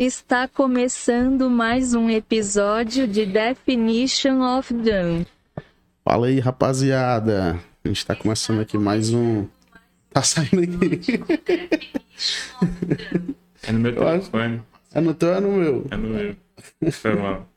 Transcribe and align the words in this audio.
Está 0.00 0.46
começando 0.46 1.50
mais 1.50 1.92
um 1.92 2.08
episódio 2.08 3.08
de 3.08 3.26
Definition 3.26 4.40
of 4.56 4.72
Done. 4.72 5.26
Fala 6.04 6.28
aí, 6.28 6.38
rapaziada. 6.38 7.58
A 7.84 7.88
gente 7.88 8.06
tá 8.06 8.14
começando 8.14 8.60
aqui 8.60 8.78
mais 8.78 9.12
um. 9.12 9.48
Tá 10.12 10.22
saindo 10.22 10.62
aqui. 10.62 11.20
É 13.64 13.72
no 13.72 13.80
meu 13.80 13.92
telefone. 13.92 14.62
É 14.94 15.00
no 15.00 15.14
teu, 15.14 15.34
é 15.34 15.40
no 15.40 15.50
meu. 15.50 15.86
É 15.90 15.96
no 15.96 16.08
meu. 16.10 16.36
Foi 16.92 17.14
mal. 17.16 17.48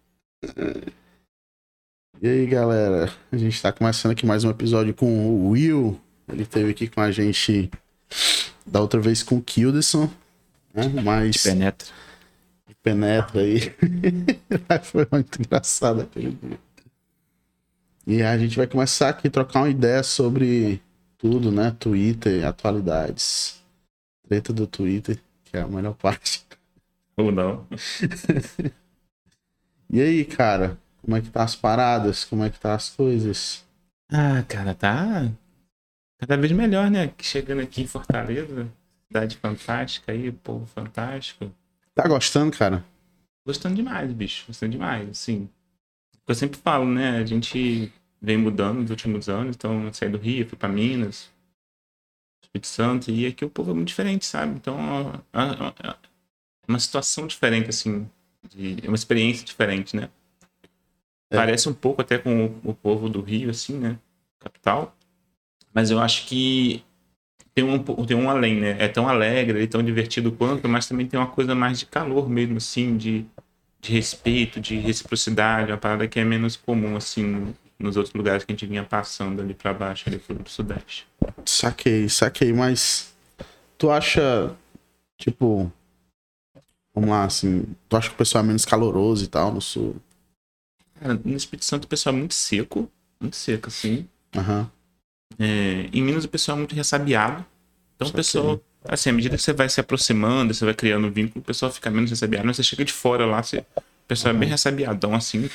E 2.20 2.28
aí, 2.28 2.48
galera? 2.48 3.14
A 3.32 3.38
gente 3.38 3.62
tá 3.62 3.72
começando 3.72 4.14
aqui 4.14 4.26
mais 4.26 4.44
um 4.44 4.50
episódio 4.50 4.96
com 4.96 5.06
o 5.06 5.50
Will. 5.50 6.02
Ele 6.28 6.42
esteve 6.42 6.72
aqui 6.72 6.88
com 6.88 7.02
a 7.02 7.12
gente 7.12 7.70
da 8.66 8.82
outra 8.82 9.00
vez 9.00 9.22
com 9.22 9.38
o 9.38 9.42
Kilderson. 9.44 10.10
Né? 10.74 10.92
Mas 11.04 11.44
Penetra. 11.44 12.02
Penetra 12.82 13.42
aí. 13.42 13.60
Foi 14.84 15.08
muito 15.12 15.42
engraçado 15.42 16.02
aquele 16.02 16.32
dia. 16.32 16.60
E 18.06 18.22
a 18.24 18.38
gente 18.38 18.58
vai 18.58 18.68
começar 18.68 19.10
aqui 19.10 19.28
a 19.28 19.32
trocar 19.32 19.62
uma 19.62 19.70
ideia 19.70 20.04
sobre 20.04 20.82
tudo, 21.18 21.52
né? 21.52 21.76
Twitter, 21.80 22.46
atualidades. 22.46 23.62
Treta 24.28 24.52
do 24.52 24.66
Twitter, 24.66 25.20
que 25.44 25.58
é 25.58 25.62
a 25.62 25.68
melhor 25.68 25.94
parte. 25.94 26.46
Ou 27.18 27.32
não. 27.32 27.68
E 29.94 30.00
aí, 30.00 30.24
cara? 30.24 30.78
Como 31.02 31.18
é 31.18 31.22
que 31.22 31.30
tá 31.30 31.44
as 31.44 31.54
paradas? 31.54 32.24
Como 32.24 32.46
é 32.46 32.50
que 32.50 32.58
tá 32.58 32.74
as 32.74 32.90
coisas? 32.90 33.66
Ah, 34.10 34.42
cara, 34.48 34.74
tá 34.74 35.30
cada 36.22 36.38
vez 36.38 36.52
melhor, 36.52 36.90
né? 36.90 37.12
Chegando 37.20 37.62
aqui 37.62 37.82
em 37.82 37.88
Fortaleza. 37.88 38.72
Cidade 39.08 39.38
fantástica 39.38 40.12
aí, 40.12 40.32
povo 40.32 40.68
fantástico. 40.68 41.52
Tá 41.96 42.08
gostando, 42.08 42.56
cara? 42.58 42.84
Gostando 43.46 43.76
demais, 43.76 44.12
bicho. 44.14 44.46
Gostando 44.48 44.72
demais, 44.72 45.10
assim. 45.10 45.50
Eu 46.28 46.36
sempre 46.36 46.60
falo, 46.60 46.86
né? 46.86 47.18
A 47.20 47.26
gente 47.26 47.92
vem 48.22 48.38
mudando 48.38 48.82
nos 48.82 48.90
últimos 48.92 49.30
anos. 49.30 49.56
Então, 49.56 49.86
eu 49.86 49.94
saí 49.94 50.10
do 50.10 50.18
Rio, 50.18 50.48
fui 50.48 50.58
pra 50.58 50.70
Minas, 50.70 51.32
Espírito 52.44 52.68
Santo. 52.68 53.12
E 53.12 53.26
aqui 53.26 53.44
o 53.46 53.50
povo 53.50 53.72
é 53.72 53.74
muito 53.74 53.88
diferente, 53.90 54.26
sabe? 54.26 54.56
Então, 54.56 54.78
é 55.34 55.40
é- 55.90 55.90
é 55.92 55.96
uma 56.68 56.80
situação 56.80 57.28
diferente, 57.28 57.70
assim. 57.70 58.10
É 58.84 58.88
uma 58.88 58.96
experiência 58.96 59.46
diferente, 59.46 59.96
né? 59.96 60.10
É. 61.30 61.36
Parece 61.36 61.70
um 61.70 61.74
pouco 61.74 62.02
até 62.02 62.18
com 62.18 62.46
o, 62.46 62.72
o 62.72 62.74
povo 62.74 63.10
do 63.10 63.22
Rio, 63.22 63.50
assim, 63.50 63.78
né? 63.78 63.98
Capital. 64.40 64.96
Mas 65.74 65.92
eu 65.92 66.00
acho 66.00 66.28
que 66.28 66.84
tem 67.54 67.64
um, 67.64 67.80
tem 68.06 68.16
um 68.18 68.30
além, 68.30 68.60
né? 68.60 68.76
É 68.80 68.88
tão 68.88 69.08
alegre, 69.08 69.64
é 69.64 69.68
tão 69.68 69.84
divertido 69.84 70.32
quanto, 70.32 70.68
mas 70.70 70.88
também 70.88 71.08
tem 71.08 71.20
uma 71.20 71.28
coisa 71.28 71.54
mais 71.56 71.80
de 71.80 71.86
calor 71.86 72.30
mesmo, 72.30 72.58
assim, 72.58 72.98
de, 72.98 73.26
de 73.82 73.92
respeito, 73.94 74.60
de 74.62 74.78
reciprocidade, 74.78 75.72
uma 75.72 75.78
parada 75.78 76.08
que 76.08 76.20
é 76.20 76.24
menos 76.24 76.56
comum, 76.56 76.96
assim, 76.96 77.24
no- 77.24 77.56
nos 77.80 77.98
outros 77.98 78.14
lugares 78.14 78.44
que 78.46 78.52
a 78.52 78.56
gente 78.56 78.68
vinha 78.68 78.84
passando 78.84 79.42
ali 79.42 79.54
pra 79.54 79.74
baixo, 79.74 80.06
ali 80.08 80.20
pro 80.20 80.38
Sudeste. 80.50 81.08
Saquei, 81.46 82.08
saquei, 82.08 82.54
mas 82.54 83.14
tu 83.78 83.92
acha, 83.92 84.56
tipo, 85.18 85.72
vamos 86.94 87.10
lá, 87.10 87.24
assim, 87.26 87.66
tu 87.90 87.98
acha 87.98 88.10
que 88.10 88.16
o 88.16 88.18
pessoal 88.18 88.44
é 88.44 88.48
menos 88.48 88.66
caloroso 88.66 89.24
e 89.24 89.28
tal 89.28 89.52
no 89.52 89.62
sul? 89.62 89.96
Cara, 91.00 91.16
no 91.16 91.36
Espírito 91.36 91.66
Santo 91.66 91.86
o 91.86 91.88
pessoal 91.88 92.14
é 92.16 92.18
muito 92.20 92.34
seco, 92.34 92.90
muito 93.20 93.36
seco, 93.36 93.68
assim. 93.68 94.08
Aham, 94.36 94.70
É, 95.40 95.90
em 95.92 96.02
Minas 96.02 96.26
o 96.26 96.30
pessoal 96.30 96.58
é 96.58 96.60
muito 96.60 96.76
ressabiado. 96.76 97.46
Então 97.96 98.08
o 98.08 98.14
Saquei. 98.14 98.20
pessoal, 98.20 98.62
assim, 98.86 99.10
à 99.10 99.14
medida 99.14 99.36
que 99.38 99.44
você 99.44 99.54
vai 99.54 99.70
se 99.70 99.80
aproximando, 99.80 100.54
você 100.54 100.66
vai 100.66 100.74
criando 100.74 101.10
vínculo, 101.12 101.42
o 101.42 101.46
pessoal 101.46 101.72
fica 101.72 101.90
menos 101.90 102.10
ressabiado. 102.10 102.46
Mas 102.48 102.58
você 102.58 102.64
chega 102.64 102.84
de 102.86 102.94
fora 102.94 103.26
lá, 103.26 103.42
você, 103.42 103.60
o 103.78 103.82
pessoal 104.08 104.34
é 104.36 104.38
bem 104.38 104.50
ressabiadão, 104.50 105.14
assim, 105.16 105.50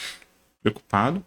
preocupado. 0.63 1.25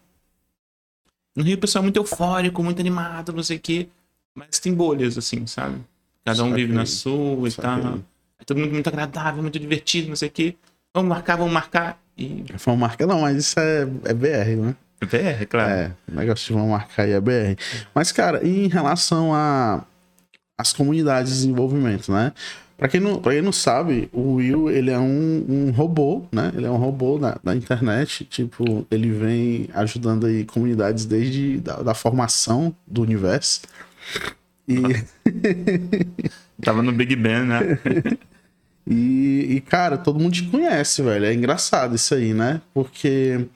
No 1.36 1.44
Rio 1.44 1.56
o 1.56 1.60
pessoal 1.60 1.82
é 1.82 1.84
muito 1.84 1.96
eufórico, 1.96 2.62
muito 2.62 2.80
animado, 2.80 3.32
não 3.32 3.42
sei 3.42 3.56
o 3.56 3.60
quê. 3.60 3.88
Mas 4.34 4.58
tem 4.58 4.74
bolhas, 4.74 5.16
assim, 5.16 5.46
sabe? 5.46 5.80
Cada 6.24 6.42
um 6.44 6.52
vive 6.52 6.72
na 6.72 6.84
Saquei. 6.86 6.86
sua 6.86 7.48
e 7.48 7.50
Saquei. 7.50 7.82
tal. 7.82 7.98
É 8.38 8.44
todo 8.44 8.58
mundo 8.58 8.72
muito 8.72 8.88
agradável, 8.88 9.42
muito 9.42 9.58
divertido, 9.58 10.08
não 10.08 10.16
sei 10.16 10.28
o 10.28 10.32
quê. 10.32 10.56
Vamos 10.94 11.08
marcar, 11.08 11.36
vamos 11.36 11.52
marcar. 11.52 12.00
E 12.16 12.44
Vão 12.64 12.76
marcar, 12.76 13.06
não, 13.06 13.20
mas 13.22 13.36
isso 13.36 13.58
é, 13.58 13.82
é 14.04 14.14
BR, 14.14 14.56
né? 14.60 14.76
VR, 15.02 15.46
claro. 15.48 15.70
É, 15.70 15.92
o 16.10 16.14
negócio 16.14 16.54
vão 16.54 16.68
marcar 16.68 17.04
aí 17.04 17.12
é 17.12 17.20
BR. 17.20 17.56
Mas, 17.94 18.12
cara, 18.12 18.46
em 18.46 18.68
relação 18.68 19.34
a 19.34 19.84
as 20.58 20.74
comunidades 20.74 21.32
de 21.32 21.38
desenvolvimento, 21.38 22.12
né? 22.12 22.32
Pra 22.76 22.88
quem 22.88 23.00
não, 23.00 23.20
pra 23.20 23.32
quem 23.32 23.42
não 23.42 23.52
sabe, 23.52 24.08
o 24.12 24.34
Will, 24.34 24.70
ele 24.70 24.90
é 24.90 24.98
um, 24.98 25.44
um 25.48 25.70
robô, 25.70 26.24
né? 26.32 26.52
Ele 26.54 26.66
é 26.66 26.70
um 26.70 26.76
robô 26.76 27.18
da, 27.18 27.38
da 27.42 27.54
internet, 27.54 28.24
tipo, 28.24 28.86
ele 28.90 29.10
vem 29.10 29.68
ajudando 29.74 30.26
aí 30.26 30.44
comunidades 30.44 31.04
desde 31.04 31.58
da, 31.58 31.76
da 31.82 31.94
formação 31.94 32.74
do 32.86 33.02
universo. 33.02 33.62
E, 34.68 34.80
Tava 36.62 36.82
no 36.82 36.92
Big 36.92 37.16
Ben, 37.16 37.44
né? 37.44 37.78
e, 38.86 39.56
e, 39.56 39.60
cara, 39.60 39.98
todo 39.98 40.18
mundo 40.18 40.32
te 40.32 40.44
conhece, 40.44 41.02
velho. 41.02 41.26
É 41.26 41.34
engraçado 41.34 41.96
isso 41.96 42.14
aí, 42.14 42.32
né? 42.32 42.60
Porque 42.72 43.46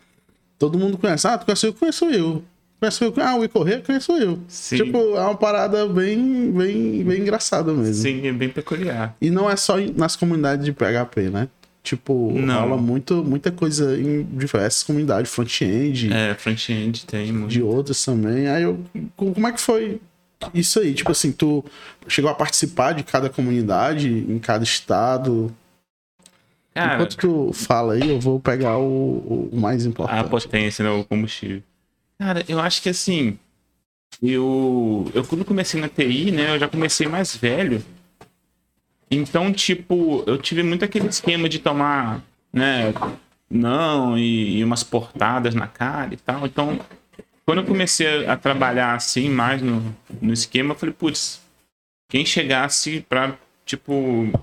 todo 0.59 0.79
mundo 0.79 0.97
conhece. 0.99 1.27
Ah, 1.27 1.37
tu 1.39 1.45
conhece 1.47 1.67
o 1.67 1.69
Will? 1.69 1.75
Conheço 1.79 2.05
o 2.05 2.09
Will. 2.09 2.45
Conhece 2.81 3.05
o 3.05 3.07
Will? 3.09 3.15
Ah, 3.23 3.35
o 3.37 3.41
Will 3.41 3.49
Corrêa? 3.49 3.81
Conheço 3.81 4.13
Will. 4.13 4.39
Sim. 4.49 4.77
Tipo, 4.77 4.99
é 5.17 5.21
uma 5.21 5.35
parada 5.37 5.87
bem, 5.87 6.51
bem, 6.53 7.03
bem 7.05 7.21
engraçada 7.23 7.73
mesmo. 7.73 7.95
Sim, 8.03 8.27
é 8.27 8.33
bem 8.33 8.49
peculiar. 8.49 9.17
E 9.21 9.31
não 9.31 9.49
é 9.51 9.57
só 9.57 9.77
nas 9.97 10.17
comunidades 10.17 10.65
de 10.65 10.73
PHP, 10.73 11.31
né? 11.31 11.49
Tipo, 11.83 12.33
Não. 12.33 12.61
rola 12.63 12.77
muito, 12.81 13.23
muita 13.23 13.51
coisa 13.53 13.99
em 13.99 14.23
diversas 14.23 14.83
comunidades, 14.83 15.31
front-end, 15.31 16.11
É, 16.13 16.35
front-end 16.35 17.05
tem 17.05 17.31
muito. 17.31 17.51
de 17.51 17.63
outras 17.63 18.03
também. 18.03 18.49
Aí 18.49 18.63
eu. 18.63 18.79
co- 19.15 19.33
Como 19.33 19.47
é 19.47 19.53
que 19.53 19.61
foi 19.61 20.01
isso 20.55 20.81
aí? 20.81 20.95
Tipo 20.95 21.13
assim, 21.13 21.31
tu 21.31 21.63
chegou 22.09 22.31
a 22.31 22.35
participar 22.35 22.93
de 22.93 23.03
cada 23.03 23.29
comunidade, 23.29 24.09
em 24.09 24.39
cada 24.39 24.65
estado. 24.65 25.55
Cara, 26.75 26.95
Enquanto 26.95 27.17
tu 27.17 27.53
fala 27.53 27.95
aí, 27.95 28.11
eu 28.11 28.19
vou 28.19 28.41
pegar 28.41 28.77
o, 28.79 29.49
o 29.53 29.57
mais 29.57 29.87
a 29.87 29.89
importante. 29.89 30.29
potência, 30.29 30.85
né, 30.85 30.91
o 30.91 31.05
combustível. 31.05 31.63
Cara, 32.19 32.45
eu 32.49 32.59
acho 32.59 32.83
que 32.83 32.89
assim, 32.89 33.39
eu, 34.21 35.11
eu 35.15 35.25
quando 35.25 35.45
comecei 35.45 35.81
na 35.81 35.89
TI, 35.89 36.33
né, 36.33 36.55
eu 36.55 36.59
já 36.59 36.69
comecei 36.69 37.07
mais 37.07 37.37
velho. 37.37 37.85
Então, 39.11 39.53
tipo, 39.53 40.25
eu 40.27 40.37
tive 40.39 40.63
muito 40.63 40.85
aquele 40.85 41.07
esquema 41.09 41.49
de 41.49 41.59
tomar, 41.61 42.23
né, 42.53 42.93
não 43.49 44.19
e, 44.19 44.59
e 44.59 44.65
umas 44.65 44.83
portadas 44.83 45.55
na 45.55 45.69
cara 45.69 46.13
e 46.13 46.17
tal. 46.17 46.45
Então, 46.45 46.81
quando 47.47 47.59
eu 47.59 47.65
comecei 47.65 48.27
a 48.27 48.37
trabalhar 48.37 48.95
assim, 48.95 49.29
mais 49.29 49.63
no, 49.63 49.95
no 50.21 50.33
esquema, 50.33 50.73
eu 50.73 50.79
falei, 50.79 50.95
putz, 50.95 51.41
quem 52.09 52.25
chegasse 52.27 53.05
pra, 53.09 53.37
tipo, 53.65 53.93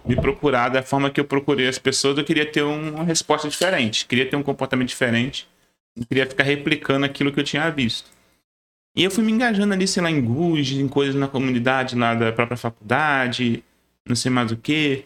me 0.05 0.15
procurar 0.15 0.69
da 0.69 0.81
forma 0.83 1.09
que 1.09 1.19
eu 1.19 1.25
procurei 1.25 1.67
as 1.67 1.77
pessoas, 1.77 2.17
eu 2.17 2.23
queria 2.23 2.45
ter 2.45 2.63
uma 2.63 3.03
resposta 3.03 3.47
diferente, 3.47 4.05
queria 4.05 4.25
ter 4.29 4.35
um 4.35 4.43
comportamento 4.43 4.87
diferente, 4.89 5.47
não 5.95 6.03
queria 6.05 6.25
ficar 6.25 6.43
replicando 6.43 7.05
aquilo 7.05 7.31
que 7.31 7.39
eu 7.39 7.43
tinha 7.43 7.69
visto. 7.69 8.09
E 8.95 9.03
eu 9.03 9.11
fui 9.11 9.23
me 9.23 9.31
engajando 9.31 9.73
ali, 9.73 9.87
sei 9.87 10.03
lá, 10.03 10.11
em 10.11 10.19
GUS, 10.21 10.71
em 10.71 10.87
coisas 10.87 11.15
na 11.15 11.27
comunidade 11.27 11.95
lá 11.95 12.13
da 12.13 12.31
própria 12.31 12.57
faculdade, 12.57 13.63
não 14.05 14.15
sei 14.15 14.29
mais 14.31 14.51
o 14.51 14.57
que. 14.57 15.05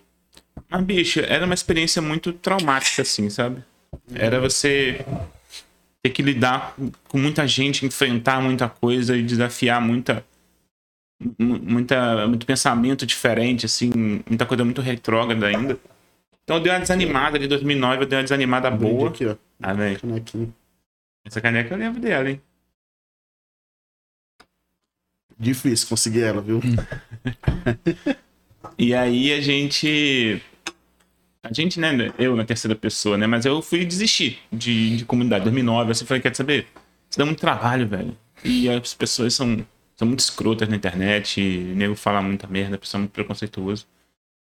Mas, 0.69 0.81
bicho, 0.83 1.19
era 1.19 1.45
uma 1.45 1.53
experiência 1.53 2.01
muito 2.01 2.33
traumática, 2.33 3.01
assim, 3.03 3.29
sabe? 3.29 3.63
Era 4.13 4.39
você 4.39 5.05
ter 6.01 6.09
que 6.09 6.21
lidar 6.23 6.75
com- 7.07 7.17
muita 7.17 7.47
gente, 7.47 7.85
enfrentar 7.85 8.41
muita 8.41 8.67
coisa 8.69 9.15
e 9.17 9.21
desafiar 9.23 9.81
muita, 9.81 10.15
mu- 10.15 10.34
muita, 11.39 12.27
muito 12.27 12.45
pensamento 12.45 13.05
diferente, 13.05 13.65
assim, 13.65 13.91
muita 14.27 14.45
coisa 14.45 14.63
muito 14.65 14.81
retrógrada 14.81 15.47
ainda. 15.47 15.79
Então 16.43 16.57
eu 16.57 16.63
dei 16.63 16.71
uma 16.71 16.79
desanimada 16.79 17.37
em 17.37 17.47
2009, 17.47 18.03
eu 18.03 18.07
dei 18.07 18.17
uma 18.17 18.23
desanimada 18.23 18.69
boa. 18.69 19.09
aqui, 19.09 19.25
ó. 19.25 19.35
Ah, 19.61 19.73
velho. 19.73 19.99
Essa 21.25 21.41
caneca 21.41 21.73
eu 21.73 21.77
lembro 21.77 21.99
dela, 21.99 22.29
hein? 22.29 22.41
Difícil 25.37 25.87
conseguir 25.89 26.21
ela, 26.21 26.41
viu? 26.41 26.61
E 28.77 28.93
aí 28.93 29.31
a 29.31 29.41
gente. 29.41 30.41
A 31.43 31.53
gente, 31.53 31.79
né? 31.79 32.11
Eu 32.17 32.35
na 32.35 32.43
terceira 32.43 32.75
pessoa, 32.75 33.17
né? 33.17 33.27
Mas 33.27 33.45
eu 33.45 33.61
fui 33.61 33.85
desistir 33.85 34.39
de, 34.51 34.97
de 34.97 35.05
comunidade. 35.05 35.43
2009, 35.43 35.91
assim, 35.91 36.05
falei, 36.05 36.21
quer 36.21 36.35
saber? 36.35 36.67
Isso 37.09 37.19
dá 37.19 37.25
muito 37.25 37.39
trabalho, 37.39 37.87
velho. 37.87 38.17
E 38.43 38.67
as 38.69 38.93
pessoas 38.93 39.33
são, 39.33 39.65
são 39.97 40.07
muito 40.07 40.19
escrotas 40.19 40.67
na 40.67 40.75
internet, 40.75 41.41
nego 41.41 41.95
fala 41.95 42.21
muita 42.21 42.47
merda, 42.47 42.77
pessoal 42.77 43.01
muito 43.01 43.11
preconceituoso. 43.11 43.87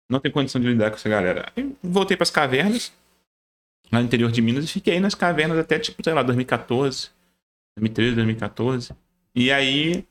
Não 0.09 0.21
tem 0.21 0.31
condição 0.31 0.61
de 0.61 0.67
lidar 0.69 0.91
com 0.91 0.97
essa 0.97 1.09
galera. 1.09 1.51
Aí 1.57 1.75
voltei 1.83 2.17
pras 2.17 2.31
cavernas, 2.31 2.93
lá 3.91 4.01
no 4.01 4.07
interior 4.07 4.31
de 4.31 4.43
Minas, 4.43 4.65
e 4.65 4.69
fiquei 4.69 4.99
nas 5.01 5.15
cavernas 5.15 5.59
até, 5.59 5.79
tipo, 5.79 6.03
sei 6.03 6.13
lá, 6.13 6.23
2014, 6.23 7.11
2013, 7.79 8.15
2014. 8.17 8.93
E 9.35 9.51
aí 9.51 10.05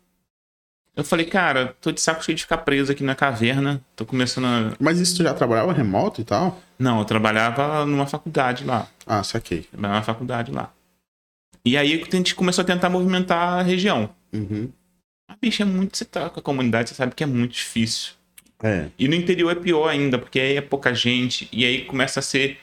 Eu 0.95 1.03
falei, 1.05 1.25
cara, 1.25 1.75
tô 1.79 1.93
de 1.93 2.01
saco 2.01 2.21
cheio 2.21 2.35
de 2.35 2.43
ficar 2.43 2.57
preso 2.59 2.91
aqui 2.91 3.03
na 3.03 3.15
caverna. 3.15 3.81
Tô 3.95 4.05
começando 4.05 4.45
a. 4.45 4.73
Mas 4.79 4.99
isso 4.99 5.15
tu 5.15 5.23
já 5.23 5.33
trabalhava 5.33 5.71
remoto 5.71 6.19
e 6.19 6.25
tal? 6.25 6.59
Não, 6.77 6.99
eu 6.99 7.05
trabalhava 7.05 7.85
numa 7.85 8.05
faculdade 8.05 8.65
lá. 8.65 8.85
Ah, 9.05 9.23
saquei. 9.23 9.61
Trabalhava 9.63 9.93
numa 9.95 10.03
faculdade 10.03 10.51
lá. 10.51 10.73
E 11.63 11.77
aí 11.77 11.93
a 11.93 12.15
gente 12.15 12.35
começou 12.35 12.63
a 12.63 12.65
tentar 12.65 12.89
movimentar 12.89 13.59
a 13.59 13.61
região. 13.61 14.09
Uhum. 14.33 14.69
A 15.29 15.35
bicha 15.39 15.63
é 15.63 15.65
muito. 15.65 15.95
Você 15.95 16.03
tá 16.03 16.29
com 16.29 16.39
a 16.39 16.43
comunidade, 16.43 16.89
você 16.89 16.95
sabe 16.95 17.15
que 17.15 17.23
é 17.23 17.27
muito 17.27 17.53
difícil. 17.53 18.13
É. 18.61 18.89
E 18.99 19.07
no 19.07 19.15
interior 19.15 19.51
é 19.51 19.55
pior 19.55 19.87
ainda, 19.87 20.17
porque 20.17 20.39
aí 20.39 20.57
é 20.57 20.61
pouca 20.61 20.93
gente. 20.93 21.47
E 21.51 21.63
aí 21.63 21.85
começa 21.85 22.19
a 22.19 22.23
ser. 22.23 22.57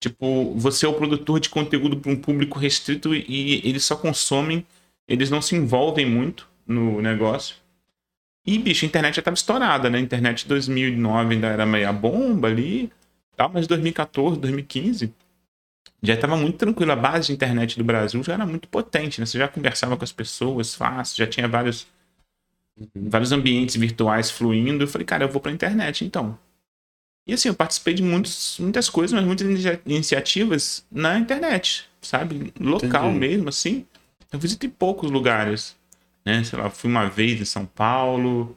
Tipo, 0.00 0.54
você 0.54 0.86
é 0.86 0.88
o 0.88 0.94
produtor 0.94 1.40
de 1.40 1.48
conteúdo 1.48 1.96
para 1.96 2.12
um 2.12 2.16
público 2.16 2.58
restrito 2.58 3.12
e 3.14 3.60
eles 3.68 3.84
só 3.84 3.96
consomem, 3.96 4.64
eles 5.08 5.28
não 5.28 5.42
se 5.42 5.56
envolvem 5.56 6.06
muito 6.06 6.48
no 6.66 7.00
negócio. 7.02 7.56
E, 8.46 8.58
bicho, 8.58 8.84
a 8.84 8.88
internet 8.88 9.16
já 9.16 9.22
tava 9.22 9.34
estourada, 9.34 9.90
né? 9.90 9.98
A 9.98 10.00
internet 10.00 10.42
de 10.42 10.48
2009 10.48 11.34
ainda 11.34 11.48
era 11.48 11.66
meia 11.66 11.92
bomba 11.92 12.46
ali, 12.46 12.92
tal, 13.36 13.50
mas 13.52 13.66
2014, 13.66 14.38
2015 14.38 15.12
já 16.02 16.14
estava 16.14 16.36
muito 16.36 16.56
tranquilo. 16.56 16.92
A 16.92 16.96
base 16.96 17.28
de 17.28 17.32
internet 17.32 17.76
do 17.76 17.84
Brasil 17.84 18.22
já 18.22 18.34
era 18.34 18.46
muito 18.46 18.68
potente, 18.68 19.20
né? 19.20 19.26
Você 19.26 19.38
já 19.38 19.48
conversava 19.48 19.96
com 19.96 20.04
as 20.04 20.12
pessoas 20.12 20.74
fácil, 20.74 21.16
já 21.16 21.26
tinha 21.26 21.48
vários, 21.48 21.86
vários 22.94 23.32
ambientes 23.32 23.76
virtuais 23.76 24.30
fluindo. 24.30 24.84
Eu 24.84 24.88
falei, 24.88 25.04
cara, 25.06 25.24
eu 25.24 25.28
vou 25.28 25.40
pra 25.40 25.52
internet 25.52 26.04
então. 26.04 26.38
E 27.26 27.32
assim, 27.34 27.48
eu 27.48 27.54
participei 27.54 27.92
de 27.94 28.02
muitos, 28.02 28.56
muitas 28.58 28.88
coisas, 28.88 29.12
mas 29.14 29.24
muitas 29.24 29.46
inicia- 29.46 29.80
iniciativas 29.84 30.84
na 30.90 31.18
internet, 31.18 31.86
sabe? 32.00 32.52
Local 32.58 33.10
Entendi. 33.10 33.18
mesmo, 33.18 33.48
assim. 33.50 33.84
Eu 34.32 34.38
visitei 34.38 34.68
poucos 34.70 35.10
lugares, 35.10 35.76
né? 36.24 36.42
Sei 36.44 36.58
lá, 36.58 36.70
fui 36.70 36.88
uma 36.90 37.08
vez 37.08 37.40
em 37.40 37.44
São 37.44 37.66
Paulo. 37.66 38.56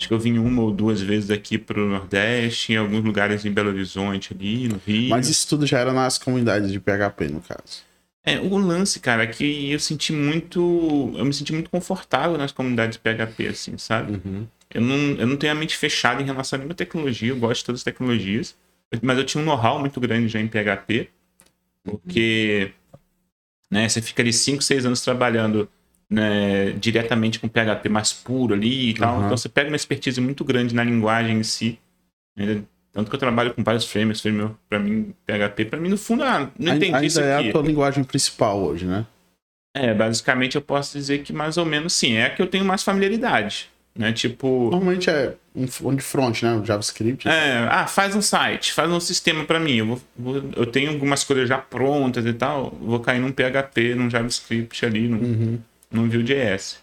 Acho 0.00 0.08
que 0.08 0.14
eu 0.14 0.18
vim 0.18 0.38
uma 0.38 0.62
ou 0.62 0.70
duas 0.72 1.00
vezes 1.00 1.30
aqui 1.30 1.58
pro 1.58 1.86
Nordeste, 1.88 2.72
em 2.72 2.76
alguns 2.76 3.04
lugares 3.04 3.44
em 3.44 3.52
Belo 3.52 3.68
Horizonte 3.68 4.32
ali, 4.32 4.66
no 4.66 4.80
Rio. 4.84 5.10
Mas 5.10 5.28
isso 5.28 5.46
tudo 5.46 5.66
já 5.66 5.78
era 5.78 5.92
nas 5.92 6.16
comunidades 6.18 6.72
de 6.72 6.80
PHP, 6.80 7.28
no 7.28 7.40
caso. 7.40 7.82
É, 8.24 8.38
o 8.38 8.56
lance, 8.58 9.00
cara, 9.00 9.22
é 9.22 9.26
que 9.26 9.70
eu 9.70 9.80
senti 9.80 10.12
muito. 10.12 11.12
Eu 11.16 11.24
me 11.24 11.32
senti 11.32 11.52
muito 11.52 11.70
confortável 11.70 12.36
nas 12.36 12.52
comunidades 12.52 12.98
PHP, 12.98 13.46
assim, 13.46 13.78
sabe? 13.78 14.20
Uhum. 14.24 14.46
Eu 14.72 14.80
não, 14.80 14.96
eu 14.96 15.26
não 15.26 15.36
tenho 15.36 15.52
a 15.52 15.56
mente 15.56 15.76
fechada 15.76 16.22
em 16.22 16.26
relação 16.26 16.56
a 16.56 16.58
nenhuma 16.58 16.74
tecnologia, 16.74 17.30
eu 17.30 17.38
gosto 17.38 17.60
de 17.60 17.66
todas 17.66 17.80
as 17.80 17.84
tecnologias. 17.84 18.56
Mas 19.02 19.18
eu 19.18 19.24
tinha 19.24 19.42
um 19.42 19.44
know-how 19.44 19.78
muito 19.78 20.00
grande 20.00 20.28
já 20.28 20.40
em 20.40 20.48
PHP, 20.48 21.08
porque 21.82 22.72
né, 23.70 23.88
você 23.88 24.02
fica 24.02 24.22
ali 24.22 24.32
5, 24.32 24.62
6 24.62 24.84
anos 24.84 25.00
trabalhando 25.00 25.68
né, 26.10 26.72
diretamente 26.72 27.38
com 27.38 27.48
PHP 27.48 27.88
mais 27.88 28.12
puro 28.12 28.52
ali 28.52 28.90
e 28.90 28.94
tal. 28.94 29.18
Uhum. 29.18 29.24
Então 29.26 29.36
você 29.36 29.48
pega 29.48 29.70
uma 29.70 29.76
expertise 29.76 30.20
muito 30.20 30.44
grande 30.44 30.74
na 30.74 30.82
linguagem 30.82 31.38
em 31.38 31.42
si. 31.42 31.78
né? 32.36 32.62
Tanto 32.92 33.08
que 33.08 33.14
eu 33.14 33.20
trabalho 33.20 33.54
com 33.54 33.62
vários 33.62 33.84
frameworks, 33.84 34.20
framework, 34.20 34.56
pra 34.68 34.78
mim, 34.78 35.14
PHP, 35.26 35.64
pra 35.66 35.78
mim, 35.78 35.88
no 35.88 35.96
fundo, 35.98 36.24
ah, 36.24 36.50
não 36.58 36.74
entendi 36.74 36.86
Ainda 36.94 37.06
isso 37.06 37.20
é 37.20 37.36
aqui. 37.36 37.48
a 37.48 37.52
tua 37.52 37.62
linguagem 37.62 38.02
principal 38.02 38.60
hoje, 38.60 38.84
né? 38.84 39.06
É, 39.76 39.94
basicamente 39.94 40.56
eu 40.56 40.62
posso 40.62 40.98
dizer 40.98 41.22
que 41.22 41.32
mais 41.32 41.56
ou 41.56 41.64
menos 41.64 41.92
sim. 41.92 42.14
É 42.14 42.26
a 42.26 42.30
que 42.30 42.42
eu 42.42 42.46
tenho 42.48 42.64
mais 42.64 42.82
familiaridade. 42.82 43.70
Né? 43.94 44.12
Tipo, 44.12 44.68
Normalmente 44.70 45.08
é 45.10 45.34
um 45.54 45.66
um 45.84 45.94
de 45.94 46.02
front, 46.02 46.42
né? 46.42 46.54
O 46.54 46.64
JavaScript. 46.64 47.28
é, 47.28 47.66
ah, 47.70 47.86
faz 47.86 48.14
um 48.16 48.22
site, 48.22 48.72
faz 48.72 48.90
um 48.90 48.98
sistema 49.00 49.44
pra 49.44 49.60
mim. 49.60 49.76
Eu, 49.76 49.86
vou, 49.86 50.00
vou- 50.16 50.50
eu 50.56 50.66
tenho 50.66 50.90
algumas 50.90 51.22
coisas 51.24 51.48
já 51.48 51.58
prontas 51.58 52.24
e 52.26 52.32
tal. 52.32 52.70
Vou 52.80 52.98
cair 53.00 53.20
num 53.20 53.30
PHP, 53.32 53.94
num 53.94 54.08
JavaScript 54.10 54.84
ali, 54.86 55.06
num, 55.08 55.18
Uhum. 55.20 55.58
num 55.92 56.08
Vue.js. 56.08 56.78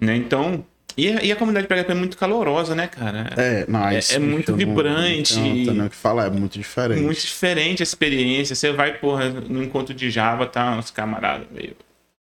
Né? 0.00 0.16
Então, 0.16 0.64
e 0.98 1.08
a, 1.12 1.22
e 1.24 1.32
a 1.32 1.36
comunidade 1.36 1.66
PHP 1.66 1.92
é 1.92 1.94
muito 1.94 2.18
calorosa, 2.18 2.74
né, 2.74 2.86
cara? 2.88 3.30
É, 3.36 3.64
não, 3.68 3.88
É- 3.88 4.00
é 4.12 4.18
muito 4.18 4.50
não- 4.50 4.58
vibrante 4.58 5.38
Não, 5.38 5.46
e- 5.46 5.64
tem 5.66 5.74
nem 5.74 5.86
o 5.86 5.90
que 5.90 5.96
falar, 5.96 6.26
é 6.26 6.30
muito 6.30 6.58
diferente. 6.58 7.00
Muito 7.00 7.20
diferente 7.20 7.82
a 7.82 7.84
experiência. 7.84 8.54
Você 8.54 8.72
vai, 8.72 8.98
porra, 8.98 9.30
no 9.30 9.62
encontro 9.62 9.94
de 9.94 10.10
Java, 10.10 10.46
tá 10.46 10.76
uns 10.76 10.90
camaradas 10.90 11.46
meio 11.50 11.74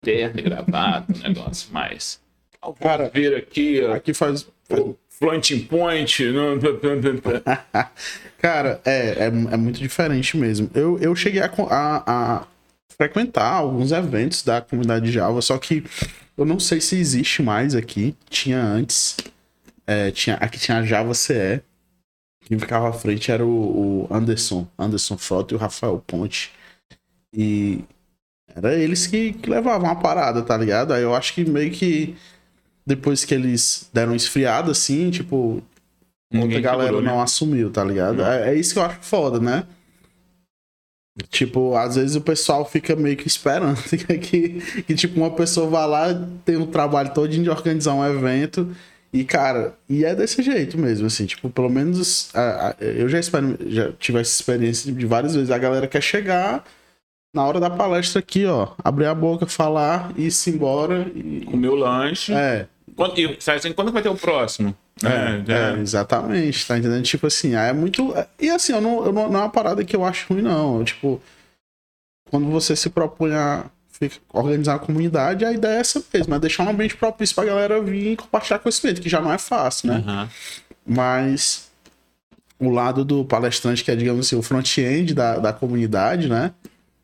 terno 0.03 0.39
e 0.39 0.43
gravado, 0.43 1.07
um 1.17 1.29
negócio 1.29 1.73
mais. 1.73 2.21
Cara, 2.81 3.11
ver 3.13 3.37
aqui, 3.37 3.83
ó, 3.87 3.95
Aqui 3.95 4.13
faz. 4.13 4.47
o 4.71 4.97
floating 5.09 5.61
point. 5.61 6.25
não- 6.33 6.59
Cara, 8.41 8.81
é, 8.85 9.25
é, 9.25 9.27
é 9.27 9.57
muito 9.57 9.79
diferente 9.79 10.37
mesmo. 10.37 10.71
Eu, 10.75 10.99
eu 10.99 11.15
cheguei 11.17 11.41
a, 11.41 11.47
a- 11.47 12.03
a 12.07 12.47
frequentar 12.97 13.53
alguns 13.53 13.93
eventos 13.93 14.43
da 14.43 14.61
comunidade 14.61 15.11
Java, 15.11 15.41
só 15.43 15.59
que 15.59 15.85
eu 16.37 16.45
não 16.45 16.59
sei 16.59 16.81
se 16.81 16.97
existe 16.97 17.43
mais 17.43 17.75
aqui. 17.75 18.17
Tinha 18.29 18.61
antes. 18.61 19.17
É, 19.87 20.11
tinha, 20.11 20.37
aqui 20.37 20.59
tinha 20.59 20.79
a 20.79 20.83
Java 20.85 21.15
CE. 21.15 21.63
Quem 22.47 22.59
ficava 22.59 22.89
à 22.89 22.93
frente 22.93 23.31
era 23.31 23.45
o, 23.45 24.07
o 24.09 24.15
Anderson, 24.15 24.67
Anderson 24.79 25.17
Frota 25.17 25.55
e 25.55 25.57
o 25.57 25.61
Rafael 25.61 26.03
Ponte. 26.07 26.53
E 27.33 27.85
era 28.55 28.75
eles 28.75 29.07
que, 29.07 29.33
que 29.33 29.49
levavam 29.49 29.89
a 29.89 29.97
parada, 29.97 30.43
tá 30.43 30.57
ligado? 30.57 30.93
Aí 30.93 31.03
eu 31.03 31.15
acho 31.15 31.35
que 31.35 31.45
meio 31.45 31.71
que 31.71 32.15
depois 32.87 33.25
que 33.25 33.35
eles 33.35 33.89
deram 33.93 34.15
esfriada, 34.15 34.71
assim, 34.71 35.11
tipo, 35.11 35.63
Outra 36.35 36.49
Ninguém 36.49 36.63
galera 36.63 36.85
segurou, 36.85 37.03
né? 37.03 37.11
não 37.11 37.21
assumiu, 37.21 37.71
tá 37.71 37.85
ligado? 37.85 38.23
É, 38.23 38.51
é 38.51 38.55
isso 38.55 38.75
que 38.75 38.79
eu 38.79 38.85
acho 38.85 38.99
foda, 39.01 39.39
né? 39.39 39.65
Tipo, 41.31 41.77
às 41.77 41.95
vezes 41.95 42.17
o 42.17 42.21
pessoal 42.21 42.65
fica 42.65 42.97
meio 42.97 43.17
que 43.17 43.27
esperando 43.29 43.81
que, 43.87 44.61
que 44.83 44.95
tipo, 44.95 45.17
uma 45.21 45.31
pessoa 45.31 45.69
vai 45.69 45.87
lá, 45.87 46.27
tem 46.45 46.57
um 46.57 46.67
trabalho 46.67 47.13
todo 47.15 47.29
de 47.29 47.49
organizar 47.49 47.95
um 47.95 48.05
evento 48.05 48.75
e, 49.13 49.23
cara, 49.25 49.75
e 49.89 50.05
é 50.05 50.13
desse 50.13 50.43
jeito 50.43 50.77
mesmo, 50.77 51.07
assim, 51.07 51.25
tipo, 51.25 51.49
pelo 51.49 51.71
menos 51.71 52.31
a- 52.35 52.71
a- 52.81 52.85
eu 52.85 53.09
já, 53.09 53.21
experim- 53.21 53.57
já 53.67 53.93
tive 53.93 54.19
essa 54.19 54.33
experiência 54.41 54.93
de 54.93 55.07
várias 55.07 55.37
vezes. 55.37 55.53
A 55.53 55.59
galera 55.59 55.87
quer 55.87 56.03
chegar 56.03 56.65
na 57.33 57.47
hora 57.47 57.61
da 57.61 57.71
palestra 57.71 58.19
aqui, 58.19 58.45
ó, 58.45 58.71
abrir 58.83 59.07
a 59.07 59.15
boca, 59.15 59.47
falar 59.47 60.13
e 60.17 60.27
ir-se 60.27 60.51
embora 60.51 61.07
e... 61.15 61.45
Comeu 61.49 61.77
lanche. 61.77 62.33
É, 62.35 62.67
Quando, 62.97 63.17
e, 63.19 63.37
sabe 63.39 63.73
quando 63.73 63.93
vai 63.93 64.03
ter 64.03 64.09
o 64.09 64.17
próximo? 64.17 64.75
É, 65.03 65.45
já- 65.47 65.55
é, 65.77 65.81
exatamente, 65.81 66.67
tá 66.67 66.79
entendendo? 66.79 67.03
Tipo 67.03 67.27
assim, 67.27 67.55
é 67.55 67.73
muito. 67.73 68.15
E 68.41 68.49
assim, 68.49 68.73
eu 68.73 68.81
não, 68.81 69.05
eu 69.05 69.13
não, 69.13 69.29
não 69.31 69.41
é 69.41 69.43
uma 69.45 69.49
parada 69.51 69.85
que 69.85 69.95
eu 69.97 70.05
acho 70.05 70.33
ruim, 70.33 70.43
não. 70.43 70.79
Eu, 70.79 70.85
tipo, 70.85 71.21
quando 72.31 72.47
você 72.51 72.75
se 72.77 72.89
propõe 72.91 73.33
a 73.35 73.65
fica- 73.91 74.17
organizar 74.33 74.75
a 74.75 74.79
comunidade, 74.79 75.45
a 75.45 75.53
ideia 75.53 75.77
é 75.79 75.81
essa 75.81 76.03
mesmo, 76.13 76.35
é 76.35 76.39
deixar 76.39 76.63
um 76.65 76.71
ambiente 76.71 76.97
propício 76.97 77.35
pra 77.35 77.45
galera 77.45 77.81
vir 77.83 78.13
e 78.13 78.17
compartilhar 78.17 78.59
conhecimento, 78.61 79.01
que 79.01 79.09
já 79.09 79.21
não 79.21 79.33
é 79.33 79.39
fácil, 79.39 79.89
né? 79.89 80.03
Aham. 80.07 80.29
Mas 80.87 81.71
o 82.59 82.71
lado 82.71 83.05
do 83.05 83.25
palestrante, 83.25 83.83
que 83.85 83.91
é, 83.91 83.97
digamos 83.97 84.27
assim, 84.27 84.37
o 84.37 84.43
front-end 84.43 85.13
da, 85.15 85.39
da 85.39 85.53
comunidade, 85.53 86.29
né? 86.29 86.53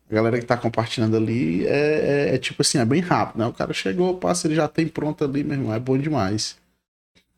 A 0.09 0.13
galera 0.13 0.39
que 0.39 0.45
tá 0.45 0.57
compartilhando 0.57 1.15
ali 1.15 1.65
é, 1.67 2.29
é- 2.31 2.35
é 2.35 2.37
tipo 2.37 2.61
assim, 2.61 2.77
é 2.77 2.85
bem 2.85 3.01
rápido, 3.01 3.39
né? 3.39 3.45
O 3.47 3.53
cara 3.53 3.73
chegou, 3.73 4.17
passa, 4.17 4.47
ele 4.47 4.55
já 4.55 4.67
tem 4.67 4.87
pronto 4.87 5.23
ali, 5.23 5.43
meu 5.43 5.57
irmão, 5.57 5.73
é 5.73 5.79
bom 5.79 5.97
demais. 5.97 6.57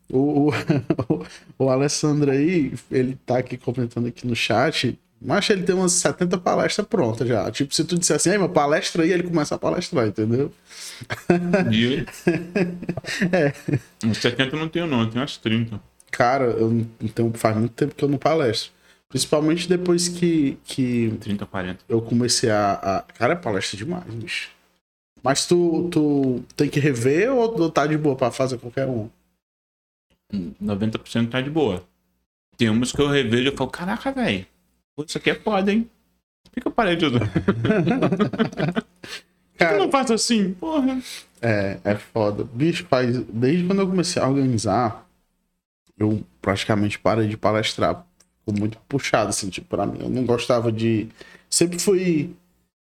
O, 0.10 0.50
o, 0.50 1.25
o 1.65 1.69
Alessandro 1.69 2.31
aí, 2.31 2.74
ele 2.91 3.17
tá 3.25 3.38
aqui 3.38 3.57
comentando 3.57 4.07
aqui 4.07 4.27
no 4.27 4.36
chat, 4.36 5.00
mas 5.22 5.50
ele 5.50 5.63
tem 5.63 5.74
umas 5.74 5.93
70 5.93 6.38
palestras 6.39 6.86
prontas 6.86 7.27
já. 7.27 7.50
Tipo, 7.50 7.74
se 7.74 7.83
tu 7.86 7.98
disser 7.98 8.17
assim, 8.17 8.31
meu, 8.31 8.50
palestra 8.50 9.03
aí, 9.03 9.12
ele 9.12 9.24
começa 9.24 9.55
a 9.55 9.57
palestrar, 9.57 10.07
entendeu? 10.07 10.51
E... 11.72 12.05
É. 13.31 13.53
Uns 14.05 14.17
70 14.17 14.55
eu 14.55 14.60
não 14.60 14.69
tenho, 14.69 14.88
não, 14.88 15.01
eu 15.01 15.07
tenho 15.07 15.22
umas 15.22 15.38
30. 15.38 15.79
Cara, 16.12 16.45
eu 16.45 16.86
tenho, 17.15 17.31
faz 17.36 17.55
muito 17.57 17.74
tempo 17.74 17.95
que 17.95 18.03
eu 18.03 18.10
não 18.10 18.17
palestro. 18.17 18.72
Principalmente 19.10 19.69
depois 19.69 20.07
que, 20.07 20.57
que 20.63 21.15
30, 21.22 21.45
40. 21.45 21.79
eu 21.88 22.01
comecei 22.01 22.50
a, 22.50 22.74
a. 22.74 23.01
Cara, 23.13 23.33
é 23.33 23.36
palestra 23.36 23.77
demais, 23.77 24.05
bicho. 24.05 24.50
Mas 25.22 25.45
tu, 25.45 25.88
tu 25.89 26.43
tem 26.55 26.67
que 26.67 26.79
rever 26.79 27.31
ou, 27.31 27.62
ou 27.62 27.69
tá 27.69 27.88
de 27.88 27.98
boa 27.98 28.15
pra 28.15 28.31
fazer 28.31 28.57
qualquer 28.57 28.88
um? 28.88 29.10
90% 30.32 31.30
tá 31.30 31.42
de 31.42 31.50
boa. 31.50 31.84
Tem 32.58 32.70
umas 32.70 32.92
que 32.92 33.01
eu 33.01 33.08
revejo 33.10 33.44
e 33.44 33.48
eu 33.48 33.58
falo, 33.58 33.70
caraca, 33.70 34.12
velho. 34.12 34.46
Isso 35.08 35.18
aqui 35.18 35.32
é 35.32 35.36
foda, 35.36 35.72
hein? 35.72 35.89
Por 36.44 36.51
que, 36.53 36.62
que 36.62 36.68
eu 36.68 36.72
parei 36.72 36.96
de 36.96 37.06
usar? 37.06 37.30
Por 39.58 39.68
que 39.68 39.74
eu 39.74 39.77
Cara, 39.77 39.77
não 39.77 39.89
faço 39.92 40.13
assim? 40.13 40.53
Porra. 40.53 41.03
é, 41.42 41.80
é 41.84 41.96
foda. 41.96 42.44
Bicho, 42.44 42.86
faz. 42.89 43.18
Desde 43.30 43.65
quando 43.65 43.80
eu 43.80 43.88
comecei 43.88 44.22
a 44.22 44.27
organizar, 44.27 45.08
eu 45.98 46.24
praticamente 46.42 47.00
parei 47.00 47.27
de 47.27 47.38
palestrar. 47.38 48.06
Ficou 48.39 48.60
muito 48.60 48.77
puxado, 48.88 49.30
assim, 49.30 49.50
tipo, 49.50 49.68
pra 49.68 49.86
mim. 49.86 50.00
Eu 50.01 50.10
não 50.10 50.25
gostava 50.25 50.72
de. 50.72 51.10
Sempre 51.50 51.80
fui 51.80 52.36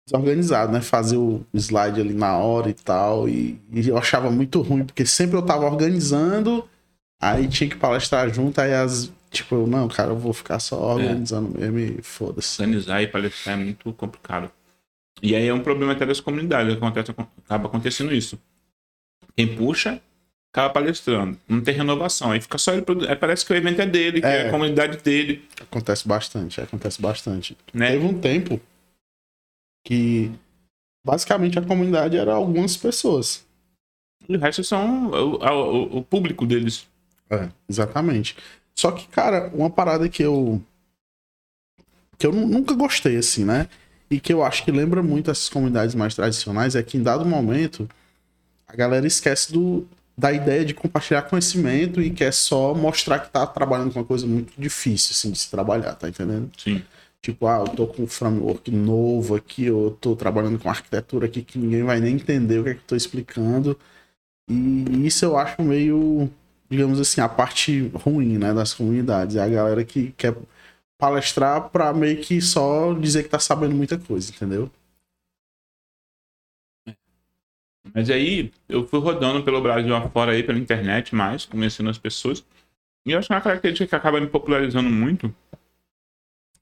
desorganizado, 0.06 0.72
né? 0.72 0.80
Fazer 0.80 1.16
o 1.16 1.44
slide 1.54 2.00
ali 2.00 2.14
na 2.14 2.38
hora 2.38 2.70
e 2.70 2.74
tal. 2.74 3.28
E, 3.28 3.60
e 3.72 3.88
eu 3.88 3.98
achava 3.98 4.30
muito 4.30 4.60
ruim, 4.62 4.84
porque 4.84 5.06
sempre 5.06 5.36
eu 5.36 5.42
tava 5.42 5.66
organizando, 5.66 6.68
aí 7.20 7.48
tinha 7.48 7.68
que 7.68 7.76
palestrar 7.76 8.32
junto, 8.32 8.60
aí 8.60 8.72
as. 8.74 9.12
Tipo, 9.30 9.56
eu, 9.56 9.66
não, 9.66 9.86
cara, 9.88 10.10
eu 10.10 10.16
vou 10.18 10.32
ficar 10.32 10.58
só 10.58 10.80
organizando 10.94 11.58
mesmo 11.58 11.78
e 11.78 12.02
foda-se. 12.02 12.62
Organizar 12.62 13.02
e 13.02 13.06
palestrar 13.08 13.58
é 13.58 13.62
muito 13.62 13.92
complicado. 13.92 14.50
E 15.22 15.34
aí 15.36 15.46
é 15.46 15.52
um 15.52 15.60
problema 15.62 15.92
até 15.92 16.06
das 16.06 16.18
comunidades. 16.20 16.74
Acontece, 16.74 17.10
acaba 17.44 17.66
acontecendo 17.68 18.14
isso. 18.14 18.38
Quem 19.36 19.54
puxa 19.54 20.00
acaba 20.50 20.72
palestrando. 20.72 21.38
Não 21.46 21.60
tem 21.60 21.74
renovação. 21.74 22.30
Aí 22.30 22.40
fica 22.40 22.56
só 22.56 22.72
ele. 22.72 22.84
Aí 23.06 23.16
parece 23.16 23.44
que 23.44 23.52
o 23.52 23.56
evento 23.56 23.82
é 23.82 23.86
dele, 23.86 24.20
que 24.20 24.26
é, 24.26 24.44
É. 24.44 24.48
a 24.48 24.50
comunidade 24.50 24.96
dele. 25.02 25.46
Acontece 25.60 26.08
bastante, 26.08 26.60
acontece 26.60 27.02
bastante. 27.02 27.54
Né? 27.74 27.90
Teve 27.90 28.06
um 28.06 28.18
tempo 28.18 28.58
que 29.84 30.30
basicamente 31.06 31.58
a 31.58 31.62
comunidade 31.62 32.16
era 32.16 32.32
algumas 32.32 32.76
pessoas. 32.76 33.44
E 34.28 34.36
o 34.36 34.38
resto 34.40 34.64
são 34.64 35.08
o, 35.10 35.36
o- 35.36 35.98
o 35.98 36.02
público 36.02 36.46
deles. 36.46 36.86
É, 37.30 37.48
exatamente. 37.68 38.36
Só 38.74 38.92
que, 38.92 39.06
cara, 39.08 39.50
uma 39.54 39.70
parada 39.70 40.08
que 40.08 40.22
eu. 40.22 40.62
que 42.18 42.26
eu 42.26 42.32
nu- 42.32 42.46
nunca 42.46 42.74
gostei, 42.74 43.16
assim, 43.16 43.44
né? 43.44 43.68
E 44.10 44.18
que 44.18 44.32
eu 44.32 44.42
acho 44.42 44.64
que 44.64 44.70
lembra 44.70 45.02
muito 45.02 45.30
essas 45.30 45.48
comunidades 45.48 45.94
mais 45.94 46.14
tradicionais 46.14 46.74
é 46.74 46.82
que 46.82 46.96
em 46.96 47.02
dado 47.02 47.24
momento 47.26 47.88
a 48.68 48.76
galera 48.76 49.06
esquece 49.06 49.52
do, 49.52 49.86
da 50.16 50.32
ideia 50.32 50.64
de 50.64 50.74
compartilhar 50.74 51.22
conhecimento 51.22 52.00
e 52.02 52.10
quer 52.10 52.32
só 52.32 52.74
mostrar 52.74 53.20
que 53.20 53.30
tá 53.30 53.46
trabalhando 53.46 53.92
com 53.92 54.00
uma 54.00 54.06
coisa 54.06 54.26
muito 54.26 54.52
difícil, 54.58 55.12
assim, 55.12 55.30
de 55.32 55.38
se 55.38 55.50
trabalhar, 55.50 55.94
tá 55.94 56.08
entendendo? 56.08 56.50
Sim. 56.58 56.82
Tipo, 57.22 57.46
ah, 57.48 57.60
eu 57.60 57.68
tô 57.68 57.86
com 57.88 58.04
um 58.04 58.06
framework 58.06 58.70
novo 58.70 59.34
aqui, 59.36 59.64
eu 59.66 59.96
tô 60.00 60.16
trabalhando 60.16 60.58
com 60.58 60.70
arquitetura 60.70 61.26
aqui 61.26 61.42
que 61.42 61.58
ninguém 61.58 61.82
vai 61.82 62.00
nem 62.00 62.14
entender 62.16 62.60
o 62.60 62.64
que 62.64 62.70
é 62.70 62.74
que 62.74 62.80
eu 62.80 62.86
tô 62.88 62.96
explicando. 62.96 63.78
E 64.50 65.06
isso 65.06 65.24
eu 65.24 65.36
acho 65.36 65.62
meio, 65.62 66.30
digamos 66.70 67.00
assim, 67.00 67.20
a 67.20 67.28
parte 67.28 67.88
ruim, 67.88 68.38
né, 68.38 68.52
das 68.52 68.74
comunidades. 68.74 69.36
É 69.36 69.42
a 69.42 69.48
galera 69.48 69.84
que 69.84 70.12
quer 70.12 70.36
palestrar 70.98 71.70
pra 71.70 71.92
meio 71.92 72.20
que 72.20 72.40
só 72.40 72.92
dizer 72.94 73.22
que 73.22 73.28
tá 73.28 73.38
sabendo 73.38 73.74
muita 73.74 73.98
coisa, 73.98 74.30
entendeu? 74.30 74.70
Mas 77.94 78.10
aí 78.10 78.52
eu 78.68 78.86
fui 78.86 79.00
rodando 79.00 79.42
pelo 79.42 79.62
Brasil 79.62 79.94
afora 79.94 80.32
aí, 80.32 80.42
pela 80.42 80.58
internet 80.58 81.14
mais, 81.14 81.44
conhecendo 81.46 81.88
as 81.88 81.98
pessoas. 81.98 82.44
E 83.06 83.12
eu 83.12 83.18
acho 83.18 83.28
que 83.28 83.34
uma 83.34 83.40
característica 83.40 83.88
que 83.88 83.94
acaba 83.94 84.20
me 84.20 84.26
popularizando 84.26 84.90
muito 84.90 85.34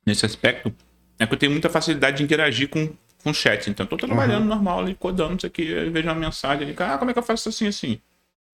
nesse 0.07 0.25
aspecto 0.25 0.73
é 1.19 1.27
que 1.27 1.35
eu 1.35 1.39
tenho 1.39 1.51
muita 1.51 1.69
facilidade 1.69 2.19
de 2.19 2.23
interagir 2.23 2.69
com, 2.69 2.95
com 3.25 3.35
chat. 3.35 3.69
Então, 3.69 3.85
eu 3.85 3.89
tô 3.91 3.97
trabalhando 3.97 4.45
normal 4.45 4.81
ali, 4.81 4.95
codando 4.95 5.39
isso 5.39 5.47
aqui, 5.47 5.75
aí 5.75 5.91
vejo 5.91 6.09
uma 6.09 6.15
mensagem 6.15 6.69
ali, 6.69 6.77
ah, 6.79 6.99
como 6.99 7.11
é 7.11 7.15
que 7.15 7.19
eu 7.19 7.23
faço 7.23 7.49
assim 7.49 7.67
assim? 7.67 8.01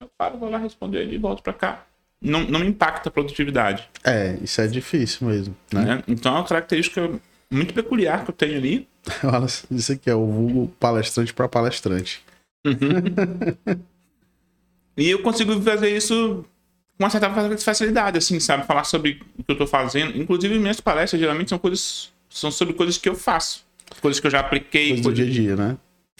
Eu 0.02 0.10
paro, 0.18 0.36
vou 0.38 0.50
lá 0.50 0.58
responder 0.58 0.98
ele 1.02 1.14
e 1.14 1.18
volto 1.18 1.42
pra 1.42 1.52
cá. 1.52 1.86
Não, 2.20 2.42
não 2.44 2.60
me 2.60 2.66
impacta 2.66 3.08
a 3.08 3.12
produtividade. 3.12 3.88
É, 4.04 4.36
isso 4.42 4.60
é 4.60 4.66
difícil 4.66 5.26
mesmo, 5.28 5.56
né? 5.72 5.82
Né? 5.84 6.02
Então 6.08 6.32
é 6.34 6.38
uma 6.38 6.44
característica 6.46 7.10
muito 7.50 7.72
peculiar 7.74 8.24
que 8.24 8.30
eu 8.30 8.34
tenho 8.34 8.56
ali. 8.56 8.88
Isso 9.70 9.92
aqui 9.92 10.08
é 10.08 10.14
o 10.14 10.24
vulgo 10.24 10.68
palestrante 10.78 11.34
pra 11.34 11.48
palestrante. 11.48 12.22
E 14.96 15.10
eu 15.10 15.22
consigo 15.22 15.60
fazer 15.60 15.96
isso 15.96 16.44
com 16.96 17.04
uma 17.04 17.10
certa 17.10 17.58
facilidade, 17.58 18.18
assim, 18.18 18.38
sabe? 18.38 18.64
Falar 18.66 18.84
sobre 18.84 19.20
o 19.38 19.42
que 19.42 19.50
eu 19.52 19.58
tô 19.58 19.66
fazendo. 19.66 20.16
Inclusive, 20.16 20.58
minhas 20.58 20.80
palestras 20.80 21.20
geralmente 21.20 21.48
são 21.48 21.58
coisas. 21.58 22.12
São 22.28 22.50
sobre 22.50 22.74
coisas 22.74 22.96
que 22.98 23.08
eu 23.08 23.14
faço. 23.14 23.64
Coisas 24.00 24.20
que 24.20 24.26
eu 24.26 24.30
já 24.30 24.40
apliquei. 24.40 24.88
Coisa 24.90 25.02
do 25.02 25.06
coisas- 25.08 25.26
dia 25.34 25.42
a 25.42 25.56
dia, 25.56 25.56
né? 25.56 25.76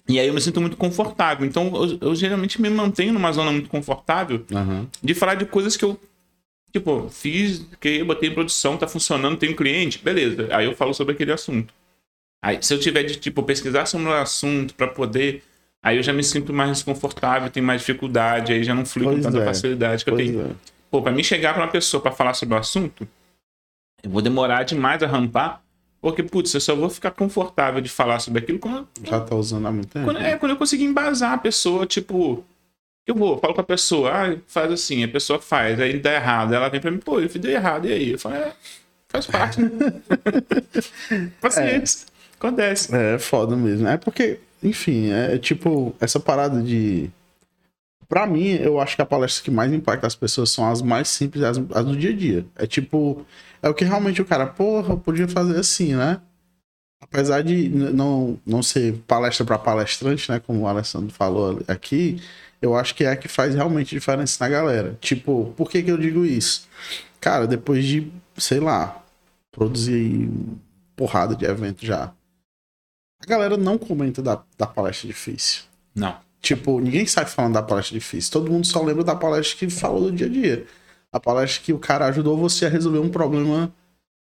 E 0.08 0.18
aí 0.18 0.26
eu 0.26 0.34
me 0.34 0.40
sinto 0.40 0.60
muito 0.60 0.76
confortável. 0.76 1.46
Então, 1.46 1.70
eu, 1.74 1.98
eu 2.08 2.14
geralmente 2.14 2.60
me 2.60 2.68
mantenho 2.68 3.12
numa 3.12 3.32
zona 3.32 3.52
muito 3.52 3.68
confortável 3.68 4.44
Aham. 4.52 4.86
de 5.02 5.14
falar 5.14 5.34
de 5.34 5.44
coisas 5.46 5.76
que 5.76 5.84
eu. 5.84 5.98
Tipo, 6.72 7.08
fiz, 7.10 7.66
que 7.80 8.02
botei 8.02 8.30
em 8.30 8.34
produção, 8.34 8.78
tá 8.78 8.88
funcionando, 8.88 9.34
um 9.34 9.54
cliente, 9.54 9.98
beleza. 9.98 10.48
Aí 10.50 10.64
eu 10.64 10.74
falo 10.74 10.94
sobre 10.94 11.12
aquele 11.12 11.30
assunto. 11.32 11.72
Aí, 12.42 12.58
se 12.62 12.72
eu 12.74 12.80
tiver 12.80 13.02
de, 13.04 13.16
tipo, 13.16 13.42
pesquisar 13.42 13.86
sobre 13.86 14.08
um 14.08 14.12
assunto 14.12 14.74
pra 14.74 14.88
poder. 14.88 15.42
Aí 15.84 15.96
eu 15.96 16.02
já 16.02 16.12
me 16.12 16.22
sinto 16.22 16.52
mais 16.52 16.70
desconfortável, 16.70 17.50
tenho 17.50 17.66
mais 17.66 17.80
dificuldade, 17.80 18.52
aí 18.52 18.62
já 18.62 18.74
não 18.74 18.86
flui 18.86 19.16
com 19.16 19.20
tanta 19.20 19.40
é. 19.40 19.44
facilidade 19.44 20.04
que 20.04 20.10
eu 20.10 20.14
Pois 20.14 20.28
tenho. 20.28 20.40
é. 20.46 20.50
Pô, 20.90 21.02
pra 21.02 21.10
mim 21.12 21.22
chegar 21.24 21.54
pra 21.54 21.62
uma 21.64 21.70
pessoa 21.70 22.00
pra 22.00 22.12
falar 22.12 22.34
sobre 22.34 22.54
o 22.54 22.58
assunto, 22.58 23.06
eu 24.02 24.10
vou 24.10 24.22
demorar 24.22 24.62
demais 24.62 25.02
a 25.02 25.06
rampar, 25.06 25.61
porque, 26.02 26.20
putz, 26.20 26.52
eu 26.52 26.60
só 26.60 26.74
vou 26.74 26.90
ficar 26.90 27.12
confortável 27.12 27.80
de 27.80 27.88
falar 27.88 28.18
sobre 28.18 28.42
aquilo 28.42 28.58
quando, 28.58 28.88
Já 29.04 29.20
tá 29.20 29.36
usando 29.36 29.68
há 29.68 29.72
muito 29.72 29.88
tempo. 29.88 30.04
quando, 30.04 30.18
é, 30.18 30.36
quando 30.36 30.50
eu 30.50 30.56
conseguir 30.58 30.82
embasar 30.82 31.32
a 31.32 31.38
pessoa, 31.38 31.86
tipo. 31.86 32.44
Eu 33.06 33.14
vou, 33.14 33.38
falo 33.38 33.54
com 33.54 33.60
a 33.60 33.64
pessoa, 33.64 34.10
ah, 34.10 34.36
faz 34.46 34.70
assim, 34.70 35.04
a 35.04 35.08
pessoa 35.08 35.40
faz, 35.40 35.78
aí 35.78 35.98
dá 35.98 36.12
errado. 36.12 36.54
Ela 36.54 36.68
vem 36.68 36.80
pra 36.80 36.90
mim, 36.90 36.98
pô, 36.98 37.20
eu 37.20 37.28
fiz 37.28 37.40
deu 37.40 37.52
errado, 37.52 37.86
e 37.86 37.92
aí? 37.92 38.10
Eu 38.12 38.18
falo, 38.18 38.34
é, 38.34 38.52
faz 39.08 39.26
parte, 39.26 39.60
né? 39.60 39.70
Paciência. 41.40 42.06
Acontece. 42.36 42.94
É 42.94 43.18
foda 43.18 43.54
mesmo. 43.54 43.86
É 43.86 43.96
porque, 43.96 44.40
enfim, 44.60 45.10
é 45.12 45.38
tipo, 45.38 45.94
essa 46.00 46.18
parada 46.18 46.60
de. 46.60 47.10
Pra 48.08 48.26
mim, 48.26 48.50
eu 48.56 48.80
acho 48.80 48.96
que 48.96 49.02
a 49.02 49.06
palestra 49.06 49.44
que 49.44 49.50
mais 49.52 49.72
impacta 49.72 50.06
as 50.06 50.16
pessoas 50.16 50.50
são 50.50 50.68
as 50.68 50.82
mais 50.82 51.08
simples, 51.08 51.44
as, 51.44 51.58
as 51.72 51.84
do 51.84 51.96
dia 51.96 52.10
a 52.10 52.16
dia. 52.16 52.44
É 52.56 52.66
tipo, 52.66 53.24
é 53.62 53.68
o 53.68 53.74
que 53.74 53.84
realmente 53.84 54.20
o 54.20 54.24
cara, 54.24 54.46
porra, 54.46 54.96
podia 54.96 55.28
fazer 55.28 55.58
assim, 55.58 55.94
né? 55.94 56.20
Apesar 57.00 57.42
de 57.42 57.68
não, 57.68 58.38
não 58.44 58.62
ser 58.62 58.94
palestra 59.06 59.44
pra 59.44 59.58
palestrante, 59.58 60.30
né? 60.30 60.40
Como 60.40 60.60
o 60.60 60.66
Alessandro 60.66 61.14
falou 61.14 61.60
aqui, 61.68 62.20
eu 62.60 62.76
acho 62.76 62.94
que 62.94 63.04
é 63.04 63.10
a 63.10 63.16
que 63.16 63.28
faz 63.28 63.54
realmente 63.54 63.94
diferença 63.94 64.36
na 64.42 64.48
galera. 64.48 64.98
Tipo, 65.00 65.52
por 65.56 65.70
que 65.70 65.82
que 65.82 65.90
eu 65.90 65.98
digo 65.98 66.24
isso? 66.24 66.68
Cara, 67.20 67.46
depois 67.46 67.84
de, 67.84 68.10
sei 68.36 68.60
lá, 68.60 69.02
produzir 69.50 70.28
porrada 70.96 71.34
de 71.36 71.44
evento 71.44 71.84
já. 71.84 72.12
A 73.20 73.26
galera 73.26 73.56
não 73.56 73.78
comenta 73.78 74.20
da, 74.20 74.42
da 74.58 74.66
palestra 74.66 75.06
difícil. 75.06 75.62
Não. 75.94 76.16
Tipo, 76.40 76.80
ninguém 76.80 77.06
sai 77.06 77.26
falando 77.26 77.54
da 77.54 77.62
palestra 77.62 77.96
difícil. 77.96 78.32
Todo 78.32 78.50
mundo 78.50 78.66
só 78.66 78.82
lembra 78.82 79.04
da 79.04 79.14
palestra 79.14 79.58
que 79.58 79.70
falou 79.70 80.02
do 80.02 80.12
dia 80.12 80.26
a 80.26 80.30
dia. 80.30 80.66
A 81.12 81.20
palestra 81.20 81.62
que 81.62 81.72
o 81.72 81.78
cara 81.78 82.06
ajudou 82.06 82.36
você 82.36 82.66
a 82.66 82.68
resolver 82.68 82.98
um 82.98 83.10
problema 83.10 83.72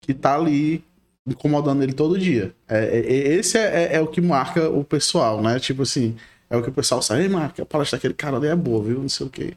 que 0.01 0.13
tá 0.13 0.35
ali 0.35 0.83
incomodando 1.25 1.81
ele 1.81 1.93
todo 1.93 2.19
dia. 2.19 2.53
É, 2.67 2.83
é- 2.83 2.99
é- 2.99 3.33
esse 3.35 3.57
é, 3.57 3.83
é- 3.83 3.95
é 3.95 4.01
o 4.01 4.07
que 4.07 4.19
marca 4.19 4.69
o 4.69 4.83
pessoal, 4.83 5.41
né? 5.41 5.57
Tipo 5.59 5.83
assim, 5.83 6.17
é 6.49 6.57
o 6.57 6.61
que 6.61 6.69
o 6.69 6.73
pessoal 6.73 7.01
sabe, 7.01 7.21
ei, 7.21 7.29
marca, 7.29 7.63
a 7.63 7.65
palestra 7.65 7.97
daquele 7.97 8.13
cara 8.13 8.35
ali 8.37 8.47
é 8.47 8.55
boa, 8.55 8.83
viu? 8.83 8.99
Não 8.99 9.07
sei 9.09 9.25
o 9.25 9.29
quê. 9.29 9.53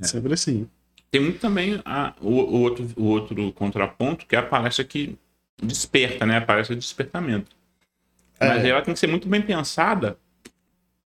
É. 0.00 0.06
Sempre 0.06 0.32
assim. 0.34 0.68
Tem 1.10 1.20
muito 1.20 1.40
também 1.40 1.80
a- 1.84 2.14
o, 2.20 2.28
o 2.28 2.60
outro, 2.60 2.88
o 2.96 3.04
outro 3.06 3.52
contraponto, 3.52 4.24
que 4.26 4.36
é 4.36 4.38
a 4.38 4.42
palestra 4.44 4.84
que 4.84 5.18
desperta, 5.60 6.24
né? 6.24 6.36
A 6.36 6.40
palestra 6.40 6.76
de 6.76 6.80
despertamento. 6.80 7.50
Mas 8.38 8.64
É. 8.64 8.68
ela 8.68 8.80
tem 8.80 8.94
que 8.94 9.00
ser 9.00 9.08
muito 9.08 9.28
bem 9.28 9.42
pensada, 9.42 10.16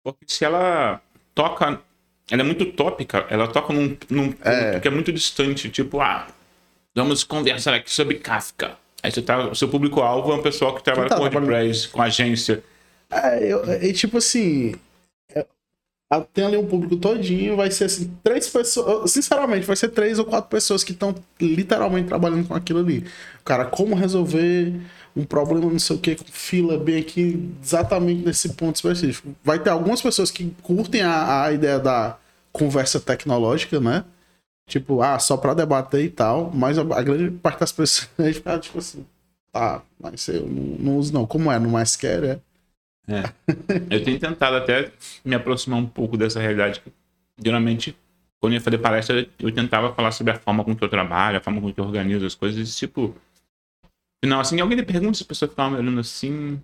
porque 0.05 0.25
se 0.29 0.45
ela 0.45 1.03
toca. 1.35 1.81
Ela 2.30 2.42
é 2.42 2.44
muito 2.44 2.66
tópica, 2.66 3.26
ela 3.30 3.49
toca 3.49 3.73
num, 3.73 3.97
num 4.11 4.32
ponto 4.32 4.49
É. 4.49 4.80
que 4.80 4.88
é 4.88 4.90
muito 4.90 5.12
distante, 5.12 5.70
tipo, 5.70 6.00
ah, 6.00 6.26
vamos 6.94 7.25
conversar 7.25 7.75
aqui 7.75 7.90
sobre 7.90 8.16
Kafka. 8.16 8.76
Aí 9.02 9.11
você 9.11 9.23
tá, 9.23 9.49
o 9.49 9.54
seu 9.54 9.68
público-alvo 9.68 10.32
é 10.32 10.35
um 10.35 10.42
pessoal 10.42 10.75
que 10.75 10.82
trabalha 10.82 11.08
tá 11.08 11.16
com 11.16 11.23
WordPress, 11.23 11.88
com 11.88 12.02
agência. 12.02 12.62
É, 13.11 13.52
eu, 13.52 13.64
é, 13.64 13.92
tipo 13.92 14.18
assim. 14.18 14.75
é, 15.35 15.47
tem 16.32 16.44
ali 16.44 16.56
um 16.56 16.66
público 16.66 16.97
todinho, 16.97 17.56
vai 17.56 17.70
ser 17.70 17.85
assim, 17.85 18.12
três 18.23 18.49
pessoas. 18.49 19.11
Sinceramente, 19.11 19.66
vai 19.66 19.76
ser 19.76 19.88
três 19.88 20.18
ou 20.18 20.25
quatro 20.25 20.50
pessoas 20.50 20.82
que 20.82 20.92
estão 20.92 21.14
literalmente 21.40 22.08
trabalhando 22.08 22.47
com 22.49 22.54
aquilo 22.54 22.80
ali. 22.80 23.04
Cara, 23.44 23.64
como 23.64 23.94
resolver 23.94 24.75
um 25.18 25.25
problema, 25.25 25.70
não 25.70 25.78
sei 25.78 25.96
o 25.96 25.98
que, 25.98 26.14
com 26.14 26.25
fila 26.25 26.78
bem 26.78 27.00
aqui, 27.00 27.52
exatamente 27.62 28.25
nesse 28.25 28.50
ponto 28.50 28.76
específico. 28.76 29.34
Vai 29.42 29.58
ter 29.58 29.70
algumas 29.70 30.00
pessoas 30.00 30.30
que 30.30 30.54
curtem 30.62 31.02
a, 31.02 31.44
a 31.44 31.52
ideia 31.52 31.78
da 31.78 32.16
conversa 32.52 33.00
tecnológica, 33.00 33.80
né? 33.80 34.04
Tipo, 34.68 35.02
ah, 35.02 35.18
só 35.18 35.37
pra 35.37 35.54
debater 35.54 36.04
e 36.04 36.10
tal, 36.10 36.50
mas 36.54 36.78
a, 36.78 36.82
a 36.82 37.02
grande 37.02 37.30
parte 37.38 37.60
das 37.60 37.72
pessoas 37.72 38.08
vai 38.16 38.32
ficar, 38.34 38.58
tipo 38.60 38.78
assim, 38.78 39.04
tá, 39.52 39.82
mas 39.98 40.28
eu 40.28 40.46
não, 40.46 40.76
não 40.78 40.98
uso 40.98 41.12
não. 41.12 41.26
Como 41.26 41.50
é? 41.50 41.58
No 41.58 41.70
mais 41.70 41.96
quer, 41.96 42.22
é? 42.25 42.40
Eu 43.90 44.04
tenho 44.04 44.20
tentado 44.20 44.56
até 44.56 44.92
me 45.25 45.34
aproximar 45.34 45.78
um 45.78 45.87
pouco 45.87 46.16
dessa 46.16 46.38
realidade. 46.38 46.82
Geralmente, 47.42 47.96
quando 48.38 48.52
eu 48.52 48.58
ia 48.58 48.60
fazer 48.60 48.78
palestra, 48.78 49.26
eu 49.38 49.50
tentava 49.50 49.94
falar 49.94 50.12
sobre 50.12 50.32
a 50.32 50.38
forma 50.38 50.62
com 50.62 50.76
que 50.76 50.84
eu 50.84 50.88
trabalho, 50.88 51.38
a 51.38 51.40
forma 51.40 51.60
com 51.60 51.72
que 51.72 51.80
eu 51.80 51.84
organizo 51.84 52.26
as 52.26 52.34
coisas, 52.34 52.68
e, 52.68 52.76
tipo. 52.76 53.14
Não, 54.25 54.40
assim, 54.40 54.60
alguém 54.60 54.76
me 54.76 54.84
pergunta 54.84 55.16
se 55.16 55.22
a 55.22 55.26
pessoa 55.26 55.48
ficava 55.48 55.70
me 55.70 55.76
olhando 55.76 56.00
assim. 56.00 56.60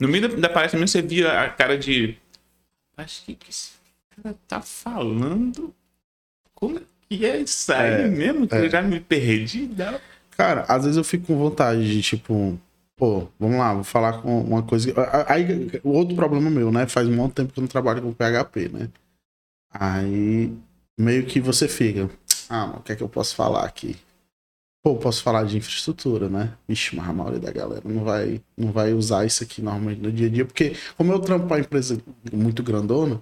No 0.00 0.08
meio 0.08 0.28
da, 0.28 0.36
da 0.36 0.48
palestra 0.48 0.78
mesmo, 0.78 0.88
você 0.88 1.02
via 1.02 1.42
a 1.42 1.48
cara 1.50 1.76
de. 1.76 2.16
Acho 2.96 3.24
que, 3.24 3.34
que 3.34 3.50
esse 3.50 3.72
cara 4.16 4.34
tá 4.46 4.60
falando. 4.60 5.74
Como 6.54 6.80
que 7.08 7.24
é 7.24 7.38
isso 7.38 7.72
aí 7.72 8.02
É, 8.02 8.08
mesmo? 8.08 8.46
Que 8.46 8.54
é. 8.54 8.66
eu 8.66 8.70
já 8.70 8.82
me 8.82 9.00
perdi. 9.00 9.66
Dá... 9.66 10.00
Cara, 10.36 10.64
às 10.68 10.84
vezes 10.84 10.96
eu 10.96 11.04
fico 11.04 11.26
com 11.26 11.38
vontade 11.38 11.86
de, 11.86 12.02
tipo, 12.02 12.58
pô, 12.96 13.28
vamos 13.38 13.58
lá, 13.58 13.74
vou 13.74 13.84
falar 13.84 14.22
com 14.22 14.40
uma 14.40 14.62
coisa. 14.62 14.92
Aí, 15.28 15.46
o 15.84 15.90
outro 15.90 16.14
problema 16.16 16.48
meu, 16.50 16.72
né? 16.72 16.86
Faz 16.86 17.06
um 17.08 17.14
monte 17.14 17.30
de 17.30 17.34
tempo 17.36 17.52
que 17.52 17.58
eu 17.58 17.62
não 17.62 17.68
trabalho 17.68 18.02
com 18.02 18.12
PHP, 18.12 18.68
né? 18.68 18.88
Aí, 19.70 20.52
meio 20.98 21.26
que 21.26 21.40
você 21.40 21.68
fica, 21.68 22.10
ah, 22.48 22.66
mas 22.66 22.76
o 22.78 22.82
que 22.82 22.92
é 22.92 22.96
que 22.96 23.02
eu 23.02 23.08
posso 23.08 23.34
falar 23.36 23.64
aqui? 23.64 23.96
Pô, 24.88 24.96
posso 24.96 25.22
falar 25.22 25.44
de 25.44 25.58
infraestrutura, 25.58 26.30
né? 26.30 26.54
Vixe, 26.66 26.96
mas 26.96 27.06
a 27.06 27.12
maioria 27.12 27.38
da 27.40 27.52
galera 27.52 27.82
não 27.84 28.04
vai, 28.04 28.40
não 28.56 28.72
vai 28.72 28.94
usar 28.94 29.26
isso 29.26 29.42
aqui 29.42 29.60
normalmente 29.60 30.00
no 30.00 30.10
dia 30.10 30.28
a 30.28 30.30
dia, 30.30 30.44
porque 30.46 30.74
como 30.96 31.12
eu 31.12 31.18
trampo 31.18 31.46
pra 31.46 31.58
empresa 31.60 32.00
muito 32.32 32.62
grandona, 32.62 33.20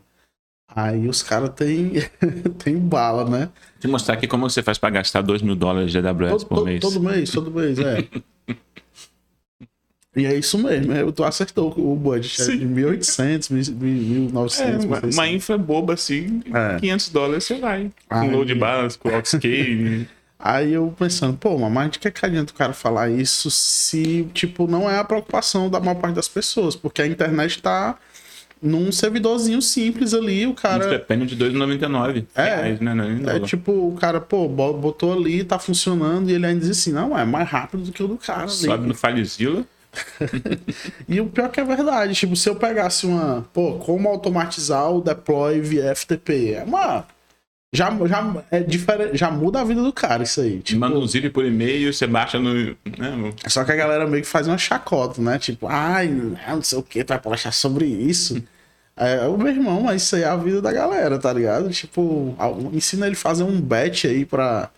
Aí 0.68 1.08
os 1.08 1.22
caras 1.22 1.50
tem, 1.50 1.92
tem 2.62 2.76
bala, 2.76 3.24
né? 3.24 3.48
Te 3.80 3.88
mostrar 3.88 4.14
aqui 4.14 4.26
como 4.26 4.48
você 4.50 4.62
faz 4.62 4.76
pra 4.76 4.90
gastar 4.90 5.22
2 5.22 5.40
mil 5.40 5.54
dólares 5.54 5.90
de 5.92 5.98
AWS 5.98 6.30
Todo, 6.30 6.46
por 6.46 6.54
todo, 6.56 6.64
mês. 6.66 6.80
todo 6.80 7.00
mês, 7.00 7.30
todo 7.30 7.50
mês, 7.50 7.78
é. 7.78 8.06
E 10.14 10.24
é 10.24 10.34
isso 10.34 10.56
mesmo, 10.58 10.92
é, 10.94 11.12
tu 11.12 11.22
acertou 11.22 11.74
o 11.76 11.94
budget, 11.94 12.40
é 12.40 12.44
Sim. 12.46 12.58
de 12.58 12.66
1.800, 12.66 13.50
1.900, 13.50 14.60
É, 14.60 14.86
uma 14.86 14.98
uma, 14.98 15.08
uma 15.12 15.28
infra 15.28 15.58
boba 15.58 15.92
assim, 15.92 16.42
É. 16.54 16.78
500 16.80 17.08
dólares 17.10 17.44
você 17.44 17.58
vai. 17.58 17.90
Com 18.08 18.14
Ai. 18.14 18.30
load 18.30 18.54
balance, 18.54 18.98
com 18.98 19.10
outscale. 19.14 20.08
Aí 20.38 20.72
eu 20.74 20.94
pensando, 20.98 21.36
pô, 21.36 21.56
mas 21.58 21.90
de 21.92 21.98
que 21.98 22.10
que 22.10 22.24
adianta 22.26 22.52
o 22.52 22.56
cara 22.56 22.72
falar 22.74 23.10
isso 23.10 23.50
se, 23.50 24.28
tipo, 24.34 24.66
não 24.66 24.88
é 24.88 24.98
a 24.98 25.04
preocupação 25.04 25.70
da 25.70 25.80
maior 25.80 25.94
parte 25.96 26.14
das 26.14 26.28
pessoas, 26.28 26.76
porque 26.76 27.00
a 27.00 27.06
internet 27.06 27.62
tá 27.62 27.96
num 28.60 28.90
servidorzinho 28.92 29.60
simples 29.62 30.12
ali, 30.14 30.46
o 30.46 30.50
Isso 30.50 30.54
cara... 30.62 30.86
depende 30.88 31.34
de 31.34 31.44
2,99 31.44 32.24
É. 32.34 32.42
reais, 32.44 32.80
né? 32.80 32.94
Não, 32.94 33.04
É 33.04 33.14
dólar. 33.34 33.40
tipo, 33.40 33.72
o 33.72 33.94
cara, 33.98 34.20
pô, 34.20 34.46
bo- 34.48 34.72
botou 34.74 35.12
ali, 35.14 35.42
tá 35.44 35.58
funcionando, 35.58 36.28
e 36.30 36.34
ele 36.34 36.46
ainda 36.46 36.60
diz 36.60 36.70
assim, 36.70 36.92
não, 36.92 37.16
é 37.18 37.24
mais 37.24 37.48
rápido 37.48 37.84
do 37.84 37.92
que 37.92 38.02
o 38.02 38.08
do 38.08 38.16
cara 38.16 38.42
ali. 38.42 38.50
Sobe 38.50 38.86
no 38.88 38.94
FileZilla. 38.94 39.64
E 41.08 41.20
o 41.20 41.26
pior 41.26 41.48
que 41.50 41.60
é 41.60 41.64
verdade, 41.64 42.14
tipo, 42.14 42.36
se 42.36 42.48
eu 42.48 42.56
pegasse 42.56 43.06
uma, 43.06 43.46
pô, 43.54 43.74
como 43.78 44.08
automatizar 44.08 44.90
o 44.90 45.00
deploy 45.00 45.60
via 45.60 45.94
FTP, 45.94 46.52
é 46.54 46.64
uma 46.64 47.06
já 47.76 47.90
já 48.06 48.44
é 48.50 48.60
diferente, 48.60 49.16
já 49.16 49.30
muda 49.30 49.60
a 49.60 49.64
vida 49.64 49.82
do 49.82 49.92
cara 49.92 50.22
isso 50.22 50.40
aí, 50.40 50.60
tipo, 50.60 50.80
Manda 50.80 50.98
um 50.98 51.06
zip 51.06 51.30
por 51.30 51.44
e-mail, 51.44 51.92
você 51.92 52.06
baixa 52.06 52.38
no. 52.38 52.52
Né, 52.54 53.34
só 53.46 53.64
que 53.64 53.72
a 53.72 53.76
galera 53.76 54.06
meio 54.06 54.22
que 54.22 54.28
faz 54.28 54.48
uma 54.48 54.58
chacota, 54.58 55.20
né? 55.20 55.38
Tipo, 55.38 55.66
ai, 55.68 56.08
não 56.08 56.62
sei 56.62 56.78
o 56.78 56.82
que, 56.82 57.04
tu 57.04 57.08
vai 57.08 57.20
postar 57.20 57.52
sobre 57.52 57.86
isso. 57.86 58.42
É, 58.98 59.26
o 59.28 59.36
meu 59.36 59.48
irmão, 59.48 59.82
mas 59.82 60.04
isso 60.04 60.16
aí 60.16 60.22
é 60.22 60.26
a 60.26 60.36
vida 60.36 60.62
da 60.62 60.72
galera, 60.72 61.18
tá 61.18 61.30
ligado? 61.30 61.68
Tipo, 61.68 62.34
ensina 62.72 63.04
ele 63.04 63.14
a 63.14 63.18
fazer 63.18 63.42
um 63.44 63.60
batch 63.60 64.06
aí 64.06 64.24
pra, 64.24 64.70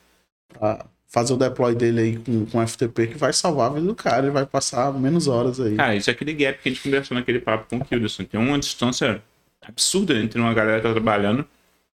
pra 0.48 0.84
fazer 1.06 1.34
o 1.34 1.36
deploy 1.36 1.72
dele 1.74 2.00
aí 2.00 2.16
com, 2.18 2.44
com 2.46 2.66
FTP 2.66 3.06
que 3.06 3.16
vai 3.16 3.32
salvar 3.32 3.70
a 3.70 3.74
vida 3.74 3.86
do 3.86 3.94
cara, 3.94 4.24
ele 4.26 4.32
vai 4.32 4.44
passar 4.44 4.92
menos 4.92 5.28
horas 5.28 5.60
aí. 5.60 5.76
Cara, 5.76 5.94
isso 5.94 6.10
é 6.10 6.12
aquele 6.12 6.32
gap 6.32 6.60
que 6.60 6.68
a 6.68 6.72
gente 6.72 6.82
conversou 6.82 7.16
naquele 7.16 7.38
papo 7.38 7.66
com 7.70 7.76
o 7.76 7.84
Kilderson. 7.84 8.24
Tem 8.24 8.40
uma 8.40 8.58
distância 8.58 9.22
absurda 9.62 10.18
entre 10.18 10.40
uma 10.40 10.52
galera 10.52 10.80
que 10.80 10.86
tá 10.88 10.92
trabalhando 10.92 11.46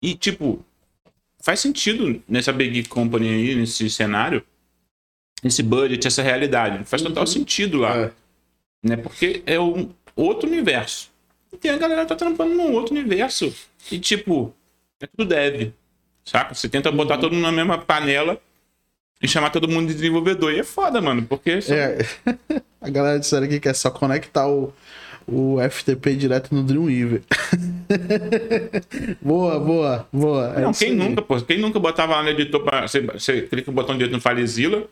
e, 0.02 0.14
tipo, 0.14 0.64
faz 1.42 1.60
sentido 1.60 2.22
nessa 2.28 2.52
big 2.52 2.88
company 2.88 3.30
aí, 3.30 3.56
nesse 3.56 3.90
cenário, 3.90 4.44
esse 5.44 5.64
budget, 5.64 6.06
essa 6.08 6.22
realidade. 6.22 6.84
Faz 6.86 7.02
total 7.02 7.26
sentido 7.28 7.78
lá. 7.80 7.96
É. 7.98 8.12
Né? 8.84 8.98
Porque 8.98 9.42
é 9.46 9.60
um 9.60 9.90
outro 10.16 10.50
universo. 10.50 11.10
E 11.52 11.58
tem 11.58 11.72
a 11.72 11.78
galera 11.78 12.02
que 12.04 12.10
tá 12.10 12.16
trampando 12.16 12.54
num 12.54 12.74
outro 12.74 12.94
universo. 12.96 13.54
E, 13.92 13.98
tipo, 14.00 14.54
é 15.02 15.08
tudo 15.08 15.28
deve. 15.28 15.74
Saca? 16.26 16.54
Você 16.54 16.70
tenta 16.70 16.92
botar 16.92 17.18
todo 17.18 17.34
mundo 17.34 17.44
na 17.44 17.52
mesma 17.52 17.78
panela 17.78 18.40
e 19.22 19.28
chamar 19.28 19.50
todo 19.50 19.68
mundo 19.68 19.88
de 19.88 19.96
desenvolvedor. 19.96 20.54
E 20.54 20.60
é 20.60 20.64
foda, 20.64 21.02
mano, 21.02 21.24
porque. 21.26 21.62
são- 21.62 21.76
É, 21.76 21.98
a 22.82 22.90
galera 22.90 23.20
disseram 23.20 23.48
que 23.48 23.68
é 23.68 23.74
só 23.74 23.90
conectar 23.90 24.48
o, 24.48 24.74
o 25.28 25.58
FTP 25.70 26.16
direto 26.16 26.54
no 26.54 26.64
Dreamweaver. 26.64 27.24
boa, 29.22 29.60
boa, 29.60 30.08
boa. 30.12 30.54
É 30.56 30.62
Não, 30.62 30.72
quem 30.72 30.94
nunca, 30.94 31.22
pô? 31.22 31.40
Quem 31.42 31.60
nunca 31.60 31.80
botava 31.80 32.16
lá 32.16 32.24
no 32.24 32.30
editor 32.30 32.62
pra. 32.64 32.88
Você, 32.88 33.02
você 33.02 33.42
clica 33.44 33.70
o 33.70 33.74
botão 33.74 33.96
direito 33.96 34.14
no 34.14 34.22
FileZilla, 34.22 34.84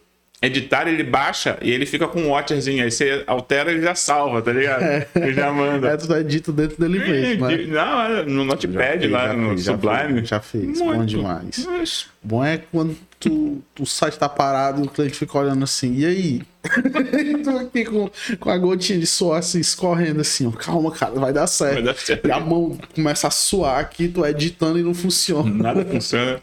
editar, 0.42 0.88
ele 0.88 1.04
baixa 1.04 1.58
e 1.62 1.72
ele 1.72 1.86
fica 1.86 2.08
com 2.08 2.22
um 2.22 2.30
watcherzinho. 2.30 2.84
Aí 2.84 2.92
você 2.92 3.24
altera 3.28 3.72
e 3.72 3.82
já 3.82 3.96
salva, 3.96 4.42
tá 4.42 4.52
ligado? 4.52 4.84
Ele 5.16 5.34
já 5.34 5.52
manda. 5.52 5.90
É, 5.90 5.98
tu 5.98 6.14
é 6.14 6.24
dito 6.24 6.52
dentro 6.52 6.78
dele 6.80 7.00
mesmo, 7.00 7.48
né? 7.48 7.58
Não, 7.68 8.02
é 8.02 8.24
no 8.24 8.44
Notepad 8.46 9.08
Já 9.10 9.18
lá 9.18 9.34
no 9.34 9.58
já 9.58 9.74
Sublime. 9.74 10.14
fez, 10.20 10.28
Já 10.30 10.40
fez, 10.40 10.80
bom 10.80 10.86
Muito. 10.96 11.06
demais. 11.06 11.66
Mas, 11.66 12.08
Bom 12.24 12.44
é 12.44 12.58
quando 12.72 12.96
tu, 13.20 13.64
o 13.80 13.86
site 13.86 14.20
tá 14.20 14.28
parado 14.28 14.84
e 14.84 14.88
o 14.88 14.90
cliente 14.90 15.16
fica 15.16 15.38
olhando 15.38 15.64
assim, 15.64 15.96
e 15.96 16.06
aí? 16.06 16.42
tu 17.44 17.50
aqui 17.58 17.86
com, 17.86 18.10
com 18.40 18.50
a 18.50 18.58
gotinha 18.58 19.00
de 19.00 19.08
suor 19.08 19.38
assim, 19.38 19.60
escorrendo 19.60 20.22
assim, 20.22 20.48
ó, 20.48 20.52
calma, 20.52 20.92
cara, 20.92 21.14
vai 21.20 21.34
dar 21.34 21.48
certo. 21.48 21.74
Vai 21.76 21.84
dar 21.84 21.96
certo. 21.96 22.28
E 22.28 22.32
a 22.32 22.40
mão 22.40 22.78
começa 22.94 23.28
a 23.28 23.32
suar 23.32 23.80
aqui, 23.80 24.08
tu 24.08 24.26
editando 24.26 24.80
e 24.80 24.84
não 24.84 24.94
funciona. 24.94 25.50
Nada 25.50 25.86
funciona. 25.86 26.42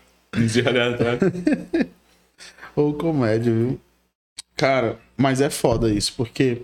Ou 2.74 2.94
comédia, 2.98 3.52
viu? 3.52 3.80
Cara, 4.56 4.98
mas 5.16 5.40
é 5.40 5.50
foda 5.50 5.90
isso, 5.90 6.14
porque 6.16 6.62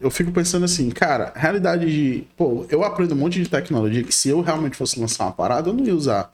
eu 0.00 0.10
fico 0.10 0.30
pensando 0.30 0.64
assim, 0.64 0.90
cara, 0.90 1.32
realidade 1.34 1.86
de. 1.86 2.24
Pô, 2.36 2.66
eu 2.68 2.84
aprendo 2.84 3.14
um 3.14 3.18
monte 3.18 3.42
de 3.42 3.48
tecnologia 3.48 4.02
que 4.02 4.14
se 4.14 4.28
eu 4.28 4.40
realmente 4.40 4.76
fosse 4.76 5.00
lançar 5.00 5.24
uma 5.24 5.32
parada, 5.32 5.70
eu 5.70 5.72
não 5.72 5.84
ia 5.84 5.94
usar. 5.94 6.32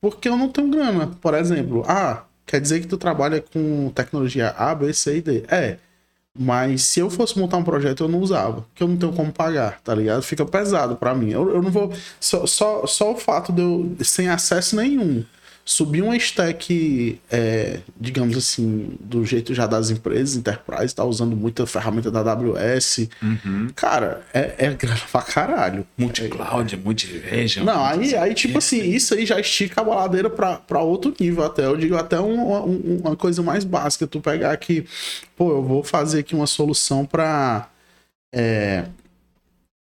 Porque 0.00 0.28
eu 0.28 0.36
não 0.36 0.48
tenho 0.48 0.70
grana. 0.70 1.08
Por 1.20 1.34
exemplo, 1.34 1.84
ah, 1.86 2.24
quer 2.46 2.60
dizer 2.60 2.80
que 2.80 2.86
tu 2.86 2.96
trabalha 2.96 3.42
com 3.52 3.90
tecnologia 3.94 4.50
A, 4.50 4.74
B, 4.74 4.92
C 4.92 5.18
e 5.18 5.22
D. 5.22 5.44
É. 5.48 5.78
Mas 6.38 6.82
se 6.84 7.00
eu 7.00 7.10
fosse 7.10 7.38
montar 7.38 7.56
um 7.56 7.64
projeto, 7.64 8.04
eu 8.04 8.08
não 8.08 8.20
usava. 8.20 8.62
Porque 8.62 8.82
eu 8.82 8.88
não 8.88 8.96
tenho 8.96 9.12
como 9.12 9.32
pagar, 9.32 9.80
tá 9.82 9.94
ligado? 9.94 10.22
Fica 10.22 10.44
pesado 10.46 10.96
pra 10.96 11.14
mim. 11.14 11.30
Eu, 11.30 11.54
eu 11.54 11.62
não 11.62 11.70
vou. 11.70 11.92
Só, 12.20 12.46
só, 12.46 12.86
só 12.86 13.12
o 13.12 13.16
fato 13.16 13.52
de 13.52 13.62
eu, 13.62 13.96
sem 14.02 14.28
acesso 14.28 14.76
nenhum, 14.76 15.24
subir 15.64 16.02
uma 16.02 16.16
stack, 16.16 17.20
é, 17.30 17.78
digamos 17.98 18.36
assim, 18.36 18.90
do 18.98 19.24
jeito 19.24 19.54
já 19.54 19.66
das 19.66 19.90
empresas, 19.90 20.36
Enterprise, 20.36 20.94
tá 20.94 21.04
usando 21.04 21.36
muita 21.36 21.66
ferramenta 21.66 22.10
da 22.10 22.20
AWS. 22.20 23.08
Cara, 23.76 24.22
é, 24.34 24.54
é 24.58 24.70
grana 24.74 25.00
pra 25.12 25.22
caralho. 25.22 25.86
Multi-cloud, 25.96 26.76
multi-vision. 26.76 27.64
Não, 27.64 27.84
aí, 27.84 28.16
aí 28.16 28.34
tipo 28.34 28.58
assim, 28.58 28.80
isso 28.82 29.14
aí 29.14 29.24
já 29.24 29.38
estica 29.38 29.80
a 29.80 29.84
baladeira 29.84 30.28
pra, 30.28 30.56
pra 30.56 30.80
outro 30.80 31.14
nível 31.20 31.44
até. 31.44 31.66
Eu 31.66 31.76
digo 31.76 31.94
até 31.96 32.18
um- 32.20 32.64
um- 32.64 33.00
uma 33.04 33.14
coisa 33.14 33.42
mais 33.42 33.62
básica. 33.62 34.06
Tu 34.06 34.20
pegar 34.20 34.50
aqui, 34.52 34.84
pô, 35.36 35.50
eu 35.50 35.62
vou 35.62 35.84
fazer 35.84 36.20
aqui 36.20 36.34
uma 36.34 36.46
solução 36.46 37.06
pra. 37.06 37.68
é, 38.32 38.84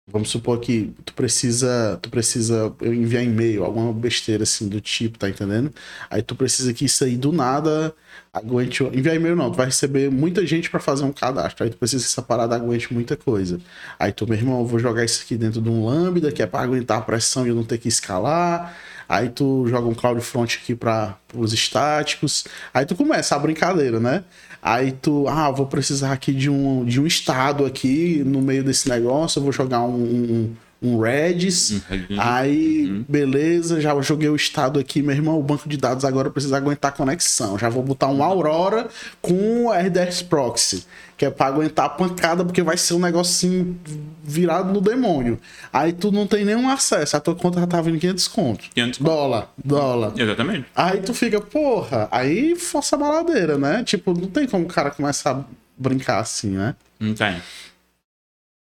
vamos 0.07 0.29
supor 0.29 0.59
que 0.59 0.93
tu 1.03 1.13
precisa. 1.13 1.97
Tu 2.01 2.09
precisa 2.09 2.73
enviar 2.81 3.23
e-mail, 3.23 3.63
alguma 3.63 3.91
besteira 3.93 4.43
assim 4.43 4.67
do 4.67 4.79
tipo, 4.79 5.17
tá 5.17 5.29
entendendo? 5.29 5.73
Aí 6.09 6.21
tu 6.21 6.35
precisa 6.35 6.73
que 6.73 6.85
isso 6.85 7.03
aí 7.03 7.17
do 7.17 7.31
nada 7.31 7.93
aguente. 8.33 8.83
Enviar 8.83 9.15
e-mail 9.15 9.35
não, 9.35 9.51
tu 9.51 9.57
vai 9.57 9.67
receber 9.67 10.09
muita 10.11 10.45
gente 10.45 10.69
pra 10.69 10.79
fazer 10.79 11.03
um 11.03 11.11
cadastro. 11.11 11.63
Aí 11.63 11.69
tu 11.69 11.77
precisa 11.77 12.03
que 12.03 12.09
essa 12.09 12.21
parada 12.21 12.55
aguente 12.55 12.93
muita 12.93 13.15
coisa. 13.15 13.59
Aí 13.99 14.11
tu, 14.11 14.27
meu 14.27 14.37
irmão, 14.37 14.59
eu 14.59 14.65
vou 14.65 14.79
jogar 14.79 15.03
isso 15.03 15.23
aqui 15.23 15.35
dentro 15.37 15.61
de 15.61 15.69
um 15.69 15.85
Lambda, 15.85 16.31
que 16.31 16.41
é 16.43 16.45
pra 16.45 16.61
aguentar 16.61 16.99
a 16.99 17.01
pressão 17.01 17.45
e 17.45 17.49
eu 17.49 17.55
não 17.55 17.63
ter 17.63 17.77
que 17.77 17.87
escalar. 17.87 18.75
Aí 19.07 19.29
tu 19.29 19.67
joga 19.67 19.87
um 19.87 19.93
CloudFront 19.93 20.57
aqui 20.61 20.75
para 20.75 21.17
os 21.33 21.53
estáticos. 21.53 22.45
Aí 22.73 22.85
tu 22.85 22.95
começa 22.95 23.35
a 23.35 23.39
brincadeira, 23.39 23.99
né? 23.99 24.23
Aí 24.67 24.93
tu, 24.93 25.27
ah, 25.27 25.51
vou 25.51 25.67
precisar 25.67 26.11
aqui 26.11 26.33
de 26.33 26.49
um, 26.49 26.83
de 26.83 26.99
um 26.99 27.05
estado 27.05 27.65
aqui 27.65 28.23
no 28.25 28.41
meio 28.41 28.63
desse 28.63 28.89
negócio, 28.89 29.37
eu 29.37 29.43
vou 29.43 29.51
jogar 29.51 29.83
um, 29.83 29.93
um, 29.93 30.55
um 30.85 30.99
Redis. 30.99 31.71
Uhum. 31.71 32.17
Aí, 32.17 33.05
beleza, 33.07 33.81
já 33.81 33.99
joguei 34.01 34.29
o 34.29 34.35
estado 34.35 34.79
aqui, 34.79 35.01
meu 35.01 35.15
irmão, 35.15 35.39
o 35.39 35.43
banco 35.43 35.67
de 35.67 35.77
dados 35.77 36.05
agora 36.05 36.29
precisa 36.29 36.57
aguentar 36.57 36.91
a 36.91 36.95
conexão. 36.95 37.57
Já 37.57 37.69
vou 37.69 37.83
botar 37.83 38.07
um 38.07 38.23
Aurora 38.23 38.87
com 39.21 39.71
RDS 39.71 40.21
Proxy, 40.23 40.85
que 41.17 41.25
é 41.25 41.29
pra 41.29 41.47
aguentar 41.47 41.85
a 41.85 41.89
pancada, 41.89 42.45
porque 42.45 42.61
vai 42.61 42.77
ser 42.77 42.93
um 42.93 42.99
negocinho 42.99 43.79
virado 44.23 44.73
no 44.73 44.81
demônio. 44.81 45.39
Aí 45.71 45.93
tu 45.93 46.11
não 46.11 46.27
tem 46.27 46.45
nenhum 46.45 46.69
acesso, 46.69 47.17
a 47.17 47.19
tua 47.19 47.35
conta 47.35 47.59
já 47.59 47.67
tá 47.67 47.81
vindo 47.81 47.99
500 47.99 48.27
conto. 48.27 48.65
500 48.73 48.99
Dólar, 48.99 49.49
dólar. 49.63 50.13
Exatamente. 50.17 50.65
Aí 50.75 51.01
tu 51.01 51.13
fica, 51.13 51.39
porra, 51.41 52.07
aí 52.11 52.55
força 52.55 52.95
a 52.95 52.99
baladeira, 52.99 53.57
né? 53.57 53.83
Tipo, 53.83 54.13
não 54.13 54.27
tem 54.27 54.47
como 54.47 54.65
o 54.65 54.67
cara 54.67 54.91
começar 54.91 55.31
a 55.31 55.43
brincar 55.77 56.19
assim, 56.19 56.49
né? 56.49 56.75
Não 56.99 57.13
tem. 57.13 57.35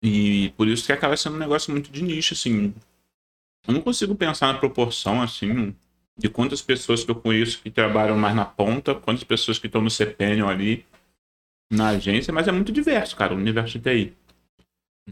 E 0.07 0.51
por 0.51 0.69
isso 0.69 0.87
que 0.87 0.93
acaba 0.93 1.17
sendo 1.17 1.35
um 1.35 1.41
negócio 1.41 1.73
muito 1.73 1.91
de 1.91 2.01
nicho, 2.01 2.33
assim. 2.33 2.73
Eu 3.67 3.75
não 3.75 3.81
consigo 3.81 4.15
pensar 4.15 4.53
na 4.53 4.59
proporção, 4.61 5.21
assim, 5.21 5.75
de 6.17 6.29
quantas 6.29 6.63
pessoas 6.63 7.03
que 7.03 7.11
eu 7.11 7.17
conheço 7.17 7.61
que 7.61 7.73
trabalham 7.73 8.17
mais 8.17 8.37
na 8.37 8.45
ponta, 8.45 8.95
quantas 8.95 9.25
pessoas 9.25 9.59
que 9.59 9.67
estão 9.67 9.83
no 9.83 9.91
CPN 9.91 10.43
ali, 10.43 10.87
na 11.69 11.89
agência, 11.89 12.33
mas 12.33 12.47
é 12.47 12.53
muito 12.53 12.71
diverso, 12.71 13.17
cara, 13.17 13.35
o 13.35 13.37
universo 13.37 13.81
de 13.81 13.91
TI. 13.91 14.13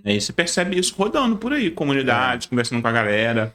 E 0.05 0.11
aí 0.11 0.21
você 0.21 0.33
percebe 0.33 0.79
isso 0.79 0.95
rodando 0.95 1.37
por 1.39 1.53
aí, 1.53 1.73
comunidades, 1.73 2.47
conversando 2.47 2.81
com 2.81 2.87
a 2.87 2.93
galera. 2.93 3.53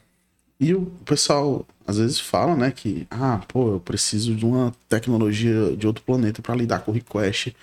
E 0.60 0.76
o 0.76 0.88
pessoal 1.06 1.66
às 1.88 1.98
vezes 1.98 2.20
fala, 2.20 2.58
né, 2.58 2.70
que, 2.70 3.08
ah, 3.10 3.42
pô, 3.48 3.76
eu 3.76 3.80
preciso 3.80 4.36
de 4.36 4.46
uma 4.46 4.74
tecnologia 4.90 5.76
de 5.78 5.88
outro 5.88 6.04
planeta 6.04 6.42
pra 6.42 6.54
lidar 6.54 6.80
com 6.80 6.92
o 6.92 6.94
request. 6.94 7.56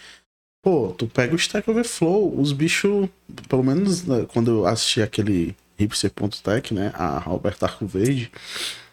Pô, 0.67 0.93
tu 0.99 1.07
pega 1.07 1.33
o 1.33 1.39
Stack 1.39 1.71
Overflow, 1.71 2.41
os 2.41 2.51
bichos, 2.51 3.09
pelo 3.49 3.63
menos 3.63 4.05
né, 4.05 4.27
quando 4.33 4.51
eu 4.51 4.67
assisti 4.67 5.01
aquele 5.01 5.55
hipster.tech, 5.79 6.75
né, 6.75 6.91
a 6.93 7.21
Roberta 7.21 7.67
Arcoverde, 7.67 8.33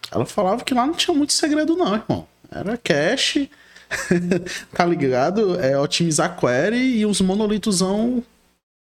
ela 0.08 0.24
falava 0.24 0.62
que 0.62 0.72
lá 0.72 0.86
não 0.86 0.94
tinha 0.94 1.12
muito 1.12 1.32
segredo 1.32 1.74
não, 1.74 1.96
irmão. 1.96 2.28
Era 2.48 2.76
cache, 2.76 3.50
tá 4.72 4.86
ligado? 4.86 5.58
É 5.58 5.76
otimizar 5.76 6.38
query 6.38 6.98
e 6.98 7.04
uns 7.04 7.20
monolitosão 7.20 8.22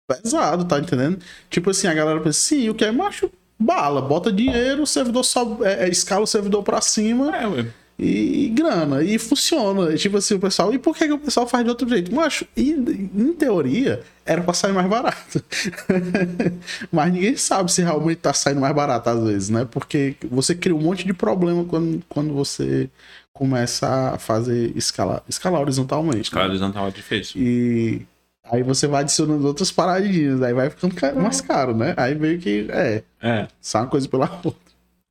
pesado, 0.06 0.66
tá 0.66 0.78
entendendo? 0.78 1.18
Tipo 1.50 1.70
assim, 1.70 1.88
a 1.88 1.94
galera 1.94 2.20
pensa, 2.20 2.40
sim, 2.40 2.68
o 2.68 2.76
que 2.76 2.84
é 2.84 2.92
macho? 2.92 3.32
bala, 3.62 4.02
bota 4.02 4.34
dinheiro, 4.34 4.84
o 4.84 4.88
servidor 4.88 5.24
sobe, 5.24 5.64
é, 5.64 5.86
é, 5.86 5.90
escala 5.90 6.24
o 6.24 6.28
servidor 6.28 6.64
pra 6.64 6.82
cima. 6.82 7.36
É, 7.38 7.48
ué. 7.48 7.68
E, 8.02 8.46
e 8.46 8.50
grana, 8.50 9.04
e 9.04 9.20
funciona. 9.20 9.96
Tipo 9.96 10.18
assim, 10.18 10.34
o 10.34 10.40
pessoal. 10.40 10.74
E 10.74 10.80
por 10.80 10.98
que, 10.98 11.06
que 11.06 11.14
o 11.14 11.20
pessoal 11.20 11.48
faz 11.48 11.64
de 11.64 11.70
outro 11.70 11.88
jeito? 11.88 12.14
Macho, 12.14 12.46
e, 12.58 12.72
em 12.72 13.32
teoria, 13.34 14.02
era 14.26 14.42
pra 14.42 14.54
sair 14.56 14.74
mais 14.74 14.90
barato. 14.90 15.44
Mas 16.92 17.14
ninguém 17.14 17.36
sabe 17.38 17.72
se 17.72 17.82
realmente 17.82 18.18
tá 18.18 18.34
saindo 18.34 18.60
mais 18.62 18.76
barato 18.76 19.10
às 19.10 19.24
vezes, 19.24 19.50
né? 19.50 19.68
Porque 19.70 20.16
você 20.30 20.56
cria 20.56 20.76
um 20.76 20.82
monte 20.82 21.06
de 21.06 21.14
problema 21.14 21.64
quando, 21.66 22.02
quando 22.10 22.34
você 22.34 22.90
começa 23.34 23.88
a 24.14 24.18
fazer 24.18 24.72
escala, 24.76 25.24
escalar 25.28 25.62
horizontalmente. 25.62 26.24
Escala 26.24 26.46
né? 26.46 26.50
horizontal 26.52 26.88
é 26.88 26.92
difícil. 26.92 27.42
E 27.42 28.02
aí 28.44 28.64
você 28.64 28.88
vai 28.88 29.02
adicionando 29.02 29.46
outras 29.48 29.72
paradinhas, 29.72 30.42
aí 30.42 30.54
vai 30.54 30.70
ficando 30.70 30.96
ca- 30.96 31.14
mais 31.14 31.40
caro, 31.40 31.76
né? 31.76 31.94
Aí 31.98 32.14
meio 32.16 32.40
que, 32.40 32.68
é, 32.70 33.04
É. 33.22 33.48
sai 33.62 33.84
uma 33.84 33.88
coisa 33.90 34.08
pela 34.10 34.30
outra. 34.44 34.61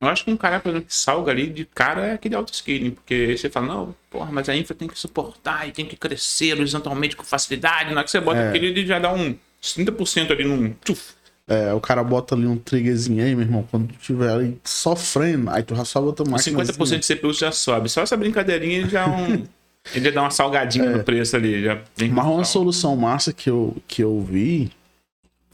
Eu 0.01 0.07
acho 0.07 0.25
que 0.25 0.31
um 0.31 0.37
cara, 0.37 0.59
por 0.59 0.69
exemplo, 0.69 0.87
que 0.87 0.95
salga 0.95 1.31
ali 1.31 1.47
de 1.47 1.63
cara 1.63 2.07
é 2.07 2.13
aquele 2.13 2.33
auto-scaling, 2.33 2.89
porque 2.91 3.13
aí 3.13 3.37
você 3.37 3.51
fala, 3.51 3.67
não, 3.67 3.95
porra, 4.09 4.31
mas 4.31 4.49
a 4.49 4.55
infra 4.55 4.73
tem 4.73 4.87
que 4.87 4.97
suportar 4.97 5.69
e 5.69 5.71
tem 5.71 5.85
que 5.85 5.95
crescer 5.95 6.53
horizontalmente 6.53 7.15
com 7.15 7.23
facilidade. 7.23 7.91
Na 7.91 7.97
hora 7.97 8.03
que 8.03 8.09
você 8.09 8.19
bota 8.19 8.39
É. 8.39 8.49
aquele, 8.49 8.67
ele 8.67 8.85
já 8.85 8.97
dá 8.97 9.13
um 9.13 9.35
30% 9.61 10.31
ali 10.31 10.43
num. 10.43 10.73
Tchuf. 10.83 11.13
É, 11.47 11.73
o 11.73 11.79
cara 11.79 12.03
bota 12.03 12.33
ali 12.33 12.47
um 12.47 12.57
triggerzinho 12.57 13.23
aí, 13.23 13.35
meu 13.35 13.45
irmão, 13.45 13.67
quando 13.69 13.93
tiver 13.97 14.31
ali 14.31 14.59
sofrendo, 14.63 15.49
aí 15.51 15.61
tu 15.61 15.75
já 15.75 15.83
bota 16.01 16.23
mais. 16.23 16.45
50% 16.45 16.99
de 16.99 17.15
CPU 17.15 17.33
já 17.33 17.51
sobe. 17.51 17.89
Só 17.89 18.01
essa 18.01 18.17
brincadeirinha 18.17 18.79
ele 18.79 18.89
já 18.89 19.03
é 19.03 19.07
um. 19.07 19.45
ele 19.93 20.05
já 20.05 20.11
dá 20.11 20.21
uma 20.21 20.31
salgadinha 20.31 20.89
no 20.89 21.03
preço 21.03 21.35
ali. 21.35 21.63
Já 21.63 21.79
Mas 22.11 22.25
uma 22.25 22.45
solução 22.45 22.95
massa 22.95 23.33
que 23.33 23.49
eu, 23.49 23.75
que 23.87 24.01
eu 24.01 24.19
vi, 24.21 24.71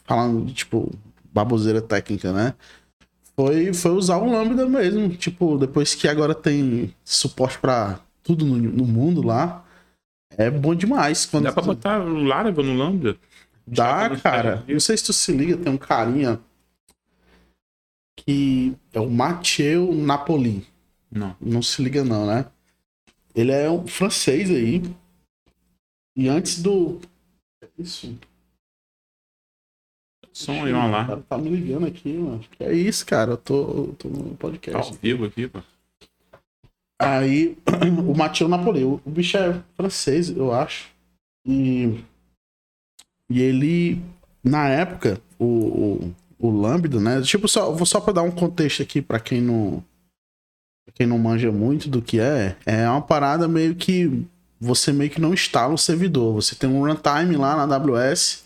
falando 0.06 0.46
de, 0.46 0.54
tipo, 0.54 0.94
baboseira 1.34 1.82
técnica, 1.82 2.32
né? 2.32 2.54
Foi, 3.40 3.74
foi 3.74 3.92
usar 3.92 4.18
o 4.18 4.32
Lambda 4.32 4.66
mesmo. 4.68 5.10
Tipo, 5.16 5.58
depois 5.58 5.94
que 5.94 6.08
agora 6.08 6.34
tem 6.34 6.94
suporte 7.06 7.58
pra 7.60 8.00
tudo 8.24 8.46
no, 8.46 8.56
no 8.58 8.86
mundo 8.86 9.22
lá, 9.22 9.64
é 10.32 10.50
bom 10.50 10.74
demais. 10.74 11.26
Quando 11.26 11.44
Dá 11.46 11.52
pra 11.54 11.62
tu- 11.62 11.68
botar 11.68 12.02
o 12.02 12.24
Laravel 12.24 12.64
no 12.64 12.76
Lambda? 12.76 13.18
Dá, 13.66 14.10
Já 14.10 14.20
cara. 14.22 14.64
Não 14.68 14.80
sei 14.80 14.98
se 14.98 15.04
tu 15.06 15.14
se 15.14 15.32
liga, 15.32 15.58
tem 15.58 15.72
um 15.72 15.78
carinha 15.78 16.40
que 18.16 18.76
é 18.94 19.00
o 19.00 19.10
Mathieu 19.10 19.94
Napoli. 19.94 20.66
Não. 21.12 21.36
Não 21.40 21.62
se 21.62 21.82
liga 21.84 22.04
não, 22.04 22.26
né? 22.26 22.46
Ele 23.36 23.52
é 23.52 23.70
um 23.70 23.88
francês 23.88 24.50
aí. 24.50 24.82
E 26.16 26.28
antes 26.28 26.62
do... 26.62 27.00
Isso. 27.78 28.18
Som 30.38 30.66
aí, 30.66 30.72
vamos 30.72 30.90
O 30.90 30.92
lá. 30.92 31.06
cara 31.06 31.24
tá 31.28 31.38
me 31.38 31.50
ligando 31.50 31.88
aqui, 31.88 32.14
mano. 32.14 32.40
Que 32.52 32.64
é 32.64 32.72
isso, 32.74 33.06
cara? 33.06 33.32
Eu 33.32 33.38
tô, 33.38 33.56
eu 33.56 33.96
tô 33.98 34.08
no 34.08 34.30
Tá 34.32 34.36
podcast. 34.38 34.92
ao 34.94 34.98
vivo 35.00 35.26
aqui, 35.26 35.48
pô. 35.48 35.60
Aí, 37.02 37.58
o 38.08 38.16
Mathieu 38.16 38.48
Napoli, 38.48 38.84
o 38.84 39.02
o 39.06 39.10
bicho 39.10 39.38
é 39.38 39.60
francês, 39.76 40.30
eu 40.30 40.54
acho. 40.54 40.90
E, 41.46 42.04
e 43.30 43.42
ele, 43.42 44.02
na 44.44 44.68
época, 44.70 45.20
o, 45.40 45.46
o, 45.46 46.48
o 46.48 46.50
Lambda, 46.52 47.00
né? 47.00 47.22
Tipo, 47.22 47.48
só, 47.48 47.72
vou 47.72 47.86
só 47.86 48.00
pra 48.00 48.14
dar 48.14 48.22
um 48.24 48.32
contexto 48.32 48.82
aqui 48.82 49.02
pra 49.02 49.20
quem 49.20 49.42
não. 49.42 49.84
pra 50.86 50.94
quem 50.94 51.08
não 51.08 51.18
manja 51.18 51.52
muito 51.52 51.90
do 51.90 52.02
que 52.02 52.20
é, 52.20 52.56
é 52.66 52.88
uma 52.90 53.02
parada 53.02 53.48
meio 53.48 53.76
que 53.76 54.26
você 54.60 54.92
meio 54.92 55.10
que 55.10 55.22
não 55.22 55.34
instala 55.34 55.74
o 55.74 55.78
servidor. 55.78 56.34
Você 56.34 56.56
tem 56.56 56.70
um 56.70 56.82
runtime 56.86 57.36
lá 57.38 57.66
na 57.66 57.76
AWS. 57.76 58.44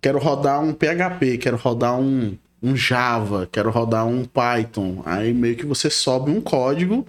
Quero 0.00 0.18
rodar 0.18 0.62
um 0.62 0.72
PHP, 0.72 1.38
quero 1.38 1.56
rodar 1.56 1.98
um, 1.98 2.36
um 2.62 2.76
Java, 2.76 3.48
quero 3.50 3.70
rodar 3.70 4.06
um 4.06 4.24
Python. 4.24 5.02
Aí 5.04 5.32
meio 5.32 5.56
que 5.56 5.66
você 5.66 5.90
sobe 5.90 6.30
um 6.30 6.40
código 6.40 7.06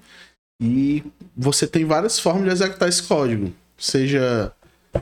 e 0.61 1.03
você 1.35 1.65
tem 1.65 1.85
várias 1.85 2.19
formas 2.19 2.43
de 2.43 2.49
executar 2.51 2.89
esse 2.89 3.03
código. 3.03 3.53
Seja 3.77 4.53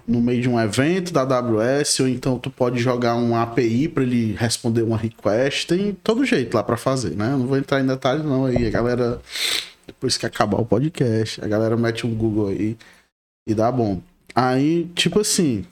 no 0.07 0.21
meio 0.21 0.41
de 0.41 0.49
um 0.49 0.59
evento 0.59 1.11
da 1.11 1.21
AWS, 1.21 2.01
ou 2.01 2.07
então 2.07 2.37
tu 2.37 2.49
pode 2.49 2.79
jogar 2.79 3.15
um 3.15 3.35
API 3.35 3.87
para 3.87 4.03
ele 4.03 4.33
responder 4.33 4.83
uma 4.83 4.97
request. 4.97 5.67
Tem 5.67 5.93
todo 6.03 6.25
jeito 6.25 6.53
lá 6.53 6.63
para 6.63 6.77
fazer, 6.77 7.15
né? 7.15 7.33
Eu 7.33 7.39
não 7.39 7.47
vou 7.47 7.57
entrar 7.57 7.81
em 7.81 7.87
detalhes 7.87 8.23
não 8.23 8.45
aí. 8.45 8.67
A 8.67 8.69
galera, 8.69 9.19
depois 9.87 10.17
que 10.17 10.25
acabar 10.25 10.59
o 10.59 10.65
podcast, 10.65 11.43
a 11.43 11.47
galera 11.47 11.75
mete 11.75 12.05
um 12.05 12.13
Google 12.13 12.49
aí 12.49 12.77
e 13.47 13.53
dá 13.53 13.71
bom. 13.71 14.01
Aí, 14.35 14.85
tipo 14.95 15.19
assim, 15.19 15.65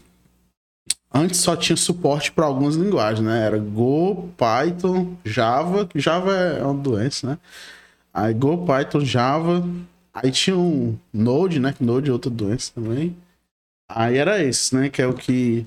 antes 1.17 1.39
só 1.39 1.55
tinha 1.55 1.75
suporte 1.75 2.31
para 2.31 2.45
algumas 2.45 2.75
linguagens, 2.75 3.25
né? 3.25 3.45
Era 3.45 3.57
Go, 3.57 4.29
Python, 4.37 5.15
Java, 5.25 5.85
que 5.85 5.99
Java 5.99 6.33
é 6.33 6.63
uma 6.63 6.73
doença, 6.73 7.27
né? 7.27 7.37
Aí 8.13 8.33
Go, 8.33 8.65
Python, 8.65 9.01
Java. 9.01 9.67
Aí 10.13 10.31
tinha 10.31 10.57
um 10.57 10.97
Node, 11.13 11.59
né? 11.59 11.75
Node 11.79 12.09
é 12.09 12.13
outra 12.13 12.31
doença 12.31 12.71
também. 12.73 13.15
Aí 13.89 14.17
era 14.17 14.43
esse, 14.43 14.75
né? 14.75 14.89
Que 14.89 15.01
é 15.01 15.07
o 15.07 15.13
que 15.13 15.65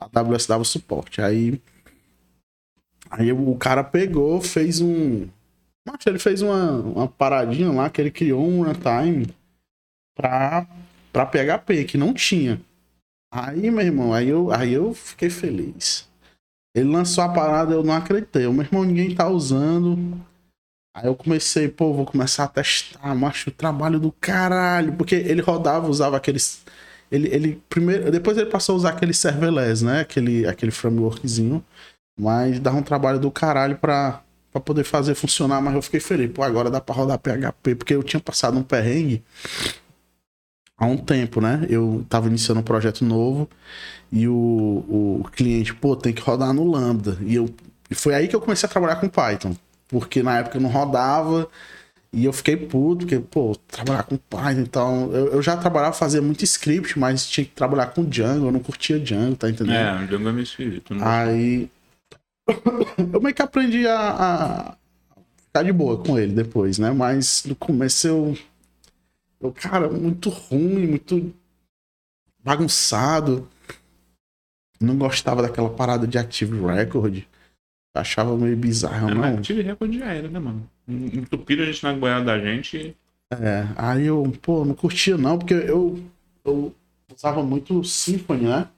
a 0.00 0.20
AWS 0.20 0.46
dava 0.46 0.64
suporte. 0.64 1.20
Aí, 1.20 1.60
aí 3.10 3.32
o 3.32 3.56
cara 3.56 3.84
pegou, 3.84 4.40
fez 4.40 4.80
um. 4.80 5.28
Macho, 5.86 6.08
ele 6.08 6.18
fez 6.18 6.42
uma, 6.42 6.72
uma 6.80 7.08
paradinha 7.08 7.70
lá 7.72 7.90
que 7.90 8.00
ele 8.00 8.10
criou 8.10 8.46
um 8.46 8.64
runtime 8.64 9.26
pra, 10.14 10.66
pra 11.12 11.26
PHP, 11.26 11.84
que 11.84 11.98
não 11.98 12.14
tinha. 12.14 12.60
Aí, 13.34 13.70
meu 13.70 13.80
irmão, 13.80 14.12
aí 14.12 14.28
eu, 14.28 14.52
aí 14.52 14.74
eu 14.74 14.92
fiquei 14.92 15.30
feliz. 15.30 16.06
Ele 16.76 16.90
lançou 16.90 17.24
a 17.24 17.30
parada, 17.30 17.72
eu 17.72 17.82
não 17.82 17.94
acreditei. 17.94 18.44
Eu, 18.44 18.52
meu 18.52 18.62
irmão, 18.62 18.84
ninguém 18.84 19.14
tá 19.14 19.26
usando. 19.26 20.20
Aí 20.94 21.06
eu 21.06 21.16
comecei, 21.16 21.66
pô, 21.66 21.94
vou 21.94 22.04
começar 22.04 22.44
a 22.44 22.48
testar, 22.48 23.14
macho, 23.14 23.48
o 23.48 23.52
trabalho 23.52 23.98
do 23.98 24.12
caralho. 24.12 24.92
Porque 24.94 25.14
ele 25.14 25.40
rodava, 25.40 25.88
usava 25.88 26.18
aqueles. 26.18 26.62
Ele, 27.10 27.28
ele 27.34 27.62
primeiro. 27.70 28.10
Depois 28.10 28.36
ele 28.36 28.50
passou 28.50 28.74
a 28.74 28.76
usar 28.76 28.90
aquele 28.90 29.14
serverless, 29.14 29.82
né? 29.82 30.00
Aquele, 30.00 30.46
aquele 30.46 30.70
frameworkzinho. 30.70 31.64
Mas 32.20 32.60
dava 32.60 32.76
um 32.76 32.82
trabalho 32.82 33.18
do 33.18 33.30
caralho 33.30 33.78
pra, 33.78 34.22
pra 34.52 34.60
poder 34.60 34.84
fazer 34.84 35.14
funcionar. 35.14 35.62
Mas 35.62 35.74
eu 35.74 35.80
fiquei 35.80 36.00
feliz. 36.00 36.30
Pô, 36.30 36.42
agora 36.42 36.70
dá 36.70 36.82
pra 36.82 36.94
rodar 36.94 37.18
PHP. 37.18 37.76
Porque 37.76 37.94
eu 37.94 38.02
tinha 38.02 38.20
passado 38.20 38.58
um 38.58 38.62
perrengue 38.62 39.24
há 40.82 40.86
um 40.86 40.96
tempo, 40.96 41.40
né? 41.40 41.64
Eu 41.70 42.04
tava 42.08 42.26
iniciando 42.26 42.60
um 42.60 42.64
projeto 42.64 43.04
novo 43.04 43.48
e 44.10 44.26
o, 44.26 44.34
o 45.22 45.30
cliente, 45.30 45.72
pô, 45.72 45.94
tem 45.94 46.12
que 46.12 46.20
rodar 46.20 46.52
no 46.52 46.68
Lambda. 46.68 47.16
E, 47.20 47.36
eu, 47.36 47.48
e 47.88 47.94
foi 47.94 48.14
aí 48.14 48.26
que 48.26 48.34
eu 48.34 48.40
comecei 48.40 48.68
a 48.68 48.70
trabalhar 48.70 48.96
com 48.96 49.08
Python. 49.08 49.54
Porque 49.86 50.22
na 50.22 50.38
época 50.38 50.56
eu 50.56 50.60
não 50.60 50.70
rodava 50.70 51.48
e 52.12 52.24
eu 52.24 52.32
fiquei 52.32 52.56
puto, 52.56 53.06
porque, 53.06 53.20
pô, 53.20 53.54
trabalhar 53.68 54.02
com 54.02 54.16
Python, 54.16 54.60
então. 54.60 55.10
Eu, 55.12 55.28
eu 55.34 55.42
já 55.42 55.56
trabalhava, 55.56 55.94
fazia 55.94 56.20
muito 56.20 56.42
script, 56.44 56.98
mas 56.98 57.28
tinha 57.28 57.44
que 57.44 57.52
trabalhar 57.52 57.86
com 57.86 58.04
Django, 58.04 58.46
eu 58.46 58.52
não 58.52 58.60
curtia 58.60 58.98
Django, 58.98 59.36
tá 59.36 59.48
entendendo? 59.48 59.76
É, 59.76 60.02
o 60.02 60.06
Django 60.08 60.28
é 60.28 60.32
meio 60.32 60.42
esquisito. 60.42 60.94
Não 60.94 61.06
Aí. 61.06 61.70
eu 63.12 63.20
meio 63.20 63.34
que 63.34 63.42
aprendi 63.42 63.86
a, 63.86 64.10
a 64.10 64.74
ficar 65.46 65.62
de 65.62 65.72
boa 65.72 65.98
com 65.98 66.18
ele 66.18 66.32
depois, 66.32 66.78
né? 66.78 66.90
Mas 66.90 67.44
no 67.46 67.54
começo 67.54 68.08
eu. 68.08 68.38
Eu, 69.42 69.52
cara, 69.52 69.88
muito 69.88 70.28
ruim, 70.30 70.86
muito 70.86 71.34
bagunçado. 72.42 73.48
Não 74.80 74.96
gostava 74.96 75.42
daquela 75.42 75.70
parada 75.70 76.06
de 76.06 76.18
Active 76.18 76.60
Record. 76.64 77.24
Achava 77.94 78.36
meio 78.36 78.56
bizarro, 78.56 79.10
É, 79.10 79.14
não. 79.14 79.20
mas 79.20 79.46
tive 79.46 79.62
recorde 79.62 79.98
já 79.98 80.12
era, 80.12 80.28
né, 80.28 80.38
mano? 80.38 80.68
Entupiram 80.88 81.62
a 81.62 81.66
gente 81.66 81.82
na 81.82 81.92
goiaba 81.92 82.24
da 82.24 82.38
gente. 82.38 82.96
É, 83.32 83.66
aí 83.76 84.06
eu, 84.06 84.32
pô, 84.40 84.64
não 84.64 84.74
curtia 84.74 85.16
não, 85.18 85.38
porque 85.38 85.54
eu, 85.54 86.02
eu 86.44 86.74
usava 87.14 87.42
muito 87.42 87.80
o 87.80 87.84
Symfony, 87.84 88.44
né? 88.44 88.68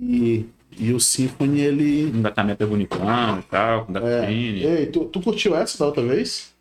E, 0.00 0.46
e 0.76 0.92
o 0.92 0.98
Symfony, 1.00 1.60
ele. 1.60 2.06
Um 2.06 2.22
datamap 2.22 2.58
bonitão 2.64 3.38
e 3.38 3.42
tal, 3.44 3.86
com 3.86 3.96
É. 3.96 4.00
datafine. 4.00 4.62
Ei, 4.64 4.86
tu, 4.86 5.04
tu 5.06 5.20
curtiu 5.20 5.56
essa 5.56 5.78
da 5.78 5.86
outra 5.86 6.02
vez? 6.04 6.54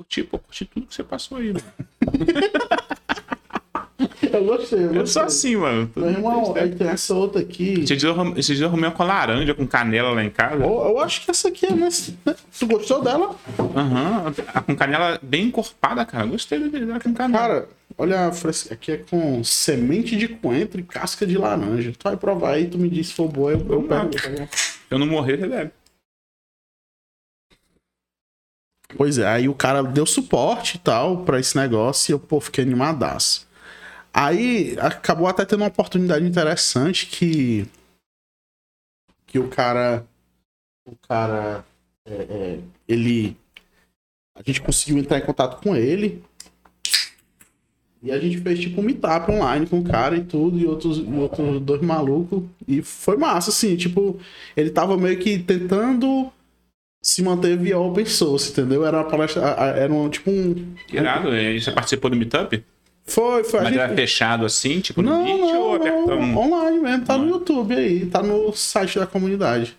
Curti, 0.00 0.22
pô, 0.24 0.38
curti 0.38 0.64
tudo 0.64 0.86
que 0.86 0.94
você 0.94 1.02
passou 1.04 1.36
aí, 1.36 1.52
mano. 1.52 1.64
Eu 4.32 4.44
gostei, 4.44 4.78
eu 4.84 4.94
Eu 4.94 5.06
sou 5.06 5.22
assim, 5.22 5.56
mano. 5.56 5.90
Meu 5.94 6.08
irmão, 6.08 6.54
aí 6.56 6.70
tem 6.70 6.86
essa 6.88 7.14
outra 7.14 7.40
aqui. 7.42 7.72
Esses 7.80 7.86
dias 7.88 8.02
eu 8.04 8.12
arrum- 8.12 8.30
esses 8.32 8.46
dias 8.46 8.60
eu 8.60 8.68
arrumei 8.68 8.88
uma 8.88 8.94
com 8.96 9.02
laranja, 9.04 9.52
com 9.54 9.66
canela 9.66 10.12
lá 10.12 10.24
em 10.24 10.30
casa. 10.30 10.54
Eu, 10.62 10.70
eu 10.70 10.98
acho 11.00 11.22
que 11.24 11.30
essa 11.30 11.48
aqui 11.48 11.66
é 11.66 11.72
nesse. 11.72 12.16
né? 12.24 12.34
Tu 12.58 12.66
gostou 12.66 13.02
dela? 13.02 13.34
Aham, 13.76 14.32
a 14.54 14.60
com 14.62 14.74
canela 14.76 15.18
bem 15.22 15.46
encorpada, 15.46 16.04
cara. 16.06 16.26
Gostei 16.26 16.58
dela 16.70 17.00
com 17.00 17.12
canela. 17.12 17.42
Cara, 17.42 17.68
olha 17.98 18.28
a 18.28 18.32
fresca. 18.32 18.72
Aqui 18.72 18.92
é 18.92 18.96
com 18.98 19.42
semente 19.44 20.16
de 20.16 20.28
coentro 20.28 20.80
e 20.80 20.84
casca 20.84 21.26
de 21.26 21.36
laranja. 21.36 21.92
Tu 21.98 22.02
vai 22.04 22.16
provar 22.16 22.52
aí, 22.54 22.66
tu 22.68 22.78
me 22.78 22.88
diz 22.88 23.08
se 23.08 23.14
for 23.14 23.28
boa, 23.28 23.50
eu, 23.52 23.58
eu 23.58 23.82
Vamos 23.86 24.20
pego. 24.20 24.48
Se 24.52 24.78
eu 24.90 24.98
não 24.98 25.06
morrer, 25.06 25.38
você 25.38 25.46
deve. 25.48 25.70
Pois 28.96 29.18
é, 29.18 29.26
aí 29.26 29.48
o 29.48 29.54
cara 29.54 29.82
deu 29.82 30.04
suporte 30.04 30.76
e 30.76 30.80
tal 30.80 31.24
pra 31.24 31.38
esse 31.38 31.56
negócio 31.56 32.10
e 32.10 32.12
eu, 32.12 32.18
pô, 32.18 32.40
fiquei 32.40 32.64
animadaço. 32.64 33.48
Aí 34.12 34.76
acabou 34.78 35.28
até 35.28 35.44
tendo 35.44 35.60
uma 35.60 35.68
oportunidade 35.68 36.26
interessante 36.26 37.06
que. 37.06 37.66
Que 39.26 39.38
o 39.38 39.48
cara. 39.48 40.04
O 40.86 40.96
cara 41.08 41.64
é, 42.04 42.14
é, 42.14 42.58
ele. 42.88 43.36
A 44.34 44.42
gente 44.44 44.60
conseguiu 44.60 44.98
entrar 44.98 45.18
em 45.18 45.24
contato 45.24 45.62
com 45.62 45.76
ele. 45.76 46.22
E 48.02 48.10
a 48.10 48.18
gente 48.18 48.38
fez 48.38 48.58
tipo 48.58 48.80
um 48.80 48.84
meetup 48.84 49.30
online 49.30 49.66
com 49.66 49.80
o 49.80 49.84
cara 49.84 50.16
e 50.16 50.24
tudo, 50.24 50.58
e 50.58 50.66
outros, 50.66 50.98
e 50.98 51.12
outros 51.12 51.60
dois 51.60 51.82
malucos. 51.82 52.44
E 52.66 52.80
foi 52.80 53.18
massa, 53.18 53.50
assim, 53.50 53.76
tipo, 53.76 54.18
ele 54.56 54.70
tava 54.70 54.96
meio 54.96 55.18
que 55.18 55.38
tentando 55.38 56.32
se 57.02 57.22
manter 57.22 57.56
via 57.56 57.78
open 57.78 58.04
source, 58.04 58.50
entendeu? 58.50 58.84
Era 58.86 58.98
uma 58.98 59.04
palestra. 59.08 59.42
Era 59.42 59.92
um, 59.92 60.08
tipo 60.08 60.30
um. 60.30 60.74
Irado, 60.92 61.34
e 61.34 61.60
você 61.60 61.70
participou 61.72 62.10
do 62.10 62.16
meetup? 62.16 62.62
Foi, 63.06 63.42
foi. 63.42 63.60
Mas 63.60 63.70
gente- 63.70 63.78
era 63.80 63.94
fechado 63.94 64.44
assim, 64.44 64.80
tipo 64.80 65.02
no 65.02 65.10
Não, 65.10 65.24
Meet 65.24 65.40
não, 65.40 65.60
ou 65.62 65.74
abertão? 65.74 66.20
não, 66.26 66.36
online 66.38 66.78
mesmo, 66.80 67.04
tá 67.04 67.18
no. 67.18 67.28
YouTube 67.28 67.74
aí, 67.74 68.06
tá 68.06 68.22
no 68.22 68.52
site 68.52 68.98
da 68.98 69.06
comunidade. 69.06 69.76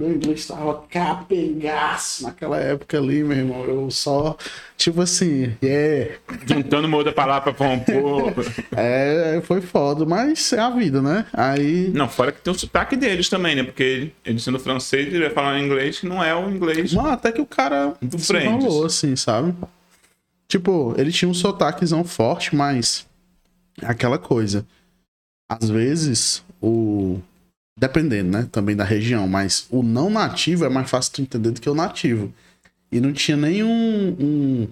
Meu 0.00 0.14
inglês 0.14 0.46
tava 0.46 0.82
capengaço 0.88 2.22
naquela 2.22 2.56
época 2.56 2.96
ali, 2.96 3.22
meu 3.22 3.36
irmão. 3.36 3.64
Eu 3.66 3.90
só, 3.90 4.34
tipo 4.74 5.02
assim, 5.02 5.54
yeah. 5.62 6.14
Juntando 6.46 6.88
uma 6.88 6.96
outra 6.96 7.12
palavra 7.12 7.52
pra 7.52 7.68
compor. 7.68 8.32
É, 8.74 9.42
foi 9.44 9.60
foda, 9.60 10.06
mas 10.06 10.54
é 10.54 10.58
a 10.58 10.70
vida, 10.70 11.02
né? 11.02 11.26
Aí. 11.34 11.90
Não, 11.92 12.08
fora 12.08 12.32
que 12.32 12.40
tem 12.40 12.50
o 12.50 12.58
sotaque 12.58 12.96
deles 12.96 13.28
também, 13.28 13.54
né? 13.54 13.62
Porque 13.62 13.82
ele, 13.82 14.14
ele 14.24 14.40
sendo 14.40 14.58
francês, 14.58 15.06
ele 15.08 15.20
vai 15.20 15.30
falar 15.30 15.60
inglês 15.60 16.00
que 16.00 16.06
não 16.06 16.24
é 16.24 16.34
o 16.34 16.48
inglês. 16.48 16.94
Mano, 16.94 17.10
até 17.10 17.30
que 17.30 17.42
o 17.42 17.46
cara 17.46 17.92
Do 18.00 18.18
se 18.18 18.28
Friends. 18.28 18.64
enrolou, 18.64 18.86
assim, 18.86 19.14
sabe? 19.16 19.54
Tipo, 20.48 20.94
ele 20.96 21.12
tinha 21.12 21.28
um 21.28 21.34
sotaquezão 21.34 22.04
forte, 22.04 22.56
mas 22.56 23.06
aquela 23.82 24.16
coisa. 24.16 24.66
Às 25.46 25.68
vezes, 25.68 26.42
o. 26.58 27.20
Dependendo, 27.80 28.30
né? 28.30 28.46
Também 28.52 28.76
da 28.76 28.84
região, 28.84 29.26
mas 29.26 29.66
o 29.70 29.82
não 29.82 30.10
nativo 30.10 30.66
é 30.66 30.68
mais 30.68 30.90
fácil 30.90 31.14
tu 31.14 31.22
entender 31.22 31.50
do 31.50 31.60
que 31.60 31.70
o 31.70 31.74
nativo. 31.74 32.30
E 32.92 33.00
não 33.00 33.10
tinha 33.12 33.38
nenhum. 33.38 33.70
Um... 34.20 34.68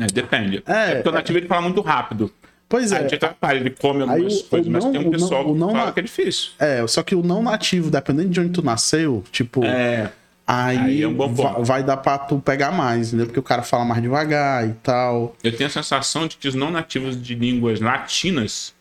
É, 0.00 0.06
depende. 0.08 0.60
É, 0.66 0.96
Porque 0.96 1.08
o 1.08 1.12
nativo 1.12 1.38
ele 1.38 1.46
fala 1.46 1.62
muito 1.62 1.80
rápido. 1.80 2.32
Pois 2.68 2.90
Aí 2.90 3.04
é. 3.04 3.06
te 3.06 3.14
atrapalha, 3.14 3.58
ele 3.58 3.70
come 3.70 4.02
algumas 4.02 4.40
o- 4.40 4.44
coisas, 4.44 4.66
o 4.66 4.70
mas 4.72 4.82
não- 4.84 4.90
tem 4.92 5.00
um 5.00 5.04
não- 5.04 5.10
pessoal 5.12 5.42
o 5.48 5.52
que 5.52 5.60
não 5.60 5.70
fala 5.70 5.86
na- 5.86 5.92
que 5.92 6.00
é 6.00 6.02
difícil. 6.02 6.50
É, 6.58 6.84
só 6.88 7.02
que 7.02 7.14
o 7.14 7.22
não 7.22 7.42
nativo, 7.42 7.90
dependendo 7.90 8.30
de 8.30 8.40
onde 8.40 8.50
tu 8.50 8.62
nasceu, 8.62 9.22
tipo. 9.30 9.62
É. 9.64 10.10
Aí, 10.44 10.78
Aí 10.78 11.02
é 11.02 11.06
um 11.06 11.14
bom 11.14 11.32
va- 11.32 11.50
ponto. 11.54 11.64
vai 11.64 11.84
dar 11.84 11.98
pra 11.98 12.18
tu 12.18 12.40
pegar 12.40 12.72
mais, 12.72 13.08
entendeu? 13.08 13.26
Porque 13.26 13.38
o 13.38 13.42
cara 13.44 13.62
fala 13.62 13.84
mais 13.84 14.02
devagar 14.02 14.66
e 14.68 14.72
tal. 14.82 15.36
Eu 15.44 15.56
tenho 15.56 15.68
a 15.68 15.72
sensação 15.72 16.26
de 16.26 16.36
que 16.36 16.48
os 16.48 16.54
não 16.56 16.70
nativos 16.70 17.22
de 17.22 17.34
línguas 17.36 17.78
latinas, 17.80 18.74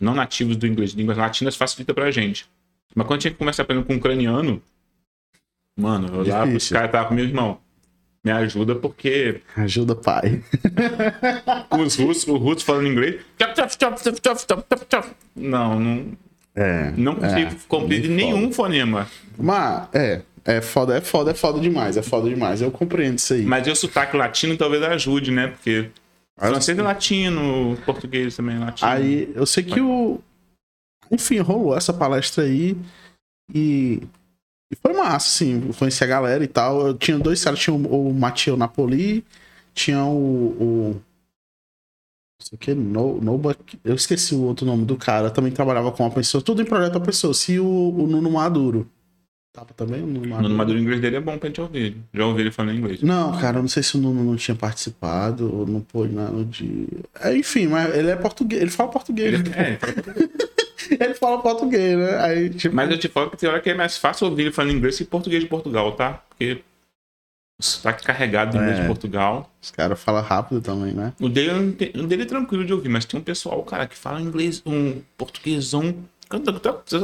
não 0.00 0.14
nativos 0.14 0.56
do 0.56 0.66
inglês, 0.66 0.92
línguas 0.92 1.18
latinas, 1.18 1.54
facilita 1.56 1.92
pra 1.92 2.10
gente. 2.10 2.46
Mas 2.96 3.06
quando 3.06 3.20
a 3.20 3.22
gente 3.22 3.36
começa 3.36 3.60
aprendendo 3.62 3.86
com 3.86 3.94
ucraniano, 3.94 4.60
mano, 5.78 6.08
eu 6.08 6.26
lá 6.26 6.38
pros 6.40 6.48
Difícil. 6.54 6.76
caras 6.76 6.90
tava 6.90 7.08
com 7.08 7.14
meu 7.14 7.24
irmão. 7.24 7.58
Me 8.24 8.32
ajuda 8.32 8.74
porque 8.74 9.40
Ajuda, 9.54 9.94
pai. 9.94 10.42
os 11.78 11.94
russos, 11.96 12.26
o 12.26 12.36
russo 12.36 12.64
falando 12.64 12.88
inglês. 12.88 13.20
Não, 15.36 15.78
não, 15.78 16.12
É. 16.54 16.92
não 16.96 17.14
consigo 17.14 17.50
é, 17.52 17.56
compreender 17.68 18.08
nenhum 18.08 18.50
fonema. 18.50 19.06
Mas, 19.38 19.88
é. 19.92 20.22
É 20.48 20.60
foda, 20.60 20.96
é 20.96 21.00
foda, 21.00 21.32
é 21.32 21.34
foda 21.34 21.58
demais. 21.60 21.96
É 21.96 22.02
foda 22.02 22.28
demais. 22.28 22.62
Eu 22.62 22.70
compreendo 22.70 23.18
isso 23.18 23.34
aí. 23.34 23.42
Mas 23.42 23.66
o 23.66 23.74
sotaque 23.74 24.16
latino 24.16 24.56
talvez 24.56 24.80
ajude, 24.82 25.32
né? 25.32 25.48
Porque 25.48 25.90
Ah, 26.38 26.48
francês 26.48 26.78
é 26.78 26.82
latino, 26.82 27.76
português 27.84 28.36
também 28.36 28.54
é 28.56 28.58
latino. 28.60 28.88
Aí, 28.90 29.32
eu 29.34 29.44
sei 29.44 29.62
que 29.64 29.80
o. 29.80 30.20
Enfim, 31.10 31.38
rolou 31.38 31.76
essa 31.76 31.92
palestra 31.92 32.44
aí. 32.44 32.76
E. 33.54 34.02
E 34.70 34.74
foi 34.74 34.92
massa, 34.92 35.28
assim. 35.28 35.72
Conheci 35.78 36.02
a 36.02 36.06
galera 36.06 36.42
e 36.42 36.48
tal. 36.48 36.88
Eu 36.88 36.94
tinha 36.94 37.18
dois 37.18 37.42
caras. 37.42 37.58
Tinha 37.58 37.74
o, 37.74 38.08
o 38.08 38.14
Mathieu 38.14 38.56
Napoli. 38.56 39.24
Tinha 39.74 40.04
o. 40.04 40.56
o 40.60 41.02
não 42.38 42.46
sei 42.46 42.56
o 42.56 42.58
que, 42.58 42.74
no, 42.74 43.20
Noba, 43.20 43.56
eu 43.82 43.94
esqueci 43.94 44.34
o 44.34 44.42
outro 44.42 44.66
nome 44.66 44.84
do 44.84 44.96
cara. 44.96 45.30
Também 45.30 45.50
trabalhava 45.52 45.90
com 45.90 46.02
uma 46.02 46.10
pessoa. 46.10 46.42
Tudo 46.42 46.62
em 46.62 46.66
projeto 46.66 46.96
open 46.96 47.12
source. 47.12 47.52
E 47.52 47.60
o, 47.60 47.64
o 47.64 48.06
Nuno 48.06 48.30
Maduro. 48.30 48.90
Tava 49.56 49.72
também 49.74 50.02
o 50.02 50.06
Nuno 50.06 50.28
Maduro? 50.28 50.48
No 50.50 50.54
Maduro 50.54 50.78
inglês 50.78 51.00
dele 51.00 51.16
é 51.16 51.20
bom 51.20 51.38
pra 51.38 51.48
gente 51.48 51.62
ouvir. 51.62 51.96
Já 52.12 52.26
ouvi 52.26 52.42
ele 52.42 52.50
falando 52.50 52.76
inglês. 52.76 53.00
Não, 53.00 53.38
cara, 53.40 53.56
eu 53.56 53.62
não 53.62 53.68
sei 53.70 53.82
se 53.82 53.96
o 53.96 53.98
Nuno 53.98 54.22
não 54.22 54.36
tinha 54.36 54.54
participado 54.54 55.50
ou 55.50 55.66
não 55.66 55.80
pôde 55.80 56.14
nada 56.14 56.30
no 56.30 56.44
dia. 56.44 56.86
É, 57.22 57.34
enfim, 57.34 57.66
mas 57.68 57.94
ele 57.94 58.10
é 58.10 58.16
português, 58.16 58.60
ele 58.60 58.70
fala 58.70 58.90
português. 58.90 59.32
Ele, 59.32 59.50
é, 59.54 59.68
Ele 59.68 59.78
fala 59.78 59.92
português, 59.94 60.30
né? 61.96 62.18
Aí, 62.20 62.50
tipo. 62.50 62.74
mas 62.74 62.90
eu 62.90 62.98
te 62.98 63.08
falo 63.08 63.30
que 63.30 63.36
tem 63.36 63.48
hora 63.48 63.60
que 63.60 63.70
é 63.70 63.74
mais 63.74 63.96
fácil 63.96 64.26
ouvir 64.28 64.42
ele 64.42 64.52
falando 64.52 64.72
inglês 64.74 64.96
que 64.98 65.04
português 65.04 65.42
de 65.42 65.48
Portugal, 65.48 65.92
tá? 65.92 66.22
Porque 66.28 66.62
o 67.58 67.64
sotaque 67.64 68.04
carregado 68.04 68.52
do 68.52 68.58
inglês 68.58 68.78
É. 68.78 68.82
de 68.82 68.86
Portugal. 68.86 69.50
Os 69.62 69.70
caras 69.70 69.98
falam 69.98 70.22
rápido 70.22 70.60
também, 70.60 70.92
né? 70.92 71.12
O 71.20 71.28
dele, 71.28 71.76
o 71.94 72.06
dele 72.06 72.22
é 72.22 72.26
tranquilo 72.26 72.64
de 72.64 72.72
ouvir, 72.72 72.88
mas 72.88 73.04
tem 73.04 73.18
um 73.18 73.22
pessoal, 73.22 73.62
cara, 73.62 73.86
que 73.86 73.96
fala 73.96 74.20
inglês, 74.20 74.62
um 74.66 75.00
portuguesão. 75.16 75.94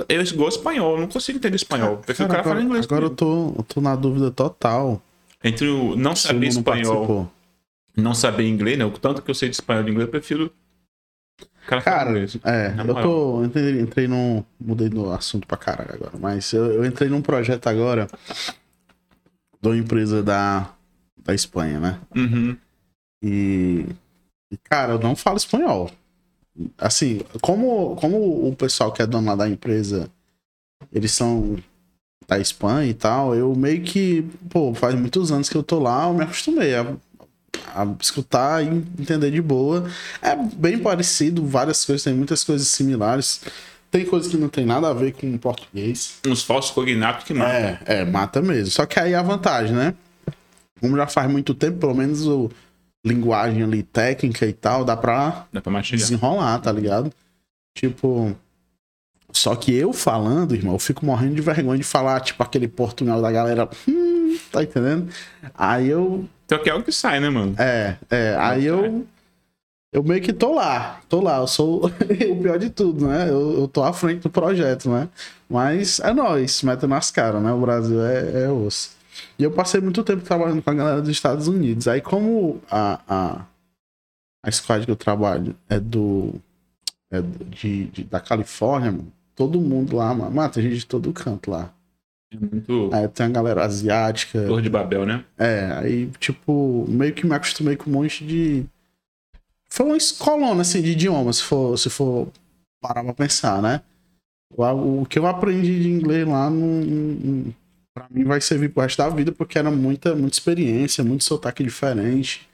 Eu 0.09 0.21
igual 0.21 0.49
espanhol, 0.49 0.95
eu 0.97 1.01
não 1.01 1.09
consigo 1.09 1.39
entender 1.39 1.57
espanhol. 1.57 1.99
Prefiro 1.99 2.27
o 2.27 2.29
cara 2.29 2.41
agora, 2.41 2.57
falar 2.57 2.67
inglês. 2.67 2.85
agora 2.87 3.05
eu 3.05 3.11
tô, 3.11 3.55
eu 3.57 3.65
tô 3.67 3.81
na 3.81 3.95
dúvida 3.95 4.31
total. 4.31 5.01
Entre 5.45 5.69
o 5.69 5.95
não 5.97 6.15
saber 6.17 6.49
espanhol, 6.49 6.97
participou. 6.97 7.31
não 7.97 8.15
saber 8.15 8.49
inglês, 8.49 8.77
né? 8.77 8.85
O 8.85 8.91
tanto 8.91 9.23
que 9.23 9.31
eu 9.31 9.35
sei 9.35 9.49
de 9.49 9.55
espanhol 9.55 9.83
e 9.83 9.85
de 9.87 9.91
inglês, 9.93 10.07
eu 10.09 10.11
prefiro. 10.11 10.53
Cara 11.67 11.83
Cara, 11.83 12.27
é, 12.45 12.69
Na 12.71 12.85
eu 12.85 12.95
tô. 12.95 13.45
Entrei, 13.45 13.81
entrei 13.81 14.09
num. 14.09 14.45
Mudei 14.61 14.89
no 14.89 15.13
assunto 15.13 15.47
pra 15.47 15.57
caralho 15.57 15.95
agora. 15.95 16.13
Mas 16.19 16.53
eu, 16.53 16.67
eu 16.67 16.85
entrei 16.85 17.09
num 17.09 17.23
projeto 17.23 17.69
agora 17.69 18.09
de 19.61 19.69
uma 19.69 19.77
empresa 19.77 20.23
da, 20.23 20.73
da 21.25 21.35
Espanha, 21.35 21.79
né? 21.79 22.01
Uhum. 22.17 22.57
E, 23.23 23.87
e, 24.51 24.57
cara, 24.65 24.95
eu 24.95 24.99
não 24.99 25.15
falo 25.15 25.37
espanhol. 25.37 25.91
Assim, 26.77 27.21
como, 27.41 27.97
como 27.97 28.49
o 28.49 28.55
pessoal 28.57 28.93
que 28.93 29.01
é 29.01 29.07
dono 29.07 29.29
lá 29.29 29.37
da 29.37 29.49
empresa, 29.49 30.11
eles 30.93 31.13
são 31.13 31.57
da 32.27 32.39
Espanha 32.39 32.91
e 32.91 32.95
tal, 32.95 33.35
eu 33.35 33.55
meio 33.55 33.83
que, 33.83 34.23
pô, 34.51 34.75
faz 34.75 34.95
muitos 34.95 35.31
anos 35.33 35.49
que 35.49 35.57
eu 35.57 35.63
tô 35.63 35.79
lá, 35.79 36.07
eu 36.07 36.15
me 36.15 36.23
acostumei 36.23 36.75
a, 36.75 36.97
a 37.75 37.87
escutar 38.01 38.65
e 38.65 38.69
entender 38.69 39.31
de 39.31 39.41
boa. 39.41 39.89
É 40.21 40.35
bem 40.37 40.79
parecido, 40.79 41.45
várias 41.47 41.85
coisas, 41.85 42.05
tem 42.05 42.15
muitas 42.15 42.45
coisas 42.45 42.69
similares. 42.69 43.41
Tem 43.91 44.07
coisas 44.07 44.31
que 44.31 44.39
não 44.39 44.49
tem 44.49 44.65
nada 44.65 44.89
a 44.89 44.95
ver 44.95 45.13
com 45.13 45.35
o 45.35 45.39
português. 45.39 46.15
Uns 46.27 46.43
falsos 46.43 46.71
cognatos 46.71 47.25
que 47.25 47.35
matam. 47.35 47.55
É, 47.55 47.81
é, 47.85 48.05
mata 48.05 48.41
mesmo. 48.41 48.71
Só 48.71 48.87
que 48.87 48.99
aí 48.99 49.15
a 49.15 49.21
vantagem, 49.21 49.75
né? 49.75 49.95
Como 50.81 50.97
já 50.97 51.07
faz 51.07 51.31
muito 51.31 51.55
tempo, 51.55 51.79
pelo 51.79 51.95
menos 51.95 52.27
o 52.27 52.51
linguagem 53.05 53.63
ali 53.63 53.83
técnica 53.83 54.47
e 54.47 54.53
tal, 54.53 54.85
dá 54.85 54.97
pra 54.97 55.47
Dá 55.53 55.61
pra 55.61 55.81
desenrolar, 55.81 56.59
tá 56.61 56.73
ligado? 56.73 57.13
Tipo. 57.77 58.35
Só 59.31 59.57
que 59.57 59.75
eu 59.75 59.93
falando, 59.93 60.55
irmão, 60.55 60.75
eu 60.75 60.79
fico 60.79 61.07
morrendo 61.07 61.35
de 61.35 61.41
vergonha 61.41 61.79
de 61.79 61.85
falar, 61.85 62.21
tipo, 62.21 62.43
aquele 62.43 62.69
portunhol 62.69 63.21
da 63.23 63.33
galera. 63.33 63.69
Hum, 63.89 64.39
tá 64.51 64.63
entendendo? 64.63 65.11
Aí 65.55 65.89
eu. 65.89 66.27
Então 66.53 66.63
que 66.63 66.71
é 66.71 66.75
o 66.75 66.83
que 66.83 66.93
sai, 66.93 67.19
né, 67.19 67.31
mano? 67.31 67.55
É, 67.59 67.97
é. 68.11 68.37
Aí 68.39 68.65
eu. 68.67 69.07
Eu 69.95 70.03
meio 70.03 70.23
que 70.23 70.33
tô 70.33 70.55
lá, 70.55 71.03
tô 71.07 71.21
lá, 71.21 71.37
eu 71.37 71.47
sou 71.47 71.85
o 72.31 72.43
pior 72.43 72.59
de 72.59 72.71
tudo, 72.71 73.07
né? 73.07 73.29
Eu, 73.29 73.61
eu 73.61 73.69
tô 73.69 73.83
à 73.83 73.93
frente 73.93 74.23
do 74.23 74.31
projeto, 74.31 74.89
né? 74.89 75.07
Mas 75.51 76.01
é 76.01 76.15
nóis, 76.15 76.63
meta 76.63 76.87
nas 76.87 77.11
caras, 77.11 77.43
né? 77.43 77.53
O 77.53 77.61
Brasil 77.61 78.03
é, 78.03 78.45
é 78.45 78.49
osso. 78.51 78.93
E 79.39 79.45
eu 79.45 79.51
passei 79.51 79.83
muito 79.83 80.03
tempo 80.03 80.23
trabalhando 80.23 80.63
com 80.63 80.71
a 80.71 80.75
galera 80.75 81.01
dos 81.03 81.11
Estados 81.11 81.47
Unidos. 81.47 81.87
Aí, 81.89 82.01
como 82.01 82.63
a, 82.71 83.01
a, 83.07 83.45
a 84.43 84.51
squad 84.51 84.87
que 84.87 84.91
eu 84.91 84.97
trabalho 84.97 85.55
é 85.69 85.79
do. 85.79 86.35
É 87.11 87.21
de, 87.21 87.85
de- 87.89 88.05
da 88.05 88.19
Califórnia, 88.19 88.91
mano, 88.93 89.13
todo 89.37 89.61
mundo 89.61 89.97
lá, 89.97 90.15
mano, 90.15 90.31
mano, 90.35 90.51
tem 90.51 90.63
gente 90.63 90.77
de 90.77 90.87
todo 90.87 91.13
canto 91.13 91.51
lá. 91.51 91.71
É 92.33 92.37
muito 92.41 92.91
Aí 92.93 93.07
tem 93.09 93.27
a 93.27 93.29
galera 93.29 93.65
asiática. 93.65 94.47
Torre 94.47 94.63
de 94.63 94.71
Babel, 94.71 95.05
né? 95.05 95.25
É, 95.39 95.73
aí, 95.73 96.07
tipo, 96.19 96.87
meio 96.89 97.13
que 97.13 97.27
me 97.27 97.35
acostumei 97.35 97.77
com 97.77 97.91
um 97.91 97.93
monte 97.93 98.25
de. 98.25 98.65
Foi 99.69 99.87
uma 99.87 99.97
escolona, 99.97 100.63
assim, 100.63 100.83
de 100.83 100.93
idioma, 100.93 101.33
se 101.33 101.43
for, 101.43 101.77
se 101.79 101.91
for 101.91 102.29
parar 102.81 103.05
pra 103.05 103.15
pensar, 103.15 103.61
né? 103.63 103.83
O, 104.55 105.03
o 105.03 105.07
que 105.07 105.19
eu 105.19 105.27
aprendi 105.27 105.83
de 105.83 105.89
inglês 105.89 106.27
lá, 106.27 106.51
não, 106.51 107.53
pra 107.95 108.07
mim, 108.11 108.25
vai 108.25 108.41
servir 108.41 108.69
pro 108.71 108.83
resto 108.83 108.99
da 108.99 109.09
vida, 109.09 109.33
porque 109.33 109.59
era 109.59 109.71
muita, 109.71 110.15
muita 110.15 110.37
experiência, 110.37 111.05
muito 111.05 111.25
sotaque 111.25 111.63
diferente. 111.63 112.49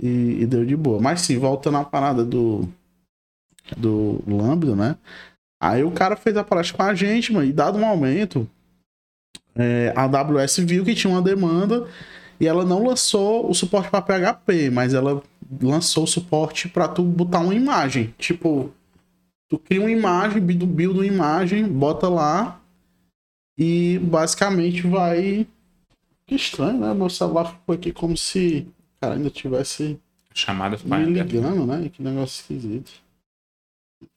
E, 0.00 0.42
e 0.42 0.46
deu 0.46 0.64
de 0.64 0.76
boa. 0.76 1.00
Mas 1.00 1.22
sim, 1.22 1.38
voltando 1.38 1.78
à 1.78 1.84
parada 1.84 2.24
do. 2.24 2.68
Do 3.76 4.22
Lambda, 4.28 4.76
né? 4.76 4.96
Aí 5.60 5.82
o 5.82 5.90
cara 5.90 6.16
fez 6.16 6.36
a 6.36 6.44
palestra 6.44 6.76
com 6.76 6.82
a 6.82 6.94
gente, 6.94 7.32
mano, 7.32 7.46
e 7.46 7.52
dado 7.52 7.78
um 7.78 7.80
momento, 7.80 8.48
é, 9.56 9.92
a 9.96 10.02
AWS 10.02 10.58
viu 10.58 10.84
que 10.84 10.94
tinha 10.94 11.12
uma 11.12 11.22
demanda 11.22 11.88
e 12.38 12.46
ela 12.46 12.64
não 12.64 12.86
lançou 12.86 13.48
o 13.50 13.54
suporte 13.54 13.90
para 13.90 14.02
PHP, 14.02 14.70
mas 14.70 14.92
ela 14.92 15.22
lançou 15.62 16.04
o 16.04 16.06
suporte 16.06 16.68
para 16.68 16.86
tu 16.86 17.02
botar 17.02 17.40
uma 17.40 17.54
imagem. 17.54 18.14
Tipo, 18.18 18.70
tu 19.48 19.58
cria 19.58 19.80
uma 19.80 19.90
imagem, 19.90 20.40
build 20.40 20.98
uma 20.98 21.06
imagem, 21.06 21.66
bota 21.66 22.08
lá 22.08 22.60
e 23.58 23.98
basicamente 24.02 24.86
vai 24.86 25.46
Que 26.26 26.34
estranho, 26.34 26.78
né? 26.78 26.92
Meu 26.92 27.08
celular 27.08 27.52
ficou 27.52 27.74
aqui 27.74 27.92
como 27.92 28.16
se 28.16 28.66
cara 29.00 29.14
ainda 29.14 29.30
tivesse 29.30 29.98
Chamada 30.34 30.76
me 30.84 31.04
ligando, 31.04 31.66
né? 31.66 31.88
Que 31.88 32.02
negócio 32.02 32.42
esquisito. 32.42 32.92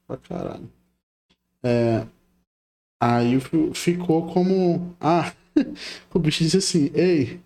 Pra 0.06 0.18
caralho. 0.18 0.70
É, 1.64 2.06
aí 3.00 3.40
fi- 3.40 3.72
ficou 3.74 4.32
como. 4.34 4.96
Ah, 5.00 5.32
o 6.14 6.20
bicho 6.20 6.44
disse 6.44 6.58
assim: 6.58 6.92
Ei, 6.94 7.40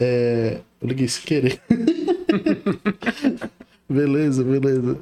é, 0.00 0.60
eu 0.80 0.88
liguei 0.88 1.08
sem 1.08 1.24
querer. 1.24 1.60
beleza, 3.88 4.42
beleza. 4.42 4.98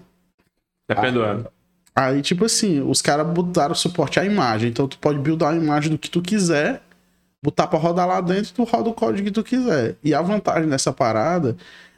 Tá 0.86 1.00
perdoado. 1.00 1.50
Aí, 1.94 2.22
tipo 2.22 2.44
assim, 2.44 2.80
os 2.80 3.02
caras 3.02 3.26
botaram 3.26 3.74
suporte 3.74 4.18
à 4.20 4.24
imagem. 4.24 4.70
Então, 4.70 4.88
tu 4.88 4.98
pode 4.98 5.18
buildar 5.18 5.52
a 5.52 5.56
imagem 5.56 5.92
do 5.92 5.98
que 5.98 6.10
tu 6.10 6.22
quiser, 6.22 6.82
botar 7.42 7.66
pra 7.66 7.78
rodar 7.78 8.06
lá 8.06 8.20
dentro, 8.20 8.52
tu 8.54 8.64
roda 8.64 8.88
o 8.88 8.94
código 8.94 9.26
que 9.26 9.32
tu 9.34 9.42
quiser. 9.44 9.96
E 10.02 10.14
a 10.14 10.22
vantagem 10.22 10.68
dessa 10.68 10.92
parada 10.92 11.56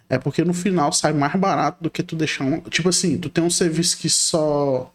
é 0.08 0.18
porque 0.18 0.44
no 0.44 0.54
final 0.54 0.92
sai 0.92 1.12
mais 1.12 1.34
barato 1.36 1.82
do 1.82 1.90
que 1.90 2.02
tu 2.02 2.16
deixar 2.16 2.44
um. 2.44 2.60
Tipo 2.60 2.88
assim, 2.88 3.18
tu 3.18 3.28
tem 3.28 3.44
um 3.44 3.50
serviço 3.50 3.98
que 3.98 4.08
só. 4.08 4.92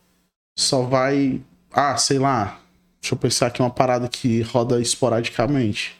Só 0.58 0.82
vai. 0.84 1.41
Ah, 1.78 1.96
sei 1.98 2.18
lá. 2.18 2.60
Deixa 3.00 3.13
eu 3.13 3.20
pensar 3.20 3.48
aqui 3.48 3.62
uma 3.62 3.70
parada 3.70 4.08
que 4.08 4.42
roda 4.42 4.82
esporadicamente. 4.82 5.96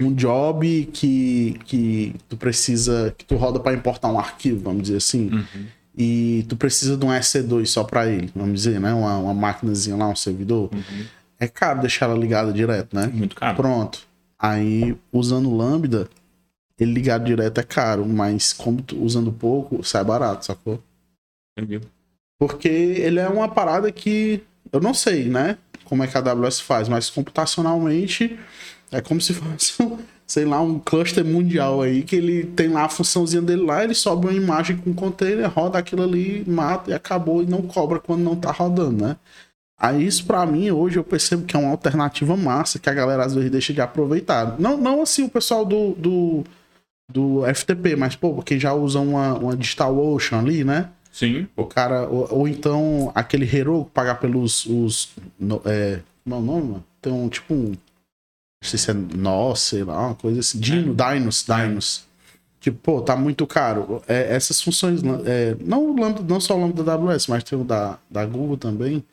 Um 0.00 0.12
job 0.14 0.86
que, 0.92 1.58
que 1.64 2.14
tu 2.28 2.36
precisa. 2.36 3.14
Que 3.16 3.24
tu 3.24 3.36
roda 3.36 3.60
pra 3.60 3.72
importar 3.72 4.08
um 4.10 4.18
arquivo, 4.18 4.60
vamos 4.64 4.82
dizer 4.82 4.96
assim 4.96 5.30
Uhum. 5.32 5.66
e 5.96 6.44
tu 6.48 6.56
precisa 6.56 6.96
de 6.96 7.04
um 7.04 7.10
EC2 7.10 7.66
só 7.66 7.84
pra 7.84 8.08
ele, 8.08 8.30
vamos 8.34 8.54
dizer, 8.54 8.80
né? 8.80 8.92
Uma, 8.92 9.18
uma 9.18 9.34
maquinazinha 9.34 9.94
lá, 9.96 10.08
um 10.08 10.16
servidor. 10.16 10.70
Uhum. 10.74 11.04
É 11.38 11.46
caro 11.46 11.80
deixar 11.80 12.06
ela 12.06 12.18
ligada 12.18 12.52
direto, 12.52 12.96
né? 12.96 13.06
Muito 13.06 13.36
caro. 13.36 13.56
Pronto. 13.56 14.00
Aí, 14.38 14.96
usando 15.12 15.48
o 15.48 15.56
Lambda, 15.56 16.08
ele 16.78 16.92
ligado 16.92 17.24
direto 17.24 17.58
é 17.58 17.62
caro, 17.62 18.04
mas 18.06 18.52
como 18.52 18.82
tu- 18.82 19.00
usando 19.00 19.30
pouco, 19.32 19.84
sai 19.84 20.02
barato, 20.02 20.44
sacou? 20.46 20.82
Entendeu? 21.56 21.80
Porque 22.42 22.66
ele 22.66 23.20
é 23.20 23.28
uma 23.28 23.46
parada 23.46 23.92
que 23.92 24.42
eu 24.72 24.80
não 24.80 24.92
sei, 24.92 25.26
né? 25.28 25.56
Como 25.84 26.02
é 26.02 26.08
que 26.08 26.18
a 26.18 26.20
AWS 26.20 26.58
faz, 26.58 26.88
mas 26.88 27.08
computacionalmente 27.08 28.36
é 28.90 29.00
como 29.00 29.20
se 29.20 29.30
fosse, 29.32 29.80
sei 30.26 30.44
lá, 30.44 30.60
um 30.60 30.76
cluster 30.80 31.24
mundial 31.24 31.82
aí 31.82 32.02
que 32.02 32.16
ele 32.16 32.42
tem 32.42 32.66
lá 32.66 32.86
a 32.86 32.88
funçãozinha 32.88 33.40
dele 33.40 33.62
lá, 33.62 33.84
ele 33.84 33.94
sobe 33.94 34.26
uma 34.26 34.32
imagem 34.32 34.76
com 34.76 34.90
um 34.90 34.92
container, 34.92 35.48
roda 35.48 35.78
aquilo 35.78 36.02
ali, 36.02 36.42
mata 36.44 36.90
e 36.90 36.94
acabou 36.94 37.44
e 37.44 37.46
não 37.46 37.62
cobra 37.62 38.00
quando 38.00 38.22
não 38.22 38.34
tá 38.34 38.50
rodando, 38.50 39.04
né? 39.04 39.16
Aí 39.78 40.04
isso 40.04 40.26
pra 40.26 40.44
mim 40.44 40.68
hoje 40.72 40.98
eu 40.98 41.04
percebo 41.04 41.44
que 41.44 41.54
é 41.54 41.60
uma 41.60 41.70
alternativa 41.70 42.36
massa 42.36 42.80
que 42.80 42.90
a 42.90 42.94
galera 42.94 43.24
às 43.24 43.36
vezes 43.36 43.52
deixa 43.52 43.72
de 43.72 43.80
aproveitar. 43.80 44.58
Não, 44.58 44.76
não 44.76 45.00
assim 45.00 45.22
o 45.22 45.28
pessoal 45.28 45.64
do, 45.64 45.92
do, 45.92 46.44
do 47.08 47.42
FTP, 47.54 47.94
mas 47.94 48.16
pô, 48.16 48.42
quem 48.42 48.58
já 48.58 48.74
usa 48.74 48.98
uma, 48.98 49.34
uma 49.34 49.56
DigitalOcean 49.56 50.40
ali, 50.40 50.64
né? 50.64 50.88
Sim. 51.12 51.46
O 51.54 51.66
cara, 51.66 52.08
ou, 52.08 52.26
ou 52.32 52.48
então 52.48 53.12
aquele 53.14 53.44
Hero 53.44 53.84
pagar 53.92 54.14
pelos. 54.16 54.64
Os, 54.64 55.10
no, 55.38 55.60
é, 55.66 56.00
como 56.24 56.36
é 56.36 56.38
o 56.38 56.42
nome, 56.42 56.62
mano? 56.62 56.84
Tem 57.02 57.12
um 57.12 57.28
tipo 57.28 57.52
um. 57.52 57.68
Não 57.68 57.76
sei 58.68 58.78
se 58.78 58.90
é 58.90 58.94
Nó, 58.94 59.54
sei 59.54 59.84
lá, 59.84 60.06
uma 60.06 60.14
coisa 60.14 60.40
assim. 60.40 60.58
Dino, 60.58 60.94
Dinos, 60.94 61.44
Dinos. 61.44 62.06
Tipo, 62.60 62.78
pô, 62.78 63.02
tá 63.02 63.14
muito 63.14 63.46
caro. 63.46 64.02
É, 64.08 64.34
essas 64.34 64.62
funções, 64.62 65.02
é, 65.26 65.56
não, 65.60 65.94
Lambda, 65.96 66.22
não 66.22 66.40
só 66.40 66.56
o 66.56 66.60
Lambda 66.60 66.84
da 66.84 66.92
AWS, 66.94 67.26
mas 67.26 67.42
tem 67.42 67.60
o 67.60 67.64
da, 67.64 67.98
da 68.08 68.24
Google 68.24 68.56
também, 68.56 69.04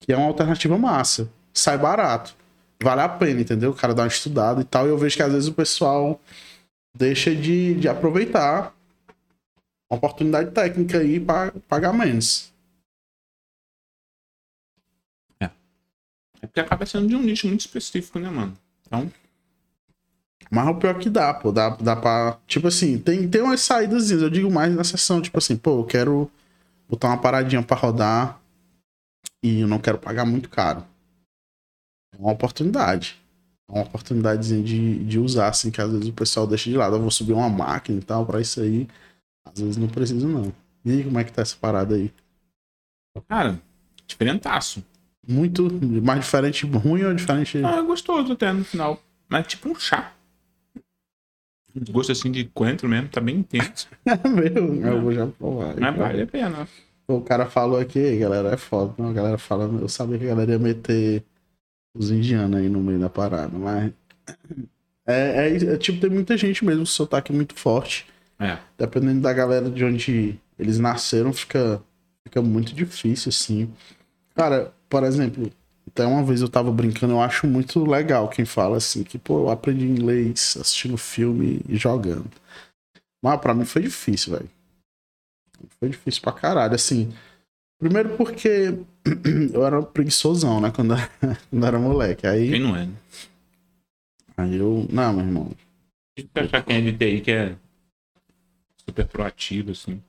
que 0.00 0.12
é 0.12 0.16
uma 0.16 0.28
alternativa 0.28 0.78
massa. 0.78 1.28
Sai 1.52 1.76
barato. 1.76 2.34
Vale 2.80 3.00
a 3.00 3.08
pena, 3.08 3.40
entendeu? 3.40 3.70
O 3.70 3.74
cara 3.74 3.92
dá 3.92 4.02
uma 4.02 4.08
estudada 4.08 4.60
e 4.60 4.64
tal. 4.64 4.86
E 4.86 4.90
eu 4.90 4.98
vejo 4.98 5.16
que 5.16 5.22
às 5.22 5.32
vezes 5.32 5.48
o 5.48 5.52
pessoal 5.52 6.20
deixa 6.96 7.34
de, 7.34 7.74
de 7.74 7.88
aproveitar 7.88 8.75
uma 9.90 9.98
oportunidade 9.98 10.50
técnica 10.52 10.98
aí 10.98 11.20
para 11.20 11.52
pagar 11.68 11.92
menos. 11.92 12.52
É 16.40 16.46
porque 16.46 16.60
acaba 16.60 16.86
sendo 16.86 17.08
de 17.08 17.16
um 17.16 17.22
nicho 17.22 17.46
muito 17.46 17.60
específico, 17.60 18.18
né, 18.18 18.30
mano? 18.30 18.56
Então, 18.86 19.10
Mas 20.50 20.68
o 20.68 20.74
pior 20.74 20.98
que 20.98 21.10
dá, 21.10 21.34
pô, 21.34 21.50
dá, 21.50 21.70
dá 21.70 21.96
pra. 21.96 22.38
Tipo 22.46 22.68
assim, 22.68 22.98
tem, 22.98 23.28
tem 23.28 23.42
umas 23.42 23.60
saídas, 23.62 24.10
eu 24.10 24.30
digo 24.30 24.50
mais 24.50 24.74
na 24.74 24.84
sessão, 24.84 25.20
tipo 25.20 25.38
assim, 25.38 25.56
pô, 25.56 25.80
eu 25.80 25.84
quero 25.84 26.30
botar 26.88 27.08
uma 27.08 27.20
paradinha 27.20 27.62
pra 27.62 27.76
rodar 27.76 28.40
e 29.42 29.60
eu 29.60 29.68
não 29.68 29.78
quero 29.78 29.98
pagar 29.98 30.24
muito 30.24 30.48
caro. 30.48 30.84
É 32.14 32.18
uma 32.18 32.32
oportunidade. 32.32 33.20
É 33.68 33.72
uma 33.72 33.82
oportunidadezinha 33.82 34.62
de, 34.62 35.04
de 35.04 35.18
usar, 35.18 35.48
assim, 35.48 35.70
que 35.70 35.80
às 35.80 35.90
vezes 35.90 36.08
o 36.08 36.12
pessoal 36.12 36.46
deixa 36.46 36.70
de 36.70 36.76
lado. 36.76 36.96
Eu 36.96 37.02
vou 37.02 37.10
subir 37.10 37.32
uma 37.32 37.48
máquina 37.48 37.98
e 37.98 38.04
tal, 38.04 38.24
pra 38.24 38.40
isso 38.40 38.60
aí. 38.60 38.88
Às 39.46 39.60
vezes 39.60 39.76
não 39.76 39.88
preciso, 39.88 40.28
não. 40.28 40.52
E 40.84 40.90
aí, 40.90 41.04
como 41.04 41.18
é 41.18 41.24
que 41.24 41.32
tá 41.32 41.42
essa 41.42 41.56
parada 41.56 41.94
aí? 41.94 42.12
cara, 43.28 43.60
diferentaço. 44.06 44.84
Muito 45.26 45.68
mais 46.02 46.20
diferente, 46.20 46.66
ruim 46.66 47.02
ou 47.02 47.14
diferente? 47.14 47.58
Ah, 47.64 47.76
é 47.78 47.82
gostoso 47.82 48.32
até 48.32 48.52
no 48.52 48.64
final. 48.64 49.02
Mas 49.28 49.46
tipo 49.46 49.68
um 49.68 49.74
chá. 49.74 50.12
Um 51.74 51.92
gosto 51.92 52.12
assim 52.12 52.30
de 52.30 52.44
coentro 52.44 52.88
mesmo, 52.88 53.08
tá 53.08 53.20
bem 53.20 53.36
intenso. 53.36 53.88
É 54.06 54.28
meu, 54.28 54.74
eu 54.82 55.02
vou 55.02 55.12
já 55.12 55.26
provar. 55.26 55.74
Mas 55.78 55.96
vale 55.96 56.22
a 56.22 56.26
pena. 56.26 56.68
O 57.08 57.20
cara 57.20 57.46
falou 57.46 57.78
aqui, 57.78 57.98
"Ei, 57.98 58.18
galera, 58.18 58.50
é 58.50 58.56
foda. 58.56 58.94
Não, 58.98 59.10
a 59.10 59.12
galera 59.12 59.38
fala, 59.38 59.64
eu 59.64 59.88
sabia 59.88 60.18
que 60.18 60.24
a 60.24 60.28
galera 60.28 60.52
ia 60.52 60.58
meter 60.58 61.24
os 61.96 62.10
indianos 62.10 62.58
aí 62.58 62.68
no 62.68 62.80
meio 62.80 62.98
da 63.00 63.08
parada, 63.10 63.56
mas. 63.56 63.92
É, 65.06 65.48
é, 65.48 65.56
é 65.56 65.76
tipo, 65.76 66.00
tem 66.00 66.10
muita 66.10 66.36
gente 66.36 66.64
mesmo 66.64 66.82
com 66.82 66.86
sotaque 66.86 67.32
muito 67.32 67.54
forte. 67.54 68.06
É. 68.38 68.58
Dependendo 68.76 69.20
da 69.20 69.32
galera 69.32 69.70
de 69.70 69.84
onde 69.84 70.38
eles 70.58 70.78
nasceram, 70.78 71.32
fica, 71.32 71.82
fica 72.24 72.42
muito 72.42 72.74
difícil, 72.74 73.30
assim. 73.30 73.72
Cara, 74.34 74.72
por 74.88 75.02
exemplo, 75.04 75.50
até 75.88 76.04
uma 76.06 76.22
vez 76.22 76.42
eu 76.42 76.48
tava 76.48 76.70
brincando, 76.70 77.14
eu 77.14 77.20
acho 77.20 77.46
muito 77.46 77.84
legal 77.84 78.28
quem 78.28 78.44
fala 78.44 78.76
assim, 78.76 79.02
que, 79.02 79.18
pô, 79.18 79.40
eu 79.44 79.50
aprendi 79.50 79.86
inglês 79.86 80.56
assistindo 80.60 80.96
filme 80.96 81.62
e 81.68 81.76
jogando. 81.76 82.30
Mas 83.22 83.40
pra 83.40 83.54
mim 83.54 83.64
foi 83.64 83.82
difícil, 83.82 84.34
velho. 84.34 84.50
Foi 85.80 85.88
difícil 85.88 86.20
pra 86.22 86.32
caralho, 86.32 86.74
assim. 86.74 87.12
Primeiro 87.78 88.16
porque 88.16 88.78
eu 89.52 89.64
era 89.64 89.82
preguiçosão, 89.82 90.60
né, 90.60 90.70
quando, 90.70 90.94
quando 91.50 91.66
era 91.66 91.78
moleque. 91.78 92.26
Aí, 92.26 92.50
Quem 92.50 92.60
não 92.60 92.76
é, 92.76 92.86
né? 92.86 92.94
aí 94.36 94.56
eu. 94.56 94.86
Não, 94.90 95.12
meu 95.12 95.24
irmão. 95.24 95.50
Tem 96.14 96.26
que 96.26 96.38
achar 96.40 96.62
quem 96.62 96.76
é 96.76 96.80
de 96.80 96.92
TI 96.92 97.20
que 97.20 97.30
é 97.30 97.56
super 98.88 99.06
proativo, 99.06 99.72
assim. 99.72 100.02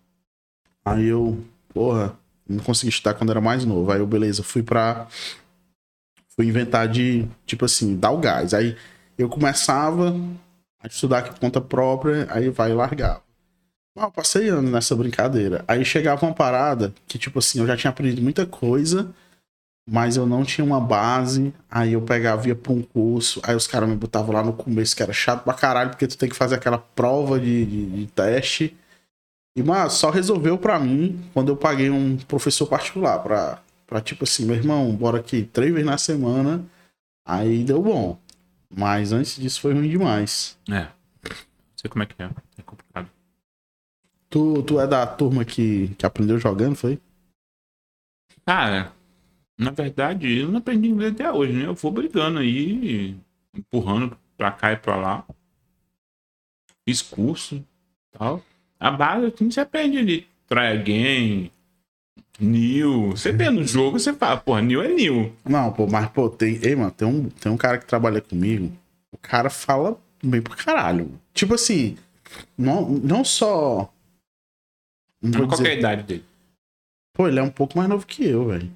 Aí 0.86 1.06
eu, 1.06 1.44
porra, 1.74 2.18
não 2.48 2.64
consegui 2.64 2.90
estudar 2.90 3.14
quando 3.16 3.32
era 3.32 3.42
mais 3.42 3.66
novo. 3.66 3.92
Aí 3.92 4.00
eu, 4.00 4.08
beleza, 4.08 4.44
fui 4.44 4.64
pra. 4.64 5.08
Fui 6.36 6.46
inventar 6.46 6.88
de, 6.88 7.28
tipo 7.46 7.66
assim, 7.66 7.98
dar 7.98 8.12
o 8.12 8.20
gás. 8.20 8.54
Aí 8.54 8.78
eu 9.18 9.28
começava 9.28 10.16
a 10.80 10.88
estudar 10.88 11.24
por 11.24 11.40
conta 11.40 11.60
própria, 11.60 12.28
aí 12.30 12.50
vai 12.50 12.72
e 12.72 12.74
largava. 12.74 13.24
Mas 13.96 14.06
eu 14.06 14.12
passei 14.12 14.50
anos 14.50 14.72
nessa 14.72 14.96
brincadeira. 14.96 15.66
Aí 15.68 15.84
chegava 15.84 16.24
uma 16.26 16.34
parada 16.34 16.94
que, 17.08 17.18
tipo 17.18 17.40
assim, 17.40 17.60
eu 17.60 17.68
já 17.68 17.76
tinha 17.76 17.90
aprendido 17.90 18.22
muita 18.22 18.46
coisa, 18.46 19.10
mas 19.88 20.18
eu 20.18 20.26
não 20.26 20.44
tinha 20.44 20.66
uma 20.66 20.82
base. 20.82 21.54
Aí 21.72 21.94
eu 21.94 22.02
pegava, 22.02 22.48
ia 22.48 22.56
pra 22.56 22.74
um 22.74 22.82
curso, 22.82 23.40
aí 23.44 23.56
os 23.56 23.66
caras 23.66 23.88
me 23.88 23.96
botavam 23.96 24.34
lá 24.36 24.44
no 24.44 24.52
começo, 24.52 24.96
que 24.96 25.02
era 25.02 25.14
chato 25.14 25.44
pra 25.44 25.54
caralho, 25.54 25.92
porque 25.92 26.08
tu 26.08 26.18
tem 26.18 26.28
que 26.28 26.36
fazer 26.36 26.56
aquela 26.56 26.78
prova 26.78 27.40
de, 27.40 27.66
de, 27.66 27.86
de 27.86 28.08
teste. 28.08 28.76
E, 29.56 29.64
mas 29.64 29.94
só 29.94 30.10
resolveu 30.10 30.58
pra 30.58 30.78
mim 30.78 31.20
quando 31.34 31.50
eu 31.50 31.58
paguei 31.58 31.90
um 31.90 32.18
professor 32.18 32.68
particular 32.68 33.20
pra, 33.20 33.62
pra 33.88 34.02
tipo 34.02 34.26
assim, 34.26 34.46
meu 34.46 34.56
irmão, 34.56 34.94
bora 34.96 35.20
aqui 35.20 35.44
três 35.44 35.72
vezes 35.72 35.86
na 35.86 35.98
semana. 35.98 36.64
Aí 37.26 37.64
deu 37.64 37.82
bom. 37.82 38.20
Mas 38.70 39.14
antes 39.14 39.38
disso 39.38 39.62
foi 39.62 39.74
ruim 39.74 39.90
demais. 39.90 40.58
É. 40.70 40.82
Não 40.82 41.78
sei 41.78 41.90
como 41.90 42.04
é 42.04 42.06
que 42.06 42.22
é. 42.22 42.30
É 42.58 42.62
complicado. 42.62 43.10
Tu, 44.30 44.64
tu 44.64 44.80
é 44.80 44.86
da 44.86 45.08
turma 45.08 45.46
que, 45.46 45.90
que 45.98 46.06
aprendeu 46.06 46.38
jogando, 46.38 46.76
foi? 46.76 47.00
Cara, 48.46 48.92
na 49.58 49.72
verdade, 49.72 50.38
eu 50.38 50.50
não 50.50 50.60
aprendi 50.60 50.88
inglês 50.88 51.14
até 51.14 51.32
hoje, 51.32 51.54
né? 51.54 51.66
Eu 51.66 51.74
vou 51.74 51.92
brigando 51.92 52.40
aí, 52.40 53.16
empurrando 53.56 54.18
pra 54.38 54.52
cá 54.52 54.72
e 54.74 54.78
pra 54.78 54.96
lá. 54.96 55.26
Fiz 56.88 57.02
curso 57.02 57.64
tal. 58.12 58.44
A 58.80 58.92
base, 58.92 59.26
assim, 59.28 59.50
você 59.50 59.60
aprende 59.60 59.98
ali. 59.98 60.28
Try 60.48 60.68
again, 60.68 61.52
new. 62.40 63.12
Você 63.12 63.32
vê 63.32 63.50
no 63.50 63.64
jogo, 63.66 64.00
você 64.00 64.14
fala, 64.14 64.38
porra, 64.38 64.62
new 64.62 64.82
é 64.82 64.88
new. 64.88 65.36
Não, 65.44 65.74
pô, 65.74 65.88
mas 65.88 66.10
pô, 66.10 66.30
tem. 66.30 66.60
Ei, 66.64 66.76
mano, 66.76 66.92
tem 66.92 67.08
um, 67.08 67.30
tem 67.30 67.52
um 67.52 67.58
cara 67.58 67.78
que 67.78 67.86
trabalha 67.86 68.22
comigo. 68.22 68.72
O 69.12 69.18
cara 69.18 69.50
fala 69.50 70.00
bem 70.24 70.42
pro 70.42 70.56
caralho. 70.56 71.20
Tipo 71.34 71.56
assim, 71.56 71.98
não, 72.58 72.88
não 72.90 73.26
só. 73.26 73.92
Não 75.22 75.48
Qual 75.48 75.48
que 75.48 75.68
é 75.68 75.72
a 75.72 75.76
dizer, 75.76 75.80
idade 75.80 76.04
dele? 76.04 76.26
pô, 77.14 77.28
ele 77.28 77.40
é 77.40 77.44
um 77.44 77.50
pouco 77.50 77.78
mais 77.78 77.90
novo 77.90 78.06
que 78.06 78.24
eu, 78.26 78.46
velho. 78.48 78.72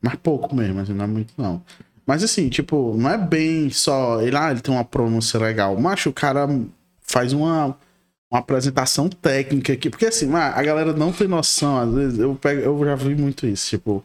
Mas 0.00 0.14
pouco 0.16 0.54
mesmo, 0.54 0.80
assim, 0.80 0.94
não 0.94 1.04
é 1.04 1.08
muito 1.08 1.34
não. 1.36 1.62
Mas 2.06 2.22
assim, 2.24 2.48
tipo, 2.48 2.96
não 2.96 3.10
é 3.10 3.18
bem 3.18 3.68
só 3.70 4.22
ele, 4.22 4.36
ah, 4.36 4.50
ele 4.50 4.60
tem 4.60 4.74
uma 4.74 4.84
pronúncia 4.84 5.38
legal. 5.38 5.78
Macho, 5.78 6.10
o 6.10 6.12
cara 6.12 6.48
faz 7.02 7.32
uma, 7.32 7.76
uma 8.30 8.40
apresentação 8.40 9.08
técnica 9.08 9.72
aqui. 9.72 9.90
Porque 9.90 10.06
assim, 10.06 10.32
a 10.34 10.62
galera 10.62 10.92
não 10.92 11.12
tem 11.12 11.28
noção, 11.28 11.78
às 11.78 11.92
vezes, 11.92 12.18
eu, 12.18 12.34
pego, 12.34 12.60
eu 12.62 12.84
já 12.84 12.94
vi 12.94 13.14
muito 13.14 13.46
isso, 13.46 13.68
tipo. 13.68 14.04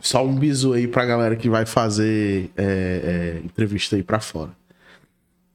Só 0.00 0.24
um 0.24 0.34
bisu 0.34 0.74
aí 0.74 0.86
pra 0.86 1.04
galera 1.04 1.34
que 1.34 1.50
vai 1.50 1.66
fazer 1.66 2.50
é, 2.56 3.40
é, 3.42 3.44
entrevista 3.44 3.96
aí 3.96 4.02
pra 4.02 4.20
fora. 4.20 4.52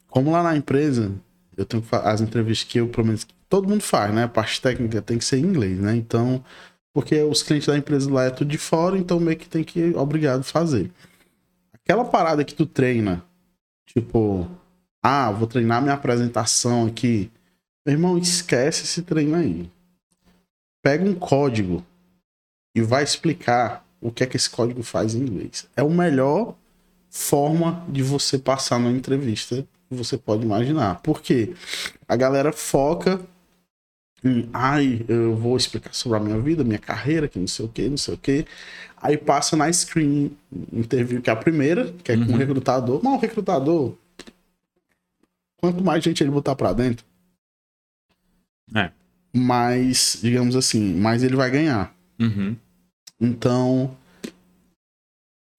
Como 0.10 0.32
lá 0.32 0.44
na 0.44 0.56
empresa, 0.56 1.12
eu 1.58 1.66
tenho 1.66 1.84
as 1.92 2.22
entrevistas 2.22 2.68
que 2.70 2.80
eu, 2.80 2.90
pelo 2.90 3.08
menos, 3.08 3.26
todo 3.50 3.70
mundo 3.70 3.82
faz, 3.82 4.14
né? 4.14 4.26
A 4.26 4.28
parte 4.28 4.62
técnica 4.62 5.02
tem 5.02 5.18
que 5.18 5.26
ser 5.26 5.38
em 5.38 5.44
inglês, 5.44 5.80
né? 5.80 5.96
Então, 5.96 6.44
porque 6.94 7.22
os 7.24 7.42
clientes 7.42 7.68
da 7.68 7.78
empresa 7.78 8.12
lá 8.12 8.26
é 8.26 8.30
tudo 8.30 8.50
de 8.50 8.58
fora, 8.58 8.98
então 8.98 9.20
meio 9.20 9.38
que 9.38 9.50
tem 9.50 9.64
que 9.64 9.96
obrigado 9.96 10.42
a 10.42 10.44
fazer. 10.44 10.92
Aquela 11.74 12.06
parada 12.06 12.46
que 12.46 12.54
tu 12.54 12.66
treina, 12.66 13.24
tipo, 13.86 14.48
ah, 15.02 15.32
vou 15.32 15.48
treinar 15.48 15.82
minha 15.82 15.96
apresentação 15.96 16.86
aqui. 16.86 17.32
Meu 17.86 17.96
irmão, 17.96 18.18
esquece 18.18 18.84
esse 18.84 19.02
treino 19.02 19.36
aí. 19.36 19.70
Pega 20.82 21.04
um 21.04 21.16
código 21.16 21.84
e 22.76 22.82
vai 22.82 23.04
explicar 23.04 23.86
o 24.00 24.12
que 24.12 24.24
é 24.24 24.28
que 24.28 24.38
esse 24.38 24.50
código 24.50 24.84
faz 24.84 25.16
em 25.16 25.22
inglês. 25.22 25.68
É 25.76 25.82
a 25.82 25.90
melhor 25.90 26.56
forma 27.10 27.86
de 27.90 28.04
você 28.04 28.38
passar 28.38 28.80
numa 28.80 28.96
entrevista 28.96 29.66
que 29.90 29.96
você 29.96 30.18
pode 30.18 30.44
imaginar. 30.44 31.02
Porque 31.02 31.54
a 32.08 32.16
galera 32.16 32.52
foca 32.54 33.20
ai, 34.54 35.04
eu 35.08 35.36
vou 35.36 35.58
explicar 35.58 35.94
sobre 35.94 36.18
a 36.18 36.22
minha 36.22 36.40
vida, 36.40 36.64
minha 36.64 36.80
carreira, 36.80 37.28
que 37.28 37.38
não 37.40 37.48
sei 37.48 37.66
o 37.66 37.70
que, 37.70 37.90
não 37.90 37.98
sei 37.98 38.14
o 38.14 38.18
que. 38.18 38.46
Aí 39.02 39.18
passa 39.18 39.58
na 39.58 39.72
screen 39.72 40.32
interview, 40.72 41.22
que 41.22 41.30
é 41.30 41.34
a 41.34 41.36
primeira, 41.36 41.92
que 42.04 42.12
é 42.12 42.16
com 42.18 42.32
o 42.32 42.38
recrutador. 42.38 43.02
Mas 43.04 43.14
o 43.14 43.18
recrutador, 43.20 43.94
quanto 45.58 45.84
mais 45.84 46.04
gente 46.04 46.24
ele 46.24 46.32
botar 46.32 46.56
pra 46.56 46.72
dentro, 46.72 47.06
É. 48.74 48.92
mais, 49.36 50.20
digamos 50.22 50.56
assim, 50.56 50.96
mais 50.96 51.22
ele 51.22 51.36
vai 51.36 51.52
ganhar. 51.52 51.94
Uhum. 52.20 52.56
Então, 53.20 53.96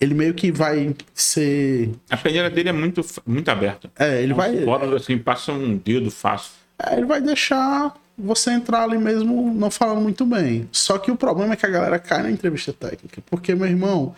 ele 0.00 0.14
meio 0.14 0.32
que 0.34 0.50
vai 0.50 0.94
ser. 1.14 1.90
A 2.08 2.16
peneira 2.16 2.48
dele 2.48 2.70
é 2.70 2.72
muito, 2.72 3.02
muito 3.26 3.48
aberta. 3.50 3.90
É, 3.98 4.22
ele 4.22 4.32
vai. 4.32 4.64
Fora, 4.64 4.96
assim, 4.96 5.18
passa 5.18 5.52
um 5.52 5.76
dedo 5.76 6.10
fácil. 6.10 6.52
É, 6.78 6.96
ele 6.96 7.06
vai 7.06 7.20
deixar 7.20 7.94
você 8.16 8.50
entrar 8.52 8.82
ali 8.84 8.98
mesmo 8.98 9.52
não 9.52 9.70
falando 9.70 10.00
muito 10.00 10.24
bem. 10.24 10.68
Só 10.72 10.98
que 10.98 11.10
o 11.10 11.16
problema 11.16 11.54
é 11.54 11.56
que 11.56 11.66
a 11.66 11.70
galera 11.70 11.98
cai 11.98 12.22
na 12.22 12.30
entrevista 12.30 12.72
técnica. 12.72 13.22
Porque, 13.26 13.54
meu 13.54 13.66
irmão, 13.66 14.14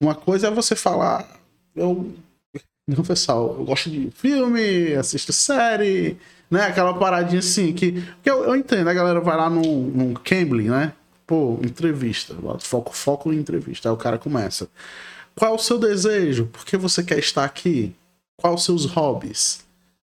uma 0.00 0.14
coisa 0.14 0.48
é 0.48 0.50
você 0.50 0.74
falar. 0.74 1.28
Eu. 1.74 2.14
Não, 2.88 3.02
pessoal, 3.02 3.56
eu 3.58 3.64
gosto 3.64 3.90
de 3.90 4.10
filme, 4.12 4.94
assisto 4.94 5.32
série, 5.32 6.16
né? 6.50 6.66
Aquela 6.66 6.94
paradinha 6.94 7.40
assim 7.40 7.72
que. 7.72 8.02
que 8.22 8.30
eu, 8.30 8.44
eu 8.44 8.56
entendo, 8.56 8.88
a 8.88 8.94
galera 8.94 9.20
vai 9.20 9.36
lá 9.36 9.50
num, 9.50 9.82
num 9.82 10.14
Cambly, 10.14 10.68
né? 10.68 10.92
Pô, 11.26 11.58
entrevista. 11.62 12.34
Foco, 12.60 12.94
foco 12.94 13.32
em 13.32 13.38
entrevista. 13.38 13.88
Aí 13.88 13.92
o 13.92 13.98
cara 13.98 14.18
começa. 14.18 14.68
Qual 15.34 15.52
é 15.52 15.54
o 15.54 15.58
seu 15.58 15.78
desejo? 15.78 16.46
Por 16.46 16.64
que 16.64 16.76
você 16.76 17.02
quer 17.02 17.18
estar 17.18 17.44
aqui? 17.44 17.94
Quais 18.36 18.54
os 18.54 18.64
seus 18.64 18.84
hobbies? 18.86 19.64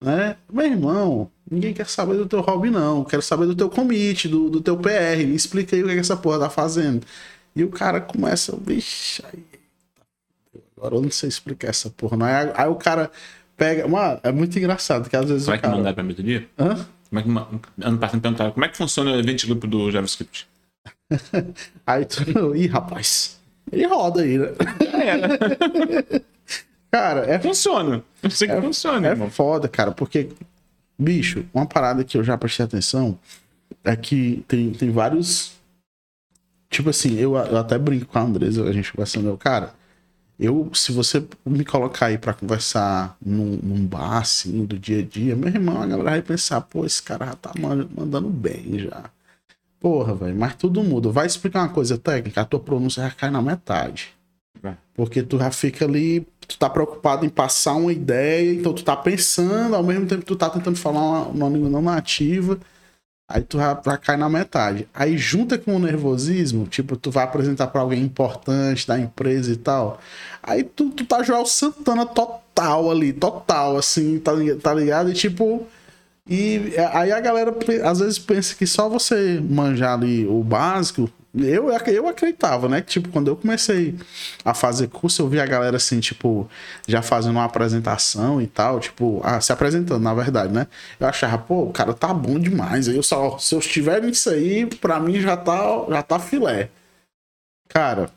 Né? 0.03 0.37
Meu 0.53 0.67
irmão, 0.67 1.31
ninguém 1.51 1.73
quer 1.75 1.87
saber 1.87 2.15
do 2.17 2.27
teu 2.27 2.41
hobby, 2.41 2.71
não. 2.71 3.05
Quero 3.05 3.23
saber 3.23 3.47
do 3.47 3.55
teu 3.55 3.69
commit, 3.71 4.29
do, 4.29 4.49
do 4.51 4.61
teu 4.61 4.77
PR. 4.77 5.19
Me 5.27 5.35
explica 5.35 5.75
aí 5.77 5.83
o 5.83 5.87
que, 5.87 5.93
é 5.93 5.95
que 5.95 6.01
essa 6.01 6.17
porra 6.17 6.39
tá 6.41 6.51
fazendo. 6.51 7.07
E 7.57 7.63
o 7.65 7.69
cara 7.71 8.01
começa, 8.01 8.57
vixe, 8.61 9.23
aí. 9.33 9.45
Agora 10.77 10.97
eu 10.97 11.03
não 11.03 11.11
sei 11.11 11.29
explicar 11.29 11.69
essa 11.69 11.89
porra. 11.91 12.17
Não. 12.17 12.27
Aí, 12.27 12.51
aí 12.55 12.69
o 12.69 12.75
cara 12.75 13.11
pega. 13.57 13.87
Mano, 13.89 14.21
é 14.23 14.33
muito 14.33 14.59
engraçado, 14.59 15.09
que 15.09 15.17
às 15.17 15.29
vezes 15.29 15.45
Como 15.45 15.53
o 15.53 15.55
é 15.55 15.59
que 15.59 15.63
cara. 15.63 15.77
mandar 15.77 15.95
pra 15.95 16.03
metodologia? 16.03 16.49
Hã? 16.59 16.87
Como 17.09 17.21
é 17.21 17.23
que 17.23 17.85
ano 17.87 17.99
passado 17.99 18.21
perguntaram 18.21 18.51
como 18.51 18.65
é 18.65 18.69
que 18.69 18.77
funciona 18.77 19.13
o 19.13 19.19
event 19.21 19.45
loop 19.45 19.67
do 19.69 19.91
JavaScript? 19.91 20.49
Aí 21.87 22.05
tu. 22.05 22.55
Ih, 22.57 22.67
rapaz. 22.67 23.39
Ele 23.73 23.87
roda 23.87 24.21
aí, 24.23 24.37
né? 24.37 24.49
É, 24.93 26.21
Cara, 26.91 27.21
é 27.27 27.39
funciona. 27.39 28.03
Eu 28.23 28.31
sei 28.31 28.47
que 28.49 28.61
funciona, 28.61 29.09
É 29.09 29.11
irmão. 29.13 29.31
foda, 29.31 29.67
cara, 29.69 29.91
porque, 29.93 30.29
bicho, 30.99 31.45
uma 31.53 31.67
parada 31.67 32.05
que 32.05 32.17
eu 32.17 32.25
já 32.25 32.37
prestei 32.39 32.65
atenção 32.65 33.19
é 33.83 33.97
que 33.97 34.45
tem, 34.49 34.73
tem 34.73 34.91
vários. 34.91 35.53
Tipo 36.71 36.91
assim, 36.91 37.15
eu, 37.19 37.37
eu 37.37 37.57
até 37.59 37.79
brinco 37.79 38.07
com 38.07 38.19
a 38.19 38.23
Andresa, 38.23 38.65
a 38.65 38.73
gente 38.73 38.93
conversando, 38.93 39.29
eu, 39.29 39.39
cara, 39.39 39.75
eu, 40.39 40.71
se 40.75 40.93
você 40.93 41.25
me 41.47 41.65
colocar 41.65 42.07
aí 42.07 42.19
pra 42.19 42.35
conversar 42.35 43.17
num, 43.25 43.59
num 43.63 43.87
bar, 43.87 44.19
assim, 44.19 44.65
do 44.67 44.79
dia 44.79 45.01
a 45.01 45.03
dia, 45.03 45.37
meu 45.37 45.49
irmão, 45.49 45.81
a 45.81 45.87
galera 45.87 46.11
vai 46.11 46.23
pensar, 46.23 46.61
pô, 46.63 46.85
esse 46.85 47.03
cara 47.03 47.27
já 47.27 47.35
tá 47.37 47.53
man- 47.59 47.89
mandando 47.97 48.29
bem 48.29 48.79
já. 48.81 49.11
Porra, 49.81 50.15
velho, 50.15 50.37
mas 50.37 50.57
tudo 50.57 50.83
muda. 50.83 51.11
Vai 51.11 51.27
explicar 51.27 51.61
uma 51.63 51.69
coisa 51.69 51.99
técnica, 51.99 52.41
a 52.41 52.45
tua 52.45 52.61
pronúncia 52.61 53.03
já 53.03 53.11
cai 53.11 53.31
na 53.31 53.43
metade. 53.43 54.15
Porque 54.95 55.23
tu 55.23 55.39
já 55.39 55.51
fica 55.51 55.85
ali, 55.85 56.27
tu 56.47 56.59
tá 56.59 56.69
preocupado 56.69 57.25
em 57.25 57.29
passar 57.29 57.75
uma 57.75 57.93
ideia, 57.93 58.53
então 58.55 58.73
tu 58.73 58.85
tá 58.85 58.97
pensando, 58.97 59.75
ao 59.77 59.83
mesmo 59.83 60.07
tempo 60.07 60.25
tu 60.25 60.37
tá 60.37 60.51
tentando 60.51 60.77
falar 60.77 61.29
uma, 61.29 61.49
língua 61.49 61.69
não 61.71 61.83
nativa, 61.83 62.59
aí 63.29 63.43
tu 63.43 63.59
já, 63.59 63.81
já 63.85 63.97
cai 63.99 64.17
na 64.17 64.29
metade. 64.29 64.89
Aí 64.95 65.17
junta 65.19 65.59
com 65.59 65.77
o 65.77 65.79
nervosismo, 65.79 66.67
tipo, 66.67 66.97
tu 66.97 67.11
vai 67.11 67.25
apresentar 67.25 67.69
pra 67.69 67.81
alguém 67.81 68.03
importante 68.03 68.87
da 68.87 68.99
empresa 68.99 69.53
e 69.53 69.57
tal, 69.57 70.01
aí 70.43 70.65
tu, 70.65 70.91
tu 70.91 71.05
tá 71.05 71.23
Joel 71.23 71.47
Santana 71.47 72.07
total 72.07 72.91
ali, 72.91 73.13
total, 73.13 73.77
assim, 73.77 74.19
tá, 74.19 74.33
tá 74.63 74.75
ligado? 74.75 75.11
E 75.11 75.15
tipo... 75.15 75.67
E 76.27 76.73
aí 76.95 77.13
a 77.13 77.21
galera 77.21 77.55
às 77.85 77.99
vezes 77.99 78.19
pensa 78.19 78.55
que 78.55 78.67
só 78.67 78.89
você 78.89 79.39
manjar 79.43 79.93
ali 79.93 80.27
o 80.27 80.43
básico. 80.43 81.11
Eu, 81.37 81.71
eu 81.71 82.07
acreditava, 82.09 82.69
né? 82.69 82.81
Tipo, 82.81 83.09
quando 83.09 83.29
eu 83.29 83.37
comecei 83.37 83.97
a 84.45 84.55
fazer 84.55 84.89
curso, 84.89 85.23
eu 85.23 85.29
vi 85.29 85.41
a 85.41 85.47
galera 85.47 85.77
assim, 85.77 85.99
tipo, 85.99 86.49
já 86.87 87.03
fazendo 87.03 87.33
uma 87.33 87.45
apresentação 87.45 88.41
e 88.41 88.47
tal, 88.47 88.79
tipo, 88.79 89.21
ah, 89.25 89.41
se 89.41 89.53
apresentando, 89.53 90.01
na 90.03 90.15
verdade, 90.15 90.53
né? 90.53 90.69
Eu 91.01 91.09
achava, 91.09 91.37
pô, 91.39 91.65
o 91.65 91.73
cara 91.73 91.93
tá 91.93 92.15
bom 92.15 92.39
demais. 92.39 92.89
Aí 92.89 92.97
eu 92.97 93.03
só, 93.03 93.37
se 93.39 93.55
eu 93.55 93.59
estiver 93.59 94.01
nisso 94.01 94.31
aí, 94.31 94.67
pra 94.67 95.01
mim 95.01 95.21
já 95.21 95.37
tá, 95.37 95.85
já 95.89 96.03
tá 96.05 96.21
filé. 96.21 96.71
Cara, 97.69 98.11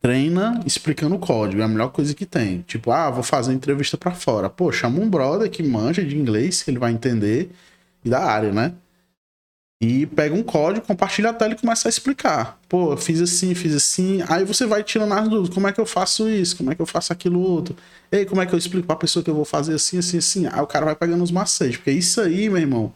treina 0.00 0.60
explicando 0.66 1.14
o 1.14 1.18
código, 1.18 1.62
é 1.62 1.64
a 1.64 1.68
melhor 1.68 1.88
coisa 1.90 2.14
que 2.14 2.26
tem. 2.26 2.62
Tipo, 2.62 2.90
ah, 2.90 3.10
vou 3.10 3.22
fazer 3.22 3.52
entrevista 3.54 3.96
pra 3.96 4.12
fora. 4.12 4.50
Pô, 4.50 4.70
chama 4.70 5.00
um 5.00 5.08
brother 5.08 5.50
que 5.50 5.62
manja 5.62 6.04
de 6.04 6.16
inglês, 6.16 6.62
que 6.62 6.70
ele 6.70 6.78
vai 6.78 6.92
entender, 6.92 7.50
e 8.04 8.10
da 8.10 8.22
área, 8.22 8.52
né? 8.52 8.74
E 9.78 10.06
pega 10.06 10.34
um 10.34 10.42
código, 10.42 10.86
compartilha 10.86 11.30
a 11.30 11.34
tela 11.34 11.52
e 11.52 11.56
começa 11.58 11.86
a 11.86 11.90
explicar. 11.90 12.58
Pô, 12.66 12.96
fiz 12.96 13.20
assim, 13.20 13.54
fiz 13.54 13.74
assim. 13.74 14.22
Aí 14.26 14.42
você 14.44 14.64
vai 14.66 14.82
tirando 14.82 15.12
as 15.12 15.28
dúvidas. 15.28 15.54
Como 15.54 15.68
é 15.68 15.72
que 15.72 15.78
eu 15.80 15.84
faço 15.84 16.26
isso? 16.30 16.56
Como 16.56 16.72
é 16.72 16.74
que 16.74 16.80
eu 16.80 16.86
faço 16.86 17.12
aquilo 17.12 17.40
outro? 17.40 17.76
Ei, 18.10 18.24
como 18.24 18.40
é 18.40 18.46
que 18.46 18.54
eu 18.54 18.58
explico 18.58 18.86
pra 18.86 18.96
pessoa 18.96 19.22
que 19.22 19.28
eu 19.28 19.34
vou 19.34 19.44
fazer 19.44 19.74
assim, 19.74 19.98
assim, 19.98 20.16
assim? 20.16 20.46
Aí 20.46 20.60
o 20.60 20.66
cara 20.66 20.86
vai 20.86 20.96
pegando 20.96 21.22
os 21.22 21.30
macetes. 21.30 21.76
Porque 21.76 21.90
isso 21.90 22.22
aí, 22.22 22.48
meu 22.48 22.58
irmão, 22.58 22.90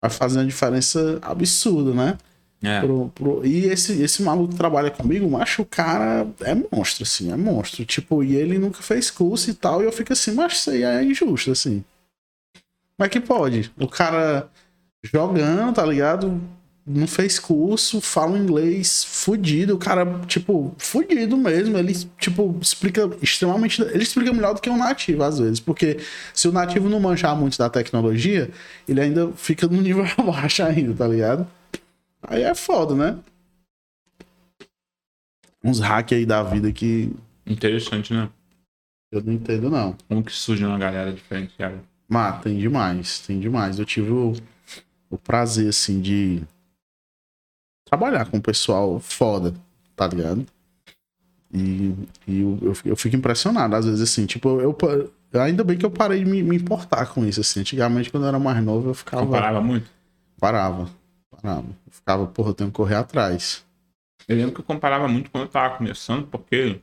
vai 0.00 0.10
fazer 0.10 0.38
uma 0.38 0.44
diferença 0.46 1.18
absurda, 1.22 1.94
né? 1.94 2.18
É. 2.62 2.80
Pro- 2.80 3.10
pro- 3.14 3.46
E 3.46 3.66
esse, 3.66 4.02
esse 4.02 4.22
maluco 4.22 4.50
que 4.52 4.58
trabalha 4.58 4.90
comigo, 4.90 5.30
macho, 5.30 5.62
o 5.62 5.66
cara 5.66 6.26
é 6.42 6.54
monstro, 6.54 7.02
assim, 7.04 7.32
é 7.32 7.36
monstro. 7.36 7.84
Tipo, 7.86 8.22
e 8.22 8.34
ele 8.36 8.58
nunca 8.58 8.82
fez 8.82 9.10
curso 9.10 9.50
e 9.50 9.54
tal, 9.54 9.82
e 9.82 9.86
eu 9.86 9.92
fico 9.92 10.12
assim, 10.12 10.32
mas 10.32 10.54
isso 10.54 10.70
aí 10.70 10.82
é 10.82 11.02
injusto, 11.02 11.50
assim. 11.52 11.82
Como 12.96 13.06
é 13.06 13.08
que 13.08 13.20
pode? 13.20 13.72
O 13.78 13.88
cara 13.88 14.50
jogando, 15.12 15.74
tá 15.74 15.84
ligado? 15.84 16.40
Não 16.86 17.06
fez 17.06 17.38
curso, 17.38 18.00
fala 18.00 18.38
inglês 18.38 19.04
fudido, 19.04 19.74
o 19.74 19.78
cara, 19.78 20.20
tipo, 20.26 20.72
fudido 20.78 21.36
mesmo. 21.36 21.76
Ele, 21.76 21.92
tipo, 22.18 22.56
explica 22.62 23.10
extremamente. 23.20 23.82
Ele 23.82 24.02
explica 24.02 24.32
melhor 24.32 24.54
do 24.54 24.60
que 24.60 24.70
um 24.70 24.76
nativo, 24.76 25.24
às 25.24 25.38
vezes. 25.38 25.58
Porque 25.58 25.98
se 26.32 26.46
o 26.46 26.52
nativo 26.52 26.88
não 26.88 27.00
manjar 27.00 27.36
muito 27.36 27.58
da 27.58 27.68
tecnologia, 27.68 28.50
ele 28.88 29.00
ainda 29.00 29.32
fica 29.32 29.66
no 29.66 29.82
nível 29.82 30.04
abaixo 30.16 30.62
ainda, 30.62 30.94
tá 30.94 31.08
ligado? 31.08 31.46
Aí 32.22 32.42
é 32.42 32.54
foda, 32.54 32.94
né? 32.94 33.18
Uns 35.64 35.80
hack 35.80 36.12
aí 36.12 36.24
da 36.24 36.42
vida 36.44 36.70
que 36.70 37.12
Interessante, 37.46 38.12
né? 38.12 38.28
eu 39.12 39.22
não 39.22 39.32
entendo, 39.32 39.70
não. 39.70 39.96
Como 40.08 40.22
que 40.24 40.32
surge 40.32 40.64
uma 40.64 40.78
galera 40.78 41.12
diferente, 41.12 41.54
cara. 41.56 41.80
Mas 42.08 42.42
tem 42.42 42.58
demais, 42.58 43.20
tem 43.20 43.38
demais. 43.38 43.78
Eu 43.78 43.84
tive 43.84 44.10
o, 44.10 44.34
o 45.16 45.18
prazer, 45.18 45.68
assim, 45.68 46.00
de 46.00 46.42
trabalhar 47.84 48.30
com 48.30 48.38
o 48.38 48.42
pessoal 48.42 49.00
foda, 49.00 49.54
tá 49.94 50.06
ligado? 50.06 50.46
E, 51.52 51.94
e 52.26 52.40
eu, 52.40 52.58
eu, 52.62 52.74
fico- 52.74 52.88
eu 52.88 53.18
impressionado, 53.18 53.76
às 53.76 53.84
vezes, 53.84 54.00
assim, 54.00 54.26
tipo, 54.26 54.48
eu, 54.60 54.76
eu- 55.32 55.40
ainda 55.40 55.62
bem 55.64 55.78
que 55.78 55.86
eu 55.86 55.90
parei 55.90 56.22
de 56.24 56.30
me, 56.30 56.42
me 56.42 56.56
importar 56.56 57.06
com 57.06 57.24
isso, 57.24 57.40
assim. 57.40 57.60
Antigamente, 57.60 58.10
quando 58.10 58.24
eu 58.24 58.28
era 58.28 58.38
mais 58.38 58.62
novo, 58.64 58.90
eu 58.90 58.94
ficava. 58.94 59.24
Comparava 59.24 59.60
muito. 59.60 59.88
Parava, 60.38 60.90
parava. 61.30 61.66
Eu 61.86 61.92
ficava, 61.92 62.26
porra, 62.26 62.50
eu 62.50 62.54
tenho 62.54 62.70
que 62.70 62.76
correr 62.76 62.96
atrás. 62.96 63.64
Eu 64.28 64.36
lembro 64.36 64.54
que 64.54 64.60
eu 64.60 64.64
comparava 64.64 65.06
muito 65.06 65.30
quando 65.30 65.44
eu 65.44 65.48
tava 65.48 65.76
começando, 65.76 66.26
porque 66.26 66.80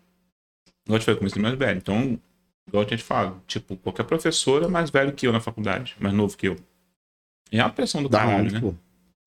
Igual 0.86 0.98
eu 0.98 1.00
te 1.00 1.06
falei, 1.06 1.16
eu 1.16 1.20
comecei 1.20 1.42
mais 1.42 1.56
velho. 1.58 1.78
Então, 1.78 2.20
igual 2.68 2.84
eu 2.84 2.86
tinha 2.86 2.98
te 2.98 3.04
falado, 3.04 3.42
tipo, 3.48 3.78
qualquer 3.78 4.04
professor 4.04 4.64
é 4.64 4.68
mais 4.68 4.90
velho 4.90 5.14
que 5.14 5.28
eu 5.28 5.32
na 5.34 5.40
faculdade, 5.42 5.96
mais 6.00 6.14
novo 6.14 6.38
que 6.38 6.48
eu. 6.48 6.56
É 7.60 7.64
uma 7.64 7.70
pressão 7.70 8.02
do 8.04 8.10
caralho, 8.10 8.52
né? 8.52 8.60
pô? 8.60 8.74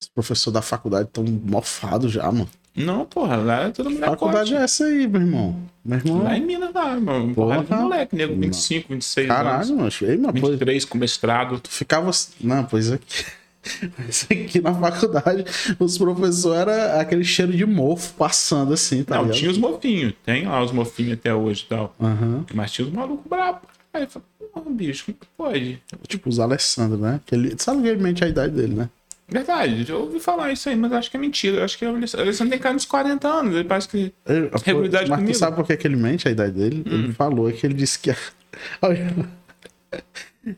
Os 0.01 0.07
professores 0.09 0.53
da 0.53 0.61
faculdade 0.61 1.07
estão 1.07 1.23
mofados 1.23 2.11
já, 2.11 2.31
mano. 2.31 2.47
Não, 2.75 3.05
porra, 3.05 3.37
lá 3.37 3.61
é 3.63 3.69
todo 3.71 3.89
mundo 3.89 3.99
faculdade 4.05 4.53
é 4.53 4.57
essa 4.57 4.85
aí, 4.85 5.07
meu 5.07 5.21
irmão. 5.21 5.59
Meu 5.83 5.97
irmão. 5.97 6.23
Lá 6.23 6.37
em 6.37 6.45
Minas, 6.45 6.71
lá, 6.71 6.99
mano. 6.99 7.33
Porra. 7.33 7.63
Porra, 7.63 7.77
de 7.77 7.83
moleque, 7.83 8.15
nego, 8.15 8.39
25, 8.39 8.93
26 8.93 9.27
Caralho, 9.27 9.55
anos. 9.73 9.99
mano. 9.99 10.11
Ei, 10.11 10.17
mano, 10.17 10.39
pô, 10.39 10.47
23 10.49 10.85
com 10.85 10.97
mestrado. 10.99 11.59
tu 11.59 11.71
ficava. 11.71 12.11
Não, 12.39 12.63
pois 12.65 12.91
aqui. 12.91 13.25
Mas 13.97 14.27
aqui 14.29 14.61
na 14.61 14.73
faculdade, 14.73 15.43
os 15.79 15.97
professores 15.97 16.45
era 16.61 17.01
aquele 17.01 17.23
cheiro 17.23 17.51
de 17.51 17.65
mofo 17.65 18.13
passando 18.13 18.73
assim, 18.73 19.03
tá 19.03 19.15
Não, 19.15 19.23
ligado? 19.23 19.37
tinha 19.39 19.49
os 19.51 19.57
mofinhos. 19.57 20.13
Tem 20.23 20.45
lá 20.47 20.63
os 20.63 20.71
mofinhos 20.71 21.13
até 21.13 21.33
hoje 21.33 21.63
e 21.65 21.69
tal. 21.69 21.95
Aham. 21.99 22.45
Mas 22.53 22.71
tinha 22.71 22.87
os 22.87 22.93
malucos 22.93 23.25
bravos. 23.27 23.61
Aí 23.91 24.07
porra, 24.59 24.75
bicho, 24.75 25.05
como 25.05 25.17
que 25.17 25.27
pode? 25.37 25.81
Tipo 26.07 26.29
os 26.29 26.39
Alessandro, 26.39 26.97
né? 26.97 27.19
Que 27.25 27.35
ele 27.35 27.55
sabe 27.57 27.81
realmente 27.83 28.23
a 28.23 28.27
idade 28.27 28.53
dele, 28.53 28.75
né? 28.75 28.89
Verdade, 29.29 29.85
eu 29.89 30.01
ouvi 30.03 30.21
falar 30.21 30.53
isso 30.53 30.69
aí, 30.69 30.75
mas 30.77 30.91
acho 30.93 31.11
que 31.11 31.17
é 31.17 31.19
mentira. 31.19 31.57
Eu 31.57 31.63
acho 31.65 31.77
que 31.77 31.85
o 31.85 31.89
Alessandro 31.95 32.49
tem 32.49 32.59
cara 32.59 32.75
uns 32.75 32.85
40 32.85 33.27
anos. 33.27 33.55
Ele 33.55 33.65
parece 33.65 33.89
que. 33.89 34.13
Ele- 34.25 34.49
Mas 34.53 34.63
comigo. 34.63 35.31
tu 35.31 35.37
sabe 35.37 35.55
por 35.57 35.67
que, 35.67 35.75
que 35.75 35.85
ele 35.85 35.97
mente 35.97 36.27
a 36.27 36.31
idade 36.31 36.53
dele? 36.53 36.81
Ele 36.85 37.11
falou 37.13 37.51
que 37.51 37.67
ele 37.67 37.73
disse 37.73 37.99
que. 37.99 38.15
Olha. 38.81 39.13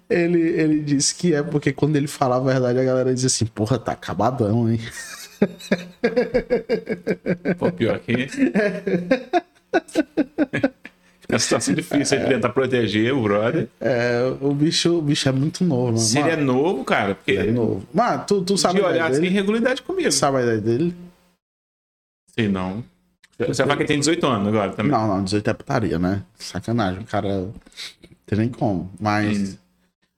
ele, 0.07 0.39
ele 0.39 0.79
disse 0.81 1.15
que 1.15 1.33
é 1.33 1.41
porque 1.41 1.73
quando 1.73 1.95
ele 1.95 2.05
fala 2.07 2.35
a 2.35 2.39
verdade, 2.39 2.77
a 2.77 2.83
galera 2.83 3.11
diz 3.11 3.25
assim, 3.25 3.47
porra, 3.47 3.79
tá 3.79 3.93
acabadão, 3.93 4.71
hein? 4.71 4.79
Pô, 7.57 7.71
pior 7.71 7.97
que. 7.99 8.13
Fica 11.29 11.35
uma 11.35 11.39
situação 11.39 11.75
difícil 11.75 12.19
de 12.19 12.25
tentar 12.25 12.49
proteger 12.49 13.13
o 13.13 13.21
brother. 13.21 13.67
É, 13.79 14.19
o 14.41 14.51
bicho, 14.51 14.97
o 14.97 15.01
bicho 15.01 15.29
é 15.29 15.31
muito 15.31 15.63
novo, 15.63 15.85
mano. 15.87 15.97
Se 15.99 16.17
ele 16.17 16.29
é 16.29 16.35
Mano, 16.35 16.53
novo, 16.53 16.83
cara, 16.83 17.13
porque. 17.13 17.31
ele 17.33 17.49
é 17.49 17.51
novo. 17.51 17.85
Mas 17.93 18.25
tu, 18.25 18.41
tu 18.41 18.57
sabe 18.57 18.79
de 18.79 18.81
olhar 18.81 18.95
idade 18.95 19.11
assim, 19.11 19.21
dele? 19.21 19.33
irregularidade 19.35 19.81
comigo. 19.83 20.11
Sabe 20.11 20.37
a 20.37 20.41
idade 20.41 20.61
dele? 20.61 20.95
Sei 22.33 22.47
não. 22.47 22.83
Você 23.37 23.63
fala 23.63 23.77
que 23.77 23.85
tem 23.85 23.99
18 23.99 24.25
anos 24.25 24.47
agora 24.47 24.71
também. 24.71 24.91
Não, 24.91 25.07
não, 25.07 25.23
18 25.23 25.47
é 25.49 25.53
putaria, 25.53 25.99
né? 25.99 26.23
Sacanagem, 26.37 27.01
o 27.01 27.05
cara. 27.05 27.29
Não 27.29 27.53
tem 28.25 28.39
nem 28.39 28.49
como. 28.49 28.91
Mas. 28.99 29.37
Hum. 29.37 29.55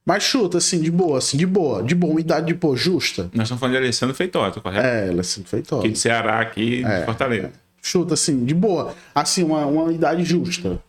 Mas 0.05 0.23
chuta, 0.23 0.57
assim, 0.59 0.81
de 0.81 0.89
boa, 0.89 1.17
assim, 1.19 1.37
de 1.37 1.45
boa. 1.45 1.83
De 1.83 1.93
boa, 1.93 2.13
uma 2.13 2.19
idade 2.21 2.47
de 2.47 2.53
pô, 2.55 2.75
justa. 2.75 3.23
Nós 3.33 3.43
estamos 3.43 3.59
falando 3.59 3.73
de 3.73 3.77
Alessandro 3.83 4.15
Feitosa, 4.15 4.59
correto? 4.59 4.83
É, 4.85 5.13
é 5.15 5.19
assim, 5.19 5.43
feitosa. 5.43 5.81
Aqui 5.83 5.91
de 5.91 5.99
Ceará, 5.99 6.39
aqui 6.39 6.83
É. 6.83 6.99
de 7.01 7.05
Fortaleza. 7.05 7.51
Chuta, 7.81 8.13
assim, 8.15 8.43
de 8.43 8.53
boa. 8.55 8.95
Assim, 9.13 9.43
uma, 9.43 9.65
uma 9.67 9.91
idade 9.93 10.23
justa. 10.23 10.81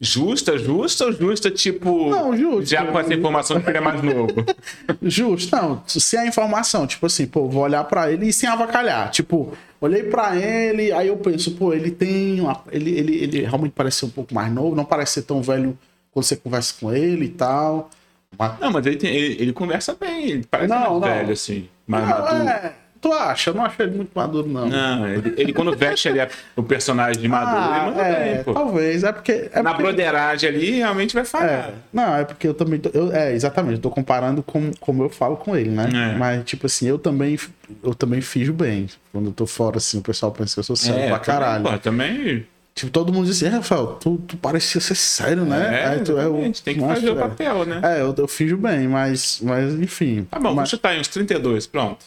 Justa, 0.00 0.56
justa 0.56 1.06
ou 1.06 1.12
justa, 1.12 1.50
tipo. 1.50 2.08
Não, 2.08 2.36
justa. 2.36 2.66
Já 2.76 2.84
com 2.86 2.98
essa 3.00 3.12
informação 3.12 3.60
que 3.60 3.68
ele 3.68 3.78
é 3.78 3.80
mais 3.80 4.00
novo. 4.00 4.32
Justo, 5.02 5.56
não. 5.56 5.82
Se 5.86 6.16
a 6.16 6.24
informação, 6.24 6.86
tipo 6.86 7.04
assim, 7.06 7.26
pô, 7.26 7.48
vou 7.48 7.62
olhar 7.64 7.82
pra 7.84 8.10
ele 8.12 8.28
e 8.28 8.32
sem 8.32 8.48
avacalhar. 8.48 9.10
Tipo, 9.10 9.52
olhei 9.80 10.04
pra 10.04 10.36
ele, 10.36 10.92
aí 10.92 11.08
eu 11.08 11.16
penso, 11.16 11.50
pô, 11.52 11.72
ele 11.74 11.90
tem. 11.90 12.40
Uma, 12.40 12.62
ele, 12.70 12.90
ele, 12.96 13.16
ele 13.16 13.40
realmente 13.40 13.72
parece 13.72 13.98
ser 13.98 14.04
um 14.06 14.10
pouco 14.10 14.32
mais 14.32 14.52
novo, 14.52 14.76
não 14.76 14.84
parece 14.84 15.14
ser 15.14 15.22
tão 15.22 15.42
velho 15.42 15.76
quando 16.12 16.24
você 16.24 16.36
conversa 16.36 16.74
com 16.80 16.92
ele 16.94 17.24
e 17.24 17.30
tal. 17.30 17.90
Mas, 18.38 18.60
Não, 18.60 18.70
mas 18.70 18.86
ele, 18.86 18.96
tem- 18.96 19.10
ele, 19.16 19.42
ele 19.42 19.52
conversa 19.52 19.96
bem, 19.98 20.30
ele 20.30 20.46
parece 20.48 20.68
Não, 20.68 20.78
mais 20.78 20.92
não. 20.92 21.00
velho, 21.00 21.32
assim. 21.32 21.68
Mais 21.88 22.06
Não, 22.08 22.18
maduro. 22.18 22.48
é, 22.48 22.72
tu 23.00 23.12
acha? 23.12 23.50
Eu 23.50 23.54
não 23.54 23.64
acho 23.64 23.82
ele 23.82 23.96
muito 23.96 24.10
maduro, 24.14 24.48
não. 24.48 24.68
Não, 24.68 25.08
ele, 25.08 25.34
ele 25.36 25.52
quando 25.52 25.76
veste 25.76 26.08
ali 26.08 26.20
o 26.56 26.62
personagem 26.62 27.20
de 27.20 27.28
maduro, 27.28 27.74
ele 27.74 27.84
manda 27.90 28.02
é, 28.02 28.34
bem, 28.34 28.44
pô. 28.44 28.52
talvez. 28.54 29.04
É 29.04 29.12
porque. 29.12 29.50
É 29.52 29.62
Na 29.62 29.70
porque- 29.70 29.82
broderagem 29.82 30.48
ali, 30.48 30.70
realmente 30.72 31.14
vai 31.14 31.24
falhar. 31.24 31.68
É, 31.70 31.74
não, 31.92 32.16
é 32.16 32.24
porque 32.24 32.46
eu 32.48 32.54
também. 32.54 32.78
Tô, 32.78 32.90
eu, 32.92 33.12
é, 33.14 33.32
exatamente, 33.32 33.74
eu 33.76 33.80
tô 33.80 33.90
comparando 33.90 34.42
com 34.42 34.70
como 34.80 35.02
eu 35.02 35.08
falo 35.10 35.36
com 35.36 35.56
ele, 35.56 35.70
né? 35.70 35.88
É. 36.14 36.18
Mas, 36.18 36.44
tipo 36.44 36.66
assim, 36.66 36.86
eu 36.88 36.98
também, 36.98 37.38
eu 37.82 37.94
também 37.94 38.20
fijo 38.20 38.52
bem. 38.52 38.86
Quando 39.12 39.26
eu 39.26 39.32
tô 39.32 39.46
fora, 39.46 39.78
assim, 39.78 39.98
o 39.98 40.02
pessoal 40.02 40.32
pensa 40.32 40.54
que 40.54 40.60
eu 40.60 40.64
sou 40.64 40.76
sério 40.76 41.08
pra 41.08 41.18
também, 41.18 41.24
caralho. 41.40 41.64
pô, 41.64 41.78
também. 41.78 42.46
Tipo, 42.74 42.92
todo 42.92 43.12
mundo 43.12 43.26
diz 43.26 43.36
assim, 43.38 43.46
é, 43.46 43.56
Rafael, 43.56 43.86
tu, 44.00 44.18
tu 44.18 44.36
parecia 44.36 44.80
ser 44.80 44.94
sério, 44.94 45.44
né? 45.44 45.82
É, 45.82 45.88
Aí 45.88 46.00
tu, 46.00 46.12
eu, 46.12 46.18
exatamente, 46.18 46.62
tem 46.62 46.74
que 46.76 46.80
fazer 46.80 47.10
o 47.10 47.18
é. 47.18 47.20
papel, 47.22 47.64
né? 47.66 47.80
É, 47.82 48.00
eu, 48.02 48.14
eu 48.16 48.28
fijo 48.28 48.56
bem, 48.56 48.86
mas, 48.86 49.40
mas 49.42 49.74
enfim. 49.74 50.22
Tá 50.30 50.38
bom, 50.38 50.54
mas, 50.54 50.68
chutar 50.68 50.90
aí 50.90 51.00
uns 51.00 51.08
32, 51.08 51.66
pronto. 51.66 52.06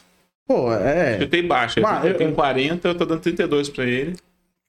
Pô, 0.51 0.73
é. 0.73 1.25
Baixo. 1.43 1.79
Ele 1.79 1.85
Mas 1.87 2.01
tem- 2.01 2.11
eu- 2.11 2.17
tem 2.17 2.33
40, 2.33 2.87
eu 2.87 2.95
tô 2.95 3.05
dando 3.05 3.21
32 3.21 3.69
pra 3.69 3.85
ele. 3.85 4.15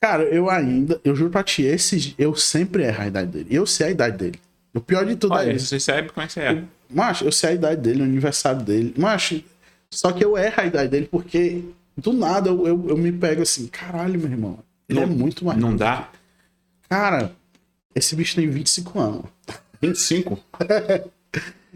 Cara, 0.00 0.22
eu 0.24 0.50
ainda, 0.50 1.00
eu 1.04 1.14
juro 1.14 1.30
pra 1.30 1.42
ti, 1.42 1.62
esses, 1.62 2.14
eu 2.18 2.34
sempre 2.34 2.82
erro 2.84 3.02
a 3.02 3.06
idade 3.06 3.30
dele. 3.30 3.46
Eu 3.50 3.66
sei 3.66 3.86
a 3.88 3.90
idade 3.90 4.16
dele. 4.18 4.38
O 4.74 4.80
pior 4.80 5.04
de 5.06 5.16
tudo 5.16 5.34
é 5.34 5.38
Olha, 5.38 5.52
isso. 5.52 5.66
você 5.66 5.78
sabe 5.80 6.08
como 6.08 6.24
é 6.24 6.26
que 6.26 6.32
você 6.32 6.40
é. 6.40 6.62
Macho, 6.90 7.24
eu 7.24 7.32
sei 7.32 7.50
a 7.50 7.52
idade 7.54 7.80
dele, 7.80 8.00
o 8.02 8.04
aniversário 8.04 8.62
dele. 8.62 8.94
Macho, 8.96 9.42
só 9.90 10.10
que 10.12 10.24
eu 10.24 10.36
erro 10.36 10.54
a 10.56 10.66
idade 10.66 10.88
dele 10.88 11.08
porque 11.10 11.62
do 11.96 12.12
nada 12.12 12.48
eu, 12.48 12.66
eu, 12.66 12.86
eu 12.90 12.96
me 12.96 13.12
pego 13.12 13.42
assim, 13.42 13.66
caralho, 13.66 14.18
meu 14.18 14.30
irmão. 14.30 14.58
Ele 14.88 14.98
Não- 15.00 15.06
é 15.06 15.10
muito 15.10 15.44
mais. 15.44 15.58
Não 15.58 15.76
dá? 15.76 16.08
Cara, 16.88 17.32
esse 17.94 18.16
bicho 18.16 18.34
tem 18.34 18.48
25 18.48 18.98
anos. 18.98 19.24
25. 19.80 20.38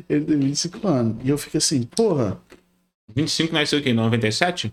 Ele 0.08 0.24
tem 0.24 0.38
25 0.38 0.86
anos. 0.88 1.16
E 1.24 1.30
eu 1.30 1.38
fico 1.38 1.56
assim, 1.56 1.82
porra, 1.84 2.38
25 3.16 3.52
nasceu 3.54 3.78
aqui 3.78 3.90
em 3.90 3.94
97? 3.94 4.72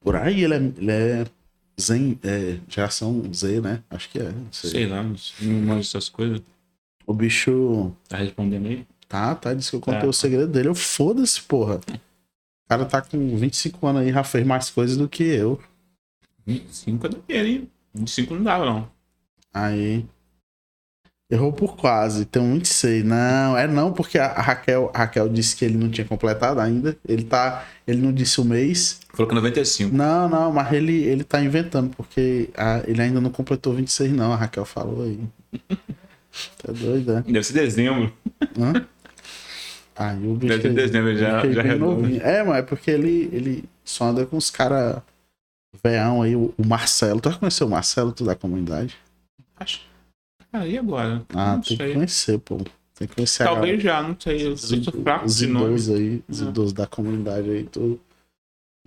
por 0.00 0.16
aí 0.16 0.44
ele 0.44 0.54
é, 0.54 0.56
ele 0.56 0.90
é 0.90 1.26
Zen, 1.78 2.18
é, 2.22 2.58
geração 2.68 3.22
Z, 3.34 3.60
né? 3.60 3.82
Acho 3.90 4.08
que 4.10 4.18
é. 4.18 4.32
Sei. 4.52 4.70
Sei 4.70 4.86
lá, 4.86 5.02
não 5.02 5.52
manjo 5.62 5.80
essas 5.80 6.08
coisas. 6.08 6.40
O 7.06 7.12
bicho. 7.12 7.92
Tá 8.08 8.16
respondendo 8.18 8.66
aí? 8.66 8.86
Tá, 9.08 9.34
tá. 9.34 9.52
Disse 9.52 9.70
que 9.70 9.76
eu 9.76 9.80
contei 9.80 10.00
Tá. 10.02 10.06
o 10.06 10.12
segredo 10.12 10.46
dele. 10.46 10.68
Eu 10.68 10.74
foda-se, 10.74 11.40
porra. 11.42 11.76
O 11.76 12.68
cara 12.68 12.84
tá 12.84 13.00
com 13.02 13.36
25 13.36 13.86
anos 13.86 14.02
aí, 14.02 14.12
já 14.12 14.22
fez 14.22 14.46
mais 14.46 14.70
coisas 14.70 14.96
do 14.96 15.08
que 15.08 15.24
eu. 15.24 15.60
25 16.46 17.06
é 17.06 17.08
daquele, 17.10 17.48
hein? 17.50 17.70
25 17.94 18.34
não 18.34 18.42
dava, 18.44 18.64
não. 18.66 18.90
Aí. 19.52 20.06
Errou 21.30 21.52
por 21.52 21.76
quase, 21.76 22.24
tem 22.24 22.42
um 22.42 22.54
26. 22.54 23.04
Não, 23.04 23.56
é 23.56 23.66
não, 23.68 23.92
porque 23.92 24.18
a 24.18 24.26
Raquel, 24.32 24.90
a 24.92 24.98
Raquel 24.98 25.28
disse 25.28 25.54
que 25.54 25.64
ele 25.64 25.78
não 25.78 25.88
tinha 25.88 26.04
completado 26.04 26.58
ainda. 26.60 26.96
Ele 27.08 27.22
tá. 27.22 27.64
Ele 27.86 28.02
não 28.02 28.12
disse 28.12 28.40
o 28.40 28.44
mês. 28.44 28.98
Falou 29.14 29.28
que 29.28 29.34
é 29.34 29.36
95. 29.36 29.94
Não, 29.96 30.28
não, 30.28 30.52
mas 30.52 30.72
ele, 30.72 31.04
ele 31.04 31.22
tá 31.22 31.40
inventando, 31.40 31.94
porque 31.96 32.50
a- 32.56 32.82
ele 32.84 33.00
ainda 33.00 33.20
não 33.20 33.30
completou 33.30 33.72
26, 33.74 34.12
não. 34.12 34.32
A 34.32 34.36
Raquel 34.36 34.64
falou 34.64 35.04
aí. 35.04 35.20
Tá 36.62 36.72
doido, 36.72 37.12
é? 37.12 37.22
Deve 37.22 37.42
ser 37.42 37.52
dezembro. 37.54 38.12
Hã? 38.56 38.86
Aí 39.96 40.26
o 40.28 40.34
bicho. 40.34 40.48
Deve 40.48 40.62
ser 40.62 40.74
dezembro, 40.74 41.16
já, 41.16 41.40
Fiquei 41.40 41.54
já 41.54 41.62
redondo. 41.62 42.02
novinho. 42.02 42.22
É, 42.22 42.42
mas 42.44 42.58
é 42.58 42.62
porque 42.62 42.88
ele, 42.90 43.28
ele 43.32 43.64
só 43.84 44.04
anda 44.06 44.24
com 44.24 44.36
os 44.36 44.48
caras 44.48 44.98
veão 45.82 46.22
aí, 46.22 46.36
o, 46.36 46.54
o 46.56 46.64
Marcelo. 46.66 47.20
Tu 47.20 47.30
já 47.32 47.36
conheceu 47.36 47.66
o 47.66 47.70
Marcelo, 47.70 48.12
tu 48.12 48.24
da 48.24 48.36
comunidade? 48.36 48.96
Acho. 49.58 49.80
Ah, 50.52 50.66
e 50.66 50.76
agora? 50.78 51.24
Ah, 51.34 51.54
não 51.56 51.60
tem 51.60 51.76
que 51.76 51.82
sei. 51.84 51.94
conhecer, 51.94 52.38
pô. 52.40 52.56
Tem 52.94 53.08
que 53.08 53.14
conhecer 53.14 53.42
a 53.44 53.46
Talvez 53.46 53.82
já, 53.82 54.02
não 54.02 54.18
sei. 54.20 54.46
Eu 54.46 54.56
sou 54.56 54.78
galera. 54.80 55.02
fraco 55.02 55.24
Os 55.26 55.40
nome. 55.42 55.64
idosos 55.66 55.94
aí, 55.96 56.24
os 56.28 56.42
É. 56.42 56.44
idosos 56.44 56.72
da 56.72 56.86
comunidade 56.86 57.50
aí, 57.50 57.64
tudo. 57.64 58.00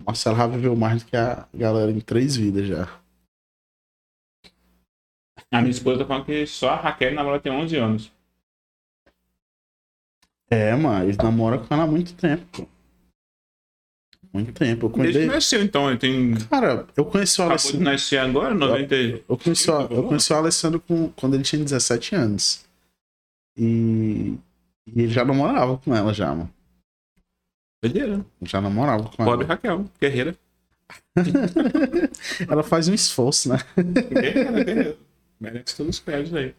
O 0.00 0.04
Marcelo 0.06 0.36
já 0.36 0.46
viveu 0.46 0.76
mais 0.76 1.02
do 1.02 1.08
que 1.08 1.16
a 1.16 1.48
galera 1.54 1.90
em 1.90 2.00
três 2.00 2.36
vidas 2.36 2.66
já. 2.66 3.00
A 5.50 5.60
minha 5.60 5.70
esposa 5.70 6.00
tá 6.00 6.06
falando 6.06 6.26
que 6.26 6.46
só 6.46 6.70
a 6.70 6.76
Raquel 6.76 7.14
namora 7.14 7.40
tem 7.40 7.52
11 7.52 7.76
anos. 7.76 8.12
É, 10.50 10.74
mano, 10.76 11.04
ele 11.08 11.16
namora 11.16 11.58
com 11.58 11.72
ela 11.74 11.84
há 11.84 11.86
muito 11.86 12.14
tempo, 12.14 12.44
pô. 12.52 12.68
Muito 14.34 14.52
tempo. 14.52 14.86
Eu 14.86 14.90
Desde 14.90 15.12
que 15.12 15.18
conheci... 15.18 15.26
nasceu, 15.34 15.62
então. 15.62 15.88
Ele 15.88 15.98
tem. 15.98 16.34
Cara, 16.50 16.86
eu 16.96 17.04
conheci 17.04 17.40
o 17.40 17.44
Acabou 17.44 17.56
de 17.56 17.62
Alessandro. 17.68 17.84
nascer 17.84 18.18
agora, 18.18 18.52
90. 18.54 18.96
e- 18.96 19.22
Eu 19.28 19.38
conheci, 19.38 19.70
o, 19.70 19.80
eu 19.82 20.02
conheci 20.02 20.32
o 20.32 20.36
Alessandro 20.36 20.80
com, 20.80 21.08
quando 21.10 21.34
ele 21.34 21.44
tinha 21.44 21.62
17 21.62 22.16
anos. 22.16 22.64
E, 23.56 24.34
e 24.88 25.02
ele 25.02 25.08
já 25.12 25.24
namorava 25.24 25.78
com 25.78 25.94
ela 25.94 26.12
já, 26.12 26.30
mano. 26.34 26.50
Doideira. 27.80 28.26
Já 28.42 28.60
namorava 28.60 29.04
com 29.04 29.24
Pobre 29.24 29.44
ela. 29.44 29.54
Raquel, 29.54 29.84
guerreira. 30.00 30.36
Ela 32.48 32.62
faz 32.62 32.88
um 32.88 32.94
esforço, 32.94 33.48
né? 33.48 33.58
Guerreira, 33.76 34.64
guerreira. 34.64 34.96
Merece 35.40 35.76
todos 35.76 35.96
os 35.96 36.00
créditos 36.00 36.34
aí. 36.34 36.54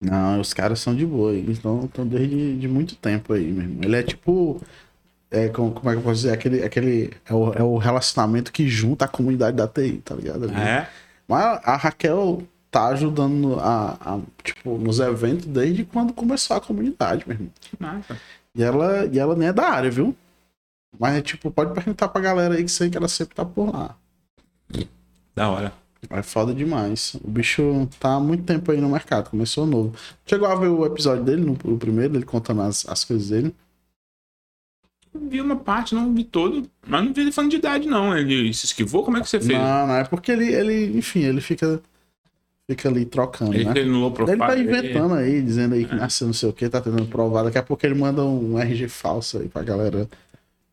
Não, 0.00 0.40
os 0.40 0.52
caras 0.54 0.78
são 0.80 0.94
de 0.94 1.04
boa. 1.04 1.32
Eles 1.32 1.56
estão 1.58 1.88
desde 2.06 2.56
de 2.56 2.68
muito 2.68 2.94
tempo 2.96 3.32
aí, 3.32 3.50
meu 3.50 3.62
irmão. 3.64 3.80
Ele 3.82 3.96
é 3.96 4.02
tipo. 4.02 4.60
É, 5.30 5.48
como, 5.48 5.72
como 5.72 5.90
é 5.90 5.92
que 5.92 5.98
eu 5.98 6.02
posso 6.02 6.16
dizer? 6.16 6.32
Aquele, 6.32 6.62
aquele 6.62 7.12
é, 7.24 7.34
o, 7.34 7.52
é 7.52 7.62
o 7.62 7.76
relacionamento 7.76 8.52
que 8.52 8.68
junta 8.68 9.04
a 9.04 9.08
comunidade 9.08 9.56
da 9.56 9.66
TI, 9.66 10.00
tá 10.04 10.14
ligado? 10.14 10.44
Ali. 10.44 10.54
É? 10.54 10.88
Mas 11.26 11.60
a 11.64 11.76
Raquel 11.76 12.42
tá 12.70 12.88
ajudando 12.88 13.58
a, 13.58 13.96
a, 14.00 14.20
tipo, 14.42 14.78
nos 14.78 15.00
eventos 15.00 15.46
desde 15.46 15.84
quando 15.84 16.12
começou 16.12 16.56
a 16.56 16.60
comunidade, 16.60 17.24
meu 17.26 17.34
irmão. 17.34 17.50
Que 17.60 17.76
massa. 17.80 18.16
E 18.54 18.62
ela, 18.62 19.06
e 19.06 19.18
ela 19.18 19.34
nem 19.34 19.48
é 19.48 19.52
da 19.52 19.68
área, 19.68 19.90
viu? 19.90 20.16
Mas, 20.98 21.22
tipo, 21.22 21.50
pode 21.50 21.74
perguntar 21.74 22.08
pra 22.08 22.20
galera 22.20 22.54
aí 22.54 22.62
que 22.62 22.70
sei 22.70 22.88
que 22.88 22.96
ela 22.96 23.08
sempre 23.08 23.34
tá 23.34 23.44
por 23.44 23.72
lá. 23.72 23.96
Da 25.34 25.50
hora. 25.50 25.72
É 26.08 26.22
foda 26.22 26.54
demais. 26.54 27.16
O 27.22 27.28
bicho 27.30 27.88
tá 27.98 28.14
há 28.14 28.20
muito 28.20 28.44
tempo 28.44 28.70
aí 28.70 28.80
no 28.80 28.88
mercado, 28.88 29.30
começou 29.30 29.66
novo. 29.66 29.94
Chegou 30.24 30.48
a 30.48 30.54
ver 30.54 30.68
o 30.68 30.86
episódio 30.86 31.24
dele, 31.24 31.44
no, 31.44 31.52
o 31.52 31.76
primeiro, 31.76 32.14
ele 32.14 32.24
contando 32.24 32.62
as, 32.62 32.88
as 32.88 33.04
coisas 33.04 33.28
dele. 33.28 33.54
Vi 35.16 35.40
uma 35.40 35.56
parte, 35.56 35.94
não 35.94 36.12
vi 36.14 36.24
todo, 36.24 36.68
mas 36.86 37.04
não 37.04 37.12
vi 37.12 37.22
ele 37.22 37.32
falando 37.32 37.50
de 37.50 37.56
idade, 37.56 37.86
não. 37.88 38.16
Ele 38.16 38.52
se 38.52 38.66
esquivou? 38.66 39.04
Como 39.04 39.16
é 39.16 39.20
que 39.20 39.28
você 39.28 39.40
fez? 39.40 39.58
Não, 39.58 39.86
não, 39.86 39.94
é 39.96 40.04
porque 40.04 40.32
ele, 40.32 40.52
ele 40.52 40.98
enfim, 40.98 41.20
ele 41.20 41.40
fica, 41.40 41.80
fica 42.68 42.88
ali 42.88 43.04
trocando, 43.04 43.54
ele 43.54 43.64
né? 43.64 43.82
low 43.82 44.10
profile. 44.10 44.38
Ele 44.40 44.46
tá 44.46 44.58
inventando 44.58 45.14
aí, 45.14 45.42
dizendo 45.42 45.74
aí 45.74 45.84
que 45.84 45.94
nasceu 45.94 46.26
não 46.26 46.34
sei 46.34 46.48
o 46.48 46.52
que, 46.52 46.68
tá 46.68 46.80
tentando 46.80 47.06
provar. 47.06 47.42
Daqui 47.44 47.58
a 47.58 47.62
pouco 47.62 47.84
ele 47.86 47.94
manda 47.94 48.24
um 48.24 48.58
RG 48.58 48.88
falso 48.88 49.38
aí 49.38 49.48
pra 49.48 49.62
galera 49.62 50.08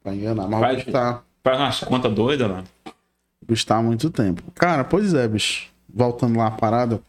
pra 0.03 0.13
enganar. 0.13 0.47
Mas 0.47 0.59
Faz- 0.59 0.85
tá, 0.85 1.23
Faz 1.43 1.59
umas 1.59 1.79
contas 1.81 2.13
doidas 2.13 2.49
lá. 2.49 2.63
tá 3.65 3.77
há 3.77 3.83
muito 3.83 4.09
tempo. 4.09 4.41
Cara, 4.55 4.83
pois 4.83 5.13
é, 5.13 5.27
bicho. 5.27 5.71
Voltando 5.93 6.37
lá 6.37 6.47
a 6.47 6.51
parada. 6.51 7.01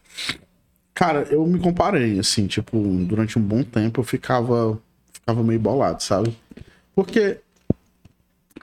Cara, 0.93 1.27
eu 1.31 1.45
me 1.47 1.59
comparei, 1.59 2.19
assim, 2.19 2.47
tipo, 2.47 2.79
durante 3.05 3.39
um 3.39 3.43
bom 3.43 3.63
tempo 3.65 4.01
eu 4.01 4.05
ficava, 4.05 4.79
ficava 5.13 5.43
meio 5.43 5.59
bolado, 5.59 6.03
sabe? 6.03 6.37
Porque 6.95 7.41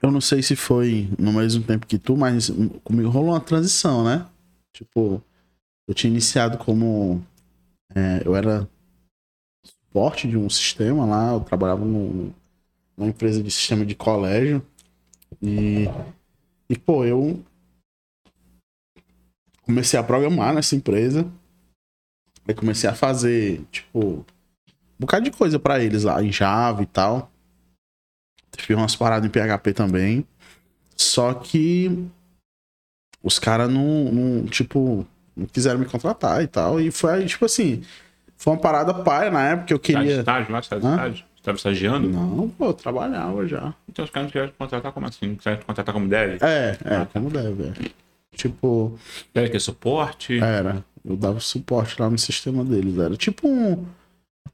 eu 0.01 0.11
não 0.11 0.21
sei 0.21 0.41
se 0.41 0.55
foi 0.55 1.09
no 1.19 1.33
mesmo 1.33 1.63
tempo 1.63 1.85
que 1.85 1.99
tu, 1.99 2.17
mas 2.17 2.49
comigo 2.83 3.09
rolou 3.09 3.31
uma 3.31 3.39
transição, 3.39 4.03
né? 4.03 4.27
Tipo, 4.73 5.21
eu 5.87 5.93
tinha 5.93 6.09
iniciado 6.11 6.57
como. 6.57 7.23
é, 7.95 8.21
eu 8.25 8.35
era 8.35 8.67
suporte 9.65 10.27
de 10.27 10.37
um 10.37 10.49
sistema 10.49 11.05
lá, 11.05 11.33
eu 11.33 11.41
trabalhava 11.41 11.83
num- 11.85 12.31
numa 12.97 13.09
empresa 13.09 13.43
de 13.43 13.51
sistema 13.51 13.85
de 13.85 13.95
colégio. 13.95 14.65
E, 15.41 15.85
e 16.69 16.77
pô, 16.77 17.05
eu 17.05 17.43
comecei 19.63 19.99
a 19.99 20.03
programar 20.03 20.53
nessa 20.53 20.75
empresa. 20.75 21.29
Aí 22.47 22.55
comecei 22.55 22.89
a 22.89 22.95
fazer, 22.95 23.63
tipo, 23.71 23.99
um 23.99 24.25
bocado 24.99 25.25
de 25.25 25.31
coisa 25.31 25.59
pra 25.59 25.83
eles 25.83 26.03
lá, 26.03 26.23
em 26.23 26.31
Java 26.31 26.81
e 26.83 26.85
tal. 26.85 27.30
Fiz 28.57 28.75
umas 28.77 28.95
paradas 28.95 29.27
em 29.27 29.31
PHP 29.31 29.73
também. 29.73 30.25
Só 30.95 31.33
que 31.33 32.07
os 33.23 33.39
caras 33.39 33.69
não, 33.69 34.11
não, 34.11 34.45
tipo, 34.45 35.05
não 35.35 35.45
quiseram 35.47 35.79
me 35.79 35.85
contratar 35.85 36.43
e 36.43 36.47
tal. 36.47 36.79
E 36.79 36.91
foi, 36.91 37.25
tipo 37.25 37.45
assim, 37.45 37.83
foi 38.37 38.53
uma 38.53 38.59
parada 38.59 38.93
paia 38.93 39.31
na 39.31 39.49
época 39.49 39.65
que 39.67 39.73
eu 39.73 39.79
Tá 39.79 39.83
queria. 39.85 40.19
estágio 40.19 40.51
lá? 40.51 40.61
Tá 40.61 40.77
estágio? 40.77 41.25
Você 41.35 41.43
tava 41.43 41.57
estagiando? 41.57 42.07
Não, 42.09 42.49
pô, 42.49 42.67
eu 42.67 42.73
trabalhava 42.73 43.47
já. 43.47 43.73
Então 43.89 44.05
os 44.05 44.11
caras 44.11 44.27
não 44.27 44.31
quiseram 44.31 44.51
te 44.51 44.57
contratar 44.57 44.91
como 44.91 45.07
assim? 45.07 45.27
Não 45.29 45.35
quiseram 45.35 45.57
te 45.57 45.65
contratar 45.65 45.93
como 45.93 46.07
deve? 46.07 46.37
É, 46.45 46.77
é, 46.85 47.05
como 47.11 47.29
deve. 47.31 47.63
é. 47.69 47.73
Tipo, 48.35 48.97
Deve 49.33 49.49
que 49.49 49.57
é 49.57 49.59
suporte? 49.59 50.39
era. 50.39 50.85
Eu 51.03 51.17
dava 51.17 51.39
suporte 51.39 51.99
lá 51.99 52.09
no 52.09 52.17
sistema 52.17 52.63
deles. 52.63 52.97
Era 52.97 53.15
tipo 53.17 53.47
um, 53.47 53.85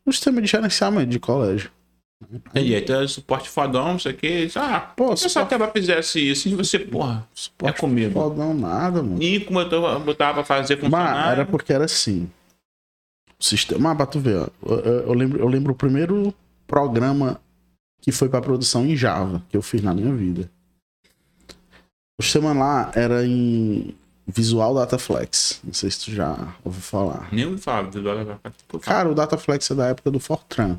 um 0.05 0.11
sistema 0.11 0.41
de 0.41 0.47
gerenciamento 0.47 1.09
de 1.09 1.19
colégio. 1.19 1.69
E 2.55 2.73
aí 2.75 2.81
tu 2.81 2.93
é 2.93 3.07
suporte 3.07 3.47
fodão, 3.47 3.89
não 3.93 3.99
sei 3.99 4.11
o 4.11 4.17
que. 4.17 4.49
Ah, 4.55 4.79
Pô, 4.79 5.15
se 5.15 5.27
essa 5.27 5.45
tela 5.45 5.69
fizesse 5.71 6.19
isso 6.19 6.49
e 6.49 6.55
você, 6.55 6.79
porra, 6.79 7.27
Suporte 7.33 7.77
É 7.77 7.79
comigo. 7.79 8.13
Fodão 8.13 8.53
nada, 8.55 9.03
mano. 9.03 9.21
e 9.21 9.39
como 9.41 9.59
eu 9.59 9.69
tô- 9.69 9.99
botava 9.99 10.33
pra 10.35 10.43
fazer 10.43 10.77
funcionar. 10.77 11.13
Mas 11.13 11.31
era 11.33 11.45
porque 11.45 11.71
era 11.71 11.85
assim. 11.85 12.29
O 13.39 13.43
sistema. 13.43 13.79
Mas 13.89 13.97
pra 13.97 14.05
tu 14.07 14.19
ver, 14.19 14.37
ó. 14.39 14.47
Eu, 14.65 14.79
eu- 14.79 14.99
eu 15.07 15.13
lembro, 15.13 15.39
eu 15.39 15.47
lembro 15.47 15.71
o 15.73 15.75
primeiro 15.75 16.33
programa 16.65 17.39
que 18.01 18.11
foi 18.11 18.27
pra 18.29 18.41
produção 18.41 18.83
em 18.85 18.95
Java 18.95 19.43
que 19.49 19.55
eu 19.55 19.61
fiz 19.61 19.83
na 19.83 19.93
minha 19.93 20.11
vida. 20.13 20.49
O 22.19 22.23
sistema 22.23 22.51
lá 22.51 22.91
era 22.95 23.25
em 23.27 23.95
Visual 24.25 24.73
Dataflex. 24.73 25.61
Não 25.63 25.71
sei 25.73 25.91
se 25.91 26.05
tu 26.05 26.11
já 26.11 26.35
ouviu 26.65 26.81
falar. 26.81 27.29
Nem 27.31 27.45
ouvi 27.45 27.59
falar 27.61 27.83
do 27.83 28.01
Por 28.01 28.81
favor. 28.81 28.81
Cara, 28.81 29.09
o 29.09 29.13
Dataflex 29.13 29.69
é 29.69 29.75
da 29.75 29.85
época 29.87 30.09
do 30.09 30.19
Fortran. 30.19 30.77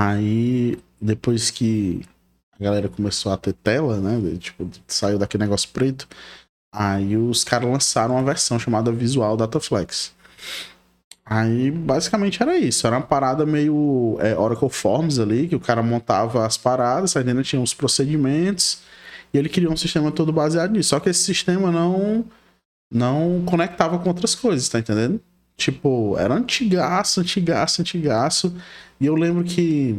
Aí, 0.00 0.78
depois 0.98 1.50
que 1.50 2.00
a 2.58 2.64
galera 2.64 2.88
começou 2.88 3.32
a 3.32 3.36
ter 3.36 3.52
tela, 3.52 4.00
né? 4.00 4.38
Tipo, 4.38 4.66
saiu 4.86 5.18
daquele 5.18 5.44
negócio 5.44 5.68
preto. 5.68 6.08
Aí 6.72 7.18
os 7.18 7.44
caras 7.44 7.68
lançaram 7.70 8.14
uma 8.14 8.24
versão 8.24 8.58
chamada 8.58 8.90
Visual 8.90 9.36
Dataflex. 9.36 10.14
Aí, 11.22 11.70
basicamente 11.70 12.42
era 12.42 12.56
isso. 12.58 12.86
Era 12.86 12.96
uma 12.96 13.06
parada 13.06 13.44
meio 13.44 14.16
é, 14.20 14.34
Oracle 14.34 14.70
Forms 14.70 15.18
ali, 15.18 15.48
que 15.48 15.56
o 15.56 15.60
cara 15.60 15.82
montava 15.82 16.46
as 16.46 16.56
paradas, 16.56 17.14
aí 17.14 17.22
dentro 17.22 17.42
tinha 17.44 17.60
os 17.60 17.74
procedimentos, 17.74 18.80
e 19.34 19.38
ele 19.38 19.50
criou 19.50 19.72
um 19.72 19.76
sistema 19.76 20.10
todo 20.10 20.32
baseado 20.32 20.72
nisso. 20.72 20.90
Só 20.90 21.00
que 21.00 21.10
esse 21.10 21.22
sistema 21.22 21.70
não, 21.70 22.24
não 22.90 23.44
conectava 23.44 23.98
com 23.98 24.08
outras 24.08 24.34
coisas, 24.34 24.66
tá 24.68 24.78
entendendo? 24.78 25.20
Tipo, 25.60 26.16
era 26.18 26.32
antigaço, 26.32 27.20
antigaço, 27.20 27.82
antigaço. 27.82 28.56
E 28.98 29.04
eu 29.04 29.14
lembro 29.14 29.44
que 29.44 29.98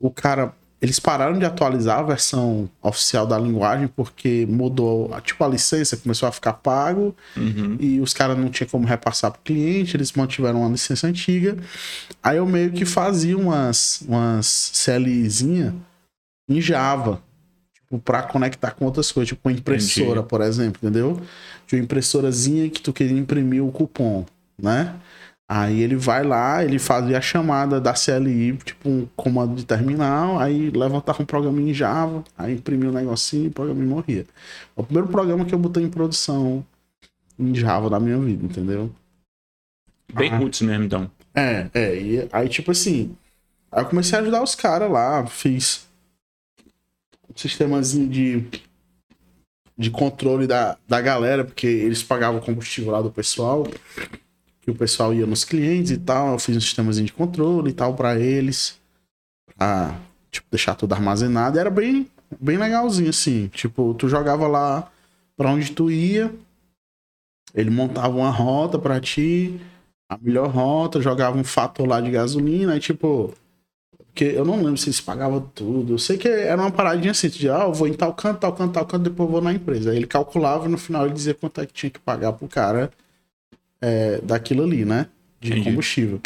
o 0.00 0.10
cara. 0.10 0.54
Eles 0.80 0.98
pararam 0.98 1.38
de 1.38 1.44
atualizar 1.44 2.00
a 2.00 2.02
versão 2.02 2.68
oficial 2.82 3.24
da 3.24 3.38
linguagem 3.38 3.86
porque 3.86 4.44
mudou, 4.50 5.08
tipo, 5.20 5.44
a 5.44 5.48
licença 5.48 5.96
começou 5.96 6.28
a 6.28 6.32
ficar 6.32 6.54
pago 6.54 7.14
Uhum. 7.36 7.76
e 7.78 8.00
os 8.00 8.12
caras 8.12 8.36
não 8.36 8.48
tinham 8.48 8.68
como 8.68 8.84
repassar 8.84 9.30
pro 9.30 9.40
cliente, 9.42 9.96
eles 9.96 10.12
mantiveram 10.12 10.60
uma 10.62 10.68
licença 10.70 11.06
antiga. 11.06 11.56
Aí 12.20 12.38
eu 12.38 12.46
meio 12.46 12.72
que 12.72 12.84
fazia 12.84 13.38
umas, 13.38 14.02
umas 14.08 14.72
CLIzinha 14.84 15.72
em 16.48 16.60
Java, 16.60 17.22
tipo, 17.72 18.00
pra 18.00 18.24
conectar 18.24 18.72
com 18.72 18.84
outras 18.84 19.12
coisas, 19.12 19.28
tipo 19.28 19.48
uma 19.48 19.56
impressora, 19.56 20.10
Entendi. 20.18 20.28
por 20.28 20.40
exemplo, 20.40 20.80
entendeu? 20.82 21.20
De 21.64 21.76
uma 21.76 21.84
impressorazinha 21.84 22.68
que 22.68 22.80
tu 22.82 22.92
queria 22.92 23.16
imprimir 23.16 23.64
o 23.64 23.70
cupom, 23.70 24.26
né? 24.62 24.98
Aí 25.48 25.80
ele 25.82 25.96
vai 25.96 26.22
lá, 26.22 26.64
ele 26.64 26.78
fazia 26.78 27.18
a 27.18 27.20
chamada 27.20 27.78
da 27.78 27.92
CLI, 27.92 28.56
tipo 28.56 28.88
um 28.88 29.06
comando 29.14 29.54
de 29.54 29.66
terminal, 29.66 30.38
aí 30.38 30.70
levantava 30.70 31.22
um 31.22 31.26
programa 31.26 31.60
em 31.60 31.74
Java, 31.74 32.24
aí 32.38 32.54
imprimia 32.54 32.88
o 32.88 32.92
negocinho 32.92 33.44
e 33.44 33.48
o 33.48 33.52
programa 33.52 33.82
morria. 33.84 34.24
O 34.74 34.82
primeiro 34.82 35.08
programa 35.08 35.44
que 35.44 35.54
eu 35.54 35.58
botei 35.58 35.82
em 35.82 35.90
produção 35.90 36.64
em 37.38 37.54
Java 37.54 37.90
da 37.90 38.00
minha 38.00 38.18
vida, 38.18 38.46
entendeu? 38.46 38.90
Bem 40.14 40.30
Ah. 40.30 40.38
roots 40.38 40.62
mesmo, 40.62 40.84
então. 40.84 41.10
É, 41.34 41.68
é. 41.74 42.00
E 42.00 42.28
aí, 42.32 42.48
tipo 42.48 42.70
assim, 42.70 43.14
aí 43.70 43.82
eu 43.82 43.88
comecei 43.88 44.18
a 44.18 44.22
ajudar 44.22 44.42
os 44.42 44.54
caras 44.54 44.90
lá, 44.90 45.26
fiz 45.26 45.86
um 47.28 47.36
sistemazinho 47.36 48.08
de, 48.08 48.46
de 49.76 49.90
controle 49.90 50.46
da, 50.46 50.78
da 50.88 51.00
galera, 51.00 51.44
porque 51.44 51.66
eles 51.66 52.02
pagavam 52.02 52.40
o 52.40 52.44
combustível 52.44 52.92
lá 52.92 53.02
do 53.02 53.10
pessoal, 53.10 53.66
que 54.62 54.70
o 54.70 54.74
pessoal 54.74 55.12
ia 55.12 55.26
nos 55.26 55.44
clientes 55.44 55.90
e 55.90 55.98
tal, 55.98 56.32
eu 56.32 56.38
fiz 56.38 56.56
um 56.56 56.60
sistemazinho 56.60 57.06
de 57.06 57.12
controle 57.12 57.70
e 57.70 57.74
tal 57.74 57.94
pra 57.94 58.18
eles, 58.18 58.80
pra, 59.54 59.98
tipo, 60.30 60.46
deixar 60.50 60.74
tudo 60.74 60.94
armazenado, 60.94 61.58
e 61.58 61.60
era 61.60 61.70
bem, 61.70 62.08
bem 62.40 62.56
legalzinho, 62.56 63.10
assim, 63.10 63.48
tipo, 63.48 63.92
tu 63.94 64.08
jogava 64.08 64.46
lá 64.46 64.90
pra 65.36 65.50
onde 65.50 65.72
tu 65.72 65.90
ia, 65.90 66.32
ele 67.54 67.70
montava 67.70 68.16
uma 68.16 68.30
rota 68.30 68.78
pra 68.78 69.00
ti, 69.00 69.60
a 70.08 70.18
melhor 70.20 70.48
rota, 70.48 71.00
jogava 71.00 71.36
um 71.36 71.44
fator 71.44 71.86
lá 71.86 72.00
de 72.00 72.10
gasolina, 72.10 72.74
aí 72.74 72.80
tipo. 72.80 73.34
Porque 73.96 74.24
eu 74.24 74.44
não 74.44 74.56
lembro 74.56 74.76
se 74.76 74.88
eles 74.88 75.00
pagavam 75.00 75.40
tudo. 75.54 75.94
Eu 75.94 75.98
sei 75.98 76.18
que 76.18 76.28
era 76.28 76.60
uma 76.60 76.70
paradinha 76.70 77.12
assim, 77.12 77.30
de 77.30 77.48
ah, 77.48 77.62
eu 77.62 77.72
vou 77.72 77.88
em 77.88 77.94
tal 77.94 78.12
canto, 78.12 78.40
tal 78.40 78.52
canto, 78.52 78.72
tal 78.74 78.84
canto, 78.84 79.04
depois 79.04 79.26
eu 79.26 79.32
vou 79.32 79.40
na 79.40 79.54
empresa. 79.54 79.90
Aí 79.90 79.96
ele 79.96 80.06
calculava 80.06 80.66
e 80.66 80.68
no 80.68 80.76
final 80.76 81.06
ele 81.06 81.14
dizia 81.14 81.32
quanto 81.32 81.62
é 81.62 81.66
que 81.66 81.72
tinha 81.72 81.88
que 81.88 81.98
pagar 81.98 82.34
pro 82.34 82.46
cara 82.46 82.92
é, 83.82 84.18
daquilo 84.22 84.62
ali, 84.64 84.84
né? 84.86 85.08
De 85.40 85.50
Entendi. 85.52 85.68
combustível. 85.70 86.20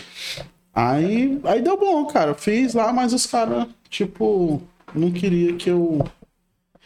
Aí, 0.74 1.40
aí 1.44 1.62
deu 1.62 1.78
bom, 1.78 2.04
cara. 2.06 2.34
Fiz 2.34 2.74
lá, 2.74 2.92
mas 2.92 3.12
os 3.14 3.26
caras, 3.26 3.66
tipo, 3.88 4.62
não 4.94 5.10
queria 5.10 5.54
que 5.54 5.70
eu. 5.70 6.04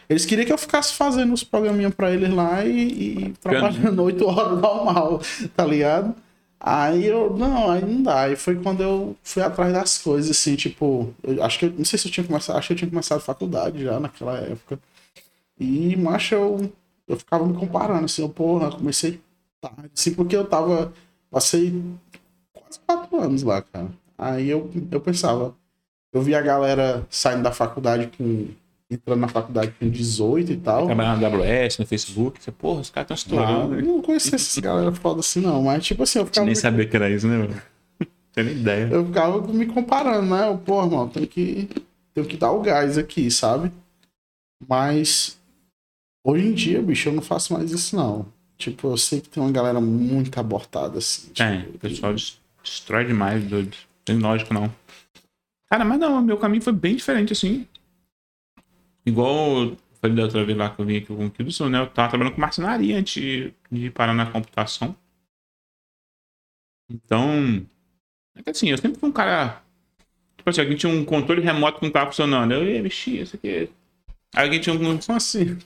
Eles 0.08 0.26
queriam 0.26 0.46
que 0.46 0.52
eu 0.52 0.58
ficasse 0.58 0.94
fazendo 0.94 1.32
os 1.32 1.44
programinhas 1.44 1.94
pra 1.94 2.10
eles 2.12 2.30
lá 2.34 2.64
e, 2.64 3.28
e 3.28 3.32
trabalhando 3.40 4.02
8 4.02 4.26
horas 4.26 4.58
normal, 4.60 5.20
tá 5.56 5.64
ligado? 5.64 6.14
Aí 6.58 7.06
eu, 7.06 7.36
não, 7.36 7.70
aí 7.70 7.84
não 7.84 8.02
dá. 8.02 8.22
Aí 8.22 8.36
foi 8.36 8.56
quando 8.56 8.82
eu 8.82 9.16
fui 9.22 9.42
atrás 9.42 9.72
das 9.72 9.98
coisas, 9.98 10.30
assim, 10.32 10.56
tipo, 10.56 11.14
eu 11.22 11.42
acho 11.42 11.58
que, 11.58 11.66
eu- 11.66 11.72
não 11.76 11.84
sei 11.84 11.98
se 11.98 12.08
eu 12.08 12.12
tinha 12.12 12.26
começado, 12.26 12.56
acho 12.58 12.68
que 12.68 12.72
eu 12.74 12.78
tinha 12.78 12.90
começado 12.90 13.18
a 13.18 13.20
faculdade 13.22 13.82
já 13.82 13.98
naquela 14.00 14.36
época. 14.38 14.78
E, 15.58 15.96
macho, 15.96 16.34
eu, 16.34 16.72
eu 17.08 17.16
ficava 17.16 17.46
me 17.46 17.54
comparando, 17.54 18.04
assim, 18.06 18.22
eu, 18.22 18.28
porra, 18.28 18.70
comecei 18.72 19.20
tarde, 19.61 19.90
assim, 19.96 20.14
porque 20.14 20.36
eu 20.36 20.46
tava, 20.46 20.92
passei 21.30 21.82
quase 22.52 22.80
quatro 22.86 23.20
anos 23.20 23.42
lá, 23.42 23.62
cara. 23.62 23.88
Aí 24.16 24.48
eu, 24.48 24.70
eu 24.90 25.00
pensava, 25.00 25.54
eu 26.12 26.22
vi 26.22 26.34
a 26.34 26.42
galera 26.42 27.06
saindo 27.08 27.42
da 27.42 27.52
faculdade 27.52 28.11
com, 28.16 28.48
entrando 28.90 29.20
na 29.20 29.28
faculdade 29.28 29.72
com 29.78 29.88
18 29.88 30.52
e 30.52 30.56
tal. 30.56 30.86
Trabalhando 30.86 31.20
na 31.20 31.28
AWS, 31.28 31.78
no 31.78 31.86
Facebook. 31.86 32.42
Você, 32.42 32.50
porra, 32.50 32.80
os 32.80 32.90
caras 32.90 33.11
estão 33.11 33.36
estourando. 33.36 33.74
eu 33.76 33.82
não 33.84 34.02
conhecia 34.02 34.34
essas 34.34 34.58
galera 34.58 34.92
foda 34.92 35.20
assim, 35.20 35.40
não. 35.40 35.62
Mas, 35.62 35.84
tipo 35.84 36.02
assim, 36.02 36.18
eu 36.18 36.26
ficava, 36.26 36.46
Nem 36.46 36.54
sabia 36.54 36.86
que 36.86 36.96
era 36.96 37.08
isso, 37.08 37.28
né, 37.28 37.38
mano? 37.38 37.62
Tem 38.32 38.44
nem 38.44 38.56
ideia. 38.56 38.88
eu 38.90 39.06
ficava 39.06 39.40
me 39.48 39.66
comparando, 39.66 40.34
né? 40.34 40.48
Eu, 40.48 40.58
Pô, 40.58 40.82
irmão, 40.82 41.08
tem 41.08 41.26
que, 41.26 41.68
tenho 42.14 42.26
que 42.26 42.36
dar 42.36 42.52
o 42.52 42.61
gás 42.61 42.96
aqui, 42.98 43.30
sabe? 43.30 43.72
Mas, 44.68 45.38
hoje 46.24 46.46
em 46.46 46.52
dia, 46.52 46.82
bicho, 46.82 47.08
eu 47.08 47.12
não 47.12 47.22
faço 47.22 47.52
mais 47.52 47.72
isso, 47.72 47.96
não. 47.96 48.26
Tipo, 48.61 48.88
eu 48.88 48.96
sei 48.98 49.22
que 49.22 49.28
tem 49.30 49.42
uma 49.42 49.50
galera 49.50 49.80
muito 49.80 50.38
abortada, 50.38 50.98
assim. 50.98 51.28
Tipo, 51.32 51.42
É, 51.42 51.66
o 51.74 51.78
pessoal 51.78 52.12
des- 52.12 52.38
destrói 52.62 53.06
demais, 53.06 53.42
doido. 53.44 53.74
Tem 54.04 54.18
lógico, 54.18 54.52
não. 54.52 54.70
Cara, 55.70 55.82
mas 55.84 55.98
não, 55.98 56.20
meu 56.20 56.36
caminho 56.36 56.62
foi 56.62 56.72
bem 56.74 56.94
diferente, 56.94 57.32
assim. 57.32 57.66
Igual 59.06 59.62
eu 59.62 59.76
falei 60.00 60.14
da 60.16 60.24
outra 60.24 60.44
vez 60.44 60.58
lá 60.58 60.68
que 60.68 60.80
eu 60.80 60.84
vim 60.84 60.96
aqui 60.98 61.06
com 61.06 61.26
o 61.26 61.30
Kilson, 61.30 61.70
né? 61.70 61.80
Eu 61.80 61.86
tava 61.88 62.11
trabalhando 62.11 62.34
com 62.34 62.40
marcenaria 62.40 62.98
antes 62.98 63.54
de, 63.70 63.90
parar 63.90 64.12
na 64.12 64.30
computação. 64.30 64.94
Então, 66.90 67.66
é 68.36 68.42
que 68.42 68.50
assim, 68.50 68.70
eu 68.70 68.78
sempre 68.78 69.00
fui 69.00 69.08
um 69.08 69.12
cara. 69.12 69.62
Tipo 70.36 70.50
assim, 70.50 70.61
alguém 70.62 70.76
tinha 70.76 70.92
um 70.92 71.04
controle 71.04 71.42
remoto 71.42 71.78
que 71.78 71.86
não 71.86 71.92
tava 71.92 72.06
funcionando. 72.11 72.52
Eu 72.52 72.64
ia 72.64 72.82
mexer, 72.82 73.22
isso 73.22 73.36
aqui. 73.36 73.70
Aí 74.34 74.44
alguém 74.44 74.61
tinha 74.61 74.74
um. 74.74 74.98
Como 74.98 75.16
assim? 75.16 75.58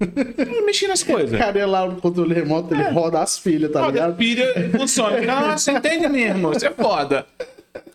Eu 0.00 0.64
mexia 0.64 0.86
nas 0.88 1.02
coisas. 1.02 1.36
Cara 1.36 1.58
ia 1.58 1.66
lá 1.66 1.86
no 1.86 2.00
controle 2.00 2.32
remoto, 2.32 2.72
ele 2.72 2.84
roda 2.84 3.20
as 3.20 3.36
filhas, 3.38 3.70
tá 3.72 3.80
Roda 3.80 3.92
ligado? 3.92 4.16
pilha 4.16 4.70
funciona. 4.70 5.20
Nossa, 5.26 5.72
entende 5.72 6.06
mesmo, 6.08 6.52
isso 6.52 6.66
é 6.66 6.70
foda. 6.70 7.26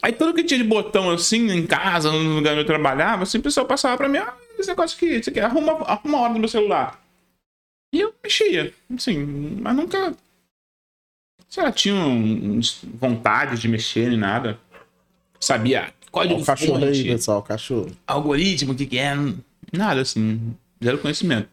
Aí 0.01 0.11
tudo 0.11 0.33
que 0.33 0.43
tinha 0.43 0.57
de 0.61 0.65
botão 0.67 1.09
assim, 1.11 1.49
em 1.49 1.65
casa, 1.65 2.11
no 2.11 2.35
lugar 2.35 2.51
onde 2.51 2.61
eu 2.61 2.65
trabalhava, 2.65 3.23
assim, 3.23 3.37
o 3.37 3.41
pessoal 3.41 3.65
passava 3.65 3.95
pra 3.95 4.09
mim, 4.09 4.17
ah, 4.17 4.33
esse 4.59 4.67
negócio 4.67 4.97
aqui, 4.97 5.17
isso 5.17 5.29
aqui, 5.29 5.39
arruma, 5.39 5.73
arruma 5.83 6.17
a 6.17 6.21
hora 6.21 6.33
no 6.33 6.39
meu 6.39 6.49
celular. 6.49 7.01
E 7.93 8.01
eu 8.01 8.13
mexia, 8.21 8.73
assim, 8.95 9.57
mas 9.61 9.75
nunca. 9.75 10.13
Sei 11.47 11.63
lá, 11.63 11.71
tinha 11.71 11.95
um- 11.95 12.57
uns 12.57 12.79
vontade 12.95 13.61
de 13.61 13.67
mexer 13.67 14.09
nem 14.09 14.17
nada. 14.17 14.59
Sabia 15.39 15.93
código 16.11 16.41
o 16.41 16.45
cachorro 16.45 16.83
aí, 16.83 17.03
pessoal, 17.05 17.41
cachorro. 17.43 17.91
algoritmo, 18.07 18.73
o 18.73 18.75
que 18.75 18.85
que 18.87 18.97
é, 18.97 19.13
nada 19.71 20.01
assim, 20.01 20.53
zero 20.83 20.97
conhecimento. 20.97 21.47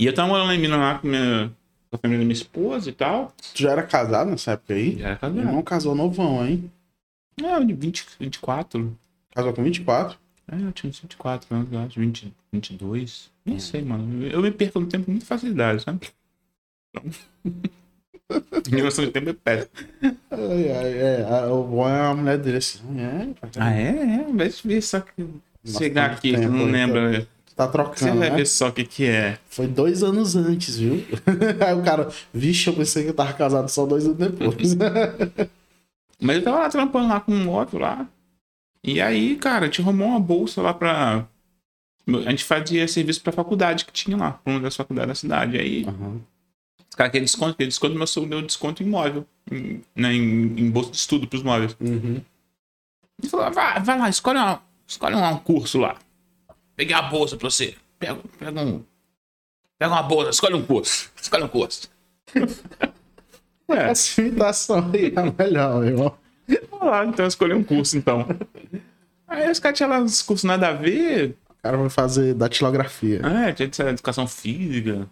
E 0.00 0.06
eu 0.06 0.14
tava 0.14 0.28
morando 0.28 0.50
em 0.50 0.58
Minas 0.58 0.80
lá 0.80 0.98
com, 0.98 1.06
minha, 1.06 1.52
com 1.90 1.96
a 1.96 1.98
família 1.98 2.20
da 2.20 2.24
minha 2.24 2.32
esposa 2.32 2.88
e 2.88 2.92
tal. 2.92 3.34
Tu 3.52 3.60
já 3.60 3.72
era 3.72 3.82
casado 3.82 4.30
nessa 4.30 4.52
época 4.52 4.72
aí? 4.72 4.98
Já 4.98 5.08
era 5.08 5.10
Meu 5.10 5.18
casado. 5.18 5.38
irmão 5.38 5.62
casou 5.62 5.94
novão, 5.94 6.46
hein? 6.46 6.70
É, 7.38 7.60
de 7.62 7.74
20, 7.74 8.06
24. 8.18 8.96
Casou 9.34 9.52
com 9.52 9.62
24. 9.62 10.18
É, 10.50 10.54
eu 10.54 10.72
tinha 10.72 10.88
uns 10.88 11.00
24 11.00 11.54
anos, 11.54 11.70
eu 11.70 11.78
acho, 11.80 12.00
20, 12.00 12.32
22. 12.50 13.30
Nem 13.44 13.58
sei, 13.58 13.82
mano. 13.82 14.26
Eu 14.26 14.40
me 14.40 14.50
perco 14.50 14.80
no 14.80 14.86
tempo 14.86 15.04
com 15.04 15.10
muita 15.10 15.26
facilidade, 15.26 15.82
sabe? 15.82 16.08
Então... 16.96 17.10
Minha 18.72 18.84
noção 18.84 19.04
de 19.04 19.10
tempo 19.10 19.28
é 19.28 19.32
péssima. 19.34 19.70
É. 20.30 21.46
O 21.46 21.62
bom 21.64 21.86
é 21.86 22.00
a 22.00 22.14
mulher 22.14 22.38
dele 22.38 22.56
assim. 22.56 22.80
É, 22.98 23.28
Ah, 23.58 23.74
é? 23.74 24.22
É, 24.22 24.32
vai 24.32 24.48
ver 24.48 24.80
só 24.80 25.00
que... 25.00 25.28
Chegar 25.62 26.12
aqui, 26.12 26.32
tu 26.32 26.40
tempo, 26.40 26.52
não 26.54 26.68
então. 26.74 27.26
Tá 27.60 27.66
Você 27.66 27.72
trocando, 27.72 28.18
vai 28.20 28.30
né? 28.30 28.36
ver 28.36 28.46
só 28.46 28.68
o 28.68 28.72
que 28.72 28.84
que 28.84 29.04
é. 29.06 29.38
Foi 29.50 29.66
dois 29.66 30.02
anos 30.02 30.34
antes, 30.34 30.78
viu? 30.78 31.04
Aí 31.66 31.74
o 31.74 31.82
cara, 31.82 32.08
vixe, 32.32 32.68
eu 32.68 32.74
pensei 32.74 33.02
que 33.02 33.10
eu 33.10 33.14
tava 33.14 33.34
casado 33.34 33.68
só 33.68 33.84
dois 33.84 34.06
anos 34.06 34.16
depois. 34.16 34.74
Mas 36.18 36.36
eu 36.36 36.42
tava 36.42 36.60
lá 36.60 36.70
trampando 36.70 37.08
lá 37.08 37.20
com 37.20 37.32
um 37.32 37.50
outro 37.50 37.78
lá. 37.78 38.06
E 38.82 39.00
aí, 39.00 39.36
cara, 39.36 39.64
a 39.64 39.66
gente 39.66 39.82
arrumou 39.82 40.08
uma 40.08 40.20
bolsa 40.20 40.62
lá 40.62 40.72
pra... 40.72 41.26
A 42.06 42.30
gente 42.30 42.44
fazia 42.44 42.88
serviço 42.88 43.22
pra 43.22 43.32
faculdade 43.32 43.84
que 43.84 43.92
tinha 43.92 44.16
lá, 44.16 44.32
pra 44.32 44.52
uma 44.54 44.60
das 44.60 44.74
faculdades 44.74 45.08
da 45.08 45.14
cidade. 45.14 45.58
Aí 45.58 45.84
Aham. 45.86 46.20
Os 46.88 46.94
caras 46.96 47.12
querem 47.12 47.24
desconto, 47.24 47.56
querem 47.56 47.68
desconto, 47.68 47.94
mas 47.96 48.16
eu 48.16 48.26
deu 48.26 48.42
desconto 48.42 48.82
em 48.82 48.86
móvel, 48.86 49.26
em, 49.50 49.82
né, 49.94 50.12
em, 50.12 50.60
em 50.60 50.70
bolsa 50.70 50.90
de 50.90 50.96
estudo 50.96 51.26
pros 51.26 51.42
móveis. 51.42 51.76
Uhum. 51.78 52.20
Ele 53.22 53.28
falou, 53.30 53.50
vai, 53.52 53.80
vai 53.80 53.98
lá, 53.98 54.08
escolhe, 54.08 54.38
uma, 54.38 54.62
escolhe 54.86 55.14
um 55.14 55.36
curso 55.38 55.78
lá. 55.78 55.96
Peguei 56.80 56.96
a 56.96 57.02
bolsa 57.02 57.36
pra 57.36 57.50
você. 57.50 57.74
Pega, 57.98 58.18
pega 58.38 58.62
um. 58.62 58.82
Pega 59.78 59.92
uma 59.92 60.02
bolsa, 60.02 60.30
escolhe 60.30 60.54
um 60.54 60.64
curso. 60.64 61.10
Escolhe 61.20 61.44
um 61.44 61.48
curso. 61.48 61.90
é, 63.68 63.90
Essa 63.90 64.22
imitação 64.22 64.90
aí 64.90 65.12
é 65.14 65.20
a 65.20 65.30
melhor, 65.30 65.80
meu 65.80 65.88
irmão. 65.90 66.18
vou 66.70 66.84
lá, 66.86 67.04
então 67.04 67.26
escolhi 67.26 67.52
um 67.52 67.62
curso 67.62 67.98
então. 67.98 68.26
Aí 69.28 69.50
os 69.50 69.58
caras 69.58 69.76
tinham 69.76 69.90
lá 69.90 69.98
uns 69.98 70.22
cursos 70.22 70.44
nada 70.44 70.68
a 70.68 70.72
ver. 70.72 71.36
O 71.50 71.62
cara 71.62 71.76
vai 71.76 71.90
fazer 71.90 72.32
datilografia. 72.32 73.20
É, 73.26 73.52
tinha 73.52 73.68
de 73.68 73.82
educação 73.82 74.26
física. 74.26 75.06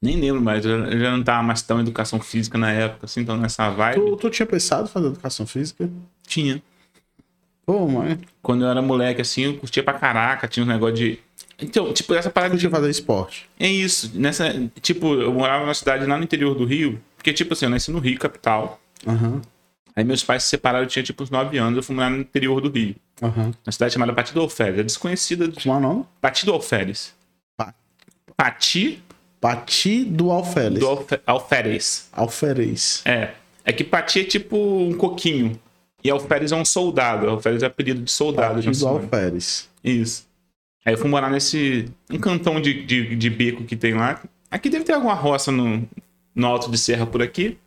Nem 0.00 0.18
lembro 0.18 0.40
mais, 0.40 0.64
eu 0.64 0.86
eu 0.86 1.00
já 1.00 1.14
não 1.14 1.22
tava 1.22 1.42
mais 1.42 1.60
tão 1.60 1.80
em 1.80 1.82
educação 1.82 2.18
física 2.18 2.56
na 2.56 2.72
época, 2.72 3.04
assim, 3.04 3.20
então 3.20 3.36
nessa 3.36 3.68
vibe. 3.68 4.00
Tu, 4.00 4.16
tu 4.16 4.30
tinha 4.30 4.46
pensado 4.46 4.88
em 4.88 4.90
fazer 4.90 5.08
educação 5.08 5.46
física? 5.46 5.90
Tinha. 6.26 6.62
Pô, 7.66 7.86
mãe. 7.86 8.18
quando 8.42 8.64
eu 8.64 8.68
era 8.70 8.82
moleque, 8.82 9.20
assim, 9.20 9.42
eu 9.42 9.56
curtia 9.56 9.82
pra 9.82 9.94
caraca, 9.94 10.48
tinha 10.48 10.64
um 10.64 10.68
negócio 10.68 10.96
de. 10.96 11.18
Então, 11.62 11.92
tipo, 11.92 12.14
essa 12.14 12.30
parada 12.30 12.54
Tu 12.56 12.60
de. 12.60 12.68
fazer 12.68 12.90
esporte. 12.90 13.48
É 13.58 13.68
isso. 13.68 14.10
Nessa. 14.14 14.52
Tipo, 14.80 15.14
eu 15.14 15.32
morava 15.32 15.64
numa 15.64 15.74
cidade 15.74 16.06
lá 16.06 16.16
no 16.16 16.24
interior 16.24 16.54
do 16.54 16.64
Rio. 16.64 17.00
Porque, 17.16 17.32
tipo 17.32 17.52
assim, 17.52 17.66
eu 17.66 17.70
nasci 17.70 17.90
no 17.90 17.98
Rio, 17.98 18.18
capital. 18.18 18.80
Aham. 19.06 19.42
Aí 19.94 20.04
meus 20.04 20.22
pais 20.24 20.44
se 20.44 20.48
separaram, 20.50 20.84
eu 20.84 20.88
tinha 20.88 21.02
tipo 21.02 21.22
uns 21.22 21.30
9 21.30 21.58
anos, 21.58 21.76
eu 21.76 21.82
fui 21.82 21.94
morar 21.94 22.08
no 22.10 22.18
interior 22.18 22.60
do 22.60 22.70
Rio. 22.70 22.94
Aham. 23.20 23.52
Na 23.66 23.72
cidade 23.72 23.92
chamada 23.92 24.12
Pati 24.14 24.32
do 24.32 24.40
Alferes. 24.40 24.78
É 24.78 24.82
desconhecida. 24.82 25.48
De... 25.48 25.62
Como 25.62 25.74
é 25.74 25.78
o 25.78 25.80
nome? 25.80 26.04
Pati 26.20 26.46
do 26.46 26.52
Alferes. 26.52 27.12
Pa- 27.56 27.74
Pati 28.36 29.02
Pati 29.40 30.04
do 30.04 30.30
Alferes. 30.30 30.78
do 30.78 30.86
Alfe- 30.86 31.20
Alferes. 31.26 32.08
Alferes. 32.12 33.02
É. 33.04 33.32
É 33.64 33.72
que 33.72 33.84
Pati 33.84 34.20
é 34.20 34.24
tipo 34.24 34.56
um 34.56 34.94
coquinho. 34.94 35.58
E 36.02 36.10
Alferes 36.10 36.52
é 36.52 36.56
um 36.56 36.64
soldado. 36.64 37.28
Alferes 37.28 37.62
é 37.62 37.66
apelido 37.66 38.02
de 38.02 38.10
soldado. 38.10 38.54
Pati 38.54 38.66
na 38.66 38.72
do 38.72 38.76
Suécia. 38.76 38.98
Alferes. 38.98 39.68
Isso. 39.84 40.26
Aí 40.84 40.94
eu 40.94 40.98
fui 40.98 41.10
morar 41.10 41.30
nesse. 41.30 41.90
Um 42.10 42.18
cantão 42.18 42.60
de, 42.60 42.84
de, 42.84 43.16
de 43.16 43.30
beco 43.30 43.64
que 43.64 43.76
tem 43.76 43.94
lá. 43.94 44.22
Aqui 44.50 44.68
deve 44.68 44.84
ter 44.84 44.94
alguma 44.94 45.14
roça 45.14 45.52
no, 45.52 45.88
no 46.34 46.46
alto 46.46 46.70
de 46.70 46.78
serra 46.78 47.06
por 47.06 47.22
aqui. 47.22 47.58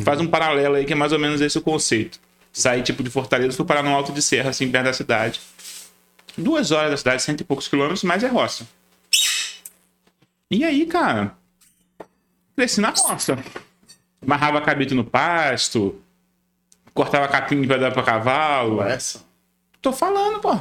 Faz 0.00 0.20
um 0.20 0.26
paralelo 0.26 0.76
aí 0.76 0.84
que 0.84 0.92
é 0.92 0.96
mais 0.96 1.12
ou 1.12 1.18
menos 1.18 1.40
esse 1.40 1.58
o 1.58 1.62
conceito. 1.62 2.18
Saí 2.52 2.82
tipo 2.82 3.02
de 3.02 3.10
Fortaleza 3.10 3.56
fui 3.56 3.66
parar 3.66 3.82
no 3.82 3.90
alto 3.90 4.12
de 4.12 4.22
serra, 4.22 4.50
assim, 4.50 4.70
perto 4.70 4.84
da 4.84 4.92
cidade. 4.92 5.40
Duas 6.38 6.70
horas 6.70 6.90
da 6.90 6.96
cidade, 6.96 7.22
cento 7.22 7.40
e 7.40 7.44
poucos 7.44 7.68
quilômetros, 7.68 8.04
mas 8.04 8.22
é 8.22 8.28
roça. 8.28 8.66
E 10.50 10.64
aí, 10.64 10.86
cara, 10.86 11.36
cresci 12.56 12.80
na 12.80 12.90
roça. 12.90 13.38
Amarrava 14.22 14.60
cabide 14.60 14.94
no 14.94 15.04
pasto, 15.04 16.00
cortava 16.94 17.28
capim 17.28 17.66
pra 17.66 17.76
dar 17.76 17.92
pra 17.92 18.02
cavalo. 18.02 18.80
Essa? 18.82 19.22
Tô 19.82 19.92
falando, 19.92 20.40
pô. 20.40 20.56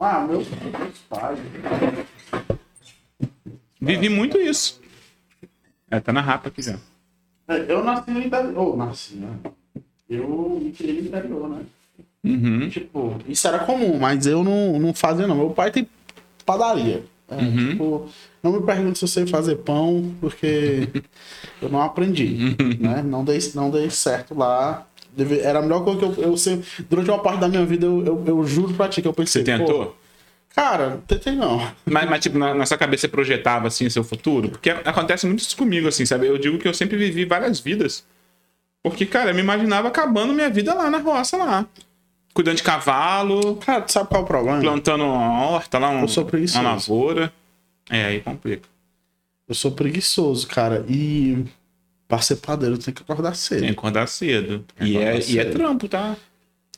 Ah, 0.00 0.20
meu 0.20 0.38
meus 0.38 0.98
pais. 1.08 1.38
Vivi 3.80 4.08
muito 4.08 4.38
isso. 4.40 4.80
É, 5.90 6.00
tá 6.00 6.12
na 6.12 6.20
rapa 6.20 6.48
aqui 6.48 6.62
já. 6.62 6.78
É, 7.48 7.64
Eu 7.72 7.82
nasci 7.82 8.10
no 8.10 8.20
interior. 8.22 8.56
Oh, 8.74 8.76
nasci, 8.76 9.14
né? 9.16 9.36
Eu 10.08 10.60
me 10.62 10.72
criei 10.72 11.00
no 11.00 11.08
interior, 11.08 11.48
né? 11.48 11.62
Uhum. 12.24 12.68
Tipo, 12.68 13.16
isso 13.26 13.46
era 13.48 13.60
comum, 13.60 13.98
mas 13.98 14.26
eu 14.26 14.42
não, 14.44 14.78
não 14.78 14.92
fazia, 14.94 15.26
não. 15.26 15.36
Meu 15.36 15.50
pai 15.50 15.70
tem 15.70 15.88
padaria. 16.44 17.04
É, 17.28 17.34
Uhum. 17.36 17.68
tipo, 17.70 18.08
não 18.42 18.52
me 18.52 18.62
pergunte 18.62 18.98
se 18.98 19.04
eu 19.04 19.08
sei 19.08 19.26
fazer 19.26 19.56
pão, 19.56 20.14
porque 20.20 20.88
eu 21.62 21.68
não 21.68 21.82
aprendi. 21.82 22.56
né? 22.78 23.02
Não, 23.04 23.24
dei, 23.24 23.38
não 23.54 23.70
dei 23.70 23.90
certo 23.90 24.34
lá. 24.36 24.86
Deve- 25.16 25.40
era 25.40 25.58
a 25.58 25.62
melhor 25.62 25.84
coisa 25.84 25.98
que 25.98 26.04
eu, 26.04 26.14
eu 26.30 26.36
sempre. 26.36 26.66
Durante 26.88 27.10
uma 27.10 27.18
parte 27.18 27.40
da 27.40 27.48
minha 27.48 27.64
vida, 27.66 27.86
eu, 27.86 28.04
eu, 28.04 28.24
eu 28.26 28.44
juro 28.44 28.74
pra 28.74 28.88
ti 28.88 29.02
que 29.02 29.08
eu 29.08 29.12
pensei. 29.12 29.42
Você 29.44 29.58
tentou? 29.58 29.96
cara, 30.54 31.00
tentei 31.06 31.34
não. 31.36 31.60
Mas, 31.86 32.08
mas, 32.10 32.20
tipo, 32.20 32.36
na, 32.38 32.52
na 32.54 32.66
sua 32.66 32.76
cabeça 32.76 33.02
você 33.02 33.08
projetava, 33.08 33.68
assim, 33.68 33.88
seu 33.88 34.02
futuro? 34.02 34.48
Porque 34.50 34.70
acontece 34.70 35.24
muito 35.26 35.40
isso 35.40 35.56
comigo, 35.56 35.86
assim, 35.88 36.04
sabe? 36.04 36.26
Eu 36.26 36.36
digo 36.38 36.58
que 36.58 36.66
eu 36.66 36.74
sempre 36.74 36.96
vivi 36.96 37.24
várias 37.24 37.60
vidas. 37.60 38.04
Porque, 38.82 39.06
cara, 39.06 39.30
eu 39.30 39.34
me 39.34 39.40
imaginava 39.40 39.88
acabando 39.88 40.32
minha 40.32 40.50
vida 40.50 40.72
lá 40.74 40.88
na 40.90 40.98
roça, 40.98 41.36
lá. 41.36 41.66
Cuidando 42.34 42.56
de 42.56 42.62
cavalo, 42.62 43.56
Cara, 43.56 43.82
tu 43.82 43.92
sabe 43.92 44.08
qual 44.08 44.20
é 44.20 44.24
o 44.24 44.26
problema? 44.26 44.60
plantando 44.60 45.04
uma 45.04 45.42
horta 45.50 45.78
lá, 45.78 45.90
um, 45.90 46.02
Eu 46.02 46.08
sou 46.08 46.24
preguiçoso. 46.24 46.60
uma 46.60 46.70
lavoura. 46.72 47.32
É, 47.90 48.04
aí 48.06 48.20
complica. 48.20 48.68
Eu 49.48 49.54
sou 49.54 49.72
preguiçoso, 49.72 50.46
cara. 50.46 50.84
E 50.88 51.44
pra 52.06 52.20
ser 52.20 52.36
padeiro, 52.36 52.76
tenho 52.78 52.94
que 52.94 53.02
acordar 53.02 53.34
cedo. 53.34 53.60
Tem 53.60 53.68
que 53.72 53.78
acordar 53.78 54.06
cedo. 54.08 54.64
Tem 54.76 54.88
E 54.88 54.92
que 54.92 54.98
é, 54.98 55.00
acordar 55.10 55.14
e 55.30 55.38
é 55.38 55.42
cedo. 55.44 55.52
trampo, 55.56 55.88
tá? 55.88 56.16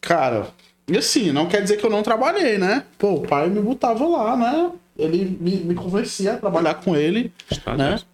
Cara, 0.01 0.49
e 0.89 0.97
assim, 0.97 1.31
não 1.33 1.47
quer 1.47 1.63
dizer 1.63 1.77
que 1.77 1.85
eu 1.85 1.91
não 1.91 2.03
trabalhei, 2.03 2.59
né? 2.59 2.85
Pô, 2.99 3.15
o 3.15 3.21
pai 3.23 3.49
me 3.51 3.61
botava 3.61 4.07
lá, 4.07 4.37
né? 4.37 4.71
Ele 4.99 5.37
me, 5.41 5.57
me 5.57 5.75
convencia 5.75 6.35
a 6.35 6.37
trabalhar 6.37 6.75
com 6.75 6.95
ele, 6.97 7.33
Tá 7.65 7.77
né? 7.77 7.89
doido. 7.91 8.05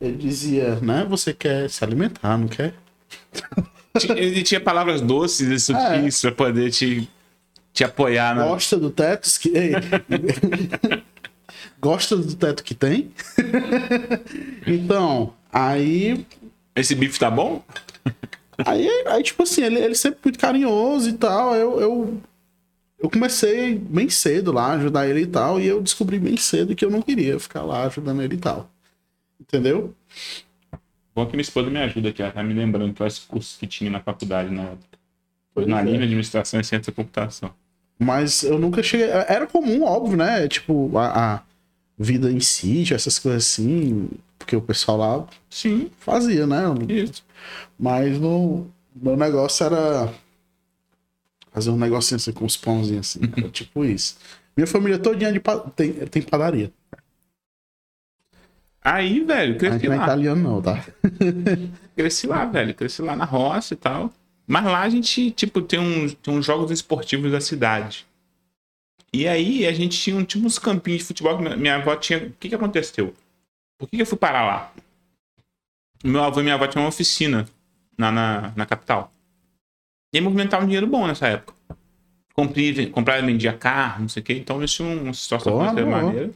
Ele 0.00 0.16
dizia, 0.16 0.76
né? 0.76 1.04
Você 1.08 1.34
quer 1.34 1.68
se 1.68 1.82
alimentar, 1.84 2.38
não 2.38 2.46
quer? 2.48 2.72
Ele 4.16 4.42
tinha 4.42 4.60
palavras 4.60 5.00
doces 5.00 5.48
e 5.48 5.58
sutis 5.58 6.20
pra 6.20 6.30
poder 6.32 6.70
te, 6.70 7.08
te 7.72 7.82
apoiar. 7.82 8.34
Na... 8.36 8.44
Gosta 8.46 8.76
do 8.76 8.90
teto 8.90 9.28
que. 9.40 9.50
Gosta 11.80 12.16
do 12.16 12.34
teto 12.34 12.62
que 12.62 12.74
tem? 12.74 13.10
então, 14.66 15.34
aí. 15.52 16.24
Esse 16.74 16.94
bife 16.94 17.18
tá 17.18 17.30
bom? 17.30 17.62
Aí, 18.64 18.88
aí 19.06 19.22
tipo 19.22 19.42
assim, 19.42 19.62
ele, 19.62 19.78
ele 19.78 19.94
sempre 19.94 20.18
muito 20.24 20.38
carinhoso 20.38 21.08
e 21.08 21.12
tal. 21.12 21.54
Eu, 21.54 21.80
eu, 21.80 22.20
eu 22.98 23.10
comecei 23.10 23.76
bem 23.76 24.08
cedo 24.08 24.52
lá, 24.52 24.72
ajudar 24.72 25.08
ele 25.08 25.22
e 25.22 25.26
tal, 25.26 25.60
e 25.60 25.66
eu 25.66 25.80
descobri 25.80 26.18
bem 26.18 26.36
cedo 26.36 26.74
que 26.74 26.84
eu 26.84 26.90
não 26.90 27.02
queria 27.02 27.38
ficar 27.38 27.62
lá 27.62 27.84
ajudando 27.86 28.22
ele 28.22 28.34
e 28.34 28.38
tal. 28.38 28.70
Entendeu? 29.40 29.94
Bom 31.14 31.26
que 31.26 31.32
minha 31.32 31.42
esposa 31.42 31.70
me 31.70 31.78
ajuda 31.78 32.08
aqui, 32.10 32.22
ela 32.22 32.32
tá 32.32 32.42
me 32.42 32.54
lembrando 32.54 32.94
quais 32.94 33.18
cursos 33.18 33.56
que 33.56 33.66
tinha 33.66 33.90
na 33.90 34.00
faculdade 34.00 34.50
na 34.50 34.62
época. 34.62 34.98
Foi 35.54 35.66
na 35.66 35.82
linha 35.82 35.98
de 35.98 36.04
administração 36.04 36.60
e 36.60 36.64
ciência 36.64 36.92
da 36.92 36.96
computação. 36.96 37.52
Mas 37.98 38.44
eu 38.44 38.58
nunca 38.58 38.82
cheguei. 38.82 39.08
Era 39.08 39.46
comum, 39.46 39.82
óbvio, 39.82 40.16
né? 40.16 40.46
Tipo, 40.46 40.96
a, 40.96 41.34
a 41.34 41.42
vida 41.98 42.30
em 42.30 42.40
sítio, 42.40 42.94
essas 42.94 43.18
coisas 43.18 43.44
assim. 43.44 44.08
Porque 44.38 44.56
o 44.56 44.62
pessoal 44.62 44.98
lá 44.98 45.26
Sim, 45.50 45.90
fazia, 45.98 46.46
né? 46.46 46.62
isso. 46.88 47.24
Mas 47.78 48.18
no, 48.18 48.68
meu 48.94 49.16
negócio 49.16 49.64
era 49.66 50.12
fazer 51.52 51.70
um 51.70 51.76
negocinho 51.78 52.16
assim 52.16 52.32
com 52.32 52.44
os 52.44 52.56
pãozinhos 52.56 53.16
assim. 53.16 53.20
Era 53.36 53.48
tipo 53.50 53.84
isso. 53.84 54.16
Minha 54.56 54.66
família 54.66 54.98
todinha 54.98 55.32
de 55.32 55.40
pa- 55.40 55.58
tem, 55.70 55.92
tem 56.06 56.22
padaria. 56.22 56.72
Aí, 58.82 59.20
velho, 59.24 59.56
cresci 59.56 59.78
gente 59.78 59.88
não 59.88 59.94
é 59.94 59.96
lá. 59.96 60.04
italiano, 60.04 60.42
não, 60.42 60.62
tá? 60.62 60.84
Cresci 61.96 62.26
lá, 62.26 62.44
velho. 62.46 62.74
Cresci 62.74 63.02
lá 63.02 63.16
na 63.16 63.24
roça 63.24 63.74
e 63.74 63.76
tal. 63.76 64.12
Mas 64.46 64.64
lá 64.64 64.82
a 64.82 64.88
gente, 64.90 65.30
tipo, 65.32 65.60
tem 65.62 65.78
uns, 65.78 66.14
tem 66.14 66.34
uns 66.34 66.46
jogos 66.46 66.70
esportivos 66.70 67.30
da 67.32 67.40
cidade. 67.40 68.06
E 69.12 69.26
aí 69.26 69.66
a 69.66 69.72
gente 69.72 69.98
tinha 69.98 70.22
tipo, 70.24 70.46
uns 70.46 70.58
campinhos 70.58 71.00
de 71.00 71.06
futebol 71.06 71.36
que 71.38 71.56
minha- 71.56 71.76
avó 71.76 71.96
tinha. 71.96 72.18
O 72.18 72.32
que 72.32 72.48
que 72.48 72.54
aconteceu? 72.54 73.14
Por 73.78 73.88
que, 73.88 73.96
que 73.96 74.02
eu 74.02 74.06
fui 74.06 74.18
parar 74.18 74.44
lá? 74.44 74.72
Meu 76.04 76.22
avô 76.22 76.40
e 76.40 76.42
minha 76.42 76.54
avó 76.54 76.66
tinham 76.66 76.82
uma 76.84 76.88
oficina 76.90 77.48
na, 77.96 78.12
na, 78.12 78.52
na 78.56 78.66
capital. 78.66 79.12
E 80.12 80.18
aí 80.18 80.20
movimentavam 80.22 80.64
um 80.64 80.68
dinheiro 80.68 80.86
bom 80.86 81.06
nessa 81.06 81.26
época. 81.28 81.54
Comprei, 82.34 82.88
comprava 82.90 83.20
e 83.22 83.26
vendia 83.26 83.52
carro, 83.52 84.02
não 84.02 84.08
sei 84.08 84.22
o 84.22 84.24
quê. 84.24 84.34
Então 84.34 84.58
eles 84.58 84.72
tinham 84.72 85.02
uma 85.02 85.12
situação 85.14 85.52
boa. 85.84 86.02
maneira. 86.02 86.30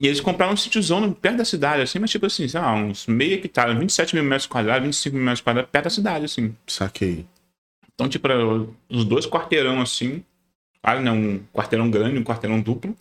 E 0.00 0.06
eles 0.06 0.20
compraram 0.20 0.52
um 0.52 0.56
sítiozão 0.56 1.12
perto 1.12 1.38
da 1.38 1.44
cidade, 1.44 1.82
assim, 1.82 1.98
mas 1.98 2.10
tipo 2.10 2.26
assim, 2.26 2.46
sei 2.46 2.60
lá, 2.60 2.72
uns 2.74 3.06
meio 3.08 3.34
hectare, 3.34 3.76
27 3.76 4.14
mil 4.14 4.22
metros 4.22 4.46
quadrados, 4.46 4.84
25 4.86 5.16
mil 5.16 5.24
metros 5.24 5.40
quadrados, 5.40 5.70
perto 5.70 5.84
da 5.84 5.90
cidade, 5.90 6.24
assim. 6.24 6.54
Saquei. 6.68 7.26
Então, 7.94 8.08
tipo, 8.08 8.28
os 8.88 9.04
dois 9.04 9.26
quarteirão, 9.26 9.80
assim. 9.80 10.22
Né? 10.96 11.10
Um 11.10 11.38
quarteirão 11.52 11.90
grande, 11.90 12.18
um 12.18 12.24
quarteirão 12.24 12.60
duplo. 12.60 12.96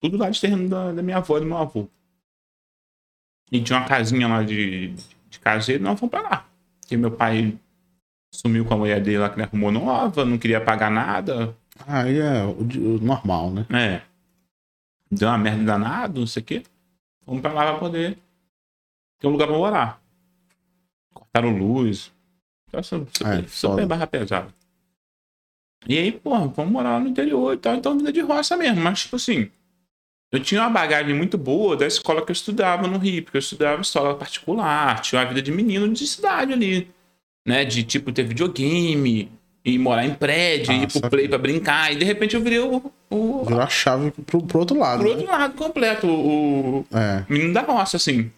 Tudo 0.00 0.16
lá 0.16 0.30
de 0.30 0.40
terreno 0.40 0.68
da, 0.68 0.92
da 0.92 1.02
minha 1.02 1.18
avó 1.18 1.36
e 1.36 1.40
do 1.40 1.46
meu 1.46 1.58
avô. 1.58 1.86
E 3.52 3.60
tinha 3.62 3.78
uma 3.78 3.86
casinha 3.88 4.28
lá 4.28 4.42
de, 4.42 4.94
de 5.28 5.38
caseiro, 5.40 5.82
nós 5.82 5.98
fomos 5.98 6.10
pra 6.10 6.22
lá. 6.22 6.46
Porque 6.80 6.96
meu 6.96 7.10
pai 7.10 7.58
sumiu 8.32 8.64
com 8.64 8.74
a 8.74 8.76
mulher 8.78 9.00
dele 9.02 9.18
lá 9.18 9.28
que 9.28 9.36
ele 9.36 9.42
arrumou 9.42 9.72
nova, 9.72 10.24
não 10.24 10.38
queria 10.38 10.60
pagar 10.60 10.90
nada. 10.90 11.54
Aí 11.86 12.18
é 12.18 12.44
o, 12.44 12.60
o 12.60 12.98
normal, 13.00 13.50
né? 13.50 13.66
É. 13.72 14.02
Deu 15.10 15.28
uma 15.28 15.38
merda 15.38 15.64
danada, 15.64 16.18
não 16.20 16.26
sei 16.26 16.42
o 16.42 16.44
quê. 16.46 16.62
Fomos 17.24 17.40
pra 17.42 17.52
lá 17.52 17.70
pra 17.72 17.78
poder 17.78 18.16
ter 19.18 19.26
um 19.26 19.30
lugar 19.30 19.48
pra 19.48 19.56
morar. 19.56 20.00
Cortaram 21.12 21.56
luz. 21.56 22.12
Então, 22.68 22.82
super, 22.82 23.26
É, 23.26 23.36
super 23.48 23.48
foda. 23.48 23.86
barra 23.86 24.06
pesada. 24.06 24.54
E 25.88 25.98
aí, 25.98 26.12
porra, 26.12 26.46
vamos 26.48 26.72
morar 26.72 26.90
lá 26.92 27.00
no 27.00 27.08
interior 27.08 27.54
e 27.54 27.56
tal. 27.56 27.74
Então, 27.74 27.96
vida 27.96 28.12
de 28.12 28.20
roça 28.20 28.56
mesmo. 28.56 28.80
Mas, 28.80 29.00
tipo 29.02 29.16
assim, 29.16 29.48
eu 30.32 30.40
tinha 30.40 30.60
uma 30.62 30.70
bagagem 30.70 31.14
muito 31.14 31.36
boa 31.38 31.76
da 31.76 31.86
escola 31.86 32.22
que 32.24 32.30
eu 32.30 32.34
estudava 32.34 32.86
no 32.86 32.98
Rio, 32.98 33.22
porque 33.22 33.36
eu 33.38 33.40
estudava 33.40 33.80
escola 33.80 34.14
particular, 34.14 35.00
tinha 35.00 35.20
uma 35.20 35.26
vida 35.28 35.40
de 35.42 35.50
menino 35.50 35.88
de 35.92 36.06
cidade 36.06 36.52
ali. 36.52 36.88
Né? 37.46 37.64
De, 37.64 37.82
tipo, 37.82 38.12
ter 38.12 38.22
videogame, 38.24 39.30
e 39.64 39.78
morar 39.78 40.06
em 40.06 40.14
prédio, 40.14 40.72
Ah, 40.72 40.76
ir 40.76 40.86
pro 40.90 41.10
play 41.10 41.28
pra 41.28 41.38
brincar. 41.38 41.92
E, 41.92 41.96
de 41.96 42.04
repente, 42.04 42.34
eu 42.34 42.40
virei 42.42 42.58
o, 42.60 42.92
o, 43.10 43.44
Virou 43.44 43.60
a 43.60 43.66
chave 43.68 44.10
pro, 44.26 44.42
pro 44.42 44.58
outro 44.60 44.78
lado. 44.78 45.00
pro 45.00 45.08
né? 45.08 45.16
outro 45.16 45.30
lado 45.32 45.54
completo, 45.54 46.06
o, 46.06 46.80
o 46.80 46.86
É. 46.96 47.24
menino 47.28 47.52
da 47.52 47.62
roça, 47.62 47.96
assim. 47.96 48.30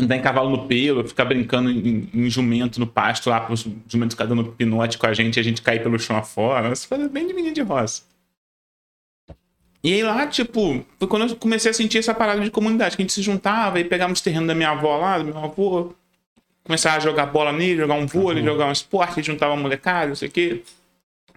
Andar 0.00 0.16
em 0.16 0.22
cavalo 0.22 0.50
no 0.50 0.66
pelo, 0.66 1.06
ficar 1.06 1.24
brincando 1.24 1.70
em, 1.70 2.08
em 2.14 2.30
jumento 2.30 2.80
no 2.80 2.86
pasto 2.86 3.28
lá, 3.28 3.40
pros 3.40 3.66
jumentos 3.86 4.14
ficar 4.14 4.26
dando 4.26 4.44
pinote 4.44 4.96
com 4.96 5.06
a 5.06 5.12
gente 5.12 5.36
e 5.36 5.40
a 5.40 5.42
gente 5.42 5.60
cair 5.60 5.82
pelo 5.82 5.98
chão 5.98 6.16
afora. 6.16 6.68
Essas 6.68 6.86
coisas 6.86 7.10
bem 7.10 7.26
de 7.26 7.34
menino 7.34 7.54
de 7.54 7.62
roça. 7.62 8.02
E 9.82 9.94
aí 9.94 10.02
lá, 10.02 10.26
tipo, 10.26 10.84
foi 10.98 11.08
quando 11.08 11.28
eu 11.28 11.36
comecei 11.36 11.70
a 11.70 11.74
sentir 11.74 11.98
essa 11.98 12.14
parada 12.14 12.40
de 12.40 12.50
comunidade, 12.50 12.96
que 12.96 13.02
a 13.02 13.04
gente 13.04 13.12
se 13.12 13.22
juntava 13.22 13.80
e 13.80 13.84
pegava 13.84 14.12
uns 14.12 14.20
terrenos 14.20 14.46
da 14.46 14.54
minha 14.54 14.70
avó 14.70 14.96
lá, 14.98 15.18
do 15.18 15.24
meu 15.24 15.38
avô, 15.38 15.94
começava 16.62 16.96
a 16.96 17.00
jogar 17.00 17.26
bola 17.26 17.52
nele, 17.52 17.80
jogar 17.80 17.94
um 17.94 18.06
vôlei, 18.06 18.44
jogar 18.44 18.66
um 18.66 18.72
esporte, 18.72 19.22
juntava 19.22 19.56
molecada, 19.56 20.08
não 20.08 20.14
sei 20.14 20.28
o 20.28 20.30
quê. 20.30 20.62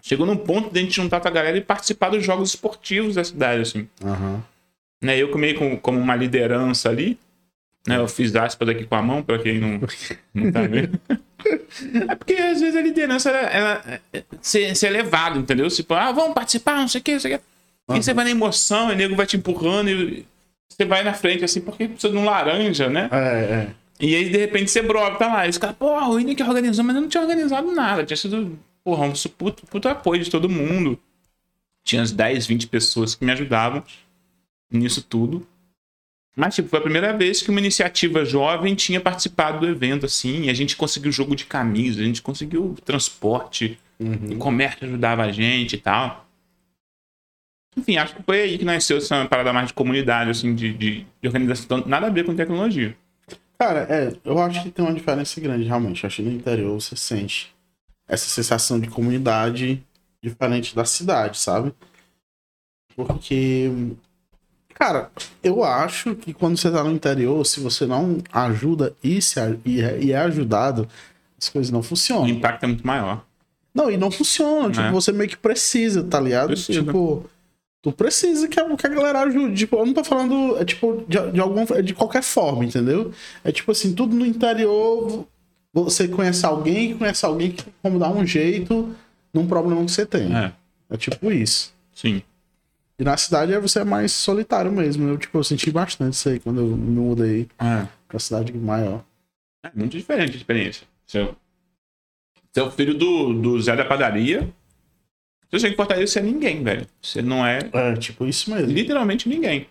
Chegou 0.02 0.26
num 0.26 0.36
ponto 0.36 0.70
de 0.70 0.78
a 0.78 0.82
gente 0.82 0.94
juntar 0.94 1.20
com 1.20 1.28
a 1.28 1.30
galera 1.30 1.56
e 1.56 1.62
participar 1.62 2.10
dos 2.10 2.22
jogos 2.22 2.50
esportivos 2.50 3.14
da 3.14 3.24
cidade, 3.24 3.62
assim 3.62 3.88
Aham. 4.04 4.44
né? 5.00 5.16
Eu 5.16 5.34
meio 5.38 5.58
como, 5.58 5.80
como 5.80 5.98
uma 5.98 6.14
liderança 6.14 6.90
ali? 6.90 7.18
Eu 7.86 8.08
fiz 8.08 8.34
aspas 8.34 8.68
aqui 8.68 8.84
com 8.86 8.94
a 8.94 9.02
mão, 9.02 9.22
pra 9.22 9.38
quem 9.38 9.58
não, 9.58 9.80
não 10.32 10.52
tá 10.52 10.62
vendo. 10.62 10.98
É 12.08 12.14
porque 12.14 12.32
às 12.34 12.58
vezes 12.58 12.74
a 12.74 12.80
liderança 12.80 13.28
ela, 13.28 13.48
ela 13.50 14.00
é, 14.14 14.24
ser, 14.40 14.74
ser 14.74 14.88
levado, 14.88 15.38
entendeu? 15.38 15.68
Tipo, 15.68 15.92
ah, 15.92 16.10
vamos 16.10 16.32
participar, 16.32 16.76
não 16.76 16.88
sei 16.88 17.02
o 17.02 17.04
que, 17.04 17.12
não 17.12 17.20
sei 17.20 17.34
o 17.34 17.38
que. 17.38 17.44
E 17.94 18.02
você 18.02 18.14
vai 18.14 18.24
na 18.24 18.30
emoção, 18.30 18.88
o 18.88 18.94
nego 18.94 19.14
vai 19.14 19.26
te 19.26 19.36
empurrando 19.36 19.90
e 19.90 20.26
você 20.68 20.86
vai 20.86 21.02
na 21.04 21.12
frente, 21.12 21.44
assim, 21.44 21.60
porque 21.60 21.86
precisa 21.86 22.12
de 22.12 22.18
um 22.18 22.24
laranja, 22.24 22.88
né? 22.88 23.10
É, 23.12 23.18
é. 23.18 23.68
E 24.00 24.14
aí, 24.14 24.28
de 24.28 24.38
repente, 24.38 24.70
você 24.70 24.82
brota 24.82 25.26
lá. 25.26 25.46
E 25.46 25.50
os 25.50 25.58
caras, 25.58 25.76
o 25.80 26.18
Ine 26.18 26.34
que 26.34 26.42
organizou, 26.42 26.84
mas 26.84 26.96
eu 26.96 27.02
não 27.02 27.08
tinha 27.08 27.22
organizado 27.22 27.70
nada. 27.72 28.04
Tinha 28.04 28.16
sido, 28.16 28.58
porra, 28.82 29.04
um 29.04 29.12
puto, 29.12 29.66
puto 29.66 29.88
apoio 29.88 30.22
de 30.22 30.30
todo 30.30 30.48
mundo. 30.48 30.98
Tinha 31.84 32.02
uns 32.02 32.10
10, 32.10 32.46
20 32.46 32.66
pessoas 32.66 33.14
que 33.14 33.24
me 33.24 33.32
ajudavam 33.32 33.84
nisso 34.70 35.02
tudo. 35.02 35.46
Mas, 36.36 36.56
tipo, 36.56 36.68
foi 36.68 36.78
a 36.80 36.82
primeira 36.82 37.16
vez 37.16 37.40
que 37.40 37.50
uma 37.50 37.60
iniciativa 37.60 38.24
jovem 38.24 38.74
tinha 38.74 39.00
participado 39.00 39.60
do 39.60 39.68
evento, 39.68 40.06
assim. 40.06 40.44
E 40.44 40.50
a 40.50 40.54
gente 40.54 40.76
conseguiu 40.76 41.12
jogo 41.12 41.36
de 41.36 41.44
camisa, 41.44 42.00
a 42.00 42.04
gente 42.04 42.20
conseguiu 42.20 42.74
transporte, 42.84 43.78
o 44.00 44.36
comércio 44.36 44.84
ajudava 44.84 45.22
a 45.22 45.30
gente 45.30 45.76
e 45.76 45.78
tal. 45.78 46.26
Enfim, 47.76 47.96
acho 47.96 48.16
que 48.16 48.22
foi 48.22 48.40
aí 48.40 48.58
que 48.58 48.64
nasceu 48.64 48.98
essa 48.98 49.26
parada 49.26 49.52
mais 49.52 49.68
de 49.68 49.74
comunidade, 49.74 50.30
assim, 50.30 50.54
de, 50.54 50.72
de, 50.72 51.06
de 51.20 51.28
organização. 51.28 51.78
Então, 51.78 51.88
Nada 51.88 52.06
a 52.06 52.10
ver 52.10 52.24
com 52.24 52.34
tecnologia. 52.34 52.96
Cara, 53.58 53.86
é, 53.88 54.12
eu 54.24 54.38
acho 54.38 54.62
que 54.62 54.70
tem 54.70 54.84
uma 54.84 54.94
diferença 54.94 55.40
grande, 55.40 55.64
realmente. 55.64 56.02
Eu 56.02 56.08
acho 56.08 56.16
que 56.16 56.22
no 56.22 56.32
interior 56.32 56.80
você 56.80 56.96
sente 56.96 57.54
essa 58.08 58.26
sensação 58.26 58.78
de 58.78 58.88
comunidade 58.88 59.82
diferente 60.22 60.74
da 60.74 60.84
cidade, 60.84 61.38
sabe? 61.38 61.72
Porque, 62.94 63.70
cara, 64.74 65.10
eu 65.42 65.64
acho 65.64 66.14
que 66.14 66.34
quando 66.34 66.56
você 66.58 66.70
tá 66.70 66.82
no 66.84 66.90
interior, 66.92 67.44
se 67.46 67.60
você 67.60 67.86
não 67.86 68.18
ajuda 68.32 68.94
e, 69.02 69.22
se, 69.22 69.38
e, 69.64 69.80
é, 69.80 69.98
e 70.02 70.12
é 70.12 70.18
ajudado, 70.18 70.86
as 71.40 71.48
coisas 71.48 71.70
não 71.70 71.80
O 71.80 71.82
funcionam. 71.82 72.28
impacto 72.28 72.64
é 72.64 72.66
muito 72.66 72.86
maior. 72.86 73.24
Não, 73.74 73.90
e 73.90 73.96
não 73.96 74.10
funcionam. 74.10 74.70
Tipo, 74.70 74.84
É. 74.86 74.90
você 74.92 75.10
meio 75.12 75.28
que 75.30 75.36
precisa, 75.36 76.02
tá 76.04 76.20
ligado? 76.20 76.48
Precisa. 76.48 76.82
Tipo, 76.82 77.24
tu 77.82 77.90
precisa 77.92 78.46
que 78.46 78.58
a, 78.60 78.76
que 78.76 78.86
a 78.86 78.90
galera 78.90 79.20
ajude. 79.22 79.56
Tipo, 79.56 79.76
eu 79.76 79.86
não 79.86 79.92
tô 79.94 80.04
falando, 80.04 80.56
é 80.60 80.64
tipo, 80.64 81.04
de, 81.08 81.32
de, 81.32 81.40
alguma, 81.40 81.62
é 81.72 81.82
de 81.82 81.92
qualquer 81.94 82.22
forma, 82.22 82.64
entendeu? 82.64 83.12
É 83.42 83.50
tipo 83.50 83.72
assim, 83.72 83.92
tudo 83.94 84.14
no 84.14 84.24
interior, 84.24 85.26
você 85.72 86.06
conhece 86.06 86.46
alguém 86.46 86.92
que 86.92 86.98
conhece 86.98 87.26
alguém 87.26 87.50
que 87.50 87.64
tem 87.64 87.74
como 87.82 87.98
dar 87.98 88.10
um 88.10 88.24
jeito 88.24 88.94
num 89.32 89.46
problema 89.46 89.84
que 89.84 89.90
você 89.90 90.06
tem. 90.06 90.32
É, 90.34 90.52
É, 90.90 90.96
tipo 90.96 91.32
isso. 91.32 91.74
sim. 91.92 92.22
E 92.98 93.02
na 93.04 93.16
cidade 93.16 93.52
é 93.52 93.58
você 93.58 93.80
é 93.80 93.84
mais 93.84 94.12
solitário 94.12 94.70
mesmo. 94.70 95.08
Eu, 95.08 95.18
tipo, 95.18 95.36
eu 95.38 95.44
senti 95.44 95.70
bastante 95.70 96.14
isso 96.14 96.28
aí 96.28 96.38
quando 96.38 96.60
eu 96.60 96.66
me 96.76 96.90
mudei 97.00 97.48
É. 97.58 97.86
pra 98.06 98.18
cidade 98.18 98.52
maior. 98.52 99.04
É 99.64 99.70
muito 99.74 99.96
diferente 99.96 100.34
a 100.34 100.36
experiência. 100.36 100.86
Seu, 101.06 101.34
seu 102.52 102.70
filho 102.70 102.94
do, 102.94 103.32
do 103.34 103.60
Zé 103.60 103.74
da 103.74 103.84
padaria. 103.84 104.42
Se 105.50 105.58
você 105.60 105.68
em 105.68 105.74
Fortaleza, 105.76 106.12
você 106.12 106.18
é 106.20 106.22
ninguém, 106.22 106.62
velho. 106.62 106.86
Você 107.02 107.20
não 107.22 107.44
é 107.44 107.58
É, 107.72 107.94
tipo 107.96 108.26
isso 108.26 108.50
mesmo. 108.52 108.70
literalmente 108.72 109.28
ninguém. 109.28 109.66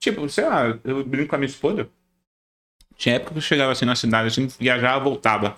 Tipo, 0.00 0.28
sei 0.28 0.44
lá, 0.46 0.78
eu 0.84 1.04
brinco 1.04 1.28
com 1.30 1.34
a 1.34 1.38
minha 1.38 1.48
esposa. 1.48 1.88
Tinha 2.96 3.16
época 3.16 3.32
que 3.32 3.38
eu 3.38 3.42
chegava 3.42 3.72
assim 3.72 3.84
na 3.84 3.94
cidade, 3.94 4.28
assim, 4.28 4.46
viajava, 4.58 5.02
voltava. 5.04 5.56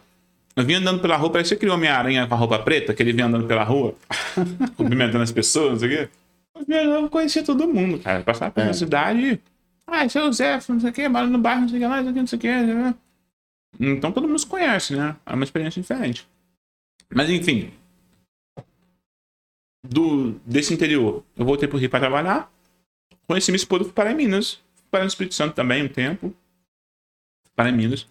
Eu 0.56 0.64
vinha 0.64 0.78
andando 0.78 1.00
pela 1.00 1.16
rua, 1.16 1.30
parecia 1.30 1.56
que 1.56 1.60
criou 1.60 1.76
Homem-Aranha 1.76 2.26
com 2.26 2.34
a 2.34 2.36
roupa 2.36 2.58
preta, 2.58 2.92
que 2.92 3.02
ele 3.02 3.12
vinha 3.12 3.26
andando 3.26 3.46
pela 3.46 3.62
rua, 3.64 3.94
cumprimentando 4.76 5.22
as 5.22 5.32
pessoas, 5.32 5.72
não 5.72 5.78
sei 5.78 5.88
o 5.88 5.98
quê. 5.98 6.08
Eu 6.68 7.08
conhecia 7.10 7.44
todo 7.44 7.66
mundo, 7.68 7.98
cara. 7.98 8.22
Passava 8.22 8.50
pela 8.50 8.70
É. 8.70 8.72
cidade. 8.72 9.40
Ah, 9.86 10.04
esse 10.04 10.16
é 10.18 10.22
o 10.22 10.32
Zé, 10.32 10.58
não 10.68 10.78
sei 10.80 10.90
o 10.90 10.92
quê, 10.92 11.08
mora 11.08 11.26
no 11.26 11.38
bairro, 11.38 11.62
não 11.62 11.68
sei 11.68 11.78
o 11.78 11.80
que 11.82 11.86
lá, 11.88 11.96
não 12.02 12.04
sei 12.04 12.10
o 12.10 12.14
que, 12.14 12.20
não 12.20 12.26
sei 12.26 12.38
o 12.38 12.40
que. 12.40 12.48
né? 12.48 12.94
Então 13.78 14.12
todo 14.12 14.26
mundo 14.28 14.38
se 14.38 14.46
conhece, 14.46 14.94
né? 14.96 15.16
É 15.26 15.34
uma 15.34 15.44
experiência 15.44 15.80
diferente. 15.82 16.28
Mas 17.12 17.28
enfim. 17.30 17.72
Do, 19.86 20.32
desse 20.46 20.74
interior, 20.74 21.24
eu 21.36 21.44
voltei 21.44 21.66
pro 21.66 21.78
Rio 21.78 21.88
para 21.90 22.00
trabalhar. 22.00 22.52
Conheci 23.26 23.50
minha 23.50 23.56
esposa, 23.56 23.84
fui 23.84 23.92
para 23.92 24.14
Minas. 24.14 24.54
Fui 24.76 24.84
para 24.90 25.04
o 25.04 25.06
Espírito 25.08 25.34
Santo 25.34 25.54
também 25.54 25.82
um 25.84 25.88
tempo. 25.88 26.34
Para 27.56 27.72
Minas. 27.72 28.06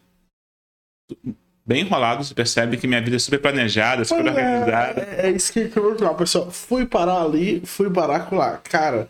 Bem 1.69 1.81
enrolado. 1.81 2.23
Você 2.23 2.33
percebe 2.33 2.77
que 2.77 2.87
minha 2.87 2.99
vida 2.99 3.15
é 3.15 3.19
super 3.19 3.39
planejada, 3.39 4.03
super 4.03 4.23
Pois 4.23 4.35
organizada. 4.35 5.01
É, 5.01 5.27
é 5.27 5.31
isso 5.31 5.53
que 5.53 5.59
eu 5.59 5.83
vou 5.83 5.95
falar, 5.95 6.15
pessoal. 6.15 6.49
Fui 6.49 6.83
parar 6.87 7.21
ali, 7.21 7.61
fui 7.63 7.91
parar 7.91 8.27
lá. 8.33 8.57
Cara, 8.57 9.07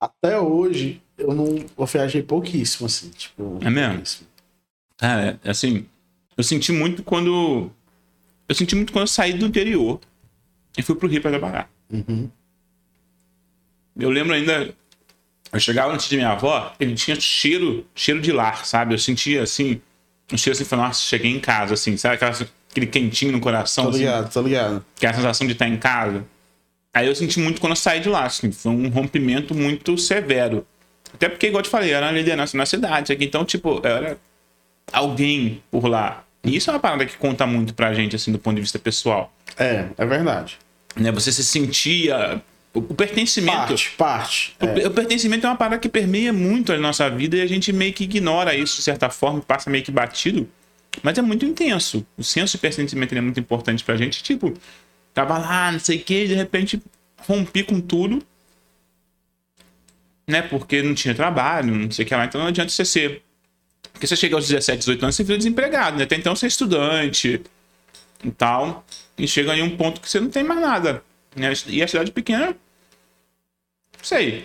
até 0.00 0.38
hoje 0.38 1.02
eu 1.18 1.34
não. 1.34 1.64
Eu 1.76 1.84
viajei 1.86 2.22
pouquíssimo, 2.22 2.86
assim. 2.86 3.10
Tipo, 3.10 3.58
É 3.60 3.68
mesmo? 3.68 3.94
pouquíssimo. 3.94 4.28
Cara, 4.96 5.40
é, 5.44 5.50
assim, 5.50 5.84
eu 6.36 6.44
senti 6.44 6.70
muito 6.70 7.02
quando. 7.02 7.70
Eu 8.48 8.54
senti 8.54 8.76
muito 8.76 8.92
quando 8.92 9.02
eu 9.02 9.08
saí 9.08 9.32
do 9.32 9.44
interior 9.44 10.00
e 10.78 10.82
fui 10.82 10.94
pro 10.94 11.08
Rio 11.08 11.20
pra 11.20 11.32
trabalhar. 11.32 11.68
Uhum. 11.90 12.30
Eu 13.98 14.10
lembro 14.10 14.32
ainda. 14.32 14.72
Eu 15.52 15.58
chegava 15.60 15.92
antes 15.92 16.08
de 16.08 16.16
minha 16.16 16.30
avó, 16.30 16.72
ele 16.78 16.94
tinha 16.94 17.18
cheiro, 17.18 17.86
cheiro 17.94 18.20
de 18.20 18.30
lar, 18.30 18.64
sabe? 18.66 18.94
Eu 18.94 18.98
sentia 18.98 19.42
assim, 19.42 19.80
um 20.32 20.36
cheiro 20.36 20.56
assim, 20.56 20.64
falando, 20.64 20.86
nossa, 20.86 21.00
cheguei 21.00 21.30
em 21.30 21.40
casa, 21.40 21.74
assim, 21.74 21.96
sabe? 21.96 22.16
Aquela, 22.16 22.36
aquele 22.70 22.86
quentinho 22.86 23.32
no 23.32 23.40
coração, 23.40 23.88
assim, 23.88 23.98
ligado, 23.98 24.32
tô 24.32 24.42
ligado. 24.42 24.84
que 24.96 25.06
é 25.06 25.10
a 25.10 25.14
sensação 25.14 25.46
de 25.46 25.52
estar 25.52 25.68
em 25.68 25.76
casa. 25.76 26.24
Aí 26.92 27.06
eu 27.06 27.14
senti 27.14 27.38
muito 27.38 27.60
quando 27.60 27.72
eu 27.72 27.76
saí 27.76 28.00
de 28.00 28.08
lá, 28.08 28.24
assim, 28.24 28.50
foi 28.50 28.72
um 28.72 28.88
rompimento 28.88 29.54
muito 29.54 29.96
severo. 29.98 30.66
Até 31.12 31.28
porque, 31.28 31.46
igual 31.46 31.60
eu 31.60 31.64
te 31.64 31.70
falei, 31.70 31.92
eu 31.92 31.96
era 31.96 32.06
uma 32.06 32.12
liderança 32.12 32.56
na 32.56 32.66
cidade, 32.66 33.12
aqui, 33.12 33.24
então, 33.24 33.44
tipo, 33.44 33.80
eu 33.84 33.96
era 33.96 34.18
alguém 34.92 35.62
por 35.70 35.86
lá. 35.86 36.24
E 36.44 36.56
isso 36.56 36.70
é 36.70 36.72
uma 36.72 36.80
parada 36.80 37.04
que 37.04 37.16
conta 37.16 37.46
muito 37.46 37.74
pra 37.74 37.92
gente, 37.92 38.14
assim, 38.16 38.30
do 38.32 38.38
ponto 38.38 38.54
de 38.54 38.62
vista 38.62 38.78
pessoal. 38.78 39.32
É, 39.58 39.86
é 39.96 40.06
verdade. 40.06 40.58
Né? 40.94 41.10
Você 41.12 41.32
se 41.32 41.44
sentia. 41.44 42.40
O 42.76 42.80
o 42.80 42.94
pertencimento. 42.94 43.56
Parte, 43.56 43.90
parte. 43.96 44.56
O, 44.60 44.66
É. 44.66 44.86
o 44.86 44.90
pertencimento 44.90 45.46
é 45.46 45.48
uma 45.50 45.56
parada 45.56 45.78
que 45.78 45.88
permeia 45.88 46.32
muito 46.32 46.72
a 46.72 46.78
nossa 46.78 47.08
vida 47.08 47.36
e 47.36 47.40
a 47.40 47.46
gente 47.46 47.72
meio 47.72 47.92
que 47.92 48.04
ignora 48.04 48.54
isso 48.54 48.76
de 48.76 48.82
certa 48.82 49.08
forma, 49.08 49.40
passa 49.40 49.70
meio 49.70 49.82
que 49.82 49.90
batido. 49.90 50.46
Mas 51.02 51.16
é 51.16 51.22
muito 51.22 51.44
intenso. 51.46 52.06
O 52.16 52.22
senso 52.22 52.52
de 52.52 52.58
pertencimento 52.58 53.14
é 53.14 53.20
muito 53.20 53.40
importante 53.40 53.82
pra 53.82 53.96
gente. 53.96 54.22
Tipo, 54.22 54.52
tava 55.14 55.38
lá, 55.38 55.72
não 55.72 55.78
sei 55.78 55.98
o 55.98 56.00
que, 56.02 56.26
de 56.26 56.34
repente 56.34 56.82
rompi 57.26 57.62
com 57.62 57.80
tudo. 57.80 58.22
Né? 60.28 60.42
Porque 60.42 60.82
não 60.82 60.94
tinha 60.94 61.14
trabalho, 61.14 61.74
não 61.74 61.90
sei 61.90 62.04
o 62.04 62.08
que 62.08 62.14
lá. 62.14 62.24
Então 62.26 62.40
não 62.40 62.48
adianta 62.48 62.70
você 62.70 62.84
ser. 62.84 63.22
Porque 63.92 64.06
você 64.06 64.16
chega 64.16 64.34
aos 64.34 64.46
17, 64.48 64.78
18 64.80 65.02
anos, 65.02 65.16
você 65.16 65.24
vira 65.24 65.38
desempregado, 65.38 65.96
né? 65.96 66.04
Até 66.04 66.16
então 66.16 66.36
você 66.36 66.44
é 66.46 66.48
estudante 66.48 67.40
e 68.22 68.30
tal. 68.32 68.84
E 69.16 69.26
chega 69.26 69.56
em 69.56 69.62
um 69.62 69.76
ponto 69.76 70.00
que 70.00 70.10
você 70.10 70.20
não 70.20 70.28
tem 70.28 70.44
mais 70.44 70.60
nada. 70.60 71.02
Né? 71.34 71.52
E 71.66 71.82
a 71.82 71.88
cidade 71.88 72.10
pequena 72.10 72.54
sei. 74.02 74.44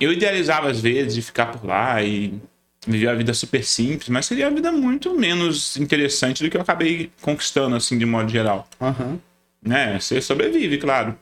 Eu 0.00 0.12
idealizava 0.12 0.70
às 0.70 0.80
vezes 0.80 1.14
de 1.14 1.22
ficar 1.22 1.46
por 1.46 1.66
lá 1.66 2.02
e 2.02 2.40
viver 2.86 3.08
a 3.08 3.14
vida 3.14 3.34
super 3.34 3.64
simples, 3.64 4.08
mas 4.08 4.26
seria 4.26 4.46
a 4.46 4.50
vida 4.50 4.70
muito 4.70 5.12
menos 5.18 5.76
interessante 5.76 6.42
do 6.42 6.50
que 6.50 6.56
eu 6.56 6.60
acabei 6.60 7.10
conquistando, 7.20 7.74
assim, 7.76 7.98
de 7.98 8.06
modo 8.06 8.30
geral. 8.30 8.68
Aham. 8.80 9.18
Né? 9.62 9.98
Você 9.98 10.20
sobrevive, 10.20 10.78
claro. 10.78 11.16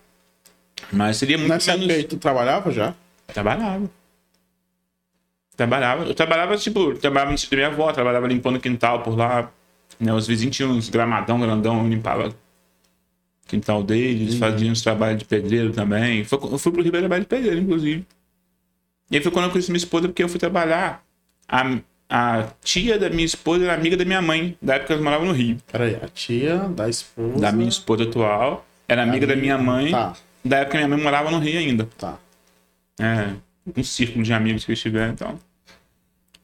Mas 0.93 1.17
seria 1.17 1.39
muito 1.39 1.51
Nessa 1.51 1.77
menos. 1.77 2.05
tu 2.05 2.19
trabalhava 2.19 2.71
já? 2.71 2.95
Trabalhava. 3.33 3.91
Trabalhava. 5.57 6.05
Eu 6.05 6.15
trabalhava, 6.15 6.57
tipo, 6.59 6.95
trabalhava 6.95 7.33
no 7.33 7.39
sítio 7.39 7.53
da 7.53 7.57
minha 7.57 7.69
avó, 7.69 7.91
trabalhava 7.93 8.27
limpando 8.27 8.57
o 8.57 8.61
quintal 8.61 9.03
por 9.03 9.17
lá. 9.17 9.51
Né? 9.99 10.13
Os 10.13 10.27
vizinhos 10.27 10.55
tinham 10.55 10.71
uns 10.71 10.91
gramadão 10.91 11.41
grandão, 11.41 11.83
eu 11.83 11.89
limpava 11.89 12.35
quintal 13.47 13.83
deles, 13.83 14.35
fazia 14.37 14.71
uns 14.71 14.83
trabalhos 14.83 15.19
de 15.21 15.25
pedreiro 15.25 15.73
também. 15.73 16.25
Foi- 16.25 16.39
Eu 16.43 16.59
fui 16.59 16.73
pro 16.73 16.83
trabalhar 16.91 17.19
de 17.21 17.27
pedreiro, 17.27 17.61
inclusive. 17.61 18.05
E 19.11 19.17
aí 19.17 19.23
foi 19.23 19.31
quando 19.33 19.45
eu 19.47 19.51
conheci 19.51 19.71
minha 19.71 19.79
esposa, 19.79 20.09
porque 20.09 20.23
eu 20.23 20.29
fui 20.29 20.39
trabalhar. 20.41 21.03
A, 21.49 21.79
a 22.09 22.49
tia 22.63 22.99
da 22.99 23.09
minha 23.09 23.25
esposa 23.25 23.65
era 23.65 23.75
amiga 23.75 23.97
da 23.97 24.05
minha 24.05 24.21
mãe, 24.21 24.57
da 24.61 24.75
época 24.75 24.87
que 24.89 24.93
elas 24.95 25.05
moravam 25.05 25.27
no 25.27 25.33
Rio. 25.33 25.59
Peraí, 25.71 25.95
a 25.97 26.09
tia 26.09 26.57
da 26.59 26.89
esposa. 26.89 27.39
Da 27.41 27.53
minha 27.53 27.69
esposa 27.69 28.03
atual, 28.05 28.67
era 28.89 29.03
amiga 29.05 29.27
da 29.27 29.37
minha 29.37 29.57
mãe, 29.57 29.91
Tá, 29.93 30.15
da 30.45 30.57
época 30.59 30.73
que 30.73 30.77
minha 30.85 30.89
mãe 30.97 31.03
morava 31.05 31.31
no 31.31 31.39
Rio 31.39 31.59
ainda. 31.59 31.89
tá. 31.97 32.19
É, 32.99 33.35
um 33.77 33.83
círculo 33.85 34.25
de 34.25 34.33
amigos 34.33 34.65
que 34.65 34.73
eles 34.73 34.81
tiveram 34.81 35.13
então. 35.13 35.39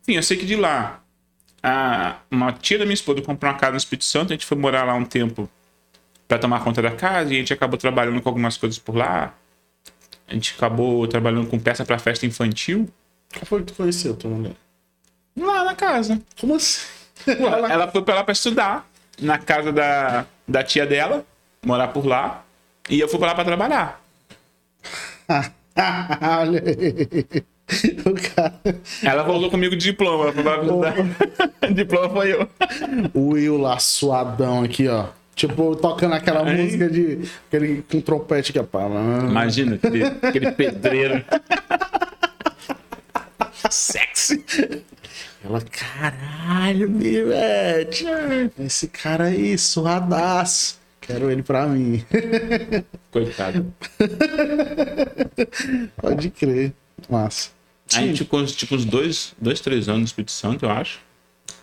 Enfim, 0.03 0.17
eu 0.17 0.23
sei 0.23 0.37
que 0.37 0.45
de 0.47 0.55
lá, 0.57 1.03
a, 1.63 2.17
uma 2.31 2.53
tia 2.53 2.79
da 2.79 2.85
minha 2.85 2.95
esposa 2.95 3.23
comprou 3.23 3.51
uma 3.51 3.59
casa 3.59 3.73
no 3.73 3.79
Espírito 3.79 4.05
Santo, 4.05 4.33
a 4.33 4.35
gente 4.37 4.47
foi 4.47 4.57
morar 4.59 4.85
lá 4.85 4.95
um 4.95 5.05
tempo 5.05 5.49
pra 6.33 6.39
tomar 6.39 6.65
conta 6.65 6.81
da 6.81 6.91
casa 6.93 7.31
e 7.31 7.37
a 7.37 7.41
gente 7.41 7.53
acabou 7.53 7.77
trabalhando 7.79 8.23
com 8.23 8.29
algumas 8.31 8.57
coisas 8.57 8.79
por 8.79 8.97
lá. 8.97 9.35
A 10.27 10.33
gente 10.33 10.55
acabou 10.57 11.07
trabalhando 11.07 11.47
com 11.47 11.59
peça 11.59 11.85
pra 11.85 11.99
festa 11.99 12.25
infantil 12.25 12.89
Qual 13.35 13.45
foi 13.45 13.61
que 13.61 13.67
tu 13.67 13.75
conheceu, 13.75 14.17
tua 14.17 14.31
mulher? 14.31 14.55
lá 15.37 15.65
na 15.65 15.75
casa. 15.75 16.23
Como 16.41 16.55
assim? 16.55 16.87
Ela, 17.27 17.71
ela 17.71 17.89
foi 17.89 18.01
pra 18.01 18.15
lá 18.15 18.25
pra 18.25 18.33
estudar, 18.33 18.89
na 19.21 19.37
casa 19.37 19.71
da, 19.71 20.25
da 20.49 20.65
tia 20.65 20.87
dela, 20.87 21.23
morar 21.65 21.89
por 21.89 22.07
lá, 22.07 22.43
e 22.89 22.99
eu 22.99 23.09
fui 23.09 23.19
pra 23.19 23.29
lá 23.29 23.35
pra 23.35 23.45
trabalhar. 23.45 24.03
Olha 25.29 26.63
aí. 26.67 27.43
O 28.07 28.35
cara. 28.35 28.61
Ela 29.03 29.23
voltou 29.23 29.51
comigo 29.51 29.77
de 29.77 29.85
diploma, 29.85 30.25
ela 30.25 30.33
foi 30.33 30.43
pra 30.43 31.69
diploma 31.73 32.09
foi 32.09 32.33
eu. 32.33 32.49
O 33.13 33.33
Will 33.33 33.59
lá 33.59 33.79
suadão 33.79 34.65
aqui, 34.65 34.89
ó. 34.89 35.09
Tipo, 35.35 35.75
tocando 35.77 36.15
aquela 36.15 36.45
Aí. 36.45 36.63
música 36.63 36.89
de. 36.91 37.21
Aquele 37.49 37.83
com 37.91 38.01
trompete 38.01 38.53
que 38.53 38.59
é 38.59 38.63
pá. 38.63 38.87
Imagina, 38.87 39.77
aquele, 39.77 40.05
aquele 40.05 40.53
pedreiro. 40.53 41.25
Sexy. 43.71 44.45
Ela, 45.45 45.61
caralho, 45.61 46.89
Bivete. 46.89 48.07
Esse 48.59 48.89
cara 48.89 49.25
aí, 49.25 49.57
suadaço. 49.59 50.81
Quero 51.01 51.31
ele 51.31 51.43
pra 51.43 51.67
mim. 51.67 52.05
Coitado. 53.11 53.75
Pode 56.01 56.31
crer. 56.31 56.73
Massa. 57.11 57.51
A 57.95 58.01
gente 58.01 58.19
ficou 58.19 58.45
tipo 58.47 58.75
uns 58.77 58.85
dois, 58.85 59.35
dois, 59.39 59.61
três 59.61 59.89
anos 59.89 60.01
no 60.01 60.07
Espírito 60.07 60.31
Santo, 60.31 60.65
eu 60.65 60.71
acho. 60.71 61.01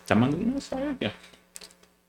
Tá 0.06 0.14
mandando 0.14 0.44
mensagem 0.44 0.90
aqui. 0.90 1.10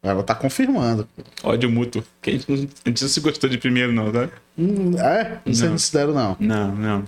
Ela 0.04 0.24
tá 0.24 0.34
confirmando. 0.34 1.08
Ódio 1.43 1.70
mútuo. 1.70 2.04
Que 2.22 2.32
a, 2.32 2.34
gente 2.34 2.49
não, 2.49 2.93
a 2.93 2.95
se 2.95 3.20
gostou 3.20 3.49
de 3.49 3.58
primeiro, 3.60 3.93
não, 3.93 4.12
tá? 4.12 4.30
Hum, 4.58 4.97
é? 4.97 5.39
Não. 5.45 5.70
não 5.70 5.78
se 5.78 5.93
deram, 5.93 6.14
não. 6.14 6.38
Não, 6.39 6.76
não. 6.76 7.06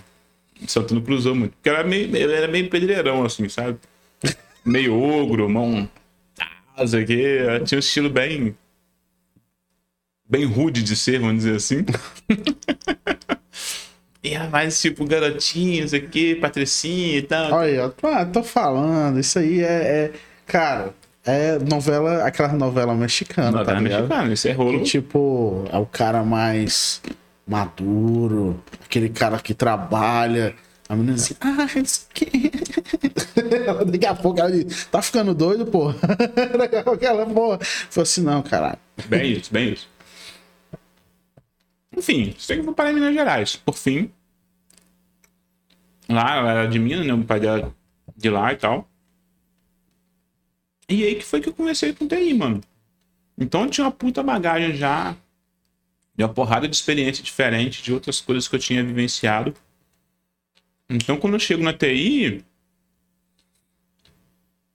Só 0.67 0.83
tu 0.83 0.93
não 0.93 1.01
cruzou 1.01 1.33
muito. 1.33 1.53
Porque 1.53 1.69
era 1.69 1.83
meio, 1.83 2.15
ele 2.15 2.33
era 2.33 2.47
meio 2.47 2.69
pedreirão, 2.69 3.25
assim, 3.25 3.49
sabe? 3.49 3.77
Meio 4.63 4.97
ogro, 4.97 5.49
mão. 5.49 5.89
Asa 6.77 6.99
aqui. 6.99 7.21
Tinha 7.65 7.77
um 7.77 7.79
estilo 7.79 8.09
bem. 8.09 8.55
Bem 10.29 10.45
rude 10.45 10.81
de 10.81 10.95
ser, 10.95 11.19
vamos 11.19 11.43
dizer 11.43 11.55
assim. 11.57 11.85
e 14.23 14.29
era 14.33 14.47
mais 14.49 14.79
tipo 14.79 15.05
garotinhos 15.05 15.93
aqui, 15.93 16.35
patricinha 16.35 17.17
e 17.17 17.21
tal. 17.23 17.51
Olha, 17.51 17.69
eu 17.71 17.93
ah, 18.03 18.25
tô 18.25 18.41
falando. 18.41 19.19
Isso 19.19 19.37
aí 19.37 19.61
é. 19.61 19.65
é- 19.65 20.11
cara, 20.45 20.93
é 21.25 21.57
novela. 21.59 22.23
Aquela 22.23 22.53
novela 22.53 22.93
mexicana, 22.93 23.59
tá 23.59 23.65
tá 23.65 23.79
ligado? 23.79 24.01
mexicano, 24.01 24.33
esse 24.33 24.49
é 24.49 24.51
rolo. 24.53 24.79
Que, 24.79 24.83
tipo, 24.85 25.65
é 25.71 25.77
o 25.77 25.85
cara 25.85 26.23
mais 26.23 27.01
maduro, 27.47 28.61
aquele 28.83 29.09
cara 29.09 29.39
que 29.39 29.53
trabalha. 29.53 30.55
A 30.89 30.95
menina 30.95 31.15
assim, 31.15 31.33
ah, 31.39 31.67
não 31.75 31.85
sei 31.85 32.05
o 32.05 32.13
quê. 32.13 32.51
Daqui 33.87 34.05
a 34.05 34.13
pouco 34.13 34.39
ela 34.39 34.51
diz, 34.51 34.85
tá 34.85 35.01
ficando 35.01 35.33
doido, 35.33 35.65
pô? 35.65 35.93
Daqui 36.57 36.75
a 36.75 36.83
pouco 36.83 37.03
ela, 37.03 37.25
pô. 37.25 37.57
Falei 37.59 38.03
assim, 38.03 38.21
não, 38.21 38.41
caralho. 38.43 38.77
Bem 39.07 39.31
isso, 39.31 39.51
bem 39.51 39.73
isso. 39.73 39.87
Enfim, 41.95 42.35
sei 42.37 42.57
que 42.57 42.61
eu 42.61 42.65
vou 42.65 42.73
parar 42.73 42.91
em 42.91 42.95
Minas 42.95 43.13
Gerais. 43.13 43.55
Por 43.55 43.75
fim. 43.75 44.11
Lá, 46.09 46.37
ela 46.37 46.51
era 46.51 46.67
de 46.67 46.79
Minas, 46.79 47.05
né? 47.05 47.13
O 47.13 47.23
pai 47.23 47.39
dela 47.39 47.73
de 48.15 48.29
lá 48.29 48.51
e 48.51 48.57
tal. 48.57 48.87
E 50.93 51.03
aí 51.03 51.15
que 51.15 51.25
foi 51.25 51.41
que 51.41 51.49
eu 51.49 51.53
comecei 51.53 51.91
com 51.91 52.07
TI, 52.07 52.35
mano. 52.35 52.61
Então 53.35 53.63
eu 53.63 53.69
tinha 53.71 53.85
uma 53.85 53.91
puta 53.91 54.21
bagagem 54.21 54.75
já. 54.75 55.17
De 56.15 56.23
uma 56.23 56.31
porrada 56.31 56.67
de 56.67 56.75
experiência 56.75 57.23
diferente, 57.23 57.81
de 57.81 57.91
outras 57.91 58.21
coisas 58.21 58.47
que 58.47 58.55
eu 58.55 58.59
tinha 58.59 58.83
vivenciado. 58.83 59.55
Então 60.87 61.17
quando 61.17 61.33
eu 61.33 61.39
chego 61.39 61.63
na 61.63 61.73
TI. 61.73 62.45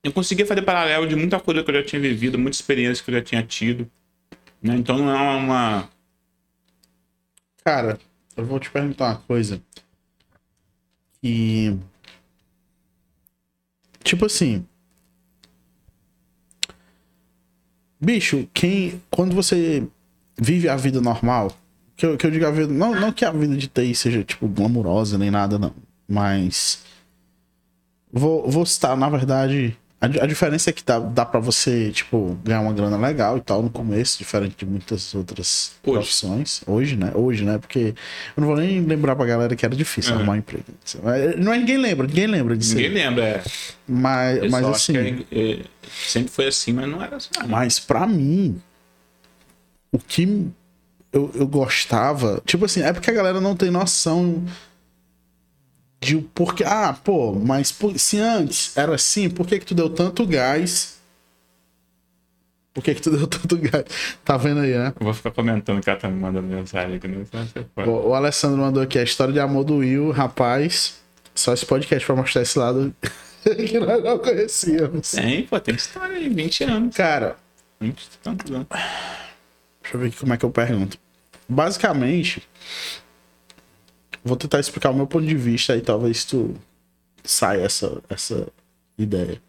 Eu 0.02 0.12
conseguia 0.12 0.44
fazer 0.44 0.62
paralelo 0.62 1.06
de 1.06 1.14
muita 1.14 1.38
coisa 1.38 1.62
que 1.62 1.70
eu 1.70 1.74
já 1.76 1.84
tinha 1.84 2.00
vivido, 2.02 2.36
muita 2.36 2.56
experiência 2.56 3.04
que 3.04 3.10
eu 3.10 3.14
já 3.14 3.22
tinha 3.22 3.42
tido. 3.44 3.88
né? 4.60 4.74
Então 4.74 4.98
não 4.98 5.10
é 5.10 5.36
uma. 5.36 5.88
Cara, 7.62 7.96
eu 8.36 8.44
vou 8.44 8.58
te 8.58 8.70
perguntar 8.72 9.06
uma 9.10 9.18
coisa. 9.18 9.62
E. 11.22 11.76
Tipo 14.02 14.26
assim. 14.26 14.66
Bicho, 18.00 18.48
quem. 18.54 19.00
Quando 19.10 19.34
você 19.34 19.86
vive 20.36 20.68
a 20.68 20.76
vida 20.76 21.00
normal. 21.00 21.52
Que 21.96 22.06
eu, 22.06 22.16
que 22.16 22.26
eu 22.26 22.30
digo 22.30 22.46
a 22.46 22.50
vida. 22.50 22.72
Não, 22.72 22.94
não 22.94 23.12
que 23.12 23.24
a 23.24 23.32
vida 23.32 23.56
de 23.56 23.66
TI 23.66 23.94
seja, 23.94 24.22
tipo, 24.22 24.46
glamurosa 24.46 25.18
nem 25.18 25.30
nada, 25.30 25.58
não. 25.58 25.74
Mas. 26.08 26.82
Vou, 28.12 28.48
vou 28.48 28.64
citar, 28.64 28.96
na 28.96 29.08
verdade, 29.08 29.76
A, 30.00 30.06
a 30.06 30.26
diferença 30.26 30.70
é 30.70 30.72
que 30.72 30.84
dá, 30.84 31.00
dá 31.00 31.26
pra 31.26 31.40
você, 31.40 31.90
tipo, 31.90 32.38
ganhar 32.44 32.60
uma 32.60 32.72
grana 32.72 32.96
legal 32.96 33.36
e 33.36 33.40
tal 33.40 33.62
no 33.64 33.68
começo, 33.68 34.16
diferente 34.18 34.54
de 34.56 34.64
muitas 34.64 35.12
outras 35.12 35.72
Hoje. 35.84 35.92
profissões. 35.98 36.62
Hoje, 36.68 36.94
né? 36.96 37.10
Hoje, 37.14 37.44
né? 37.44 37.58
Porque 37.58 37.94
eu 38.36 38.40
não 38.40 38.46
vou 38.46 38.56
nem 38.56 38.80
lembrar 38.80 39.16
pra 39.16 39.26
galera 39.26 39.56
que 39.56 39.64
era 39.66 39.74
difícil 39.74 40.12
É. 40.12 40.16
arrumar 40.16 40.34
um 40.34 40.36
emprego. 40.36 40.64
Não 41.38 41.52
é 41.52 41.58
ninguém 41.58 41.78
lembra, 41.78 42.06
ninguém 42.06 42.28
lembra 42.28 42.56
disso. 42.56 42.76
Ninguém 42.76 42.92
lembra. 42.92 43.24
É. 43.24 43.42
Mas, 43.88 44.38
Eu 44.44 44.50
mas 44.50 44.66
assim. 44.66 44.96
é- 44.96 45.16
é- 45.32 45.60
sempre 46.06 46.30
foi 46.30 46.46
assim, 46.46 46.72
mas 46.72 46.88
não 46.88 47.02
era 47.02 47.16
assim. 47.16 47.30
não. 47.40 47.48
Mas 47.48 47.80
pra 47.80 48.06
mim, 48.06 48.60
o 49.90 49.98
que 49.98 50.46
eu, 51.12 51.32
eu 51.34 51.46
gostava. 51.48 52.40
Tipo 52.46 52.66
assim, 52.66 52.82
é 52.82 52.92
porque 52.92 53.10
a 53.10 53.14
galera 53.14 53.40
não 53.40 53.56
tem 53.56 53.70
noção 53.70 54.44
de 56.00 56.16
o 56.16 56.22
porquê. 56.22 56.64
Ah, 56.64 56.92
pô, 56.92 57.32
mas 57.34 57.72
por- 57.72 57.98
se 57.98 58.18
antes 58.18 58.76
era 58.76 58.94
assim, 58.94 59.28
por 59.28 59.46
que, 59.46 59.58
que 59.58 59.66
tu 59.66 59.74
deu 59.74 59.90
tanto 59.90 60.26
gás? 60.26 60.96
Por 62.72 62.84
que, 62.84 62.94
que 62.94 63.02
tu 63.02 63.10
deu 63.16 63.26
tanto 63.26 63.56
gás? 63.58 63.84
Tá 64.24 64.36
vendo 64.36 64.60
aí, 64.60 64.76
né? 64.76 64.92
Eu 64.98 65.04
vou 65.04 65.14
ficar 65.14 65.30
comentando 65.32 65.80
que 65.82 65.90
ela 65.90 65.98
tá 65.98 66.08
me 66.08 66.20
mandando 66.20 66.46
mensagem 66.46 66.96
aqui. 66.96 67.08
Se 67.08 67.60
pode. 67.74 67.88
O, 67.88 68.08
o 68.10 68.14
Alessandro 68.14 68.58
mandou 68.58 68.82
aqui 68.82 68.98
a 68.98 69.02
história 69.02 69.32
de 69.32 69.40
amor 69.40 69.64
do 69.64 69.76
Will, 69.78 70.10
rapaz. 70.10 70.98
Só 71.34 71.52
esse 71.52 71.64
podcast 71.66 72.04
pra 72.06 72.16
mostrar 72.16 72.42
esse 72.42 72.58
lado 72.58 72.94
que 73.42 73.78
nós 73.80 74.02
não 74.02 74.18
conhecíamos. 74.18 75.10
Tem, 75.12 75.44
pô, 75.44 75.58
tem 75.60 75.74
história 75.74 76.16
aí, 76.16 76.28
20 76.28 76.64
anos. 76.64 76.96
Cara, 76.96 77.36
20 77.80 78.00
e 78.02 78.08
tantos 78.22 78.50
anos. 78.52 78.66
Deixa 79.82 79.96
eu 79.96 80.00
ver 80.00 80.06
aqui 80.08 80.16
como 80.16 80.34
é 80.34 80.36
que 80.36 80.44
eu 80.44 80.50
pergunto. 80.50 80.98
Basicamente, 81.48 82.42
vou 84.28 84.36
tentar 84.36 84.60
explicar 84.60 84.90
o 84.90 84.94
meu 84.94 85.06
ponto 85.06 85.26
de 85.26 85.34
vista 85.34 85.72
aí, 85.72 85.80
talvez 85.80 86.24
tu 86.24 86.54
saia 87.24 87.62
essa, 87.62 88.00
essa 88.08 88.46
ideia. 88.96 89.40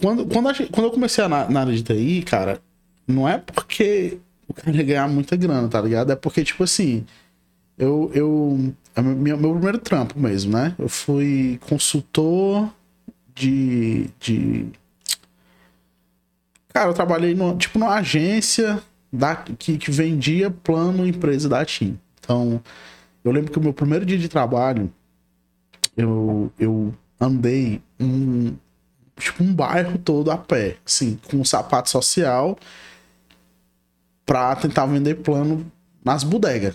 Quando, 0.00 0.26
quando, 0.26 0.48
a 0.48 0.54
quando 0.54 0.86
eu 0.86 0.90
comecei 0.90 1.26
na, 1.28 1.48
na 1.48 1.60
área 1.60 1.72
de 1.74 1.82
TI, 1.82 2.22
cara, 2.22 2.60
não 3.06 3.28
é 3.28 3.38
porque 3.38 4.18
cara 4.54 4.76
ia 4.76 4.82
ganhar 4.82 5.08
muita 5.08 5.36
grana, 5.36 5.68
tá 5.68 5.80
ligado? 5.80 6.12
É 6.12 6.16
porque, 6.16 6.44
tipo 6.44 6.62
assim, 6.64 7.04
eu. 7.76 8.10
eu 8.14 8.74
meu 8.96 9.36
meu 9.36 9.52
primeiro 9.52 9.78
trampo 9.78 10.18
mesmo, 10.18 10.52
né? 10.52 10.74
Eu 10.78 10.88
fui 10.88 11.58
consultor 11.68 12.72
de. 13.34 14.08
de 14.20 14.66
Cara, 16.72 16.90
eu 16.90 16.94
trabalhei 16.94 17.34
no, 17.34 17.56
tipo 17.56 17.78
numa 17.78 17.94
agência 17.94 18.82
da, 19.12 19.36
que, 19.36 19.76
que 19.76 19.90
vendia 19.90 20.50
plano 20.50 21.06
empresa 21.06 21.48
da 21.48 21.64
TIM. 21.64 21.98
Então, 22.24 22.60
eu 23.22 23.30
lembro 23.30 23.52
que 23.52 23.58
o 23.58 23.62
meu 23.62 23.72
primeiro 23.72 24.04
dia 24.04 24.18
de 24.18 24.28
trabalho, 24.28 24.90
eu, 25.96 26.50
eu 26.58 26.94
andei 27.20 27.82
um, 28.00 28.54
tipo, 29.18 29.44
um 29.44 29.52
bairro 29.52 29.98
todo 29.98 30.30
a 30.30 30.36
pé, 30.36 30.78
assim, 30.84 31.18
com 31.28 31.36
um 31.36 31.44
sapato 31.44 31.90
social 31.90 32.58
pra 34.24 34.56
tentar 34.56 34.86
vender 34.86 35.16
plano 35.16 35.70
nas 36.02 36.24
bodegas. 36.24 36.74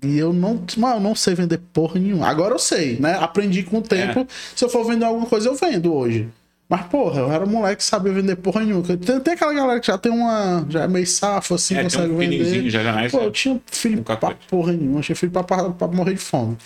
E 0.00 0.16
eu 0.16 0.32
não, 0.32 0.64
eu 0.94 1.00
não 1.00 1.14
sei 1.14 1.34
vender 1.34 1.58
porra 1.72 1.98
nenhuma. 1.98 2.28
Agora 2.28 2.54
eu 2.54 2.58
sei, 2.58 3.00
né? 3.00 3.14
Aprendi 3.14 3.64
com 3.64 3.78
o 3.78 3.82
tempo. 3.82 4.28
Se 4.54 4.64
eu 4.64 4.68
for 4.68 4.84
vender 4.84 5.04
alguma 5.04 5.26
coisa, 5.26 5.48
eu 5.48 5.56
vendo 5.56 5.92
hoje. 5.92 6.28
Mas, 6.68 6.82
porra, 6.88 7.20
eu 7.20 7.32
era 7.32 7.46
moleque 7.46 7.76
que 7.76 7.84
sabia 7.84 8.12
vender 8.12 8.36
porra 8.36 8.62
nenhuma. 8.62 8.82
Tem, 8.82 9.20
tem 9.20 9.34
aquela 9.34 9.54
galera 9.54 9.80
que 9.80 9.86
já 9.86 9.96
tem 9.96 10.12
uma. 10.12 10.66
Já 10.68 10.82
é 10.82 10.88
meio 10.88 11.06
safo, 11.06 11.54
assim, 11.54 11.74
É, 11.74 11.78
tem 11.78 11.84
consegue 11.84 12.12
um 12.12 12.18
feelingzinho 12.18 12.56
vender. 12.56 12.70
já 12.70 12.82
jamais. 12.82 13.10
Pô, 13.10 13.20
eu 13.20 13.30
tinha 13.30 13.60
filho 13.66 13.96
Nunca 13.96 14.16
pra 14.16 14.34
porra 14.48 14.72
nenhuma, 14.72 14.98
eu 14.98 15.02
tinha 15.02 15.16
filho 15.16 15.32
pra, 15.32 15.42
pra, 15.42 15.70
pra 15.70 15.88
morrer 15.88 16.12
de 16.14 16.20
fome. 16.20 16.58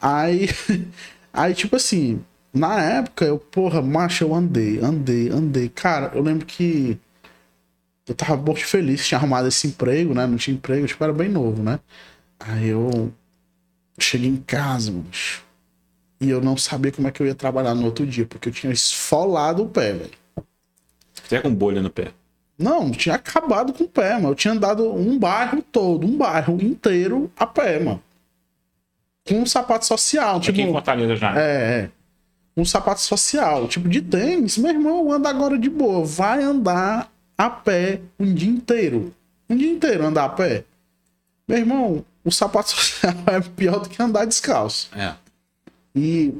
Aí, 0.00 0.48
aí, 1.30 1.52
tipo 1.54 1.76
assim, 1.76 2.20
na 2.54 2.82
época, 2.82 3.26
eu, 3.26 3.38
porra, 3.38 3.82
macho, 3.82 4.24
eu 4.24 4.34
andei, 4.34 4.78
andei, 4.80 5.28
andei. 5.28 5.68
Cara, 5.68 6.10
eu 6.14 6.22
lembro 6.22 6.46
que 6.46 6.98
eu 8.08 8.14
tava 8.14 8.36
muito 8.38 8.64
feliz, 8.64 9.06
tinha 9.06 9.18
arrumado 9.18 9.46
esse 9.46 9.66
emprego, 9.66 10.14
né? 10.14 10.26
Não 10.26 10.36
tinha 10.38 10.54
emprego, 10.56 10.86
tipo, 10.86 11.04
era 11.04 11.12
bem 11.12 11.28
novo, 11.28 11.62
né? 11.62 11.78
Aí 12.38 12.68
eu 12.68 13.12
cheguei 13.98 14.30
em 14.30 14.36
casa, 14.38 14.90
macho. 14.90 15.44
E 16.20 16.28
eu 16.28 16.40
não 16.40 16.56
sabia 16.56 16.92
como 16.92 17.08
é 17.08 17.10
que 17.10 17.22
eu 17.22 17.26
ia 17.26 17.34
trabalhar 17.34 17.74
no 17.74 17.86
outro 17.86 18.06
dia, 18.06 18.26
porque 18.26 18.50
eu 18.50 18.52
tinha 18.52 18.72
esfolado 18.72 19.62
o 19.62 19.68
pé, 19.68 19.92
velho. 19.92 20.10
Até 21.24 21.40
com 21.40 21.54
bolha 21.54 21.80
no 21.80 21.88
pé. 21.88 22.12
Não, 22.58 22.90
tinha 22.90 23.14
acabado 23.14 23.72
com 23.72 23.84
o 23.84 23.88
pé, 23.88 24.14
mano. 24.14 24.30
Eu 24.30 24.34
tinha 24.34 24.52
andado 24.52 24.92
um 24.94 25.18
bairro 25.18 25.62
todo, 25.62 26.06
um 26.06 26.18
bairro 26.18 26.60
inteiro 26.60 27.30
a 27.38 27.46
pé, 27.46 27.80
mano. 27.80 28.02
Com 29.26 29.40
um 29.40 29.46
sapato 29.46 29.86
social, 29.86 30.36
Aqui 30.36 30.50
em 30.50 30.54
tipo. 30.54 30.72
Fortaleza 30.72 31.16
já. 31.16 31.38
É, 31.40 31.80
é. 31.80 31.90
Um 32.54 32.64
sapato 32.64 33.00
social, 33.00 33.66
tipo 33.66 33.88
de 33.88 34.02
tênis. 34.02 34.58
Meu 34.58 34.72
irmão, 34.72 35.10
anda 35.10 35.30
agora 35.30 35.56
de 35.56 35.70
boa. 35.70 36.04
Vai 36.04 36.42
andar 36.42 37.10
a 37.38 37.48
pé 37.48 38.02
um 38.18 38.34
dia 38.34 38.50
inteiro. 38.50 39.14
Um 39.48 39.56
dia 39.56 39.72
inteiro 39.72 40.04
andar 40.04 40.24
a 40.24 40.28
pé. 40.28 40.64
Meu 41.48 41.56
irmão, 41.56 42.04
o 42.22 42.30
sapato 42.30 42.70
social 42.76 43.14
é 43.26 43.40
pior 43.40 43.80
do 43.80 43.88
que 43.88 44.02
andar 44.02 44.26
descalço. 44.26 44.90
É. 44.94 45.14
E 45.94 46.34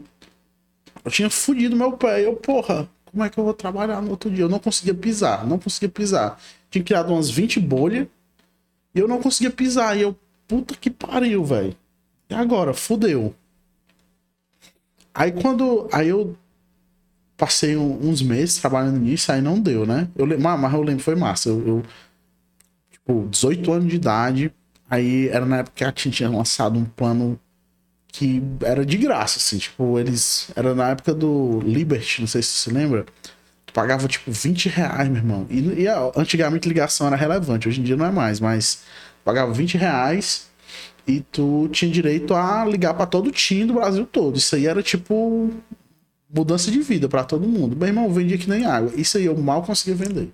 eu 1.04 1.10
tinha 1.10 1.30
fudido 1.30 1.76
meu 1.76 1.92
pé. 1.92 2.24
Eu, 2.24 2.36
porra, 2.36 2.88
como 3.06 3.24
é 3.24 3.30
que 3.30 3.38
eu 3.38 3.44
vou 3.44 3.54
trabalhar 3.54 4.00
no 4.00 4.10
outro 4.10 4.30
dia? 4.30 4.44
Eu 4.44 4.48
não 4.48 4.58
conseguia 4.58 4.94
pisar, 4.94 5.46
não 5.46 5.58
conseguia 5.58 5.88
pisar. 5.88 6.40
Tinha 6.70 6.84
criado 6.84 7.12
umas 7.12 7.28
20 7.30 7.58
bolhas 7.60 8.06
e 8.94 8.98
eu 8.98 9.08
não 9.08 9.20
conseguia 9.20 9.50
pisar. 9.50 9.96
E 9.96 10.02
eu, 10.02 10.16
puta 10.46 10.74
que 10.76 10.90
pariu, 10.90 11.44
velho. 11.44 11.76
E 12.28 12.34
agora? 12.34 12.72
Fudeu. 12.72 13.34
Aí 15.12 15.32
quando. 15.32 15.88
Aí 15.92 16.08
eu 16.08 16.36
passei 17.36 17.76
uns 17.76 18.20
meses 18.22 18.58
trabalhando 18.58 18.98
nisso, 18.98 19.32
aí 19.32 19.40
não 19.40 19.58
deu, 19.58 19.86
né? 19.86 20.08
Eu, 20.14 20.26
mas 20.38 20.74
eu 20.74 20.82
lembro, 20.82 21.02
foi 21.02 21.16
massa. 21.16 21.48
Eu, 21.48 21.66
eu, 21.66 21.82
tipo, 22.90 23.26
18 23.28 23.72
anos 23.72 23.88
de 23.88 23.96
idade. 23.96 24.52
Aí 24.88 25.28
era 25.28 25.46
na 25.46 25.58
época 25.58 25.76
que 25.76 25.84
a 25.84 25.90
TIM 25.92 26.10
tinha 26.10 26.28
lançado 26.28 26.78
um 26.78 26.84
plano 26.84 27.40
que 28.12 28.42
era 28.62 28.84
de 28.84 28.96
graça, 28.96 29.38
assim, 29.38 29.58
tipo, 29.58 29.98
eles. 29.98 30.50
Era 30.56 30.74
na 30.74 30.90
época 30.90 31.14
do 31.14 31.60
Liberty, 31.64 32.20
não 32.20 32.28
sei 32.28 32.42
se 32.42 32.50
você 32.50 32.70
lembra. 32.70 33.06
Tu 33.66 33.72
pagava, 33.72 34.08
tipo, 34.08 34.30
20 34.32 34.68
reais, 34.68 35.08
meu 35.08 35.18
irmão. 35.18 35.46
E, 35.50 35.82
e 35.82 35.88
a- 35.88 36.10
antigamente 36.16 36.68
ligação 36.68 37.06
era 37.06 37.16
relevante, 37.16 37.68
hoje 37.68 37.80
em 37.80 37.84
dia 37.84 37.96
não 37.96 38.06
é 38.06 38.10
mais, 38.10 38.40
mas 38.40 38.80
pagava 39.24 39.52
20 39.52 39.76
reais 39.78 40.48
e 41.06 41.20
tu 41.32 41.68
tinha 41.72 41.90
direito 41.90 42.34
a 42.34 42.64
ligar 42.64 42.94
pra 42.94 43.06
todo 43.06 43.28
o 43.28 43.32
time 43.32 43.64
do 43.66 43.74
Brasil 43.74 44.06
todo. 44.06 44.36
Isso 44.38 44.56
aí 44.56 44.66
era 44.66 44.82
tipo 44.82 45.50
mudança 46.32 46.70
de 46.70 46.80
vida 46.80 47.08
pra 47.08 47.24
todo 47.24 47.46
mundo. 47.48 47.76
Meu 47.76 47.88
irmão, 47.88 48.12
vendia 48.12 48.38
que 48.38 48.48
nem 48.48 48.64
água. 48.66 48.92
Isso 48.96 49.18
aí 49.18 49.24
eu 49.26 49.36
mal 49.36 49.62
conseguia 49.62 49.94
vender. 49.94 50.30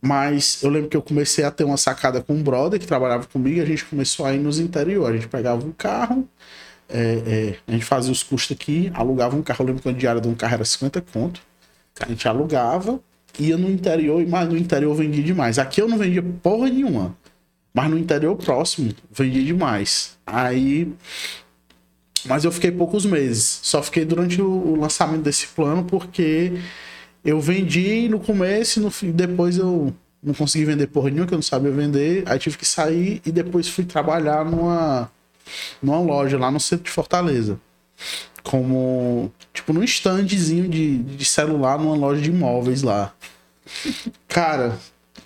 Mas 0.00 0.62
eu 0.62 0.70
lembro 0.70 0.88
que 0.88 0.96
eu 0.96 1.02
comecei 1.02 1.44
a 1.44 1.50
ter 1.50 1.64
uma 1.64 1.76
sacada 1.76 2.22
com 2.22 2.32
um 2.32 2.42
brother 2.42 2.78
que 2.78 2.86
trabalhava 2.86 3.26
comigo 3.26 3.60
a 3.60 3.64
gente 3.64 3.84
começou 3.84 4.26
a 4.26 4.32
ir 4.32 4.38
nos 4.38 4.60
interior. 4.60 5.10
A 5.10 5.12
gente 5.12 5.28
pegava 5.28 5.64
um 5.64 5.72
carro, 5.72 6.28
é, 6.88 7.00
é, 7.26 7.58
a 7.66 7.72
gente 7.72 7.84
fazia 7.84 8.12
os 8.12 8.22
custos 8.22 8.56
aqui, 8.56 8.90
alugava 8.94 9.36
um 9.36 9.42
carro. 9.42 9.62
Eu 9.62 9.66
lembro 9.66 9.82
que 9.82 9.88
a 9.88 9.92
diária 9.92 10.20
de 10.20 10.28
um 10.28 10.34
carro 10.34 10.54
era 10.54 10.64
50 10.64 11.00
conto. 11.12 11.40
A 12.00 12.08
gente 12.08 12.28
alugava, 12.28 13.00
ia 13.38 13.56
no 13.56 13.68
interior, 13.70 14.24
mas 14.26 14.48
no 14.48 14.56
interior 14.56 14.94
vendia 14.94 15.22
demais. 15.22 15.58
Aqui 15.58 15.82
eu 15.82 15.88
não 15.88 15.98
vendia 15.98 16.22
porra 16.22 16.68
nenhuma. 16.68 17.16
Mas 17.74 17.90
no 17.90 17.98
interior 17.98 18.36
próximo, 18.36 18.92
vendia 19.10 19.42
demais. 19.42 20.16
Aí. 20.26 20.92
Mas 22.24 22.44
eu 22.44 22.52
fiquei 22.52 22.70
poucos 22.70 23.04
meses. 23.04 23.60
Só 23.62 23.82
fiquei 23.82 24.04
durante 24.04 24.40
o, 24.40 24.48
o 24.48 24.80
lançamento 24.80 25.22
desse 25.22 25.46
plano 25.48 25.84
porque 25.84 26.52
eu 27.24 27.40
vendi 27.40 28.08
no 28.08 28.20
começo 28.20 28.78
e 28.78 28.82
no 28.82 28.90
fim, 28.90 29.10
depois 29.10 29.56
eu 29.58 29.92
não 30.22 30.34
consegui 30.34 30.64
vender 30.64 30.86
porra 30.88 31.10
nenhuma, 31.10 31.26
que 31.26 31.34
eu 31.34 31.38
não 31.38 31.42
sabia 31.42 31.70
vender. 31.70 32.24
Aí 32.26 32.38
tive 32.38 32.56
que 32.56 32.66
sair 32.66 33.20
e 33.24 33.32
depois 33.32 33.68
fui 33.68 33.84
trabalhar 33.84 34.44
numa, 34.44 35.10
numa 35.82 36.00
loja 36.00 36.38
lá 36.38 36.50
no 36.50 36.60
centro 36.60 36.84
de 36.84 36.90
Fortaleza. 36.90 37.58
Como, 38.42 39.32
tipo, 39.52 39.72
num 39.72 39.82
standzinho 39.84 40.68
de, 40.68 40.98
de 40.98 41.24
celular 41.24 41.78
numa 41.78 41.96
loja 41.96 42.20
de 42.20 42.30
imóveis 42.30 42.82
lá. 42.82 43.12
Cara, 44.28 44.78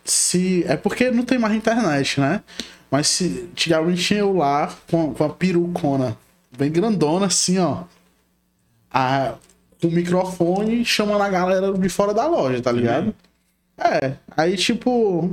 se. 0.05 0.65
É 0.67 0.77
porque 0.77 1.11
não 1.11 1.25
tem 1.25 1.39
mais 1.39 1.55
internet, 1.55 2.21
né? 2.21 2.43
Mas 2.91 3.09
se 3.09 3.49
antigamente 3.51 4.03
tinha 4.03 4.21
eu 4.21 4.35
lá 4.35 4.75
com, 4.91 5.15
com 5.15 5.25
a 5.25 5.31
perucona 5.31 6.17
bem 6.57 6.71
grandona, 6.71 7.27
assim, 7.27 7.59
ó. 7.59 7.85
A, 8.91 9.35
com 9.83 9.89
o 9.89 9.91
microfone 9.91 10.85
chamando 10.85 11.21
a 11.23 11.29
galera 11.29 11.73
de 11.75 11.89
fora 11.89 12.15
da 12.15 12.27
loja, 12.27 12.63
tá 12.63 12.71
ligado? 12.73 13.15
É. 13.77 14.15
Aí, 14.37 14.57
tipo. 14.57 15.31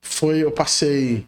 Foi. 0.00 0.42
Eu 0.42 0.50
passei 0.50 1.26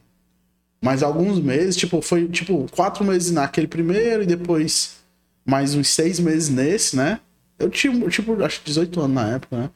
mais 0.83 1.03
alguns 1.03 1.39
meses, 1.39 1.77
tipo, 1.77 2.03
foi 2.03 2.29
tipo 2.29 2.67
quatro 2.73 3.05
meses 3.05 3.31
naquele 3.31 3.67
primeiro 3.67 4.23
e 4.23 4.27
depois 4.27 4.97
mais 5.45 5.75
uns 5.75 5.89
seis 5.89 6.19
meses 6.21 6.49
nesse, 6.49 6.97
né? 6.97 7.21
Eu 7.59 7.71
tinha, 7.71 8.09
tipo, 8.11 8.43
acho 8.45 8.61
que 8.61 8.67
18 8.67 9.01
anos 9.01 9.15
na 9.15 9.29
época, 9.37 9.57
né? 9.57 9.71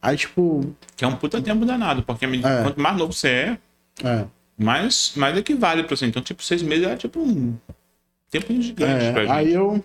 Aí, 0.00 0.16
tipo, 0.16 0.74
Que 0.96 1.04
é 1.04 1.08
um 1.08 1.16
puta 1.16 1.40
tempo 1.40 1.64
danado, 1.64 2.02
porque 2.02 2.26
É. 2.26 2.62
quanto 2.62 2.80
mais 2.80 2.96
novo 2.96 3.12
você 3.12 3.28
é, 3.28 3.58
é. 4.04 4.24
mais, 4.58 5.12
mais 5.16 5.36
equivale 5.36 5.82
pra 5.84 5.96
você. 5.96 6.06
Então, 6.06 6.22
tipo, 6.22 6.42
seis 6.42 6.62
meses 6.62 6.86
é 6.86 6.96
tipo 6.96 7.20
um 7.20 7.56
tempo 8.30 8.52
gigante 8.60 9.04
É, 9.06 9.12
pra 9.12 9.22
gente. 9.22 9.32
aí 9.32 9.52
eu 9.52 9.84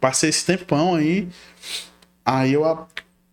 Passei 0.00 0.30
esse 0.30 0.44
tempão 0.44 0.94
aí. 0.94 1.28
Aí 2.24 2.52
eu, 2.52 2.64
a- 2.64 2.86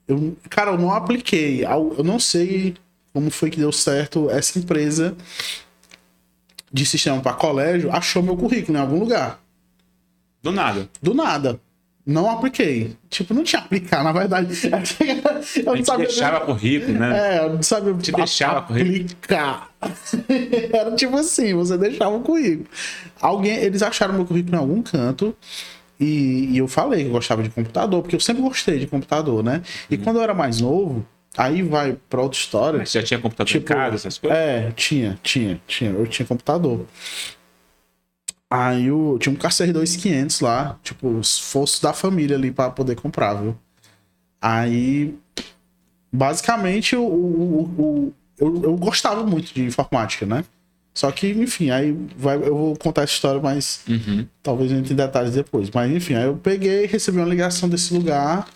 eu. 0.07 0.35
Cara, 0.49 0.71
eu 0.71 0.77
não 0.77 0.91
apliquei. 0.93 1.63
Eu 1.65 2.03
não 2.03 2.19
sei 2.19 2.75
como 3.13 3.29
foi 3.31 3.49
que 3.49 3.57
deu 3.57 3.71
certo 3.71 4.29
essa 4.29 4.57
empresa 4.59 5.15
de 6.71 6.85
sistema 6.85 7.19
para 7.21 7.33
colégio 7.33 7.91
achou 7.91 8.23
meu 8.23 8.37
currículo 8.37 8.77
em 8.77 8.81
algum 8.81 8.99
lugar. 8.99 9.39
Do 10.41 10.51
nada. 10.51 10.89
Do 11.01 11.13
nada. 11.13 11.59
Não 12.03 12.29
apliquei. 12.31 12.95
Tipo, 13.09 13.33
não 13.33 13.43
tinha 13.43 13.61
aplicar, 13.61 14.03
na 14.03 14.11
verdade. 14.11 14.57
Eu 14.65 14.73
A 14.73 14.79
não 15.65 15.75
gente 15.75 15.85
sabia. 15.85 16.07
deixava 16.07 16.39
currículo, 16.45 16.97
né? 16.97 17.35
É, 17.37 17.39
eu 17.45 17.53
não 17.53 17.61
sabia 17.63 17.93
Te 17.95 18.11
deixava 18.11 18.59
aplicar. 18.59 19.69
Era 20.73 20.95
tipo 20.95 21.15
assim, 21.17 21.53
você 21.53 21.77
deixava 21.77 22.15
o 22.15 22.21
currículo. 22.21 22.67
Alguém, 23.19 23.55
eles 23.57 23.83
acharam 23.83 24.15
meu 24.15 24.25
currículo 24.25 24.55
em 24.55 24.59
algum 24.59 24.81
canto. 24.81 25.35
E, 26.01 26.49
e 26.51 26.57
eu 26.57 26.67
falei 26.67 27.03
que 27.03 27.07
eu 27.09 27.13
gostava 27.13 27.43
de 27.43 27.49
computador, 27.49 28.01
porque 28.01 28.15
eu 28.15 28.19
sempre 28.19 28.41
gostei 28.41 28.79
de 28.79 28.87
computador, 28.87 29.43
né? 29.43 29.61
E 29.89 29.95
Uhum. 29.95 30.03
quando 30.03 30.15
eu 30.17 30.23
era 30.23 30.33
mais 30.33 30.59
novo, 30.59 31.05
aí 31.37 31.61
vai 31.61 31.95
pra 32.09 32.21
outra 32.21 32.39
história. 32.39 32.79
Mas 32.79 32.91
já 32.91 33.03
tinha 33.03 33.19
computador 33.19 33.47
Tipo, 33.51 33.71
em 33.71 33.75
casa, 33.75 33.95
essas 33.95 34.17
coisas? 34.17 34.37
É, 34.37 34.71
tinha, 34.71 35.19
tinha, 35.21 35.61
tinha. 35.67 35.91
Eu 35.91 36.07
tinha 36.07 36.25
computador. 36.25 36.85
Aí 38.49 38.87
eu 38.87 39.17
tinha 39.19 39.31
um 39.31 39.35
KCR 39.37 39.71
2500 39.71 40.41
lá, 40.41 40.77
tipo, 40.83 41.07
os 41.07 41.39
fossos 41.39 41.79
da 41.79 41.93
família 41.93 42.35
ali 42.35 42.51
pra 42.51 42.69
poder 42.69 42.95
comprar, 42.95 43.35
viu? 43.35 43.55
Aí, 44.41 45.15
basicamente, 46.11 46.95
o- 46.95 48.11
eu, 48.37 48.63
eu 48.63 48.75
gostava 48.75 49.23
muito 49.25 49.53
de 49.53 49.63
informática, 49.63 50.25
né? 50.25 50.43
Só 50.93 51.09
que, 51.11 51.29
enfim, 51.29 51.69
aí 51.69 51.95
vai, 52.17 52.35
eu 52.35 52.55
vou 52.55 52.77
contar 52.77 53.03
essa 53.03 53.13
história, 53.13 53.41
mas 53.41 53.81
Uhum. 53.87 54.27
talvez 54.43 54.71
entre 54.71 54.93
em 54.93 54.95
detalhes 54.95 55.33
depois. 55.33 55.69
Mas 55.69 55.91
enfim, 55.91 56.15
aí 56.15 56.25
eu 56.25 56.35
peguei, 56.35 56.85
recebi 56.85 57.17
uma 57.17 57.27
ligação 57.27 57.69
desse 57.69 57.93
lugar. 57.93 58.47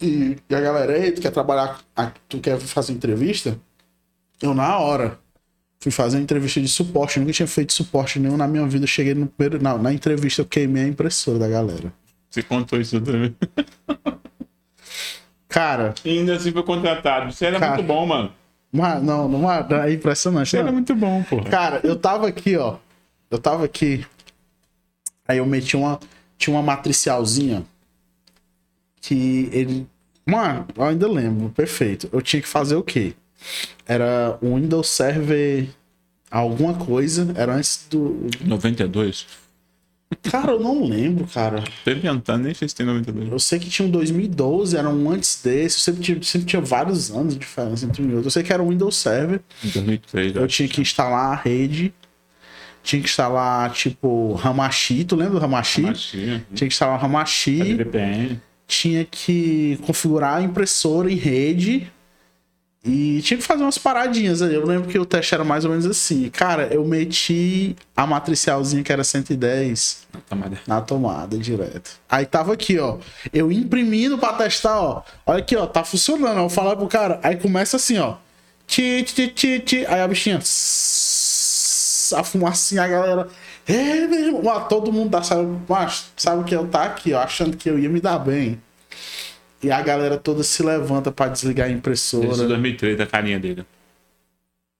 E, 0.00 0.36
e 0.48 0.54
a 0.54 0.60
galera, 0.60 0.96
ei, 0.98 1.12
tu 1.12 1.20
quer 1.20 1.30
trabalhar, 1.30 1.78
tu 2.28 2.38
quer 2.40 2.58
fazer 2.58 2.92
entrevista? 2.94 3.58
Eu, 4.40 4.54
na 4.54 4.78
hora, 4.78 5.18
fui 5.78 5.92
fazer 5.92 6.16
uma 6.16 6.22
entrevista 6.22 6.58
de 6.62 6.68
suporte. 6.68 7.18
Eu 7.18 7.20
nunca 7.22 7.34
tinha 7.34 7.46
feito 7.46 7.74
suporte 7.74 8.18
nenhum 8.18 8.38
na 8.38 8.48
minha 8.48 8.66
vida. 8.66 8.86
Cheguei 8.86 9.12
no 9.14 9.26
primeiro, 9.26 9.62
na, 9.62 9.76
na 9.76 9.92
entrevista, 9.92 10.40
eu 10.40 10.46
queimei 10.46 10.84
a 10.84 10.88
impressora 10.88 11.38
da 11.38 11.46
galera. 11.48 11.92
Você 12.30 12.42
contou 12.42 12.80
isso 12.80 12.98
também. 13.00 13.36
Cara, 15.48 15.94
E 16.04 16.10
ainda 16.18 16.36
assim 16.36 16.52
foi 16.52 16.62
contratado. 16.62 17.32
Você 17.32 17.44
era 17.46 17.58
Cara. 17.58 17.74
muito 17.74 17.86
bom, 17.86 18.06
mano. 18.06 18.32
Uma, 18.72 19.00
não, 19.00 19.28
não 19.28 19.50
é 19.50 19.92
impressionante. 19.92 20.50
Você 20.50 20.56
não. 20.56 20.64
era 20.64 20.72
muito 20.72 20.94
bom, 20.94 21.22
pô. 21.24 21.42
Cara, 21.42 21.80
eu 21.82 21.96
tava 21.96 22.28
aqui, 22.28 22.56
ó. 22.56 22.76
Eu 23.30 23.38
tava 23.38 23.64
aqui. 23.64 24.06
Aí 25.26 25.38
eu 25.38 25.46
meti 25.46 25.76
uma. 25.76 25.98
Tinha 26.38 26.54
uma 26.56 26.62
matricialzinha. 26.62 27.64
Que 29.00 29.48
ele. 29.52 29.86
Mano, 30.24 30.66
eu 30.76 30.84
ainda 30.84 31.08
lembro, 31.08 31.50
perfeito. 31.50 32.08
Eu 32.12 32.20
tinha 32.22 32.40
que 32.40 32.48
fazer 32.48 32.76
o 32.76 32.82
quê? 32.82 33.14
Era 33.86 34.38
o 34.40 34.54
Windows 34.54 34.88
Server 34.88 35.68
alguma 36.30 36.74
coisa. 36.74 37.32
Era 37.34 37.54
antes 37.54 37.86
do. 37.90 38.28
92? 38.44 39.26
Cara, 40.22 40.52
eu 40.52 40.60
não 40.60 40.84
lembro, 40.84 41.26
cara. 41.26 41.62
Tô 41.84 41.90
inventando, 41.90 42.42
nem 42.42 42.52
sei 42.54 42.68
se 42.68 42.74
tem 42.74 42.84
92. 42.84 43.30
Eu 43.30 43.38
sei 43.38 43.58
que 43.58 43.70
tinha 43.70 43.86
um 43.86 43.90
2012, 43.90 44.76
era 44.76 44.88
um 44.88 45.10
antes 45.10 45.40
desse. 45.42 45.76
Eu 45.76 45.80
sempre 45.80 46.02
tinha, 46.02 46.22
sempre 46.22 46.46
tinha 46.48 46.60
vários 46.60 47.10
anos 47.10 47.34
de 47.34 47.40
diferença 47.40 47.86
entre 47.86 48.02
um 48.02 48.10
e 48.10 48.14
outro. 48.14 48.26
Eu 48.26 48.30
sei 48.30 48.42
que 48.42 48.52
era 48.52 48.62
um 48.62 48.68
Windows 48.68 48.96
Server. 48.96 49.40
Em 49.64 49.68
2003, 49.68 50.36
Eu 50.36 50.46
tinha 50.48 50.68
que 50.68 50.80
instalar 50.80 51.32
a 51.32 51.34
rede. 51.36 51.94
Tinha 52.82 53.00
que 53.00 53.08
instalar, 53.08 53.72
tipo, 53.72 54.40
Hamachi. 54.42 55.04
Tu 55.04 55.14
lembra 55.14 55.38
do 55.38 55.44
Hamachi? 55.44 55.92
Tinha. 55.92 56.46
Tinha 56.54 56.68
que 56.68 56.74
instalar 56.74 57.00
o 57.00 57.04
Hamachi. 57.04 57.74
VPN. 57.74 58.40
Tinha 58.66 59.04
que 59.04 59.78
configurar 59.82 60.38
a 60.38 60.42
impressora 60.42 61.10
em 61.10 61.16
rede. 61.16 61.90
E 62.82 63.20
tinha 63.20 63.36
que 63.36 63.44
fazer 63.44 63.62
umas 63.62 63.76
paradinhas 63.76 64.40
aí. 64.40 64.54
Eu 64.54 64.64
lembro 64.64 64.88
que 64.88 64.98
o 64.98 65.04
teste 65.04 65.34
era 65.34 65.44
mais 65.44 65.64
ou 65.66 65.70
menos 65.70 65.84
assim. 65.84 66.30
Cara, 66.30 66.66
eu 66.72 66.82
meti 66.84 67.76
a 67.94 68.06
matricialzinha 68.06 68.82
que 68.82 68.90
era 68.90 69.04
110 69.04 70.06
Na 70.14 70.20
tomada. 70.20 70.60
na 70.66 70.80
tomada 70.80 71.36
direto. 71.36 71.90
Aí 72.08 72.24
tava 72.24 72.54
aqui, 72.54 72.78
ó. 72.78 72.96
Eu 73.34 73.52
imprimindo 73.52 74.16
pra 74.16 74.32
testar, 74.32 74.80
ó. 74.80 75.02
Olha 75.26 75.40
aqui, 75.40 75.54
ó. 75.56 75.66
Tá 75.66 75.84
funcionando. 75.84 76.38
Eu 76.40 76.48
falar 76.48 76.74
pro 76.74 76.86
cara. 76.88 77.20
Aí 77.22 77.36
começa 77.36 77.76
assim, 77.76 77.98
ó. 77.98 78.14
Ti, 78.66 79.02
ti, 79.02 79.28
ti, 79.28 79.58
ti. 79.60 79.86
Aí 79.86 80.00
a 80.00 80.08
bichinha. 80.08 80.38
A 80.38 82.24
fumacinha, 82.24 82.82
a 82.82 82.88
galera. 82.88 83.28
É, 83.68 84.06
meu 84.06 84.18
irmão. 84.26 84.42
Mas 84.42 84.68
todo 84.68 84.90
mundo 84.90 85.10
tá, 85.10 85.22
sabe, 85.22 85.46
sabe 86.16 86.44
que 86.44 86.54
eu 86.54 86.66
tá 86.66 86.84
aqui, 86.84 87.12
ó. 87.12 87.20
Achando 87.20 87.56
que 87.58 87.68
eu 87.68 87.78
ia 87.78 87.90
me 87.90 88.00
dar 88.00 88.18
bem. 88.18 88.58
E 89.62 89.70
a 89.70 89.82
galera 89.82 90.16
toda 90.16 90.42
se 90.42 90.62
levanta 90.62 91.12
pra 91.12 91.28
desligar 91.28 91.68
a 91.68 91.70
impressora. 91.70 92.26
2003, 92.28 92.96
da 92.96 93.06
carinha 93.06 93.38
dele. 93.38 93.64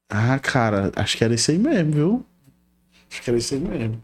Ah, 0.08 0.38
cara, 0.38 0.90
acho 0.96 1.16
que 1.16 1.24
era 1.24 1.34
isso 1.34 1.50
aí 1.50 1.58
mesmo, 1.58 1.92
viu? 1.92 2.26
Acho 3.10 3.22
que 3.22 3.30
era 3.30 3.38
isso 3.38 3.54
aí 3.54 3.60
mesmo. 3.60 4.02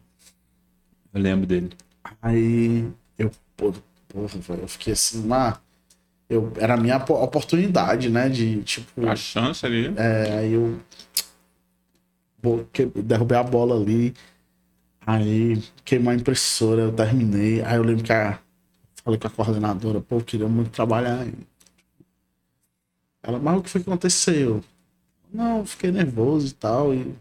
Eu 1.13 1.21
lembro 1.21 1.47
dele. 1.47 1.71
Aí 2.21 2.89
eu, 3.19 3.31
porra, 3.57 4.29
velho, 4.29 4.63
eu 4.63 4.69
fiquei 4.69 4.93
assim, 4.93 5.27
mas 5.27 5.59
eu, 6.29 6.53
era 6.59 6.75
a 6.75 6.77
minha 6.77 7.01
po- 7.01 7.15
oportunidade, 7.23 8.11
né? 8.11 8.29
De 8.29 8.63
tipo, 8.65 9.07
A 9.07 9.17
chance 9.17 9.65
ali. 9.67 9.93
é, 9.97 10.39
aí 10.39 10.53
eu 10.53 10.81
derrubei 13.03 13.37
a 13.37 13.43
bola 13.43 13.75
ali, 13.81 14.15
aí 15.07 15.63
queimou 15.85 16.13
a 16.13 16.17
impressora, 16.17 16.83
eu 16.83 16.93
terminei. 16.93 17.63
Aí 17.63 17.77
eu 17.77 17.83
lembro 17.83 18.05
que 18.05 18.13
a, 18.13 18.39
falei 19.07 19.21
com 19.21 19.29
a 19.29 19.31
coordenadora, 19.31 20.01
pô, 20.01 20.17
eu 20.17 20.25
queria 20.25 20.49
muito 20.49 20.71
trabalhar. 20.71 21.25
Ela, 23.23 23.39
mas 23.39 23.57
o 23.59 23.63
que 23.63 23.71
foi 23.71 23.81
que 23.83 23.89
aconteceu? 23.89 24.63
Não, 25.33 25.65
fiquei 25.65 25.93
nervoso 25.93 26.49
e 26.49 26.53
tal, 26.53 26.95
e 26.95 27.15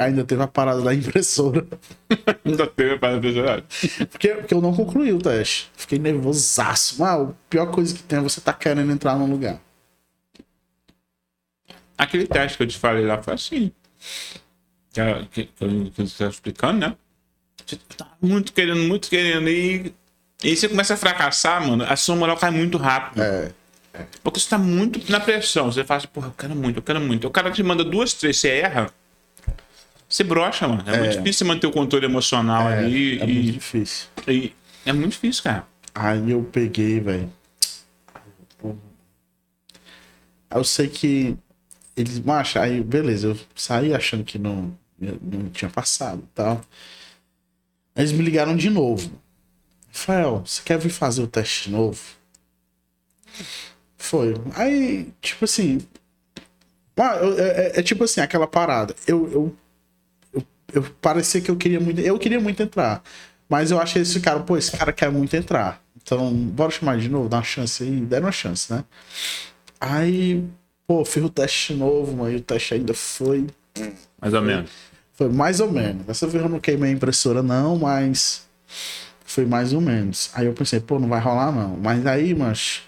ainda 0.00 0.24
teve 0.24 0.42
a 0.42 0.48
parada 0.48 0.82
da 0.82 0.94
impressora. 0.94 1.66
Nunca 2.44 2.66
teve 2.66 2.98
para 2.98 3.16
impressionar. 3.16 3.64
Porque, 4.10 4.28
porque 4.34 4.54
eu 4.54 4.60
não 4.60 4.74
concluí 4.74 5.12
o 5.12 5.18
teste. 5.18 5.70
Fiquei 5.76 5.98
nervosaço. 5.98 6.96
Mas 7.00 7.08
a 7.20 7.32
pior 7.48 7.70
coisa 7.70 7.94
que 7.94 8.02
tem 8.02 8.18
é 8.18 8.22
você 8.22 8.40
tá 8.40 8.52
querendo 8.52 8.90
entrar 8.92 9.16
num 9.18 9.30
lugar. 9.30 9.60
Aquele 11.96 12.26
teste 12.26 12.56
que 12.56 12.62
eu 12.64 12.68
te 12.68 12.78
falei 12.78 13.04
lá 13.04 13.22
foi 13.22 13.34
assim. 13.34 13.72
Que, 14.92 15.00
a- 15.00 15.26
que, 15.26 15.44
que, 15.46 15.64
eu- 15.64 16.08
tá 16.16 16.28
explicando, 16.28 16.78
né? 16.78 16.96
Você 17.66 17.76
tá 17.96 18.16
muito 18.22 18.52
querendo, 18.52 18.82
muito 18.88 19.08
querendo. 19.10 19.48
E, 19.48 19.92
e 20.42 20.48
aí 20.50 20.56
você 20.56 20.68
começa 20.68 20.94
a 20.94 20.96
fracassar, 20.96 21.66
mano. 21.66 21.84
A 21.84 21.96
sua 21.96 22.14
moral 22.16 22.36
cai 22.36 22.50
muito 22.50 22.78
rápido. 22.78 23.22
É. 23.22 23.52
Porque 24.22 24.38
você 24.38 24.48
tá 24.48 24.58
muito 24.58 25.10
na 25.10 25.18
pressão. 25.18 25.72
Você 25.72 25.82
fala 25.84 25.98
assim, 25.98 26.06
porra, 26.08 26.28
eu 26.28 26.32
quero 26.32 26.54
muito, 26.54 26.76
eu 26.78 26.82
quero 26.82 27.00
muito. 27.00 27.26
O 27.26 27.30
cara 27.30 27.50
te 27.50 27.62
manda 27.62 27.82
duas, 27.84 28.12
três, 28.12 28.36
você 28.38 28.48
erra. 28.50 28.90
Você 30.08 30.22
brocha, 30.24 30.66
mano. 30.68 30.84
É, 30.86 30.98
muito 30.98 31.18
difícil 31.18 31.46
manter 31.46 31.66
o 31.66 31.70
controle 31.72 32.04
emocional 32.06 32.68
É, 32.68 32.78
ali. 32.78 33.18
é 33.20 33.24
e, 33.24 33.34
muito 33.34 33.52
difícil. 33.52 34.06
e- 34.28 34.52
é 34.86 34.92
muito 34.92 35.12
difícil, 35.12 35.42
cara. 35.42 35.66
Aí 35.94 36.30
eu 36.30 36.42
peguei, 36.44 37.00
velho. 37.00 37.32
Eu 40.50 40.64
sei 40.64 40.88
que 40.88 41.36
eles, 41.96 42.18
macho, 42.20 42.58
aí 42.58 42.80
beleza, 42.80 43.28
eu 43.28 43.38
saí 43.54 43.92
achando 43.92 44.24
que 44.24 44.38
não, 44.38 44.74
não 44.98 45.48
tinha 45.50 45.70
passado 45.70 46.22
e 46.22 46.28
tal. 46.34 46.60
Eles 47.94 48.12
me 48.12 48.22
ligaram 48.24 48.56
de 48.56 48.70
novo. 48.70 49.10
Rafael, 49.98 50.42
você 50.46 50.62
quer 50.64 50.78
vir 50.78 50.90
fazer 50.90 51.22
o 51.22 51.26
teste 51.26 51.70
novo? 51.70 52.00
Foi. 53.96 54.34
Aí, 54.54 55.12
tipo 55.20 55.44
assim. 55.44 55.78
É, 56.96 57.42
é- 57.76 57.80
é 57.80 57.82
tipo 57.82 58.04
assim, 58.04 58.20
aquela 58.20 58.46
parada. 58.46 58.94
Eu, 59.06 59.30
eu, 59.30 59.56
eu, 60.32 60.46
eu 60.74 60.82
parecia 61.00 61.40
que 61.40 61.50
eu 61.50 61.56
queria 61.56 61.80
muito. 61.80 62.00
Eu 62.00 62.18
queria 62.18 62.40
muito 62.40 62.62
entrar. 62.62 63.02
Mas 63.48 63.70
eu 63.70 63.80
achei 63.80 64.02
esse 64.02 64.20
cara, 64.20 64.40
pô, 64.40 64.56
esse 64.56 64.70
cara 64.76 64.92
quer 64.92 65.10
muito 65.10 65.34
entrar. 65.34 65.82
Então, 66.00 66.32
bora 66.32 66.70
chamar 66.70 66.98
de 66.98 67.08
novo, 67.08 67.28
dar 67.28 67.38
uma 67.38 67.42
chance 67.42 67.82
aí. 67.82 68.00
Deram 68.00 68.26
uma 68.26 68.32
chance, 68.32 68.72
né? 68.72 68.84
Aí, 69.80 70.44
pô, 70.86 71.04
fiz 71.04 71.22
o 71.24 71.30
teste 71.30 71.74
novo, 71.74 72.14
mas 72.16 72.36
o 72.36 72.42
teste 72.42 72.74
ainda 72.74 72.94
foi. 72.94 73.46
Mais 74.20 74.34
ou 74.34 74.42
menos. 74.42 74.70
Foi 75.14 75.28
mais 75.28 75.60
ou 75.60 75.70
menos. 75.70 76.04
Dessa 76.06 76.26
vez 76.26 76.42
eu 76.42 76.48
não 76.48 76.60
queimei 76.60 76.90
a 76.90 76.94
impressora, 76.94 77.42
não, 77.42 77.76
mas. 77.78 78.46
Foi 79.28 79.44
mais 79.44 79.74
ou 79.74 79.80
menos. 79.82 80.30
Aí 80.32 80.46
eu 80.46 80.54
pensei, 80.54 80.80
pô, 80.80 80.98
não 80.98 81.06
vai 81.06 81.20
rolar, 81.20 81.52
não. 81.52 81.76
Mas 81.76 82.04
aí, 82.06 82.34
mas. 82.34 82.80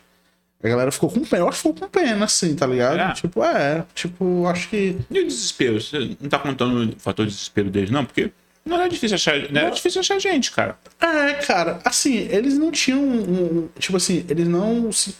A 0.64 0.68
galera 0.68 0.90
ficou 0.90 1.10
com 1.10 1.20
pena. 1.20 1.42
Eu 1.42 1.48
acho 1.48 1.56
que 1.62 1.68
ficou 1.68 1.74
com 1.74 1.88
pena, 1.88 2.24
assim, 2.24 2.54
tá 2.54 2.66
ligado? 2.66 2.98
É. 2.98 3.12
Tipo, 3.12 3.44
é. 3.44 3.84
Tipo, 3.94 4.46
acho 4.46 4.68
que. 4.70 4.96
E 5.10 5.20
o 5.20 5.26
desespero? 5.26 5.78
Você 5.80 6.16
não 6.18 6.30
tá 6.30 6.38
contando 6.38 6.94
o 6.96 6.98
fator 6.98 7.26
de 7.26 7.32
desespero 7.32 7.70
deles, 7.70 7.90
não? 7.90 8.06
Porque 8.06 8.32
não 8.64 8.80
é 8.80 8.88
difícil 8.88 9.16
achar. 9.16 9.50
Não 9.52 9.60
é 9.60 9.70
difícil 9.70 10.00
achar 10.00 10.18
gente, 10.18 10.50
cara. 10.50 10.78
É, 10.98 11.34
cara, 11.34 11.78
assim, 11.84 12.16
eles 12.30 12.56
não 12.56 12.70
tinham. 12.70 13.00
um- 13.02 13.68
tipo 13.78 13.98
assim, 13.98 14.24
eles 14.28 14.48
não 14.48 14.90
se. 14.90 15.14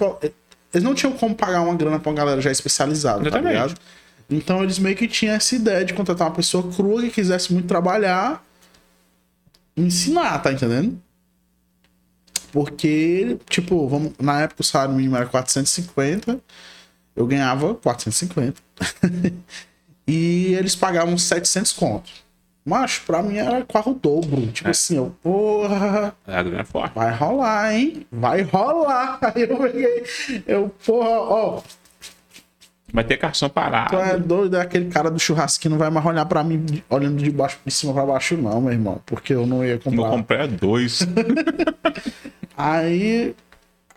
Eles 0.72 0.84
não 0.84 0.94
tinham 0.94 1.12
como 1.12 1.34
pagar 1.34 1.60
uma 1.60 1.74
grana 1.74 1.98
pra 1.98 2.10
uma 2.10 2.16
galera 2.16 2.40
já 2.40 2.50
especializada, 2.50 3.18
tá 3.22 3.28
Exatamente. 3.28 3.52
ligado? 3.52 3.74
Então 4.30 4.62
eles 4.62 4.78
meio 4.78 4.96
que 4.96 5.06
tinham 5.08 5.34
essa 5.34 5.54
ideia 5.54 5.84
de 5.84 5.92
contratar 5.92 6.28
uma 6.28 6.34
pessoa 6.34 6.70
crua 6.72 7.02
que 7.02 7.10
quisesse 7.10 7.52
muito 7.52 7.66
trabalhar 7.66 8.42
ensinar, 9.76 10.38
tá 10.40 10.52
entendendo? 10.52 11.00
Porque, 12.52 13.38
tipo, 13.48 13.86
vamos, 13.88 14.12
na 14.18 14.40
época 14.42 14.62
o 14.62 14.64
salário 14.64 14.94
mínimo 14.94 15.16
era 15.16 15.26
450, 15.26 16.38
eu 17.16 17.26
ganhava 17.26 17.74
450. 17.74 18.60
e 20.06 20.54
eles 20.54 20.74
pagavam 20.74 21.16
700 21.16 21.72
conto. 21.72 22.10
Mas 22.64 22.98
pra 22.98 23.22
mim 23.22 23.38
era 23.38 23.64
quase 23.64 23.88
o 23.88 23.94
dobro. 23.94 24.46
Tipo 24.48 24.68
É. 24.68 24.70
assim, 24.70 24.96
eu, 24.96 25.14
porra, 25.22 26.14
É, 26.26 26.40
é 26.60 26.64
forte. 26.64 26.94
vai 26.94 27.12
rolar, 27.14 27.74
hein? 27.74 28.06
Vai 28.12 28.42
rolar. 28.42 29.18
Aí 29.22 29.42
eu 29.48 29.56
peguei, 29.56 30.04
eu, 30.46 30.68
porra, 30.84 31.08
ó, 31.08 31.62
Vai 32.92 33.04
ter 33.04 33.16
cartão 33.16 33.48
parado. 33.48 33.90
tu 33.90 33.96
é 33.96 34.18
doido, 34.18 34.56
é 34.56 34.60
aquele 34.62 34.86
cara 34.86 35.10
do 35.10 35.18
churrasquinho 35.18 35.72
não 35.72 35.78
vai 35.78 35.90
mais 35.90 36.04
olhar 36.06 36.24
pra 36.26 36.42
mim 36.42 36.82
olhando 36.88 37.22
de 37.22 37.30
baixo, 37.30 37.58
de 37.64 37.72
cima 37.72 37.92
pra 37.92 38.04
baixo, 38.04 38.36
não, 38.36 38.60
meu 38.60 38.72
irmão. 38.72 39.00
Porque 39.06 39.32
eu 39.32 39.46
não 39.46 39.64
ia 39.64 39.72
Eu 39.74 39.80
comprar. 39.80 40.10
comprei 40.10 40.48
dois. 40.48 41.00
Aí, 42.56 43.34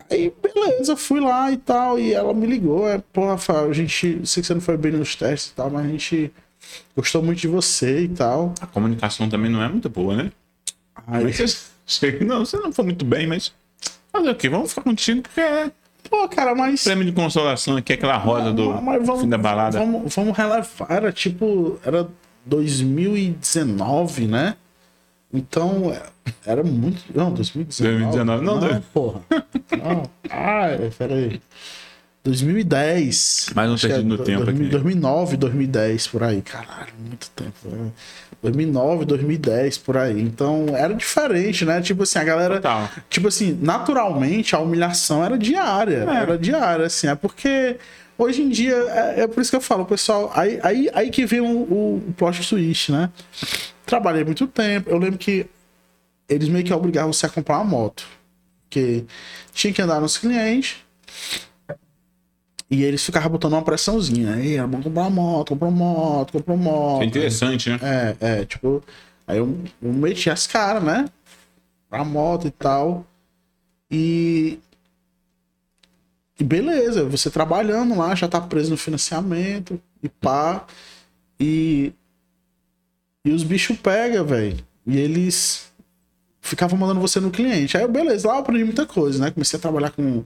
aí, 0.10 0.34
beleza, 0.42 0.96
fui 0.96 1.20
lá 1.20 1.52
e 1.52 1.58
tal. 1.58 2.00
E 2.00 2.14
ela 2.14 2.34
me 2.34 2.46
ligou. 2.46 2.88
É, 2.88 2.98
pô, 3.12 3.28
Rafael, 3.28 3.70
a 3.70 3.74
gente. 3.74 4.22
Sei 4.26 4.42
que 4.42 4.48
você 4.48 4.54
não 4.54 4.62
foi 4.62 4.78
bem 4.78 4.92
nos 4.94 5.16
testes 5.16 5.52
e 5.52 5.56
tal, 5.56 5.70
mas 5.70 5.86
a 5.86 5.90
gente 5.90 6.32
gostou 6.96 7.22
muito 7.22 7.40
de 7.40 7.48
você 7.48 8.02
e 8.04 8.08
tal. 8.08 8.54
A 8.62 8.68
comunicação 8.68 9.28
também 9.30 9.52
não 9.52 9.62
é 9.62 9.68
muito 9.68 9.90
boa, 9.90 10.16
né? 10.16 10.32
Aí, 11.08 11.26
Mas 11.26 11.70
não, 12.22 12.46
você 12.46 12.58
não 12.58 12.72
foi 12.72 12.86
muito 12.86 13.04
bem, 13.04 13.28
mas. 13.28 13.52
Fazer 14.14 14.30
o 14.30 14.36
quê? 14.36 14.48
Vamos 14.48 14.70
ficar 14.70 14.84
contigo, 14.84 15.24
porque 15.24 15.42
é 15.42 15.72
pô, 16.14 16.30
cara, 16.30 16.54
mas. 16.54 16.84
prêmio 16.84 17.04
de 17.06 17.12
consolação 17.12 17.76
aqui, 17.76 17.94
aquela 17.94 18.18
rosa 18.18 18.54
do 18.54 18.70
mas 18.82 19.04
vamos, 19.06 19.24
fim 19.24 19.30
da 19.30 19.38
balada. 19.38 19.80
Vamos, 19.80 20.14
vamos 20.16 20.38
relevar. 20.38 20.88
Era 20.88 21.12
tipo. 21.12 21.80
Era 21.84 22.08
2019, 22.46 24.28
né? 24.28 24.56
Então, 25.34 25.92
era 26.46 26.64
muito. 26.64 27.04
Não, 27.16 27.34
2019. 27.34 28.04
2019, 28.14 28.46
não, 28.46 28.60
não 28.60 28.82
porra. 28.94 29.22
Não. 29.72 30.04
Ai, 30.30 30.92
peraí. 30.96 31.42
2010. 32.24 33.52
Mais 33.54 33.70
um 33.70 33.76
que 33.76 33.88
perdido 33.88 34.08
no 34.08 34.18
tempo 34.18 34.46
2000, 34.46 34.64
aqui. 34.66 34.72
2009, 34.72 35.38
2010, 35.38 36.08
por 36.08 36.24
aí. 36.24 36.42
Caralho, 36.42 36.94
muito 36.98 37.30
tempo. 37.32 37.54
né? 37.66 37.92
2009, 38.42 39.06
2010, 39.06 39.78
por 39.80 39.98
aí. 39.98 40.22
Então, 40.22 40.68
era 40.76 40.94
diferente, 40.94 41.66
né? 41.66 41.82
Tipo 41.82 42.04
assim, 42.04 42.20
a 42.20 42.24
galera. 42.24 42.56
Total. 42.56 42.90
Tipo 43.10 43.28
assim, 43.28 43.58
naturalmente 43.62 44.56
a 44.56 44.60
humilhação 44.60 45.24
era 45.24 45.38
diária. 45.38 46.06
É. 46.10 46.16
Era 46.16 46.38
diária, 46.38 46.86
assim. 46.86 47.08
É 47.08 47.16
porque 47.16 47.78
hoje 48.18 48.42
em 48.42 48.50
dia, 48.50 48.76
é, 48.76 49.22
é 49.22 49.28
por 49.28 49.42
isso 49.42 49.50
que 49.50 49.58
eu 49.58 49.62
falo, 49.62 49.86
pessoal. 49.86 50.32
Aí, 50.34 50.60
aí, 50.64 50.90
aí 50.94 51.10
que 51.10 51.26
vem 51.26 51.42
o, 51.42 51.46
o, 51.46 52.04
o 52.08 52.14
plot 52.18 52.48
twist, 52.48 52.92
né? 52.92 53.10
Trabalhei 53.86 54.24
muito 54.24 54.48
tempo. 54.48 54.90
Eu 54.90 54.98
lembro 54.98 55.18
que 55.18 55.46
eles 56.30 56.48
meio 56.48 56.64
que 56.64 56.74
obrigavam 56.74 57.12
você 57.12 57.26
a 57.26 57.30
comprar 57.30 57.58
uma 57.58 57.66
moto. 57.66 58.06
Porque 58.64 59.04
tinha 59.54 59.74
que 59.74 59.82
andar 59.82 60.00
nos 60.00 60.18
clientes. 60.18 60.78
E 62.74 62.84
eles 62.84 63.06
ficavam 63.06 63.30
botando 63.30 63.54
uma 63.54 63.62
pressãozinha. 63.62 64.34
Aí 64.34 64.56
era 64.56 64.66
bom 64.66 64.82
comprar 64.82 65.04
uma 65.04 65.10
moto, 65.12 65.50
comprar 65.50 65.68
uma 65.68 65.78
moto, 65.78 66.34
comprar 66.34 66.56
uma 66.56 66.64
moto. 66.64 67.04
É 67.04 67.06
interessante, 67.06 67.70
né? 67.70 67.80
É, 67.84 68.16
é, 68.20 68.46
tipo, 68.46 68.84
aí 69.28 69.38
eu, 69.38 69.56
eu 69.80 69.94
meti 69.94 70.28
as 70.28 70.48
caras, 70.48 70.84
né? 70.84 71.06
Pra 71.88 72.04
moto 72.04 72.48
e 72.48 72.50
tal. 72.50 73.06
E. 73.92 74.58
E 76.40 76.44
beleza, 76.44 77.04
você 77.06 77.30
trabalhando 77.30 77.96
lá, 77.96 78.16
já 78.16 78.28
tá 78.28 78.42
preso 78.42 78.72
no 78.72 78.78
financiamento 78.78 79.80
e 80.02 80.10
pá. 80.10 80.66
E. 81.40 81.94
E 83.24 83.30
os 83.30 83.44
bichos 83.44 83.78
pegam, 83.78 84.26
velho. 84.26 84.58
E 84.88 84.98
eles 84.98 85.72
ficavam 86.42 86.76
mandando 86.80 87.00
você 87.00 87.20
no 87.20 87.30
cliente. 87.30 87.78
Aí 87.78 87.84
eu, 87.84 87.88
beleza, 87.88 88.28
lá 88.28 88.34
eu 88.34 88.40
aprendi 88.40 88.64
muita 88.64 88.88
coisa, 88.88 89.24
né? 89.24 89.30
Comecei 89.30 89.60
a 89.60 89.62
trabalhar 89.62 89.92
com, 89.92 90.26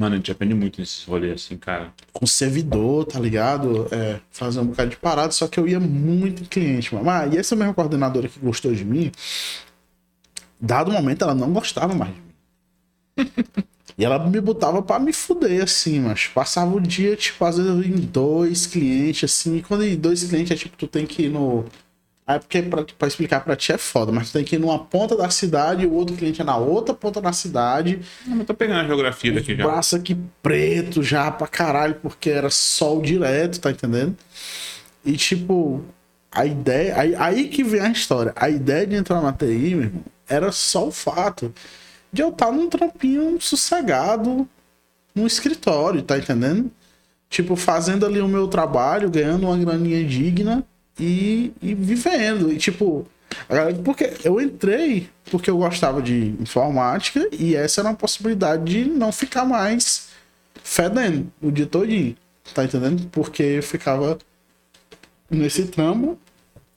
Mano, 0.00 0.14
a 0.14 0.16
gente 0.16 0.32
aprende 0.32 0.54
muito 0.54 0.80
nesses 0.80 1.04
rolês 1.04 1.44
assim, 1.44 1.58
cara. 1.58 1.92
com 2.10 2.26
servidor, 2.26 3.04
tá 3.04 3.20
ligado? 3.20 3.86
É, 3.92 4.18
fazer 4.30 4.58
um 4.60 4.64
bocado 4.64 4.88
de 4.88 4.96
parada, 4.96 5.30
só 5.30 5.46
que 5.46 5.60
eu 5.60 5.68
ia 5.68 5.78
muito 5.78 6.42
em 6.42 6.46
cliente, 6.46 6.94
mano. 6.94 7.10
Ah, 7.10 7.26
e 7.26 7.36
essa 7.36 7.54
mesma 7.54 7.74
coordenadora 7.74 8.26
que 8.26 8.40
gostou 8.40 8.72
de 8.72 8.82
mim, 8.82 9.12
dado 10.58 10.90
momento 10.90 11.22
ela 11.22 11.34
não 11.34 11.52
gostava 11.52 11.94
mais 11.94 12.14
de 12.14 12.18
mim. 12.18 12.32
e 13.98 14.02
ela 14.02 14.18
me 14.26 14.40
botava 14.40 14.80
pra 14.80 14.98
me 14.98 15.12
fuder, 15.12 15.64
assim, 15.64 16.00
mas 16.00 16.28
passava 16.28 16.74
o 16.74 16.80
dia, 16.80 17.14
tipo, 17.14 17.44
às 17.44 17.58
vezes 17.58 17.86
em 17.86 18.00
dois 18.00 18.66
clientes, 18.66 19.30
assim, 19.30 19.58
e 19.58 19.62
quando 19.62 19.84
em 19.84 19.96
dois 19.96 20.24
clientes 20.24 20.50
é 20.50 20.56
tipo, 20.56 20.78
tu 20.78 20.86
tem 20.86 21.04
que 21.04 21.24
ir 21.24 21.28
no. 21.28 21.66
Aí 22.30 22.38
porque 22.38 22.62
pra, 22.62 22.84
pra 22.96 23.08
explicar 23.08 23.40
pra 23.40 23.56
ti 23.56 23.72
é 23.72 23.78
foda, 23.78 24.12
mas 24.12 24.30
tu 24.30 24.34
tem 24.34 24.44
que 24.44 24.54
ir 24.54 24.58
numa 24.60 24.78
ponta 24.78 25.16
da 25.16 25.28
cidade 25.30 25.82
e 25.82 25.86
o 25.86 25.92
outro 25.92 26.14
cliente 26.14 26.40
é 26.40 26.44
na 26.44 26.56
outra 26.56 26.94
ponta 26.94 27.20
da 27.20 27.32
cidade. 27.32 28.02
Não, 28.24 28.38
eu 28.38 28.44
tô 28.44 28.54
pegando 28.54 28.78
a 28.78 28.86
geografia 28.86 29.32
daqui 29.32 29.56
já. 29.56 29.64
Braço 29.64 29.96
aqui 29.96 30.16
preto 30.40 31.02
já 31.02 31.28
pra 31.32 31.48
caralho, 31.48 31.96
porque 31.96 32.30
era 32.30 32.48
sol 32.48 33.02
direto, 33.02 33.58
tá 33.58 33.72
entendendo? 33.72 34.16
E 35.04 35.16
tipo, 35.16 35.82
a 36.30 36.46
ideia. 36.46 37.00
Aí, 37.00 37.16
aí 37.16 37.48
que 37.48 37.64
vem 37.64 37.80
a 37.80 37.90
história. 37.90 38.32
A 38.36 38.48
ideia 38.48 38.86
de 38.86 38.94
entrar 38.94 39.20
na 39.20 39.32
TI, 39.32 39.74
meu 39.74 39.82
irmão, 39.86 40.04
era 40.28 40.52
só 40.52 40.86
o 40.86 40.92
fato 40.92 41.52
de 42.12 42.22
eu 42.22 42.28
estar 42.28 42.52
num 42.52 42.68
trampinho 42.68 43.40
sossegado 43.40 44.48
no 45.12 45.26
escritório, 45.26 46.00
tá 46.00 46.16
entendendo? 46.16 46.70
Tipo, 47.28 47.56
fazendo 47.56 48.06
ali 48.06 48.20
o 48.20 48.28
meu 48.28 48.46
trabalho, 48.46 49.10
ganhando 49.10 49.48
uma 49.48 49.58
graninha 49.58 50.04
digna 50.04 50.64
e, 51.00 51.52
e 51.62 51.74
vivendo. 51.74 52.52
E 52.52 52.58
tipo, 52.58 53.06
porque 53.84 54.12
eu 54.22 54.40
entrei 54.40 55.08
porque 55.30 55.48
eu 55.48 55.56
gostava 55.56 56.02
de 56.02 56.34
informática 56.40 57.28
e 57.32 57.56
essa 57.56 57.80
era 57.80 57.88
uma 57.88 57.96
possibilidade 57.96 58.64
de 58.64 58.84
não 58.84 59.10
ficar 59.10 59.44
mais 59.44 60.08
fedendo 60.62 61.32
o 61.40 61.50
dia 61.50 61.66
todinho, 61.66 62.16
tá 62.54 62.64
entendendo? 62.64 63.08
Porque 63.10 63.42
eu 63.42 63.62
ficava 63.62 64.18
nesse 65.30 65.66
trampo 65.66 66.18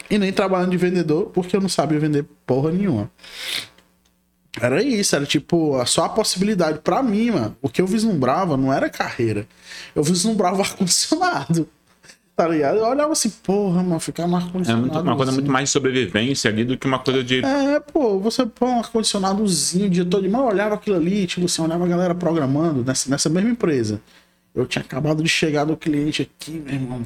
e 0.10 0.18
nem 0.18 0.32
trabalhando 0.32 0.72
de 0.72 0.78
vendedor 0.78 1.32
porque 1.34 1.56
eu 1.56 1.62
não 1.62 1.70
sabia 1.70 2.00
vender 2.00 2.26
porra 2.46 2.72
nenhuma. 2.72 3.12
Era 4.62 4.84
isso, 4.84 5.16
era 5.16 5.26
tipo, 5.26 5.84
só 5.88 6.06
a 6.06 6.10
possibilidade 6.10 6.80
pra 6.80 7.02
mim, 7.02 7.32
mano. 7.32 7.58
O 7.60 7.68
que 7.68 7.82
eu 7.82 7.88
vislumbrava 7.88 8.56
não 8.56 8.72
era 8.72 8.88
carreira. 8.88 9.48
Eu 9.96 10.04
vislumbrava 10.04 10.62
ar-condicionado. 10.64 11.68
Tá 12.36 12.48
ligado? 12.48 12.78
Eu 12.78 12.86
olhava 12.88 13.12
assim, 13.12 13.30
porra, 13.30 13.84
mano, 13.84 14.00
ficar 14.00 14.26
no 14.28 14.36
É 14.36 14.42
ar-condicionado. 14.42 14.88
muito- 14.88 15.00
uma 15.04 15.16
coisa 15.16 15.32
assim. 15.32 15.40
muito 15.42 15.52
mais 15.52 15.70
de 15.70 15.74
sobrevivência 15.74 16.50
ali 16.50 16.66
do 16.66 16.76
que 16.78 16.88
uma 16.88 16.98
coisa 16.98 17.24
de. 17.24 17.46
É, 17.46 17.80
pô, 17.80 18.20
você 18.20 18.44
põe 18.46 18.70
um 18.70 18.80
ar-condicionadozinho 18.80 19.86
o 19.86 19.90
dia 19.90 20.04
todo. 20.04 20.24
Mas 20.28 20.42
eu 20.42 20.48
olhava 20.48 20.74
aquilo 20.76 20.96
ali, 20.96 21.28
tipo 21.28 21.46
assim, 21.46 21.62
olhava 21.62 21.86
a 21.86 21.88
galera 21.88 22.16
programando 22.16 22.84
nessa, 22.84 23.08
nessa 23.10 23.30
mesma 23.30 23.52
empresa. 23.52 24.02
Eu 24.56 24.66
tinha 24.66 24.84
acabado 24.84 25.22
de 25.22 25.30
chegar 25.30 25.66
do 25.66 25.78
cliente 25.78 26.24
aqui, 26.24 26.52
meu 26.52 26.74
irmão. 26.74 27.02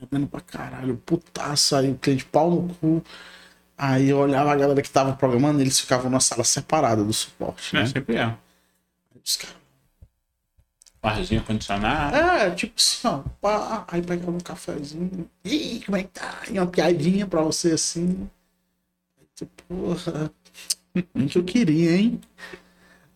Fedendo 0.00 0.26
pra 0.26 0.40
caralho, 0.40 0.96
putaça 1.04 1.78
aí, 1.78 1.90
o 1.90 1.94
cliente 1.96 2.24
pau 2.24 2.50
no 2.50 2.74
cu. 2.74 3.02
Aí 3.76 4.08
eu 4.08 4.18
olhava 4.18 4.50
a 4.50 4.56
galera 4.56 4.80
que 4.80 4.88
tava 4.90 5.12
programando, 5.12 5.60
eles 5.60 5.78
ficavam 5.78 6.10
numa 6.10 6.20
sala 6.20 6.44
separada 6.44 7.04
do 7.04 7.12
suporte, 7.12 7.74
né? 7.74 7.80
né? 7.82 7.86
Sempre 7.86 8.16
é. 8.16 8.34
Os 9.22 9.36
caras, 9.36 9.56
Barzinho 11.14 11.42
condicionado. 11.44 12.16
É, 12.16 12.50
tipo 12.50 12.74
assim, 12.76 13.06
ó, 13.08 13.18
pá, 13.40 13.84
aí 13.88 14.02
pegava 14.02 14.30
um 14.30 14.38
cafezinho. 14.40 15.28
Ih, 15.44 15.80
como 15.84 15.96
é 15.96 16.02
que 16.02 16.08
tá? 16.10 16.42
E 16.50 16.58
uma 16.58 16.66
piadinha 16.66 17.26
pra 17.26 17.42
você 17.42 17.72
assim. 17.72 18.28
Aí 19.18 19.26
tu, 19.36 19.46
porra, 19.68 20.30
nem 21.14 21.28
que 21.28 21.38
eu 21.38 21.44
queria, 21.44 21.96
hein? 21.96 22.20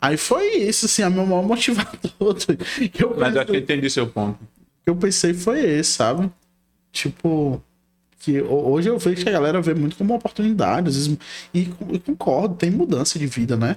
Aí 0.01 0.17
foi 0.17 0.57
isso, 0.57 0.87
assim, 0.87 1.03
a 1.03 1.11
meu 1.11 1.27
maior 1.27 1.43
motivador. 1.45 2.37
Eu, 2.99 3.17
Mas 3.19 3.35
eu 3.35 3.43
acho 3.43 3.51
que 3.53 3.59
entendi 3.59 3.91
seu 3.91 4.07
ponto. 4.09 4.39
que 4.85 4.91
eu 4.91 4.97
pensei 4.97 5.35
foi 5.35 5.61
esse, 5.61 5.93
sabe? 5.93 6.31
Tipo, 6.93 7.62
que 8.21 8.41
ho- 8.43 8.71
hoje 8.73 8.89
eu 8.91 8.99
vejo 8.99 9.23
que 9.23 9.29
a 9.29 9.33
galera 9.33 9.61
vê 9.62 9.75
muito 9.75 9.97
como 9.97 10.15
oportunidade, 10.15 10.89
às 10.89 10.97
vezes, 10.97 11.19
e, 11.55 11.71
e 11.93 11.99
concordo, 12.01 12.55
tem 12.57 12.71
mudança 12.71 13.19
de 13.19 13.27
vida, 13.27 13.57
né? 13.57 13.77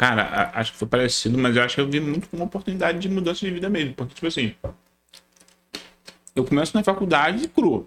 Cara, 0.00 0.50
acho 0.54 0.72
que 0.72 0.78
foi 0.78 0.88
parecido, 0.88 1.36
mas 1.36 1.54
eu 1.54 1.62
acho 1.62 1.74
que 1.74 1.80
eu 1.82 1.86
vi 1.86 2.00
muito 2.00 2.26
como 2.30 2.44
oportunidade 2.44 2.98
de 2.98 3.06
mudança 3.06 3.40
de 3.40 3.50
vida 3.52 3.68
mesmo. 3.68 3.92
Porque, 3.92 4.14
tipo 4.14 4.26
assim, 4.26 4.54
eu 6.34 6.42
começo 6.42 6.74
na 6.74 6.82
faculdade 6.82 7.46
cru. 7.48 7.86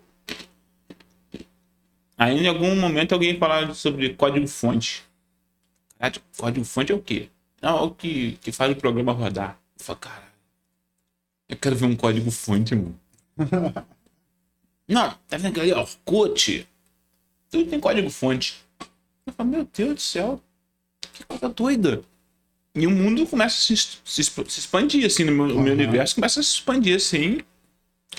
Aí 2.16 2.38
em 2.38 2.48
algum 2.48 2.76
momento 2.76 3.14
alguém 3.14 3.36
fala 3.40 3.74
sobre 3.74 4.14
código-fonte. 4.14 5.04
Código-fonte 6.38 6.92
é 6.92 6.96
o 6.96 7.02
quê? 7.02 7.30
Não, 7.60 7.80
é 7.80 7.82
o 7.82 7.90
que, 7.90 8.34
que 8.34 8.52
faz 8.52 8.72
o 8.72 8.76
programa 8.76 9.12
rodar. 9.12 9.58
Eu 9.80 9.84
falo, 9.84 9.98
caralho, 9.98 10.34
eu 11.50 11.58
quero 11.58 11.76
ver 11.76 11.86
um 11.88 11.96
código-fonte, 11.96 12.76
mano. 12.76 13.00
Não, 14.88 15.18
tá 15.28 15.38
vendo 15.38 15.60
ali, 15.60 15.74
ó, 15.74 15.82
Orkut? 15.82 16.70
Tudo 17.50 17.72
tem 17.72 17.80
código-fonte. 17.80 18.64
Eu 19.26 19.34
falo, 19.34 19.50
meu 19.50 19.68
Deus 19.74 19.96
do 19.96 20.02
céu, 20.02 20.40
que 21.14 21.24
coisa 21.24 21.50
doida. 21.50 22.02
E 22.76 22.88
o 22.88 22.92
mundo 22.92 23.26
começa 23.28 23.56
a 23.56 23.60
se, 23.60 23.78
se, 23.78 24.24
se 24.24 24.60
expandir, 24.60 25.06
assim, 25.06 25.24
no 25.24 25.32
meu, 25.32 25.46
o 25.46 25.48
meu 25.62 25.74
Uhum. 25.74 25.80
universo 25.80 26.16
começa 26.16 26.40
a 26.40 26.44
se 26.44 26.54
expandir, 26.56 26.96
assim, 26.96 27.40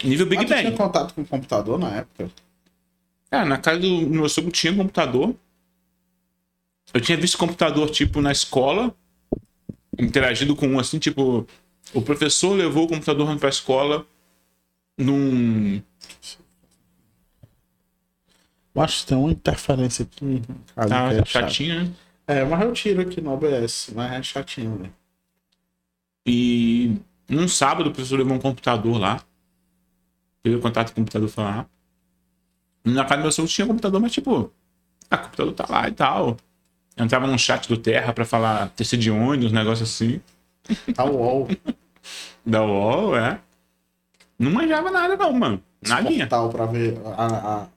nível 0.02 0.26
Big 0.26 0.42
Ah, 0.42 0.44
tu 0.46 0.48
tinha 0.54 0.62
Bang. 0.64 0.76
contato 0.76 1.14
com 1.14 1.22
o 1.22 1.26
computador 1.26 1.78
na 1.78 1.88
época? 1.96 2.30
Cara, 3.30 3.44
na 3.44 3.58
casa 3.58 3.80
do 3.80 4.02
meu 4.08 4.28
sogro 4.28 4.52
tinha 4.52 4.72
computador. 4.74 5.34
Eu 6.92 7.00
tinha 7.00 7.18
visto 7.18 7.36
computador, 7.36 7.90
tipo, 7.90 8.20
na 8.20 8.30
escola, 8.30 8.94
interagido 9.98 10.54
com 10.54 10.68
um, 10.68 10.78
assim, 10.78 11.00
tipo, 11.00 11.44
o 11.92 12.00
professor 12.02 12.52
levou 12.54 12.84
o 12.84 12.88
computador 12.88 13.36
pra 13.38 13.48
escola 13.48 14.06
num. 14.96 15.82
Eu 18.74 18.82
acho 18.82 19.00
que 19.02 19.06
tem 19.06 19.18
uma 19.18 19.30
interferência 19.30 20.04
aqui. 20.04 20.42
Tá 20.74 21.08
que 21.08 21.14
é 21.14 21.24
chato. 21.24 21.26
chatinho, 21.28 21.84
né? 21.84 21.92
É, 22.26 22.44
mas 22.44 22.60
eu 22.62 22.72
tiro 22.72 23.00
aqui 23.02 23.20
no 23.20 23.32
OBS, 23.32 23.90
mas 23.94 24.12
é 24.12 24.22
chatinho, 24.22 24.76
velho. 24.78 24.94
E 26.26 26.96
num 27.28 27.46
sábado 27.48 27.88
o 27.90 27.92
professor 27.92 28.18
levou 28.18 28.34
um 28.34 28.40
computador 28.40 28.98
lá. 28.98 29.20
Teve 30.42 30.60
contato 30.60 30.88
com 30.88 31.00
o 31.00 31.04
computador 31.04 31.30
lá. 31.36 31.66
Na 32.84 33.04
casa 33.04 33.16
do 33.18 33.22
meu 33.22 33.32
sogro 33.32 33.50
tinha 33.50 33.66
computador, 33.66 34.00
mas 34.00 34.12
tipo, 34.12 34.50
ah, 35.10 35.16
o 35.16 35.22
computador 35.24 35.52
tá 35.54 35.66
lá 35.68 35.88
e 35.88 35.92
tal. 35.92 36.36
Eu 36.96 37.04
entrava 37.04 37.26
num 37.26 37.36
chat 37.38 37.68
do 37.68 37.76
Terra 37.76 38.12
pra 38.12 38.24
falar 38.24 38.68
terceiro 38.70 39.02
de 39.02 39.10
ônibus, 39.10 39.52
um 39.52 39.54
negócio 39.54 39.82
assim. 39.84 40.20
Tá 40.94 41.04
UOL. 41.04 41.48
Da 42.46 42.62
UOL, 42.62 43.16
é. 43.16 43.40
Não 44.38 44.50
manjava 44.50 44.90
nada, 44.90 45.16
não, 45.16 45.32
mano. 45.32 45.62
Nadinha. 45.80 46.26
Portal 46.26 46.50
pra 46.50 46.66
ver 46.66 47.00
a, 47.16 47.26
a- 47.62 47.68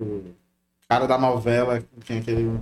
o 0.00 0.34
cara 0.88 1.06
da 1.06 1.16
novela, 1.16 1.80
quem 2.04 2.16
é 2.16 2.20
aquele. 2.20 2.60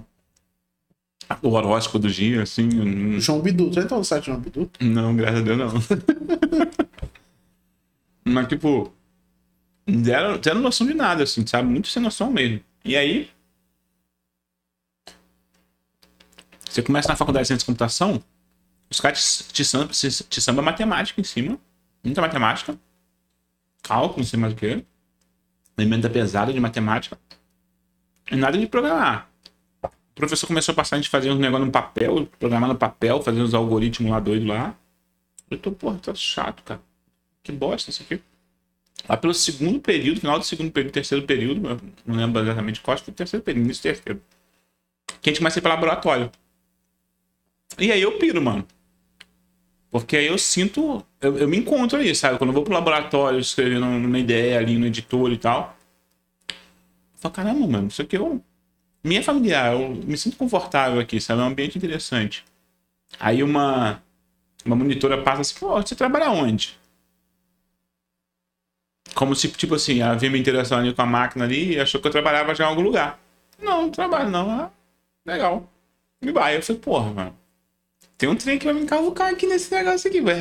O 1.43 1.49
horóscopo 1.51 1.99
do 1.99 2.11
dia, 2.11 2.43
assim. 2.43 2.69
não- 2.69 3.21
João 3.21 3.41
Bidu. 3.41 3.73
Já 3.73 3.83
entrou 3.83 3.99
no 3.99 4.05
site 4.05 4.27
João 4.27 4.41
Bidu? 4.41 4.71
Não, 4.81 5.15
graças 5.17 5.41
a 5.41 5.43
Deus 5.43 5.59
não. 5.59 5.73
Mas, 8.25 8.49
tipo, 8.49 8.93
zero, 10.05 10.41
zero 10.43 10.61
noção 10.61 10.87
de 10.87 10.95
nada, 10.95 11.23
assim, 11.25 11.47
sabe? 11.47 11.69
Muito 11.69 11.89
sem 11.89 12.03
noção 12.03 12.31
mesmo. 12.33 12.61
E 12.85 12.97
aí. 12.97 13.31
Você 16.69 16.83
começa 16.83 17.09
na 17.09 17.17
faculdade 17.17 17.45
de 17.45 17.49
ciência 17.49 17.63
de 17.63 17.67
computação, 17.67 18.23
os 18.91 19.01
caras 19.01 19.49
te, 19.53 19.65
samba, 19.65 19.87
te, 19.93 20.09
te 20.25 20.41
samba 20.41 20.61
matemática 20.63 21.21
em 21.21 21.25
cima. 21.25 21.59
Muita 22.05 22.21
matemática. 22.21 22.79
Cálculo, 23.83 24.19
não 24.19 24.25
sei 24.27 24.39
mais 24.39 24.53
o 24.53 24.57
que. 24.57 24.85
Emenda 25.79 26.11
pesada 26.11 26.53
de 26.53 26.61
matemática. 26.61 27.19
E 28.31 28.37
nada 28.37 28.59
de 28.59 28.67
programar. 28.67 29.31
O 30.17 30.21
professor 30.21 30.47
começou 30.47 30.73
a 30.73 30.75
passar 30.75 30.97
a 30.97 30.99
gente 30.99 31.11
fazer 31.11 31.31
uns 31.31 31.39
negócios 31.39 31.67
no 31.67 31.71
papel, 31.71 32.27
programar 32.39 32.71
no 32.71 32.75
papel, 32.75 33.23
fazer 33.23 33.43
uns 33.43 33.53
algoritmos 33.53 34.11
lá 34.11 34.19
doidos 34.19 34.49
lá. 34.49 34.75
Eu 35.51 35.59
tô, 35.59 35.71
porra, 35.71 35.99
tá 35.99 36.15
chato, 36.15 36.63
cara. 36.63 36.81
Que 37.43 37.53
bosta 37.53 37.91
isso 37.91 38.03
aqui. 38.03 38.23
Lá 39.07 39.19
pelo 39.19 39.35
segundo 39.35 39.79
período, 39.79 40.21
final 40.21 40.39
do 40.39 40.45
segundo 40.47 40.73
período, 40.73 40.95
terceiro 40.95 41.27
período, 41.27 41.61
não 42.07 42.17
lembro 42.17 42.41
exatamente 42.43 42.81
qual, 42.81 42.95
acho 42.95 43.03
que 43.03 43.11
foi 43.11 43.13
o 43.13 43.17
terceiro 43.17 43.45
período, 43.45 43.67
início 43.67 43.83
terceiro. 43.83 44.23
Que 45.21 45.29
a 45.29 45.33
gente 45.33 45.39
começa 45.39 45.59
a 45.59 45.61
ir 45.61 45.63
pra 45.63 45.75
laboratório. 45.75 46.33
E 47.79 47.93
aí 47.93 48.01
eu 48.01 48.19
piro, 48.19 48.41
mano. 48.41 48.67
Porque 49.91 50.17
aí 50.17 50.27
eu 50.27 50.39
sinto. 50.39 51.05
Eu, 51.21 51.37
eu 51.37 51.47
me 51.49 51.59
encontro 51.59 51.99
ali, 51.99 52.15
sabe? 52.15 52.39
Quando 52.39 52.51
eu 52.51 52.55
vou 52.55 52.63
pro 52.65 52.73
laboratório, 52.73 53.39
escrevendo 53.39 53.85
uma 53.85 54.19
ideia 54.19 54.59
ali 54.59 54.79
no 54.79 54.87
editor 54.87 55.31
e 55.31 55.37
tal. 55.37 55.77
Eu 56.49 56.55
falo, 57.17 57.35
caramba, 57.35 57.67
mano, 57.67 57.89
isso 57.89 58.01
aqui 58.01 58.17
eu. 58.17 58.43
Minha 59.07 59.23
familiar, 59.23 59.73
eu 59.73 59.91
me 59.91 60.19
sinto 60.19 60.37
confortável 60.37 60.99
aqui, 60.99 61.21
sabe? 61.21 61.41
É 61.41 61.45
um 61.45 61.47
ambiente 61.47 61.79
interessante. 61.79 62.45
Aí 63.21 63.41
uma. 63.41 64.03
Uma 64.65 64.75
monitora 64.75 65.23
passa 65.23 65.43
assim, 65.43 65.55
pô, 65.61 65.81
você 65.81 65.95
trabalha 65.95 66.29
onde? 66.29 66.77
Como 69.15 69.33
se, 69.37 69.49
tipo 69.49 69.77
assim, 69.77 70.01
ela 70.01 70.17
vinha 70.17 70.33
me 70.33 70.41
interessando 70.41 70.81
ali 70.81 70.93
com 70.93 71.03
a 71.03 71.07
máquina 71.07 71.45
ali 71.45 71.75
e 71.75 71.81
achou 71.81 72.01
que 72.01 72.09
eu 72.09 72.11
trabalhava 72.11 72.53
já 72.53 72.65
em 72.65 72.67
algum 72.67 72.83
lugar. 72.83 73.17
Não, 73.63 73.83
não 73.83 73.91
trabalho 73.91 74.29
não. 74.29 74.51
Ah, 74.51 74.71
legal. 75.25 75.71
E 76.21 76.33
vai. 76.33 76.57
Eu 76.57 76.63
falei, 76.63 76.83
porra, 76.83 77.13
mano. 77.13 77.39
Tem 78.19 78.29
um 78.29 78.35
trem 78.35 78.59
que 78.59 78.65
vai 78.65 78.75
me 78.75 78.81
encavucar 78.81 79.31
aqui 79.31 79.47
nesse 79.47 79.73
negócio 79.73 80.11
aqui. 80.11 80.21
Vai, 80.21 80.41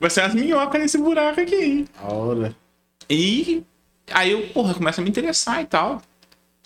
vai 0.00 0.10
ser 0.10 0.22
umas 0.22 0.34
minhocas 0.34 0.80
nesse 0.80 0.98
buraco 0.98 1.40
aqui, 1.40 1.54
hein? 1.54 1.88
E 3.08 3.62
aí 4.10 4.32
eu, 4.32 4.48
porra, 4.48 4.74
começo 4.74 5.00
a 5.00 5.04
me 5.04 5.10
interessar 5.10 5.62
e 5.62 5.66
tal. 5.66 6.02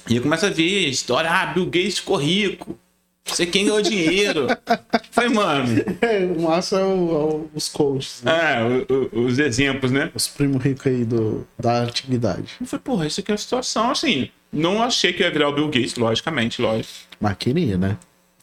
E 0.08 0.16
eu 0.16 0.22
começo 0.22 0.44
a 0.46 0.50
ver 0.50 0.88
história, 0.88 1.30
ah, 1.30 1.46
Bill 1.46 1.66
Gates 1.66 1.98
ficou 1.98 2.16
rico. 2.16 2.78
Sei 3.26 3.46
quem 3.46 3.64
ganhou 3.64 3.80
dinheiro. 3.80 4.46
Falei, 5.10 5.30
mano. 5.30 5.66
É, 6.02 6.18
o 6.26 6.42
massa 6.42 6.78
é, 6.78 6.84
o- 6.84 7.48
os 7.54 7.68
coaches, 7.70 8.20
né? 8.22 8.32
É, 8.32 8.62
o- 8.92 9.08
o- 9.12 9.24
os 9.26 9.38
exemplos, 9.38 9.90
né? 9.90 10.10
Os 10.14 10.28
primos 10.28 10.62
ricos 10.62 10.86
aí 10.86 11.04
do, 11.06 11.46
da 11.58 11.80
antiguidade. 11.80 12.52
Eu 12.60 12.66
falei, 12.66 12.82
porra, 12.84 13.06
isso 13.06 13.20
aqui 13.20 13.30
é 13.30 13.32
uma 13.32 13.38
situação 13.38 13.90
assim. 13.90 14.28
Não 14.52 14.82
achei 14.82 15.12
que 15.12 15.22
ia 15.22 15.30
virar 15.30 15.48
o 15.48 15.54
Bill 15.54 15.66
Gates, 15.68 15.94
logicamente, 15.96 16.60
lógico. 16.60 16.92
Mas 17.18 17.36
queria, 17.38 17.78
né? 17.78 17.96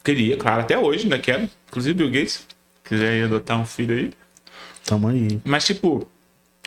Queria, 0.03 0.35
claro, 0.35 0.61
até 0.61 0.77
hoje 0.79 1.03
ainda 1.03 1.19
quero. 1.19 1.47
Inclusive, 1.69 1.93
Bill 1.93 2.09
Gates, 2.09 2.47
quiser 2.83 3.23
adotar 3.25 3.61
um 3.61 3.65
filho 3.67 3.95
aí. 3.95 4.11
Tamo 4.83 5.07
aí. 5.09 5.39
Mas, 5.45 5.63
tipo, 5.63 6.07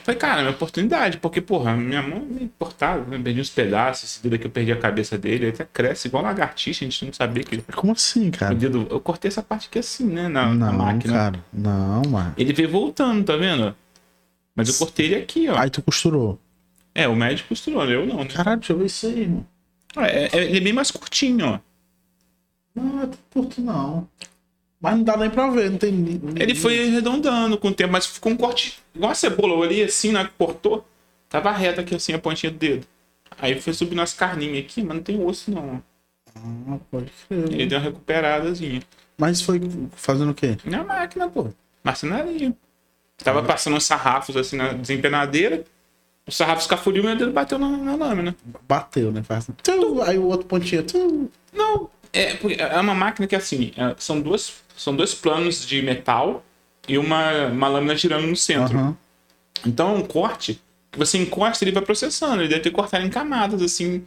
foi, 0.05 0.15
cara, 0.15 0.43
minha 0.43 0.51
oportunidade, 0.53 1.17
porque, 1.19 1.41
porra, 1.41 1.75
minha 1.77 2.03
mão 2.03 2.19
é 2.19 2.35
meio 2.35 2.53
cortada, 2.59 3.03
né? 3.07 3.19
perdi 3.23 3.41
uns 3.41 3.49
pedaços, 3.51 4.05
esse 4.11 4.23
dedo 4.23 4.35
aqui 4.35 4.45
eu 4.47 4.51
perdi 4.51 4.71
a 4.71 4.77
cabeça 4.77 5.17
dele, 5.17 5.47
ele 5.47 5.53
até 5.55 5.65
cresce 5.65 6.09
igual 6.09 6.23
lagartixa, 6.23 6.85
a 6.85 6.89
gente 6.89 7.07
não 7.07 7.13
sabia 7.13 7.43
que. 7.43 7.61
Como 7.73 7.93
assim, 7.93 8.31
cara? 8.31 8.53
O 8.53 8.57
dedo, 8.57 8.87
eu 8.91 9.01
cortei 9.01 9.29
essa 9.29 9.43
parte 9.43 9.67
aqui 9.69 9.79
assim, 9.79 10.05
né, 10.05 10.29
na, 10.29 10.55
na 10.55 10.71
Não, 10.71 10.79
máquina. 10.79 11.13
cara. 11.15 11.45
Não, 11.53 12.03
mano. 12.03 12.35
Ele 12.37 12.53
veio 12.53 12.69
voltando, 12.71 13.25
tá 13.25 13.35
vendo? 13.37 13.75
Mas 14.55 14.69
eu 14.69 14.75
cortei 14.75 15.07
ele 15.07 15.17
aqui, 15.17 15.49
ó. 15.49 15.59
Aí 15.59 15.71
tu 15.71 15.83
costurou. 15.83 16.39
É, 16.95 17.09
o 17.09 17.17
médico 17.17 17.49
costurou, 17.49 17.85
eu 17.87 18.07
não, 18.07 18.19
né? 18.19 18.29
Caralho, 18.33 18.59
deixa 18.61 18.73
eu 18.73 18.79
ver 18.79 18.87
isso 18.87 19.07
aí, 19.07 19.21
irmão. 19.23 19.47
É, 19.97 20.37
é- 20.37 20.45
ele 20.45 20.59
é 20.59 20.61
bem 20.61 20.73
mais 20.73 20.91
curtinho, 20.91 21.47
ó. 21.47 21.59
Não, 22.75 23.03
é 23.05 23.09
curto 23.33 23.61
não. 23.61 24.09
Mas 24.85 24.97
não 24.99 25.03
dá 25.03 25.17
nem 25.17 25.31
pra 25.31 25.49
ver, 25.49 25.71
não 25.71 25.79
tem. 25.79 25.91
ni- 25.91 26.21
Ele 26.39 26.55
foi 26.55 26.79
arredondando 26.89 27.57
com 27.57 27.69
o 27.69 27.75
tempo, 27.75 27.93
mas 27.93 28.05
ficou 28.07 28.31
um 28.33 28.37
corte 28.37 28.79
igual 28.95 29.11
a 29.13 29.15
cebola. 29.15 29.55
Eu 29.55 29.59
olhei 29.59 29.83
assim, 29.83 30.13
que 30.13 30.31
cortou, 30.37 30.87
tava 31.29 31.51
reto 31.53 31.81
aqui 31.81 31.95
assim, 31.95 32.13
a 32.13 32.19
pontinha 32.19 32.53
do 32.53 32.59
dedo. 32.59 32.87
Aí 33.39 33.59
foi 33.61 33.73
subindo 33.73 34.03
as 34.03 34.13
carninhas 34.13 34.59
aqui, 34.65 34.83
mas 34.83 34.97
não 34.97 35.03
tem 35.03 35.25
osso 35.25 35.51
não. 35.51 35.83
Ah, 36.37 36.79
pode 36.91 37.11
crer. 37.29 37.51
Ele 37.53 37.67
deu 37.67 37.79
uma 37.79 37.85
recuperadazinha. 37.85 38.83
Mas 39.17 39.41
foi 39.41 39.61
fazendo 39.93 40.31
o 40.33 40.35
quê? 40.35 40.57
Na 40.65 40.85
máquina, 40.85 41.29
pô. 41.29 41.49
Marcenaria. 41.83 42.55
Tava 43.17 43.43
passando 43.43 43.77
uns 43.77 43.85
sarrafos 43.85 44.37
assim 44.37 44.57
na 44.57 44.73
desempenadeira. 44.75 45.65
Os 46.27 46.37
sarrafos 46.37 46.65
escafuliu 46.65 47.03
e 47.03 47.07
meu 47.07 47.17
dedo 47.17 47.33
bateu 47.33 47.59
na, 47.59 47.69
na 47.69 47.95
lâmina. 47.97 48.35
Bateu, 48.69 49.11
né? 49.13 49.23
Faz 49.23 49.45
assim. 49.49 49.55
Aí 50.07 50.19
o 50.19 50.25
outro 50.27 50.47
pontinho. 50.47 50.85
Não, 51.53 51.89
é, 52.15 52.39
é 52.77 52.81
uma 52.81 52.95
máquina 52.95 53.27
que 53.27 53.35
assim, 53.37 53.73
é, 53.77 53.95
são, 53.99 54.21
duas, 54.21 54.55
são 54.77 54.95
dois 54.95 55.15
planos 55.15 55.67
de 55.67 55.83
metal 55.83 56.45
e 56.89 56.97
uma, 56.99 57.47
uma 57.47 57.69
lâmina 57.69 57.97
girando 57.97 58.27
no 58.27 58.37
centro. 58.37 58.77
Aham. 58.79 58.97
Então 59.67 59.91
é 59.95 59.99
um 59.99 60.03
corte 60.03 60.61
que 60.93 60.99
você 60.99 61.19
encosta 61.19 61.65
ele 61.65 61.73
vai 61.73 61.83
processando. 61.83 62.43
Ele 62.43 62.49
deve 62.49 62.61
ter 62.63 62.71
cortado 62.71 63.05
em 63.05 63.11
camadas, 63.11 63.61
assim, 63.63 64.05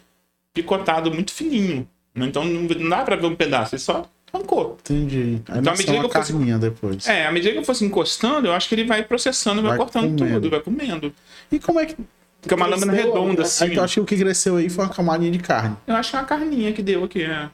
picotado 0.53 1.11
muito 1.11 1.31
fininho. 1.33 1.87
né? 2.15 2.25
Então 2.27 2.43
não, 2.45 2.67
dá 2.89 3.03
pra 3.03 3.15
ver 3.15 3.25
um 3.27 3.35
pedaço, 3.35 3.75
ele 3.75 3.81
só 3.81 4.07
arrancou. 4.33 4.77
Entendi. 4.81 5.41
Aí 5.49 5.59
Então, 5.59 5.73
à 5.73 5.75
medida 5.77 5.93
uma 5.93 6.09
que 6.09 6.17
eu 6.17 6.21
fosse- 6.23 6.57
depois. 6.59 7.07
É, 7.07 7.25
à 7.25 7.31
medida 7.31 7.53
que 7.53 7.59
eu 7.59 7.63
fosse 7.65 7.83
encostando, 7.85 8.47
eu 8.47 8.53
acho 8.53 8.69
que 8.69 8.75
ele 8.75 8.83
vai 8.85 9.03
processando, 9.03 9.61
vai, 9.61 9.69
Vai 9.71 9.77
cortando 9.77 10.15
comendo. 10.17 10.33
tudo, 10.35 10.49
vai 10.49 10.59
comendo. 10.59 11.13
E 11.51 11.59
como 11.59 11.79
é 11.79 11.85
que. 11.85 11.95
Fica 12.41 12.55
uma 12.55 12.67
lâmina 12.67 12.93
redonda, 12.93 13.41
Aí 13.41 13.47
assim. 13.47 13.69
tu 13.71 13.79
ó. 13.79 13.83
acha 13.83 13.93
que 13.95 13.99
o 13.99 14.05
que 14.05 14.15
cresceu 14.15 14.57
aí 14.57 14.69
foi 14.69 14.85
uma 14.85 14.93
camadinha 14.93 15.31
de 15.31 15.39
carne. 15.39 15.75
Eu 15.87 15.95
acho 15.95 16.11
que 16.11 16.15
é 16.15 16.19
uma 16.19 16.25
carninha 16.25 16.71
que 16.71 16.83
deu 16.83 17.03
aqui, 17.03 17.23
é. 17.23 17.49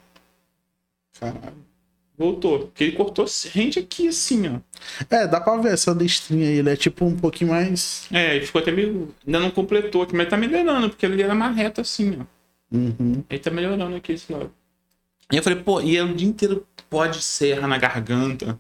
Caralho. 1.32 1.64
Voltou. 2.18 2.60
Porque 2.68 2.84
ele 2.84 2.96
cortou 2.96 3.26
rente 3.52 3.80
aqui, 3.80 4.08
assim, 4.08 4.48
ó. 4.48 4.60
É, 5.10 5.28
dá 5.28 5.42
pra 5.42 5.58
ver 5.58 5.74
essa 5.74 5.92
listrinha 5.92 6.48
aí. 6.48 6.58
Ele 6.58 6.70
é 6.70 6.76
tipo 6.76 7.06
um 7.06 7.18
pouquinho 7.18 7.52
mais. 7.52 8.08
É, 8.12 8.36
ele 8.36 8.46
ficou 8.46 8.62
até 8.62 8.72
meio. 8.72 9.14
Ainda 9.26 9.40
não 9.40 9.52
completou 9.52 10.04
aqui, 10.04 10.16
mas 10.16 10.30
tá 10.30 10.38
melhorando, 10.38 10.90
porque 10.90 11.06
ele 11.06 11.22
era 11.22 11.34
mais 11.34 11.56
reto 11.56 11.82
assim, 11.82 12.20
ó. 12.22 12.26
Uhum. 12.76 13.24
Ele 13.30 13.40
tá 13.40 13.52
melhorando 13.52 13.96
aqui 13.96 14.14
esse 14.14 14.32
lado. 14.32 14.52
E 15.32 15.38
eu 15.38 15.44
falei, 15.44 15.60
pô, 15.64 15.82
e 15.82 15.98
é 15.98 16.04
o 16.04 16.14
dia 16.14 16.28
inteiro 16.28 16.68
pode 16.90 17.22
serra 17.22 17.68
na 17.68 17.78
garganta. 17.78 18.60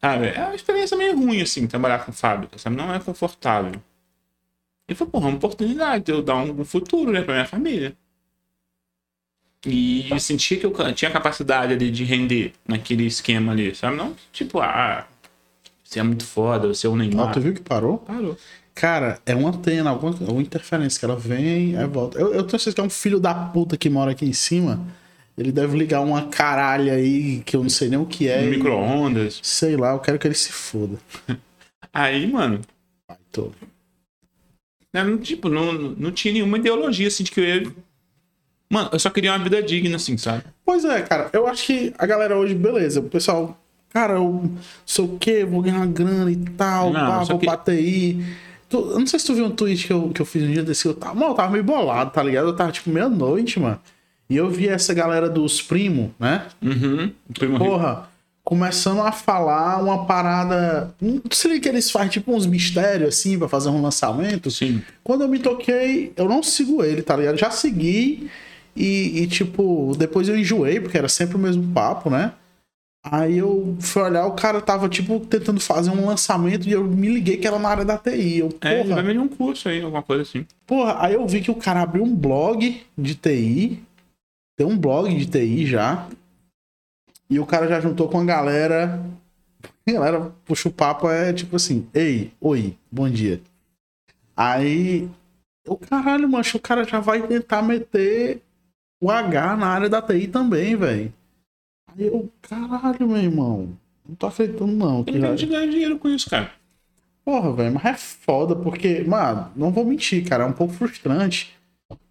Sabe? 0.00 0.26
É 0.28 0.44
uma 0.44 0.54
experiência 0.54 0.96
meio 0.96 1.16
ruim, 1.16 1.40
assim, 1.40 1.66
trabalhar 1.66 2.04
com 2.04 2.12
fábrica, 2.12 2.58
sabe? 2.58 2.76
Não 2.76 2.92
é 2.92 2.98
confortável. 3.00 3.80
E 4.86 4.94
foi, 4.94 5.06
porra, 5.06 5.28
uma 5.28 5.36
oportunidade 5.36 6.04
de 6.04 6.12
eu 6.12 6.22
dar 6.22 6.36
um 6.36 6.64
futuro, 6.64 7.10
né, 7.10 7.22
pra 7.22 7.32
minha 7.32 7.46
família. 7.46 7.96
E 9.66 10.10
eu 10.10 10.18
senti 10.20 10.56
que 10.56 10.66
eu 10.66 10.72
tinha 10.92 11.10
capacidade 11.10 11.72
ali 11.72 11.90
de 11.90 12.04
render 12.04 12.52
naquele 12.66 13.06
esquema 13.06 13.52
ali, 13.52 13.74
sabe? 13.74 13.96
Não, 13.96 14.14
tipo, 14.32 14.60
ah, 14.60 15.06
você 15.82 16.00
é 16.00 16.02
muito 16.02 16.24
foda, 16.24 16.68
você 16.68 16.86
é 16.86 16.90
Ó, 16.90 16.96
Neymar. 16.96 17.32
tu 17.32 17.40
viu 17.40 17.54
que 17.54 17.62
parou? 17.62 17.98
Parou. 17.98 18.36
Cara, 18.74 19.20
é 19.24 19.34
uma 19.34 19.50
antena, 19.50 19.90
alguma, 19.90 20.12
alguma 20.12 20.42
interferência 20.42 20.98
que 20.98 21.04
ela 21.04 21.16
vem 21.16 21.76
aí 21.76 21.86
volta. 21.86 22.18
Eu, 22.18 22.34
eu 22.34 22.42
tenho 22.42 22.58
certeza 22.58 22.74
que 22.74 22.80
é 22.80 22.84
um 22.84 22.90
filho 22.90 23.20
da 23.20 23.32
puta 23.32 23.76
que 23.76 23.88
mora 23.88 24.10
aqui 24.10 24.26
em 24.26 24.32
cima. 24.32 24.84
Ele 25.38 25.52
deve 25.52 25.76
ligar 25.76 26.00
uma 26.00 26.26
caralha 26.28 26.94
aí 26.94 27.40
que 27.44 27.56
eu 27.56 27.62
não 27.62 27.70
sei 27.70 27.88
nem 27.88 27.98
o 27.98 28.06
que 28.06 28.28
é. 28.28 28.42
Micro-ondas. 28.42 29.40
Sei 29.42 29.76
lá, 29.76 29.92
eu 29.92 29.98
quero 30.00 30.18
que 30.18 30.26
ele 30.26 30.34
se 30.34 30.52
foda. 30.52 30.98
Aí, 31.92 32.26
mano, 32.26 32.60
Vai, 33.08 33.16
tô. 33.30 33.52
né, 34.92 35.04
não, 35.04 35.16
tipo, 35.18 35.48
não, 35.48 35.72
não 35.72 36.10
tinha 36.10 36.34
nenhuma 36.34 36.58
ideologia 36.58 37.06
assim 37.06 37.22
de 37.22 37.30
que 37.30 37.40
eu 37.40 37.44
ia 37.44 37.72
Mano, 38.70 38.88
eu 38.92 38.98
só 38.98 39.10
queria 39.10 39.32
uma 39.32 39.38
vida 39.42 39.62
digna, 39.62 39.96
assim, 39.96 40.16
sabe? 40.16 40.42
Pois 40.64 40.84
é, 40.84 41.02
cara. 41.02 41.28
Eu 41.32 41.46
acho 41.46 41.66
que 41.66 41.94
a 41.98 42.06
galera 42.06 42.36
hoje, 42.36 42.54
beleza. 42.54 43.00
O 43.00 43.04
pessoal, 43.04 43.56
cara, 43.90 44.14
eu 44.14 44.50
sei 44.84 45.04
o 45.04 45.16
quê, 45.18 45.44
vou 45.44 45.62
ganhar 45.62 45.76
uma 45.76 45.86
grana 45.86 46.30
e 46.30 46.36
tal, 46.36 46.92
Não, 46.92 47.00
pá, 47.06 47.24
vou 47.24 47.38
que- 47.38 47.46
pra 47.46 47.56
TI. 47.56 48.24
Tu- 48.68 48.78
eu 48.92 48.98
não 48.98 49.06
sei 49.06 49.18
se 49.18 49.26
tu 49.26 49.34
viu 49.34 49.44
um 49.44 49.50
tweet 49.50 49.86
que 49.86 49.92
eu, 49.92 50.08
que 50.08 50.20
eu 50.20 50.26
fiz 50.26 50.42
um 50.42 50.50
dia 50.50 50.62
desse. 50.62 50.86
Eu 50.86 50.94
tava, 50.94 51.14
mano, 51.14 51.32
eu 51.32 51.34
tava 51.34 51.52
meio 51.52 51.62
bolado, 51.62 52.10
tá 52.10 52.22
ligado? 52.22 52.48
Eu 52.48 52.56
tava 52.56 52.72
tipo 52.72 52.90
meia-noite, 52.90 53.60
mano. 53.60 53.78
E 54.28 54.36
eu 54.36 54.48
vi 54.50 54.66
essa 54.68 54.92
galera 54.94 55.28
dos 55.28 55.60
primos, 55.60 56.10
né? 56.18 56.46
Uhum. 56.62 57.12
Primo 57.34 57.52
rico. 57.58 57.64
Porra, 57.66 58.08
começando 58.42 59.02
a 59.02 59.12
falar 59.12 59.80
uma 59.82 60.06
parada. 60.06 60.92
Não 61.00 61.20
sei 61.30 61.60
que 61.60 61.68
eles 61.68 61.90
fazem 61.90 62.08
tipo 62.08 62.34
uns 62.34 62.46
mistérios 62.46 63.10
assim 63.10 63.38
pra 63.38 63.48
fazer 63.48 63.68
um 63.68 63.80
lançamento. 63.82 64.50
Sim. 64.50 64.82
Quando 65.04 65.20
eu 65.22 65.28
me 65.28 65.38
toquei, 65.38 66.12
eu 66.16 66.26
não 66.26 66.42
sigo 66.42 66.82
ele, 66.82 67.02
tá 67.02 67.14
ligado? 67.16 67.36
Já 67.38 67.50
segui 67.50 68.28
e, 68.76 69.22
e, 69.22 69.26
tipo, 69.26 69.92
depois 69.96 70.28
eu 70.28 70.38
enjoei, 70.38 70.80
porque 70.80 70.98
era 70.98 71.08
sempre 71.08 71.36
o 71.36 71.38
mesmo 71.38 71.72
papo, 71.72 72.10
né? 72.10 72.32
Aí 73.06 73.36
eu 73.36 73.76
fui 73.80 74.02
olhar, 74.02 74.26
o 74.26 74.32
cara 74.32 74.62
tava, 74.62 74.88
tipo, 74.88 75.20
tentando 75.20 75.60
fazer 75.60 75.90
um 75.90 76.06
lançamento 76.06 76.66
e 76.66 76.72
eu 76.72 76.82
me 76.84 77.08
liguei 77.08 77.36
que 77.36 77.46
era 77.46 77.58
na 77.58 77.68
área 77.68 77.84
da 77.84 77.98
TI. 77.98 78.38
Eu, 78.38 78.48
É, 78.62 78.80
ele 78.80 78.82
porra, 78.84 78.94
vai 78.94 79.04
vender 79.04 79.18
um 79.18 79.28
curso 79.28 79.68
aí, 79.68 79.82
alguma 79.82 80.02
coisa 80.02 80.22
assim. 80.22 80.46
porra, 80.66 80.96
aí 80.98 81.12
eu 81.12 81.26
vi 81.26 81.42
que 81.42 81.50
o 81.50 81.54
cara 81.54 81.82
abriu 81.82 82.02
um 82.02 82.16
blog 82.16 82.82
de 82.96 83.14
TI. 83.14 83.82
Tem 84.56 84.66
um 84.66 84.78
blog 84.78 85.14
de 85.14 85.26
TI 85.26 85.66
já. 85.66 86.08
E 87.28 87.38
o 87.38 87.44
cara 87.44 87.68
já 87.68 87.78
juntou 87.80 88.08
com 88.08 88.20
a 88.20 88.24
galera. 88.24 89.04
A 89.86 89.92
galera 89.92 90.32
puxa 90.46 90.68
o 90.68 90.72
papo, 90.72 91.10
é 91.10 91.32
tipo 91.32 91.56
assim: 91.56 91.86
Ei, 91.92 92.32
oi, 92.40 92.74
bom 92.90 93.08
dia. 93.10 93.40
Aí. 94.34 95.08
O 95.66 95.76
caralho, 95.76 96.28
mancho, 96.28 96.58
o 96.58 96.60
cara 96.60 96.84
já 96.84 97.00
vai 97.00 97.26
tentar 97.26 97.62
meter 97.62 98.42
o 99.04 99.10
H 99.10 99.56
na 99.56 99.66
área 99.66 99.88
da 99.88 100.00
TI 100.02 100.28
também, 100.28 100.76
velho. 100.76 101.12
Aí 101.88 102.06
eu, 102.06 102.30
caralho, 102.42 103.06
meu 103.06 103.16
irmão. 103.18 103.76
Não 104.08 104.14
tô 104.14 104.26
acreditando, 104.26 104.72
não. 104.72 105.04
que 105.04 105.10
Ele 105.10 105.20
já- 105.20 105.28
vai 105.28 105.36
ganhar 105.46 105.66
dinheiro 105.70 105.98
com 105.98 106.08
isso, 106.08 106.28
cara. 106.28 106.50
Porra, 107.24 107.52
velho, 107.54 107.74
mas 107.74 107.84
é 107.86 107.94
foda, 107.94 108.54
porque, 108.54 109.02
mano, 109.04 109.50
não 109.56 109.70
vou 109.70 109.84
mentir, 109.84 110.28
cara, 110.28 110.44
é 110.44 110.46
um 110.46 110.52
pouco 110.52 110.74
frustrante 110.74 111.54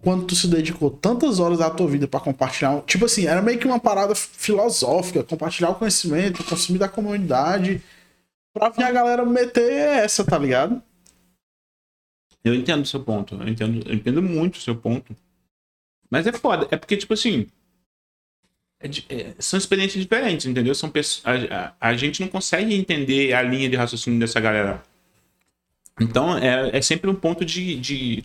quando 0.02 0.26
tu 0.26 0.36
se 0.36 0.48
dedicou 0.48 0.90
tantas 0.90 1.40
horas 1.40 1.60
da 1.60 1.70
tua 1.70 1.88
vida 1.88 2.08
pra 2.08 2.20
compartilhar. 2.20 2.82
Tipo 2.82 3.06
assim, 3.06 3.26
era 3.28 3.42
meio 3.42 3.60
que 3.60 3.68
uma 3.68 3.80
parada 3.80 4.16
filosófica, 4.16 5.24
compartilhar 5.24 5.70
o 5.70 5.76
conhecimento, 5.76 6.44
consumir 6.44 6.80
da 6.80 6.90
comunidade, 6.90 7.82
pra 8.56 8.70
vir 8.70 8.84
a 8.84 8.92
galera 8.92 9.24
meter 9.26 9.72
essa, 9.72 10.24
tá 10.24 10.38
ligado? 10.38 10.82
Eu 12.44 12.54
entendo 12.56 12.84
o 12.84 12.88
seu 12.88 13.04
ponto. 13.04 13.36
Eu 13.36 13.48
entendo, 13.48 13.88
eu 13.88 13.94
entendo 13.96 14.22
muito 14.22 14.56
o 14.56 14.62
seu 14.62 14.76
ponto. 14.76 15.16
Mas 16.14 16.28
é 16.28 16.34
foda. 16.34 16.68
É 16.72 16.78
porque, 16.78 16.98
tipo 16.98 17.14
assim. 17.14 17.48
é 18.80 18.88
é, 19.10 19.36
são 19.40 19.58
experiências 19.58 20.02
diferentes, 20.04 20.46
entendeu? 20.46 20.76
São 20.76 20.90
pessoas, 20.90 21.24
a, 21.26 21.66
a- 21.80 21.90
a 21.90 21.96
gente 21.98 22.22
não 22.22 22.28
consegue 22.28 22.74
entender 22.76 23.34
a 23.34 23.42
linha 23.42 23.70
de 23.70 23.76
raciocínio 23.76 24.20
dessa 24.20 24.40
galera. 24.40 24.84
Então, 26.00 26.38
é, 26.38 26.78
é 26.78 26.82
sempre 26.82 27.10
um 27.10 27.16
ponto 27.16 27.46
de, 27.46 27.76
de. 27.80 28.24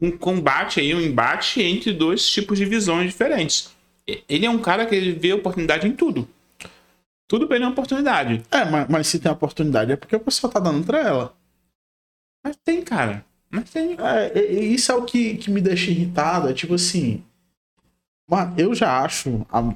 Um 0.00 0.10
combate 0.16 0.80
aí, 0.80 0.94
um 0.94 1.00
embate 1.00 1.60
entre 1.62 1.92
dois 1.92 2.28
tipos 2.28 2.58
de 2.58 2.64
visões 2.64 3.10
diferentes. 3.10 3.70
Ele 4.28 4.46
é 4.46 4.50
um 4.50 4.58
cara 4.58 4.86
que 4.86 4.94
ele 4.94 5.12
vê 5.12 5.32
oportunidade 5.34 5.86
em 5.86 5.92
tudo. 5.92 6.26
Tudo 7.28 7.52
ele 7.54 7.64
é 7.64 7.66
uma 7.66 7.72
oportunidade. 7.72 8.42
É, 8.50 8.64
mas, 8.64 8.88
mas 8.88 9.06
se 9.06 9.18
tem 9.20 9.30
oportunidade 9.30 9.92
é 9.92 9.96
porque 9.96 10.16
o 10.16 10.20
pessoal 10.20 10.52
tá 10.52 10.60
dando 10.60 10.84
pra 10.86 11.00
ela. 11.00 11.36
Mas 12.44 12.56
tem, 12.64 12.82
cara. 12.82 13.24
Mas 13.50 13.70
tem. 13.70 13.96
É, 13.98 14.38
e- 14.38 14.60
e 14.70 14.74
isso 14.74 14.92
é 14.92 14.94
o 14.94 15.04
que, 15.04 15.36
que 15.36 15.50
me 15.50 15.60
deixa 15.60 15.90
irritado. 15.90 16.48
É 16.48 16.52
tipo 16.54 16.74
assim. 16.74 17.22
Mano, 18.30 18.54
eu 18.58 18.74
já 18.74 19.02
acho 19.02 19.46
a 19.50 19.74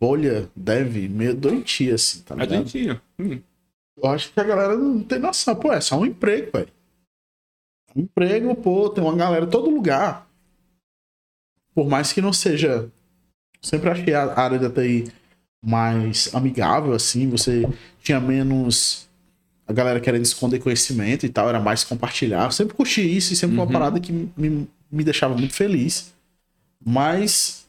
bolha 0.00 0.50
deve 0.56 1.08
meio 1.08 1.34
doentia, 1.34 1.94
assim, 1.94 2.22
tá 2.22 2.34
Mas 2.34 2.48
ligado? 2.48 2.70
tem 2.72 3.00
hum. 3.18 3.42
Eu 3.96 4.10
acho 4.10 4.32
que 4.32 4.40
a 4.40 4.44
galera 4.44 4.76
não 4.76 5.02
tem 5.02 5.18
noção. 5.18 5.54
Pô, 5.54 5.72
é 5.72 5.80
só 5.80 5.98
um 5.98 6.06
emprego, 6.06 6.50
velho. 6.52 6.68
Um 7.94 8.02
emprego, 8.02 8.54
pô, 8.54 8.88
tem 8.88 9.04
uma 9.04 9.14
galera 9.14 9.44
em 9.44 9.50
todo 9.50 9.68
lugar. 9.70 10.26
Por 11.74 11.88
mais 11.88 12.12
que 12.12 12.20
não 12.20 12.32
seja. 12.32 12.90
Sempre 13.60 13.90
achei 13.90 14.14
a 14.14 14.38
área 14.38 14.58
da 14.58 14.70
TI 14.70 15.12
mais 15.64 16.34
amigável, 16.34 16.92
assim. 16.94 17.28
Você 17.30 17.62
tinha 18.02 18.18
menos. 18.20 19.08
A 19.66 19.72
galera 19.72 20.00
querendo 20.00 20.24
esconder 20.24 20.58
conhecimento 20.58 21.24
e 21.24 21.28
tal, 21.28 21.48
era 21.48 21.60
mais 21.60 21.84
compartilhar. 21.84 22.44
Eu 22.44 22.50
sempre 22.50 22.74
curti 22.74 23.00
isso 23.00 23.32
e 23.32 23.36
sempre 23.36 23.56
foi 23.56 23.64
uma 23.64 23.66
Uhum. 23.66 23.72
parada 23.72 24.00
que 24.00 24.12
me, 24.12 24.68
me 24.90 25.04
deixava 25.04 25.34
muito 25.36 25.54
feliz. 25.54 26.12
Mas 26.84 27.66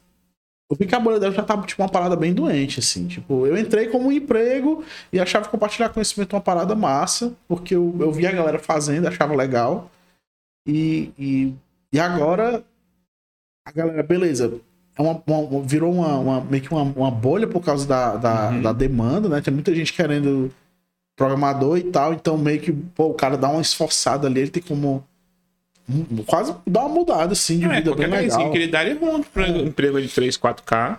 eu 0.70 0.76
vi 0.76 0.86
que 0.86 0.94
a 0.94 1.00
bolha 1.00 1.20
dela 1.20 1.32
já 1.32 1.42
tava, 1.42 1.64
tipo, 1.66 1.80
uma 1.82 1.88
parada 1.88 2.16
bem 2.16 2.34
doente, 2.34 2.80
assim. 2.80 3.06
Tipo, 3.06 3.46
eu 3.46 3.56
entrei 3.56 3.86
como 3.88 4.08
um 4.08 4.12
emprego 4.12 4.82
e 5.12 5.20
achava 5.20 5.48
compartilhar 5.48 5.88
conhecimento 5.90 6.34
uma 6.34 6.40
parada 6.42 6.74
massa, 6.74 7.32
porque 7.46 7.74
eu, 7.76 7.94
eu 8.00 8.10
via 8.10 8.30
a 8.30 8.32
galera 8.32 8.58
fazendo, 8.58 9.06
achava 9.06 9.34
legal. 9.34 9.90
E, 10.66 11.12
e, 11.18 11.54
e 11.92 12.00
agora, 12.00 12.64
a 13.66 13.70
galera, 13.70 14.02
beleza, 14.02 14.60
é 14.96 15.02
uma, 15.02 15.22
uma- 15.26 15.62
virou 15.62 15.92
uma, 15.92 16.18
uma- 16.18 16.40
meio 16.40 16.62
que 16.62 16.70
uma, 16.72 16.82
uma 16.82 17.10
bolha 17.10 17.46
por 17.46 17.62
causa 17.62 17.86
da, 17.86 18.16
da, 18.16 18.48
Uhum. 18.50 18.62
da 18.62 18.72
demanda, 18.72 19.28
né? 19.28 19.40
Tem 19.40 19.54
muita 19.54 19.74
gente 19.74 19.92
querendo 19.92 20.50
programador 21.16 21.78
e 21.78 21.84
tal, 21.84 22.12
então 22.12 22.36
meio 22.36 22.60
que, 22.60 22.72
pô, 22.72 23.06
o 23.06 23.14
cara 23.14 23.36
dá 23.36 23.48
uma 23.48 23.60
esforçada 23.62 24.26
ali, 24.26 24.40
ele 24.40 24.50
tem 24.50 24.62
como 24.62 25.04
quase 26.26 26.54
dar 26.66 26.80
uma 26.86 26.88
mudada, 26.88 27.32
assim, 27.32 27.58
de 27.58 27.66
É, 27.66 27.76
vida 27.76 27.94
bem 27.94 28.06
legal. 28.08 28.50
que 28.50 28.58
ele 28.58 28.68
dá, 28.68 28.82
ele 28.84 28.98
arruma 28.98 29.12
um 29.12 29.18
emprego, 29.18 29.58
emprego 29.58 30.00
de 30.00 30.08
3, 30.08 30.36
4K. 30.38 30.98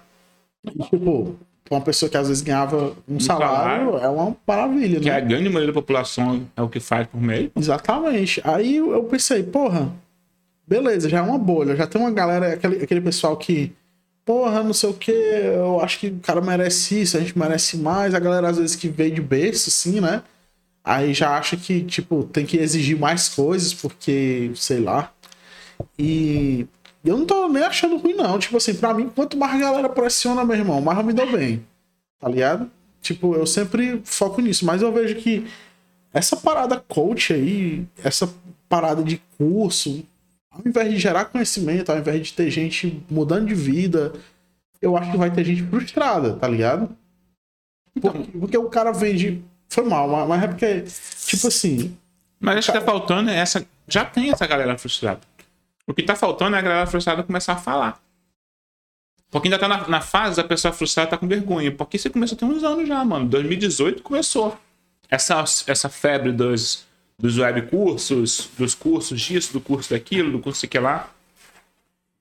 E, 0.63 0.83
tipo, 0.83 1.35
uma 1.69 1.81
pessoa 1.81 2.09
que 2.09 2.15
às 2.17 2.27
vezes 2.27 2.43
ganhava 2.43 2.93
um, 3.07 3.19
salário, 3.19 3.91
salário. 3.91 3.97
é 4.05 4.09
uma 4.09 4.35
maravilha, 4.47 4.99
Que 4.99 5.09
né? 5.09 5.15
a 5.15 5.19
grande 5.19 5.49
maioria 5.49 5.67
da 5.67 5.73
população 5.73 6.45
é 6.55 6.61
o 6.61 6.69
que 6.69 6.79
faz 6.79 7.07
por 7.07 7.19
mês. 7.19 7.49
Exatamente. 7.55 8.39
Aí 8.43 8.77
eu 8.77 8.91
eu 8.93 9.03
pensei, 9.05 9.41
porra, 9.43 9.91
beleza, 10.67 11.09
já 11.09 11.17
é 11.17 11.21
uma 11.21 11.37
bolha, 11.39 11.75
já 11.75 11.87
tem 11.87 11.99
uma 11.99 12.11
galera, 12.11 12.53
aquele, 12.53 12.83
aquele 12.83 13.01
pessoal 13.01 13.35
que, 13.35 13.73
porra, 14.26 14.64
não 14.64 14.73
sei 14.73 14.89
o 14.89 14.93
que, 14.93 15.11
eu 15.11 15.80
acho 15.81 15.99
que 15.99 16.07
o 16.07 16.19
cara 16.19 16.41
merece 16.41 17.02
isso, 17.02 17.15
a 17.15 17.19
gente 17.19 17.38
merece 17.38 17.77
mais, 17.77 18.15
a 18.15 18.19
galera 18.19 18.49
às 18.49 18.57
vezes 18.57 18.76
que 18.76 18.89
veio 18.89 19.14
de 19.14 19.22
berço, 19.22 19.69
assim, 19.69 20.02
né? 20.02 20.23
Aí 20.84 21.14
já 21.14 21.38
acha 21.38 21.56
que, 21.57 21.84
tipo, 21.84 22.23
tem 22.26 22.45
que 22.45 22.57
exigir 22.57 22.97
mais 22.97 23.30
coisas, 23.30 23.73
porque, 23.73 24.52
sei 24.56 24.80
lá. 24.80 25.11
E 25.97 26.68
eu 27.03 27.18
não 27.18 27.26
tô 27.26 27.47
nem 27.47 27.64
achando 27.64 27.97
ruim, 27.97 28.14
não. 28.14 28.38
Tipo 28.39 28.57
assim, 28.57 28.76
pra 28.76 28.93
mim, 28.93 29.10
quanto 29.10 29.38
mais 29.38 29.56
a 29.56 29.65
galera 29.65 29.89
pressiona, 29.89 30.45
meu 30.45 30.56
irmão, 30.56 30.81
mais 30.81 30.97
eu 30.97 31.03
me 31.03 31.14
dou 31.14 31.31
bem. 31.31 31.65
Tá 32.19 32.30
ligado? 32.30 32.69
Tipo, 33.02 33.35
eu 33.35 33.45
sempre 33.47 34.02
foco 34.03 34.41
nisso, 34.41 34.65
mas 34.65 34.81
eu 34.81 34.91
vejo 34.91 35.15
que 35.15 35.45
essa 36.14 36.35
parada 36.38 36.84
coach 36.88 37.34
aí, 37.34 37.85
essa 38.03 38.31
parada 38.69 39.03
de 39.03 39.22
curso, 39.38 40.03
ao 40.57 40.61
invés 40.65 40.90
de 40.90 40.98
gerar 40.98 41.26
conhecimento, 41.26 41.91
ao 41.91 41.98
invés 41.98 42.26
de 42.26 42.34
ter 42.34 42.49
gente 42.49 43.03
mudando 43.10 43.48
de 43.48 43.56
vida, 43.56 44.14
eu 44.82 44.95
acho 44.98 45.11
que 45.11 45.18
vai 45.18 45.32
ter 45.32 45.44
gente 45.44 45.64
frustrada, 45.64 46.34
tá 46.36 46.48
ligado? 46.48 46.95
Porque, 47.99 48.32
porque 48.40 48.57
o 48.57 48.69
cara 48.69 48.91
vende. 48.91 49.44
Foi 49.69 49.84
mal, 49.84 50.07
mas- 50.27 50.44
é 50.44 50.48
porque, 50.48 50.82
tipo 51.26 51.48
assim, 51.48 51.95
Mas 52.40 52.57
acho 52.57 52.72
que 52.72 52.77
tá 52.80 52.84
faltando 52.86 53.30
é 53.30 53.36
essa. 53.38 53.65
Já 53.88 54.06
tem 54.06 54.32
essa 54.32 54.45
galera 54.48 54.77
frustrada. 54.77 55.22
O 55.88 55.94
que 55.94 56.03
tá 56.03 56.15
faltando 56.15 56.56
é 56.56 56.60
a 56.60 56.61
galera 56.61 56.88
frustrada 56.88 57.23
começar 57.23 57.53
a 57.53 57.57
falar. 57.57 58.02
Porque 59.32 59.48
ainda 59.48 59.60
tá 59.60 59.68
na, 59.68 59.88
na 59.88 60.02
fase 60.02 60.38
da 60.38 60.44
pessoa 60.44 60.72
frustrada 60.73 61.10
tá 61.11 61.18
com 61.18 61.27
vergonha. 61.27 61.72
Porque 61.72 61.98
isso 61.98 62.10
começou 62.10 62.38
tem 62.38 62.48
uns 62.48 62.64
anos 62.64 62.88
já, 62.88 63.03
mano. 63.03 63.26
2018 63.27 64.02
começou. 64.02 64.57
Essa, 65.10 65.44
essa 65.68 65.90
febre 65.90 66.32
dos, 66.32 66.85
dos 67.17 67.37
web 67.37 67.63
cursos, 67.63 68.49
dos 68.57 68.75
cursos 68.75 69.19
disso, 69.21 69.53
do 69.53 69.61
curso 69.61 69.91
daquilo, 69.91 70.31
do 70.31 70.39
curso 70.39 70.67
que 70.67 70.79
lá. 70.79 71.09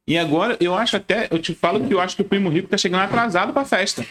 E 0.06 0.18
agora, 0.18 0.56
eu 0.60 0.74
acho 0.74 0.96
até, 0.96 1.28
eu 1.30 1.38
te 1.38 1.54
falo 1.54 1.86
que 1.86 1.94
eu 1.94 2.00
acho 2.00 2.14
que 2.14 2.22
o 2.22 2.26
Primo 2.26 2.50
Rico 2.50 2.68
tá 2.68 2.76
chegando 2.76 3.02
atrasado 3.02 3.52
pra 3.52 3.64
festa. 3.64 4.04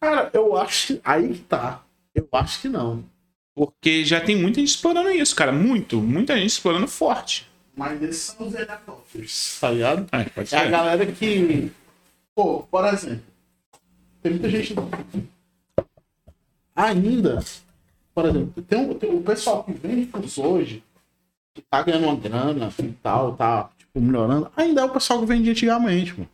cara, 0.00 0.30
eu 0.32 0.56
acho 0.56 0.88
que. 0.88 1.00
Aí 1.02 1.28
que 1.34 1.40
tá. 1.40 1.82
Eu 2.14 2.28
acho 2.32 2.60
que 2.60 2.68
não. 2.68 3.04
Porque 3.54 4.04
já 4.04 4.20
tem 4.20 4.36
muita 4.36 4.60
gente 4.60 4.70
explorando 4.70 5.10
isso, 5.10 5.34
cara. 5.34 5.52
Muito, 5.52 6.00
muita 6.00 6.36
gente 6.36 6.50
explorando 6.50 6.86
forte. 6.86 7.48
Mas 7.74 8.02
esses 8.02 8.22
são 8.24 8.46
os 8.46 8.54
adopters, 8.54 9.58
tá 9.60 9.70
ligado? 9.70 10.06
É, 10.12 10.24
pode 10.24 10.54
É 10.54 10.58
a 10.58 10.70
galera 10.70 11.06
que. 11.06 11.72
Pô, 12.34 12.62
por 12.70 12.84
exemplo, 12.86 13.22
tem 14.22 14.32
muita 14.32 14.48
gente. 14.50 14.74
Ainda. 16.76 17.42
Por 18.14 18.24
exemplo, 18.26 18.62
tem, 18.62 18.78
um, 18.78 18.94
tem 18.94 19.14
o 19.14 19.22
pessoal 19.22 19.64
que 19.64 19.72
vende 19.72 20.06
curso 20.06 20.42
hoje, 20.42 20.82
que 21.54 21.62
tá 21.62 21.82
ganhando 21.82 22.04
uma 22.04 22.16
grana 22.16 22.72
e 22.78 22.92
tal, 23.02 23.34
tá 23.34 23.70
tipo, 23.78 24.00
melhorando. 24.00 24.50
Ainda 24.56 24.80
é 24.82 24.84
o 24.84 24.90
pessoal 24.92 25.20
que 25.20 25.26
vendia 25.26 25.52
antigamente, 25.52 26.12
mano. 26.14 26.28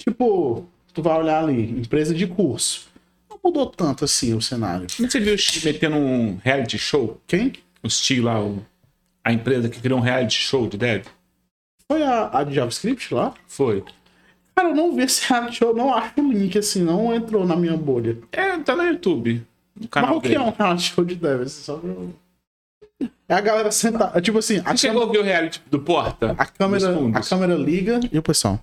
Tipo, 0.00 0.66
tu 0.94 1.02
vai 1.02 1.18
olhar 1.18 1.42
ali, 1.42 1.80
empresa 1.80 2.14
de 2.14 2.26
curso. 2.26 2.88
Não 3.28 3.38
mudou 3.44 3.66
tanto 3.66 4.04
assim 4.04 4.34
o 4.34 4.40
cenário. 4.42 4.86
Como 4.96 5.10
você 5.10 5.20
viu 5.20 5.34
o 5.34 5.38
Steve 5.38 5.72
metendo 5.72 5.96
um 5.96 6.36
reality 6.36 6.78
show? 6.78 7.20
Quem? 7.26 7.52
O 7.82 7.90
Steve 7.90 8.20
lá, 8.20 8.40
o- 8.42 8.64
a 9.24 9.32
empresa 9.32 9.68
que 9.68 9.80
criou 9.80 9.98
um 9.98 10.02
reality 10.02 10.38
show 10.38 10.68
de 10.68 10.76
dev? 10.78 11.06
Foi 11.90 12.02
a, 12.02 12.38
a 12.38 12.44
de 12.44 12.54
JavaScript 12.54 13.12
lá? 13.14 13.34
Foi. 13.46 13.84
Cara, 14.54 14.70
eu 14.70 14.74
não 14.76 14.94
vi 14.94 15.02
esse 15.02 15.26
reality 15.28 15.56
show, 15.56 15.74
não 15.74 15.92
acho 15.94 16.20
o 16.20 16.32
link, 16.32 16.56
assim, 16.58 16.82
não 16.82 17.14
entrou 17.14 17.46
na 17.46 17.56
minha 17.56 17.76
bolha. 17.76 18.18
É, 18.32 18.58
tá 18.58 18.74
no 18.76 18.84
YouTube. 18.84 19.44
No 19.78 19.82
Mas 19.82 19.90
canal 19.90 20.16
o 20.16 20.20
que 20.20 20.28
dele. 20.28 20.40
é 20.40 20.44
um 20.44 20.50
reality 20.50 20.82
show 20.94 21.04
de 21.04 21.14
dev? 21.14 21.42
Assim, 21.42 21.62
só 21.62 21.76
pra 21.76 21.90
É 23.28 23.34
a 23.34 23.40
galera 23.40 23.70
sentada. 23.70 24.20
Tipo 24.20 24.38
assim, 24.38 24.60
Você 24.60 24.76
chegou 24.76 25.02
câmera, 25.02 25.08
a 25.08 25.12
ver 25.12 25.18
o 25.18 25.32
reality 25.32 25.62
do 25.70 25.78
Porta? 25.80 26.34
a, 26.36 26.46
câmera, 26.46 26.94
a 27.14 27.20
câmera 27.20 27.54
liga 27.54 28.00
e 28.10 28.18
o 28.18 28.22
pessoal. 28.22 28.58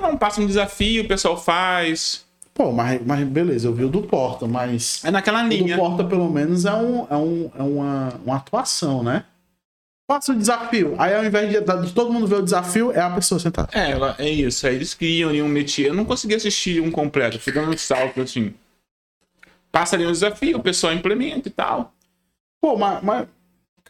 Não, 0.00 0.16
passa 0.16 0.40
um 0.40 0.46
desafio, 0.46 1.04
o 1.04 1.08
pessoal 1.08 1.36
faz. 1.40 2.24
Pô, 2.52 2.70
mas, 2.72 3.00
mas 3.04 3.26
beleza, 3.26 3.66
eu 3.66 3.72
vi 3.74 3.84
o 3.84 3.88
do 3.88 4.02
Porta, 4.02 4.46
mas. 4.46 5.04
É 5.04 5.10
naquela 5.10 5.40
O 5.40 5.48
do 5.48 5.54
linha. 5.54 5.76
Porta, 5.76 6.04
pelo 6.04 6.30
menos, 6.30 6.64
é, 6.64 6.72
um, 6.74 7.06
é, 7.10 7.16
um, 7.16 7.50
é 7.58 7.62
uma, 7.62 8.08
uma 8.24 8.36
atuação, 8.36 9.02
né? 9.02 9.24
Faça 10.08 10.32
o 10.32 10.36
desafio. 10.36 10.94
Aí, 10.98 11.14
ao 11.14 11.24
invés 11.24 11.48
de, 11.50 11.58
de 11.86 11.92
todo 11.92 12.12
mundo 12.12 12.26
ver 12.26 12.36
o 12.36 12.42
desafio, 12.42 12.92
é 12.92 13.00
a 13.00 13.10
pessoa 13.10 13.38
sentada. 13.40 13.70
É, 13.72 13.92
ela- 13.92 14.14
é 14.18 14.28
isso. 14.28 14.66
Aí 14.66 14.74
eles 14.74 14.92
criam 14.94 15.30
ali 15.30 15.40
um 15.42 15.48
métier. 15.48 15.88
Eu 15.88 15.94
não 15.94 16.04
consegui 16.04 16.34
assistir 16.34 16.80
um 16.80 16.90
completo, 16.90 17.38
fui 17.40 17.52
dando 17.52 17.72
um 17.72 17.76
salto 17.78 18.20
assim. 18.20 18.52
Passa 19.74 19.96
ali 19.96 20.06
um 20.06 20.12
desafio, 20.12 20.56
o 20.58 20.62
pessoal 20.62 20.92
implementa 20.92 21.48
e 21.48 21.50
tal. 21.50 21.92
Pô, 22.60 22.76
mas. 22.76 23.02
mas 23.02 23.26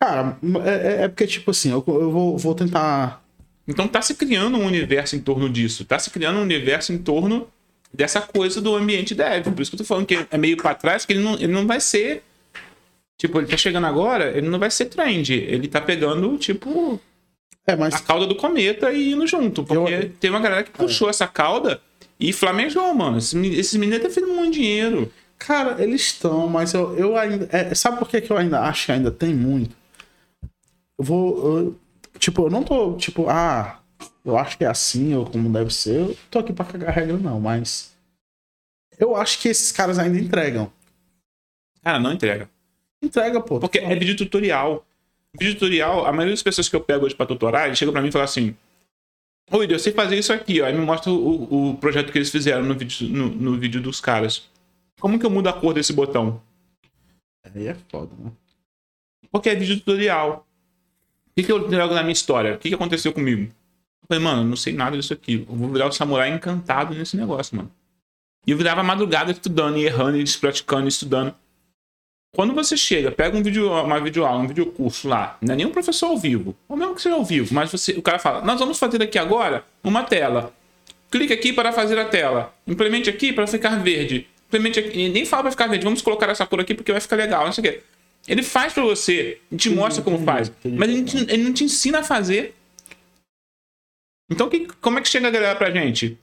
cara, 0.01 0.39
é, 0.65 0.71
é- 0.71 1.03
é 1.05 1.09
porque, 1.09 1.27
tipo 1.27 1.51
assim, 1.51 1.71
eu, 1.71 1.85
eu 1.87 2.11
vou, 2.11 2.39
vou 2.39 2.55
tentar. 2.55 3.23
Então 3.69 3.87
tá 3.87 4.01
se 4.01 4.15
criando 4.15 4.57
um 4.59 4.65
universo 4.65 5.15
em 5.15 5.21
torno 5.21 5.49
disso. 5.49 5.85
Tá 5.85 5.99
se 5.99 6.09
criando 6.11 6.39
um 6.39 6.43
universo 6.43 6.91
em 6.93 6.99
torno 6.99 7.47
dessa 7.93 8.21
coisa 8.23 8.61
do 8.63 8.75
ambiente 8.75 9.15
dev. 9.15 9.45
Por 9.53 9.61
isso 9.61 9.71
que 9.71 9.75
eu 9.75 9.79
tô 9.79 9.85
falando 9.85 10.07
que 10.07 10.27
é 10.31 10.39
meio 10.39 10.57
pra 10.57 10.75
trás, 10.75 11.05
que 11.05 11.13
ele 11.13 11.23
não, 11.23 11.35
ele 11.35 11.49
não 11.53 11.67
vai 11.67 11.81
ser. 11.81 12.23
Tipo, 13.19 13.39
ele 13.39 13.47
tá 13.47 13.57
chegando 13.57 13.87
agora, 13.87 14.37
ele 14.37 14.49
não 14.49 14.59
vai 14.59 14.71
ser 14.71 14.87
trend. 14.87 15.33
Ele 15.33 15.69
tá 15.69 15.81
pegando, 15.81 16.37
tipo, 16.39 16.99
É, 17.67 17.77
mas. 17.77 17.95
a 17.95 18.01
cauda 18.01 18.27
do 18.27 18.35
cometa 18.35 18.91
e 18.91 19.13
indo 19.13 19.27
junto. 19.27 19.63
Porque 19.63 19.93
Eu- 19.95 20.11
tem 20.19 20.31
uma 20.31 20.41
galera 20.41 20.65
que 20.65 20.71
puxou 20.71 21.09
essa 21.09 21.27
cauda 21.27 21.81
e 22.19 22.33
flamejou, 22.33 22.93
mano. 22.95 23.19
Esses 23.19 23.35
meni- 23.35 23.59
esses 23.59 23.75
meninos 23.75 24.05
estão 24.05 24.11
fazendo 24.25 24.35
muito 24.37 24.55
dinheiro. 24.55 25.11
Cara, 25.39 25.83
eles 25.83 26.01
estão, 26.03 26.49
mas 26.49 26.73
eu, 26.73 26.97
eu 26.97 27.17
ainda. 27.17 27.49
é, 27.53 27.75
sabe 27.75 27.99
por 27.99 28.09
que, 28.09 28.21
que 28.21 28.31
eu 28.31 28.37
ainda 28.37 28.61
acho 28.63 28.87
que 28.87 28.93
ainda 28.93 29.11
tem 29.11 29.35
muito? 29.35 29.77
Eu 30.99 31.05
vou. 31.05 31.59
eu- 31.59 31.81
tipo, 32.19 32.47
eu 32.47 32.51
não 32.51 32.63
tô, 32.63 32.97
tipo, 32.97 33.29
ah, 33.29 33.81
eu 34.25 34.39
acho 34.39 34.57
que 34.57 34.65
é 34.65 34.69
assim 34.69 35.15
ou 35.15 35.27
como 35.27 35.51
deve 35.53 35.73
ser. 35.75 36.01
Eu 36.01 36.17
tô 36.31 36.39
aqui 36.39 36.53
pra 36.53 36.65
cagar 36.65 36.95
regra, 36.95 37.17
não, 37.19 37.41
mas. 37.41 37.93
Eu 38.99 39.17
acho 39.17 39.41
que 39.41 39.49
esses 39.49 39.73
caras 39.73 39.99
ainda 39.99 40.19
entregam. 40.19 40.71
Cara, 41.83 41.99
não 41.99 42.13
entrega. 42.13 42.49
Entrega, 43.03 43.41
pô. 43.41 43.59
Porque 43.59 43.79
é 43.79 43.95
vídeo 43.95 44.17
tutorial. 44.17 44.87
Vídeo 45.39 45.55
tutorial, 45.55 46.07
a 46.07 46.13
maioria 46.13 46.33
das 46.33 46.43
pessoas 46.43 46.69
que 46.69 46.77
eu 46.77 46.81
pego 46.81 47.05
hoje 47.05 47.15
pra 47.15 47.27
tutorar, 47.27 47.67
eles 47.67 47.77
chegam 47.77 47.93
pra 47.93 48.01
mim 48.01 48.09
e 48.09 48.13
falam 48.13 48.25
assim: 48.25 48.57
Oi, 49.51 49.67
eu 49.69 49.79
sei 49.79 49.93
fazer 49.93 50.17
isso 50.17 50.33
aqui, 50.33 50.63
ó. 50.63 50.67
Aí 50.67 50.73
me 50.73 50.85
mostra 50.85 51.11
o, 51.11 51.71
o 51.73 51.77
projeto 51.77 52.11
que 52.13 52.17
eles 52.19 52.31
fizeram 52.31 52.63
no 52.63 52.75
vídeo, 52.75 53.09
no, 53.09 53.29
no 53.29 53.59
vídeo 53.59 53.83
dos 53.83 54.01
caras. 54.01 54.49
Como 55.01 55.19
que 55.19 55.27
eu 55.27 55.31
mudo 55.31 55.49
a 55.49 55.53
cor 55.53 55.75
desse 55.75 55.93
botão? 55.93 56.41
Aí 57.45 57.67
é 57.67 57.75
foda, 57.91 58.11
né? 58.19 58.33
Porque 59.31 59.51
é 59.51 59.55
vídeo 59.55 59.79
tutorial. 59.79 60.47
O 61.27 61.35
que, 61.35 61.43
que 61.43 61.53
eu 61.53 61.69
trago 61.69 61.95
na 61.95 62.03
minha 62.03 62.13
história? 62.13 62.55
O 62.55 62.59
que, 62.59 62.69
que 62.69 62.75
aconteceu 62.75 63.13
comigo? 63.13 63.43
Eu 63.43 64.07
falei, 64.09 64.23
mano, 64.23 64.43
eu 64.43 64.47
não 64.47 64.57
sei 64.57 64.73
nada 64.73 64.97
disso 64.97 65.13
aqui. 65.13 65.45
Eu 65.49 65.57
vou 65.57 65.69
virar 65.69 65.89
o 65.89 65.93
samurai 65.93 66.31
encantado 66.31 66.95
nesse 66.95 67.17
negócio, 67.17 67.57
mano. 67.57 67.71
E 68.47 68.51
eu 68.51 68.57
virava 68.57 68.83
madrugada 68.83 69.33
estudando, 69.33 69.79
e 69.79 69.85
errando, 69.85 70.19
e 70.19 70.39
praticando, 70.39 70.85
e 70.85 70.89
estudando. 70.89 71.35
Quando 72.35 72.53
você 72.53 72.77
chega, 72.77 73.11
pega 73.11 73.37
um 73.37 73.43
vídeo, 73.43 73.73
uma 73.73 74.01
videoaula, 74.01 74.43
um 74.43 74.49
vídeo 74.49 74.67
curso 74.67 75.09
lá, 75.09 75.39
não 75.41 75.55
é 75.55 75.57
nem 75.57 75.67
um 75.67 75.71
professor 75.71 76.07
ao 76.07 76.19
vivo, 76.19 76.55
ou 76.69 76.77
mesmo 76.77 76.95
que 76.95 77.01
seja 77.01 77.15
ao 77.15 77.25
vivo, 77.25 77.55
mas 77.55 77.71
você, 77.71 77.93
o 77.93 78.03
cara 78.03 78.19
fala, 78.19 78.45
nós 78.45 78.59
vamos 78.59 78.77
fazer 78.77 79.01
aqui 79.01 79.19
agora 79.19 79.65
uma 79.85 80.03
tela. 80.03 80.53
Clique 81.11 81.33
aqui 81.33 81.53
para 81.53 81.71
fazer 81.71 81.97
a 81.97 82.05
tela. 82.05 82.53
Implemente 82.67 83.09
aqui 83.09 83.33
para 83.33 83.47
ficar 83.47 83.81
verde. 83.81 84.27
Implemente 84.49 84.79
aqui. 84.79 84.99
E 84.99 85.09
nem 85.09 85.25
fala 85.25 85.43
para 85.45 85.51
ficar 85.53 85.67
verde. 85.67 85.85
Vamos 85.85 86.03
colocar 86.03 86.29
essa 86.29 86.47
cor 86.47 86.61
aqui 86.61 86.75
porque 86.75 86.93
vai 86.93 87.01
ficar 87.01 87.17
legal. 87.17 87.45
Não 87.45 87.53
sei 87.53 87.63
o 87.63 87.73
quê. 87.73 87.83
Ele 88.27 88.43
faz 88.43 88.73
para 88.73 88.83
você 88.85 89.39
te 89.57 89.69
mostra 89.71 90.03
como 90.03 90.19
faz. 90.25 90.51
Mas 90.65 90.89
ele, 90.89 90.99
não 90.99 91.05
te- 91.05 91.33
ele 91.33 91.43
não 91.45 91.53
te 91.53 91.65
ensina 91.65 91.99
a 92.01 92.03
fazer. 92.03 92.55
Então, 94.31 94.49
que- 94.49 94.67
como 94.81 94.99
é 94.99 95.03
que 95.03 95.09
chega 95.09 95.29
a 95.29 95.31
galera 95.31 95.57
pra 95.57 95.71
gente? 95.71 96.19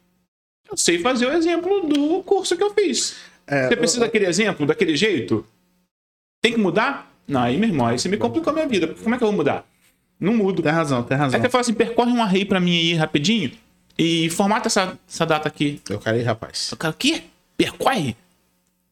Eu 0.69 0.77
sei 0.77 0.99
fazer 0.99 1.27
o 1.27 1.31
exemplo 1.33 1.81
do 1.87 2.23
curso 2.23 2.55
que 2.57 2.63
eu 2.63 2.73
fiz. 2.73 3.17
É, 3.45 3.67
Você 3.67 3.75
precisa 3.75 3.99
eu- 3.99 4.05
daquele 4.05 4.25
exemplo, 4.25 4.65
daquele 4.65 4.95
jeito? 4.95 5.45
Tem 6.41 6.53
que 6.53 6.59
mudar? 6.59 7.11
Não, 7.27 7.41
aí, 7.41 7.57
meu 7.57 7.69
irmão, 7.69 7.85
aí 7.87 7.99
você 7.99 8.09
me 8.09 8.17
complicou 8.17 8.51
a 8.51 8.53
minha 8.53 8.67
vida. 8.67 8.87
Como 8.95 9.13
é 9.13 9.17
que 9.17 9.23
eu 9.23 9.27
vou 9.27 9.35
mudar? 9.37 9.65
Não 10.19 10.33
mudo. 10.33 10.61
Tem 10.63 10.71
razão, 10.71 11.03
tem 11.03 11.15
Aí 11.15 11.21
razão. 11.21 11.39
você 11.41 11.49
fala 11.49 11.61
assim, 11.61 11.73
percorre 11.73 12.11
um 12.11 12.21
array 12.21 12.45
pra 12.45 12.59
mim 12.59 12.75
aí 12.77 12.93
rapidinho 12.93 13.51
e 13.97 14.29
formata 14.31 14.67
essa, 14.67 14.97
essa 15.07 15.25
data 15.25 15.47
aqui. 15.47 15.81
Eu 15.89 15.99
quero 15.99 16.17
ir, 16.17 16.23
rapaz. 16.23 16.71
O 16.71 16.77
cara, 16.77 16.93
o 16.93 16.97
quê? 16.97 17.23
Percorre? 17.65 18.15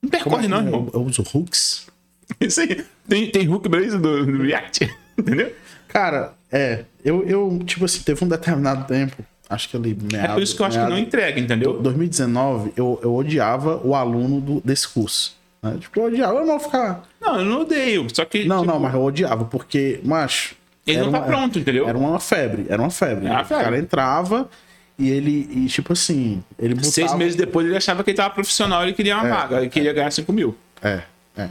Não 0.02 0.10
percorre 0.10 0.48
não, 0.48 0.58
irmão. 0.58 0.90
Eu, 0.94 1.02
eu 1.02 1.06
uso 1.08 1.24
hooks. 1.34 1.88
Isso 2.40 2.62
aí. 2.62 2.86
Tem, 3.08 3.30
tem 3.30 3.48
hook 3.50 3.68
brace 3.68 3.98
do, 3.98 4.26
do 4.26 4.44
React, 4.44 4.90
entendeu? 5.18 5.52
Cara, 5.88 6.34
é. 6.52 6.86
Eu, 7.04 7.26
eu, 7.28 7.60
tipo 7.66 7.86
assim, 7.86 8.02
teve 8.02 8.24
um 8.24 8.28
determinado 8.28 8.86
tempo, 8.86 9.24
acho 9.50 9.68
que 9.70 9.76
ali. 9.78 9.98
É 10.14 10.28
por 10.28 10.42
isso 10.42 10.56
que 10.56 10.62
eu 10.62 10.66
acho 10.66 10.78
que 10.80 10.86
não 10.90 10.98
entrega, 10.98 11.40
entendeu? 11.40 11.82
2019, 11.82 12.74
eu, 12.76 13.00
eu 13.02 13.16
odiava 13.16 13.82
o 13.84 13.96
aluno 13.96 14.40
do, 14.42 14.62
desse 14.62 14.88
curso. 14.88 15.36
né? 15.64 15.78
Tipo, 15.80 16.00
eu 16.02 16.06
odiava. 16.06 16.34
Eu 16.34 16.40
não 16.42 16.48
vou 16.48 16.60
ficar. 16.60 17.04
Não, 17.20 17.40
eu 17.40 17.46
não 17.46 17.62
odeio, 17.62 18.06
só 18.14 18.26
que... 18.26 18.46
Não, 18.46 18.62
tipo, 18.62 18.72
não, 18.72 18.80
mas 18.80 18.94
eu 18.94 19.02
odiava, 19.02 19.46
porque, 19.46 20.00
macho. 20.04 20.56
Ele 20.86 21.00
não 21.00 21.12
tá 21.12 21.20
uma- 21.20 21.28
pronto, 21.28 21.58
entendeu? 21.60 21.88
Era 21.88 21.98
uma 21.98 22.20
febre, 22.20 22.66
era 22.70 22.82
uma 22.82 22.90
febre. 22.92 23.26
Era 23.26 23.36
uma 23.36 23.42
o 23.44 23.48
cara 23.48 23.64
febre. 23.64 23.80
entrava 23.80 24.50
e 25.00 25.10
ele, 25.10 25.48
e 25.50 25.68
tipo 25.68 25.94
assim, 25.94 26.44
ele 26.60 26.76
botava... 26.76 26.92
Seis 26.92 27.16
meses 27.16 27.36
depois 27.36 27.66
ele 27.66 27.78
achava 27.78 28.04
que 28.04 28.10
ele 28.10 28.18
tava 28.18 28.34
profissional 28.34 28.82
e 28.82 28.88
ele 28.88 28.94
queria 28.94 29.16
uma 29.16 29.28
vaga, 29.28 29.58
ele 29.58 29.70
queria 29.70 29.94
ganhar 29.94 30.12
5 30.12 30.32
mil. 30.34 30.56
É, 30.82 31.04
é. 31.38 31.50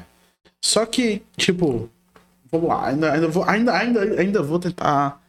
Só 0.62 0.84
que, 0.84 1.22
tipo, 1.36 1.90
vamos 2.52 2.68
lá, 2.68 2.88
ainda, 2.88 3.12
ainda, 3.12 3.28
vou, 3.28 3.44
ainda, 3.44 3.76
ainda, 3.76 4.02
ainda 4.20 4.42
vou 4.42 4.58
tentar 4.58 5.20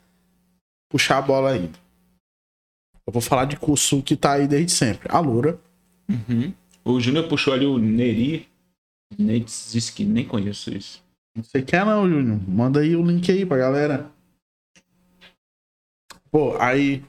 puxar 0.91 1.19
a 1.19 1.21
bola 1.21 1.51
ainda. 1.51 1.79
Eu 3.07 3.13
vou 3.13 3.21
falar 3.21 3.45
de 3.45 3.57
curso 3.57 4.03
que 4.03 4.15
tá 4.15 4.33
aí 4.33 4.47
desde 4.47 4.71
sempre. 4.71 5.07
A 5.11 5.19
Lura. 5.19 5.59
O 6.83 6.99
Júnior 6.99 7.27
puxou 7.27 7.53
ali 7.53 7.65
o 7.65 7.77
Neri. 7.77 8.47
Neitziski, 9.17 10.05
nem 10.05 10.23
conheço 10.25 10.69
isso. 10.71 11.03
Não 11.35 11.43
sei 11.43 11.63
quem 11.63 11.79
é 11.79 11.85
não, 11.85 12.07
Júnior. 12.07 12.39
Manda 12.47 12.81
aí 12.81 12.95
o 12.95 13.03
link 13.03 13.31
aí 13.31 13.45
pra 13.45 13.57
galera. 13.57 14.11
Pô, 16.29 16.55
aí. 16.59 17.03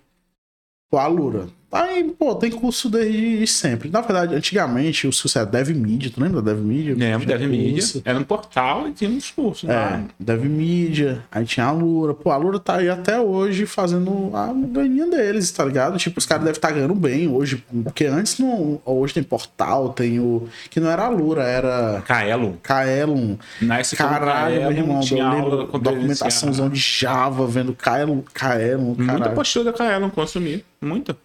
Pô, 0.90 0.98
a 0.98 1.06
Lura. 1.06 1.48
Aí, 1.72 2.02
pô, 2.18 2.34
tem 2.34 2.50
curso 2.50 2.88
desde 2.90 3.46
sempre. 3.46 3.88
Na 3.90 4.00
verdade, 4.00 4.34
antigamente, 4.34 5.06
o 5.06 5.10
curso 5.10 5.38
era 5.38 5.46
Dev 5.46 5.68
Media. 5.70 6.10
Tu 6.12 6.20
lembra 6.20 6.42
da 6.42 6.52
Dev 6.52 6.64
Media? 6.64 6.94
Lembro, 6.96 7.26
Tinha 7.26 7.38
Dev 7.38 7.48
Media. 7.48 7.72
curso. 7.74 8.02
Era 8.04 8.18
um 8.18 8.24
portal 8.24 8.88
e 8.88 8.92
tinha 8.92 9.08
uns 9.08 9.30
cursos 9.30 9.68
É, 9.68 9.72
lá. 9.72 10.02
Dev 10.18 10.44
Media, 10.46 11.22
aí 11.30 11.44
tinha 11.44 11.66
a 11.66 11.70
Lura. 11.72 12.12
Pô, 12.12 12.30
a 12.32 12.36
Lura 12.36 12.58
tá 12.58 12.76
aí 12.78 12.88
até 12.88 13.20
hoje 13.20 13.66
fazendo 13.66 14.30
a 14.34 14.46
ganinha 14.52 15.06
deles, 15.06 15.50
tá 15.52 15.64
ligado? 15.64 15.96
Tipo, 15.96 16.18
os 16.18 16.26
caras 16.26 16.42
devem 16.42 16.56
estar 16.56 16.72
ganhando 16.72 16.94
bem 16.94 17.28
hoje. 17.28 17.64
Porque 17.84 18.04
antes 18.06 18.38
não. 18.38 18.80
Hoje 18.84 19.14
tem 19.14 19.22
portal, 19.22 19.90
tem 19.90 20.18
o. 20.18 20.48
Que 20.70 20.80
não 20.80 20.90
era 20.90 21.04
a 21.04 21.08
Lura, 21.08 21.44
era. 21.44 22.02
Kaelon. 22.04 22.54
Kaelon. 22.62 23.36
Nice 23.62 23.94
Caralho, 23.94 24.60
meu 24.62 24.72
irmão. 24.72 25.00
tinha 25.00 25.22
Eu 25.22 25.30
lembro 25.30 25.78
documentaçãozão 25.78 26.68
de 26.68 26.80
Java, 26.80 27.46
vendo 27.46 27.72
Kaelon, 27.74 28.22
Kaelon, 28.34 28.94
Muita 28.96 29.06
caralho. 29.06 29.34
postura 29.36 29.64
da 29.66 29.72
Kaelon 29.72 30.10
consumir. 30.10 30.64
Muita. 30.80 31.16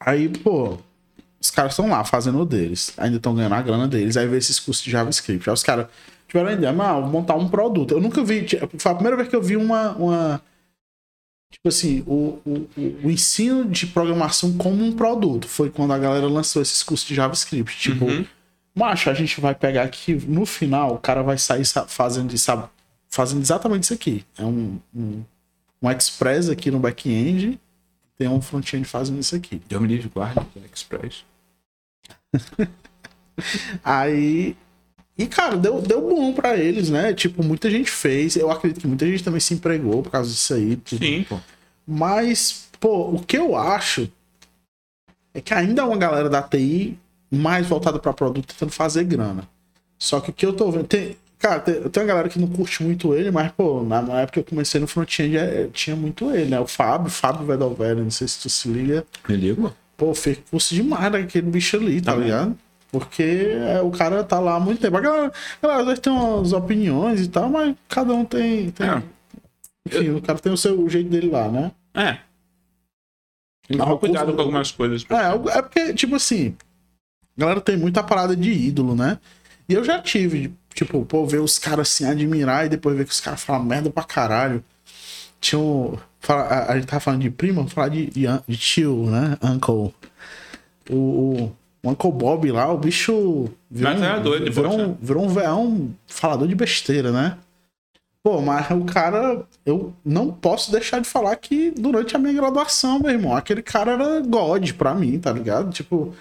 Aí, 0.00 0.28
pô, 0.28 0.78
os 1.40 1.50
caras 1.50 1.72
estão 1.72 1.88
lá 1.88 2.04
fazendo 2.04 2.38
o 2.40 2.44
deles. 2.46 2.92
Ainda 2.96 3.16
estão 3.18 3.34
ganhando 3.34 3.54
a 3.54 3.62
grana 3.62 3.86
deles. 3.86 4.16
Aí 4.16 4.26
vê 4.26 4.38
esses 4.38 4.58
cursos 4.58 4.82
de 4.84 4.90
JavaScript. 4.90 5.48
Aí 5.48 5.52
os 5.54 5.62
caras 5.62 5.86
tiveram 6.26 6.48
a 6.50 6.52
ideia, 6.52 6.72
mas 6.72 7.00
vou 7.02 7.10
montar 7.10 7.34
um 7.34 7.48
produto. 7.48 7.92
Eu 7.92 8.00
nunca 8.00 8.22
vi. 8.24 8.46
Foi 8.78 8.92
a 8.92 8.94
primeira 8.94 9.16
vez 9.16 9.28
que 9.28 9.36
eu 9.36 9.42
vi 9.42 9.56
uma. 9.56 9.90
uma 9.96 10.42
tipo 11.52 11.68
assim, 11.68 12.02
o, 12.06 12.38
o, 12.46 12.68
o- 13.04 13.10
ensino 13.10 13.64
de 13.68 13.86
programação 13.88 14.56
como 14.56 14.84
um 14.84 14.92
produto. 14.92 15.48
Foi 15.48 15.68
quando 15.68 15.92
a 15.92 15.98
galera 15.98 16.26
lançou 16.28 16.62
esses 16.62 16.82
cursos 16.82 17.06
de 17.06 17.14
JavaScript. 17.14 17.76
Tipo, 17.78 18.04
Uhum. 18.06 18.24
macho, 18.74 19.10
a 19.10 19.14
gente 19.14 19.40
vai 19.40 19.54
pegar 19.54 19.82
aqui, 19.82 20.14
no 20.14 20.46
final, 20.46 20.94
o 20.94 20.98
cara 20.98 21.22
vai 21.22 21.36
sair 21.36 21.64
sa- 21.66 21.86
fazendo, 21.88 22.36
sabe, 22.38 22.68
fazendo 23.08 23.42
exatamente 23.42 23.82
isso 23.82 23.92
aqui. 23.94 24.24
É 24.38 24.44
um, 24.44 24.78
um, 24.94 25.22
um 25.82 25.90
Express 25.90 26.48
aqui 26.48 26.70
no 26.70 26.78
back-end. 26.78 27.60
Tem 28.20 28.28
um 28.28 28.42
front-end 28.42 28.84
fazendo 28.84 29.18
isso 29.18 29.34
aqui. 29.34 29.62
Deus 29.66 29.80
me 29.80 29.88
livre, 29.88 30.10
guarda. 30.10 30.46
Express. 30.70 31.24
Aí. 33.82 34.54
E, 35.16 35.26
cara, 35.26 35.56
deu, 35.56 35.80
deu 35.80 36.02
bom 36.02 36.34
pra 36.34 36.54
eles, 36.54 36.90
né? 36.90 37.14
Tipo, 37.14 37.42
muita 37.42 37.70
gente 37.70 37.90
fez. 37.90 38.36
Eu 38.36 38.50
acredito 38.50 38.82
que 38.82 38.86
muita 38.86 39.06
gente 39.06 39.24
também 39.24 39.40
se 39.40 39.54
empregou 39.54 40.02
por 40.02 40.10
causa 40.10 40.30
disso 40.30 40.52
aí. 40.52 40.76
tudo. 40.76 41.02
Sim, 41.02 41.24
pô. 41.26 41.40
Mas, 41.86 42.68
pô, 42.78 43.08
o 43.14 43.24
que 43.24 43.38
eu 43.38 43.56
acho 43.56 44.06
é 45.32 45.40
que 45.40 45.54
ainda 45.54 45.80
é 45.80 45.84
uma 45.86 45.96
galera 45.96 46.28
da 46.28 46.42
TI 46.42 46.98
mais 47.30 47.66
voltada 47.66 47.98
pra 47.98 48.12
produto 48.12 48.48
tentando 48.48 48.70
fazer 48.72 49.04
grana. 49.04 49.48
Só 49.98 50.20
que 50.20 50.28
o 50.28 50.34
que 50.34 50.44
eu 50.44 50.52
tô 50.52 50.70
vendo. 50.70 50.86
Tem, 50.86 51.16
Cara, 51.40 51.58
tem, 51.60 51.74
tem 51.88 52.02
uma 52.02 52.06
galera 52.06 52.28
que 52.28 52.38
não 52.38 52.46
curte 52.46 52.82
muito 52.82 53.14
ele, 53.14 53.30
mas, 53.30 53.50
pô, 53.52 53.82
na, 53.82 54.02
na 54.02 54.20
época 54.20 54.34
que 54.34 54.38
eu 54.40 54.50
comecei 54.50 54.78
no 54.80 54.86
front-end 54.86 55.36
é, 55.38 55.68
tinha 55.72 55.96
muito 55.96 56.30
ele, 56.30 56.50
né? 56.50 56.60
O 56.60 56.66
Fábio, 56.66 57.10
Fábio 57.10 57.46
Vedovelli, 57.46 58.02
não 58.02 58.10
sei 58.10 58.28
se 58.28 58.40
tu 58.40 58.48
se 58.50 58.68
liga. 58.68 59.06
Me 59.26 59.36
ligo? 59.36 59.74
Pô, 59.96 60.14
fez 60.14 60.38
curso 60.50 60.74
demais 60.74 61.10
daquele 61.10 61.50
bicho 61.50 61.76
ali, 61.76 62.00
tá 62.00 62.12
Tá 62.12 62.18
ligado? 62.18 62.58
Porque 62.92 63.22
é, 63.22 63.80
o 63.80 63.90
cara 63.90 64.22
tá 64.22 64.38
lá 64.38 64.56
há 64.56 64.60
muito 64.60 64.80
tempo. 64.82 64.96
A 64.96 65.00
galera, 65.00 65.32
a 65.62 65.66
galera 65.66 65.80
às 65.80 65.86
vezes 65.86 66.00
tem 66.00 66.12
umas 66.12 66.52
opiniões 66.52 67.20
e 67.22 67.28
tal, 67.28 67.48
mas 67.48 67.74
cada 67.88 68.12
um 68.12 68.24
tem. 68.24 68.70
tem 68.72 68.86
É. 68.88 69.02
Enfim, 69.86 70.10
o 70.10 70.20
cara 70.20 70.38
tem 70.38 70.52
o 70.52 70.56
seu 70.58 70.88
jeito 70.90 71.08
dele 71.08 71.30
lá, 71.30 71.48
né? 71.48 71.70
É. 71.94 72.12
Tem 73.66 73.76
que 73.76 73.78
tomar 73.78 73.92
o 73.94 73.98
cuidado 73.98 74.24
curso- 74.24 74.36
com 74.36 74.42
algumas 74.42 74.72
coisas. 74.72 75.06
É, 75.08 75.34
o- 75.34 75.48
é 75.48 75.62
porque, 75.62 75.94
tipo 75.94 76.16
assim, 76.16 76.54
a 77.36 77.40
galera 77.40 77.60
tem 77.60 77.76
muita 77.76 78.02
parada 78.02 78.36
de 78.36 78.50
ídolo, 78.52 78.94
né? 78.96 79.18
E 79.70 79.72
eu 79.72 79.84
já 79.84 80.02
tive, 80.02 80.52
tipo, 80.74 81.04
pô, 81.04 81.24
ver 81.24 81.40
os 81.40 81.56
caras 81.56 81.88
assim, 81.88 82.04
admirar 82.04 82.66
e 82.66 82.68
depois 82.68 82.96
ver 82.96 83.04
que 83.04 83.12
os 83.12 83.20
caras 83.20 83.40
falam 83.40 83.62
merda 83.62 83.88
pra 83.88 84.02
caralho. 84.02 84.64
Tinha 85.40 85.60
um. 85.60 85.96
A, 86.28 86.74
gente 86.74 86.88
tava 86.88 86.98
falando 86.98 87.22
de 87.22 87.30
prima, 87.30 87.58
vamos 87.58 87.72
falar 87.72 87.88
de, 87.88 88.06
de, 88.06 88.26
de 88.48 88.56
tio, 88.56 89.06
né? 89.06 89.38
Uncle. 89.40 89.94
O, 90.90 90.96
o, 90.96 91.56
o 91.84 91.90
Uncle 91.90 92.10
Bob 92.10 92.50
lá, 92.50 92.72
o 92.72 92.78
bicho. 92.78 93.48
Virou, 93.70 93.94
Mas 93.94 94.18
um, 94.18 94.22
doido 94.24 94.52
virou, 94.52 94.70
depois, 94.70 94.74
um, 94.74 94.88
né? 94.88 94.96
virou 95.00 95.24
um 95.24 95.28
veão 95.28 95.94
falador 96.08 96.48
de 96.48 96.54
besteira, 96.56 97.12
né? 97.12 97.38
Pô, 98.20 98.42
mas 98.42 98.68
o 98.72 98.84
cara, 98.84 99.44
eu 99.64 99.94
não 100.04 100.32
posso 100.32 100.72
deixar 100.72 101.00
de 101.00 101.08
falar 101.08 101.36
que 101.36 101.70
durante 101.70 102.16
a 102.16 102.18
minha 102.18 102.34
graduação, 102.34 102.98
meu 102.98 103.12
irmão, 103.12 103.36
aquele 103.36 103.62
cara 103.62 103.92
era 103.92 104.20
God 104.20 104.72
pra 104.72 104.94
mim, 104.94 105.18
tá 105.20 105.32
ligado? 105.32 105.70
Tipo, 105.70 106.12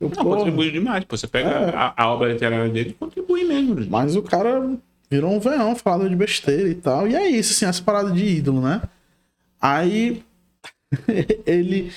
eu, 0.00 0.08
Não, 0.08 0.24
pô, 0.24 0.36
contribui 0.36 0.70
demais. 0.70 1.04
Pô, 1.04 1.16
você 1.16 1.26
pega 1.26 1.48
É. 1.48 1.74
a, 1.74 1.94
a 1.96 2.08
obra 2.12 2.32
literária 2.32 2.68
dele 2.70 2.90
e 2.90 2.94
contribui 2.94 3.44
mesmo. 3.44 3.76
mas 3.90 4.14
o 4.16 4.22
cara 4.22 4.70
virou 5.10 5.32
um 5.32 5.40
veão 5.40 5.74
falador 5.74 6.08
de 6.08 6.16
besteira 6.16 6.68
e 6.68 6.74
tal. 6.74 7.08
E 7.08 7.14
é 7.16 7.28
isso, 7.28 7.52
assim, 7.52 7.64
essa 7.66 7.82
parada 7.82 8.10
de 8.12 8.24
ídolo, 8.24 8.60
né? 8.60 8.82
Aí 9.60 10.22
ele. 11.46 11.92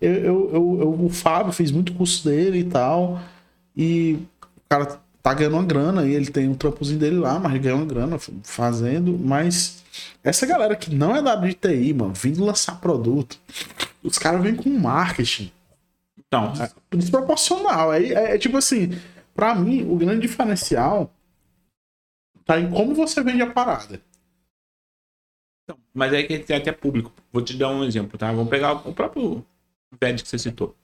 Eu, 0.00 0.12
eu, 0.12 0.78
eu- 0.80 1.04
o 1.04 1.08
Fábio 1.08 1.52
fez 1.52 1.70
muito 1.70 1.92
curso 1.94 2.28
dele 2.28 2.58
e 2.60 2.64
tal. 2.64 3.20
E 3.76 4.18
o 4.46 4.60
cara 4.68 4.98
tá 5.22 5.32
ganhando 5.34 5.54
uma 5.54 5.64
grana 5.64 6.04
e 6.06 6.14
ele 6.14 6.26
tem 6.26 6.48
um 6.48 6.54
trampozinho 6.54 6.98
dele 6.98 7.16
lá, 7.16 7.38
mas 7.38 7.60
ganha 7.60 7.74
uma 7.74 7.84
grana 7.86 8.16
fazendo. 8.44 9.18
Mas 9.18 9.82
essa 10.22 10.46
galera 10.46 10.76
que 10.76 10.94
não 10.94 11.16
é 11.16 11.22
da 11.22 11.32
área 11.32 11.48
de 11.48 11.54
TI, 11.54 11.92
mano, 11.94 12.12
vindo 12.14 12.44
lançar 12.44 12.78
produto, 12.80 13.38
os 14.02 14.18
caras 14.18 14.42
vêm 14.42 14.54
com 14.54 14.68
marketing 14.70 15.50
Então, 16.26 16.52
desproporcional. 16.90 17.92
É, 17.92 18.04
é, 18.04 18.34
é 18.34 18.38
tipo 18.38 18.56
assim, 18.56 18.90
pra 19.34 19.54
mim, 19.54 19.88
o 19.88 19.96
grande 19.96 20.22
diferencial 20.22 21.12
tá 22.44 22.60
em 22.60 22.70
como 22.70 22.94
você 22.94 23.22
vende 23.22 23.42
a 23.42 23.50
parada. 23.50 24.00
então, 25.64 25.78
mas 25.92 26.12
aí 26.12 26.24
que 26.24 26.38
tem 26.38 26.56
até 26.56 26.72
público. 26.72 27.12
Vou 27.32 27.42
te 27.42 27.56
dar 27.56 27.70
um 27.70 27.84
exemplo, 27.84 28.18
tá? 28.18 28.30
Vamos 28.32 28.48
pegar 28.48 28.72
o 28.88 28.94
próprio 28.94 29.44
VED 30.00 30.22
que 30.22 30.28
você 30.28 30.38
citou. 30.38 30.76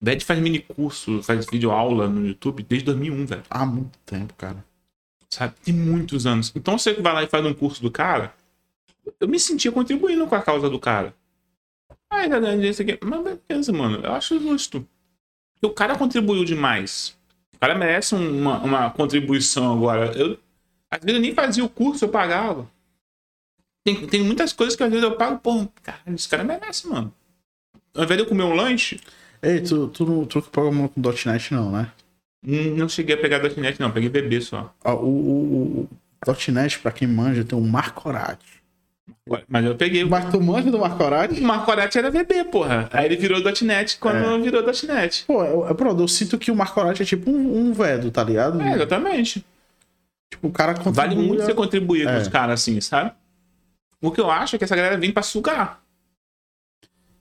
O 0.00 0.04
VED 0.04 0.24
faz 0.24 0.40
mini 0.40 0.60
curso, 0.60 1.22
faz 1.22 1.46
vídeo 1.46 1.70
aula 1.70 2.08
no 2.08 2.26
YouTube 2.26 2.62
desde 2.62 2.86
2001, 2.86 3.26
velho. 3.26 3.42
Há 3.50 3.66
muito 3.66 3.98
tempo, 4.06 4.34
cara. 4.34 4.64
Sabe? 5.28 5.54
Tem 5.62 5.74
muitos 5.74 6.26
anos. 6.26 6.52
Então 6.54 6.78
você 6.78 6.94
vai 6.94 7.12
lá 7.12 7.22
e 7.22 7.28
faz 7.28 7.44
um 7.44 7.54
curso 7.54 7.82
do 7.82 7.90
cara, 7.90 8.34
eu 9.18 9.28
me 9.28 9.38
sentia 9.38 9.70
contribuindo 9.70 10.26
com 10.26 10.34
a 10.34 10.42
causa 10.42 10.68
do 10.68 10.78
cara. 10.78 11.14
Ah, 12.10 12.28
tá 12.28 12.54
isso 12.56 12.82
aqui. 12.82 12.98
Mas 13.02 13.38
beleza, 13.48 13.72
mano. 13.72 14.00
Eu 14.04 14.12
acho 14.12 14.38
justo. 14.40 14.86
O 15.62 15.70
cara 15.70 15.96
contribuiu 15.96 16.44
demais. 16.44 17.16
O 17.54 17.58
cara 17.58 17.74
merece 17.74 18.14
um, 18.14 18.40
uma, 18.40 18.58
uma 18.62 18.90
contribuição 18.90 19.72
agora. 19.72 20.12
Eu, 20.16 20.38
às 20.90 21.00
vezes 21.00 21.16
eu 21.16 21.20
nem 21.20 21.34
fazia 21.34 21.64
o 21.64 21.68
curso, 21.68 22.04
eu 22.04 22.08
pagava. 22.08 22.68
Tem, 23.84 24.06
tem 24.06 24.22
muitas 24.22 24.52
coisas 24.52 24.76
que 24.76 24.82
às 24.82 24.90
vezes 24.90 25.04
eu 25.04 25.16
pago, 25.16 25.38
pô, 25.38 25.66
cara, 25.82 26.00
esse 26.08 26.28
cara 26.28 26.44
merece, 26.44 26.86
mano. 26.88 27.14
Ao 27.94 28.04
invés 28.04 28.18
de 28.18 28.24
eu 28.24 28.28
comer 28.28 28.44
um 28.44 28.54
lanche, 28.54 29.00
Ei, 29.42 29.60
tu, 29.60 29.88
tu 29.88 30.04
não 30.04 30.20
não 30.22 30.26
programou 30.26 30.88
com 30.88 31.00
.NET 31.00 31.52
não, 31.52 31.72
né? 31.72 31.92
hum, 32.46 32.76
não 32.76 32.88
cheguei 32.88 33.14
a 33.14 33.18
pegar 33.18 33.38
.NET, 33.56 33.80
não. 33.80 33.90
Peguei 33.90 34.08
bebê 34.08 34.40
só. 34.40 34.74
Ó, 34.84 34.94
O, 34.94 35.08
o, 35.08 35.88
o 36.26 36.52
.NET, 36.52 36.78
pra 36.78 36.92
quem 36.92 37.08
manja, 37.08 37.44
tem 37.44 37.58
um 37.58 37.66
Marcorati. 37.66 38.59
Mas 39.48 39.64
eu 39.64 39.74
peguei 39.76 40.02
o 40.04 40.08
Mas 40.10 40.30
tu 40.30 40.40
manja 40.40 40.70
do 40.70 40.78
Marcorati? 40.78 41.40
O 41.40 41.44
Marco 41.44 41.70
Arati 41.70 41.98
era 41.98 42.10
VB, 42.10 42.44
porra. 42.50 42.88
Aí 42.92 43.06
ele 43.06 43.16
virou 43.16 43.40
.NET 43.62 43.98
quando 43.98 44.16
É. 44.16 44.38
virou 44.38 44.62
.NET. 44.86 45.24
Pô, 45.26 45.44
eu, 45.44 45.66
eu, 45.66 45.74
pronto, 45.74 46.02
eu 46.02 46.08
sinto 46.08 46.38
que 46.38 46.50
o 46.50 46.56
Marcorati 46.56 47.02
é 47.02 47.04
tipo 47.06 47.30
um, 47.30 47.58
um 47.68 47.72
vedo, 47.72 48.10
tá 48.10 48.22
ligado? 48.24 48.60
É, 48.60 48.74
exatamente. 48.74 49.44
Tipo, 50.30 50.48
o 50.48 50.52
cara 50.52 50.74
contribui... 50.74 50.94
Vale 50.94 51.14
muito 51.16 51.42
você 51.42 51.54
contribuir 51.54 52.04
com 52.04 52.12
É. 52.12 52.18
os 52.18 52.28
caras 52.28 52.60
assim, 52.60 52.80
sabe? 52.80 53.12
O 54.00 54.10
que 54.10 54.20
eu 54.20 54.30
acho 54.30 54.56
é 54.56 54.58
que 54.58 54.64
essa 54.64 54.76
galera 54.76 54.96
vem 54.96 55.10
pra 55.12 55.22
sugar. 55.22 55.80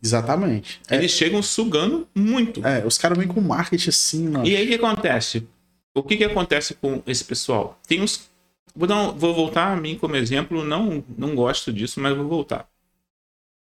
Exatamente. 0.01 0.79
É, 0.89 0.95
Eles 0.95 1.11
chegam 1.11 1.41
sugando 1.41 2.07
muito. 2.15 2.65
é, 2.65 2.85
os 2.85 2.97
caras 2.97 3.17
vêm 3.17 3.27
com 3.27 3.41
marketing 3.41 3.89
assim, 3.89 4.29
mano. 4.29 4.45
E 4.47 4.55
aí 4.55 4.63
o 4.65 4.67
que 4.69 4.75
acontece? 4.75 5.47
O 5.93 6.01
que 6.03 6.15
que 6.15 6.23
acontece 6.23 6.73
com 6.75 7.01
esse 7.05 7.23
pessoal? 7.25 7.77
Tem 7.87 8.01
uns. 8.01 8.29
Vou, 8.75 8.87
dar 8.87 8.95
um- 8.97 9.11
vou 9.17 9.33
voltar 9.33 9.71
a 9.73 9.75
mim 9.75 9.97
como 9.97 10.15
exemplo, 10.15 10.63
não, 10.63 11.03
não 11.17 11.35
gosto 11.35 11.71
disso, 11.73 11.99
mas 11.99 12.15
vou 12.15 12.27
voltar. 12.27 12.69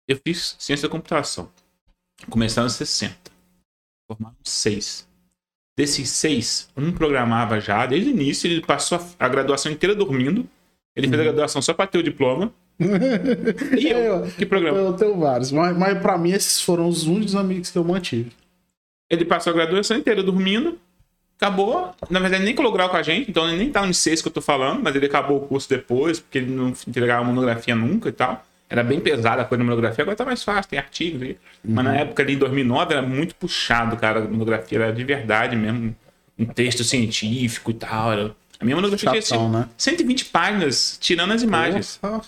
Eu 0.08 0.16
fiz 0.26 0.56
ciência 0.58 0.88
da 0.88 0.92
computação. 0.92 1.50
Começaram 2.28 2.66
em 2.66 2.70
60. 2.70 3.30
Formaram 4.10 4.36
seis. 4.44 5.08
Desses 5.78 6.10
seis, 6.10 6.68
um 6.76 6.92
programava 6.92 7.60
já, 7.60 7.86
desde 7.86 8.10
o 8.10 8.12
início, 8.12 8.46
ele 8.50 8.60
passou 8.60 8.98
a, 8.98 9.24
a 9.24 9.28
graduação 9.28 9.70
inteira 9.72 9.94
dormindo. 9.94 10.46
Ele 10.94 11.08
fez 11.08 11.20
a 11.20 11.24
graduação 11.24 11.62
só 11.62 11.72
para 11.72 11.86
ter 11.86 11.98
o 11.98 12.02
diploma. 12.02 12.52
E 13.78 13.88
eu, 13.88 14.22
que 14.36 14.44
programa? 14.46 14.78
Eu 14.78 14.92
tenho 14.94 15.18
vários, 15.18 15.52
mas, 15.52 15.76
mas 15.76 15.98
pra 16.00 16.18
mim 16.18 16.32
esses 16.32 16.60
foram 16.60 16.88
os 16.88 17.04
únicos 17.06 17.34
amigos 17.36 17.70
que 17.70 17.78
eu 17.78 17.84
mantive. 17.84 18.32
Ele 19.08 19.24
passou 19.24 19.52
a 19.52 19.56
graduação 19.56 19.96
inteira 19.96 20.22
dormindo. 20.22 20.78
Acabou. 21.40 21.94
Na 22.10 22.20
verdade, 22.20 22.44
nem 22.44 22.54
colou 22.54 22.70
grau 22.70 22.90
com 22.90 22.98
a 22.98 23.02
gente, 23.02 23.30
então 23.30 23.48
ele 23.48 23.56
nem 23.56 23.70
tá 23.70 23.86
no 23.86 23.94
seis 23.94 24.20
que 24.20 24.28
eu 24.28 24.32
tô 24.32 24.42
falando, 24.42 24.82
mas 24.82 24.94
ele 24.94 25.06
acabou 25.06 25.38
o 25.38 25.40
curso 25.40 25.66
depois, 25.68 26.20
porque 26.20 26.36
ele 26.36 26.50
não 26.50 26.68
entregava 26.68 27.24
monografia 27.24 27.74
nunca 27.74 28.10
e 28.10 28.12
tal. 28.12 28.44
Era 28.68 28.84
bem 28.84 29.00
pesada 29.00 29.40
a 29.42 29.44
coisa 29.46 29.64
da 29.64 29.68
monografia, 29.68 30.02
agora 30.02 30.16
tá 30.16 30.24
mais 30.24 30.44
fácil, 30.44 30.70
tem 30.70 30.78
artigos 30.78 31.22
aí. 31.22 31.38
Mas 31.64 31.84
na 31.84 31.96
época 31.96 32.22
ali, 32.22 32.34
em 32.34 32.38
2009, 32.38 32.92
era 32.92 33.02
muito 33.02 33.34
puxado, 33.34 33.96
cara. 33.96 34.20
A 34.20 34.28
monografia 34.28 34.78
era 34.78 34.92
de 34.92 35.02
verdade 35.02 35.56
mesmo. 35.56 35.96
Um 36.38 36.44
texto 36.44 36.84
científico 36.84 37.70
e 37.70 37.74
tal. 37.74 38.12
Era... 38.12 38.36
A 38.60 38.64
minha 38.64 38.76
monografia 38.76 39.10
tinha 39.10 39.22
Chatão, 39.22 39.46
sido 39.46 39.58
né? 39.58 39.68
120 39.76 40.26
páginas, 40.26 40.98
tirando 41.00 41.32
as 41.32 41.42
imagens. 41.42 41.96
Porra. 41.96 42.20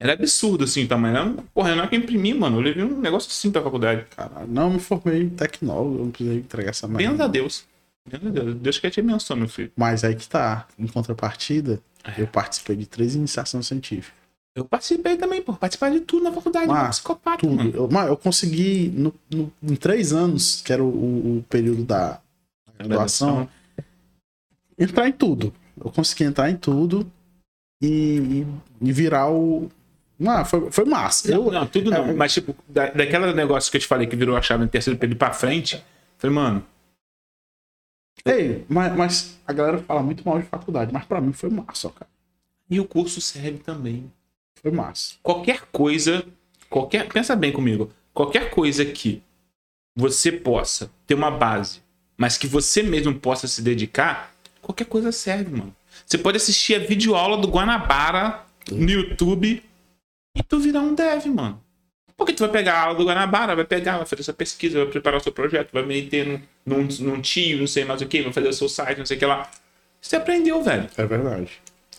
Era 0.00 0.14
absurdo, 0.14 0.64
assim, 0.64 0.84
o 0.84 0.88
tamanho. 0.88 1.16
Era, 1.16 1.34
porra, 1.54 1.76
não 1.76 1.84
é 1.84 1.86
que 1.86 1.94
eu 1.94 2.00
imprimi, 2.00 2.32
mano. 2.32 2.56
Eu 2.56 2.62
levei 2.62 2.82
um 2.82 2.98
negócio 2.98 3.30
assim 3.30 3.50
pra 3.50 3.60
faculdade. 3.62 4.06
Caralho, 4.16 4.48
não, 4.48 4.64
eu 4.64 4.70
me 4.70 4.80
formei 4.80 5.20
em 5.20 5.28
tecnólogo, 5.28 5.96
eu 5.96 6.04
não 6.04 6.10
precisei 6.10 6.38
entregar 6.38 6.70
essa 6.70 6.88
merda. 6.88 7.10
Benza 7.10 7.24
a 7.24 7.28
Deus. 7.28 7.69
Deus. 8.18 8.54
Deus 8.56 8.78
quer 8.78 8.90
te 8.90 9.00
abençoar, 9.00 9.38
meu 9.38 9.48
filho. 9.48 9.70
Mas 9.76 10.02
aí 10.04 10.14
que 10.14 10.28
tá. 10.28 10.66
Em 10.78 10.86
contrapartida, 10.86 11.80
É. 12.04 12.20
eu 12.22 12.26
participei 12.26 12.76
de 12.76 12.86
três 12.86 13.14
iniciações 13.14 13.66
científicas. 13.66 14.18
Eu 14.54 14.64
participei 14.64 15.16
também, 15.16 15.40
pô. 15.42 15.52
Participar 15.54 15.90
de 15.90 16.00
tudo 16.00 16.24
na 16.24 16.32
faculdade. 16.32 16.70
Ah, 16.70 16.88
psicopata, 16.88 17.38
Tudo. 17.38 17.54
mano. 17.56 17.70
Eu, 17.72 17.88
mas 17.90 18.08
eu 18.08 18.16
consegui, 18.16 18.88
no, 18.88 19.14
no- 19.32 19.52
em 19.62 19.76
três 19.76 20.12
anos, 20.12 20.60
que 20.60 20.72
era 20.72 20.82
o, 20.82 21.38
o- 21.38 21.44
período 21.48 21.84
da 21.84 22.20
graduação, 22.78 23.48
entrar 24.78 25.08
em 25.08 25.12
tudo. 25.12 25.52
Eu 25.82 25.90
consegui 25.90 26.24
entrar 26.24 26.50
em 26.50 26.56
tudo 26.56 27.10
e, 27.82 27.86
e- 28.42 28.46
e 28.88 28.92
virar 28.92 29.30
o. 29.30 29.70
Ah, 30.26 30.44
foi, 30.44 30.70
foi 30.70 30.84
massa. 30.84 31.30
Não, 31.30 31.46
Eu, 31.46 31.52
não, 31.52 31.66
tudo 31.66 31.90
não. 31.90 32.08
é- 32.08 32.12
Mas, 32.12 32.34
tipo, 32.34 32.54
da, 32.68 32.90
daquela 32.90 33.32
negócio 33.32 33.70
que 33.70 33.76
eu 33.76 33.80
te 33.80 33.86
falei 33.86 34.06
que 34.06 34.16
virou 34.16 34.36
a 34.36 34.42
chave 34.42 34.64
no 34.64 34.68
terceiro 34.68 34.98
período 34.98 35.18
pra 35.18 35.32
frente, 35.32 35.82
falei, 36.18 36.34
mano, 36.34 36.62
Ei, 38.24 38.64
mas, 38.68 38.96
mas 38.96 39.40
a 39.46 39.52
galera 39.52 39.78
fala 39.78 40.02
muito 40.02 40.22
mal 40.26 40.38
de 40.38 40.46
faculdade, 40.46 40.92
mas 40.92 41.04
pra 41.04 41.20
mim 41.20 41.32
foi 41.32 41.48
massa, 41.50 41.88
ó, 41.88 41.90
cara. 41.90 42.10
e 42.68 42.78
o 42.78 42.84
curso 42.84 43.20
serve 43.20 43.58
também. 43.58 44.12
Foi 44.62 44.70
massa. 44.70 45.14
Qualquer 45.22 45.62
coisa, 45.72 46.24
qualquer. 46.68 47.08
Pensa 47.08 47.34
bem 47.34 47.50
comigo. 47.50 47.90
Qualquer 48.12 48.50
coisa 48.50 48.84
que 48.84 49.22
você 49.96 50.30
possa 50.30 50.90
ter 51.06 51.14
uma 51.14 51.30
base, 51.30 51.80
mas 52.16 52.36
que 52.36 52.46
você 52.46 52.82
mesmo 52.82 53.14
possa 53.18 53.46
se 53.48 53.62
dedicar, 53.62 54.34
qualquer 54.60 54.84
coisa 54.84 55.10
serve, 55.12 55.50
mano. 55.50 55.74
Você 56.06 56.18
pode 56.18 56.36
assistir 56.36 56.74
a 56.74 56.78
videoaula 56.78 57.38
do 57.38 57.48
Guanabara 57.48 58.44
no 58.70 58.88
YouTube 58.88 59.62
e 60.36 60.42
tu 60.42 60.60
virar 60.60 60.80
um 60.80 60.94
dev, 60.94 61.26
mano. 61.26 61.62
Porque 62.20 62.34
tu 62.34 62.40
vai 62.40 62.50
pegar 62.52 62.74
a 62.74 62.80
aula 62.82 62.98
do 62.98 63.04
Guanabara, 63.06 63.56
vai 63.56 63.64
pegar, 63.64 63.96
vai 63.96 64.04
fazer 64.06 64.22
sua 64.22 64.34
pesquisa, 64.34 64.78
vai 64.82 64.88
preparar 64.88 65.18
o 65.18 65.22
seu 65.22 65.32
projeto, 65.32 65.70
vai 65.72 65.82
meter 65.82 66.26
num, 66.26 66.40
num, 66.66 66.88
num 67.00 67.20
tio, 67.22 67.58
não 67.58 67.66
sei 67.66 67.82
mais 67.84 68.02
o 68.02 68.06
que, 68.06 68.20
vai 68.20 68.30
fazer 68.32 68.48
o 68.48 68.52
seu 68.52 68.68
site, 68.68 68.98
não 68.98 69.06
sei 69.06 69.16
o 69.16 69.20
que 69.20 69.24
lá. 69.26 69.50
Você 70.02 70.16
aprendeu, 70.16 70.62
velho. 70.62 70.86
É 70.98 71.06
verdade. 71.06 71.50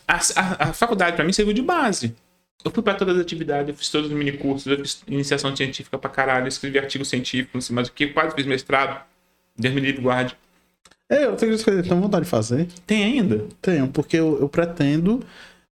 A, 0.08 0.16
a- 0.18 0.70
a 0.70 0.74
faculdade 0.74 1.16
pra 1.16 1.26
mim 1.26 1.34
serviu 1.34 1.54
de 1.56 1.62
base. 1.64 2.16
Eu 2.64 2.70
fui 2.70 2.84
pra 2.84 2.94
todas 2.94 3.16
as 3.16 3.22
atividades, 3.24 3.70
eu 3.70 3.76
fiz 3.76 3.90
todos 3.90 4.12
os 4.12 4.16
mini 4.16 4.34
cursos, 4.34 4.68
eu 4.68 4.78
fiz 4.78 5.02
iniciação 5.08 5.56
científica 5.56 5.98
pra 5.98 6.10
caralho, 6.10 6.44
eu 6.44 6.50
escrevi 6.50 6.78
artigo 6.78 7.04
científico, 7.04 7.50
não 7.56 7.62
sei 7.62 7.74
mais 7.76 7.88
o 7.88 7.92
que, 7.92 8.08
quase 8.08 8.36
fiz 8.36 8.46
mestrado. 8.46 9.02
Deus 9.58 9.74
me 9.74 9.82
livre, 9.82 10.02
guarde. 10.04 10.38
É, 11.10 11.26
eu 11.26 11.36
tenho 11.36 11.58
tenho 11.58 12.00
vontade 12.00 12.26
de 12.26 12.30
fazer. 12.30 12.68
Tem 12.86 13.04
ainda? 13.04 13.48
Tenho, 13.62 13.88
porque 13.88 14.18
eu, 14.18 14.40
eu 14.40 14.48
pretendo 14.48 15.24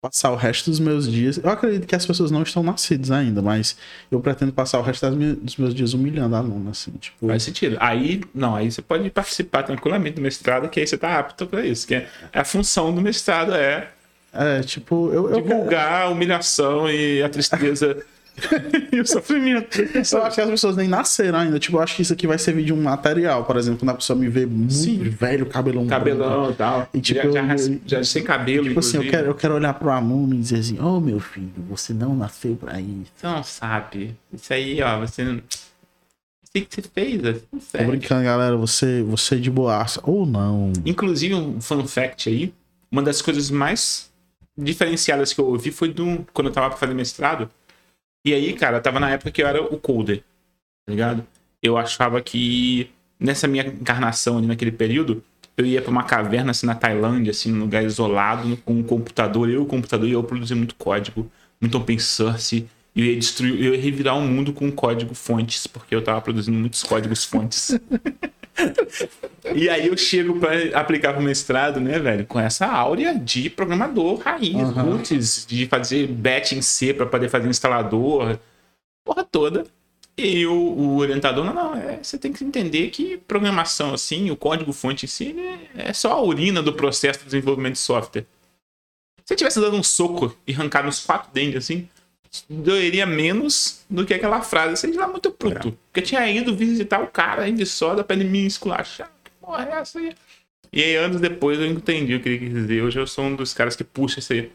passar 0.10 0.32
o 0.32 0.36
resto 0.36 0.70
dos 0.70 0.80
meus 0.80 1.12
dias. 1.12 1.40
Eu 1.44 1.50
acredito 1.50 1.88
que 1.88 1.96
as 1.96 2.06
pessoas 2.06 2.30
não 2.30 2.44
estão 2.44 2.62
nascidas 2.62 3.10
ainda, 3.10 3.42
mas 3.42 3.76
eu 4.12 4.20
pretendo 4.20 4.54
passar 4.54 4.80
o 4.80 4.84
resto 4.84 5.10
minhas- 5.12 5.38
dos 5.38 5.58
meus 5.58 5.74
dias 5.74 5.94
humilhando 5.94 6.36
a 6.36 6.40
aluna, 6.40 6.72
assim, 6.72 6.92
tipo. 6.92 7.28
Faz 7.28 7.42
sentido. 7.44 7.78
Aí, 7.80 8.22
não, 8.34 8.56
aí 8.56 8.72
você 8.72 8.82
pode 8.82 9.10
participar 9.10 9.64
tranquilamente 9.64 10.16
do 10.18 10.22
mestrado, 10.22 10.70
que 10.70 10.80
aí 10.80 10.86
você 10.88 10.98
tá 10.98 11.18
apto 11.20 11.48
pra 11.48 11.66
isso. 11.66 11.88
Que 11.88 11.96
é 11.96 12.08
a 12.34 12.44
função 12.46 12.94
do 12.94 13.02
mestrado 13.02 13.54
é 13.54 13.90
É, 14.32 14.62
tipo, 14.62 15.12
eu, 15.12 15.30
eu, 15.32 15.42
divulgar 15.42 16.04
a 16.04 16.10
humilhação 16.10 16.90
e 16.90 17.24
a 17.24 17.30
tristeza 17.30 17.98
e 18.92 19.00
o 19.00 19.06
sofrimento. 19.08 19.82
eu 19.82 20.24
acho 20.24 20.36
que 20.36 20.42
as 20.42 20.50
pessoas 20.50 20.76
nem 20.76 20.88
nasceram 20.88 21.40
ainda. 21.40 21.58
Tipo, 21.58 21.78
eu 21.78 21.82
acho 21.82 21.96
que 21.96 22.02
isso 22.02 22.14
aqui 22.14 22.28
vai 22.28 22.38
servir 22.38 22.66
de 22.66 22.74
um 22.74 22.82
material, 22.82 23.46
por 23.46 23.56
exemplo, 23.58 23.80
quando 23.80 23.90
a 23.92 23.96
pessoa 23.96 24.18
me 24.18 24.28
vê 24.28 24.46
muito 24.46 24.74
Sim. 24.74 24.98
velho, 25.04 25.46
cabelão. 25.46 25.88
Cabelão 25.88 26.52
e 26.52 26.54
tal. 26.54 26.90
E, 26.94 27.00
tipo, 27.00 27.32
já, 27.32 27.56
já, 27.58 27.64
eu- 27.64 27.82
já 27.86 28.04
sem 28.04 28.24
cabelo, 28.24 28.68
Tipo 28.68 28.80
assim, 28.80 28.98
eu 28.98 29.10
quero, 29.10 29.28
eu 29.28 29.36
quero 29.36 29.56
olhar 29.56 29.74
pro 29.74 29.90
aluno 29.90 30.36
e 30.36 30.40
dizer 30.40 30.58
assim: 30.60 30.80
Ô 30.80 31.00
meu 31.00 31.20
filho, 31.20 31.52
você 31.70 31.94
não 31.94 32.16
nasceu 32.16 32.56
pra 32.56 32.80
isso. 32.80 33.12
Você 33.16 33.28
não 33.28 33.44
sabe. 33.44 34.16
Isso 34.34 34.54
aí, 34.54 34.82
ó, 34.82 35.00
você 35.00 35.24
não. 35.24 35.36
O 35.38 35.42
que 36.52 36.68
você 36.70 36.82
fez? 36.82 37.22
Assim, 37.26 37.42
Tô 37.78 37.84
brincando, 37.84 38.24
galera. 38.24 38.56
Você, 38.56 39.04
você 39.04 39.36
é 39.36 39.38
de 39.38 39.52
boaça. 39.52 40.00
Ou 40.04 40.26
não. 40.26 40.72
Inclusive, 40.86 41.34
um 41.36 41.60
fun 41.60 41.86
fact 41.86 42.30
aí, 42.30 42.54
uma 42.90 43.02
das 43.02 43.22
coisas 43.22 43.52
mais 43.52 44.10
diferenciadas 44.58 45.34
que 45.34 45.40
eu 45.42 45.48
ouvi 45.48 45.70
foi 45.70 45.92
do, 45.92 46.26
quando 46.34 46.48
eu 46.48 46.54
tava 46.54 46.70
pra 46.70 46.78
fazer 46.78 46.94
mestrado. 46.94 47.50
E 48.26 48.34
aí, 48.34 48.54
cara, 48.54 48.82
tava 48.82 49.00
na 49.00 49.12
época 49.12 49.30
que 49.30 49.44
eu 49.44 49.48
era 49.48 49.62
o 49.62 49.80
coder, 49.80 50.24
tá 50.84 50.92
ligado? 50.92 51.26
Eu 51.62 51.78
achava 51.78 52.20
que 52.22 52.90
nessa 53.20 53.48
minha 53.48 53.68
encarnação 53.68 54.40
ali 54.40 54.48
naquele 54.48 54.72
período, 54.72 55.24
eu 55.56 55.64
ia 55.64 55.80
pra 55.80 55.92
uma 55.92 56.04
caverna 56.04 56.50
assim 56.50 56.66
na 56.66 56.74
Tailândia, 56.74 57.30
assim, 57.30 57.52
num 57.52 57.62
lugar 57.62 57.84
isolado, 57.84 58.58
com 58.58 58.74
um 58.74 58.84
computador, 58.84 59.48
eu 59.48 59.62
e 59.62 59.64
o 59.64 59.66
computador, 59.68 60.10
e 60.10 60.14
eu 60.14 60.24
produzia 60.24 60.56
muito 60.56 60.74
código, 60.76 61.32
muito 61.62 61.78
open 61.78 62.00
source, 62.00 62.68
eu 62.96 63.06
ia 63.06 63.16
destruir, 63.18 63.64
eu 63.64 63.76
ia 63.76 63.82
revirar 63.82 64.18
o 64.18 64.22
mundo 64.22 64.54
com 64.54 64.72
código 64.72 65.14
fontes, 65.14 65.68
porque 65.68 65.94
eu 65.94 66.04
tava 66.04 66.22
produzindo 66.22 66.58
muitos 66.58 66.84
códigos 66.84 67.26
fontes. 67.26 67.78
E 69.54 69.70
aí 69.70 69.88
eu 69.88 69.98
chego 69.98 70.40
pra 70.40 70.50
aplicar 70.80 71.14
pro 71.14 71.22
mestrado, 71.22 71.80
né, 71.80 72.00
velho, 72.00 72.26
com 72.26 72.40
essa 72.40 72.66
áurea 72.66 73.14
de 73.14 73.50
programador 73.50 74.20
raiz, 74.20 74.56
Aham. 74.56 74.84
roots, 74.84 75.46
de 75.46 75.68
fazer 75.68 76.08
batch 76.08 76.54
em 76.54 76.62
C 76.62 76.94
pra 76.94 77.06
poder 77.06 77.30
fazer 77.30 77.50
instalador, 77.50 78.40
porra 79.06 79.24
toda. 79.24 79.66
E 80.18 80.46
o, 80.46 80.54
o 80.54 80.98
orientador, 80.98 81.44
não, 81.44 81.54
não, 81.54 81.76
é, 81.76 82.02
você 82.02 82.18
tem 82.18 82.32
que 82.32 82.46
entender 82.46 82.90
que 82.90 83.18
programação, 83.18 83.94
assim, 83.94 84.32
o 84.32 84.38
código 84.38 84.72
fonte 84.72 85.06
em 85.06 85.10
si, 85.10 85.34
né, 85.34 85.60
é 85.76 85.92
só 85.92 86.14
a 86.14 86.22
urina 86.22 86.64
do 86.64 86.74
processo 86.74 87.20
de 87.20 87.26
desenvolvimento 87.26 87.74
de 87.74 87.80
software. 87.80 88.26
Se 89.26 89.34
eu 89.34 89.38
tivesse 89.38 89.60
dado 89.60 89.76
um 89.76 89.84
soco 89.84 90.36
e 90.48 90.54
arrancado 90.54 90.88
uns 90.88 91.04
quatro 91.04 91.30
dentes, 91.34 91.58
assim, 91.58 91.90
doeria 92.50 93.06
menos 93.06 93.84
do 93.90 94.06
que 94.06 94.14
aquela 94.14 94.42
frase. 94.42 94.78
Sei 94.78 94.92
lá, 94.94 95.08
muito 95.08 95.32
puto. 95.32 95.72
Porque 95.72 96.00
eu 96.00 96.04
tinha 96.04 96.30
ido 96.30 96.56
visitar 96.56 97.02
o 97.02 97.08
cara 97.08 97.50
de 97.52 97.66
soda 97.66 98.04
pra 98.04 98.16
ele 98.16 98.26
me 98.26 98.46
esculachar. 98.46 99.12
Que 99.24 99.32
porra 99.40 99.68
é 99.70 99.80
essa 99.80 100.00
aí? 100.00 100.14
E 100.74 100.84
aí, 100.84 100.96
anos 100.96 101.22
depois, 101.22 101.60
eu 101.60 101.66
entendi 101.66 102.16
o 102.16 102.20
que 102.22 102.28
ele 102.28 102.40
quis 102.40 102.54
dizer. 102.54 102.82
Hoje 102.82 103.00
eu 103.00 103.08
sou 103.08 103.26
um 103.26 103.36
dos 103.36 103.54
caras 103.54 103.76
que 103.76 103.84
puxa 103.84 104.20
esse, 104.20 104.50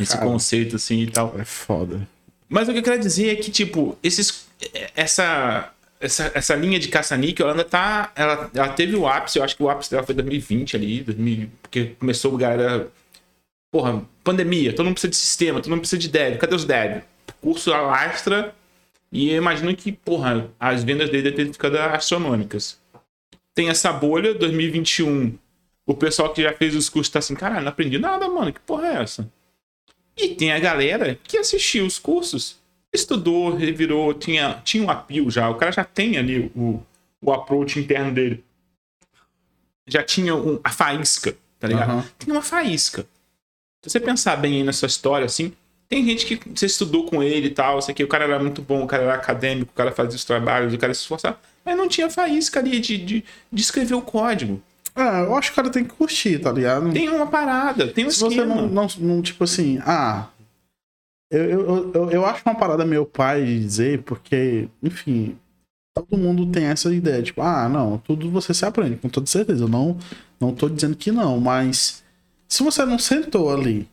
esse 0.00 0.14
Cara. 0.14 0.26
conceito, 0.26 0.76
assim, 0.76 1.02
e 1.02 1.10
tal. 1.10 1.34
É 1.38 1.44
foda. 1.44 2.08
Mas 2.48 2.68
o 2.68 2.72
que 2.72 2.78
eu 2.78 2.82
quero 2.82 2.98
dizer 2.98 3.30
é 3.30 3.36
que, 3.36 3.50
tipo, 3.50 3.96
esses, 4.02 4.48
essa, 4.96 5.72
essa, 6.00 6.32
essa 6.34 6.54
linha 6.54 6.78
de 6.78 6.88
caça-níquel, 6.88 7.46
ela 7.46 7.52
ainda 7.54 7.64
tá. 7.64 8.10
Ela, 8.16 8.50
ela 8.54 8.68
teve 8.70 8.96
o 8.96 9.06
ápice, 9.06 9.38
eu 9.38 9.44
acho 9.44 9.56
que 9.56 9.62
o 9.62 9.68
ápice 9.68 9.90
dela 9.90 10.02
foi 10.02 10.14
2020 10.14 10.76
ali, 10.76 11.02
2000, 11.02 11.48
porque 11.62 11.92
começou 11.98 12.34
a 12.34 12.38
galera. 12.38 12.88
Porra, 13.70 14.02
pandemia, 14.24 14.72
todo 14.74 14.86
mundo 14.86 14.94
precisa 14.94 15.10
de 15.10 15.16
sistema, 15.16 15.60
todo 15.60 15.70
mundo 15.70 15.80
precisa 15.80 16.00
de 16.00 16.08
dev. 16.08 16.38
Cadê 16.38 16.54
os 16.54 16.64
dev? 16.64 17.02
Curso 17.40 17.72
alastra. 17.72 18.54
E 19.12 19.30
eu 19.30 19.36
imagino 19.36 19.74
que, 19.74 19.92
porra, 19.92 20.50
as 20.60 20.84
vendas 20.84 21.08
dele 21.10 21.30
devem 21.30 21.46
ter 21.46 21.52
ficado 21.52 21.76
astronômicas. 21.76 22.78
Tem 23.54 23.68
essa 23.68 23.92
bolha, 23.92 24.34
2021. 24.34 25.36
O 25.86 25.94
pessoal 25.94 26.32
que 26.32 26.42
já 26.42 26.52
fez 26.52 26.74
os 26.76 26.88
cursos 26.88 27.10
tá 27.10 27.18
assim, 27.18 27.34
caralho, 27.34 27.62
não 27.62 27.70
aprendi 27.70 27.98
nada, 27.98 28.28
mano. 28.28 28.52
Que 28.52 28.60
porra 28.60 28.86
é 28.88 29.02
essa? 29.02 29.30
E 30.16 30.34
tem 30.34 30.52
a 30.52 30.58
galera 30.58 31.18
que 31.24 31.38
assistiu 31.38 31.86
os 31.86 31.98
cursos, 31.98 32.58
estudou, 32.92 33.54
revirou, 33.54 34.12
tinha, 34.12 34.60
tinha 34.64 34.84
um 34.84 34.90
apio 34.90 35.30
já. 35.30 35.48
O 35.48 35.54
cara 35.54 35.72
já 35.72 35.84
tem 35.84 36.18
ali 36.18 36.50
o, 36.54 36.82
o 37.22 37.32
approach 37.32 37.78
interno 37.78 38.12
dele. 38.12 38.44
Já 39.86 40.02
tinha 40.02 40.34
um- 40.34 40.60
a 40.62 40.70
faísca, 40.70 41.34
tá 41.58 41.66
ligado? 41.68 41.90
Aham. 41.90 42.04
Tem 42.18 42.32
uma 42.32 42.42
faísca. 42.42 43.06
Se 43.88 43.92
você 43.92 44.00
pensar 44.00 44.36
bem 44.36 44.56
aí 44.56 44.62
na 44.62 44.72
sua 44.72 44.86
história, 44.86 45.24
assim, 45.24 45.52
tem 45.88 46.04
gente 46.04 46.26
que 46.26 46.48
você 46.54 46.66
estudou 46.66 47.06
com 47.06 47.22
ele 47.22 47.46
e 47.48 47.50
tal, 47.50 47.80
sei 47.80 47.94
que 47.94 48.04
o 48.04 48.08
cara 48.08 48.24
era 48.24 48.38
muito 48.38 48.60
bom, 48.60 48.84
o 48.84 48.86
cara 48.86 49.04
era 49.04 49.14
acadêmico, 49.14 49.72
o 49.72 49.74
cara 49.74 49.90
fazia 49.90 50.16
os 50.16 50.24
trabalhos, 50.24 50.74
o 50.74 50.78
cara 50.78 50.92
se 50.92 51.00
esforçava, 51.00 51.38
mas 51.64 51.76
não 51.76 51.88
tinha 51.88 52.10
faísca 52.10 52.60
ali 52.60 52.78
de, 52.78 52.98
de, 52.98 53.24
de 53.50 53.62
escrever 53.62 53.94
o 53.94 54.02
código. 54.02 54.60
Ah, 54.94 55.20
eu 55.20 55.34
acho 55.36 55.48
que 55.48 55.52
o 55.52 55.56
cara 55.56 55.70
tem 55.70 55.84
que 55.84 55.94
curtir, 55.94 56.38
tá 56.40 56.52
ligado? 56.52 56.92
Tem 56.92 57.08
uma 57.08 57.26
parada, 57.26 57.88
tem 57.88 58.04
um 58.06 58.10
Se 58.10 58.20
você 58.20 58.34
esquema. 58.34 58.54
não, 58.54 58.68
não, 58.68 58.88
não, 58.98 59.22
tipo 59.22 59.44
assim, 59.44 59.78
ah. 59.86 60.26
Eu, 61.30 61.44
eu, 61.44 61.92
eu, 61.94 62.10
eu 62.10 62.26
acho 62.26 62.42
uma 62.44 62.54
parada 62.54 62.84
meu 62.84 63.06
pai 63.06 63.44
dizer, 63.44 64.02
porque, 64.02 64.68
enfim, 64.82 65.36
todo 65.94 66.18
mundo 66.18 66.46
tem 66.46 66.64
essa 66.64 66.92
ideia, 66.92 67.22
tipo, 67.22 67.40
ah, 67.42 67.68
não, 67.68 67.98
tudo 67.98 68.30
você 68.30 68.52
se 68.52 68.64
aprende, 68.64 68.96
com 68.96 69.08
toda 69.08 69.26
certeza. 69.26 69.64
Eu 69.64 69.68
não, 69.68 69.96
não 70.40 70.52
tô 70.52 70.68
dizendo 70.68 70.96
que 70.96 71.12
não, 71.12 71.38
mas 71.38 72.02
se 72.48 72.62
você 72.62 72.84
não 72.84 72.98
sentou 72.98 73.52
ali, 73.52 73.88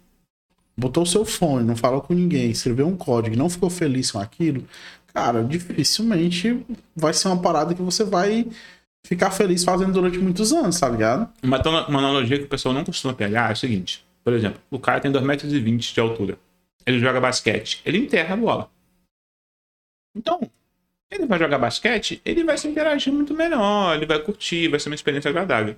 botou 0.77 1.05
seu 1.05 1.25
fone, 1.25 1.65
não 1.65 1.75
falou 1.75 2.01
com 2.01 2.13
ninguém, 2.13 2.51
escreveu 2.51 2.87
um 2.87 2.95
código 2.95 3.35
não 3.35 3.49
ficou 3.49 3.69
feliz 3.69 4.11
com 4.11 4.19
aquilo, 4.19 4.65
cara, 5.13 5.43
dificilmente 5.43 6.65
vai 6.95 7.13
ser 7.13 7.27
uma 7.27 7.41
parada 7.41 7.73
que 7.73 7.81
você 7.81 8.03
vai 8.03 8.47
ficar 9.05 9.31
feliz 9.31 9.63
fazendo 9.63 9.93
durante 9.93 10.17
muitos 10.17 10.51
anos, 10.51 10.79
tá 10.79 10.89
ligado? 10.89 11.29
Uma, 11.43 11.59
uma 11.87 11.99
analogia 11.99 12.39
que 12.39 12.45
o 12.45 12.49
pessoal 12.49 12.73
não 12.73 12.83
costuma 12.83 13.13
pegar 13.13 13.49
é 13.49 13.53
o 13.53 13.57
seguinte: 13.57 14.05
por 14.23 14.33
exemplo, 14.33 14.59
o 14.71 14.79
cara 14.79 14.99
tem 14.99 15.11
2,20 15.11 15.23
metros 15.23 15.83
de 15.93 15.99
altura. 15.99 16.39
Ele 16.85 16.99
joga 16.99 17.21
basquete. 17.21 17.81
Ele 17.85 17.99
enterra 17.99 18.33
a 18.33 18.37
bola. 18.37 18.69
Então, 20.15 20.49
ele 21.11 21.25
vai 21.25 21.37
jogar 21.37 21.59
basquete, 21.59 22.21
ele 22.25 22.43
vai 22.43 22.57
se 22.57 22.67
interagir 22.67 23.13
muito 23.13 23.33
melhor, 23.33 23.95
ele 23.95 24.05
vai 24.05 24.19
curtir, 24.19 24.67
vai 24.67 24.79
ser 24.79 24.89
uma 24.89 24.95
experiência 24.95 25.29
agradável. 25.29 25.75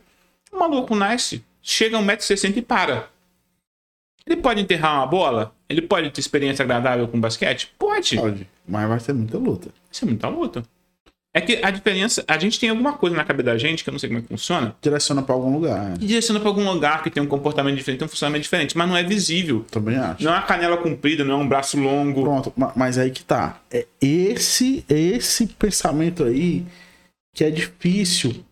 O 0.52 0.60
maluco 0.60 0.96
nasce, 0.96 1.44
chega 1.70 1.98
a 1.98 2.02
1,60m 2.02 2.58
e 2.58 2.62
para. 2.62 3.10
Ele 4.26 4.38
pode 4.38 4.62
enterrar 4.62 4.96
uma 4.96 5.08
bola? 5.08 5.54
Ele 5.70 5.82
pode 5.82 6.10
ter 6.12 6.20
experiência 6.20 6.64
agradável 6.64 7.08
com 7.08 7.20
basquete? 7.20 7.74
Pode. 7.78 8.16
Pode, 8.16 8.48
mas 8.68 8.88
vai 8.88 9.00
ter 9.00 9.14
muita 9.14 9.38
luta. 9.38 9.70
Isso 9.92 10.04
é 10.06 10.08
muita 10.08 10.28
luta. 10.28 10.64
É 11.34 11.42
que 11.42 11.60
a 11.64 11.70
diferença, 11.70 12.24
a 12.28 12.38
gente 12.38 12.60
tem 12.60 12.70
alguma 12.70 12.94
coisa 12.94 13.16
na 13.16 13.24
cabeça 13.24 13.46
da 13.48 13.58
gente, 13.58 13.84
que 13.84 13.90
eu 13.90 13.92
não 13.92 14.00
sei 14.00 14.10
como 14.10 14.20
é 14.20 14.22
que 14.24 14.28
funciona, 14.30 14.76
Direciona 14.82 15.22
pra 15.22 15.36
algum 15.36 15.54
lugar, 15.54 15.98
que 15.98 16.06
direciona 16.06 16.40
para 16.40 16.50
algum 16.50 16.70
lugar 16.70 17.04
que 17.04 17.12
tem 17.12 17.22
um 17.22 17.28
comportamento 17.28 17.76
diferente, 17.76 18.00
tem 18.00 18.06
um 18.06 18.10
funcionamento 18.10 18.44
diferente, 18.44 18.76
mas 18.78 18.88
não 18.90 18.98
é 18.98 19.04
visível. 19.04 19.64
também 19.70 19.98
acho. 19.98 20.24
Não 20.24 20.32
é 20.34 20.36
uma 20.38 20.42
canela 20.42 20.78
comprida, 20.78 21.24
não 21.24 21.36
é 21.36 21.44
um 21.44 21.48
braço 21.48 21.80
longo. 21.80 22.24
Pronto, 22.24 22.52
ma- 22.56 22.74
mas 22.76 22.98
aí 22.98 23.12
que 23.12 23.24
tá. 23.24 23.62
É 23.72 23.86
esse, 24.02 24.84
esse 24.90 25.46
pensamento 25.48 26.24
aí 26.24 26.66
que 27.36 27.44
é 27.44 27.52
difícil. 27.52 28.44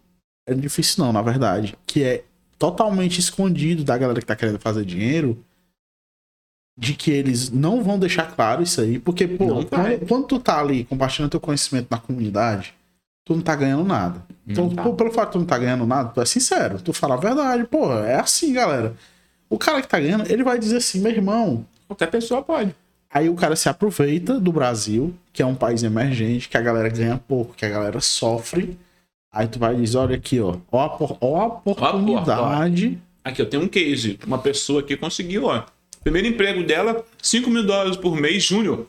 É 0.48 0.54
difícil 0.54 1.04
não, 1.04 1.12
na 1.12 1.24
verdade. 1.24 1.76
Que 1.88 2.04
é 2.04 2.24
totalmente 2.58 3.20
escondido 3.20 3.84
da 3.84 3.98
galera 3.98 4.20
que 4.20 4.26
tá 4.26 4.36
querendo 4.36 4.60
fazer 4.60 4.86
dinheiro. 4.86 5.44
De 6.78 6.94
que 6.94 7.10
eles 7.10 7.50
não 7.50 7.82
vão 7.82 7.98
deixar 7.98 8.36
claro 8.36 8.62
isso 8.62 8.82
aí. 8.82 9.00
Porque, 9.00 9.28
pô, 9.28 9.64
quando, 9.66 10.08
quando 10.08 10.28
tu 10.28 10.40
tá 10.40 10.60
ali 10.60 10.84
compartilhando 10.84 11.32
teu 11.32 11.40
conhecimento 11.40 11.88
na 11.90 11.98
comunidade, 11.98 12.74
tu 13.24 13.34
não 13.34 13.42
tá 13.42 13.56
ganhando 13.56 13.86
nada. 13.86 14.26
Então, 14.46 14.66
Não 14.68 14.76
tá. 14.76 14.84
pô, 14.84 14.94
pelo 14.94 15.12
fato 15.12 15.28
de 15.28 15.32
tu 15.34 15.40
não 15.40 15.46
tá 15.46 15.58
ganhando 15.58 15.86
nada, 15.86 16.10
tu 16.10 16.20
é 16.20 16.26
sincero. 16.26 16.82
Tu 16.82 16.92
fala 16.92 17.16
a 17.16 17.18
verdade, 17.18 17.64
pô, 17.64 17.94
é 17.94 18.20
assim, 18.20 18.52
galera. 18.52 18.94
O 19.50 19.58
cara 19.58 19.82
que 19.82 19.88
tá 19.88 20.00
ganhando, 20.00 20.30
ele 20.30 20.44
vai 20.44 20.60
dizer 20.60 20.78
assim, 20.78 21.00
meu 21.00 21.12
irmão, 21.12 21.66
Qualquer 21.88 22.08
pessoa 22.08 22.42
pode. 22.42 22.76
Aí 23.10 23.30
o 23.30 23.36
cara 23.36 23.56
se 23.56 23.70
aproveita 23.70 24.40
do 24.40 24.52
Brasil, 24.52 25.14
que 25.32 25.42
é 25.42 25.46
um 25.46 25.56
país 25.56 25.84
emergente, 25.84 26.50
que 26.50 26.58
a 26.58 26.62
galera 26.62 26.90
ganha 26.90 27.18
pouco, 27.18 27.54
que 27.54 27.66
a 27.66 27.70
galera 27.70 28.02
sofre. 28.02 28.78
Aí 29.36 29.48
tu 29.50 29.60
vai 29.60 29.76
e 29.76 29.82
diz, 29.82 29.96
olha 29.96 30.16
aqui, 30.16 30.40
ó, 30.40 30.56
ó 30.72 30.82
a, 30.86 30.90
por- 30.90 31.18
ó 31.20 31.46
oportunidade. 31.48 32.98
Aqui, 33.24 33.42
eu 33.42 33.50
tenho 33.50 33.64
um 33.64 33.68
case. 33.68 34.18
Uma 34.26 34.38
pessoa 34.38 34.82
que 34.82 34.96
conseguiu, 34.96 35.46
ó. 35.46 35.66
Primeiro 36.04 36.28
emprego 36.28 36.64
dela, 36.64 37.04
5 37.22 37.50
mil 37.50 37.66
dólares 37.66 37.98
por 37.98 38.16
mês, 38.16 38.44
júnior. 38.44 38.88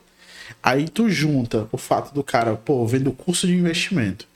Aí 0.62 0.88
tu 0.88 1.08
junta 1.10 1.66
o 1.72 1.76
fato 1.76 2.14
do 2.14 2.22
cara, 2.22 2.54
pô, 2.54 2.86
vendo 2.86 3.10
curso 3.10 3.46
de 3.46 3.54
investimento. 3.56 4.26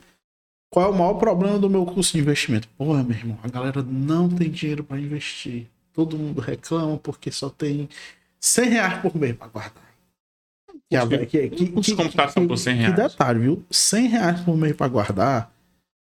Qual 0.73 0.87
é 0.87 0.89
o 0.89 0.99
maior 0.99 1.15
problema 1.15 1.59
do 1.59 1.70
meu 1.70 1.85
curso 1.87 2.12
de 2.15 2.19
investimento? 2.19 2.66
Pô, 2.77 2.93
meu 2.95 3.11
irmão, 3.16 3.39
a 3.43 3.49
galera 3.49 3.82
não 3.82 4.28
tem 4.28 4.51
dinheiro 4.51 4.82
pra 4.82 4.99
investir. 4.99 5.66
Todo 5.93 6.16
mundo 6.19 6.41
reclama 6.41 6.97
porque 6.97 7.31
só 7.31 7.49
tem 7.51 7.89
100 8.41 8.69
reais 8.70 8.99
por 9.03 9.15
mês 9.16 9.37
pra 9.37 9.47
guardar. 9.49 9.91
Que, 11.09 11.27
que, 11.27 11.49
que, 11.51 11.66
computação 11.95 12.49
por 12.49 12.57
100 12.59 12.74
reais. 12.77 12.95
Que 12.95 13.01
detalhe, 13.03 13.39
viu? 13.41 13.62
100 13.70 14.07
reais 14.09 14.41
por 14.41 14.57
mês 14.57 14.74
pra 14.74 14.89
guardar. 14.89 15.53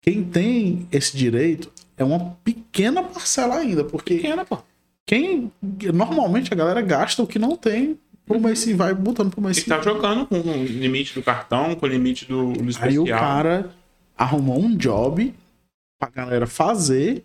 Quem 0.03 0.25
tem 0.25 0.89
esse 0.91 1.17
direito 1.17 1.73
é 1.97 2.03
uma 2.03 2.37
pequena 2.43 3.03
parcela 3.03 3.57
ainda, 3.57 3.85
porque 3.85 4.17
Pequena, 4.17 4.45
pô. 4.45 4.59
quem 5.07 5.51
normalmente 5.95 6.53
a 6.53 6.57
galera 6.57 6.83
gasta 6.83 7.23
o 7.23 7.27
que 7.27 7.39
não 7.39 7.57
tem 7.57 7.97
pro 8.27 8.41
mês 8.41 8.67
e 8.67 8.75
vai 8.75 8.93
botando 8.93 9.31
pro 9.31 9.41
mês. 9.41 9.59
E 9.59 9.65
tá 9.65 9.81
jogando 9.81 10.27
com 10.27 10.41
o 10.41 10.65
limite 10.65 11.15
do 11.15 11.23
cartão, 11.23 11.77
com 11.77 11.87
o 11.87 11.89
limite 11.89 12.27
do, 12.27 12.53
do 12.53 12.69
especial. 12.69 12.91
Aí 12.91 12.99
o 12.99 13.07
cara 13.07 13.71
arrumou 14.17 14.59
um 14.59 14.77
job 14.77 15.33
pra 16.01 16.11
galera 16.11 16.49
fazer, 16.49 17.23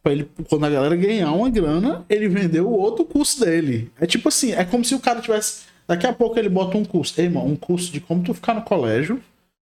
pra 0.00 0.12
ele, 0.12 0.30
quando 0.48 0.64
a 0.64 0.70
galera 0.70 0.94
ganhar 0.94 1.32
uma 1.32 1.50
grana, 1.50 2.04
ele 2.08 2.28
vendeu 2.28 2.68
o 2.68 2.78
outro 2.78 3.04
curso 3.04 3.40
dele. 3.44 3.90
É 4.00 4.06
tipo 4.06 4.28
assim, 4.28 4.52
é 4.52 4.64
como 4.64 4.84
se 4.84 4.94
o 4.94 5.00
cara 5.00 5.20
tivesse. 5.20 5.64
Daqui 5.88 6.06
a 6.06 6.12
pouco 6.12 6.38
ele 6.38 6.48
bota 6.48 6.78
um 6.78 6.84
curso. 6.84 7.20
Ei, 7.20 7.26
irmão, 7.26 7.44
um 7.44 7.56
curso 7.56 7.92
de 7.92 8.00
como 8.00 8.22
tu 8.22 8.32
ficar 8.32 8.54
no 8.54 8.62
colégio, 8.62 9.20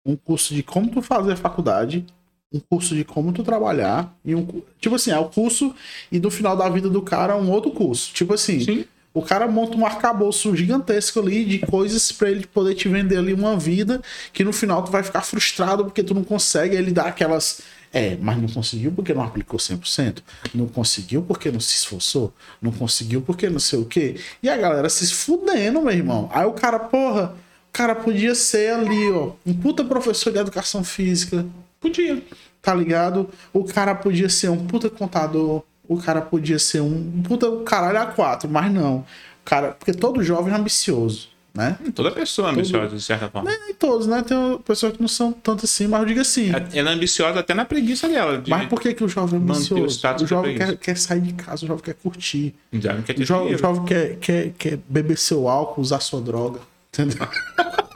um 0.03 0.15
curso 0.15 0.55
de 0.55 0.63
como 0.63 0.89
tu 0.89 1.01
fazer 1.03 1.35
faculdade, 1.35 2.05
um 2.51 2.59
curso 2.59 2.95
de 2.95 3.03
como 3.03 3.31
tu 3.31 3.43
trabalhar, 3.43 4.13
e 4.25 4.33
um. 4.35 4.47
Tipo 4.79 4.95
assim, 4.95 5.11
é 5.11 5.19
o 5.19 5.25
curso, 5.25 5.73
e 6.11 6.19
no 6.19 6.31
final 6.31 6.55
da 6.55 6.67
vida 6.69 6.89
do 6.89 7.01
cara, 7.01 7.35
um 7.35 7.51
outro 7.51 7.71
curso. 7.71 8.11
Tipo 8.13 8.33
assim. 8.33 8.59
Sim. 8.59 8.85
O 9.11 9.23
cara 9.23 9.47
monta 9.47 9.75
um 9.75 9.85
arcabouço 9.85 10.55
gigantesco 10.55 11.19
ali 11.19 11.43
de 11.43 11.59
coisas 11.59 12.11
pra 12.11 12.29
ele 12.29 12.45
poder 12.45 12.75
te 12.75 12.87
vender 12.87 13.17
ali 13.17 13.33
uma 13.33 13.57
vida 13.57 14.01
que 14.31 14.43
no 14.43 14.53
final 14.53 14.83
tu 14.83 14.91
vai 14.91 15.01
ficar 15.01 15.21
frustrado 15.21 15.83
porque 15.83 16.03
tu 16.03 16.13
não 16.13 16.23
consegue 16.23 16.75
ele 16.75 16.91
dar 16.91 17.07
aquelas. 17.07 17.61
É, 17.91 18.15
mas 18.21 18.39
não 18.39 18.47
conseguiu 18.47 18.91
porque 18.91 19.13
não 19.13 19.23
aplicou 19.23 19.59
100%. 19.59 20.19
Não 20.53 20.67
conseguiu 20.67 21.23
porque 21.23 21.51
não 21.51 21.59
se 21.59 21.75
esforçou. 21.75 22.31
Não 22.61 22.71
conseguiu 22.71 23.19
porque 23.19 23.49
não 23.49 23.59
sei 23.59 23.79
o 23.79 23.85
quê. 23.85 24.15
E 24.43 24.47
a 24.47 24.55
galera 24.55 24.87
se 24.87 25.11
fudendo, 25.11 25.81
meu 25.81 25.91
irmão. 25.91 26.29
Aí 26.31 26.45
o 26.45 26.53
cara, 26.53 26.77
porra, 26.77 27.35
o 27.69 27.73
cara 27.73 27.95
podia 27.95 28.35
ser 28.35 28.73
ali, 28.73 29.11
ó, 29.11 29.31
um 29.43 29.55
puta 29.55 29.83
professor 29.83 30.31
de 30.31 30.37
educação 30.37 30.83
física. 30.83 31.43
Podia. 31.79 32.21
Tá 32.61 32.73
ligado? 32.73 33.29
O 33.53 33.63
cara 33.63 33.95
podia 33.95 34.29
ser 34.29 34.49
um 34.49 34.65
puta 34.65 34.89
contador. 34.89 35.63
O 35.87 35.97
cara 35.97 36.21
podia 36.21 36.59
ser 36.59 36.81
um 36.81 37.23
puta 37.23 37.63
caralho 37.63 37.99
a 37.99 38.05
quatro, 38.05 38.49
mas 38.49 38.71
não. 38.71 38.97
O 38.97 39.05
cara, 39.45 39.71
porque 39.71 39.93
todo 39.93 40.21
jovem 40.21 40.53
é 40.53 40.57
ambicioso, 40.57 41.29
né? 41.51 41.79
Toda 41.95 42.11
pessoa 42.11 42.49
é 42.49 42.51
ambiciosa, 42.51 42.95
de 42.95 43.01
certa 43.01 43.27
forma. 43.27 43.49
Nem 43.49 43.73
todos, 43.73 44.05
né? 44.05 44.21
Tem 44.21 44.37
pessoas 44.59 44.93
que 44.93 45.01
não 45.01 45.07
são 45.07 45.31
tanto 45.31 45.65
assim, 45.65 45.87
mas 45.87 46.01
eu 46.01 46.05
digo 46.05 46.19
assim. 46.19 46.51
Ela 46.73 46.91
é 46.91 46.93
ambiciosa 46.93 47.39
até 47.39 47.55
na 47.55 47.65
preguiça 47.65 48.07
dela. 48.07 48.37
De... 48.37 48.51
Mas 48.51 48.67
por 48.67 48.79
que, 48.79 48.93
que 48.93 49.03
o 49.03 49.07
jovem 49.07 49.39
é 49.39 49.41
o 49.41 49.43
ambicioso? 49.43 49.95
status 49.95 50.23
O 50.23 50.27
jovem 50.27 50.55
que 50.55 50.61
é 50.61 50.65
quer, 50.67 50.77
quer 50.77 50.97
sair 50.97 51.21
de 51.21 51.33
casa, 51.33 51.65
o 51.65 51.67
jovem 51.67 51.83
quer 51.83 51.95
curtir. 51.95 52.53
Já 52.73 52.93
não 52.93 53.01
quer 53.01 53.17
O 53.17 53.25
jovem, 53.25 53.55
o 53.55 53.57
jovem 53.57 53.85
quer, 53.85 54.15
quer, 54.17 54.53
quer 54.57 54.79
beber 54.87 55.17
seu 55.17 55.47
álcool, 55.47 55.81
usar 55.81 56.01
sua 56.01 56.21
droga. 56.21 56.59
Entendeu? 56.93 57.27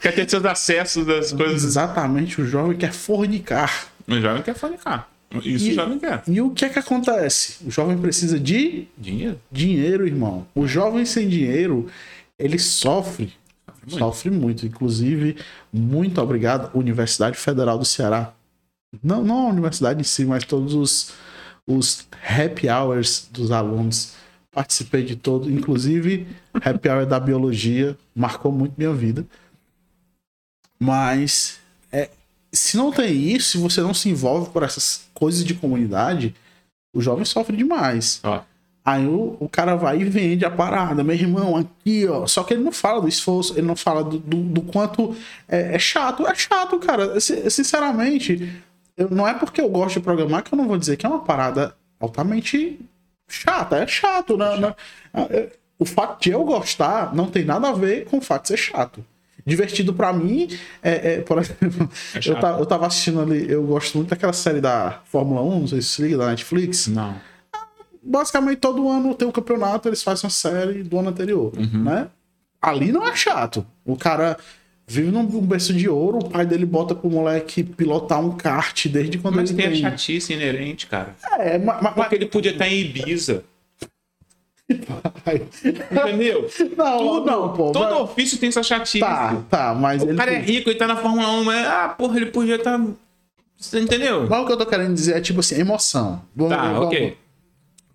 Quer 0.00 0.12
ter 0.14 0.28
seus 0.28 0.44
acessos 0.44 1.04
das 1.06 1.32
coisas. 1.32 1.64
Exatamente, 1.64 2.40
o 2.40 2.46
jovem 2.46 2.76
quer 2.76 2.92
fornicar. 2.92 3.88
O 4.08 4.18
jovem 4.20 4.42
quer 4.42 4.54
fornicar. 4.54 5.08
Isso 5.44 5.66
E- 5.66 5.70
o 5.72 5.74
jovem 5.74 5.98
quer. 5.98 6.22
E 6.26 6.40
o 6.40 6.50
que 6.50 6.64
é 6.64 6.68
que 6.68 6.78
acontece? 6.78 7.58
O 7.64 7.70
jovem 7.70 7.96
precisa 7.98 8.38
de 8.40 8.86
Dinheiro. 8.98 9.38
Dinheiro, 9.50 10.06
irmão. 10.06 10.46
O 10.54 10.66
jovem 10.66 11.04
sem 11.04 11.28
dinheiro, 11.28 11.86
ele 12.38 12.58
sofre. 12.58 13.32
muito. 13.86 13.98
Sofre 13.98 14.30
muito. 14.30 14.66
Inclusive, 14.66 15.36
muito 15.72 16.20
obrigado, 16.20 16.70
Universidade 16.76 17.36
Federal 17.36 17.78
do 17.78 17.84
Ceará. 17.84 18.32
Não, 19.02 19.22
não 19.22 19.46
a 19.46 19.50
universidade 19.50 20.00
em 20.00 20.04
si, 20.04 20.24
mas 20.24 20.44
todos 20.44 20.74
os, 20.74 21.12
os 21.66 22.06
happy 22.26 22.68
hours 22.68 23.28
dos 23.32 23.50
alunos. 23.52 24.14
Participei 24.52 25.04
de 25.04 25.14
todo, 25.14 25.48
inclusive 25.48 26.26
happy 26.54 26.88
hour 26.88 27.06
da 27.06 27.20
biologia, 27.20 27.96
marcou 28.14 28.50
muito 28.50 28.74
minha 28.76 28.92
vida. 28.92 29.24
Mas 30.82 31.58
é, 31.92 32.08
se 32.52 32.76
não 32.76 32.90
tem 32.90 33.12
isso, 33.14 33.52
se 33.52 33.58
você 33.58 33.80
não 33.80 33.94
se 33.94 34.08
envolve 34.08 34.50
por 34.50 34.62
essas 34.62 35.02
coisas 35.14 35.44
de 35.44 35.54
comunidade, 35.54 36.34
o 36.94 37.00
jovem 37.00 37.24
sofre 37.24 37.56
demais. 37.56 38.20
Ó, 38.24 38.40
Aí 38.82 39.06
o, 39.06 39.36
o 39.38 39.46
cara 39.48 39.76
vai 39.76 40.00
e 40.00 40.04
vende 40.04 40.42
a 40.44 40.50
parada, 40.50 41.04
meu 41.04 41.14
irmão, 41.14 41.54
aqui, 41.54 42.08
ó. 42.08 42.26
Só 42.26 42.42
que 42.42 42.54
ele 42.54 42.64
não 42.64 42.72
fala 42.72 43.02
do 43.02 43.08
esforço, 43.08 43.52
ele 43.52 43.66
não 43.66 43.76
fala 43.76 44.02
do, 44.02 44.18
do, 44.18 44.36
do 44.42 44.62
quanto 44.62 45.14
é, 45.46 45.74
é 45.74 45.78
chato. 45.78 46.26
É 46.26 46.34
chato, 46.34 46.78
cara. 46.78 47.20
Si- 47.20 47.48
Sinceramente, 47.50 48.50
eu, 48.96 49.10
não 49.10 49.28
é 49.28 49.34
porque 49.34 49.60
eu 49.60 49.68
gosto 49.68 49.96
de 49.96 50.00
programar 50.00 50.42
que 50.42 50.52
eu 50.54 50.56
não 50.56 50.66
vou 50.66 50.78
dizer 50.78 50.96
que 50.96 51.04
é 51.04 51.08
uma 51.08 51.20
parada 51.22 51.76
altamente 52.00 52.80
chata. 53.28 53.76
É 53.76 53.86
chato, 53.86 54.38
né? 54.38 54.56
né? 54.56 54.74
É, 55.12 55.52
O 55.78 55.84
fato 55.84 56.22
de 56.22 56.30
eu 56.30 56.42
gostar 56.42 57.14
não 57.14 57.26
tem 57.30 57.44
nada 57.44 57.68
a 57.68 57.72
ver 57.72 58.06
com 58.06 58.16
o 58.16 58.22
fato 58.22 58.42
de 58.44 58.48
ser 58.48 58.56
chato. 58.56 59.04
Divertido 59.50 59.92
pra 59.92 60.12
mim 60.12 60.48
é, 60.82 61.14
é, 61.14 61.20
por 61.22 61.38
exemplo, 61.38 61.90
eu, 62.14 62.22
chato. 62.22 62.40
ta- 62.40 62.56
eu 62.58 62.66
tava 62.66 62.86
assistindo 62.86 63.20
ali, 63.20 63.50
eu 63.50 63.62
gosto 63.64 63.96
muito 63.98 64.08
daquela 64.10 64.32
série 64.32 64.60
da 64.60 65.00
Fórmula 65.06 65.42
1, 65.42 65.60
não 65.60 65.66
sei 65.66 65.82
se 65.82 66.00
liga, 66.02 66.16
da 66.18 66.28
Netflix 66.28 66.86
não. 66.86 67.14
basicamente 68.02 68.58
todo 68.58 68.88
ano 68.88 69.14
tem 69.14 69.26
um 69.28 69.32
campeonato, 69.32 69.88
eles 69.88 70.02
fazem 70.02 70.24
uma 70.24 70.30
série 70.30 70.82
do 70.82 70.98
ano 70.98 71.10
anterior, 71.10 71.52
né? 71.56 72.08
Ali 72.62 72.92
não 72.92 73.06
é 73.06 73.14
chato. 73.16 73.66
O 73.84 73.96
cara 73.96 74.36
vive 74.86 75.10
num 75.10 75.24
berço 75.40 75.72
de 75.72 75.88
ouro, 75.88 76.18
o 76.18 76.28
pai 76.28 76.44
dele 76.44 76.66
bota 76.66 76.94
pro 76.94 77.08
moleque 77.08 77.62
pilotar 77.62 78.20
um 78.20 78.32
kart 78.36 78.86
desde 78.88 79.18
quando 79.18 79.36
Mas 79.36 79.50
ele 79.50 79.56
tem 79.58 79.66
a 79.66 79.70
tem. 79.72 79.80
chatice 79.80 80.32
inerente, 80.32 80.86
cara. 80.86 81.14
É, 81.38 81.58
mas, 81.58 81.80
mas, 81.80 81.94
Porque 81.94 82.14
ele 82.16 82.26
podia 82.26 82.50
estar 82.52 82.68
em 82.68 82.80
Ibiza. 82.80 83.44
Entendeu? 84.70 86.48
Não, 86.76 86.98
Tudo, 86.98 87.26
não, 87.26 87.52
pô. 87.52 87.72
todo 87.72 87.90
mas- 87.90 88.00
ofício 88.00 88.38
tem 88.38 88.50
sua 88.50 88.62
chatice. 88.62 89.00
Tá, 89.00 89.36
tá, 89.48 89.74
mas 89.74 90.02
O 90.02 90.08
ele. 90.08 90.16
cara 90.16 90.32
é 90.32 90.38
rico, 90.38 90.70
ele 90.70 90.78
tá 90.78 90.86
na 90.86 90.96
Fórmula 90.96 91.28
1, 91.32 91.44
mas, 91.44 91.66
ah, 91.66 91.88
porra, 91.96 92.16
ele 92.16 92.26
podia 92.26 92.56
estar. 92.56 92.80
Você 93.58 93.80
entendeu? 93.80 94.26
Mas 94.28 94.40
o 94.42 94.46
que 94.46 94.52
eu 94.52 94.56
tô 94.56 94.66
querendo 94.66 94.94
dizer 94.94 95.16
é 95.16 95.20
tipo 95.20 95.40
assim, 95.40 95.56
emoção. 95.60 96.22
Vamos- 96.34 96.56
Tá, 96.56 96.62
vamos- 96.72 96.86
ok. 96.86 97.16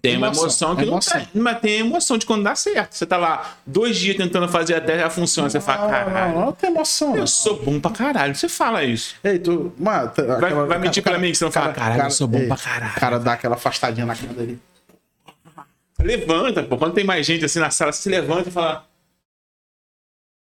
Tem 0.02 0.18
uma 0.18 0.28
Emoção, 0.28 0.44
emoção 0.44 0.76
que 0.76 0.82
emoção. 0.84 1.18
não 1.20 1.26
tem. 1.26 1.42
Mas 1.42 1.60
tem 1.62 1.80
emoção 1.80 2.18
de 2.20 2.28
quando 2.28 2.44
dá 2.44 2.56
certo. 2.56 2.94
Você 2.94 3.08
tá 3.08 3.18
lá 3.18 3.56
dois 3.66 3.98
dias 3.98 4.16
tentando 4.16 4.48
fazer 4.48 4.76
até 4.76 5.02
a 5.02 5.10
função. 5.10 5.50
Você 5.50 5.60
fala, 5.60 5.82
Não, 5.82 5.90
caralho, 5.90 6.36
não, 6.36 6.46
não 6.46 6.52
tem 6.52 6.70
emoção. 6.70 7.10
não. 7.10 7.18
eu 7.18 7.26
sou 7.26 7.60
bom 7.64 7.80
pra 7.80 7.90
caralho. 7.90 8.36
Você 8.36 8.48
fala 8.48 8.84
isso. 8.84 9.16
Ei, 9.24 9.40
tu. 9.40 9.74
Mano, 9.80 10.10
tá- 10.10 10.22
Vai, 10.22 10.36
aquela- 10.36 10.66
vai 10.68 10.78
mentir 10.78 11.02
cara- 11.02 11.16
pra 11.16 11.26
mim 11.26 11.32
que 11.32 11.38
você 11.40 11.46
não 11.46 11.52
fala, 11.52 11.74
cara- 11.74 11.90
caralho, 11.94 12.08
eu 12.08 12.12
sou 12.12 12.28
bom 12.28 12.38
ei, 12.38 12.46
pra 12.46 12.56
caralho. 12.56 12.92
O 12.92 13.00
cara 13.00 13.20
dá 13.20 13.34
aquela 13.34 13.56
afastadinha 13.56 14.06
na 14.06 14.16
cara 14.16 14.32
dele. 14.34 14.60
Levanta, 16.06 16.64
pô. 16.64 16.78
Quando 16.78 16.94
tem 16.94 17.04
mais 17.04 17.26
gente 17.26 17.44
assim 17.46 17.60
na 17.60 17.70
sala, 17.72 17.92
você 17.92 18.04
se 18.04 18.10
levanta 18.10 18.50
e 18.50 18.52
fala, 18.52 18.86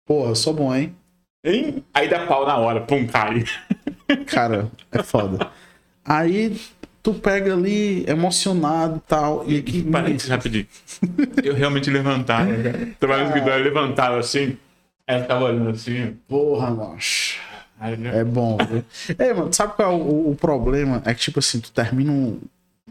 Porra, 0.05 0.29
eu 0.31 0.35
sou 0.35 0.53
bom, 0.53 0.73
hein? 0.73 0.95
hein? 1.43 1.83
Aí 1.93 2.07
dá 2.09 2.25
pau 2.25 2.45
na 2.45 2.57
hora, 2.57 2.81
pum, 2.81 3.05
cai. 3.07 3.43
Cara, 4.27 4.71
é 4.91 5.03
foda. 5.03 5.49
Aí 6.05 6.57
tu 7.03 7.13
pega 7.13 7.53
ali, 7.53 8.05
emocionado 8.09 8.97
e 8.97 9.09
tal. 9.09 9.43
E 9.49 9.61
que. 9.61 9.83
Parênteses 9.83 10.29
rapidinho. 10.29 10.65
Eu 11.43 11.53
realmente 11.53 11.89
levantava, 11.89 12.45
cara. 12.63 12.89
Tava 12.99 13.17
no 13.17 13.25
escritório, 13.25 13.63
levantava 13.65 14.17
assim. 14.19 14.57
Aí 15.05 15.17
eu 15.17 15.21
ficava 15.23 15.45
olhando 15.45 15.69
assim. 15.71 16.17
Porra, 16.27 16.71
macho. 16.71 17.39
Aí, 17.79 17.93
eu- 18.01 18.11
É 18.11 18.23
bom, 18.23 18.57
viu? 18.57 18.83
Ei, 19.19 19.33
mano, 19.33 19.53
sabe 19.53 19.73
qual 19.75 19.91
é 19.91 19.95
o, 19.95 20.31
o 20.31 20.35
problema? 20.35 21.01
É 21.05 21.13
que, 21.13 21.19
tipo 21.19 21.39
assim, 21.39 21.59
tu 21.59 21.71
termina 21.71 22.11
um- 22.11 22.39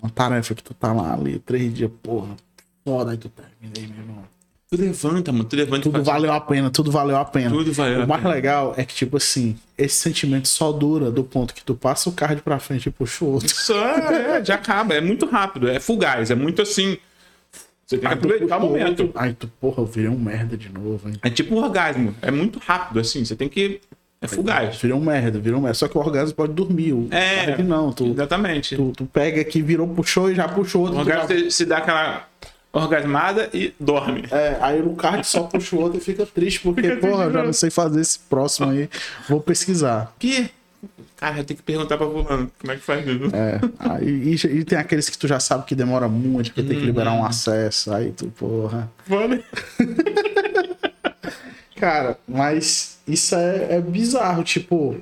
uma 0.01 0.10
tarefa 0.10 0.55
que 0.55 0.62
tu 0.62 0.74
tá 0.74 0.93
lá 0.93 1.14
ali, 1.14 1.39
três 1.39 1.73
dias, 1.74 1.90
porra. 2.02 2.36
Foda, 2.85 3.10
aí 3.12 3.16
tu 3.16 3.28
termina 3.28 3.73
aí, 3.77 3.86
meu 3.86 3.98
irmão. 3.98 4.24
Tu 4.68 4.77
levanta, 4.81 5.31
mano. 5.32 5.44
Tu 5.44 5.55
levanta 5.56 5.82
Tudo 5.85 6.02
valeu 6.02 6.32
a 6.32 6.40
pena, 6.40 6.70
tudo 6.70 6.90
valeu 6.90 7.16
a 7.16 7.24
pena. 7.24 7.51
Tudo 7.51 7.73
valeu 7.73 8.01
O 8.01 8.02
a 8.02 8.06
mais 8.06 8.23
pena. 8.23 8.35
legal 8.35 8.74
é 8.77 8.85
que, 8.85 8.94
tipo 8.94 9.16
assim, 9.16 9.56
esse 9.78 9.94
sentimento 9.94 10.48
só 10.48 10.73
dura 10.73 11.09
do 11.10 11.23
ponto 11.23 11.55
que 11.55 11.62
tu 11.62 11.74
passa 11.74 12.09
o 12.09 12.12
card 12.12 12.43
pra 12.43 12.59
frente 12.59 12.86
e 12.89 12.90
puxa 12.93 13.24
o 13.24 13.32
outro. 13.35 13.48
Só, 13.48 13.77
é, 13.78 14.44
já 14.44 14.56
acaba. 14.56 14.94
É 14.94 15.01
muito 15.01 15.24
rápido, 15.27 15.68
é 15.68 15.78
fugaz, 15.78 16.31
é 16.31 16.35
muito 16.35 16.62
assim. 16.62 16.97
Você 17.86 17.98
tem 17.98 18.09
que 18.09 18.14
aproveitar 18.14 18.56
o 18.56 18.60
momento. 18.62 19.02
outro. 19.05 19.12
Aí 19.14 19.32
tu, 19.35 19.47
porra, 19.60 19.81
eu 19.82 19.86
virei 19.86 20.10
um 20.10 20.18
merda 20.18 20.56
de 20.56 20.68
novo, 20.68 21.09
hein? 21.09 21.14
É 21.23 21.31
tipo 21.31 21.55
um 21.55 21.59
orgasmo. 21.62 22.12
É 22.20 22.32
muito 22.32 22.59
rápido, 22.59 22.98
assim. 22.98 23.24
Você 23.24 23.36
tem 23.36 23.48
que. 23.48 23.81
É 24.20 24.26
fugaz. 24.26 24.76
Virou 24.76 24.98
um 24.98 25.05
merda, 25.05 25.38
virou 25.38 25.59
um 25.59 25.62
merda. 25.62 25.74
Só 25.74 25.88
que 25.88 25.97
o 25.97 26.01
orgasmo 26.01 26.34
pode 26.34 26.52
dormir. 26.52 26.93
O 26.93 27.09
É. 27.10 27.56
não, 27.62 27.93
tu, 27.93 28.06
Exatamente. 28.06 28.74
tu, 28.76 28.93
tu 28.97 29.05
pega 29.06 29.40
aqui, 29.40 29.60
virou, 29.62 29.86
puxou 29.88 30.30
e 30.30 30.34
já 30.34 30.48
puxou 30.48 30.82
O 30.82 30.84
outro. 30.86 30.97
tu 30.98 31.01
orgasmo 31.09 31.38
já- 31.44 31.51
se 31.51 31.64
dá 31.66 31.78
aquela 31.78 32.26
orgasmada 32.72 33.48
e 33.55 33.72
dorme. 33.78 34.24
É, 34.30 34.56
aí 34.60 34.80
o 34.80 34.94
card 34.94 35.26
só 35.26 35.43
puxa 35.44 35.76
o 35.76 35.80
outro 35.80 35.98
e 35.98 36.01
fica 36.01 36.24
triste, 36.26 36.60
porque, 36.60 36.97
porra, 36.97 37.24
eu 37.24 37.32
já 37.32 37.43
não 37.44 37.52
sei 37.52 37.70
fazer 37.70 38.01
esse 38.01 38.18
próximo 38.18 38.70
aí. 38.70 38.88
Vou 39.28 39.40
pesquisar. 39.40 40.12
Que? 40.18 40.51
Cara, 41.16 41.43
tem 41.43 41.56
que 41.56 41.62
perguntar 41.62 41.97
pra 41.97 42.06
fulano 42.06 42.51
como 42.60 42.72
é 42.72 42.76
que 42.76 42.82
faz 42.82 43.06
isso. 43.06 43.34
É, 43.34 43.59
aí, 43.78 44.06
e, 44.34 44.59
e 44.59 44.64
tem 44.64 44.76
aqueles 44.78 45.09
que 45.09 45.16
tu 45.16 45.26
já 45.26 45.40
sabe 45.40 45.64
que 45.64 45.74
demora 45.74 46.06
muito, 46.09 46.52
porque 46.52 46.62
tem 46.68 46.78
que 46.78 46.84
liberar 46.84 47.12
um 47.14 47.24
acesso. 47.24 47.93
Aí 47.94 48.12
tu, 48.12 48.26
porra. 48.28 48.90
Vale. 49.06 49.43
Cara, 51.77 52.19
mas 52.27 52.98
isso 53.07 53.35
é, 53.35 53.77
é 53.77 53.81
bizarro, 53.81 54.43
tipo. 54.43 54.97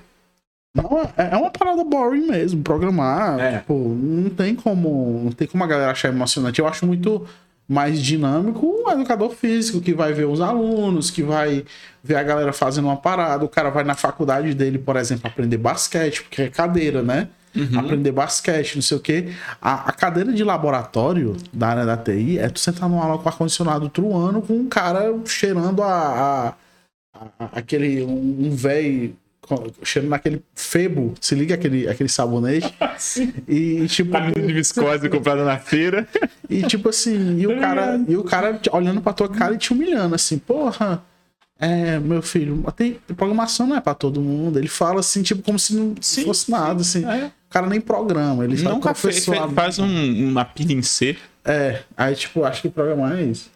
Não, 0.77 1.03
é, 1.17 1.31
é 1.33 1.37
uma 1.37 1.51
parada 1.51 1.85
boring 1.85 2.27
mesmo, 2.27 2.63
programar. 2.63 3.39
É. 3.39 3.59
Tipo, 3.59 3.75
não 3.75 4.29
tem 4.31 4.55
como. 4.55 5.21
Não 5.25 5.31
tem 5.33 5.47
como 5.47 5.63
a 5.63 5.67
galera 5.67 5.93
achar 5.93 6.09
emocionante. 6.09 6.59
Eu 6.61 6.67
acho 6.67 6.85
muito 6.85 7.25
mais 7.67 8.03
dinâmico 8.03 8.67
um 8.67 8.91
educador 8.91 9.31
físico 9.31 9.81
que 9.81 9.95
vai 9.95 10.13
ver 10.13 10.27
os 10.27 10.41
alunos, 10.41 11.11
que 11.11 11.23
vai 11.23 11.65
ver 12.03 12.17
a 12.17 12.23
galera 12.23 12.53
fazendo 12.53 12.87
uma 12.87 12.97
parada. 12.97 13.45
O 13.45 13.49
cara 13.49 13.71
vai 13.71 13.85
na 13.85 13.95
faculdade 13.95 14.53
dele, 14.53 14.79
por 14.79 14.97
exemplo, 14.97 15.27
aprender 15.29 15.57
basquete, 15.57 16.23
porque 16.25 16.43
é 16.43 16.51
cadeira, 16.51 17.03
né? 17.03 17.29
Uhum. 17.57 17.79
aprender 17.79 18.11
basquete, 18.11 18.75
não 18.75 18.83
sei 18.83 18.97
o 18.97 19.01
quê. 19.01 19.29
A, 19.63 19.89
a 19.89 19.93
cadeira 19.93 20.33
de 20.33 20.43
laboratório 20.43 21.37
da 21.53 21.69
área 21.69 21.87
da 21.87 21.97
TI 21.97 22.37
é 22.37 22.49
tu 22.49 22.59
sentar 22.59 22.89
numa 22.89 23.05
aula 23.05 23.17
com 23.17 23.29
ar-condicionado 23.29 23.89
truando 23.89 24.43
com 24.43 24.55
um 24.55 24.69
cara 24.69 25.15
cheirando 25.25 25.81
a- 25.81 26.49
a- 26.49 26.55
aquele. 27.53 28.03
um, 28.03 28.47
um 28.47 28.51
velho. 28.51 29.17
Cheirando 29.83 30.09
naquele 30.09 30.43
febo, 30.55 31.13
se 31.21 31.35
liga 31.35 31.55
aquele, 31.55 31.87
aquele 31.87 32.09
sabonete. 32.09 32.75
E 33.47 33.87
tipo. 33.89 34.11
Camisa 34.11 34.41
de 34.41 34.53
viscose 34.55 35.09
comprada 35.11 35.45
na 35.45 35.59
feira. 35.59 36.09
E 36.49 36.63
tipo 36.63 36.89
assim, 36.89 37.39
e 37.39 37.47
o 37.47 37.61
cara, 37.61 38.01
e 38.09 38.17
o 38.17 38.25
cara 38.25 38.59
olhando 38.73 39.03
pra 39.03 39.13
tua 39.13 39.29
cara 39.29 39.55
e 39.55 39.59
te 39.59 39.71
humilhando, 39.73 40.15
assim, 40.15 40.39
porra, 40.39 41.03
é, 41.61 41.99
meu 41.99 42.23
filho, 42.23 42.65
tem, 42.75 42.97
programação 43.15 43.67
não 43.67 43.77
é 43.77 43.81
pra 43.83 43.93
todo 43.95 44.19
mundo. 44.19 44.59
Ele 44.59 44.67
fala 44.69 45.01
assim, 45.01 45.23
tipo, 45.23 45.43
como 45.43 45.59
se 45.59 45.75
não 45.75 45.95
Sim, 46.01 46.25
fosse 46.25 46.51
nada, 46.51 46.81
assim. 46.81 47.05
É. 47.05 47.27
O 47.27 47.51
cara 47.51 47.67
nem 47.67 47.83
programa, 47.83 48.45
ele 48.45 48.57
fez, 48.57 48.79
professor. 48.79 49.53
faz 49.53 49.79
um- 49.79 50.29
uma 50.31 50.45
pilha 50.47 50.73
em 50.73 50.81
C. 50.83 51.19
É, 51.45 51.83
aí 51.95 52.15
tipo, 52.17 52.45
acho 52.45 52.63
que 52.63 52.71
programar 52.71 53.19
é 53.19 53.25
isso. 53.25 53.51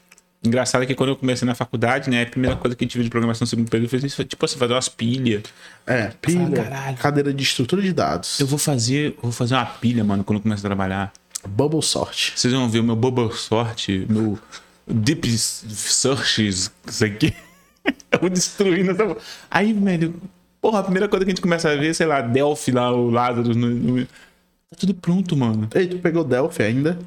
Engraçado 0.45 0.87
que 0.87 0.95
quando 0.95 1.11
eu 1.11 1.17
comecei 1.17 1.45
na 1.45 1.55
faculdade, 1.55 2.09
né, 2.09 2.23
a 2.23 2.27
primeira 2.27 2.55
coisa 2.55 2.77
que 2.77 2.87
tive 2.87 3.03
de 3.03 3.11
programação 3.11 3.45
no 3.45 3.49
segundo 3.49 3.69
período 3.69 3.91
foi 3.91 3.99
isso, 3.99 4.25
tipo 4.25 4.45
assim, 4.45 4.57
fazer 4.57 4.73
umas 4.73 4.89
pilhas. 4.89 5.43
É, 5.87 6.13
pilha, 6.23 6.63
caralho. 6.63 6.97
cadeira 6.97 7.35
de 7.35 7.43
estrutura 7.43 7.83
de 7.83 7.93
dados. 7.93 8.39
Eu 8.39 8.47
vou 8.47 8.59
fazer, 8.59 9.17
vou 9.21 9.33
fazer 9.33 9.55
uma 9.55 9.67
pilha, 9.67 10.05
mano, 10.05 10.23
quando 10.23 10.39
eu 10.39 10.43
começar 10.43 10.61
a 10.67 10.71
trabalhar. 10.71 11.13
Bubble 11.47 11.83
sort. 11.83 12.33
Vocês 12.37 12.53
vão 12.53 12.69
ver 12.69 12.81
o 12.81 12.85
meu 12.85 12.97
Bubble 12.97 13.33
Sort, 13.33 13.89
meu 14.09 14.39
Deep 14.87 15.29
Searches, 15.29 16.71
isso 16.87 17.05
aqui. 17.05 17.35
Eu 18.11 18.19
vou 18.21 18.29
destruindo 18.29 18.91
essa. 18.91 19.17
Aí, 19.51 19.73
velho, 19.73 20.15
porra, 20.61 20.81
a 20.81 20.83
primeira 20.83 21.09
coisa 21.09 21.25
que 21.25 21.31
a 21.31 21.35
gente 21.35 21.41
começa 21.41 21.71
a 21.71 21.77
ver, 21.77 21.95
sei 21.95 22.07
lá, 22.07 22.21
Delphi 22.21 22.71
lá, 22.71 22.93
o 22.93 23.11
Lázaro. 23.11 23.55
No, 23.55 24.07
Tá 24.71 24.77
tudo 24.79 24.93
pronto, 24.95 25.35
mano. 25.35 25.69
Ei, 25.75 25.87
tu 25.87 25.99
pegou 25.99 26.23
Delphi 26.23 26.63
ainda? 26.63 26.99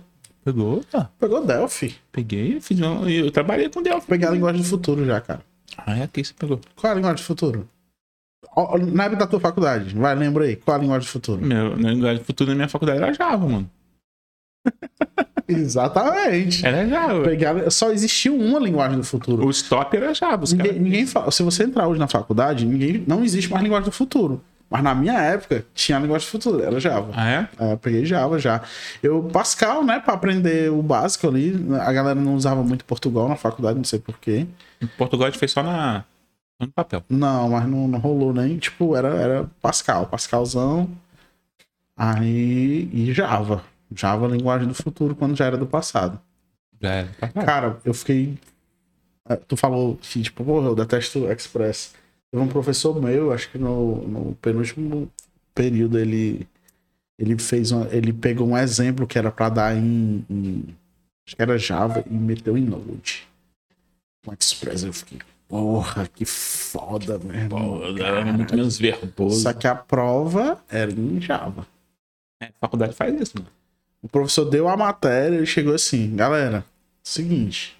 Pegou? 0.44 0.84
Tá. 0.84 1.10
Pegou 1.20 1.46
Delphi. 1.46 1.96
Peguei, 2.12 2.60
fiz 2.60 2.80
uma, 2.80 3.10
eu 3.10 3.32
trabalhei 3.32 3.70
com 3.70 3.82
Delphi. 3.82 4.08
Peguei 4.08 4.28
a 4.28 4.32
linguagem 4.32 4.62
do 4.62 4.68
futuro 4.68 5.06
já, 5.06 5.22
cara. 5.22 5.42
Ah, 5.78 5.98
é 5.98 6.04
aqui 6.04 6.24
você 6.24 6.34
pegou. 6.34 6.60
Qual 6.76 6.90
é 6.90 6.94
a 6.94 6.96
linguagem 6.96 7.24
do 7.24 7.26
futuro? 7.26 7.68
Na 8.92 9.06
época 9.06 9.20
da 9.20 9.28
tua 9.28 9.40
faculdade, 9.40 9.96
vai, 9.96 10.16
lembra 10.16 10.46
aí. 10.46 10.56
Qual 10.56 10.76
é 10.76 10.80
a 10.80 10.82
linguagem 10.82 11.08
do 11.08 11.12
futuro? 11.12 11.46
Meu, 11.46 11.78
na 11.78 11.92
linguagem 11.92 12.24
futuro 12.24 12.50
na 12.50 12.56
minha 12.56 12.68
faculdade 12.68 13.02
era 13.02 13.14
Java, 13.14 13.48
mano. 13.48 13.70
Exatamente. 15.48 16.66
Era 16.66 16.88
Java. 16.88 17.24
Pegaram, 17.24 17.70
só 17.70 17.92
existiu 17.92 18.36
uma 18.36 18.60
linguagem 18.60 18.98
do 18.98 19.04
futuro. 19.04 19.46
O 19.46 19.50
stop 19.52 19.96
era 19.96 20.14
Java, 20.14 20.44
os 20.44 20.54
Ninguém, 20.54 20.80
ninguém 20.80 21.06
fala, 21.06 21.32
se 21.32 21.44
você 21.44 21.64
entrar 21.64 21.88
hoje 21.88 22.00
na 22.00 22.08
faculdade, 22.08 22.66
ninguém, 22.66 23.04
não 23.08 23.24
existe 23.24 23.50
mais 23.50 23.64
linguagem 23.64 23.86
do 23.86 23.92
futuro. 23.92 24.44
Mas 24.72 24.82
na 24.84 24.96
minha 24.96 25.20
época, 25.20 25.66
tinha 25.74 26.00
linguagem 26.00 26.26
do 26.26 26.32
futuro, 26.32 26.64
era 26.64 26.80
Java. 26.80 27.12
Ah, 27.14 27.30
é? 27.30 27.50
É, 27.60 27.74
eu 27.74 27.78
peguei 27.78 28.06
Java 28.06 28.40
já. 28.40 28.62
Eu, 29.04 29.22
Pascal, 29.24 29.84
né, 29.84 30.00
pra 30.00 30.14
aprender 30.14 30.72
o 30.72 30.82
básico 30.82 31.28
ali, 31.28 31.54
a 31.82 31.92
galera 31.92 32.16
não 32.20 32.36
usava 32.36 32.64
muito 32.64 32.86
Portugal 32.86 33.28
na 33.28 33.36
faculdade, 33.36 33.76
não 33.78 33.84
sei 33.84 34.00
porquê. 34.00 34.48
Portugal 34.98 35.28
a 35.28 35.30
gente 35.30 35.40
fez 35.40 35.52
só 35.52 35.62
na. 35.62 36.06
no 36.58 36.70
papel. 36.72 37.04
Não, 37.10 37.50
mas 37.50 37.68
não, 37.68 37.86
não 37.86 38.00
rolou 38.00 38.34
nem, 38.34 38.58
tipo, 38.58 38.96
era, 38.96 39.10
era 39.10 39.50
Pascal, 39.62 40.08
Pascalzão. 40.08 40.90
Aí, 41.98 42.90
e 42.94 43.14
Java. 43.14 43.64
Java, 43.94 44.26
linguagem 44.28 44.68
do 44.68 44.74
futuro, 44.74 45.16
quando 45.16 45.36
já 45.36 45.46
era 45.46 45.58
do 45.58 45.68
passado. 45.68 46.20
Já 46.82 46.90
era. 46.94 47.10
Cara, 47.46 47.78
eu 47.84 47.94
fiquei. 47.94 48.38
eh, 49.30 49.36
Tu 49.36 49.58
falou 49.58 49.98
que, 50.02 50.22
tipo, 50.22 50.44
porra, 50.46 50.68
eu 50.68 50.76
detesto 50.76 51.30
Express. 51.30 51.94
Teve 52.32 52.44
um 52.44 52.48
professor 52.48 53.00
meu, 53.02 53.32
acho 53.34 53.50
que 53.52 53.58
no, 53.58 54.08
no 54.08 54.36
penúltimo 54.36 55.12
período, 55.54 56.00
ele. 56.00 56.48
Ele 57.20 57.38
fez 57.38 57.72
uma, 57.72 57.88
Ele 57.94 58.12
pegou 58.14 58.48
um 58.48 58.58
exemplo 58.58 59.06
que 59.06 59.18
era 59.18 59.32
pra 59.32 59.50
dar 59.50 59.76
em, 59.76 60.26
em- 60.30 60.76
Acho 61.28 61.36
que 61.36 61.42
era 61.42 61.58
Java 61.58 62.04
e 62.10 62.14
meteu 62.14 62.58
em 62.58 62.64
Node. 62.64 63.28
Com 64.26 64.34
Express, 64.34 64.84
eu 64.84 64.92
fiquei. 64.94 65.20
Porra, 65.48 66.08
que 66.08 66.26
foda, 66.26 67.18
velho. 67.18 67.50
Pô, 67.50 67.84
era 68.02 68.26
muito 68.26 68.56
menos 68.56 68.78
verboso. 68.80 69.42
Só 69.42 69.54
que 69.54 69.68
a 69.68 69.76
prova 69.76 70.64
era 70.70 70.92
em 70.92 71.20
Java. 71.22 71.68
É, 72.42 72.46
a 72.48 72.54
faculdade 72.60 72.94
faz 72.94 73.14
isso, 73.22 73.34
mano. 73.38 73.50
O 74.02 74.08
professor 74.10 74.46
deu 74.46 74.68
a 74.68 74.76
matéria 74.76 75.42
e 75.42 75.46
chegou 75.46 75.76
assim, 75.76 76.16
galera, 76.16 76.66
seguinte. 77.04 77.78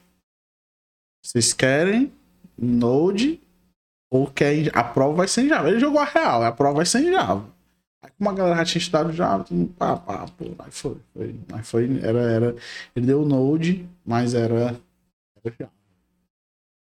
Vocês 1.26 1.52
querem 1.54 2.12
Node 2.58 3.40
ou. 4.12 4.70
A 4.74 4.84
prova 4.84 5.14
vai 5.16 5.28
ser 5.28 5.44
em 5.46 5.50
Java. 5.50 5.70
Ele 5.70 5.80
jogou 5.80 6.00
a 6.00 6.06
real, 6.06 6.44
a 6.44 6.52
prova 6.52 6.76
vai 6.76 6.86
ser 6.86 7.00
em 7.00 7.12
Java. 7.12 7.46
Aí 8.04 8.12
como 8.18 8.30
a 8.30 8.34
galera 8.34 8.58
já 8.58 8.66
tinha 8.66 8.80
estudado 8.80 9.14
Java, 9.14 9.46
mundo, 9.50 9.74
pá, 9.78 9.96
pá, 9.96 10.26
pô, 10.38 10.46
aí 10.60 10.72
foi. 10.72 10.98
foi, 11.14 11.36
aí 11.54 11.64
foi 11.64 12.00
era, 12.04 12.20
era. 12.20 12.56
Ele 12.96 13.06
deu 13.06 13.22
o 13.22 13.26
Node, 13.26 13.88
mas 14.06 14.34
era. 14.34 14.80
Era 15.44 15.56
Java. 15.60 15.72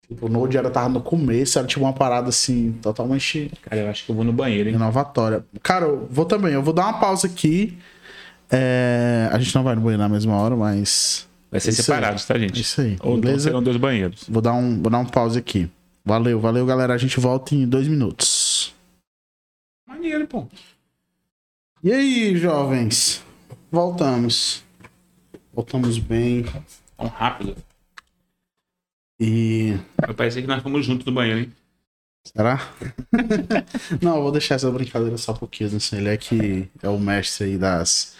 Tipo, 0.08 0.26
o 0.26 0.28
Node 0.28 0.56
era, 0.56 0.68
tava 0.70 0.88
no 0.88 1.00
começo, 1.00 1.56
era 1.56 1.68
tipo 1.68 1.84
uma 1.84 1.92
parada 1.92 2.30
assim, 2.30 2.72
totalmente 2.82 3.52
Cara, 3.62 3.82
eu 3.82 3.88
acho 3.90 4.04
que 4.04 4.10
eu 4.10 4.16
vou 4.16 4.24
no 4.24 4.32
banheiro, 4.32 4.68
hein? 4.68 4.74
Inovatória. 4.74 5.44
Cara, 5.62 5.84
eu 5.86 6.08
vou 6.10 6.24
também. 6.24 6.52
Eu 6.52 6.62
vou 6.64 6.74
dar 6.74 6.86
uma 6.86 6.98
pausa 6.98 7.28
aqui. 7.28 7.78
É, 8.50 9.28
A 9.30 9.38
gente 9.38 9.54
não 9.54 9.62
vai 9.62 9.76
no 9.76 9.80
banheiro 9.80 10.02
na 10.02 10.08
mesma 10.08 10.34
hora, 10.36 10.56
mas. 10.56 11.28
Vai 11.48 11.60
ser 11.60 11.70
Isso 11.70 11.80
aí. 11.80 11.84
separados, 11.84 12.24
tá, 12.24 12.36
gente? 12.36 12.60
Isso 12.60 12.80
aí. 12.80 12.96
Ou 13.00 13.12
então 13.12 13.20
beleza? 13.20 13.44
serão 13.44 13.62
dois 13.62 13.76
banheiros. 13.76 14.24
Vou 14.28 14.42
dar, 14.42 14.52
um, 14.52 14.82
vou 14.82 14.90
dar 14.90 14.98
um 14.98 15.06
pause 15.06 15.38
aqui. 15.38 15.70
Valeu, 16.04 16.40
valeu, 16.40 16.66
galera. 16.66 16.94
A 16.94 16.98
gente 16.98 17.20
volta 17.20 17.54
em 17.54 17.66
dois 17.68 17.86
minutos. 17.86 18.74
Maneiro, 19.86 20.26
pô. 20.26 20.46
E 21.82 21.92
aí, 21.92 22.36
jovens? 22.36 23.24
Voltamos. 23.70 24.64
Voltamos 25.52 25.98
bem. 25.98 26.44
Tão 26.96 27.06
rápido. 27.06 27.56
E. 29.18 29.78
Vai 30.00 30.14
parecer 30.14 30.40
que 30.42 30.48
nós 30.48 30.62
fomos 30.62 30.84
juntos 30.84 31.04
no 31.04 31.12
banheiro, 31.12 31.40
hein? 31.40 31.52
Será? 32.24 32.60
não, 34.00 34.16
eu 34.16 34.22
vou 34.22 34.32
deixar 34.32 34.54
essa 34.56 34.70
brincadeira 34.70 35.16
só 35.16 35.32
um 35.32 35.36
pouquinho. 35.36 35.76
Assim, 35.76 35.96
ele 35.96 36.08
é 36.08 36.16
que 36.16 36.68
é 36.82 36.88
o 36.88 36.98
mestre 36.98 37.46
aí 37.46 37.58
das 37.58 38.14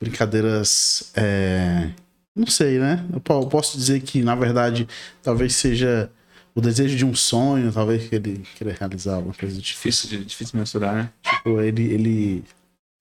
brincadeiras. 0.00 1.12
é, 1.16 1.90
Não 2.34 2.46
sei, 2.46 2.78
né? 2.78 3.04
Eu 3.12 3.22
eu 3.40 3.46
posso 3.48 3.76
dizer 3.76 4.00
que, 4.02 4.22
na 4.22 4.34
verdade, 4.34 4.88
talvez 5.22 5.54
seja 5.56 6.10
o 6.54 6.60
desejo 6.60 6.96
de 6.96 7.04
um 7.04 7.14
sonho, 7.14 7.72
talvez 7.72 8.08
que 8.08 8.14
ele 8.14 8.38
queira 8.56 8.74
realizar 8.78 9.16
alguma 9.16 9.34
coisa 9.34 9.54
tipo. 9.60 9.66
Difícil, 9.66 10.08
de- 10.10 10.24
difícil 10.24 10.58
mensurar, 10.58 10.94
né? 10.94 11.12
Tipo, 11.22 11.60
ele, 11.60 11.82
ele 11.82 12.44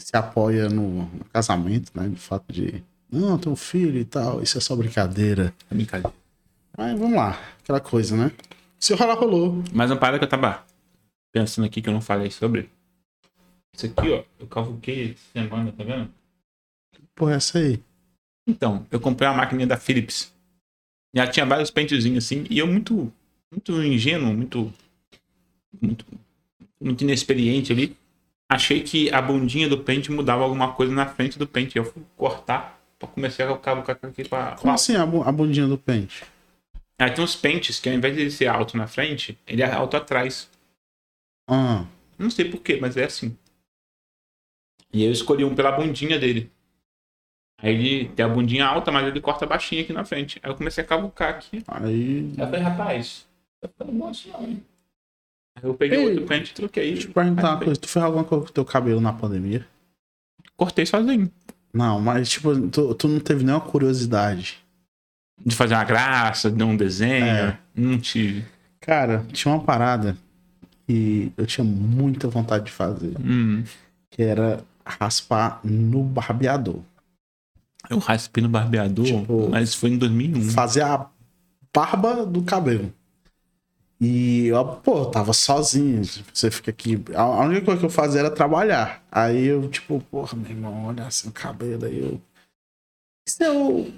se 0.01 0.15
apoia 0.15 0.69
no, 0.69 1.03
no 1.05 1.25
casamento, 1.31 1.91
né? 1.95 2.07
No 2.07 2.17
fato 2.17 2.51
de. 2.51 2.83
Não, 3.11 3.37
tem 3.37 3.51
um 3.51 3.55
filho 3.55 3.99
e 3.99 4.05
tal, 4.05 4.41
isso 4.41 4.57
é 4.57 4.61
só 4.61 4.75
brincadeira. 4.75 5.53
É 5.69 5.75
brincadeira. 5.75 6.13
Mas 6.75 6.97
vamos 6.99 7.15
lá, 7.15 7.39
aquela 7.61 7.79
coisa, 7.79 8.17
né? 8.17 8.31
Se 8.79 8.93
rolar, 8.95 9.13
rolou. 9.13 9.63
Mas 9.71 9.91
uma 9.91 9.97
parada 9.97 10.17
que 10.17 10.25
eu 10.25 10.29
tava 10.29 10.65
pensando 11.31 11.65
aqui 11.65 11.81
que 11.81 11.87
eu 11.89 11.93
não 11.93 12.01
falei 12.01 12.31
sobre. 12.31 12.69
Isso 13.75 13.85
aqui, 13.85 14.09
ó. 14.11 14.23
Eu 14.39 14.47
cavuquei 14.47 15.15
semana, 15.31 15.71
tá 15.71 15.83
vendo? 15.83 16.11
Porra, 17.15 17.35
essa 17.35 17.59
aí. 17.59 17.79
Então, 18.47 18.85
eu 18.91 18.99
comprei 18.99 19.27
uma 19.29 19.37
máquina 19.37 19.65
da 19.65 19.77
Philips. 19.77 20.33
Já 21.15 21.27
tinha 21.27 21.45
vários 21.45 21.69
pentezinhos 21.71 22.25
assim. 22.25 22.45
E 22.49 22.57
eu 22.57 22.67
muito, 22.67 23.13
muito 23.53 23.83
ingênuo, 23.83 24.33
muito, 24.33 24.73
muito, 25.81 26.05
muito 26.79 27.03
inexperiente 27.03 27.71
ali. 27.71 27.95
Achei 28.49 28.81
que 28.83 29.09
a 29.11 29.21
bundinha 29.21 29.67
do 29.69 29.79
pente 29.79 30.11
mudava 30.11 30.43
alguma 30.43 30.73
coisa 30.73 30.93
na 30.93 31.05
frente 31.07 31.39
do 31.39 31.47
pente. 31.47 31.77
Eu 31.77 31.85
fui 31.85 32.03
cortar 32.17 32.79
pra 32.99 33.07
começar 33.07 33.49
a 33.49 33.57
cavucar 33.57 33.97
aqui 34.01 34.27
pra... 34.27 34.55
Como 34.55 34.73
assim 34.73 34.95
a, 34.95 35.05
bu- 35.05 35.23
a 35.23 35.31
bundinha 35.31 35.67
do 35.67 35.77
pente? 35.77 36.23
Aí 36.99 37.09
tem 37.11 37.23
uns 37.23 37.35
pentes 37.35 37.79
que 37.79 37.89
ao 37.89 37.95
invés 37.95 38.15
de 38.15 38.21
ele 38.21 38.31
ser 38.31 38.47
alto 38.47 38.77
na 38.77 38.85
frente, 38.87 39.37
ele 39.47 39.61
é 39.63 39.71
alto 39.71 39.97
atrás. 39.97 40.49
Ah, 41.49 41.85
Não 42.17 42.29
sei 42.29 42.45
porquê, 42.49 42.77
mas 42.79 42.95
é 42.95 43.05
assim. 43.05 43.35
E 44.93 45.03
eu 45.03 45.11
escolhi 45.11 45.43
um 45.43 45.55
pela 45.55 45.71
bundinha 45.71 46.19
dele. 46.19 46.51
Aí 47.59 47.73
ele 47.73 48.09
tem 48.09 48.23
a 48.25 48.29
bundinha 48.29 48.65
alta, 48.65 48.91
mas 48.91 49.07
ele 49.07 49.19
corta 49.21 49.45
baixinho 49.45 49.81
aqui 49.81 49.91
na 49.93 50.05
frente. 50.05 50.39
Aí 50.43 50.51
eu 50.51 50.55
comecei 50.55 50.83
a 50.83 50.87
cavucar 50.87 51.29
aqui. 51.29 51.63
aí. 51.67 52.31
Aí 52.37 52.39
eu 52.39 52.45
falei, 52.45 52.61
rapaz, 52.61 53.27
não, 54.27 54.43
hein? 54.43 54.63
Eu 55.61 55.73
peguei 55.73 55.99
Ei, 55.99 56.09
outro 56.09 56.25
pente 56.25 56.51
e 56.51 56.53
troquei. 56.53 56.91
Deixa 56.91 57.03
eu 57.03 57.09
te 57.09 57.13
perguntar 57.13 57.51
uma 57.51 57.59
coisa. 57.59 57.79
Tu 57.79 57.87
fez 57.87 58.03
alguma 58.03 58.23
coisa 58.23 58.43
com 58.45 58.49
o 58.49 58.53
teu 58.53 58.65
cabelo 58.65 58.99
na 58.99 59.13
pandemia? 59.13 59.65
Cortei 60.57 60.85
sozinho. 60.85 61.31
Não, 61.73 61.99
mas 61.99 62.29
tipo, 62.29 62.67
tu, 62.69 62.93
tu 62.95 63.07
não 63.07 63.19
teve 63.19 63.43
nenhuma 63.43 63.61
curiosidade. 63.61 64.57
De 65.43 65.55
fazer 65.55 65.73
uma 65.73 65.83
graça, 65.83 66.49
de 66.49 66.63
um 66.63 66.75
desenho. 66.75 67.25
É. 67.25 67.59
Não 67.75 67.99
tive. 67.99 68.45
Cara, 68.79 69.25
tinha 69.31 69.53
uma 69.53 69.63
parada 69.63 70.17
que 70.85 71.31
eu 71.37 71.45
tinha 71.45 71.63
muita 71.63 72.27
vontade 72.27 72.65
de 72.65 72.71
fazer. 72.71 73.15
Hum. 73.19 73.63
Que 74.11 74.21
era 74.21 74.63
raspar 74.85 75.59
no 75.63 76.03
barbeador. 76.03 76.81
Eu 77.89 77.97
raspei 77.99 78.43
no 78.43 78.49
barbeador, 78.49 79.05
Tipo, 79.05 79.49
mas 79.49 79.73
foi 79.73 79.91
em 79.91 79.97
2001. 79.97 80.51
Fazer 80.51 80.81
a 80.81 81.09
barba 81.73 82.25
do 82.25 82.43
cabelo. 82.43 82.93
E 84.05 84.47
eu, 84.47 84.65
pô, 84.65 84.99
eu 84.99 85.05
tava 85.05 85.31
sozinho. 85.31 86.01
tipo, 86.01 86.29
Você 86.33 86.51
fica 86.51 86.71
aqui. 86.71 87.01
A 87.15 87.25
única 87.45 87.61
coisa 87.63 87.79
que 87.79 87.85
eu 87.85 87.89
fazia 87.89 88.19
era 88.19 88.29
trabalhar. 88.29 89.01
Aí 89.09 89.45
eu, 89.45 89.69
tipo, 89.69 89.99
porra, 90.11 90.37
meu 90.37 90.51
irmão, 90.51 90.87
olha 90.87 91.05
assim 91.05 91.29
o 91.29 91.31
cabelo. 91.31 91.85
Aí 91.85 91.99
eu. 91.99 92.21
Se 93.27 93.43
eu. 93.45 93.89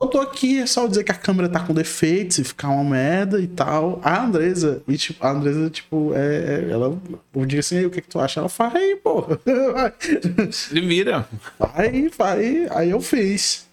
Eu 0.00 0.08
tô 0.08 0.20
aqui, 0.20 0.58
é 0.58 0.66
só 0.66 0.86
dizer 0.86 1.04
que 1.04 1.12
a 1.12 1.16
câmera 1.16 1.48
tá 1.48 1.60
com 1.64 1.72
defeitos 1.72 2.36
e 2.38 2.44
ficar 2.44 2.68
uma 2.68 2.84
merda 2.84 3.40
e 3.40 3.46
tal. 3.46 4.00
A 4.04 4.24
Andresa, 4.24 4.82
e 4.88 4.98
tipo, 4.98 5.24
a 5.24 5.30
Andresa, 5.30 5.70
tipo, 5.70 6.12
é, 6.12 6.66
é- 6.66 6.70
ela. 6.70 7.00
Eu 7.32 7.46
digo 7.46 7.60
assim, 7.60 7.78
aí, 7.78 7.86
o 7.86 7.90
que 7.90 8.02
que 8.02 8.08
tu 8.08 8.18
acha? 8.20 8.40
Ela 8.40 8.48
faz 8.48 8.74
aí, 8.74 8.96
porra. 8.96 9.38
Se 10.52 10.78
vira. 10.80 11.26
Vai, 11.58 12.08
vai. 12.08 12.66
Aí 12.72 12.90
eu 12.90 13.00
fiz. 13.00 13.66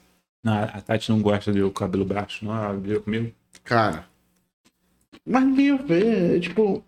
Não, 0.45 0.53
a 0.53 0.79
Tati 0.79 1.09
não 1.11 1.21
gosta 1.21 1.51
de 1.51 1.59
eu 1.59 1.67
o 1.67 1.71
cabelo 1.71 2.05
baixo, 2.05 2.45
não. 2.45 2.55
Ela 2.55 2.77
vira 2.77 2.99
comigo. 3.01 3.31
Cara. 3.63 4.05
Mas 5.25 5.43
ninguém 5.43 5.67
ia 5.67 5.77
ver. 5.77 6.35
é, 6.35 6.39
Tipo. 6.39 6.83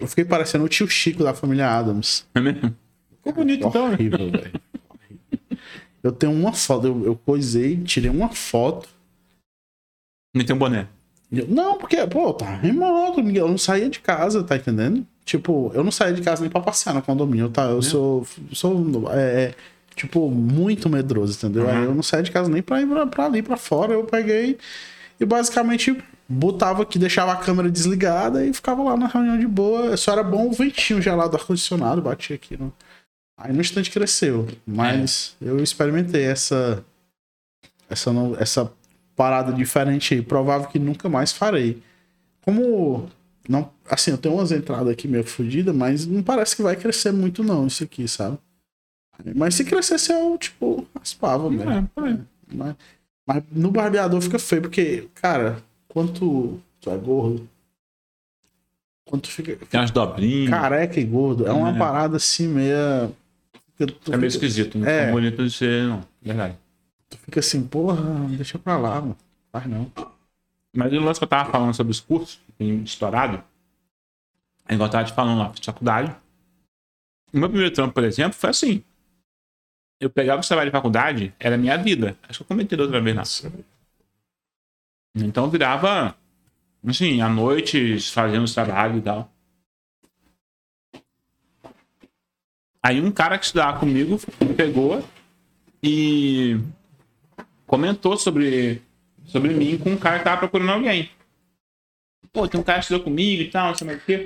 Eu 0.00 0.08
fiquei 0.08 0.24
parecendo 0.24 0.64
o 0.64 0.68
tio 0.68 0.88
Chico 0.88 1.22
da 1.22 1.32
família 1.34 1.68
Adams. 1.70 2.26
É 2.34 2.40
mesmo? 2.40 2.74
Ficou 3.18 3.32
bonito 3.34 3.66
então, 3.68 3.86
né? 3.88 3.94
Horrível, 3.94 4.30
velho. 4.30 4.60
Eu 6.02 6.10
tenho 6.10 6.32
uma 6.32 6.52
foto, 6.52 6.88
eu, 6.88 7.04
eu 7.04 7.14
coisei, 7.14 7.76
tirei 7.76 8.10
uma 8.10 8.28
foto. 8.30 8.88
Nem 10.34 10.44
tem 10.44 10.56
um 10.56 10.58
boné. 10.58 10.88
eu- 11.30 11.46
não, 11.46 11.78
porque, 11.78 12.04
pô, 12.08 12.34
tá 12.34 12.56
remoto, 12.56 13.20
eu 13.20 13.46
não 13.48 13.56
saía 13.56 13.88
de 13.88 14.00
casa, 14.00 14.42
tá 14.42 14.56
entendendo? 14.56 15.06
Tipo, 15.24 15.70
eu 15.74 15.84
não 15.84 15.92
saía 15.92 16.12
de 16.12 16.20
casa 16.22 16.42
nem 16.42 16.50
pra 16.50 16.60
passear 16.60 16.92
no 16.92 17.02
condomínio, 17.02 17.48
tá? 17.50 17.66
Eu 17.66 17.80
sou, 17.82 18.26
sou 18.52 19.08
é, 19.12 19.44
é, 19.44 19.54
tipo, 19.94 20.28
muito 20.28 20.88
medroso, 20.88 21.36
entendeu? 21.38 21.68
Aí 21.70 21.76
Uhum. 21.76 21.84
eu 21.84 21.94
não 21.94 22.02
saía 22.02 22.24
de 22.24 22.32
casa 22.32 22.50
nem 22.50 22.62
pra 22.62 22.80
ir 22.82 22.88
pra, 22.88 23.06
pra 23.06 23.26
ali, 23.26 23.40
pra 23.40 23.56
fora. 23.56 23.92
Eu 23.92 24.02
peguei 24.02 24.58
e 25.20 25.24
basicamente 25.24 25.96
botava 26.32 26.82
aqui, 26.82 26.98
deixava 26.98 27.32
a 27.32 27.36
câmera 27.36 27.70
desligada 27.70 28.44
e 28.44 28.52
ficava 28.52 28.82
lá 28.82 28.96
na 28.96 29.06
reunião 29.06 29.38
de 29.38 29.46
boa. 29.46 29.96
Só 29.96 30.12
era 30.12 30.22
bom 30.22 30.48
o 30.48 30.52
ventinho 30.52 31.00
gelado 31.02 31.30
do 31.30 31.36
ar-condicionado, 31.36 32.00
batia 32.02 32.36
aqui 32.36 32.56
no. 32.56 32.72
Aí 33.38 33.52
no 33.52 33.60
instante 33.60 33.90
cresceu. 33.90 34.48
Mas 34.66 35.36
eu 35.40 35.62
experimentei 35.62 36.24
essa. 36.24 36.84
Essa, 37.88 38.12
no- 38.12 38.36
essa 38.40 38.72
parada 39.14 39.52
diferente 39.52 40.14
aí. 40.14 40.22
Provável 40.22 40.68
que 40.68 40.78
nunca 40.78 41.08
mais 41.08 41.32
farei. 41.32 41.82
Como. 42.42 43.08
Não, 43.48 43.70
assim, 43.90 44.12
eu 44.12 44.18
tenho 44.18 44.36
umas 44.36 44.52
entradas 44.52 44.88
aqui 44.88 45.08
meio 45.08 45.24
fodidas, 45.24 45.74
mas 45.74 46.06
não 46.06 46.22
parece 46.22 46.54
que 46.54 46.62
vai 46.62 46.76
crescer 46.76 47.12
muito, 47.12 47.42
não, 47.42 47.66
isso 47.66 47.82
aqui, 47.82 48.06
sabe? 48.06 48.38
Mas 49.34 49.56
se 49.56 49.64
crescesse, 49.64 50.12
eu, 50.12 50.38
tipo, 50.38 50.86
raspava 50.96 51.50
mesmo. 51.50 51.70
É, 51.70 51.84
por 51.92 52.04
aí. 52.04 52.18
Mas, 52.52 52.76
mas 53.26 53.42
no 53.50 53.70
barbeador 53.72 54.20
fica 54.20 54.38
feio, 54.38 54.62
porque, 54.62 55.08
cara, 55.14 55.60
quanto 55.92 56.58
tu 56.80 56.90
é 56.90 56.96
gordo, 56.96 57.46
quanto 59.04 59.28
fica 59.28 59.54
Tem 59.66 59.78
umas 59.80 59.90
dobrinhas. 59.90 60.48
careca 60.50 60.98
e 60.98 61.04
gordo, 61.04 61.46
é 61.46 61.52
uma 61.52 61.70
É. 61.70 61.78
parada 61.78 62.16
assim, 62.16 62.48
meia. 62.48 63.12
tu 64.00 64.12
é 64.12 64.16
meio 64.16 64.28
esquisito. 64.28 64.78
Não 64.78 64.86
É. 64.88 65.10
bonito 65.10 65.44
de 65.44 65.50
ser, 65.50 65.86
não. 65.86 66.02
Verdade. 66.20 66.56
Tu 67.10 67.18
fica 67.18 67.40
assim, 67.40 67.62
porra, 67.66 68.02
deixa 68.30 68.58
pra 68.58 68.76
lá, 68.78 69.00
mano. 69.00 69.16
Faz 69.50 69.66
não. 69.66 69.90
Mas 70.74 70.90
o 70.92 71.00
lance 71.00 71.20
que 71.20 71.24
eu 71.24 71.28
tava 71.28 71.50
falando 71.50 71.74
sobre 71.74 71.90
os 71.90 72.00
cursos, 72.00 72.40
estourado, 72.84 73.42
é 74.66 74.74
igual 74.74 74.86
eu 74.86 74.92
tava 74.92 75.04
te 75.04 75.12
falando 75.12 75.38
lá, 75.38 75.52
fiz 75.52 75.64
faculdade. 75.64 76.14
O 77.32 77.38
meu 77.38 77.48
primeiro 77.50 77.74
trampo, 77.74 77.92
por 77.92 78.04
exemplo, 78.04 78.32
foi 78.38 78.50
assim. 78.50 78.82
Eu 80.00 80.08
pegava 80.08 80.40
o 80.40 80.46
trabalho 80.46 80.70
de 80.70 80.72
faculdade, 80.72 81.34
era 81.38 81.54
a 81.56 81.58
minha 81.58 81.76
vida. 81.76 82.16
Acho 82.28 82.38
que 82.38 82.42
eu 82.44 82.46
comentei 82.46 82.76
da 82.78 82.84
outra 82.84 83.00
vez, 83.00 83.14
não. 83.16 83.52
Então 85.14 85.50
virava, 85.50 86.16
assim, 86.86 87.20
à 87.20 87.28
noite, 87.28 87.98
fazendo 88.10 88.44
os 88.44 88.54
trabalhos 88.54 88.98
e 88.98 89.02
tal. 89.02 89.30
Aí 92.82 93.00
um 93.00 93.12
cara 93.12 93.38
que 93.38 93.44
estudava 93.44 93.78
comigo 93.78 94.18
pegou 94.56 95.04
e 95.82 96.58
comentou 97.66 98.16
sobre, 98.16 98.82
sobre 99.24 99.54
mim 99.54 99.78
com 99.78 99.90
um 99.90 99.96
cara 99.96 100.18
que 100.18 100.24
tava 100.24 100.38
procurando 100.38 100.72
alguém. 100.72 101.10
Pô, 102.32 102.48
tem 102.48 102.60
um 102.60 102.64
cara 102.64 102.78
que 102.78 102.84
estudou 102.86 103.04
comigo 103.04 103.42
e 103.42 103.50
tal, 103.50 103.68
não 103.68 103.74
sei 103.74 103.86
mais 103.86 104.02
o 104.02 104.04
quê. 104.06 104.24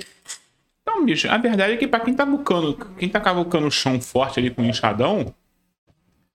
Então, 0.81 1.05
bicho, 1.05 1.29
a 1.29 1.37
verdade 1.37 1.73
é 1.73 1.77
que 1.77 1.87
pra 1.87 1.99
quem 1.99 2.13
tá 2.15 2.25
bucando, 2.25 2.73
quem 2.97 3.09
tá 3.09 3.19
cavucando 3.19 3.67
o 3.67 3.71
chão 3.71 3.99
forte 4.01 4.39
ali 4.39 4.49
com 4.49 4.61
o 4.61 4.65
enxadão, 4.65 5.35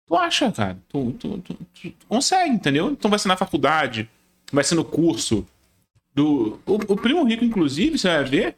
tu 0.06 0.14
acha, 0.14 0.52
cara. 0.52 0.78
Tu, 0.88 1.12
tu- 1.12 1.38
tu- 1.38 1.54
tu 1.54 2.06
consegue, 2.06 2.50
entendeu? 2.50 2.90
Então 2.90 3.10
vai 3.10 3.18
ser 3.18 3.28
na 3.28 3.36
faculdade, 3.36 4.08
vai 4.52 4.64
ser 4.64 4.74
no 4.74 4.84
curso. 4.84 5.46
Do, 6.14 6.58
o, 6.66 6.74
o 6.74 6.96
primo 6.96 7.24
rico, 7.24 7.44
inclusive, 7.44 7.98
você 7.98 8.08
vai 8.08 8.24
ver 8.24 8.56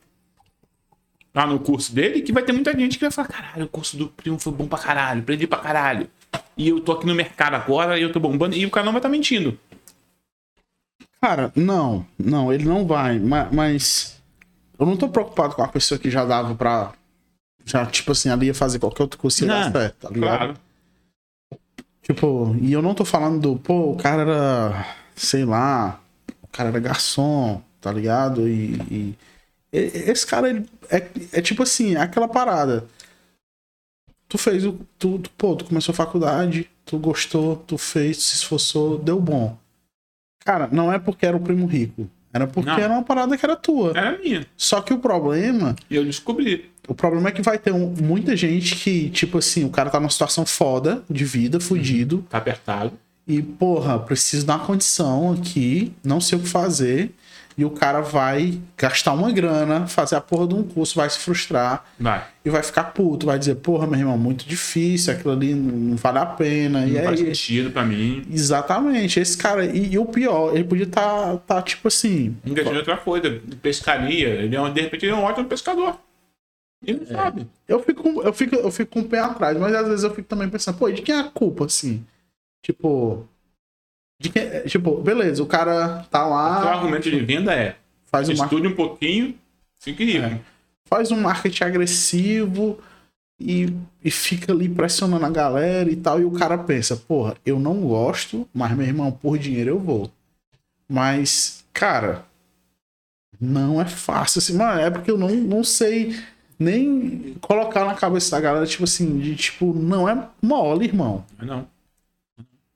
lá 1.35 1.47
no 1.47 1.59
curso 1.59 1.95
dele, 1.95 2.23
que 2.23 2.33
vai 2.33 2.43
ter 2.43 2.53
muita 2.53 2.77
gente 2.79 2.99
que 2.99 3.05
vai 3.05 3.11
falar: 3.11 3.29
caralho, 3.29 3.65
o 3.67 3.69
curso 3.69 3.97
do 3.97 4.09
primo 4.09 4.39
foi 4.39 4.53
bom 4.53 4.67
pra 4.67 4.79
caralho, 4.79 5.21
aprendi 5.21 5.47
pra 5.47 5.59
caralho. 5.59 6.09
E 6.57 6.69
eu 6.69 6.81
tô 6.81 6.93
aqui 6.93 7.07
no 7.07 7.15
mercado 7.15 7.55
agora 7.55 7.99
e 7.99 8.03
eu 8.03 8.13
tô 8.13 8.21
bombando. 8.21 8.57
E 8.57 8.67
o 8.67 8.71
cara 8.71 8.85
não 8.85 8.93
vai 8.93 8.99
estar 8.99 9.09
mentindo. 9.09 9.59
Cara, 11.21 11.53
não, 11.57 12.07
não, 12.19 12.53
ele 12.53 12.65
não 12.65 12.87
vai, 12.87 13.19
ma- 13.19 13.49
mas, 13.51 14.21
eu 14.79 14.85
não 14.85 14.97
tô 14.97 15.09
preocupado 15.09 15.55
com 15.55 15.63
a 15.63 15.69
pessoa 15.69 15.99
que 15.99 16.11
já 16.11 16.25
dava 16.25 16.55
pra. 16.55 16.93
Já, 17.65 17.87
tipo 17.87 18.13
assim, 18.13 18.29
ali 18.29 18.47
ia 18.47 18.55
fazer 18.55 18.79
qualquer 18.79 19.05
outro 19.05 19.19
curso 19.19 19.43
e 19.43 19.47
dar 19.47 19.73
certo, 19.73 19.97
tá 20.01 20.11
ligado? 20.11 20.37
Claro. 20.39 20.57
Tipo, 22.03 22.55
e 22.61 22.71
eu 22.73 22.83
não 22.83 22.95
tô 22.95 23.05
falando 23.07 23.41
do, 23.41 23.57
pô, 23.59 23.93
o 23.93 23.97
cara 23.97 24.21
era, 24.23 24.87
sei 25.15 25.45
lá, 25.45 26.01
o 26.43 26.47
cara 26.49 26.69
era 26.71 26.79
garçom, 26.81 27.63
tá 27.81 27.93
ligado? 27.93 28.49
E, 28.49 28.75
e- 28.91 29.15
esse 29.73 30.27
cara, 30.27 30.49
ele 30.51 30.67
é, 30.91 31.07
é 31.33 31.43
tipo 31.43 31.63
assim, 31.65 31.95
é 31.97 32.01
aquela 32.01 32.29
parada. 32.29 32.87
Tu 34.29 34.39
fez 34.39 34.65
o. 34.65 34.79
Tu, 34.99 35.19
tu- 35.19 35.31
pô, 35.37 35.55
tu 35.57 35.65
começou 35.65 35.93
a 35.93 35.97
faculdade, 35.97 36.69
tu 36.85 36.99
gostou, 36.99 37.57
tu 37.57 37.77
fez, 37.79 38.23
se 38.23 38.37
esforçou, 38.37 38.99
deu 38.99 39.21
bom. 39.21 39.57
Cara, 40.45 40.69
não 40.71 40.93
é 40.93 40.99
porque 40.99 41.25
era 41.27 41.37
o 41.37 41.41
primo 41.41 41.67
rico. 41.67 42.09
Era 42.33 42.47
porque 42.49 42.69
Não. 42.69 42.79
era 42.79 42.93
uma 42.93 43.03
parada 43.05 43.37
que 43.37 43.47
era 43.47 43.55
tua. 43.55 43.91
Era 43.97 44.19
minha. 44.19 44.45
Só 44.57 44.81
que 44.81 44.93
o 44.93 44.99
problema 44.99 45.77
eu 45.91 46.05
descobri. 46.05 46.71
o 46.89 46.95
problema 46.95 47.29
é 47.29 47.33
que 47.33 47.41
vai 47.43 47.59
ter 47.59 47.73
um- 47.73 47.95
muita 48.03 48.37
gente 48.37 48.77
que, 48.77 49.09
tipo 49.11 49.39
assim, 49.39 49.65
o 49.65 49.71
cara 49.71 49.89
tá 49.89 49.99
numa 50.01 50.11
situação 50.11 50.45
foda 50.45 51.03
de 51.09 51.25
vida, 51.25 51.59
fudido, 51.61 52.23
Tá 52.29 52.39
apertado. 52.39 52.93
E, 53.27 53.41
porra, 53.43 53.99
preciso 53.99 54.45
dar 54.47 54.57
uma 54.57 54.67
condição 54.67 55.33
aqui, 55.33 55.93
não 56.05 56.21
sei 56.21 56.39
o 56.39 56.43
que 56.43 56.49
fazer, 56.49 57.11
e 57.57 57.65
o 57.65 57.71
cara 57.71 58.01
vai 58.01 58.59
gastar 58.77 59.13
uma 59.13 59.31
grana, 59.31 59.87
fazer 59.87 60.17
a 60.17 60.21
porra 60.21 60.49
de 60.49 60.55
um 60.55 60.63
curso, 60.65 60.97
vai 60.97 61.09
se 61.09 61.21
frustrar 61.21 61.85
Vai. 61.99 62.25
e 62.45 62.51
vai 62.51 62.63
ficar 62.65 62.85
puto, 62.93 63.27
vai 63.27 63.39
dizer, 63.39 63.55
porra, 63.55 63.87
meu 63.87 64.01
irmão, 64.01 64.19
muito 64.19 64.45
difícil, 64.45 65.13
aquilo 65.13 65.33
ali 65.33 65.55
não 65.55 65.97
vale 65.97 66.19
a 66.19 66.27
pena. 66.27 66.85
e 66.85 66.91
Não 66.95 67.05
faz 67.05 67.21
aí, 67.21 67.27
sentido 67.27 67.71
pra 67.71 67.85
mim. 67.85 68.27
exatamente, 68.31 69.21
esse 69.21 69.39
cara, 69.39 69.65
e, 69.65 69.93
e 69.93 69.99
o 69.99 70.05
pior, 70.05 70.53
ele 70.55 70.65
podia 70.65 70.85
estar, 70.85 71.37
tá, 71.47 71.63
tipo 71.63 71.87
assim, 71.89 72.37
Engajando 72.45 72.75
em 72.75 72.79
outra 72.79 72.97
coisa. 72.97 73.41
Pescaria. 73.63 74.29
Ele 74.31 74.55
é, 74.57 74.61
um- 74.61 74.73
de 74.73 74.81
repente 74.81 75.07
ele 75.07 75.13
é 75.13 75.17
um 75.17 75.23
ótimo 75.23 75.47
pescador. 75.47 75.97
Ele 76.85 76.99
não 77.01 77.07
sabe. 77.07 77.47
Eu 77.69 77.81
fico, 77.83 78.21
eu, 78.23 78.33
fico, 78.35 78.55
eu 78.57 78.71
fico 78.71 78.91
com 78.93 79.01
o 79.01 79.05
pé 79.09 79.21
atrás, 79.21 79.57
mas 79.59 79.75
às 79.75 79.87
vezes 79.89 80.03
eu 80.05 80.13
fico 80.15 80.29
também 80.29 80.49
pensando, 80.51 80.77
pô, 80.77 80.89
e 80.89 80.93
de 80.93 81.03
quem 81.03 81.15
é 81.15 81.21
a 81.21 81.25
culpa, 81.25 81.65
assim? 81.67 82.05
Tipo. 82.65 83.29
De 84.21 84.33
é- 84.39 84.61
tipo, 84.63 85.03
beleza, 85.03 85.43
o 85.43 85.47
cara 85.47 86.05
tá 86.11 86.27
O 86.27 86.31
lá, 86.31 86.73
argumento 86.73 87.11
de 87.11 87.21
venda 87.21 87.53
é 87.53 87.77
faz 88.07 88.29
um, 88.29 88.33
estude 88.33 88.69
um 88.69 88.75
pouquinho, 88.75 89.35
fique 89.79 90.05
rico. 90.05 90.25
É. 90.25 90.41
faz 90.89 91.11
um 91.11 91.21
marketing 91.21 91.65
agressivo 91.65 92.79
e, 93.39 93.75
e 94.03 94.11
fica 94.11 94.53
ali 94.53 94.69
pressionando 94.69 95.27
a 95.27 95.31
galera 95.31 95.91
e 95.91 95.97
tal. 95.97 96.21
E 96.21 96.25
o 96.25 96.31
cara 96.31 96.57
pensa, 96.57 96.97
porra, 96.97 97.37
eu 97.45 97.59
não 97.61 97.81
gosto, 97.83 98.49
mas 98.55 98.75
meu 98.75 98.87
irmão, 98.87 99.13
por 99.13 99.37
dinheiro 99.37 99.71
eu 99.71 99.79
vou. 99.79 100.11
Mas, 100.89 101.65
cara, 101.73 102.25
não 103.41 103.81
é 103.81 103.85
fácil 103.85 104.39
assim, 104.39 104.57
mano, 104.57 104.81
é 104.81 104.91
porque 104.91 105.11
eu 105.11 105.19
não, 105.19 105.31
não 105.31 105.65
sei 105.65 106.17
nem 106.59 107.35
colocar 107.41 107.85
na 107.85 107.95
cabeça 107.95 108.37
da 108.37 108.41
galera, 108.41 108.67
tipo 108.67 108.85
assim, 108.85 109.19
de 109.19 109.35
tipo, 109.35 109.75
não 109.75 110.09
é 110.09 110.29
mole, 110.41 110.87
irmão. 110.87 111.25
Não. 111.43 111.74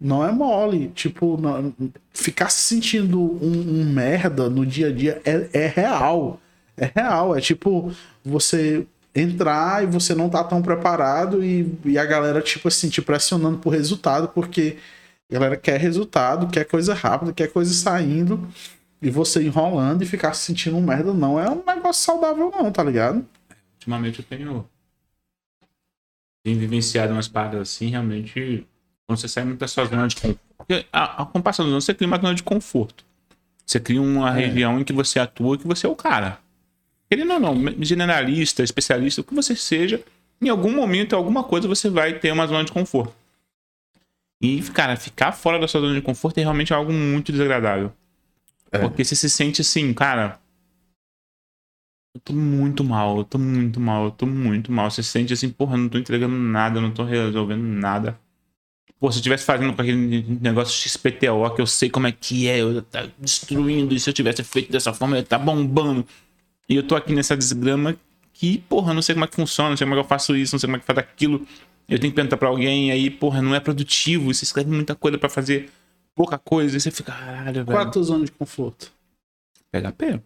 Não 0.01 0.25
é 0.27 0.31
mole. 0.33 0.89
Tipo, 0.91 1.37
não- 1.37 1.75
ficar 2.13 2.49
se 2.51 2.63
sentindo 2.63 3.21
um, 3.21 3.81
um 3.81 3.85
merda 3.93 4.49
no 4.49 4.65
dia 4.65 4.89
a 4.89 4.93
dia 4.93 5.21
é, 5.25 5.49
é 5.53 5.67
real. 5.67 6.41
É 6.77 6.91
real. 6.95 7.37
É 7.37 7.41
tipo, 7.41 7.93
você 8.25 8.87
entrar 9.15 9.83
e 9.83 9.87
você 9.87 10.15
não 10.15 10.29
tá 10.29 10.45
tão 10.45 10.63
preparado 10.63 11.43
e, 11.45 11.77
e 11.85 11.99
a 11.99 12.05
galera, 12.05 12.41
tipo 12.41 12.69
assim, 12.69 12.89
te 12.89 13.03
pressionando 13.03 13.59
por 13.59 13.71
resultado, 13.71 14.29
porque 14.29 14.77
a 15.31 15.35
galera 15.35 15.57
quer 15.57 15.79
resultado, 15.81 16.49
quer 16.49 16.65
coisa 16.65 16.95
rápida, 16.95 17.33
quer 17.33 17.49
coisa 17.53 17.73
saindo, 17.75 18.47
e 19.03 19.11
você 19.11 19.43
enrolando 19.43 20.03
e 20.03 20.07
ficar 20.07 20.35
se 20.35 20.45
sentindo 20.47 20.77
um 20.77 20.83
merda 20.83 21.13
não 21.13 21.39
é 21.39 21.49
um 21.51 21.63
negócio 21.65 22.05
saudável, 22.05 22.51
não, 22.51 22.71
tá 22.73 22.83
ligado? 22.83 23.25
Ultimamente 23.75 24.21
eu 24.21 24.25
tenho. 24.25 24.69
Tenho 26.45 26.59
vivenciado 26.59 27.13
umas 27.13 27.29
paradas 27.29 27.61
assim, 27.61 27.91
realmente. 27.91 28.67
Quando 29.09 29.21
você 29.21 29.27
sai 29.27 29.43
muito 29.43 29.59
da 29.59 29.67
sua 29.67 29.87
zona 29.87 30.07
de 30.07 30.17
conforto. 30.17 30.41
Porque 30.59 30.85
a, 30.93 31.23
a, 31.23 31.27
com 31.27 31.39
o 31.39 31.43
passar 31.43 31.63
dos 31.63 31.73
anos, 31.73 31.85
você 31.87 31.95
cria 31.95 32.07
uma 32.07 32.19
zona 32.19 32.35
de 32.35 32.43
conforto. 32.43 33.07
Você 33.65 33.81
cria 33.81 34.03
uma 34.03 34.31
região 34.31 34.79
em 34.79 34.85
que 34.85 34.93
você 34.93 35.19
atua 35.19 35.55
e 35.55 35.59
que 35.59 35.67
você 35.67 35.87
é 35.87 35.89
o 35.89 35.97
cara. 35.97 36.39
Querendo 37.09 37.33
ou 37.33 37.41
não, 37.41 37.55
generalista, 37.83 38.63
especialista, 38.63 39.23
o 39.23 39.25
que 39.25 39.35
você 39.35 39.57
seja, 39.57 40.05
em 40.43 40.51
algum 40.51 40.71
momento, 40.71 41.15
em 41.15 41.17
alguma 41.17 41.43
coisa, 41.43 41.67
você 41.67 41.89
vai 41.89 42.19
ter 42.19 42.31
uma 42.33 42.47
zona 42.47 42.65
de 42.65 42.71
conforto. 42.71 43.15
E, 44.43 44.61
cara, 44.75 44.95
ficar 44.95 45.33
fora 45.33 45.59
da 45.59 45.67
sua 45.67 45.81
zona 45.81 45.95
de 45.95 46.03
conforto 46.03 46.37
é 46.37 46.43
realmente 46.43 46.75
algo 46.75 46.93
muito 46.93 47.33
desagradável. 47.33 47.91
É. 48.71 48.79
Porque 48.79 49.03
você 49.03 49.17
se 49.17 49.31
sente 49.31 49.63
assim, 49.63 49.95
cara. 49.95 50.39
Eu 52.15 52.21
tô 52.21 52.35
muito 52.35 52.85
mal, 52.85 53.17
eu 53.17 53.25
tô 53.25 53.39
muito 53.39 53.81
mal, 53.81 54.05
eu 54.05 54.11
tô 54.11 54.27
muito 54.27 54.71
mal. 54.71 54.91
Você 54.91 55.03
se 55.03 55.09
sente 55.09 55.33
assim, 55.33 55.49
porra, 55.49 55.75
eu 55.75 55.79
não 55.79 55.89
tô 55.89 55.97
entregando 55.97 56.37
nada, 56.37 56.77
eu 56.77 56.83
não 56.83 56.93
tô 56.93 57.05
resolvendo 57.05 57.63
nada. 57.63 58.19
Pô, 59.01 59.13
se 59.13 59.19
eu 59.19 59.23
tivesse 59.23 59.45
fazendo 59.45 59.73
com 59.73 59.81
aquele 59.81 60.39
negócio 60.41 60.89
XPTO, 60.89 61.55
que 61.55 61.63
eu 61.63 61.67
sei 61.67 61.89
como 61.89 62.07
é 62.09 62.13
que 62.13 62.49
é, 62.49 62.61
eu 62.61 62.83
tá 62.83 63.07
destruindo, 63.17 63.95
e 63.95 64.01
se 64.01 64.11
eu 64.11 64.15
tivesse 64.15 64.43
feito 64.43 64.73
dessa 64.73 64.93
forma, 64.93 65.17
eu 65.17 65.21
ia 65.21 65.25
tá 65.25 65.39
bombando. 65.39 66.05
E 66.69 66.75
eu 66.75 66.83
tô 66.83 66.97
aqui 66.97 67.15
nessa 67.15 67.37
desgrama 67.37 67.97
que, 68.33 68.59
porra, 68.69 68.91
eu 68.91 68.95
não 68.95 69.03
sei 69.03 69.15
como 69.15 69.25
é 69.25 69.29
que 69.29 69.37
funciona, 69.37 69.71
não 69.71 69.77
sei 69.77 69.85
como 69.87 69.95
é 69.95 70.01
que 70.01 70.05
eu 70.05 70.09
faço 70.09 70.37
isso, 70.37 70.55
não 70.55 70.59
sei 70.59 70.67
como 70.67 70.77
é 70.77 70.81
que 70.81 70.87
faz 70.87 70.99
aquilo. 70.99 71.47
Eu 71.89 71.99
tenho 71.99 72.13
que 72.13 72.17
perguntar 72.17 72.37
pra 72.37 72.49
alguém, 72.49 72.91
aí, 72.91 73.09
porra, 73.09 73.41
não 73.41 73.55
é 73.55 73.61
produtivo, 73.61 74.35
você 74.35 74.45
escreve 74.45 74.71
muita 74.71 74.97
coisa 74.97 75.17
pra 75.17 75.29
fazer 75.29 75.71
pouca 76.15 76.37
coisa, 76.37 76.77
e 76.77 76.81
você 76.81 76.91
fica, 76.91 77.13
caralho, 77.13 77.65
velho. 77.65 77.91
tua 77.91 78.03
zona 78.03 78.25
de 78.25 78.33
conforto? 78.33 78.93
PHP. 79.71 80.21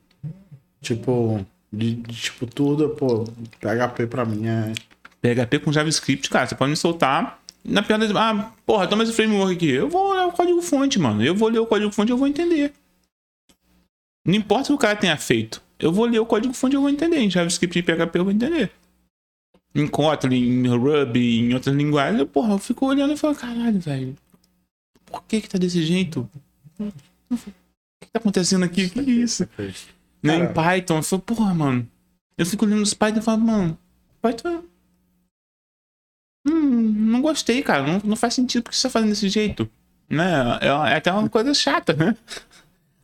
Tipo, 0.80 1.46
de, 1.70 1.94
de, 1.94 2.14
tipo, 2.14 2.46
tudo, 2.46 2.88
pô, 2.90 3.24
PHP 3.60 4.06
pra 4.06 4.24
mim 4.24 4.46
é. 4.46 4.72
PHP 5.20 5.58
com 5.60 5.72
JavaScript, 5.72 6.30
cara, 6.30 6.46
você 6.46 6.54
pode 6.54 6.70
me 6.70 6.76
soltar. 6.76 7.41
Na 7.64 7.82
pior 7.82 7.98
das. 7.98 8.14
Ah, 8.14 8.52
porra, 8.66 8.86
toma 8.86 9.04
esse 9.04 9.12
framework 9.12 9.54
aqui. 9.54 9.68
Eu 9.68 9.88
vou 9.88 10.12
ler 10.12 10.26
o 10.26 10.32
código 10.32 10.62
fonte, 10.62 10.98
mano. 10.98 11.22
Eu 11.22 11.34
vou 11.34 11.48
ler 11.48 11.58
o 11.58 11.66
código 11.66 11.92
fonte 11.92 12.10
e 12.10 12.12
eu 12.12 12.18
vou 12.18 12.26
entender. 12.26 12.72
Não 14.26 14.34
importa 14.34 14.64
o 14.64 14.66
que 14.66 14.72
o 14.74 14.78
cara 14.78 14.96
tenha 14.96 15.16
feito. 15.16 15.62
Eu 15.78 15.92
vou 15.92 16.06
ler 16.06 16.18
o 16.18 16.26
código 16.26 16.54
fonte 16.54 16.74
e 16.74 16.76
eu 16.76 16.80
vou 16.80 16.90
entender. 16.90 17.18
Em 17.18 17.30
JavaScript 17.30 17.78
e 17.78 17.82
PHP 17.82 18.18
eu 18.18 18.24
vou 18.24 18.32
entender. 18.32 18.70
Em 19.74 19.86
Kotlin, 19.86 20.36
em 20.36 20.68
Ruby, 20.68 21.40
em 21.40 21.54
outras 21.54 21.74
linguagens, 21.74 22.20
eu, 22.20 22.26
porra, 22.26 22.52
eu 22.52 22.58
fico 22.58 22.86
olhando 22.86 23.14
e 23.14 23.16
falo, 23.16 23.34
caralho, 23.34 23.80
velho. 23.80 24.16
Por 25.06 25.22
que 25.24 25.40
que 25.40 25.48
tá 25.48 25.58
desse 25.58 25.82
jeito? 25.82 26.28
O 26.78 27.36
que 28.00 28.10
tá 28.12 28.18
acontecendo 28.18 28.64
aqui? 28.64 28.90
Que 28.90 29.00
isso? 29.00 29.48
Né, 30.22 30.36
em. 30.36 30.52
Python, 30.52 30.98
eu 30.98 31.02
falo, 31.02 31.22
porra, 31.22 31.54
mano. 31.54 31.88
Eu 32.36 32.44
fico 32.44 32.64
olhando 32.64 32.82
os 32.82 32.94
Python 32.94 33.20
e 33.20 33.22
falo, 33.22 33.40
mano, 33.40 33.78
Python. 34.20 34.62
Hum, 36.46 36.92
não 37.10 37.22
gostei, 37.22 37.62
cara. 37.62 37.82
Não, 37.86 38.00
não 38.04 38.16
faz 38.16 38.34
sentido 38.34 38.62
porque 38.64 38.76
você 38.76 38.82
tá 38.88 38.90
fazendo 38.90 39.10
desse 39.10 39.28
jeito. 39.28 39.68
Né? 40.08 40.58
É, 40.60 40.66
é 40.66 40.96
até 40.96 41.12
uma 41.12 41.28
coisa 41.28 41.54
chata, 41.54 41.92
né? 41.94 42.16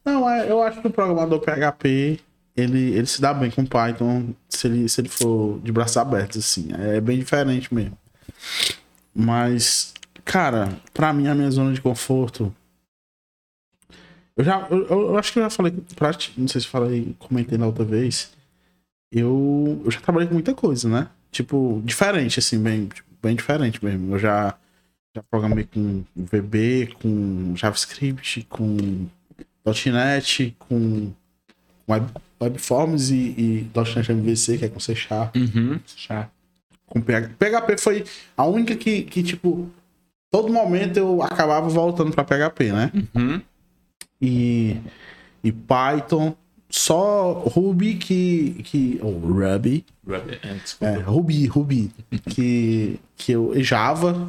Não, 0.04 0.28
é, 0.28 0.50
eu 0.50 0.62
acho 0.62 0.80
que 0.80 0.88
o 0.88 0.90
programador 0.92 1.40
PHP 1.40 2.18
ele, 2.56 2.92
ele 2.92 3.06
se 3.06 3.20
dá 3.20 3.32
bem 3.32 3.50
com 3.50 3.64
Python 3.64 4.34
se 4.48 4.66
ele, 4.66 4.88
se 4.88 5.00
ele 5.00 5.08
for 5.08 5.60
de 5.60 5.70
braços 5.70 5.96
abertos, 5.96 6.38
assim. 6.38 6.68
É 6.76 7.00
bem 7.00 7.18
diferente 7.18 7.72
mesmo. 7.72 7.96
Mas, 9.14 9.94
cara, 10.24 10.76
pra 10.92 11.12
mim, 11.12 11.28
a 11.28 11.34
minha 11.34 11.50
zona 11.50 11.72
de 11.72 11.80
conforto. 11.80 12.54
Eu 14.36 14.44
já. 14.44 14.66
Eu- 14.70 14.86
eu 14.88 15.18
acho 15.18 15.32
que 15.32 15.38
eu 15.38 15.42
já 15.42 15.50
falei 15.50 15.72
pra 15.96 16.12
ti, 16.12 16.32
não 16.36 16.46
sei 16.48 16.60
se 16.60 16.66
falei, 16.66 17.14
comentei 17.18 17.58
na 17.58 17.66
outra 17.66 17.84
vez. 17.84 18.30
Eu, 19.12 19.80
eu 19.84 19.90
já 19.90 20.00
trabalhei 20.00 20.28
com 20.28 20.34
muita 20.34 20.54
coisa, 20.54 20.88
né? 20.88 21.08
Tipo, 21.30 21.80
diferente, 21.84 22.38
assim, 22.38 22.62
bem, 22.62 22.86
tipo, 22.86 23.07
bem 23.22 23.34
diferente 23.36 23.84
mesmo. 23.84 24.14
Eu 24.14 24.18
já, 24.18 24.54
já 25.14 25.22
programei 25.30 25.64
com 25.64 26.04
VB, 26.16 26.94
com 27.00 27.54
JavaScript, 27.56 28.46
com 28.48 29.06
.NET, 29.92 30.56
com 30.58 31.12
Web, 31.88 32.06
Webforms 32.40 33.10
e, 33.10 33.14
e 33.14 33.70
.NET 33.74 34.12
MVC, 34.12 34.58
que 34.58 34.64
é 34.64 34.68
com 34.68 34.80
C 34.80 34.94
Sharp, 34.94 35.36
Uhum. 35.36 35.80
Chato. 35.86 36.30
com 36.86 37.00
PHP. 37.00 37.34
PHP 37.38 37.78
foi 37.78 38.04
a 38.36 38.46
única 38.46 38.74
que, 38.76 39.02
que, 39.02 39.22
tipo, 39.22 39.70
todo 40.30 40.52
momento 40.52 40.96
eu 40.96 41.22
acabava 41.22 41.68
voltando 41.68 42.12
pra 42.12 42.24
PHP, 42.24 42.72
né? 42.72 42.92
Uhum. 43.14 43.42
E, 44.20 44.76
e 45.44 45.52
Python, 45.52 46.34
só 46.70 47.32
Ruby 47.32 47.94
que... 47.94 48.62
que 48.64 48.98
ou 49.02 49.18
Ruby, 49.18 49.84
É, 50.08 50.54
desculpa. 50.54 50.94
é, 50.94 50.98
Ruby, 51.00 51.46
Ruby, 51.46 51.90
que, 52.28 53.00
que 53.16 53.32
eu... 53.32 53.52
Java, 53.62 54.28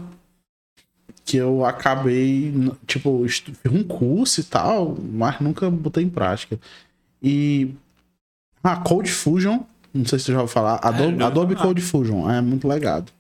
que 1.25 1.37
eu 1.37 1.63
acabei, 1.63 2.51
tipo, 2.87 3.23
fiz 3.27 3.71
um 3.71 3.83
curso 3.83 4.41
e 4.41 4.43
tal, 4.43 4.97
mas 5.11 5.39
nunca 5.39 5.69
botei 5.69 6.03
em 6.03 6.09
prática. 6.09 6.59
E... 7.21 7.73
Ah, 8.63 8.77
Code 8.77 9.11
Fusion, 9.11 9.59
não 9.93 10.05
sei 10.05 10.17
se 10.17 10.25
você 10.25 10.31
já 10.31 10.39
ouviu 10.39 10.53
falar, 10.53 10.75
Adobe, 10.77 11.01
já 11.01 11.07
ouvi 11.07 11.23
Adobe. 11.23 11.55
Code 11.55 11.81
Fusion, 11.81 12.29
é 12.29 12.41
muito 12.41 12.67
legado. 12.67 13.11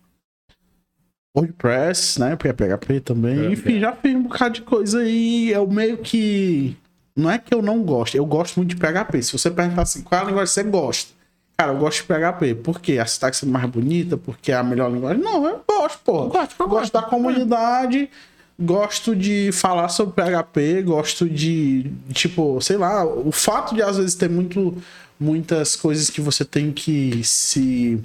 WordPress, 1.37 2.19
né, 2.19 2.33
é 2.33 2.35
PHP 2.35 2.99
também, 3.01 3.53
enfim, 3.53 3.79
já 3.79 3.93
fiz 3.93 4.15
um 4.15 4.23
bocado 4.23 4.55
de 4.55 4.61
coisa 4.63 5.01
aí, 5.01 5.51
eu 5.51 5.69
meio 5.69 5.97
que... 5.99 6.75
Não 7.15 7.29
é 7.29 7.37
que 7.37 7.53
eu 7.53 7.61
não 7.61 7.83
gosto, 7.83 8.15
eu 8.15 8.25
gosto 8.25 8.57
muito 8.57 8.69
de 8.69 8.75
PHP. 8.75 9.21
Se 9.21 9.33
você 9.33 9.51
perguntar 9.51 9.81
assim, 9.83 10.01
qual 10.01 10.21
é 10.21 10.23
a 10.23 10.27
linguagem 10.27 10.47
que 10.47 10.53
você 10.53 10.63
gosta? 10.63 11.11
Cara, 11.57 11.73
eu 11.73 11.77
gosto 11.77 11.97
de 11.97 12.03
PHP. 12.03 12.55
Por 12.55 12.79
quê? 12.79 12.99
A 12.99 13.05
sintaxe 13.05 13.45
é 13.45 13.49
mais 13.49 13.69
bonita? 13.69 14.15
Porque 14.15 14.51
é 14.51 14.55
a 14.55 14.63
melhor 14.63 14.89
linguagem? 14.91 15.21
Não, 15.21 15.45
eu 15.45 15.61
gosto, 15.67 15.99
pô. 16.05 16.23
Eu 16.23 16.29
gosto, 16.29 16.67
gosto 16.67 16.93
da 16.93 17.01
comunidade, 17.01 18.09
gosto 18.57 19.15
de 19.15 19.51
falar 19.51 19.89
sobre 19.89 20.13
PHP, 20.13 20.81
gosto 20.83 21.29
de, 21.29 21.91
tipo, 22.13 22.61
sei 22.61 22.77
lá, 22.77 23.05
o 23.05 23.31
fato 23.31 23.75
de 23.75 23.81
às 23.81 23.97
vezes 23.97 24.15
ter 24.15 24.29
muito, 24.29 24.81
muitas 25.19 25.75
coisas 25.75 26.09
que 26.09 26.21
você 26.21 26.45
tem 26.45 26.71
que 26.71 27.21
se 27.25 28.01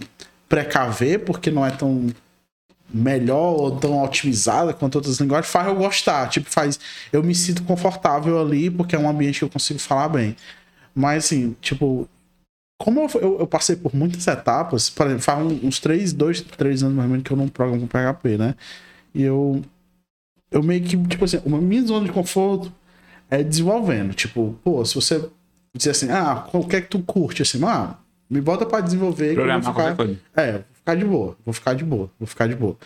precaver, 0.49 1.25
porque 1.25 1.51
não 1.51 1.65
é 1.65 1.71
tão 1.71 2.09
melhor 2.95 3.55
ou 3.61 3.77
tão 3.79 4.03
otimizada 4.03 4.73
quanto 4.73 4.95
outras 4.97 5.19
linguagens, 5.19 5.51
faz 5.51 5.67
eu 5.67 5.75
gostar. 5.75 6.29
Tipo, 6.29 6.49
faz. 6.49 6.79
Eu 7.13 7.23
me 7.23 7.35
sinto 7.35 7.63
confortável 7.65 8.41
ali, 8.41 8.71
porque 8.71 8.95
é 8.95 8.99
um 8.99 9.09
ambiente 9.09 9.41
que 9.41 9.45
eu 9.45 9.51
consigo 9.51 9.79
falar 9.81 10.09
bem. 10.09 10.37
Mas 10.95 11.25
assim, 11.25 11.57
tipo, 11.61 12.09
como 12.81 13.01
eu, 13.01 13.21
eu, 13.21 13.39
eu 13.41 13.47
passei 13.47 13.75
por 13.77 13.95
muitas 13.95 14.27
etapas, 14.27 14.89
por 14.91 15.07
exemplo, 15.07 15.23
faz 15.23 15.45
uns 15.65 15.81
três, 15.81 16.13
dois, 16.13 16.41
três 16.41 16.83
anos 16.83 16.95
mais 16.97 17.07
ou 17.07 17.11
menos 17.11 17.25
que 17.27 17.33
eu 17.33 17.37
não 17.37 17.49
programo 17.49 17.81
com 17.81 17.87
PHP, 17.89 18.39
né? 18.39 18.55
E 19.15 19.23
eu. 19.23 19.61
Eu 20.51 20.63
meio 20.63 20.83
que, 20.85 20.97
tipo 21.09 21.25
assim, 21.25 21.41
uma 21.45 21.59
minha 21.59 21.85
zona 21.85 22.07
de 22.07 22.13
conforto 22.13 22.73
é 23.29 23.43
desenvolvendo. 23.43 24.15
Tipo, 24.15 24.57
pô, 24.63 24.85
se 24.85 24.95
você 24.95 25.29
dizer 25.77 25.91
assim, 25.91 26.11
ah, 26.13 26.47
o 26.53 26.65
que 26.65 26.77
é 26.77 26.81
que 26.81 26.89
tu 26.89 27.01
curte? 27.01 27.43
Assim, 27.43 27.59
ah, 27.65 27.97
me 28.31 28.41
bota 28.41 28.65
pra 28.65 28.81
desenvolver. 28.81 29.35
que 29.35 29.41
eu 29.41 29.45
vou 29.45 29.45
Programar 29.47 29.63
ficar- 29.63 29.75
qualquer 29.75 29.97
coisa. 29.97 30.21
é, 30.37 30.63
ficar 30.85 30.95
de 30.95 31.05
boa, 31.05 31.37
vou 31.45 31.55
ficar 31.55 31.75
de 31.75 31.85
boa, 31.85 32.11
vou 32.19 32.27
ficar 32.27 32.47
de 32.47 32.55
boa. 32.55 32.77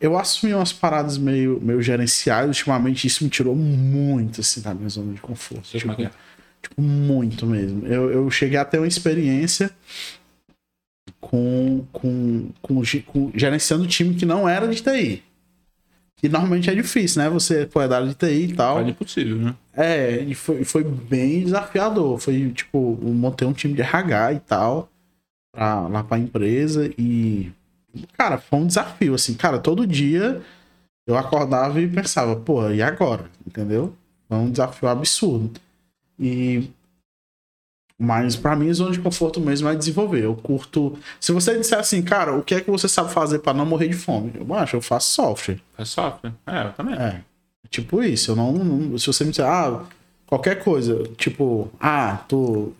Eu 0.00 0.16
assumi 0.16 0.54
umas 0.54 0.72
paradas 0.72 1.18
meio, 1.18 1.60
meio 1.60 1.82
gerenciais, 1.82 2.46
ultimamente 2.46 3.06
isso 3.06 3.24
me 3.24 3.30
tirou 3.30 3.56
muito, 3.56 4.40
assim, 4.40 4.60
da 4.60 4.72
minha 4.72 4.88
zona 4.88 5.12
de 5.12 5.20
conforto. 5.20 5.66
Sei 5.66 5.80
como 5.80 5.92
é 5.94 5.96
Tipo, 5.96 6.14
tipo, 6.62 6.80
muito 6.80 7.46
mesmo. 7.46 7.86
Eu, 7.86 8.10
eu 8.10 8.30
cheguei 8.30 8.56
a 8.56 8.64
ter 8.64 8.78
uma 8.78 8.86
experiência 8.86 9.70
com, 11.20 11.84
com, 11.92 12.50
com, 12.62 12.82
com 13.06 13.32
gerenciando 13.34 13.86
time 13.86 14.14
que 14.14 14.24
não 14.24 14.48
era 14.48 14.68
de 14.68 14.80
TI. 14.80 15.22
Que 16.16 16.28
normalmente 16.28 16.68
é 16.68 16.74
difícil, 16.74 17.22
né? 17.22 17.30
Você 17.30 17.66
pô, 17.66 17.80
é 17.80 17.88
da 17.88 17.96
área 17.96 18.08
de 18.08 18.14
TI 18.14 18.44
e 18.44 18.54
tal. 18.54 18.76
Quase 18.76 18.90
impossível, 18.90 19.36
né? 19.38 19.54
É, 19.72 20.20
e 20.20 20.34
foi, 20.34 20.64
foi 20.64 20.84
bem 20.84 21.42
desafiador. 21.42 22.18
Foi 22.18 22.50
tipo, 22.50 22.98
montei 23.02 23.48
um 23.48 23.54
time 23.54 23.72
de 23.72 23.80
RH 23.80 24.34
e 24.34 24.40
tal, 24.40 24.89
pra, 25.52 25.86
lá 25.88 26.04
pra 26.04 26.18
empresa. 26.18 26.90
E, 26.98 27.50
cara, 28.16 28.38
foi 28.38 28.58
um 28.58 28.66
desafio, 28.66 29.14
assim, 29.14 29.34
cara, 29.34 29.58
todo 29.58 29.86
dia 29.86 30.40
eu 31.06 31.16
acordava 31.16 31.80
e 31.80 31.88
pensava, 31.88 32.36
pô, 32.36 32.68
e 32.70 32.82
agora? 32.82 33.30
Entendeu? 33.46 33.94
Foi 34.28 34.38
um 34.38 34.50
desafio 34.50 34.88
absurdo. 34.88 35.60
E. 36.18 36.70
Mas 38.02 38.34
pra 38.34 38.56
mim, 38.56 38.72
zona 38.72 38.92
de 38.92 39.00
conforto 39.00 39.40
mesmo 39.40 39.68
é 39.68 39.74
desenvolver. 39.76 40.24
Eu 40.24 40.34
curto. 40.34 40.98
Se 41.20 41.32
você 41.32 41.58
disser 41.58 41.78
assim, 41.78 42.00
cara, 42.02 42.34
o 42.34 42.42
que 42.42 42.54
é 42.54 42.60
que 42.62 42.70
você 42.70 42.88
sabe 42.88 43.12
fazer 43.12 43.40
pra 43.40 43.52
não 43.52 43.66
morrer 43.66 43.88
de 43.88 43.94
fome? 43.94 44.32
Eu 44.34 44.54
acho, 44.54 44.76
eu 44.76 44.80
faço 44.80 45.12
software. 45.12 45.60
É 45.76 45.84
software. 45.84 46.32
É, 46.46 46.62
eu 46.68 46.72
também. 46.72 46.94
É. 46.94 47.22
Tipo 47.68 48.02
isso, 48.02 48.30
eu 48.30 48.36
não, 48.36 48.52
não- 48.52 48.96
Se 48.98 49.06
você 49.06 49.22
me 49.22 49.30
disser, 49.30 49.44
ah, 49.46 49.84
qualquer 50.26 50.64
coisa, 50.64 51.02
tipo, 51.18 51.70
ah, 51.78 52.24
tu. 52.26 52.72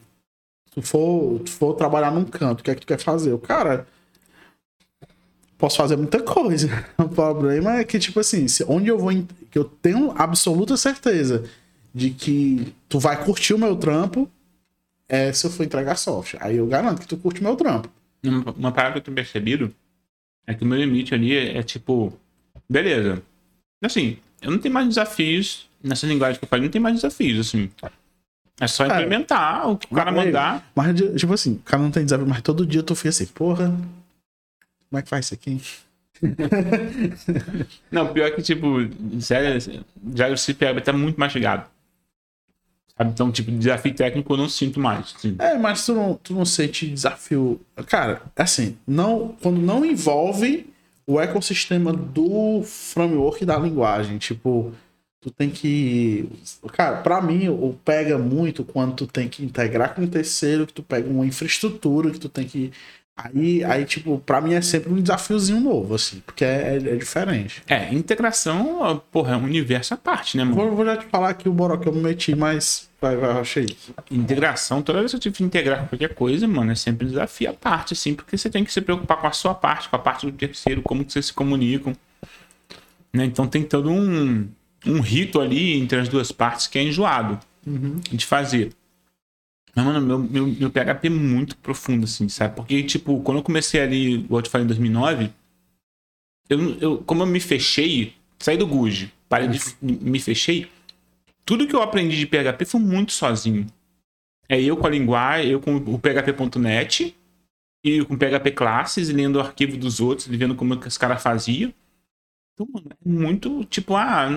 Tu 0.80 0.86
for, 0.86 1.38
tu 1.40 1.50
for 1.50 1.74
trabalhar 1.74 2.10
num 2.10 2.24
canto, 2.24 2.60
o 2.60 2.64
que 2.64 2.70
é 2.70 2.74
que 2.74 2.80
tu 2.80 2.86
quer 2.86 2.98
fazer? 2.98 3.30
Eu, 3.30 3.38
cara. 3.38 3.86
Posso 5.58 5.76
fazer 5.76 5.96
muita 5.96 6.22
coisa. 6.22 6.68
O 6.96 7.08
problema 7.08 7.76
é 7.76 7.84
que, 7.84 7.98
tipo 7.98 8.18
assim, 8.18 8.46
onde 8.66 8.88
eu 8.88 8.98
vou. 8.98 9.10
Que 9.50 9.58
eu 9.58 9.64
tenho 9.64 10.12
absoluta 10.16 10.76
certeza 10.76 11.44
de 11.94 12.10
que 12.10 12.72
tu 12.88 12.98
vai 12.98 13.22
curtir 13.22 13.52
o 13.52 13.58
meu 13.58 13.76
trampo 13.76 14.30
é 15.08 15.32
se 15.32 15.46
eu 15.46 15.50
for 15.50 15.64
entregar 15.64 15.96
software. 15.96 16.40
Aí 16.42 16.56
eu 16.56 16.66
garanto 16.66 17.00
que 17.00 17.06
tu 17.06 17.16
curte 17.16 17.40
o 17.40 17.44
meu 17.44 17.56
trampo. 17.56 17.90
Uma, 18.24 18.52
uma 18.52 18.72
parada 18.72 18.92
que 18.92 18.98
eu 18.98 19.02
tenho 19.02 19.14
percebido 19.14 19.74
é 20.46 20.54
que 20.54 20.62
o 20.62 20.66
meu 20.66 20.78
limite 20.78 21.14
ali 21.14 21.36
é, 21.36 21.58
é 21.58 21.62
tipo, 21.62 22.12
beleza. 22.68 23.22
Assim, 23.82 24.16
eu 24.40 24.50
não 24.50 24.58
tenho 24.58 24.72
mais 24.72 24.88
desafios 24.88 25.68
nessa 25.82 26.06
linguagem 26.06 26.38
que 26.38 26.44
eu 26.44 26.48
falo, 26.48 26.62
não 26.62 26.70
tem 26.70 26.80
mais 26.80 26.94
desafios, 26.94 27.48
assim. 27.48 27.70
É 28.60 28.66
só 28.66 28.86
Cara, 28.86 29.02
implementar 29.02 29.68
o 29.70 29.76
que 29.78 29.86
o 29.90 29.96
cara 29.96 30.12
mandar. 30.12 30.70
Mas, 30.74 30.94
tipo 31.18 31.32
assim, 31.32 31.54
o 31.54 31.58
cara 31.60 31.82
não 31.82 31.90
tem 31.90 32.04
desafio, 32.04 32.26
mas 32.28 32.42
todo 32.42 32.66
dia 32.66 32.82
tu 32.82 32.94
fica 32.94 33.08
assim, 33.08 33.26
porra, 33.26 33.68
como 34.88 34.98
é 34.98 35.02
que 35.02 35.08
faz 35.08 35.24
isso 35.24 35.34
aqui? 35.34 35.60
Não, 37.90 38.12
pior 38.12 38.30
que, 38.32 38.42
tipo, 38.42 38.76
sério, 39.20 39.82
JavaScript 40.14 40.62
PHP 40.62 40.80
tá 40.82 40.92
muito 40.92 41.18
mastigado. 41.18 41.64
Sabe? 42.96 43.10
Então, 43.10 43.32
tipo, 43.32 43.50
desafio 43.50 43.94
técnico 43.94 44.32
eu 44.34 44.36
não 44.36 44.48
sinto 44.48 44.78
mais. 44.78 45.14
assim. 45.16 45.34
É, 45.38 45.56
mas 45.56 45.86
tu 45.86 45.94
não, 45.94 46.14
tu 46.22 46.34
não 46.34 46.44
sente 46.44 46.86
desafio. 46.86 47.58
Cara, 47.86 48.20
assim, 48.36 48.76
não, 48.86 49.34
quando 49.40 49.58
não 49.58 49.82
envolve 49.84 50.70
o 51.06 51.18
ecossistema 51.18 51.92
do 51.92 52.62
framework 52.62 53.46
da 53.46 53.58
linguagem, 53.58 54.18
tipo, 54.18 54.74
tu 55.20 55.30
tem 55.30 55.50
que. 55.50 56.28
Cara, 56.72 56.98
pra 56.98 57.20
mim, 57.20 57.48
o 57.48 57.78
pega 57.84 58.18
muito 58.18 58.64
quando 58.64 58.94
tu 58.94 59.06
tem 59.06 59.28
que 59.28 59.44
integrar 59.44 59.94
com 59.94 60.02
um 60.02 60.06
terceiro, 60.06 60.66
que 60.66 60.72
tu 60.72 60.82
pega 60.82 61.08
uma 61.08 61.26
infraestrutura, 61.26 62.10
que 62.10 62.18
tu 62.18 62.28
tem 62.28 62.46
que. 62.46 62.72
Aí, 63.16 63.62
aí 63.64 63.84
tipo, 63.84 64.18
pra 64.18 64.40
mim 64.40 64.54
é 64.54 64.62
sempre 64.62 64.90
um 64.90 64.96
desafiozinho 64.96 65.60
novo, 65.60 65.94
assim, 65.94 66.22
porque 66.24 66.42
é, 66.42 66.76
é 66.76 66.96
diferente. 66.96 67.62
É, 67.68 67.92
integração, 67.92 69.02
porra, 69.12 69.34
é 69.34 69.36
um 69.36 69.44
universo 69.44 69.92
à 69.92 69.96
parte, 69.98 70.38
né, 70.38 70.44
mano? 70.44 70.56
Vou, 70.56 70.74
vou 70.74 70.86
já 70.86 70.96
te 70.96 71.04
falar 71.04 71.28
aqui 71.28 71.46
o 71.46 71.52
boró 71.52 71.76
que 71.76 71.86
eu 71.86 71.92
me 71.92 72.00
meti, 72.00 72.34
mas 72.34 72.88
vai, 72.98 73.16
vai, 73.16 73.32
achei. 73.32 73.66
Integração, 74.10 74.80
toda 74.80 75.00
vez 75.00 75.10
que 75.10 75.16
eu 75.16 75.20
tive 75.20 75.36
que 75.36 75.44
integrar 75.44 75.86
qualquer 75.86 76.14
coisa, 76.14 76.48
mano, 76.48 76.72
é 76.72 76.74
sempre 76.74 77.06
um 77.06 77.10
desafio 77.10 77.50
à 77.50 77.52
parte, 77.52 77.92
assim, 77.92 78.14
porque 78.14 78.38
você 78.38 78.48
tem 78.48 78.64
que 78.64 78.72
se 78.72 78.80
preocupar 78.80 79.18
com 79.18 79.26
a 79.26 79.32
sua 79.32 79.54
parte, 79.54 79.90
com 79.90 79.96
a 79.96 79.98
parte 79.98 80.24
do 80.24 80.32
terceiro, 80.32 80.80
como 80.80 81.04
que 81.04 81.12
vocês 81.12 81.26
se 81.26 81.34
comunicam. 81.34 81.92
Né? 83.12 83.26
Então 83.26 83.46
tem 83.46 83.64
todo 83.64 83.90
um, 83.90 84.48
um 84.86 85.00
rito 85.00 85.40
ali 85.40 85.78
entre 85.78 85.98
as 85.98 86.08
duas 86.08 86.32
partes 86.32 86.66
que 86.66 86.78
é 86.78 86.82
enjoado 86.82 87.38
de 88.10 88.26
fazer. 88.26 88.72
Mas, 89.74 89.84
mano, 89.84 90.00
meu, 90.00 90.18
meu, 90.18 90.46
meu 90.46 90.70
PHP 90.70 91.06
é 91.06 91.10
muito 91.10 91.56
profundo, 91.58 92.04
assim, 92.04 92.28
sabe? 92.28 92.56
Porque, 92.56 92.82
tipo, 92.82 93.20
quando 93.22 93.38
eu 93.38 93.42
comecei 93.42 93.80
ali, 93.80 94.14
igual 94.14 94.40
eu 94.40 94.42
te 94.42 94.50
falei, 94.50 94.64
em 94.64 94.68
2009, 94.68 95.30
eu, 96.48 96.78
eu, 96.80 96.98
como 96.98 97.22
eu 97.22 97.26
me 97.26 97.38
fechei, 97.38 98.14
saí 98.38 98.56
do 98.56 98.66
GUJ, 98.66 99.12
parei 99.28 99.48
de, 99.48 99.60
me 99.80 100.18
fechei, 100.18 100.68
tudo 101.44 101.66
que 101.66 101.74
eu 101.74 101.82
aprendi 101.82 102.18
de 102.18 102.26
PHP 102.26 102.64
foi 102.64 102.80
muito 102.80 103.12
sozinho. 103.12 103.66
É 104.48 104.60
eu 104.60 104.76
com 104.76 104.86
a 104.86 104.90
linguagem, 104.90 105.52
eu 105.52 105.60
com 105.60 105.76
o 105.76 105.98
PHP.net 105.98 107.14
e 107.84 108.04
com 108.04 108.18
PHP 108.18 108.50
classes, 108.50 109.08
e 109.08 109.12
lendo 109.12 109.36
o 109.36 109.40
arquivo 109.40 109.76
dos 109.76 110.00
outros, 110.00 110.26
e 110.26 110.36
vendo 110.36 110.56
como 110.56 110.78
que 110.78 110.88
os 110.88 110.98
caras 110.98 111.22
faziam. 111.22 111.72
Então, 112.60 112.68
mano, 112.72 112.86
é 112.90 113.08
muito 113.08 113.64
tipo, 113.64 113.96
ah, 113.96 114.28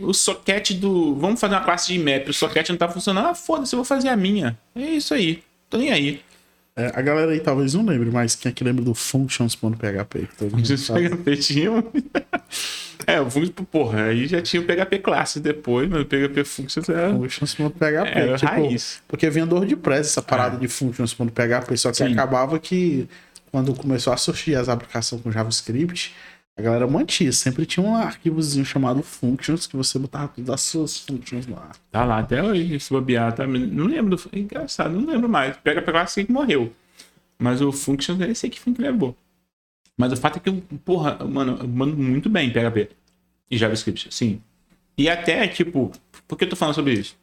o 0.00 0.12
socket 0.12 0.72
do. 0.72 1.14
Vamos 1.16 1.40
fazer 1.40 1.54
uma 1.54 1.64
classe 1.64 1.92
de 1.92 1.98
map, 1.98 2.28
o 2.28 2.32
socket 2.32 2.68
não 2.68 2.76
tá 2.76 2.88
funcionando. 2.88 3.28
Ah, 3.28 3.34
foda-se, 3.34 3.74
eu 3.74 3.78
vou 3.78 3.84
fazer 3.84 4.08
a 4.08 4.16
minha. 4.16 4.58
É 4.74 4.82
isso 4.82 5.14
aí. 5.14 5.42
Tô 5.70 5.78
nem 5.78 5.90
aí. 5.90 6.20
É, 6.76 6.90
a 6.94 7.02
galera 7.02 7.32
aí 7.32 7.40
talvez 7.40 7.74
não 7.74 7.84
lembre, 7.84 8.10
mas 8.10 8.34
quem 8.34 8.50
é 8.50 8.52
que 8.52 8.64
lembra 8.64 8.84
do 8.84 8.94
functions.php? 8.94 10.26
que 10.26 10.36
todo 10.36 10.56
mundo 10.56 10.64
Os 10.64 10.80
sabe? 10.80 11.08
PHP 11.08 11.36
tinham. 11.36 11.84
é, 13.06 13.20
o 13.20 13.30
Functions, 13.30 13.66
porra, 13.70 14.04
aí 14.04 14.26
já 14.26 14.40
tinha 14.40 14.62
o 14.62 14.64
PHP 14.64 14.98
classes 14.98 15.42
depois, 15.42 15.88
mas 15.88 16.02
o 16.02 16.04
PHP 16.06 16.44
Functions 16.44 16.88
era. 16.88 17.10
Functions.php. 17.10 18.18
Era 18.18 18.36
tipo, 18.36 18.50
raiz. 18.50 19.02
porque 19.06 19.28
vinha 19.28 19.46
do 19.46 19.56
WordPress 19.56 20.10
essa 20.10 20.22
parada 20.22 20.56
de 20.56 20.68
functions.php, 20.68 21.76
só 21.76 21.90
que 21.90 21.98
Sim. 21.98 22.12
acabava 22.12 22.58
que 22.58 23.06
quando 23.50 23.74
começou 23.74 24.14
a 24.14 24.16
surgir 24.16 24.56
as 24.56 24.70
aplicações 24.70 25.20
com 25.20 25.30
JavaScript, 25.30 26.14
a 26.56 26.62
galera 26.62 26.86
mantinha. 26.86 27.32
Sempre 27.32 27.66
tinha 27.66 27.84
um 27.84 27.94
arquivozinho 27.94 28.64
chamado 28.64 29.02
functions 29.02 29.66
que 29.66 29.76
você 29.76 29.98
botava 29.98 30.28
todas 30.28 30.50
as 30.50 30.60
suas 30.60 30.98
functions 30.98 31.46
lá. 31.46 31.72
Tá 31.90 32.04
lá 32.04 32.18
até 32.18 32.42
hoje, 32.42 32.78
se 32.78 32.90
bobear, 32.90 33.34
tá? 33.34 33.46
Não 33.46 33.86
lembro. 33.86 34.16
Do... 34.16 34.30
Engraçado, 34.32 34.92
não 34.92 35.06
lembro 35.06 35.28
mais. 35.28 35.56
PHP 35.56 35.90
classes 35.90 36.26
que 36.26 36.32
morreu. 36.32 36.72
Mas 37.38 37.60
o 37.60 37.72
Functions, 37.72 38.20
esse 38.20 38.46
aqui 38.46 38.60
foi 38.60 38.72
que 38.72 38.82
levou. 38.82 39.16
Mas 39.98 40.12
o 40.12 40.16
fato 40.16 40.36
é 40.36 40.40
que 40.40 40.48
eu, 40.48 40.62
porra, 40.84 41.24
mano, 41.24 41.58
eu 41.60 41.68
mando 41.68 41.96
muito 41.96 42.30
bem 42.30 42.48
em 42.48 42.52
PHP. 42.52 42.90
E 43.50 43.58
JavaScript, 43.58 44.14
sim. 44.14 44.40
E 44.96 45.08
até, 45.08 45.46
tipo, 45.48 45.90
por 46.28 46.38
que 46.38 46.44
eu 46.44 46.48
tô 46.48 46.56
falando 46.56 46.74
sobre 46.74 46.94
isso? 46.94 47.16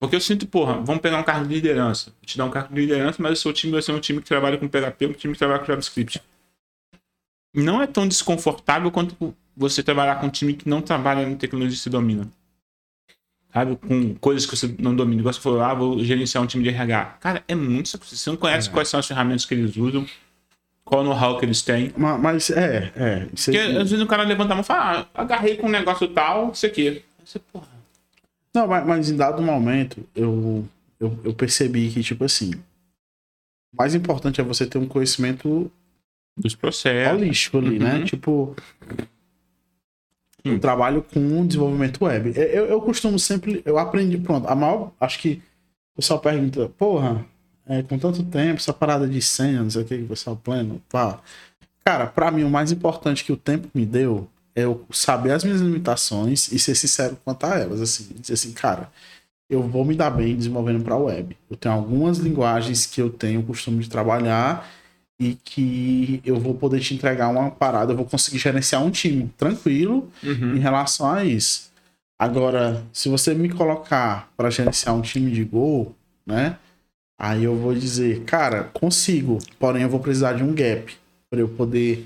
Porque 0.00 0.16
eu 0.16 0.20
sinto, 0.20 0.46
porra, 0.46 0.80
vamos 0.80 1.00
pegar 1.00 1.20
um 1.20 1.22
cargo 1.22 1.46
de 1.46 1.54
liderança. 1.54 2.12
Te 2.26 2.36
dar 2.36 2.44
um 2.44 2.50
cargo 2.50 2.74
de 2.74 2.80
liderança, 2.80 3.22
mas 3.22 3.38
o 3.38 3.42
seu 3.42 3.52
time 3.52 3.72
vai 3.72 3.82
ser 3.82 3.92
um 3.92 4.00
time 4.00 4.20
que 4.20 4.26
trabalha 4.26 4.58
com 4.58 4.66
PHP, 4.66 5.06
um 5.06 5.12
time 5.12 5.32
que 5.32 5.38
trabalha 5.38 5.60
com 5.60 5.66
JavaScript. 5.66 6.20
Não 7.54 7.82
é 7.82 7.86
tão 7.86 8.06
desconfortável 8.08 8.90
quanto 8.90 9.34
você 9.56 9.82
trabalhar 9.82 10.16
com 10.16 10.26
um 10.26 10.30
time 10.30 10.54
que 10.54 10.68
não 10.68 10.80
trabalha 10.80 11.22
em 11.22 11.36
tecnologia 11.36 11.76
que 11.76 11.82
você 11.82 11.90
domina. 11.90 12.28
Sabe? 13.52 13.76
Com 13.76 14.14
coisas 14.14 14.46
que 14.46 14.56
você 14.56 14.74
não 14.78 14.96
domina. 14.96 15.20
Igual 15.20 15.32
você 15.34 15.40
falou, 15.40 15.60
ah, 15.60 15.74
vou 15.74 16.02
gerenciar 16.02 16.42
um 16.42 16.46
time 16.46 16.64
de 16.64 16.70
RH. 16.70 17.04
Cara, 17.20 17.44
é 17.46 17.54
muito 17.54 17.90
sacrifício. 17.90 18.24
Você 18.24 18.30
não 18.30 18.36
conhece 18.38 18.70
quais 18.70 18.88
são 18.88 18.98
as 18.98 19.06
ferramentas 19.06 19.44
que 19.44 19.52
eles 19.52 19.76
usam, 19.76 20.06
qual 20.84 21.02
o 21.02 21.04
know-how 21.04 21.38
que 21.38 21.44
eles 21.44 21.60
têm. 21.60 21.92
Ma- 21.96 22.16
Mas, 22.16 22.48
é, 22.48 22.90
é. 22.96 23.28
Isso 23.34 23.50
Porque 23.52 23.58
às 23.58 23.90
vezes 23.90 24.00
o 24.00 24.06
cara 24.06 24.22
levanta 24.22 24.52
a 24.54 24.56
mão 24.56 24.62
e 24.62 24.66
fala, 24.66 25.06
ah, 25.14 25.20
agarrei 25.22 25.56
com 25.58 25.66
um 25.66 25.70
negócio 25.70 26.08
tal, 26.08 26.52
isso 26.52 26.64
aqui. 26.64 27.04
Você, 27.22 27.38
porra. 27.38 27.68
Não, 28.54 28.66
mas, 28.66 28.86
mas 28.86 29.10
em 29.10 29.16
dado 29.16 29.42
momento, 29.42 30.06
eu, 30.14 30.66
eu, 30.98 31.20
eu 31.22 31.34
percebi 31.34 31.90
que, 31.90 32.02
tipo 32.02 32.24
assim, 32.24 32.52
o 32.54 33.76
mais 33.76 33.94
importante 33.94 34.40
é 34.40 34.44
você 34.44 34.66
ter 34.66 34.78
um 34.78 34.86
conhecimento 34.88 35.70
Dos 36.36 36.54
processos. 36.54 37.18
holístico 37.20 37.58
ali, 37.58 37.78
né? 37.78 37.98
Uhum. 37.98 38.04
Tipo, 38.04 38.56
eu 40.44 40.54
Hum. 40.54 40.58
trabalho 40.58 41.02
com 41.02 41.46
desenvolvimento 41.46 42.04
web. 42.04 42.32
Eu, 42.34 42.42
eu, 42.42 42.64
eu 42.66 42.80
costumo 42.80 43.18
sempre, 43.18 43.62
eu 43.64 43.78
aprendi, 43.78 44.18
pronto, 44.18 44.48
a 44.48 44.54
maior, 44.54 44.92
acho 45.00 45.18
que 45.20 45.42
o 45.92 45.96
pessoal 45.96 46.18
pergunta, 46.18 46.68
porra, 46.76 47.24
é, 47.66 47.82
com 47.82 47.98
tanto 47.98 48.22
tempo, 48.24 48.56
essa 48.56 48.72
parada 48.72 49.06
de 49.06 49.20
senha, 49.22 49.62
não 49.62 49.70
sei 49.70 49.82
o 49.82 49.84
que, 49.84 49.98
que 49.98 50.04
o 50.04 50.08
pessoal 50.08 50.36
pleno, 50.36 50.82
pá. 50.88 51.20
Cara, 51.84 52.06
pra 52.06 52.30
mim, 52.30 52.44
o 52.44 52.50
mais 52.50 52.72
importante 52.72 53.24
que 53.24 53.32
o 53.32 53.36
tempo 53.36 53.68
me 53.74 53.86
deu 53.86 54.28
é 54.54 54.64
eu 54.64 54.84
saber 54.90 55.32
as 55.32 55.44
minhas 55.44 55.60
limitações 55.60 56.50
e 56.50 56.58
ser 56.58 56.74
sincero 56.74 57.16
quanto 57.24 57.44
a 57.44 57.58
elas, 57.58 57.80
assim, 57.80 58.08
dizer 58.18 58.34
assim, 58.34 58.52
cara, 58.52 58.90
eu 59.48 59.62
vou 59.62 59.84
me 59.84 59.94
dar 59.94 60.10
bem 60.10 60.34
desenvolvendo 60.34 60.82
para 60.82 60.96
web. 60.96 61.36
Eu 61.48 61.56
tenho 61.56 61.74
algumas 61.74 62.18
linguagens 62.18 62.86
que 62.86 63.00
eu 63.00 63.10
tenho 63.10 63.40
o 63.40 63.44
costume 63.44 63.82
de 63.82 63.88
trabalhar 63.88 64.68
e 65.22 65.34
que 65.44 66.20
eu 66.24 66.36
vou 66.40 66.54
poder 66.54 66.80
te 66.80 66.94
entregar 66.94 67.28
uma 67.28 67.50
parada, 67.50 67.92
eu 67.92 67.96
vou 67.96 68.06
conseguir 68.06 68.38
gerenciar 68.38 68.82
um 68.82 68.90
time 68.90 69.30
tranquilo 69.36 70.10
Uhum. 70.22 70.56
em 70.56 70.58
relação 70.58 71.10
a 71.10 71.24
isso. 71.24 71.70
Agora, 72.18 72.82
se 72.92 73.08
você 73.08 73.34
me 73.34 73.48
colocar 73.48 74.30
para 74.36 74.50
gerenciar 74.50 74.94
um 74.94 75.00
time 75.02 75.30
de 75.30 75.44
gol, 75.44 75.94
né? 76.26 76.56
Aí 77.20 77.44
eu 77.44 77.56
vou 77.56 77.74
dizer, 77.74 78.24
cara, 78.24 78.64
consigo, 78.72 79.38
porém 79.58 79.82
eu 79.82 79.88
vou 79.88 80.00
precisar 80.00 80.32
de 80.32 80.42
um 80.42 80.52
gap 80.54 80.92
para 81.30 81.40
eu 81.40 81.48
poder 81.48 82.04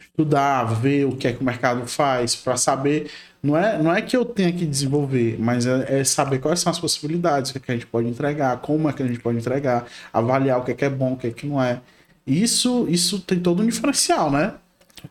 estudar, 0.00 0.64
ver 0.64 1.04
o 1.06 1.16
que 1.16 1.28
é 1.28 1.32
que 1.32 1.40
o 1.40 1.44
mercado 1.44 1.86
faz, 1.86 2.34
para 2.34 2.56
saber. 2.56 3.10
Não 3.42 3.56
é, 3.56 3.80
não 3.80 3.94
é 3.94 4.02
que 4.02 4.16
eu 4.16 4.24
tenha 4.24 4.52
que 4.52 4.66
desenvolver, 4.66 5.36
mas 5.38 5.66
é, 5.66 6.00
é 6.00 6.04
saber 6.04 6.40
quais 6.40 6.60
são 6.60 6.70
as 6.70 6.78
possibilidades, 6.78 7.50
o 7.50 7.54
que, 7.54 7.58
é 7.58 7.60
que 7.62 7.70
a 7.72 7.74
gente 7.74 7.86
pode 7.86 8.08
entregar, 8.08 8.58
como 8.60 8.88
é 8.88 8.92
que 8.92 9.02
a 9.02 9.06
gente 9.06 9.20
pode 9.20 9.38
entregar, 9.38 9.86
avaliar 10.12 10.58
o 10.58 10.64
que 10.64 10.72
é 10.72 10.74
que 10.74 10.84
é 10.84 10.90
bom, 10.90 11.12
o 11.12 11.16
que 11.16 11.28
é 11.28 11.30
que 11.30 11.46
não 11.46 11.62
é. 11.62 11.80
Isso, 12.28 12.86
isso 12.88 13.20
tem 13.20 13.40
todo 13.40 13.62
um 13.62 13.66
diferencial, 13.66 14.30
né? 14.30 14.54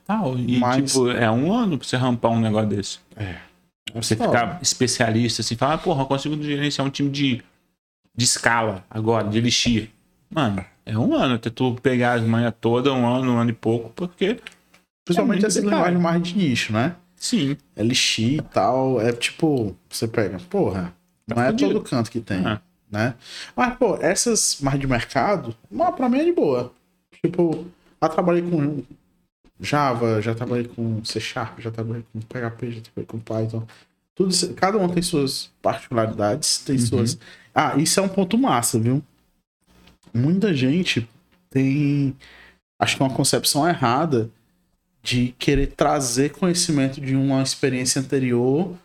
Tal. 0.05 0.37
E, 0.37 0.57
Mas- 0.59 0.91
tipo, 0.91 1.09
é 1.09 1.29
um 1.31 1.51
ano 1.53 1.77
pra 1.77 1.87
você 1.87 1.95
rampar 1.97 2.31
um 2.31 2.39
negócio 2.39 2.69
desse. 2.69 2.99
Você 3.93 4.15
Só. 4.15 4.25
ficar 4.25 4.59
especialista, 4.61 5.41
assim, 5.41 5.55
falar, 5.55 5.77
porra, 5.77 6.01
eu 6.01 6.05
consigo 6.05 6.41
gerenciar 6.43 6.85
um 6.85 6.89
time 6.89 7.09
de, 7.09 7.41
de 8.15 8.25
escala 8.25 8.83
agora, 8.89 9.27
de 9.27 9.37
elixir. 9.37 9.89
Mano, 10.29 10.63
é 10.85 10.97
um 10.97 11.13
ano 11.15 11.35
até 11.35 11.49
tu 11.49 11.73
pegar 11.81 12.13
as 12.13 12.21
manhas 12.23 12.53
todas, 12.59 12.91
um 12.91 13.05
ano, 13.07 13.33
um 13.33 13.37
ano 13.37 13.49
e 13.49 13.53
pouco, 13.53 13.89
porque. 13.95 14.39
Principalmente 15.05 15.41
muito 15.41 15.47
essa 15.47 15.61
linguagem 15.61 15.97
mais 15.99 16.21
de 16.21 16.37
nicho, 16.37 16.73
né? 16.73 16.95
Sim. 17.15 17.55
LX 17.77 18.19
e 18.19 18.41
tal, 18.53 18.99
é 19.01 19.13
tipo, 19.13 19.73
você 19.89 20.05
pega, 20.07 20.37
porra, 20.49 20.93
Tá 21.27 21.35
não 21.35 21.41
é 21.43 21.47
fudido. 21.47 21.73
todo 21.75 21.83
canto 21.89 22.11
que 22.11 22.19
tem, 22.19 22.45
É. 22.45 22.59
né? 22.91 23.13
Mas, 23.55 23.75
pô, 23.77 23.95
essas 24.01 24.57
mais 24.61 24.77
de 24.77 24.85
mercado, 24.85 25.55
pra 25.95 26.09
mim 26.09 26.19
é 26.19 26.25
de 26.25 26.33
boa. 26.33 26.73
Tipo, 27.23 27.65
já 28.01 28.09
trabalhei 28.09 28.41
com 28.43 28.83
Java, 29.59 30.21
já 30.21 30.35
trabalhei 30.35 30.67
com 30.67 31.03
C 31.03 31.19
Sharp, 31.19 31.59
já 31.59 31.71
trabalhei 31.71 32.05
com 32.13 32.19
PHP, 32.21 32.71
já 32.71 32.81
trabalhei 32.81 33.05
com 33.07 33.19
Python. 33.19 33.67
Tudo 34.15 34.29
isso, 34.31 34.53
cada 34.53 34.77
um 34.77 34.87
tem 34.89 35.01
suas 35.01 35.51
particularidades, 35.61 36.59
tem 36.59 36.75
Uhum. 36.75 36.85
suas. 36.85 37.17
Ah, 37.53 37.75
isso 37.77 37.99
é 37.99 38.03
um 38.03 38.09
ponto 38.09 38.37
massa, 38.37 38.79
viu? 38.79 39.03
Muita 40.13 40.53
gente 40.53 41.07
tem, 41.49 42.15
acho 42.79 42.97
que 42.97 43.03
uma 43.03 43.13
concepção 43.13 43.67
errada 43.67 44.29
de 45.03 45.33
querer 45.39 45.67
trazer 45.67 46.31
conhecimento 46.31 46.99
de 46.99 47.15
uma 47.15 47.41
experiência 47.41 48.01
anterior 48.01 48.75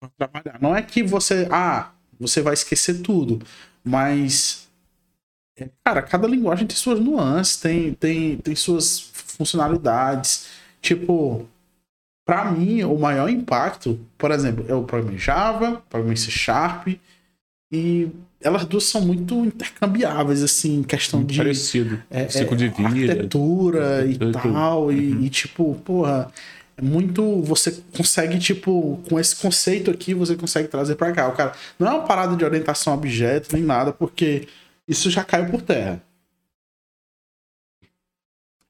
para 0.00 0.10
trabalhar. 0.18 0.60
Não 0.60 0.76
é 0.76 0.82
que 0.82 1.02
você, 1.02 1.48
ah, 1.50 1.92
você 2.18 2.42
vai 2.42 2.54
esquecer 2.54 3.02
tudo, 3.02 3.40
mas 3.84 4.61
cara, 5.84 6.02
cada 6.02 6.26
linguagem 6.26 6.66
tem 6.66 6.76
suas 6.76 6.98
nuances, 7.00 7.56
tem, 7.56 7.92
tem, 7.94 8.36
tem 8.38 8.54
suas 8.54 9.00
funcionalidades. 9.12 10.46
Tipo, 10.80 11.46
para 12.26 12.50
mim, 12.50 12.82
o 12.84 12.98
maior 12.98 13.28
impacto, 13.28 13.98
por 14.16 14.30
exemplo, 14.30 14.64
eu 14.68 14.82
programei 14.84 15.18
Java, 15.18 15.82
programei 15.90 16.16
C 16.16 16.30
Sharp 16.30 16.88
E 17.72 18.08
elas 18.40 18.64
duas 18.64 18.84
são 18.84 19.00
muito 19.00 19.34
intercambiáveis, 19.44 20.42
assim, 20.42 20.80
em 20.80 20.82
questão 20.82 21.20
Muito 21.20 21.32
de 21.32 21.38
parecido. 21.38 22.02
é, 22.10 22.28
Ciclo 22.28 22.54
é, 22.54 22.56
de 22.56 22.68
vida. 22.68 22.86
arquitetura 22.88 24.04
e 24.06 24.16
tudo. 24.18 24.32
tal. 24.32 24.92
E, 24.92 25.12
Uhum. 25.12 25.22
e, 25.24 25.30
tipo, 25.30 25.74
porra, 25.84 26.30
é 26.76 26.82
muito. 26.82 27.40
Você 27.42 27.80
consegue, 27.96 28.38
tipo, 28.38 29.00
com 29.08 29.18
esse 29.18 29.36
conceito 29.36 29.90
aqui, 29.90 30.12
você 30.12 30.34
consegue 30.36 30.68
trazer 30.68 30.96
pra 30.96 31.12
cá. 31.12 31.28
O 31.28 31.32
cara 31.32 31.52
não 31.78 31.86
é 31.86 31.90
uma 31.92 32.02
parada 32.04 32.36
de 32.36 32.44
orientação 32.44 32.92
a 32.92 32.96
objeto 32.96 33.54
nem 33.54 33.62
nada, 33.62 33.92
porque 33.92 34.48
isso 34.92 35.10
já 35.10 35.24
caiu 35.24 35.46
por 35.50 35.60
terra. 35.62 36.00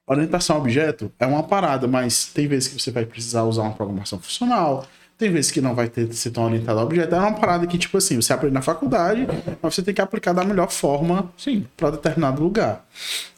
Orientação 0.07 0.57
a 0.57 0.59
objeto 0.59 1.13
é 1.19 1.27
uma 1.27 1.43
parada, 1.43 1.87
mas 1.87 2.27
tem 2.27 2.47
vezes 2.49 2.69
que 2.69 2.81
você 2.81 2.91
vai 2.91 3.07
precisar 3.07 3.45
usar 3.45 3.63
uma 3.63 3.73
programação 3.73 4.19
funcional. 4.19 4.85
Tem 5.17 5.31
vezes 5.31 5.51
que 5.53 5.61
não 5.61 5.75
vai 5.75 5.89
ter 5.89 6.13
ser 6.13 6.31
tão 6.33 6.45
orientado 6.45 6.81
a 6.81 6.83
objeto. 6.83 7.15
É 7.15 7.19
uma 7.19 7.35
parada 7.35 7.67
que, 7.67 7.79
tipo 7.79 7.97
assim, 7.97 8.17
você 8.17 8.33
aprende 8.33 8.55
na 8.55 8.63
faculdade, 8.63 9.27
mas 9.63 9.75
você 9.75 9.81
tem 9.83 9.95
que 9.95 10.01
aplicar 10.01 10.33
da 10.33 10.43
melhor 10.45 10.69
forma 10.71 11.33
para 11.77 11.91
determinado 11.91 12.43
lugar. 12.43 12.85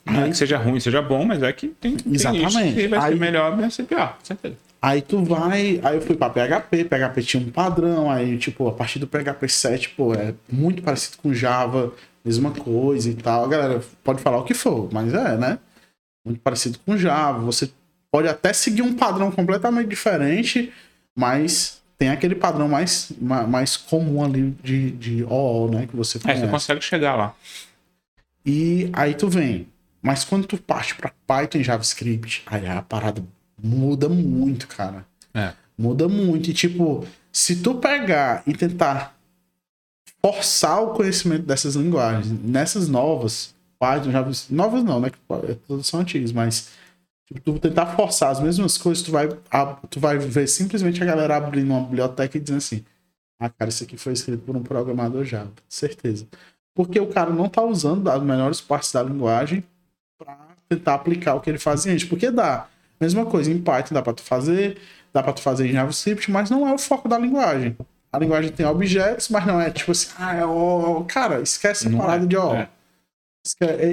Não 0.06 0.24
é 0.24 0.28
que 0.30 0.36
seja 0.36 0.56
ruim, 0.56 0.80
seja 0.80 1.02
bom, 1.02 1.24
mas 1.26 1.42
é 1.42 1.52
que 1.52 1.68
tem, 1.68 1.96
tem 1.96 2.14
Exatamente. 2.14 2.74
que 2.74 2.88
vai 2.88 2.98
Aí- 3.00 3.12
ser 3.12 3.20
melhor, 3.20 3.54
vai 3.56 3.70
ser 3.70 3.82
pior, 3.84 4.16
com 4.18 4.24
certeza. 4.24 4.56
Aí 4.80 5.02
tu 5.02 5.22
vai. 5.24 5.80
Aí 5.82 5.96
eu 5.96 6.00
fui 6.02 6.16
pra 6.16 6.30
PHP, 6.30 6.84
PHP 6.84 7.22
tinha 7.22 7.42
um 7.46 7.50
padrão, 7.50 8.10
aí, 8.10 8.38
tipo, 8.38 8.66
a 8.68 8.72
partir 8.72 8.98
do 8.98 9.06
PHP 9.06 9.48
7, 9.48 9.90
pô, 9.90 10.14
é 10.14 10.34
muito 10.50 10.82
parecido 10.82 11.18
com 11.18 11.32
Java, 11.34 11.92
mesma 12.24 12.50
coisa 12.52 13.10
e 13.10 13.14
tal. 13.14 13.44
A 13.44 13.48
galera 13.48 13.82
pode 14.02 14.22
falar 14.22 14.38
o 14.38 14.44
que 14.44 14.54
for, 14.54 14.88
mas 14.92 15.12
é, 15.12 15.36
né? 15.36 15.58
Muito 16.24 16.40
parecido 16.40 16.78
com 16.84 16.96
Java. 16.96 17.40
Você 17.40 17.70
pode 18.10 18.28
até 18.28 18.52
seguir 18.52 18.82
um 18.82 18.94
padrão 18.94 19.30
completamente 19.30 19.88
diferente, 19.88 20.72
mas 21.16 21.82
tem 21.98 22.08
aquele 22.08 22.34
padrão 22.34 22.68
mais, 22.68 23.12
ma- 23.20 23.46
mais 23.46 23.76
comum 23.76 24.24
ali 24.24 24.50
de, 24.62 24.90
de 24.92 25.24
OO, 25.24 25.70
né? 25.70 25.86
Que 25.86 25.94
você 25.96 26.18
É, 26.18 26.20
conhece. 26.20 26.40
você 26.40 26.48
consegue 26.48 26.80
chegar 26.80 27.14
lá. 27.14 27.34
E 28.44 28.90
aí 28.92 29.14
tu 29.14 29.28
vem. 29.28 29.68
Mas 30.02 30.24
quando 30.24 30.46
tu 30.46 30.56
parte 30.58 30.94
pra 30.94 31.12
Python 31.26 31.58
e 31.58 31.64
JavaScript, 31.64 32.42
aí 32.46 32.66
a 32.66 32.82
parada 32.82 33.22
muda 33.62 34.08
muito, 34.08 34.66
cara. 34.68 35.04
É. 35.32 35.52
Muda 35.78 36.08
muito. 36.08 36.50
E 36.50 36.52
tipo, 36.54 37.06
se 37.32 37.56
tu 37.56 37.76
pegar 37.76 38.42
e 38.46 38.52
tentar 38.52 39.13
forçar 40.24 40.82
o 40.82 40.94
conhecimento 40.94 41.42
dessas 41.44 41.74
linguagens, 41.74 42.32
nessas 42.42 42.88
novas, 42.88 43.54
Python, 43.78 44.10
JavaScript, 44.10 44.54
novas 44.54 44.82
não, 44.82 44.98
né? 44.98 45.10
que 45.10 45.18
Todas 45.68 45.86
são 45.86 46.00
antigas, 46.00 46.32
mas 46.32 46.70
tipo, 47.26 47.40
tu 47.42 47.58
tentar 47.58 47.94
forçar 47.94 48.30
as 48.30 48.40
mesmas 48.40 48.78
coisas, 48.78 49.04
tu 49.04 49.10
vai, 49.12 49.28
a- 49.50 49.74
tu 49.90 50.00
vai 50.00 50.16
ver 50.16 50.46
simplesmente 50.46 51.02
a 51.02 51.06
galera 51.06 51.36
abrindo 51.36 51.70
uma 51.70 51.82
biblioteca 51.82 52.38
e 52.38 52.40
dizendo 52.40 52.56
assim: 52.56 52.82
Ah, 53.38 53.50
cara, 53.50 53.68
isso 53.68 53.84
aqui 53.84 53.98
foi 53.98 54.14
escrito 54.14 54.40
por 54.46 54.56
um 54.56 54.62
programador 54.62 55.24
Java, 55.24 55.52
certeza. 55.68 56.26
Porque 56.74 56.98
o 56.98 57.08
cara 57.08 57.28
não 57.30 57.46
tá 57.46 57.62
usando 57.62 58.08
as 58.10 58.22
melhores 58.22 58.62
partes 58.62 58.92
da 58.92 59.02
linguagem 59.02 59.62
para 60.18 60.38
tentar 60.70 60.94
aplicar 60.94 61.34
o 61.34 61.40
que 61.40 61.50
ele 61.50 61.58
fazia 61.58 61.92
antes. 61.92 62.08
Porque 62.08 62.30
dá. 62.30 62.66
Mesma 62.98 63.26
coisa, 63.26 63.50
em 63.50 63.60
Python 63.60 63.94
dá 63.94 64.00
para 64.02 64.14
tu 64.14 64.22
fazer, 64.22 64.78
dá 65.12 65.22
para 65.22 65.34
tu 65.34 65.42
fazer 65.42 65.66
em 65.68 65.72
JavaScript, 65.72 66.30
mas 66.30 66.48
não 66.48 66.66
é 66.66 66.72
o 66.72 66.78
foco 66.78 67.08
da 67.08 67.18
linguagem. 67.18 67.76
A 68.14 68.18
linguagem 68.18 68.52
tem 68.52 68.64
objetos, 68.64 69.28
mas 69.28 69.44
não 69.44 69.60
é 69.60 69.70
tipo 69.70 69.90
assim, 69.90 70.08
ah, 70.16 70.36
é 70.36 70.44
o. 70.44 71.04
Cara, 71.08 71.40
esquece 71.40 71.88
a 71.88 71.90
Não 71.90 71.98
parada 71.98 72.24
é, 72.24 72.28
de 72.28 72.36
ó. 72.36 72.54
é. 72.54 72.68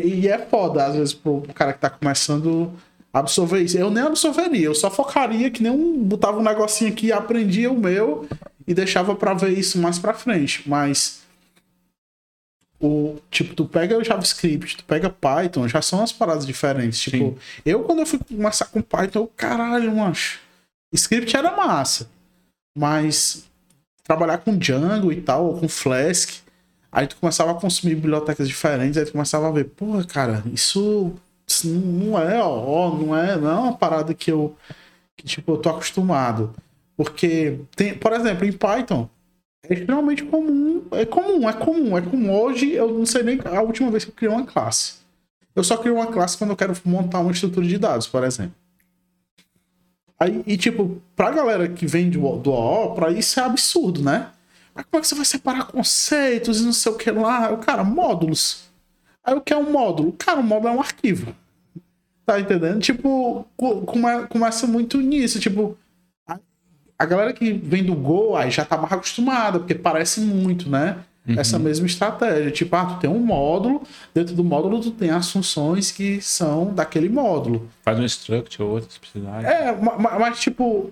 E 0.06 0.28
é 0.28 0.38
foda, 0.38 0.86
às 0.86 0.96
vezes, 0.96 1.14
pro 1.16 1.42
cara 1.56 1.74
que 1.74 1.80
tá 1.80 1.90
começando 1.90 2.72
a 3.12 3.18
absorver 3.18 3.62
isso. 3.62 3.80
Eu 3.80 3.90
nem 3.90 4.04
absorveria, 4.04 4.68
eu 4.68 4.76
só 4.76 4.92
focaria 4.92 5.50
que 5.50 5.64
nem 5.64 5.72
um. 5.72 6.04
Botava 6.04 6.38
um 6.38 6.44
negocinho 6.44 6.92
aqui, 6.92 7.12
aprendia 7.12 7.72
o 7.72 7.80
meu 7.80 8.28
e 8.68 8.76
deixava 8.76 9.16
pra 9.16 9.34
ver 9.34 9.58
isso 9.58 9.80
mais 9.80 9.98
pra 9.98 10.14
frente. 10.14 10.70
Mas. 10.70 11.22
O, 12.80 13.18
tipo, 13.32 13.56
tu 13.56 13.66
pega 13.66 13.98
o 13.98 14.04
JavaScript, 14.04 14.78
tu 14.78 14.84
pega 14.86 15.10
Python, 15.10 15.68
já 15.68 15.82
são 15.82 16.04
as 16.04 16.12
paradas 16.12 16.46
diferentes. 16.46 17.00
Tipo, 17.00 17.18
Sim. 17.18 17.38
eu 17.66 17.84
quando 17.84 18.00
eu 18.00 18.06
fui 18.06 18.20
começar 18.20 18.66
com 18.66 18.82
Python, 18.84 19.20
eu, 19.20 19.28
caralho, 19.36 19.96
mancho. 19.96 20.40
Script 20.94 21.36
era 21.36 21.56
massa. 21.56 22.08
Mas 22.78 23.51
trabalhar 24.12 24.40
com 24.40 24.58
Django 24.58 25.12
e 25.12 25.22
tal, 25.22 25.46
ou 25.46 25.58
com 25.58 25.70
Flask, 25.70 26.42
aí 26.92 27.08
tu 27.08 27.16
começava 27.16 27.52
a 27.52 27.56
consumir 27.56 27.96
bibliotecas 27.96 28.48
diferentes, 28.48 28.98
aí 28.98 29.06
tu 29.06 29.14
começava 29.14 29.48
a 29.48 29.52
ver, 29.52 29.66
porra, 29.66 30.04
cara, 30.04 30.44
isso, 30.54 31.14
isso 31.48 31.70
não 31.70 32.20
é, 32.20 32.44
ó, 32.44 32.94
não 32.94 33.16
é, 33.16 33.38
não 33.38 33.50
é 33.50 33.54
uma 33.54 33.74
parada 33.74 34.14
que 34.14 34.30
eu, 34.30 34.54
que, 35.16 35.26
tipo, 35.26 35.54
eu 35.54 35.58
tô 35.58 35.70
acostumado. 35.70 36.54
Porque, 36.98 37.60
tem, 37.74 37.98
por 37.98 38.12
exemplo, 38.12 38.46
em 38.46 38.52
Python, 38.52 39.10
é 39.68 39.74
extremamente 39.74 40.24
comum, 40.26 40.84
é 40.92 41.06
comum, 41.06 41.50
é 41.50 41.54
comum, 41.54 41.98
é 41.98 42.02
comum. 42.02 42.34
Hoje, 42.34 42.74
eu 42.74 42.92
não 42.92 43.06
sei 43.06 43.24
nem 43.24 43.40
a 43.46 43.62
última 43.62 43.90
vez 43.90 44.04
que 44.04 44.12
eu 44.12 44.16
criei 44.16 44.34
uma 44.34 44.46
classe. 44.46 44.96
Eu 45.56 45.64
só 45.64 45.78
crio 45.78 45.96
uma 45.96 46.08
classe 46.08 46.38
quando 46.38 46.50
eu 46.50 46.56
quero 46.58 46.74
montar 46.84 47.20
uma 47.20 47.32
estrutura 47.32 47.66
de 47.66 47.78
dados, 47.78 48.08
por 48.08 48.24
exemplo. 48.24 48.56
Aí, 50.22 50.44
e 50.46 50.56
tipo, 50.56 51.02
pra 51.16 51.32
galera 51.32 51.68
que 51.68 51.88
vem 51.88 52.08
do, 52.10 52.20
do 52.38 52.52
OO, 52.52 52.94
pra 52.94 53.10
isso 53.12 53.40
é 53.40 53.44
absurdo, 53.44 54.04
né? 54.04 54.30
Mas 54.76 54.86
como 54.86 55.00
é 55.00 55.02
que 55.02 55.08
você 55.08 55.16
vai 55.16 55.26
separar 55.26 55.66
conceitos 55.66 56.62
e 56.62 56.64
não 56.64 56.72
sei 56.74 56.92
o 56.92 56.96
que 56.96 57.10
lá? 57.10 57.52
O 57.52 57.58
cara, 57.58 57.84
módulos. 57.84 58.66
Aí 59.24 59.34
o 59.34 59.42
que 59.42 59.52
é 59.52 59.58
um 59.58 59.72
módulo? 59.72 60.12
Cara, 60.14 60.40
um 60.40 60.44
módulo 60.44 60.74
é 60.74 60.78
um 60.78 60.80
arquivo. 60.80 61.36
Tá 62.24 62.40
entendendo? 62.40 62.80
Tipo, 62.80 63.46
co- 63.58 63.82
come- 63.82 64.28
começa 64.28 64.68
muito 64.68 65.00
nisso. 65.02 65.40
Tipo, 65.40 65.76
a, 66.28 66.38
a 67.00 67.06
galera 67.06 67.34
que 67.34 67.52
vem 67.52 67.84
do 67.84 67.96
Go 67.96 68.36
aí 68.36 68.52
já 68.52 68.64
tá 68.64 68.78
mais 68.78 68.94
acostumada, 68.94 69.58
porque 69.58 69.74
parece 69.74 70.22
muito, 70.22 70.70
né? 70.70 71.04
Essa 71.28 71.60
mesma 71.60 71.86
estratégia. 71.86 72.50
Tipo, 72.52 72.76
ah, 72.76 72.86
tu 72.86 73.00
tem 73.00 73.10
um 73.10 73.20
módulo, 73.20 73.84
dentro 74.14 74.34
do 74.36 74.44
módulo 74.44 74.82
tu 74.82 74.92
tem 74.92 75.12
as 75.12 75.30
funções 75.32 75.92
que 75.92 76.20
são 76.22 76.74
daquele 76.74 77.10
módulo. 77.10 77.70
Faz 77.84 78.00
um 78.00 78.04
struct 78.06 78.62
ou 78.62 78.72
outro, 78.72 78.92
se 78.92 79.00
precisar. 79.00 79.44
É, 79.44 79.72
ma- 79.72 79.98
ma- 79.98 80.18
mas, 80.20 80.40
tipo, 80.40 80.92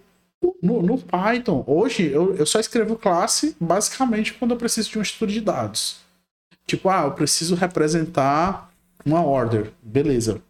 no, 0.62 0.82
no 0.84 0.98
Python, 1.00 1.64
hoje 1.66 2.04
eu, 2.12 2.36
eu 2.36 2.46
só 2.46 2.60
escrevo 2.60 2.96
classe 2.96 3.56
basicamente 3.60 4.34
quando 4.34 4.52
eu 4.52 4.58
preciso 4.58 4.90
de 4.92 4.98
uma 4.98 5.04
estrutura 5.04 5.32
de 5.32 5.42
dados. 5.42 5.98
Tipo, 6.68 6.90
ah, 6.90 7.06
eu 7.06 7.12
preciso 7.12 7.56
representar 7.56 8.70
uma 9.04 9.26
order. 9.26 9.72
Beleza. 9.82 10.42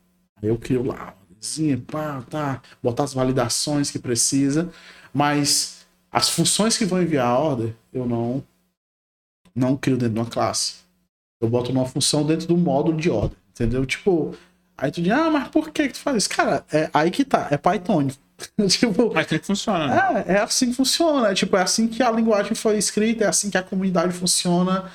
Aí 0.41 0.49
eu 0.49 0.57
crio 0.57 0.83
lá, 0.85 0.95
uma 0.95 1.13
orderzinha, 1.29 1.81
pá, 1.89 2.21
tá, 2.29 2.61
botar 2.83 3.05
as 3.05 3.13
validações 3.13 3.89
que 3.89 3.97
precisa, 3.99 4.69
mas 5.13 5.85
as 6.11 6.29
funções 6.29 6.77
que 6.77 6.85
vão 6.85 7.01
enviar 7.01 7.27
a 7.27 7.39
order, 7.39 7.73
eu 7.93 8.05
não, 8.05 8.43
não 9.59 9.75
crio 9.75 9.97
dentro 9.97 10.15
de 10.15 10.19
uma 10.19 10.25
classe. 10.25 10.75
Eu 11.41 11.49
boto 11.49 11.71
uma 11.71 11.85
função 11.85 12.25
dentro 12.25 12.47
do 12.47 12.57
módulo 12.57 12.97
de 12.97 13.09
order, 13.09 13.37
entendeu? 13.51 13.85
Tipo, 13.85 14.35
aí 14.77 14.91
tu 14.91 15.01
diz, 15.01 15.11
ah, 15.11 15.29
mas 15.29 15.47
por 15.49 15.69
que 15.69 15.87
que 15.87 15.93
tu 15.93 15.99
faz 15.99 16.17
isso? 16.17 16.29
Cara, 16.29 16.65
é 16.71 16.89
aí 16.93 17.11
que 17.11 17.23
tá, 17.23 17.47
é 17.51 17.57
Python. 17.57 18.07
tipo, 18.67 19.13
Mas 19.13 19.27
tem 19.27 19.39
que 19.39 19.45
funcionar. 19.45 20.13
né? 20.13 20.25
é, 20.27 20.33
é 20.33 20.39
assim 20.39 20.69
que 20.69 20.75
funciona. 20.75 21.29
É, 21.29 21.33
tipo, 21.33 21.55
é 21.55 21.61
assim 21.61 21.87
que 21.87 22.01
a 22.01 22.11
linguagem 22.11 22.55
foi 22.55 22.77
escrita, 22.77 23.25
é 23.25 23.27
assim 23.27 23.49
que 23.49 23.57
a 23.57 23.63
comunidade 23.63 24.13
funciona. 24.13 24.89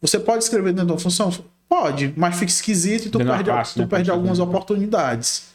Você 0.00 0.18
pode 0.18 0.44
escrever 0.44 0.72
dentro 0.72 0.86
de 0.86 0.92
uma 0.92 0.98
função? 0.98 1.32
Pode, 1.68 2.14
mas 2.16 2.34
fica 2.36 2.50
esquisito 2.50 3.06
e 3.06 3.10
tu 3.10 3.18
Dentro 3.18 3.34
perde, 3.34 3.50
classe, 3.50 3.74
tu 3.74 3.80
né, 3.80 3.86
perde 3.86 4.10
algumas 4.10 4.38
oportunidades. 4.38 5.48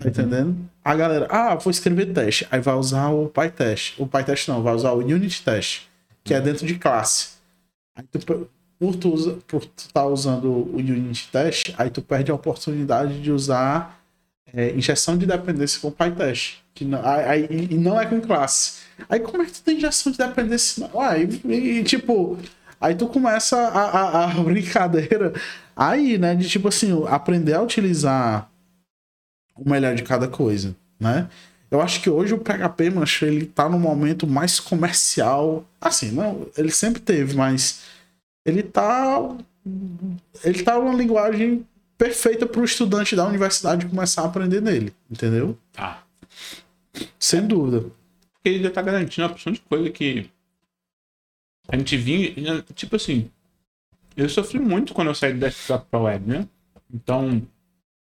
Tá 0.00 0.08
entendendo? 0.08 0.56
A 0.82 0.94
galera, 0.94 1.26
ah, 1.30 1.54
vou 1.54 1.70
escrever 1.70 2.06
teste. 2.12 2.46
Aí 2.50 2.60
vai 2.60 2.74
usar 2.74 3.10
o 3.10 3.28
PyTest. 3.28 4.00
O 4.00 4.06
PyTest 4.06 4.48
não, 4.48 4.62
vai 4.62 4.74
usar 4.74 4.92
o 4.92 4.98
Unit 4.98 5.42
Test, 5.44 5.82
que 6.24 6.32
é 6.32 6.40
dentro 6.40 6.66
de 6.66 6.76
classe. 6.76 7.41
Aí 7.94 8.04
tu, 8.10 8.18
por 8.78 8.96
tu, 8.96 9.88
tá 9.92 10.04
usando 10.06 10.50
o 10.50 10.76
Unit 10.76 11.28
Test, 11.30 11.74
aí 11.78 11.90
tu 11.90 12.02
perde 12.02 12.30
a 12.30 12.34
oportunidade 12.34 13.20
de 13.20 13.30
usar 13.30 14.00
é, 14.52 14.70
injeção 14.70 15.16
de 15.16 15.26
dependência 15.26 15.80
com 15.80 15.90
PyTest. 15.90 16.58
Que 16.74 16.84
não, 16.84 17.00
aí, 17.04 17.46
e 17.70 17.74
não 17.76 18.00
é 18.00 18.06
com 18.06 18.20
classe. 18.20 18.80
Aí 19.08 19.20
como 19.20 19.42
é 19.42 19.46
que 19.46 19.52
tu 19.52 19.62
tem 19.62 19.76
injeção 19.76 20.10
de 20.10 20.18
dependência? 20.18 20.90
Aí, 20.98 21.28
e, 21.44 21.54
e, 21.80 21.84
tipo, 21.84 22.38
aí 22.80 22.94
tu 22.94 23.06
começa 23.08 23.56
a, 23.58 23.82
a- 23.84 24.24
a 24.24 24.26
brincadeira 24.42 25.32
aí, 25.76 26.16
né? 26.18 26.34
De 26.34 26.48
tipo 26.48 26.68
assim, 26.68 27.04
aprender 27.08 27.52
a 27.54 27.62
utilizar 27.62 28.50
o 29.54 29.68
melhor 29.68 29.94
de 29.94 30.02
cada 30.02 30.26
coisa, 30.28 30.74
né? 30.98 31.28
Eu 31.72 31.80
acho 31.80 32.02
que 32.02 32.10
hoje 32.10 32.34
o 32.34 32.38
PHP, 32.38 32.90
mancho, 32.90 33.24
ele 33.24 33.46
tá 33.46 33.66
no 33.66 33.78
momento 33.78 34.26
mais 34.26 34.60
comercial. 34.60 35.66
Assim, 35.80 36.10
não, 36.12 36.46
ele 36.54 36.70
sempre 36.70 37.00
teve, 37.00 37.34
mas 37.34 37.84
ele 38.44 38.62
tá. 38.62 39.34
Ele 40.44 40.62
tá 40.62 40.78
uma 40.78 40.92
linguagem 40.92 41.66
perfeita 41.96 42.44
para 42.44 42.60
o 42.60 42.64
estudante 42.64 43.16
da 43.16 43.26
universidade 43.26 43.86
começar 43.86 44.20
a 44.20 44.26
aprender 44.26 44.60
nele, 44.60 44.92
entendeu? 45.10 45.56
Tá. 45.72 46.04
Sem 47.18 47.46
dúvida. 47.46 47.90
Porque 48.34 48.50
ele 48.50 48.64
já 48.64 48.70
tá 48.70 48.82
garantindo 48.82 49.26
uma 49.26 49.32
opção 49.32 49.50
de 49.50 49.60
coisa 49.60 49.88
que 49.88 50.30
a 51.68 51.76
gente 51.78 51.96
vinha. 51.96 52.62
Tipo 52.74 52.96
assim, 52.96 53.30
eu 54.14 54.28
sofri 54.28 54.58
muito 54.58 54.92
quando 54.92 55.08
eu 55.08 55.14
saí 55.14 55.32
do 55.32 55.40
desktop 55.40 55.86
pra 55.90 56.00
web, 56.00 56.28
né? 56.28 56.46
Então, 56.92 57.40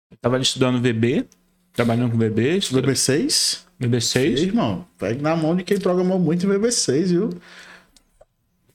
eu 0.09 0.17
tava 0.17 0.37
ali 0.37 0.43
estudando 0.43 0.81
VB, 0.81 1.27
trabalhando 1.73 2.11
com 2.11 2.23
estudando 2.23 2.85
VB6? 2.91 3.63
Ei, 3.81 3.87
VB6. 3.87 4.37
irmão, 4.39 4.85
pegue 4.97 5.21
na 5.21 5.35
mão 5.35 5.55
de 5.55 5.63
quem 5.63 5.79
programou 5.79 6.19
muito 6.19 6.45
em 6.45 6.49
VB6, 6.49 7.07
viu? 7.07 7.29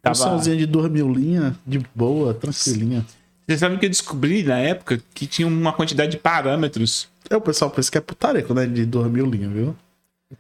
Tava- 0.01 0.15
Funçãozinha 0.16 0.57
de 0.57 0.66
duas 0.66 0.91
mil 0.91 1.12
linhas, 1.12 1.55
de 1.66 1.81
boa, 1.95 2.35
tranquilinha. 2.35 3.05
Você 3.47 3.59
sabe 3.59 3.77
que 3.79 3.87
eu 3.87 3.91
descobri 3.91 4.43
na 4.43 4.59
época 4.59 5.03
que 5.15 5.27
tinha 5.27 5.47
uma 5.47 5.73
quantidade 5.73 6.12
de 6.12 6.19
parâmetros. 6.19 7.09
É, 7.29 7.37
o 7.37 7.41
pessoal 7.41 7.71
pensa 7.71 7.91
que 7.91 7.99
é 7.99 8.01
putaria 8.01 8.43
quando 8.43 8.61
é 8.61 8.66
de 8.66 8.85
duas 8.87 9.11
mil 9.11 9.27
linhas, 9.27 9.53
viu? 9.53 9.77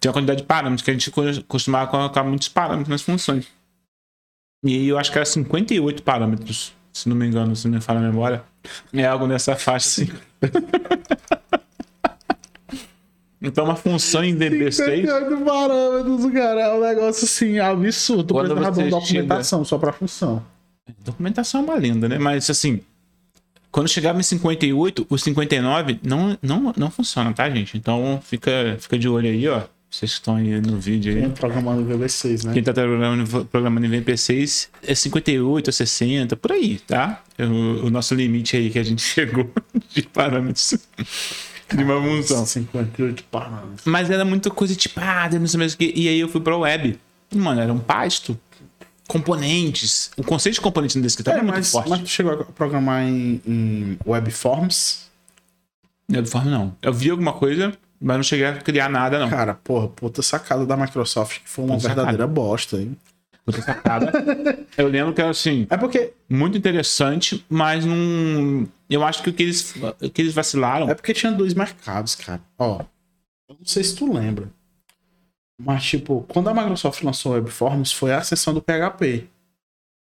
Tinha 0.00 0.10
uma 0.10 0.14
quantidade 0.14 0.40
de 0.40 0.46
parâmetros 0.46 0.82
que 0.82 0.90
a 0.90 0.94
gente 0.94 1.10
co- 1.10 1.22
costumava 1.46 1.90
colocar 1.90 2.22
muitos 2.24 2.48
parâmetros 2.48 2.88
nas 2.88 3.02
funções. 3.02 3.46
E 4.64 4.74
aí 4.74 4.88
eu 4.88 4.98
acho 4.98 5.12
que 5.12 5.18
era 5.18 5.24
58 5.26 6.02
parâmetros, 6.02 6.72
se 6.92 7.06
não 7.08 7.14
me 7.16 7.26
engano, 7.26 7.54
se 7.54 7.66
não 7.68 7.74
me 7.74 7.80
falha 7.82 7.98
a 8.00 8.02
memória. 8.02 8.42
É 8.92 9.04
algo 9.06 9.26
nessa 9.26 9.54
faixa 9.56 10.02
assim. 10.02 10.08
então 13.44 13.64
uma 13.64 13.76
função 13.76 14.24
em 14.24 14.36
VB6. 14.36 14.72
58 14.72 15.44
parâmetros, 15.44 16.32
cara. 16.32 16.60
É 16.60 16.74
um 16.74 16.80
negócio 16.80 17.24
assim, 17.24 17.58
absurdo. 17.58 18.34
Quando 18.34 18.54
você 18.54 18.88
documentação 18.88 19.64
só 19.64 19.78
pra 19.78 19.92
função. 19.92 20.42
Documentação 21.04 21.60
é 21.60 21.64
uma 21.64 21.74
lenda, 21.76 22.08
né? 22.08 22.18
Mas 22.18 22.50
assim, 22.50 22.80
quando 23.70 23.88
chegava 23.88 24.20
em 24.20 24.22
58, 24.22 25.06
o 25.08 25.18
59 25.18 25.98
não, 26.02 26.38
não, 26.42 26.72
não 26.76 26.90
funciona, 26.90 27.32
tá, 27.32 27.48
gente? 27.50 27.76
Então 27.76 28.20
fica, 28.22 28.76
fica 28.78 28.98
de 28.98 29.08
olho 29.08 29.28
aí, 29.28 29.48
ó. 29.48 29.62
Vocês 29.90 30.12
que 30.12 30.18
estão 30.18 30.34
aí 30.34 30.60
no 30.60 30.76
vídeo 30.78 31.14
aí. 31.14 31.20
Tem 31.20 31.30
programando 31.30 31.82
em 31.82 31.96
VB6, 31.96 32.46
né? 32.46 32.52
Quem 32.52 32.64
tá 32.64 32.72
programando, 32.72 33.44
programando 33.46 33.86
em 33.86 33.90
VP6 33.90 34.68
é 34.82 34.92
58 34.92 35.68
ou 35.68 35.72
60, 35.72 36.36
por 36.36 36.50
aí, 36.50 36.80
tá? 36.80 37.22
É 37.38 37.46
o, 37.46 37.86
o 37.86 37.90
nosso 37.90 38.12
limite 38.12 38.56
aí 38.56 38.70
que 38.70 38.78
a 38.78 38.82
gente 38.82 39.02
chegou 39.06 39.48
de 39.94 40.02
parâmetros 40.02 40.76
de 41.68 41.82
uma 41.84 42.00
função. 42.00 42.44
58 42.46 43.24
parâmetros. 43.24 43.84
Mas 43.84 44.10
era 44.10 44.24
muita 44.24 44.50
coisa 44.50 44.74
tipada, 44.74 45.38
não 45.38 45.46
sei 45.46 45.58
mais 45.58 45.74
o 45.74 45.78
que. 45.78 45.92
E 45.94 46.08
aí 46.08 46.18
eu 46.20 46.28
fui 46.28 46.40
pra 46.40 46.56
web. 46.56 46.98
E, 47.30 47.36
mano, 47.36 47.60
era 47.60 47.72
um 47.72 47.78
pasto. 47.78 48.38
Componentes. 49.06 50.10
O 50.16 50.22
conceito 50.24 50.54
de 50.54 50.60
componente 50.62 50.96
no 50.96 51.02
desktop 51.02 51.30
é, 51.36 51.40
É, 51.40 51.42
muito 51.42 51.56
mas, 51.56 51.70
forte. 51.70 51.90
mas 51.90 52.00
tu 52.00 52.08
chegou 52.08 52.32
a 52.32 52.44
programar 52.44 53.02
em, 53.02 53.40
em 53.46 53.98
Webforms? 54.06 55.04
Não, 56.08 56.22
de 56.22 56.30
forma 56.30 56.50
não. 56.50 56.74
Eu 56.80 56.92
vi 56.92 57.10
alguma 57.10 57.32
coisa, 57.34 57.72
mas 58.00 58.16
não 58.16 58.22
cheguei 58.22 58.46
a 58.46 58.54
criar 58.54 58.88
nada, 58.88 59.18
não. 59.18 59.28
Cara, 59.28 59.54
porra, 59.54 59.88
puta 59.88 60.22
sacada 60.22 60.64
da 60.64 60.76
Microsoft 60.76 61.40
que 61.42 61.48
foi 61.48 61.64
uma 61.66 61.76
Puta 61.76 61.88
verdadeira 61.88 62.26
bosta, 62.26 62.78
hein? 62.78 62.96
Sacada. 63.52 64.10
eu 64.78 64.88
lembro 64.88 65.12
que 65.12 65.20
era 65.20 65.30
assim, 65.30 65.66
É 65.68 65.76
porque, 65.76 66.14
muito 66.28 66.56
interessante, 66.56 67.44
mas 67.48 67.84
não. 67.84 68.66
Eu 68.88 69.04
acho 69.04 69.22
que 69.22 69.30
o 69.30 69.32
que 69.32 69.42
eles, 69.42 69.74
o 70.00 70.10
que 70.10 70.22
eles 70.22 70.34
vacilaram. 70.34 70.88
é 70.88 70.94
porque 70.94 71.12
tinha 71.12 71.30
dois 71.32 71.52
mercados, 71.54 72.14
cara. 72.14 72.40
Ó, 72.58 72.80
eu 73.48 73.56
não 73.58 73.66
sei 73.66 73.84
se 73.84 73.94
tu 73.96 74.10
lembra. 74.12 74.50
Mas, 75.60 75.84
tipo, 75.84 76.24
quando 76.28 76.48
a 76.48 76.54
Microsoft 76.54 77.02
lançou 77.02 77.32
o 77.32 77.34
Webforms, 77.36 77.92
foi 77.92 78.12
a 78.12 78.18
ascensão 78.18 78.52
do 78.54 78.62
PHP. 78.62 79.28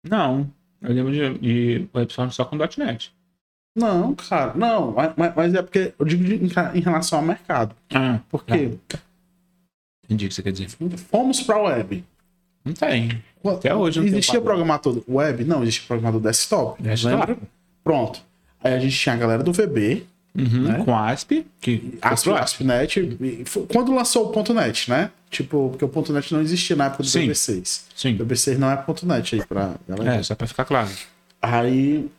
Não. 0.08 0.52
Eu 0.82 0.94
lembro 0.94 1.12
de, 1.12 1.38
de 1.40 1.88
webform 1.94 2.30
só 2.30 2.46
com 2.46 2.56
.NET. 2.58 3.14
Não, 3.76 4.16
cara, 4.16 4.54
não. 4.56 4.92
Mas, 4.94 5.36
mas- 5.36 5.54
é 5.54 5.62
porque 5.62 5.94
eu 5.98 6.06
digo 6.06 6.24
de- 6.24 6.36
em, 6.76 6.82
relação 6.82 7.20
ao 7.20 7.26
mercado. 7.26 7.76
Ah, 7.94 8.20
Porque 8.30 8.78
entendi 10.06 10.26
o 10.26 10.30
que 10.30 10.34
você 10.36 10.42
quer 10.44 10.52
dizer. 10.52 10.70
fomos 11.10 11.42
pra 11.42 11.62
web. 11.62 12.04
Não 12.70 12.76
tem. 12.76 13.22
Até 13.46 13.74
hoje 13.74 14.00
não 14.00 14.08
Existia 14.08 14.42
programador 14.42 15.02
web? 15.08 15.44
Não, 15.44 15.62
existia 15.64 15.88
programador 15.88 16.22
desktop. 16.22 16.82
Desktop. 16.82 17.16
Lembra? 17.16 17.38
Pronto. 17.84 18.22
Aí 18.64 18.74
a 18.74 18.80
gente 18.80 18.98
tinha 18.98 19.16
a 19.16 19.18
galera 19.18 19.44
do 19.44 19.54
VB, 19.54 20.04
Uhum, 20.38 20.64
Né? 20.64 20.84
Com 20.86 20.96
ASP, 20.96 21.46
que 21.60 21.98
Asp, 22.02 22.28
ASP.NET. 22.30 23.18
Quando 23.74 23.94
lançou 23.94 24.32
o 24.32 24.54
.NET, 24.54 24.90
né? 24.90 25.10
Tipo, 25.30 25.70
porque 25.78 25.84
o 25.86 26.14
.NET 26.14 26.34
não 26.34 26.42
existia 26.42 26.76
na 26.76 26.86
época 26.86 27.04
do 27.04 27.10
Sim. 27.10 27.28
VB6. 27.28 27.82
Sim. 27.96 28.14
O 28.14 28.26
VB6 28.26 28.58
não 28.58 28.70
é 28.70 28.84
.NET 29.04 29.36
aí 29.36 29.46
pra 29.46 29.74
galera. 29.88 30.16
É, 30.16 30.24
só 30.24 30.36
pra 30.36 30.48
ficar 30.48 30.66
claro. 30.66 30.90
Aí, 31.42 32.10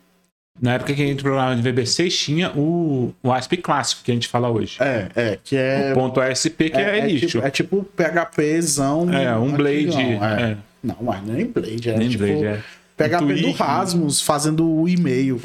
Na 0.60 0.74
época 0.74 0.92
que 0.94 1.02
a 1.02 1.06
gente 1.06 1.22
programava 1.22 1.56
de 1.56 1.62
VB6, 1.62 2.10
tinha 2.10 2.50
o, 2.50 3.14
o 3.22 3.32
ASP 3.32 3.56
clássico, 3.56 4.02
que 4.04 4.10
a 4.10 4.14
gente 4.14 4.28
fala 4.28 4.50
hoje. 4.50 4.76
é, 4.80 5.08
é, 5.14 5.38
que 5.42 5.56
é... 5.56 5.92
O 5.92 5.94
ponto 5.94 6.20
ASP, 6.20 6.70
que 6.70 6.76
é, 6.76 6.98
é, 6.98 7.06
lixo. 7.06 7.26
tipo, 7.26 7.46
é 7.46 7.50
tipo 7.50 7.84
PHPzão. 7.96 9.12
É, 9.12 9.36
um 9.36 9.52
Blade. 9.52 9.86
antigão, 9.86 10.24
é. 10.24 10.42
É. 10.52 10.56
Não, 10.82 10.96
mas 11.00 11.22
nem 11.22 11.46
Blade. 11.46 11.90
É 11.90 11.96
Nem 11.96 12.08
tipo 12.08 12.24
Blade, 12.24 12.44
é. 12.44 12.62
PHP 12.96 13.18
do 13.18 13.26
Twig. 13.26 13.52
Rasmus 13.52 14.20
fazendo 14.20 14.70
o 14.70 14.86
e-mail. 14.86 15.40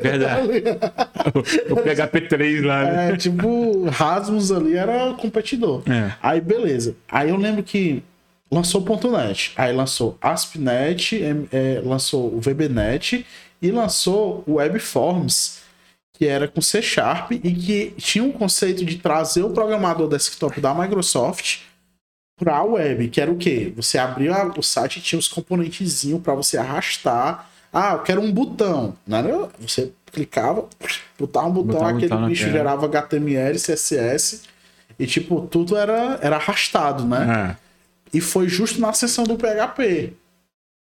Verdade. 0.00 0.46
o, 1.34 1.72
o 1.72 1.76
PHP3 1.76 2.64
lá, 2.64 2.84
né? 2.84 3.12
É, 3.12 3.16
tipo, 3.16 3.84
Rasmus 3.88 4.52
ali 4.52 4.76
era 4.76 5.12
competidor. 5.14 5.82
É. 5.88 6.12
Aí, 6.22 6.40
beleza. 6.40 6.94
Aí 7.08 7.30
eu 7.30 7.36
lembro 7.36 7.64
que 7.64 8.02
lançou 8.50 8.80
o 8.86 9.10
.NET. 9.10 9.52
Aí 9.56 9.74
lançou 9.74 10.16
ASP.NET, 10.20 11.20
é, 11.52 11.80
lançou 11.84 12.32
o 12.34 12.40
VBNet 12.40 13.26
e 13.62 13.70
lançou 13.70 14.42
o 14.46 14.54
WebForms, 14.54 15.60
que 16.12 16.26
era 16.26 16.48
com 16.48 16.60
C 16.60 16.82
Sharp 16.82 17.30
e 17.30 17.38
que 17.38 17.94
tinha 17.96 18.24
um 18.24 18.32
conceito 18.32 18.84
de 18.84 18.98
trazer 18.98 19.44
o 19.44 19.50
programador 19.50 20.08
desktop 20.08 20.60
da 20.60 20.74
Microsoft 20.74 21.60
para 22.36 22.56
a 22.56 22.64
web, 22.64 23.08
que 23.08 23.20
era 23.20 23.30
o 23.30 23.36
quê? 23.36 23.72
Você 23.76 23.96
abria 23.98 24.32
o 24.56 24.62
site 24.62 24.98
e 24.98 25.02
tinha 25.02 25.18
os 25.18 25.28
componentezinhos 25.28 26.20
para 26.20 26.34
você 26.34 26.58
arrastar. 26.58 27.48
Ah, 27.72 27.92
eu 27.92 28.00
quero 28.00 28.20
um 28.20 28.32
botão. 28.32 28.94
Era? 29.08 29.48
Você 29.60 29.92
clicava, 30.06 30.68
botava 31.18 31.46
um 31.46 31.52
botão, 31.52 31.80
Botava 31.80 31.96
aquele 31.96 32.26
bicho 32.26 32.50
gerava 32.50 32.86
HTML, 32.86 33.56
CSS 33.58 34.42
e 34.98 35.06
tipo, 35.06 35.42
tudo 35.42 35.76
era, 35.76 36.18
era 36.20 36.36
arrastado, 36.36 37.04
né? 37.04 37.56
É. 37.56 38.16
E 38.16 38.20
foi 38.20 38.48
justo 38.48 38.80
na 38.80 38.92
sessão 38.92 39.24
do 39.24 39.36
PHP. 39.36 40.12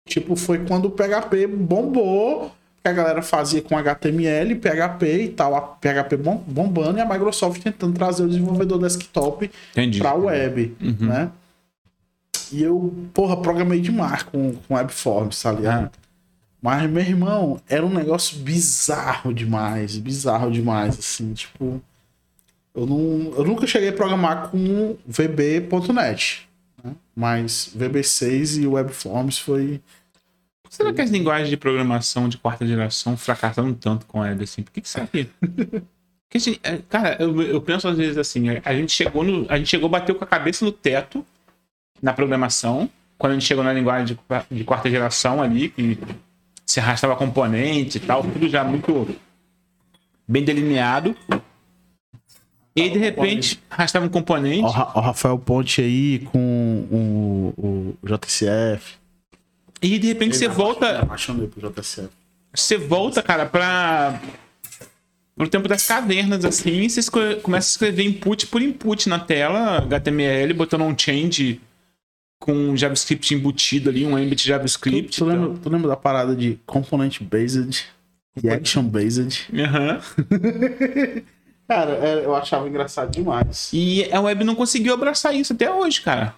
Tipo, 0.09 0.35
foi 0.35 0.65
quando 0.65 0.87
o 0.87 0.91
PHP 0.91 1.47
bombou, 1.47 2.53
que 2.83 2.89
a 2.89 2.93
galera 2.93 3.23
fazia 3.23 3.61
com 3.61 3.77
HTML, 3.77 4.55
PHP 4.55 5.23
e 5.25 5.29
tal, 5.29 5.55
a 5.55 5.61
PHP 5.61 6.17
bom- 6.17 6.43
bombando 6.47 6.99
e 6.99 7.01
a 7.01 7.07
Microsoft 7.07 7.63
tentando 7.63 7.95
trazer 7.95 8.25
o 8.25 8.29
desenvolvedor 8.29 8.79
desktop 8.79 9.51
Entendi. 9.73 9.99
pra 9.99 10.15
web, 10.15 10.77
Uhum. 10.81 10.97
né? 11.07 11.31
E 12.53 12.63
eu, 12.63 12.95
porra, 13.13 13.37
programei 13.37 13.81
demais 13.81 14.23
com, 14.23 14.55
com 14.55 14.75
Webforms, 14.75 15.43
tá 15.43 15.53
ligado? 15.53 15.91
Ah. 15.95 16.09
Mas, 16.63 16.91
meu 16.91 17.03
irmão, 17.03 17.61
era 17.69 17.85
um 17.85 17.93
negócio 17.93 18.39
bizarro 18.39 19.33
demais, 19.35 19.97
bizarro 19.99 20.51
demais, 20.51 20.99
assim, 20.99 21.33
tipo... 21.35 21.81
Eu, 22.75 22.87
não, 22.87 23.33
eu 23.37 23.45
nunca 23.45 23.67
cheguei 23.67 23.89
a 23.91 23.93
programar 23.93 24.49
com 24.51 24.97
VB.NET, 25.07 26.49
né? 26.83 26.93
Mas 27.15 27.71
VB6 27.77 28.63
e 28.63 28.67
Webforms 28.67 29.39
foi... 29.39 29.81
Será 30.71 30.93
que 30.93 31.01
as 31.01 31.11
linguagens 31.11 31.49
de 31.49 31.57
programação 31.57 32.29
de 32.29 32.37
quarta 32.39 32.67
geração 32.67 33.17
fracassaram 33.17 33.73
tanto 33.75 34.07
com 34.07 34.21
a 34.21 34.25
web 34.27 34.45
assim? 34.45 34.63
Por 34.63 34.73
que, 34.73 34.81
que 34.81 34.89
será 34.89 35.07
que. 35.07 35.27
Assim, 36.35 36.59
é, 36.63 36.77
cara, 36.91 37.17
eu, 37.19 37.41
eu 37.43 37.59
penso 37.61 37.89
às 37.89 37.97
vezes 37.97 38.19
assim, 38.19 38.51
a- 38.51 38.61
a 38.63 38.75
gente 38.75 38.93
chegou 38.93 39.25
no. 39.25 39.47
A 39.51 39.57
gente 39.57 39.71
chegou, 39.71 39.89
bateu 39.89 40.15
com 40.15 40.23
a 40.25 40.27
cabeça 40.27 40.63
no 40.63 40.71
teto 40.71 41.25
na 42.03 42.13
programação, 42.13 42.89
quando 43.17 43.33
a 43.33 43.35
gente 43.35 43.47
chegou 43.47 43.65
na 43.65 43.73
linguagem 43.73 44.15
de, 44.15 44.55
de 44.55 44.63
quarta 44.63 44.91
geração 44.91 45.43
ali, 45.43 45.71
que 45.71 45.99
se 46.67 46.81
arrastava 46.81 47.17
componente 47.17 47.97
e 47.97 48.01
tal, 48.01 48.23
tudo 48.23 48.47
já 48.47 48.63
muito 48.63 49.09
bem 50.29 50.45
delineado. 50.45 51.17
E 52.77 52.83
aí, 52.83 52.91
de 52.91 52.99
repente, 52.99 53.59
arrastava 53.71 54.05
um 54.05 54.11
componente. 54.11 54.65
Ó, 54.67 55.01
Rafael 55.01 55.39
Ponte 55.39 55.81
aí 55.81 56.21
com 56.31 56.87
o, 56.93 57.55
o 57.57 57.99
JCF. 58.07 58.97
E 59.83 59.99
de 59.99 60.07
repente 60.09 60.37
você 60.37 60.49
volta. 60.49 61.01
Apaixonei 61.01 61.47
pro 61.47 61.71
JCF. 61.71 62.09
você 62.55 62.77
volta, 62.77 63.23
cara, 63.23 63.47
pra. 63.47 64.21
Pro 65.37 65.49
tempo 65.49 65.69
das 65.69 65.87
cavernas, 65.87 66.45
assim, 66.45 66.81
e 66.83 66.91
você 66.91 66.99
escre- 66.99 67.37
começa 67.37 67.69
a 67.69 67.71
escrever 67.71 68.03
input 68.05 68.49
por 68.49 68.61
input 68.61 69.09
na 69.09 69.21
tela, 69.21 69.79
HTML, 69.79 70.53
botando 70.53 70.83
um 70.83 70.99
change 70.99 71.61
com 72.41 72.77
JavaScript 72.77 73.33
embutido 73.35 73.89
ali, 73.89 74.05
um 74.05 74.19
embed 74.19 74.37
Tu, 74.43 74.49
JavaScript. 74.49 75.17
tu, 75.17 75.25
lembra, 75.25 75.55
tu 75.63 75.69
lembra 75.71 75.89
da 75.89 75.97
parada 75.97 76.35
de 76.35 76.59
component 76.67 77.21
based 77.23 77.87
e 78.43 78.49
action 78.51 78.83
based? 78.83 79.47
então. 79.53 79.65
Aham. 79.65 80.01
Cara, 81.69 81.93
é, 81.93 82.25
eu 82.25 82.35
achava 82.35 82.67
engraçado 82.69 83.11
demais. 83.13 83.71
E 83.73 84.11
a 84.13 84.21
web 84.21 84.43
não 84.43 84.55
conseguiu 84.55 84.95
abraçar 84.95 85.35
isso 85.35 85.53
até 85.53 85.71
hoje, 85.71 86.01
cara. 86.01 86.35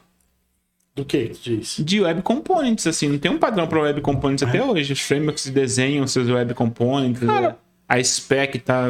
Do 1.00 1.06
que 1.06 1.28
disse? 1.28 1.82
De 1.82 2.00
web 2.00 2.20
components, 2.22 2.86
assim, 2.86 3.08
não 3.08 3.18
tem 3.18 3.30
um 3.30 3.38
padrão 3.38 3.66
para 3.66 3.80
web 3.80 4.00
components 4.02 4.42
até 4.42 4.62
hoje. 4.62 4.92
Os 4.92 5.00
frameworks 5.00 5.46
desenham 5.48 6.06
seus 6.06 6.28
web 6.28 6.52
components, 6.52 7.20
Cara. 7.26 7.58
a 7.88 8.02
spec 8.04 8.58
tá. 8.58 8.84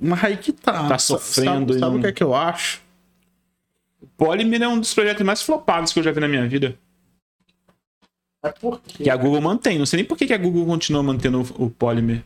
Mas 0.00 0.24
aí 0.24 0.36
que 0.36 0.50
tá. 0.52 0.88
Tá 0.88 0.98
sofrendo 0.98 1.72
Sabe, 1.74 1.80
sabe 1.80 1.94
e 1.94 1.98
o 1.98 1.98
que 1.98 2.02
não- 2.02 2.08
é 2.08 2.12
que 2.12 2.22
eu 2.24 2.34
acho? 2.34 2.80
Polymer 4.16 4.62
é 4.62 4.66
um 4.68 4.80
dos 4.80 4.92
projetos 4.92 5.24
mais 5.24 5.40
flopados 5.40 5.92
que 5.92 6.00
eu 6.00 6.02
já 6.02 6.10
vi 6.10 6.18
na 6.18 6.26
minha 6.26 6.48
vida. 6.48 6.76
É 8.44 8.50
porque. 8.50 9.04
Que 9.04 9.10
a 9.10 9.14
Google 9.16 9.40
mantém. 9.40 9.78
Não 9.78 9.86
sei 9.86 9.98
nem 9.98 10.04
por 10.04 10.18
que 10.18 10.32
a 10.32 10.38
Google 10.38 10.66
continua 10.66 11.02
mantendo 11.02 11.42
o, 11.56 11.66
o 11.66 11.70
Polymer. 11.70 12.24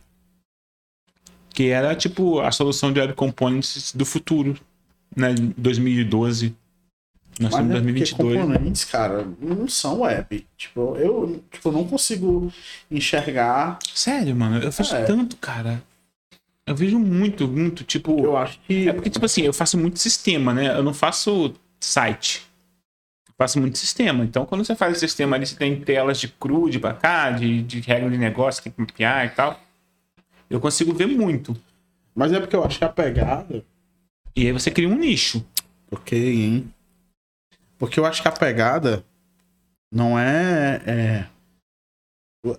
Que 1.51 1.69
era, 1.69 1.95
tipo, 1.95 2.39
a 2.39 2.51
solução 2.51 2.91
de 2.91 2.99
web 2.99 3.13
components 3.13 3.93
do 3.93 4.03
futuro, 4.05 4.59
né? 5.15 5.31
em 5.31 5.53
2012. 5.57 6.55
Nós 7.39 7.51
estamos 7.51 7.71
em 7.71 7.77
é 7.77 7.81
porque 7.81 7.93
2022. 7.93 8.41
componentes, 8.41 8.85
cara, 8.85 9.27
não 9.39 9.67
são 9.67 9.99
web. 10.01 10.45
Tipo, 10.57 10.95
eu 10.97 11.43
tipo, 11.51 11.71
não 11.71 11.87
consigo 11.87 12.51
enxergar. 12.89 13.77
Sério, 13.93 14.35
mano, 14.35 14.57
eu 14.57 14.71
faço 14.71 14.95
É. 14.95 15.03
tanto, 15.03 15.37
cara. 15.37 15.83
Eu 16.65 16.75
vejo 16.75 16.99
muito, 16.99 17.47
muito, 17.47 17.83
tipo. 17.83 18.19
Eu 18.19 18.35
acho 18.35 18.59
que. 18.67 18.89
É 18.89 18.93
porque, 18.93 19.09
tipo 19.09 19.25
assim, 19.25 19.41
eu 19.43 19.53
faço 19.53 19.77
muito 19.77 19.99
sistema, 19.99 20.53
né? 20.53 20.75
Eu 20.75 20.83
não 20.83 20.93
faço 20.93 21.53
site. 21.79 22.45
Eu 23.27 23.33
faço 23.37 23.59
muito 23.59 23.77
sistema. 23.77 24.23
Então, 24.25 24.45
quando 24.45 24.65
você 24.65 24.75
faz 24.75 24.97
o 24.97 24.99
sistema 24.99 25.35
ali, 25.37 25.45
você 25.45 25.55
tem 25.55 25.79
telas 25.79 26.19
de 26.19 26.27
cru, 26.27 26.69
de 26.69 26.79
pra 26.79 26.93
cá, 26.93 27.31
de, 27.31 27.61
de 27.61 27.79
regra 27.79 28.09
de 28.09 28.17
negócio, 28.17 28.61
tem 28.63 28.71
que 28.73 28.81
mapear 28.81 29.25
e 29.25 29.29
tal. 29.29 29.59
Eu 30.49 30.59
consigo 30.59 30.93
ver 30.93 31.05
muito. 31.07 31.55
Mas 32.15 32.33
é 32.33 32.39
porque 32.39 32.55
eu 32.55 32.63
acho 32.63 32.79
que 32.79 32.83
a 32.83 32.89
pegada. 32.89 33.63
E 34.35 34.47
aí 34.47 34.51
você 34.51 34.71
cria 34.71 34.89
um 34.89 34.97
nicho. 34.97 35.45
Ok, 35.91 36.17
hein? 36.43 36.67
Porque 37.77 37.99
eu 37.99 38.05
acho 38.05 38.21
que 38.21 38.27
a 38.27 38.31
pegada 38.31 39.03
não 39.91 40.17
é. 40.17 40.81
é... 40.85 41.27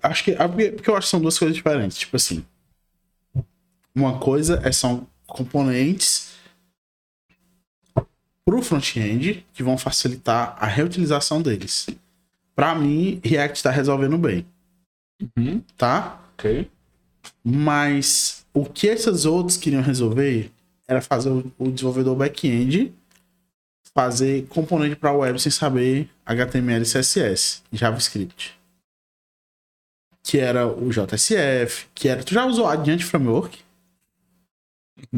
Acho 0.03 0.23
que. 0.23 0.33
Porque 0.75 0.89
eu 0.89 0.95
acho 0.95 1.07
que 1.07 1.11
são 1.11 1.21
duas 1.21 1.37
coisas 1.37 1.55
diferentes. 1.55 1.97
Tipo 1.97 2.15
assim. 2.15 2.45
Uma 3.93 4.19
coisa 4.19 4.61
é, 4.63 4.71
são 4.71 5.07
componentes 5.27 6.29
pro 8.45 8.61
front-end 8.61 9.45
que 9.53 9.61
vão 9.63 9.77
facilitar 9.77 10.55
a 10.59 10.65
reutilização 10.65 11.41
deles. 11.41 11.87
Pra 12.55 12.73
mim, 12.75 13.19
React 13.23 13.63
tá 13.63 13.71
resolvendo 13.71 14.17
bem, 14.17 14.45
Uhum. 15.37 15.61
tá? 15.77 16.19
Ok. 16.33 16.69
Mas 17.43 18.45
o 18.53 18.65
que 18.65 18.87
esses 18.87 19.25
outros 19.25 19.57
queriam 19.57 19.81
resolver 19.81 20.51
era 20.87 21.01
fazer 21.01 21.29
o, 21.29 21.51
o 21.57 21.71
desenvolvedor 21.71 22.15
back-end 22.15 22.93
fazer 23.93 24.47
componente 24.47 24.95
para 24.95 25.11
web 25.11 25.39
sem 25.39 25.51
saber 25.51 26.09
HTML 26.25 26.83
e 26.83 26.85
CSS, 26.85 27.63
JavaScript. 27.71 28.57
Que 30.23 30.37
era 30.37 30.67
o 30.67 30.89
JSF, 30.89 31.87
que 31.93 32.07
era. 32.07 32.23
Tu 32.23 32.33
já 32.33 32.45
usou 32.45 32.67
Adient 32.67 33.03
Framework? 33.03 33.59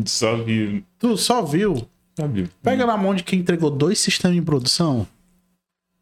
Só 0.06 0.38
vi. 0.38 0.86
Tu 1.00 1.18
só 1.18 1.44
viu? 1.44 1.88
Só 2.18 2.28
vi. 2.28 2.50
Pega 2.62 2.86
na 2.86 2.96
mão 2.96 3.16
de 3.16 3.24
quem 3.24 3.40
entregou 3.40 3.70
dois 3.70 4.00
sistemas 4.00 4.38
em 4.38 4.44
produção. 4.44 5.08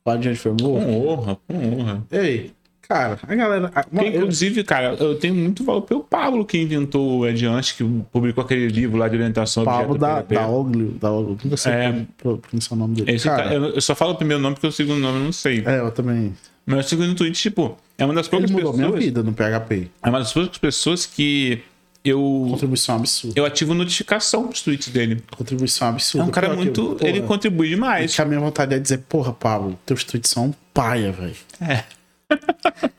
O 0.05 0.09
Adient 0.09 0.35
Framework. 0.35 0.85
Com 0.85 1.07
honra, 1.07 1.37
com 1.47 1.79
honra. 1.79 2.07
Ei, 2.11 2.53
cara, 2.89 3.19
a 3.21 3.35
galera. 3.35 3.71
a- 3.75 3.83
Porque, 3.83 4.05
eu- 4.07 4.15
inclusive, 4.21 4.63
cara, 4.63 4.95
eu 4.99 5.15
tenho 5.15 5.35
muito 5.35 5.63
valor 5.63 5.83
pelo 5.83 6.03
Pablo 6.03 6.43
que 6.43 6.57
inventou 6.57 7.19
o 7.19 7.23
Adiante, 7.25 7.75
que 7.75 7.83
publicou 8.11 8.43
aquele 8.43 8.67
livro 8.67 8.97
lá 8.97 9.07
de 9.07 9.15
orientação 9.15 9.63
Pablo 9.63 9.97
da, 9.97 10.21
da 10.23 10.47
Oglio, 10.47 10.91
da 10.99 11.11
Oglio, 11.11 11.37
nunca 11.43 11.55
sei 11.57 11.71
É. 11.71 12.05
pronunciar 12.17 12.73
o 12.73 12.75
nome 12.75 12.95
dele. 12.95 13.11
Esse 13.15 13.25
cara, 13.27 13.43
cara- 13.43 13.55
eu, 13.55 13.63
eu 13.75 13.81
só 13.81 13.93
falo 13.95 14.13
o 14.13 14.15
primeiro 14.15 14.41
nome 14.41 14.55
porque 14.55 14.67
o 14.67 14.71
segundo 14.71 14.99
nome 14.99 15.19
eu 15.19 15.23
não 15.25 15.31
sei. 15.31 15.63
É, 15.65 15.79
eu 15.79 15.91
também. 15.91 16.33
Mas 16.65 16.77
eu 16.77 16.83
sigo 16.83 17.03
no 17.05 17.15
Twitch, 17.15 17.39
tipo, 17.41 17.77
é 17.97 18.05
uma 18.05 18.13
das 18.13 18.25
Ele 18.25 18.31
poucas 18.31 18.51
mudou 18.51 18.71
pessoas. 18.73 18.89
minha 18.91 18.99
vida 18.99 19.23
no 19.23 19.33
PHP. 19.33 19.89
É 20.03 20.09
uma 20.09 20.19
das 20.19 20.33
poucas 20.33 20.57
pessoas 20.57 21.05
que 21.05 21.61
eu, 22.05 22.47
Contribuição 22.51 22.95
absurda. 22.95 23.39
eu 23.39 23.45
ativo 23.45 23.73
notificação 23.73 24.47
pros 24.47 24.61
tweets 24.61 24.87
dele. 24.89 25.21
Contribuição 25.35 25.87
É 25.87 25.91
absurda. 25.91 26.25
um 26.27 26.31
cara 26.31 26.55
muito. 26.55 26.79
eu- 26.81 26.95
porra, 26.95 27.09
ele 27.09 27.21
contribui 27.21 27.69
demais. 27.69 28.15
que 28.15 28.21
a 28.21 28.25
minha 28.25 28.39
vontade 28.39 28.73
é 28.75 28.79
dizer, 28.79 28.99
porra, 29.09 29.33
Pablo, 29.33 29.77
teus 29.85 30.03
tweets 30.03 30.29
são 30.31 30.47
um 30.47 30.53
paia, 30.73 31.11
velho. 31.11 31.35
É. 31.61 31.83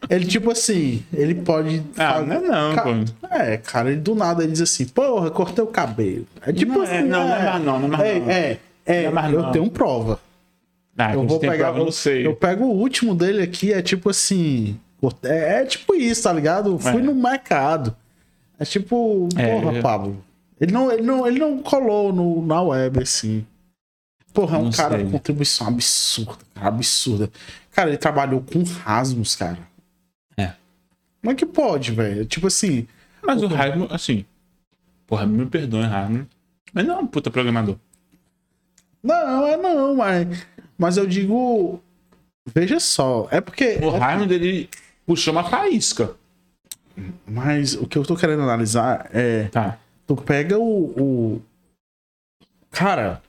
Ele, 0.09 0.25
tipo 0.27 0.51
assim, 0.51 1.05
ele 1.13 1.35
pode. 1.37 1.83
Ah, 1.97 2.15
fazer- 2.15 2.27
não 2.27 2.35
é 2.35 2.41
não, 2.41 2.75
Ca- 2.75 2.83
pô. 2.83 3.27
É, 3.31 3.57
cara, 3.59 3.91
ele 3.93 4.01
do 4.01 4.15
nada 4.15 4.43
ele 4.43 4.53
diz 4.53 4.61
assim, 4.63 4.87
porra, 4.87 5.31
cortei 5.31 5.63
o 5.63 5.69
cabelo. 5.69 6.27
É 6.45 6.53
tipo 6.53 6.73
Não 6.73 6.83
assim. 6.83 6.95
é- 6.95 7.03
não, 7.03 7.29
não 7.29 7.35
é 7.37 7.43
mais 7.51 7.65
não, 7.65 7.79
não 7.81 7.87
é 7.87 7.91
mais 7.91 8.03
é, 8.11 8.19
não. 8.19 8.31
É, 8.31 8.59
é, 8.87 9.05
é 9.05 9.11
mais 9.11 9.33
eu 9.33 9.43
não. 9.43 9.53
tenho 9.53 9.71
prova. 9.71 10.19
Ah, 10.99 11.15
Eu 11.15 11.27
vou 11.27 11.39
pegar. 11.39 11.57
prova, 11.67 11.79
eu 11.79 11.85
não 11.85 11.93
sei. 11.93 12.27
Eu 12.27 12.35
pego 12.35 12.65
o 12.65 12.77
último 12.77 13.15
dele 13.15 13.43
aqui, 13.43 13.73
é 13.73 13.81
tipo 13.81 14.11
assim. 14.11 14.79
É, 15.23 15.63
é 15.63 15.65
tipo 15.65 15.95
isso, 15.95 16.25
tá 16.25 16.33
ligado? 16.33 16.79
Fui 16.79 17.01
É. 17.01 17.05
no 17.05 17.15
mercado. 17.15 17.97
É 18.59 18.65
tipo, 18.65 19.29
É, 19.37 19.59
porra, 19.61 19.81
Pablo. 19.81 20.23
Ele 20.61 20.73
não, 20.73 20.93
ele 20.93 21.03
não, 21.03 21.27
ele 21.27 21.39
não 21.39 21.59
colou 21.63 22.13
no, 22.13 22.45
na 22.45 22.61
web, 22.61 23.01
assim. 23.03 23.47
Porra, 24.35 24.59
é 24.59 24.61
um 24.61 24.71
cara 24.71 24.97
sei. 24.97 25.05
com 25.07 25.13
contribuição 25.13 25.69
absurda, 25.69 26.37
cara, 26.55 26.69
absurda. 26.69 27.31
Cara, 27.73 27.89
ele 27.91 27.97
trabalhou 27.99 28.41
com 28.43 28.63
Rasmus, 28.63 29.37
cara. 29.37 29.59
É. 30.37 30.55
Como 31.21 31.33
é 31.33 31.35
que 31.35 31.47
pode, 31.47 31.93
velho? 31.93 32.25
Tipo 32.27 32.47
assim, 32.49 32.87
Mas 33.23 33.43
o 33.43 33.47
Rasmus, 33.47 33.91
assim. 33.93 34.25
Porra, 35.07 35.27
me 35.27 35.47
perdoe, 35.47 35.85
Rasmus. 35.85 36.27
Mas 36.73 36.87
não 36.87 36.97
é 36.97 36.99
um 36.99 37.07
puta 37.07 37.31
programador. 37.31 37.77
não, 39.03 39.47
é 39.47 39.57
não, 39.57 39.97
mas, 39.97 40.47
mas 40.79 40.97
eu 40.97 41.07
digo, 41.07 41.81
veja 42.55 42.79
só, 42.81 43.27
é 43.31 43.41
porque, 43.41 43.79
O 43.83 43.91
Rasmus 43.91 44.29
dele 44.29 44.69
puxou 45.07 45.33
uma 45.33 45.45
faísca. 45.45 46.15
mas 47.27 47.75
o 47.75 47.87
que 47.87 47.97
eu 47.99 48.05
tô 48.05 48.15
querendo 48.17 48.43
analisar 48.43 49.09
é, 49.13 49.45
Tá. 49.49 49.79
tu 50.07 50.15
pega 50.17 50.59
o, 50.59 50.85
o 51.37 51.43
cara, 52.71 53.21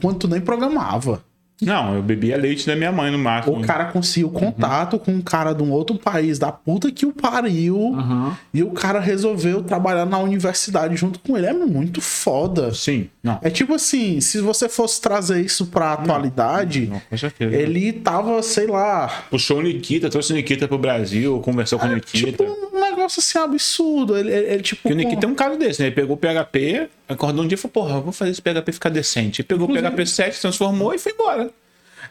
quando 0.00 0.18
tu 0.20 0.28
nem 0.28 0.40
programava, 0.40 1.22
Não, 1.64 1.94
eu 1.94 2.02
bebia 2.02 2.36
leite 2.36 2.66
da 2.66 2.74
minha 2.76 2.92
mãe 2.92 3.10
no 3.10 3.18
máximo. 3.18 3.56
o 3.58 3.60
cara 3.62 3.86
conseguiu 3.86 4.30
contato 4.30 4.98
com 4.98 5.12
um 5.12 5.20
cara 5.20 5.52
de 5.52 5.62
um 5.62 5.70
outro 5.72 5.96
país, 5.96 6.38
da 6.38 6.50
puta 6.52 6.90
que 6.90 7.06
o 7.06 7.12
pariu, 7.12 7.76
Uhum. 7.76 8.32
e 8.52 8.62
o 8.62 8.70
cara 8.70 9.00
resolveu 9.00 9.62
trabalhar 9.62 10.04
na 10.06 10.18
universidade 10.18 10.96
junto 10.96 11.18
com 11.20 11.36
ele. 11.36 11.46
É 11.46 11.52
muito 11.52 12.00
foda. 12.00 12.72
Sim, 12.74 13.08
não. 13.22 13.38
É 13.42 13.50
tipo 13.50 13.74
assim, 13.74 14.20
se 14.20 14.40
você 14.40 14.68
fosse 14.68 15.00
trazer 15.00 15.40
isso 15.44 15.66
pra 15.66 15.92
atualidade, 15.92 16.86
Não, 16.86 17.00
com 17.10 17.16
certeza. 17.16 17.54
ele 17.54 17.92
tava, 17.92 18.42
sei 18.42 18.66
lá, 18.66 19.24
Puxou 19.30 19.58
o 19.58 19.62
Nikita, 19.62 20.08
trouxe 20.10 20.32
o 20.32 20.36
Nikita 20.36 20.66
pro 20.68 20.78
Brasil, 20.78 21.38
conversou 21.40 21.78
com 21.78 21.86
o 21.86 21.94
Nikita. 21.94 22.44
tipo 22.44 22.71
negócio 22.96 23.20
assim 23.20 23.38
absurdo. 23.38 24.16
Ele, 24.16 24.30
ele, 24.32 24.46
ele, 24.54 24.62
tipo. 24.62 24.82
Porque 24.82 24.92
o 24.94 24.96
Nikita 24.96 25.26
é 25.26 25.28
um 25.28 25.34
caso 25.34 25.58
desse, 25.58 25.80
né? 25.80 25.88
Ele 25.88 25.94
pegou 25.94 26.14
o 26.14 26.18
PHP, 26.18 26.88
acordou 27.08 27.44
um 27.44 27.48
dia 27.48 27.54
e 27.56 27.58
falou, 27.58 27.72
porra, 27.72 28.00
vou 28.00 28.12
fazer 28.12 28.30
esse 28.30 28.40
PHP 28.42 28.72
ficar 28.72 28.88
decente. 28.90 29.40
Ele 29.42 29.48
pegou 29.48 29.64
Inclusive- 29.64 29.86
o 29.88 29.90
PHP 29.92 30.06
7, 30.06 30.40
transformou 30.40 30.94
e 30.94 30.98
foi 30.98 31.12
embora. 31.12 31.50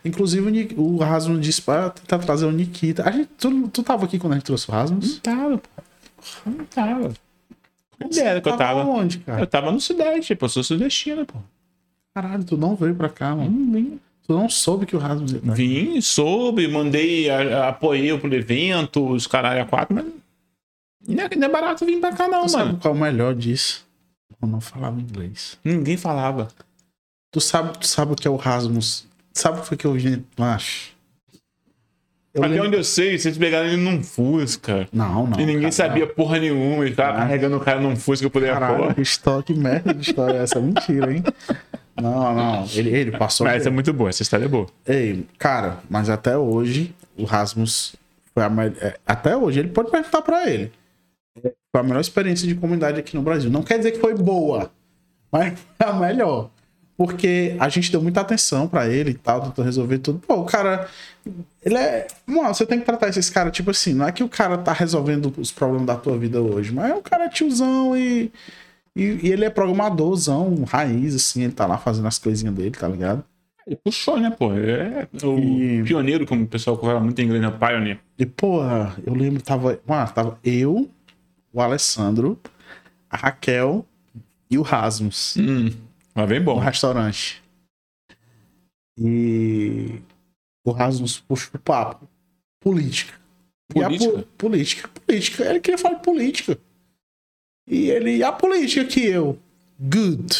Inclusive, 0.03 0.73
o, 0.77 0.95
o 0.95 0.97
Rasmus 0.97 1.39
disse 1.41 1.61
pra 1.61 1.89
tentar 1.89 2.17
trazer 2.19 2.45
o 2.45 2.51
Nikita. 2.51 3.07
A 3.07 3.11
gente, 3.11 3.29
tu, 3.37 3.67
tu 3.69 3.83
tava 3.83 4.05
aqui 4.05 4.17
quando 4.17 4.33
a 4.33 4.35
gente 4.37 4.45
trouxe 4.45 4.67
o 4.69 4.71
Rasmus? 4.71 5.13
Não 5.15 5.19
tava, 5.19 5.57
pô. 5.57 5.69
Não 6.45 6.65
tava. 6.65 7.11
Onde 8.03 8.19
era 8.19 8.41
que 8.41 8.49
eu 8.49 8.57
tava? 8.57 8.83
onde, 8.83 9.19
cara? 9.19 9.41
Eu 9.41 9.47
tava 9.47 9.71
no 9.71 9.79
Sudeste, 9.79 10.35
pô. 10.35 10.45
Eu 10.45 10.49
sou 10.49 10.63
sudestino, 10.63 11.25
pô. 11.25 11.37
Caralho, 12.15 12.43
tu 12.43 12.57
não 12.57 12.75
veio 12.75 12.95
pra 12.95 13.09
cá, 13.09 13.35
mano. 13.35 13.49
Não 13.49 13.73
vim. 13.73 13.99
Tu 14.27 14.33
não 14.33 14.49
soube 14.49 14.85
que 14.85 14.95
o 14.95 14.99
Rasmus 14.99 15.31
ia 15.33 15.37
estar. 15.37 15.53
Vim, 15.53 15.99
soube, 16.01 16.67
mandei, 16.67 17.29
a- 17.29 17.65
a- 17.65 17.69
apoiei 17.69 18.15
pro 18.17 18.33
evento, 18.33 19.05
os 19.07 19.27
caralho 19.27 19.61
a 19.61 19.65
quatro, 19.65 19.93
mas 19.95 20.05
não 21.07 21.23
é, 21.25 21.35
não 21.35 21.47
é 21.47 21.51
barato 21.51 21.85
vir 21.85 21.99
pra 21.99 22.13
cá, 22.13 22.27
não, 22.27 22.43
Tu 22.45 22.49
sabe 22.51 22.65
mano. 22.65 22.79
qual 22.81 22.93
é 22.93 22.97
o 22.97 22.99
melhor 22.99 23.35
disso? 23.35 23.85
Eu 24.41 24.47
não 24.47 24.61
falava 24.61 24.99
inglês. 24.99 25.57
Ninguém 25.63 25.97
falava. 25.97 26.47
Tu 27.31 27.39
sabe, 27.39 27.77
tu 27.77 27.87
sabe 27.87 28.13
o 28.13 28.15
que 28.15 28.27
é 28.27 28.31
o 28.31 28.35
Rasmus? 28.35 29.07
Sabe 29.33 29.59
o 29.59 29.63
que 29.63 29.77
que 29.77 29.85
eu? 29.87 29.95
Acho. 30.37 30.91
Eu 32.33 32.43
Até 32.43 32.53
lembro- 32.53 32.67
onde 32.67 32.77
eu 32.77 32.83
sei, 32.83 33.17
vocês 33.19 33.37
pegaram 33.37 33.67
ele 33.67 33.77
num 33.77 34.01
Fusca. 34.01 34.87
Não, 34.93 35.27
não. 35.27 35.37
e 35.39 35.45
ninguém 35.45 35.61
cara, 35.63 35.71
sabia 35.73 36.07
porra 36.07 36.39
nenhuma. 36.39 36.85
E 36.85 36.91
ficava 36.91 37.11
Ah. 37.17 37.21
carregando 37.21 37.57
o 37.57 37.59
cara 37.59 37.79
num 37.81 37.95
Fusca 37.95 38.29
por 38.29 38.41
aí 38.43 38.49
fora. 38.53 38.93
que 38.93 39.01
história, 39.01 39.43
que 39.43 39.53
merda 39.53 39.93
de 39.93 40.09
história 40.09 40.37
é 40.37 40.43
essa? 40.43 40.59
Mentira, 40.61 41.13
hein? 41.13 41.23
Não, 42.01 42.33
não. 42.33 42.65
Ele, 42.73 42.89
ele 42.89 43.11
passou. 43.17 43.45
Mas 43.45 43.57
essa 43.57 43.67
é 43.67 43.71
muito 43.71 43.91
boa, 43.91 44.09
essa 44.09 44.21
história 44.23 44.45
é 44.45 44.47
boa. 44.47 44.65
Ei, 44.85 45.25
cara, 45.37 45.79
mas 45.89 46.09
até 46.09 46.37
hoje, 46.37 46.95
o 47.17 47.25
Rasmus 47.25 47.95
foi 48.33 48.43
a. 48.43 48.49
Até 49.05 49.35
hoje, 49.35 49.59
ele 49.59 49.69
pode 49.69 49.91
perguntar 49.91 50.21
pra 50.21 50.49
ele. 50.49 50.71
Foi 51.39 51.79
a 51.81 51.83
melhor 51.83 52.01
experiência 52.01 52.47
de 52.47 52.55
comunidade 52.55 52.99
aqui 52.99 53.15
no 53.15 53.21
Brasil. 53.21 53.49
Não 53.49 53.63
quer 53.63 53.77
dizer 53.77 53.91
que 53.91 53.99
foi 53.99 54.13
boa, 54.15 54.71
mas 55.31 55.57
foi 55.77 55.87
a 55.87 55.93
melhor. 55.93 56.49
Porque 56.97 57.55
a 57.59 57.67
gente 57.67 57.91
deu 57.91 58.01
muita 58.01 58.21
atenção 58.21 58.67
pra 58.67 58.87
ele 58.87 59.11
e 59.11 59.13
tal, 59.15 59.41
tentou 59.41 59.65
resolver 59.65 59.97
tudo. 59.99 60.19
Pô, 60.19 60.35
o 60.41 60.45
cara. 60.45 60.87
Ele 61.63 61.75
é. 61.77 62.05
Mano, 62.27 62.53
você 62.53 62.65
tem 62.65 62.79
que 62.79 62.85
tratar 62.85 63.07
esses 63.07 63.29
caras, 63.29 63.53
tipo 63.53 63.71
assim, 63.71 63.93
não 63.93 64.07
é 64.07 64.11
que 64.11 64.23
o 64.23 64.29
cara 64.29 64.57
tá 64.57 64.71
resolvendo 64.71 65.33
os 65.37 65.51
problemas 65.51 65.87
da 65.87 65.95
tua 65.95 66.17
vida 66.17 66.39
hoje, 66.41 66.71
mas 66.71 66.91
o 66.95 67.01
cara 67.01 67.25
é 67.25 67.29
tiozão 67.29 67.97
e. 67.97 68.31
E, 68.95 69.03
e 69.23 69.31
ele 69.31 69.45
é 69.45 69.49
programadorzão, 69.49 70.65
raiz, 70.67 71.15
assim, 71.15 71.43
ele 71.43 71.53
tá 71.53 71.65
lá 71.65 71.77
fazendo 71.77 72.07
as 72.09 72.19
coisinhas 72.19 72.53
dele, 72.53 72.71
tá 72.71 72.89
ligado? 72.89 73.23
Ele 73.65 73.77
puxou, 73.81 74.19
né, 74.19 74.29
pô? 74.29 74.51
É 74.53 75.07
o 75.23 75.39
E- 75.39 75.83
pioneiro, 75.83 76.25
como 76.27 76.43
o 76.43 76.47
pessoal 76.47 76.77
fala 76.77 76.99
muito 76.99 77.17
em 77.21 77.25
inglês, 77.25 77.41
né? 77.41 77.51
Pioneer. 77.51 77.99
E, 78.19 78.25
porra, 78.25 78.95
eu 79.05 79.13
lembro, 79.13 79.41
tava. 79.41 79.79
Mano, 79.87 80.09
tava 80.13 80.37
eu, 80.43 80.89
o 81.53 81.61
Alessandro, 81.61 82.39
a 83.09 83.17
Raquel 83.17 83.85
e 84.49 84.57
o 84.57 84.61
Rasmus 84.61 85.35
Hum, 85.37 85.69
mas 86.13 86.27
bem 86.27 86.39
no 86.39 86.45
bom. 86.45 86.59
restaurante. 86.59 87.41
E 88.97 90.01
o 90.65 90.71
Rasmus 90.71 91.19
puxou 91.19 91.51
o 91.55 91.59
papo. 91.59 92.07
Política. 92.59 93.13
Política? 93.73 94.11
po- 94.11 94.23
política. 94.37 94.87
Política. 95.05 95.45
Ele 95.45 95.59
queria 95.59 95.77
falar 95.77 95.95
de 95.95 96.03
política. 96.03 96.57
E 97.67 97.89
ele, 97.89 98.17
e 98.17 98.23
a 98.23 98.31
política 98.31 98.85
que 98.85 99.05
eu? 99.05 99.39
Good. 99.79 100.35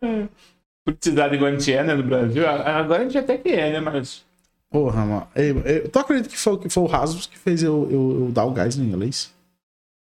politizado 0.84 1.34
igual 1.34 1.50
a 1.52 1.54
gente 1.58 1.72
é, 1.72 1.84
né, 1.84 1.94
no 1.94 2.02
Brasil. 2.02 2.48
Agora 2.48 3.02
a 3.02 3.04
gente 3.04 3.18
até 3.18 3.36
que 3.36 3.48
é, 3.50 3.72
né, 3.72 3.80
mas... 3.80 4.24
Porra, 4.70 5.04
mano. 5.04 5.28
Ei, 5.34 5.50
eu, 5.50 5.88
tu 5.88 5.98
acredita 5.98 6.28
que 6.28 6.38
foi, 6.38 6.58
que 6.58 6.68
foi 6.68 6.82
o 6.82 6.86
Rasmus 6.86 7.26
que 7.26 7.38
fez 7.38 7.62
eu, 7.62 7.88
eu, 7.90 8.26
eu 8.26 8.32
dar 8.32 8.44
o 8.44 8.52
gás 8.52 8.76
no 8.76 8.84
inglês? 8.84 9.32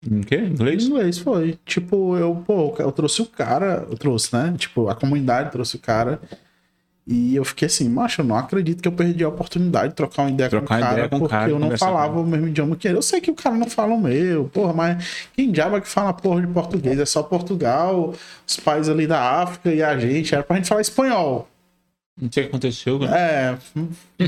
Em 0.05 0.21
quê? 0.21 0.35
Em 0.35 0.51
Inglês? 0.51 0.85
inglês 0.85 1.17
foi. 1.19 1.59
Tipo, 1.65 2.15
eu, 2.17 2.43
pô, 2.45 2.75
eu 2.79 2.91
trouxe 2.91 3.21
o 3.21 3.25
cara, 3.25 3.85
eu 3.89 3.97
trouxe, 3.97 4.35
né? 4.35 4.53
Tipo, 4.57 4.89
a 4.89 4.95
comunidade 4.95 5.51
trouxe 5.51 5.75
o 5.75 5.79
cara. 5.79 6.19
E 7.05 7.35
eu 7.35 7.43
fiquei 7.43 7.65
assim, 7.65 7.89
macho, 7.89 8.21
eu 8.21 8.25
não 8.25 8.35
acredito 8.35 8.81
que 8.81 8.87
eu 8.87 8.91
perdi 8.91 9.23
a 9.23 9.29
oportunidade 9.29 9.89
de 9.89 9.95
trocar 9.95 10.21
uma 10.23 10.29
ideia 10.29 10.49
Trocar 10.49 10.67
com 10.67 10.75
o 10.75 10.79
cara, 10.79 10.93
ideia 10.93 11.09
com 11.09 11.19
porque 11.19 11.35
cara, 11.35 11.49
eu 11.49 11.59
não 11.59 11.75
falava 11.75 12.19
o 12.19 12.25
mesmo 12.25 12.47
idioma 12.47 12.75
que 12.75 12.87
ele. 12.87 12.97
Eu 12.97 13.01
sei 13.01 13.19
que 13.19 13.31
o 13.31 13.35
cara 13.35 13.55
não 13.55 13.67
fala 13.67 13.93
o 13.93 13.99
meu, 13.99 14.45
porra, 14.45 14.71
mas 14.71 15.27
quem 15.35 15.51
diabo 15.51 15.77
é 15.77 15.81
que 15.81 15.87
fala 15.87 16.13
porra 16.13 16.41
de 16.41 16.47
português? 16.47 16.99
É 16.99 17.05
só 17.05 17.23
Portugal, 17.23 18.13
os 18.47 18.57
países 18.57 18.87
ali 18.87 19.07
da 19.07 19.19
África 19.19 19.73
e 19.73 19.81
a 19.81 19.97
gente. 19.97 20.33
Era 20.33 20.43
pra 20.43 20.55
gente 20.55 20.69
falar 20.69 20.81
espanhol. 20.81 21.47
Não 22.21 22.31
sei 22.31 22.43
o 22.43 22.45
que 22.45 22.49
aconteceu. 22.51 22.99
né? 22.99 23.07
É, 23.11 23.57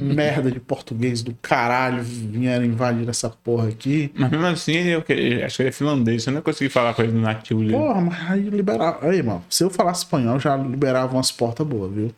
merda 0.02 0.52
de 0.52 0.60
português 0.60 1.22
do 1.22 1.34
caralho 1.42 2.02
vieram 2.04 2.66
invadir 2.66 3.08
essa 3.08 3.30
porra 3.30 3.70
aqui. 3.70 4.12
Mas 4.16 4.32
mesmo 4.32 4.46
assim, 4.48 4.74
eu 4.74 5.04
que- 5.04 5.44
acho 5.44 5.58
que 5.58 5.62
ele 5.62 5.70
é 5.70 5.72
finlandês. 5.72 6.26
Eu 6.26 6.34
não 6.34 6.42
consegui 6.42 6.70
falar 6.72 6.96
com 6.96 7.04
ele 7.04 7.12
no 7.12 7.22
nativo 7.22 7.60
dele. 7.60 7.74
Porra, 7.74 8.02
mas 8.02 8.32
aí 8.32 8.50
liberava. 8.50 9.08
Aí, 9.08 9.22
mano, 9.22 9.46
se 9.48 9.64
eu 9.64 9.70
falasse 9.70 10.04
espanhol, 10.06 10.40
já 10.40 10.58
liberava 10.58 11.14
umas 11.16 11.32
portas 11.32 11.66
boas, 11.68 11.94
viu? 11.94 12.12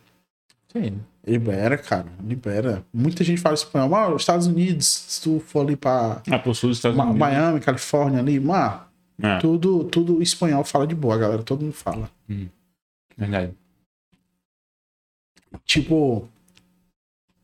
Sim. 0.72 0.98
Libera, 1.26 1.76
cara, 1.76 2.06
libera. 2.24 2.82
Muita 2.94 3.22
gente 3.24 3.40
fala 3.40 3.54
espanhol. 3.54 3.88
Mas 3.88 4.14
os 4.14 4.22
Estados 4.22 4.46
Unidos, 4.46 4.86
se 4.86 5.20
tu 5.22 5.40
for 5.40 5.60
ali 5.66 5.76
pra 5.76 6.22
Ah, 6.30 6.38
pro 6.38 6.54
sul 6.54 6.70
dos 6.70 6.78
Estados 6.78 6.96
Unidos. 6.98 7.18
Miami, 7.18 7.60
Califórnia 7.60 8.20
ali, 8.20 8.38
mano, 8.40 8.80
É, 9.22 9.38
tudo, 9.38 9.84
tudo 9.84 10.22
espanhol 10.22 10.62
fala 10.64 10.86
de 10.86 10.94
boa, 10.94 11.18
galera. 11.18 11.42
Todo 11.42 11.62
mundo 11.62 11.72
fala. 11.74 12.08
verdade. 13.16 13.52
Tipo, 15.64 16.28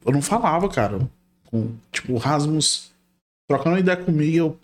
eu 0.05 0.13
não 0.13 0.23
falava, 0.23 0.69
cara. 0.69 0.99
Com, 1.47 1.71
tipo, 1.91 2.13
o 2.15 2.19
Rasmus 2.19 2.91
trocando 3.49 3.79
ideia 3.79 3.97
comigo, 3.97 4.37
eu. 4.37 4.59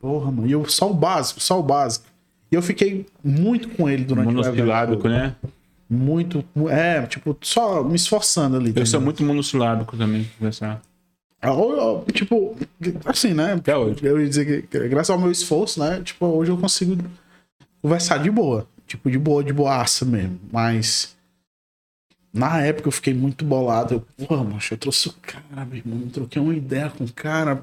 Porra, 0.00 0.30
mano. 0.30 0.46
E 0.46 0.52
eu 0.52 0.68
só 0.68 0.90
o 0.90 0.94
básico, 0.94 1.40
só 1.40 1.58
o 1.58 1.62
básico. 1.62 2.04
E 2.52 2.54
eu 2.54 2.62
fiquei 2.62 3.06
muito 3.22 3.68
com 3.70 3.88
ele 3.88 4.04
durante 4.04 4.28
o. 4.28 4.32
Monossilábico, 4.32 5.08
né? 5.08 5.34
Muito. 5.88 6.44
É, 6.70 7.06
tipo, 7.06 7.36
só 7.40 7.82
me 7.82 7.96
esforçando 7.96 8.56
ali. 8.56 8.68
Eu 8.68 8.74
sou 8.74 8.82
entendeu? 8.82 9.00
muito 9.00 9.22
monossilábico 9.24 9.96
também, 9.96 10.28
conversar. 10.38 10.80
Ou- 11.42 11.78
ou, 11.78 12.04
Tipo, 12.06 12.56
assim, 13.04 13.34
né? 13.34 13.52
Até 13.54 13.76
hoje. 13.76 13.98
Eu 14.02 14.20
ia 14.20 14.28
dizer 14.28 14.66
que 14.66 14.88
graças 14.88 15.10
ao 15.10 15.18
meu 15.18 15.30
esforço, 15.30 15.78
né? 15.80 16.00
Tipo, 16.02 16.26
hoje 16.26 16.50
eu 16.50 16.56
consigo 16.56 16.96
conversar 17.82 18.18
de 18.18 18.30
boa. 18.30 18.66
Tipo, 18.86 19.10
de 19.10 19.18
boa, 19.18 19.42
de 19.44 19.52
boaça 19.52 20.04
mesmo. 20.04 20.38
Mas. 20.52 21.14
Na 22.34 22.60
época 22.60 22.88
eu 22.88 22.92
fiquei 22.92 23.14
muito 23.14 23.44
bolado. 23.44 23.94
Eu, 23.94 24.26
porra, 24.26 24.42
macho, 24.42 24.74
eu 24.74 24.78
trouxe 24.78 25.08
o 25.08 25.12
cara, 25.22 25.64
meu 25.64 25.76
irmão. 25.78 26.00
Eu 26.02 26.10
troquei 26.10 26.42
uma 26.42 26.54
ideia 26.54 26.90
com 26.90 27.04
o 27.04 27.12
cara. 27.12 27.62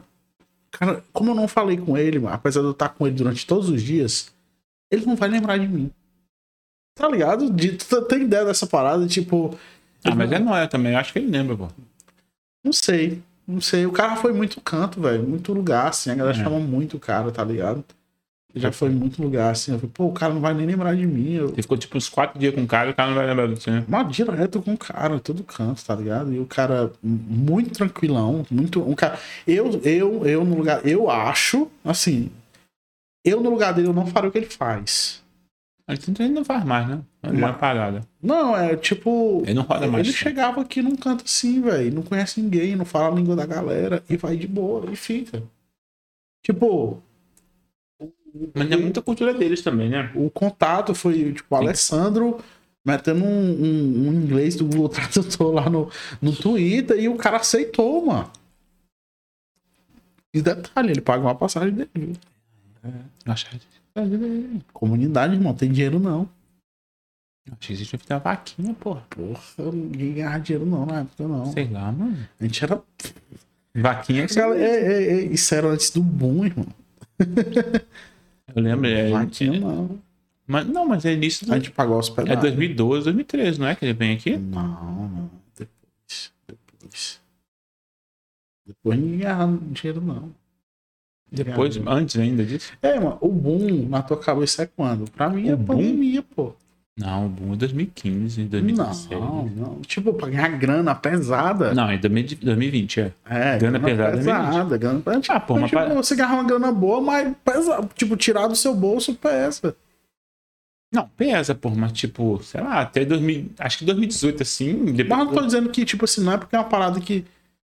Cara, 0.71 1.03
como 1.11 1.31
eu 1.31 1.35
não 1.35 1.47
falei 1.49 1.75
com 1.75 1.97
ele, 1.97 2.17
mano, 2.19 2.33
apesar 2.33 2.61
de 2.61 2.67
eu 2.67 2.71
estar 2.71 2.87
com 2.89 3.05
ele 3.05 3.17
durante 3.17 3.45
todos 3.45 3.67
os 3.69 3.81
dias, 3.83 4.31
ele 4.89 5.05
não 5.05 5.17
vai 5.17 5.27
lembrar 5.27 5.57
de 5.57 5.67
mim. 5.67 5.91
Tá 6.95 7.09
ligado? 7.09 7.51
De, 7.51 7.73
tu 7.73 8.01
tem 8.03 8.21
ideia 8.21 8.45
dessa 8.45 8.65
parada? 8.65 9.05
Tipo. 9.07 9.57
Ah, 10.05 10.15
mas 10.15 10.31
é 10.31 10.39
nóia 10.39 10.67
também. 10.67 10.93
Eu 10.93 10.99
acho 10.99 11.11
que 11.11 11.19
ele 11.19 11.27
lembra, 11.29 11.57
pô. 11.57 11.67
Não 12.63 12.71
sei. 12.71 13.21
Não 13.45 13.59
sei. 13.59 13.85
O 13.85 13.91
cara 13.91 14.15
foi 14.15 14.31
muito 14.31 14.61
canto, 14.61 15.01
velho. 15.01 15.23
Muito 15.27 15.51
lugar, 15.51 15.87
assim. 15.89 16.09
A 16.11 16.15
galera 16.15 16.37
É. 16.37 16.43
chama 16.43 16.59
muito 16.59 16.95
o 16.95 16.99
cara, 16.99 17.29
tá 17.31 17.43
ligado? 17.43 17.83
Já 18.53 18.71
foi 18.71 18.89
em 18.89 18.93
muito 18.93 19.21
lugar, 19.21 19.51
assim. 19.51 19.71
Eu 19.71 19.79
falei, 19.79 19.91
pô, 19.93 20.05
o 20.05 20.13
cara 20.13 20.33
não 20.33 20.41
vai 20.41 20.53
nem 20.53 20.65
lembrar 20.65 20.95
de 20.95 21.05
mim. 21.07 21.33
Eu... 21.33 21.49
Você 21.49 21.61
ficou 21.61 21.77
tipo 21.77 21.97
uns 21.97 22.09
quatro 22.09 22.39
dias 22.39 22.53
com 22.53 22.63
o 22.63 22.67
cara 22.67 22.89
e 22.89 22.91
o 22.91 22.95
cara 22.95 23.09
não 23.09 23.15
vai 23.15 23.25
lembrar 23.25 23.47
de 23.47 23.61
você. 23.61 23.71
né? 23.71 23.85
Mas 23.87 24.15
direto 24.15 24.61
com 24.61 24.73
o 24.73 24.77
cara, 24.77 25.19
todo 25.19 25.43
canto, 25.43 25.83
tá 25.83 25.95
ligado? 25.95 26.33
E 26.33 26.39
o 26.39 26.45
cara 26.45 26.91
muito 27.01 27.71
tranquilão, 27.71 28.45
muito. 28.51 28.81
Um 28.81 28.93
cara. 28.93 29.17
Eu, 29.47 29.81
eu, 29.83 30.25
eu 30.25 30.43
no 30.43 30.57
lugar. 30.57 30.85
Eu 30.85 31.09
acho, 31.09 31.69
assim. 31.83 32.29
Eu 33.23 33.39
no 33.41 33.49
lugar 33.49 33.73
dele 33.73 33.87
eu 33.87 33.93
não 33.93 34.07
faria 34.07 34.29
o 34.29 34.31
que 34.31 34.37
ele 34.37 34.47
faz. 34.47 35.21
Ele 35.87 36.29
não 36.29 36.45
faz 36.45 36.63
mais, 36.63 36.87
né? 36.87 37.01
Ele 37.23 37.41
é 37.41 37.45
uma 37.45 37.53
parada. 37.53 38.01
Não, 38.21 38.55
é 38.55 38.75
tipo. 38.75 39.41
Ele 39.43 39.53
não 39.53 39.63
roda 39.63 39.87
mais. 39.87 40.07
Ele 40.07 40.15
chegava 40.15 40.61
aqui 40.61 40.81
num 40.81 40.95
canto 40.95 41.25
assim, 41.25 41.61
velho. 41.61 41.93
Não 41.93 42.01
conhece 42.01 42.41
ninguém, 42.41 42.75
não 42.75 42.85
fala 42.85 43.07
a 43.07 43.15
língua 43.15 43.35
da 43.35 43.45
galera 43.45 44.03
e 44.09 44.15
vai 44.15 44.37
de 44.37 44.47
boa 44.47 44.89
e 44.91 44.95
fica. 44.95 45.43
Tipo, 46.43 47.01
Mas 48.55 48.71
é 48.71 48.77
muita 48.77 49.01
cultura 49.01 49.33
deles 49.33 49.61
também, 49.61 49.89
né? 49.89 50.11
o 50.15 50.29
contato 50.29 50.95
foi, 50.95 51.33
tipo, 51.33 51.53
o 51.53 51.57
Alessandro 51.57 52.39
metendo 52.85 53.23
um, 53.23 53.51
um- 53.51 54.07
um 54.09 54.13
inglês 54.13 54.55
do 54.55 54.65
Google 54.65 54.89
Tradutor 54.89 55.53
lá 55.53 55.69
no, 55.69 55.89
no 56.21 56.35
Twitter 56.35 56.97
e 56.99 57.07
o 57.09 57.15
cara 57.15 57.37
aceitou, 57.37 58.05
mano. 58.05 58.31
E 60.33 60.41
detalhe, 60.41 60.91
ele 60.91 61.01
paga 61.01 61.21
uma 61.23 61.35
passagem 61.35 61.73
dele. 61.73 61.89
viu? 61.93 62.13
Eu 63.25 63.31
achei 63.33 63.59
Comunidade, 64.73 65.35
irmão, 65.35 65.53
tem 65.53 65.69
dinheiro 65.71 65.99
não. 65.99 66.27
eu 67.45 67.53
achei 67.59 67.75
que 67.75 67.85
tinha 67.85 67.99
uma 68.15 68.19
vaquinha, 68.19 68.73
porra. 68.73 69.03
Porra, 69.09 69.71
ninguém 69.73 70.13
ganhava 70.13 70.39
dinheiro 70.39 70.65
não 70.65 70.85
na 70.85 71.01
época, 71.01 71.27
não. 71.27 71.45
Sei 71.51 71.67
lá, 71.69 71.91
mano. 71.91 72.17
A 72.39 72.43
gente 72.43 72.63
era. 72.63 72.81
Vaquinha 73.75 74.25
que 74.27 74.33
Cara, 74.35 74.57
é, 74.57 74.63
é, 74.63 75.03
é, 75.03 75.21
isso 75.23 75.53
era 75.53 75.67
antes 75.67 75.89
do 75.91 76.01
boom, 76.01 76.45
irmão. 76.45 76.67
Eu 78.55 78.61
lembro. 78.61 78.87
É, 78.87 79.09
Vaquinha 79.09 79.59
não. 79.59 79.99
mas, 80.47 80.67
não, 80.67 80.87
mas 80.87 81.05
é 81.05 81.13
início 81.13 81.45
do. 81.45 81.53
A 81.53 81.57
gente 81.57 81.71
pagou 81.71 81.95
a 81.95 81.97
É 81.97 81.99
hospedagem. 81.99 82.41
2012, 82.41 83.03
2013, 83.05 83.59
não 83.59 83.67
é 83.67 83.75
que 83.75 83.85
ele 83.85 83.93
vem 83.93 84.13
aqui? 84.15 84.37
Não, 84.37 85.07
não. 85.07 85.29
Depois. 85.57 86.33
Depois. 86.47 87.21
Depois 88.65 88.99
ninguém 88.99 89.17
ganhava 89.19 89.57
dinheiro, 89.71 90.01
não. 90.01 90.31
Depois, 91.31 91.77
antes 91.87 92.17
ainda 92.17 92.43
disso? 92.45 92.73
É, 92.81 92.99
mano, 92.99 93.17
o 93.21 93.29
boom 93.29 93.87
na 93.87 94.01
tua 94.01 94.17
cabeça 94.19 94.63
é 94.63 94.65
quando? 94.65 95.09
Pra 95.11 95.29
mim 95.29 95.47
é 95.47 95.53
O 95.53 95.57
boom? 95.57 95.77
pandemia, 95.77 96.21
pô. 96.21 96.53
Não, 96.97 97.25
o 97.25 97.29
boom 97.29 97.53
é 97.53 97.55
2015, 97.55 98.43
2016. 98.43 99.19
Não, 99.19 99.45
não. 99.45 99.81
Tipo, 99.81 100.13
pra 100.13 100.27
ganhar 100.29 100.49
grana 100.57 100.93
pesada. 100.93 101.73
Não, 101.73 101.89
é 101.89 101.97
2020, 101.97 102.99
é. 102.99 103.13
É, 103.25 103.57
Grana 103.57 103.79
pesada 103.79 104.09
é 104.09 104.17
pesada. 104.17 104.77
Grana 104.77 104.99
pesada. 104.99 105.21
Ah, 105.29 105.39
pô, 105.39 105.53
mas 105.57 105.69
tipo, 105.69 105.81
para- 105.81 105.93
você 105.95 106.15
ganhar 106.15 106.33
uma 106.33 106.43
grana 106.43 106.71
boa, 106.71 106.99
mas 107.01 107.33
pesa. 107.45 107.87
Tipo, 107.95 108.17
tirar 108.17 108.47
do 108.47 108.55
seu 108.55 108.75
bolso 108.75 109.15
pesa. 109.15 109.75
Não, 110.93 111.07
pesa, 111.07 111.55
pô, 111.55 111.69
mas 111.69 111.93
tipo, 111.93 112.43
sei 112.43 112.59
lá, 112.61 112.81
até 112.81 113.05
2000, 113.05 113.51
acho 113.57 113.77
que 113.77 113.85
2018, 113.85 114.43
assim, 114.43 114.85
depois... 114.91 115.07
Mas 115.07 115.19
eu 115.19 115.25
não 115.25 115.33
tô 115.33 115.45
dizendo 115.45 115.69
que, 115.69 115.85
tipo 115.85 116.03
assim, 116.03 116.21
não 116.21 116.33
é 116.33 116.37
porque 116.37 116.53
é 116.53 116.59
uma 116.59 116.67
parada 116.67 116.99
que 116.99 117.23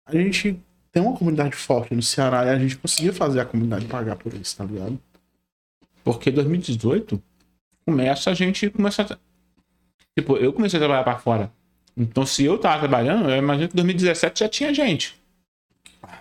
a 0.05 0.11
gente 0.13 0.59
tem 0.91 1.01
uma 1.01 1.15
comunidade 1.17 1.55
forte 1.55 1.95
no 1.95 2.01
Ceará 2.01 2.45
e 2.45 2.49
a 2.49 2.59
gente 2.59 2.75
conseguia 2.77 3.13
fazer 3.13 3.39
a 3.39 3.45
comunidade 3.45 3.85
pagar 3.85 4.17
por 4.17 4.33
isso, 4.33 4.57
tá 4.57 4.65
ligado? 4.65 4.99
Porque 6.03 6.29
2018 6.29 7.23
começa 7.85 8.29
a 8.31 8.33
gente 8.33 8.69
começa 8.69 9.01
a... 9.03 9.17
Tipo, 10.17 10.37
eu 10.37 10.53
comecei 10.53 10.77
a 10.77 10.81
trabalhar 10.81 11.03
pra 11.03 11.17
fora. 11.17 11.51
Então, 11.97 12.25
se 12.25 12.43
eu 12.45 12.57
tava 12.57 12.79
trabalhando, 12.79 13.29
eu 13.29 13.37
imagino 13.37 13.69
que 13.69 13.75
2017 13.75 14.39
já 14.41 14.49
tinha 14.49 14.73
gente 14.73 15.15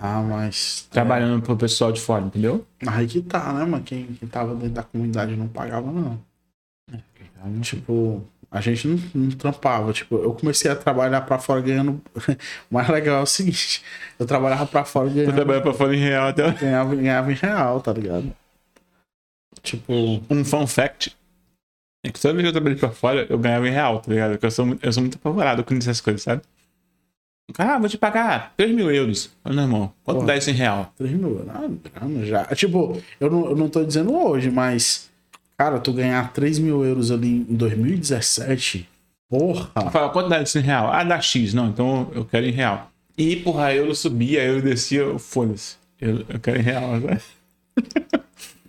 Ah, 0.01 0.23
mas. 0.23 0.87
trabalhando 0.91 1.43
pro 1.43 1.57
pessoal 1.57 1.91
de 1.93 2.01
fora, 2.01 2.25
entendeu? 2.25 2.67
É, 2.81 2.89
aí 2.89 3.07
que 3.07 3.21
tá, 3.23 3.53
né, 3.53 3.65
mano? 3.65 3.83
Quem, 3.83 4.05
quem 4.15 4.29
tava 4.29 4.55
dentro 4.55 4.75
da 4.75 4.83
comunidade 4.83 5.35
não 5.37 5.49
pagava, 5.49 5.91
não. 5.91 6.21
Tipo, 7.61 8.23
a 8.51 8.61
gente 8.61 8.87
não, 8.87 8.99
não 9.15 9.31
trampava. 9.31 9.93
Tipo, 9.93 10.17
eu 10.17 10.33
comecei 10.35 10.71
a 10.71 10.77
trabalhar 10.77 11.23
pra 11.23 11.39
fora 11.39 11.61
ganhando. 11.61 12.01
o 12.71 12.75
mais 12.75 12.89
legal 12.89 13.21
é 13.21 13.23
o 13.23 13.27
seguinte: 13.27 13.83
eu 14.19 14.27
trabalhava 14.27 14.67
pra 14.67 14.85
fora 14.85 15.09
Eu 15.09 15.15
ganhando. 15.15 15.35
trabalhando 15.35 15.63
pra 15.63 15.75
fora 15.75 15.95
em 15.95 15.99
real 15.99 16.29
até... 16.29 16.51
Ganhava, 16.53 16.95
ganhava 16.95 17.33
em 17.33 17.35
real, 17.35 17.81
tá 17.81 17.93
ligado? 17.93 18.33
Tipo, 19.63 19.93
Um 20.31 20.45
fun 20.45 20.67
fact. 20.67 21.17
É 22.05 22.11
que 22.11 22.21
toda 22.21 22.35
vez 22.35 22.43
que 22.45 22.49
eu 22.49 22.53
trabalhei 22.53 22.79
pra 22.79 22.91
fora, 22.91 23.27
eu 23.31 23.39
ganhava 23.39 23.69
em 23.69 23.71
real, 23.71 24.01
tá 24.01 24.11
ligado? 24.11 24.33
Porque 24.33 24.47
eu 24.47 24.51
sou, 24.51 24.67
muito- 24.67 24.85
eu 24.85 24.93
sou 24.93 25.03
muito 25.03 25.17
apavorado 25.17 25.63
com 25.65 25.75
essas 25.75 26.01
coisas, 26.01 26.23
sabe? 26.23 26.43
Ah, 27.59 27.79
vou 27.79 27.89
te 27.89 27.99
pagar 27.99 28.55
3 28.57 28.75
mil 28.75 28.91
euros. 28.91 29.31
Não, 29.45 29.63
irmão, 29.63 29.93
quanto 30.05 30.17
Porra. 30.19 30.29
dá 30.29 30.37
isso 30.37 30.51
em 30.51 30.55
real? 30.55 30.93
3 30.97 31.13
mil 31.13 31.45
ah, 31.49 31.69
grana 31.95 32.25
já. 32.25 32.45
Tipo, 32.55 33.01
eu 33.21 33.31
não, 33.31 33.51
eu 33.51 33.57
não 33.57 33.69
tô 33.69 33.85
dizendo 33.85 34.15
hoje, 34.15 34.51
mas. 34.51 35.11
Cara, 35.59 35.79
tu 35.79 35.93
ganhar 35.93 36.33
3 36.33 36.59
mil 36.59 36.85
euros 36.85 37.11
ali 37.11 37.47
em 37.49 37.55
2017. 37.55 38.89
Porra! 39.29 39.71
Fala, 39.91 40.09
quanto 40.11 40.29
dá 40.29 40.41
isso 40.43 40.59
em 40.59 40.63
real? 40.63 40.91
Ah, 40.93 41.05
dá 41.05 41.21
X. 41.21 41.53
Não, 41.55 41.69
então 41.69 42.11
eu 42.15 42.25
quero 42.25 42.47
em 42.47 42.53
real. 42.53 42.91
E, 43.19 43.37
porra, 43.37 43.73
euro 43.75 43.95
subia, 43.95 44.43
euro 44.43 44.63
descia, 44.63 45.01
eu- 45.01 45.19
foda-se. 45.19 45.77
Eu, 46.01 46.25
eu 46.29 46.41
quero 46.41 46.59
em 46.59 46.63
real. 46.63 46.97
Né? 46.99 47.21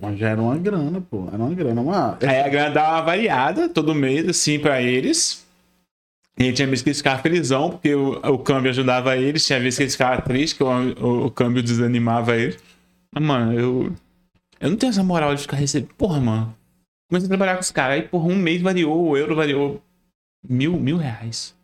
Mas 0.03 0.19
já 0.19 0.32
era 0.32 0.41
uma 0.41 0.57
grana, 0.57 0.99
pô. 0.99 1.30
Era 1.32 1.41
uma 1.41 1.56
grana. 1.56 1.82
Mas, 1.82 2.23
Aí 2.30 2.41
a 2.41 2.49
grana 2.49 2.72
dava 2.72 2.91
uma 2.95 3.01
variada 3.03 3.69
todo 3.69 3.95
mês, 3.95 4.27
assim, 4.27 4.59
pra 4.59 4.82
eles. 4.82 5.45
E 6.38 6.51
tinha 6.51 6.67
vezes 6.67 6.83
que 6.83 6.90
eles 6.90 6.98
ficavam 6.98 7.23
felizão, 7.23 7.69
porque 7.69 7.95
o, 7.95 8.15
o 8.17 8.38
câmbio 8.38 8.69
ajudava 8.69 9.15
eles. 9.15 9.45
Tinha 9.45 9.61
vezes 9.61 9.77
que 9.77 9.83
eles 9.83 9.93
ficavam 9.93 10.19
tristes, 10.22 10.53
que 10.57 10.64
o, 10.64 10.67
o, 10.67 11.25
o 11.27 11.32
câmbio 11.32 11.64
desanimava 11.64 12.35
eles. 12.35 12.59
Mas, 13.14 13.23
mano, 13.23 13.53
eu... 13.57 13.93
Eu 14.59 14.69
não 14.72 14.77
tenho 14.77 14.90
essa 14.90 15.03
moral 15.03 15.33
de 15.35 15.41
ficar 15.41 15.57
recebendo... 15.57 15.93
Porra, 15.95 16.19
mano. 16.19 16.56
Comecei 17.09 17.27
a 17.27 17.30
trabalhar 17.30 17.56
com 17.56 17.61
os 17.61 17.72
caras. 17.72 17.95
Aí, 17.95 18.01
porra, 18.01 18.27
um 18.27 18.35
mês 18.35 18.61
variou, 18.61 19.09
o 19.09 19.17
euro 19.17 19.35
variou 19.35 19.82
Mil, 20.48 20.77
mil 20.77 20.98
reais. 20.98 21.56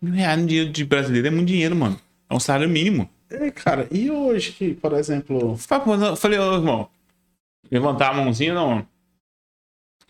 Mil 0.00 0.14
reais 0.14 0.40
no 0.40 0.46
dinheiro 0.46 0.70
de 0.70 0.84
brasileiro 0.84 1.28
é 1.28 1.30
muito 1.30 1.48
dinheiro, 1.48 1.76
mano. 1.76 2.00
É 2.28 2.34
um 2.34 2.40
salário 2.40 2.68
mínimo. 2.68 3.08
É, 3.28 3.50
cara, 3.50 3.86
e 3.90 4.10
hoje, 4.10 4.74
por 4.80 4.94
exemplo. 4.94 5.56
Falei, 6.16 6.38
ô 6.38 6.54
irmão, 6.54 6.88
levantar 7.70 8.10
a 8.10 8.14
mãozinha, 8.14 8.54
não. 8.54 8.86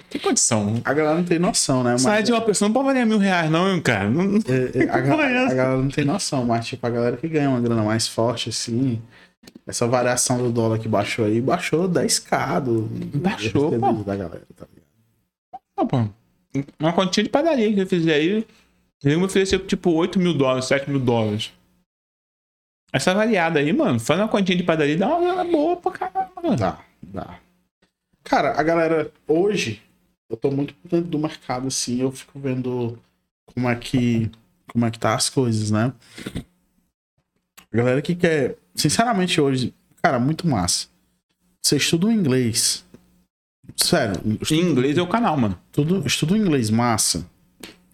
Que 0.09 0.19
condição? 0.19 0.81
A 0.85 0.93
galera 0.93 1.17
não 1.17 1.25
tem 1.25 1.39
noção, 1.39 1.85
né? 1.85 1.97
Sai 1.97 2.23
de 2.23 2.33
uma 2.33 2.41
pessoa, 2.41 2.69
não 2.69 2.75
pode 2.75 2.87
valer 2.87 3.07
mil 3.07 3.19
reais, 3.19 3.49
não, 3.49 3.81
cara. 3.81 4.11
Não, 4.11 4.39
é, 4.39 4.85
é, 4.85 4.89
a, 4.91 4.95
a, 4.97 4.99
a, 4.99 5.55
galera 5.55 5.77
não 5.77 5.89
tem 5.89 6.05
noção, 6.05 6.45
mas, 6.45 6.67
tipo, 6.67 6.85
a 6.85 6.91
galera 6.91 7.17
que 7.17 7.29
ganha 7.29 7.49
uma 7.49 7.61
grana 7.61 7.83
mais 7.83 8.09
forte, 8.09 8.49
assim. 8.49 9.01
Essa 9.67 9.87
variação 9.87 10.39
do 10.39 10.51
dólar 10.51 10.79
que 10.79 10.89
baixou 10.89 11.25
aí, 11.25 11.41
baixou 11.41 11.89
10k 11.89 12.61
do, 12.61 12.83
baixou, 13.19 13.71
pô. 13.79 13.93
da 14.03 14.17
galera, 14.17 14.43
tá 14.57 14.67
ligado? 14.69 15.63
Ah, 15.77 15.87
pô. 15.87 16.09
Uma 16.79 16.93
quantia 16.93 17.23
de 17.23 17.31
padaria 17.31 17.73
que 17.73 17.81
eu 17.81 17.87
fizer 17.87 18.15
aí, 18.15 18.45
ele 19.05 19.17
me 19.17 19.25
ofereceu 19.25 19.65
tipo 19.65 19.93
8 19.93 20.19
mil 20.19 20.35
dólares, 20.35 20.65
7 20.65 20.91
mil 20.91 20.99
dólares. 20.99 21.53
Essa 22.93 23.15
variada 23.15 23.61
aí, 23.61 23.73
mano, 23.73 24.01
faz 24.01 24.19
uma 24.19 24.29
quantia 24.29 24.57
de 24.57 24.65
padaria 24.65 24.97
dá 24.99 25.07
uma 25.07 25.21
grana 25.21 25.45
boa 25.45 25.77
pra 25.77 25.93
caramba, 25.93 26.33
mano. 26.43 26.57
Dá, 26.57 26.79
dá. 27.01 27.39
Cara, 28.25 28.59
a 28.59 28.63
galera, 28.63 29.13
hoje, 29.27 29.83
eu 30.29 30.37
tô 30.37 30.51
muito 30.51 30.75
dentro 30.85 31.09
do 31.09 31.19
mercado, 31.19 31.69
assim, 31.69 32.01
eu 32.01 32.13
fico 32.13 32.39
vendo 32.39 32.99
como 33.47 33.69
é 33.69 33.75
que, 33.75 34.31
como 34.69 34.87
é 34.87 34.91
que 34.91 34.99
tá 34.99 35.15
as 35.15 35.29
coisas, 35.29 35.71
né? 35.71 35.93
A 37.73 37.77
galera 37.77 38.03
que 38.03 38.15
quer, 38.15 38.57
sinceramente, 38.75 39.41
hoje, 39.41 39.75
cara, 40.03 40.19
muito 40.19 40.47
massa. 40.47 40.87
Você 41.63 41.77
estuda 41.77 42.07
o 42.07 42.13
inglês. 42.13 42.85
Sério. 43.77 44.21
Estuda, 44.41 44.61
em 44.61 44.71
inglês 44.71 44.99
é 44.99 45.03
o 45.03 45.07
canal, 45.07 45.37
mano. 45.37 45.59
Tudo, 45.71 46.07
estuda 46.07 46.35
o 46.35 46.37
inglês 46.37 46.71
massa. 46.71 47.27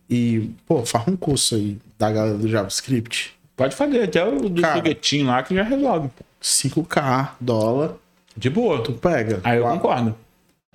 E, 0.08 0.50
pô, 0.66 0.84
faz 0.86 1.06
um 1.08 1.16
curso 1.16 1.56
aí 1.56 1.78
da 1.98 2.10
galera 2.10 2.38
do 2.38 2.48
JavaScript. 2.48 3.34
Pode 3.56 3.74
fazer, 3.74 4.02
até 4.02 4.24
o 4.24 4.48
do 4.48 4.62
foguetinho 4.62 5.26
lá 5.26 5.42
que 5.42 5.54
já 5.54 5.62
resolve. 5.62 6.10
5k 6.42 7.30
dólar. 7.40 7.96
De 8.36 8.50
boa. 8.50 8.82
Tu 8.82 8.92
pega. 8.92 9.40
Aí 9.42 9.58
eu 9.58 9.64
concordo. 9.64 10.14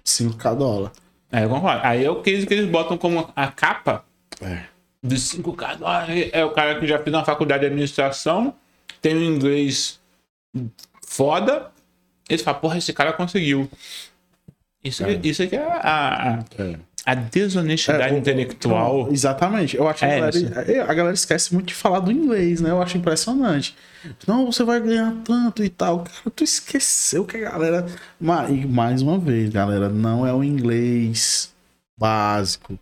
5k 0.04 0.56
dólar. 0.56 0.92
Aí 1.32 1.44
eu 1.44 1.50
concordo. 1.50 1.82
Aí 1.84 2.04
é 2.04 2.10
o 2.10 2.22
que 2.22 2.30
eles 2.30 2.70
botam 2.70 2.98
como 2.98 3.32
a 3.36 3.48
capa 3.48 4.04
é. 4.42 4.64
de 5.04 5.16
5k 5.16 5.78
dólar. 5.78 6.08
É 6.10 6.44
o 6.44 6.52
cara 6.52 6.80
que 6.80 6.88
já 6.88 6.98
fez 7.00 7.16
uma 7.16 7.24
faculdade 7.24 7.62
de 7.62 7.68
administração, 7.68 8.54
tem 9.02 9.16
um 9.16 9.24
inglês 9.24 10.00
foda. 11.06 11.72
Ele 12.30 12.42
fala, 12.42 12.58
porra, 12.58 12.78
esse 12.78 12.94
cara 12.94 13.14
conseguiu. 13.14 13.70
Isso, 14.84 15.04
é. 15.04 15.20
isso 15.24 15.44
aqui 15.44 15.56
é 15.56 15.64
a, 15.64 16.40
a, 16.40 16.40
é. 16.58 16.80
A 17.06 17.16
desonestidade 17.16 18.14
é, 18.14 18.18
intelectual. 18.18 19.06
Não, 19.06 19.12
exatamente. 19.12 19.76
Eu 19.76 19.88
acho 19.88 20.00
que 20.00 20.06
a, 20.06 20.08
é 20.08 20.20
galera, 20.20 20.72
é, 20.72 20.80
a 20.82 20.94
galera 20.94 21.14
esquece 21.14 21.54
muito 21.54 21.68
de 21.68 21.74
falar 21.74 22.00
do 22.00 22.12
inglês, 22.12 22.62
né? 22.62 22.70
Eu 22.70 22.82
acho 22.82 22.98
impressionante. 22.98 23.76
Não, 24.28 24.46
você 24.46 24.64
vai 24.64 24.80
ganhar 24.80 25.14
tanto 25.24 25.64
e 25.64 25.70
tal. 25.70 26.00
Cara, 26.00 26.32
tu 26.36 26.44
esqueceu 26.44 27.26
que 27.26 27.38
a 27.38 27.52
galera. 27.52 27.86
E 28.50 28.66
mais 28.68 29.02
uma 29.02 29.18
vez, 29.18 29.50
galera, 29.50 29.90
não 29.90 30.26
é 30.26 30.34
o 30.34 30.44
inglês 30.44 31.52
básico. 31.98 32.78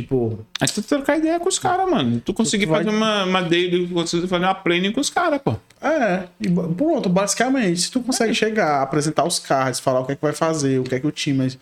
Tipo. 0.00 0.46
Aí 0.60 0.68
tu 0.68 0.80
trocar 0.80 1.18
ideia 1.18 1.40
com 1.40 1.48
os 1.48 1.58
caras, 1.58 1.90
mano. 1.90 2.20
Tu 2.20 2.32
conseguir 2.32 2.66
tu 2.66 2.70
vai... 2.70 2.84
fazer 2.84 2.96
uma, 2.96 3.24
uma 3.24 3.42
daily, 3.42 3.88
conseguir 3.88 4.28
fazer 4.28 4.44
uma 4.44 4.54
planning 4.54 4.92
com 4.92 5.00
os 5.00 5.10
caras, 5.10 5.40
pô. 5.42 5.56
É, 5.80 6.24
e 6.40 6.48
pronto, 6.48 7.08
basicamente. 7.08 7.80
Se 7.80 7.90
tu 7.90 8.00
consegue 8.00 8.30
é. 8.30 8.34
chegar, 8.34 8.82
apresentar 8.82 9.24
os 9.24 9.40
cards, 9.40 9.80
falar 9.80 10.00
o 10.00 10.06
que 10.06 10.12
é 10.12 10.14
que 10.14 10.22
vai 10.22 10.32
fazer, 10.32 10.78
o 10.78 10.84
que 10.84 10.94
é 10.94 11.00
que 11.00 11.06
o 11.06 11.10
time. 11.10 11.58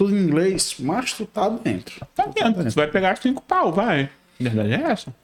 Tudo 0.00 0.16
em 0.16 0.22
inglês, 0.22 0.76
mas 0.78 1.12
tu 1.12 1.26
tá 1.26 1.46
dentro. 1.50 2.06
Tá 2.14 2.24
dentro. 2.24 2.64
Tu 2.64 2.74
vai 2.74 2.90
pegar 2.90 3.18
cinco 3.18 3.42
pau, 3.42 3.70
vai. 3.70 4.04
A 4.40 4.42
verdade 4.42 4.72
é 4.72 4.80
essa. 4.92 5.14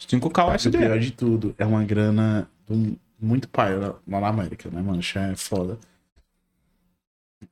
5K 0.00 0.52
USD. 0.52 0.76
O 0.76 0.80
pior 0.80 0.98
de 0.98 1.10
tudo, 1.12 1.54
é 1.56 1.64
uma 1.64 1.84
grana 1.84 2.50
do, 2.66 2.98
muito 3.20 3.48
pai 3.48 3.76
lá 3.76 3.94
na 4.04 4.26
América, 4.26 4.68
né, 4.68 4.82
mano? 4.82 4.98
Isso 4.98 5.16
é 5.16 5.36
foda. 5.36 5.78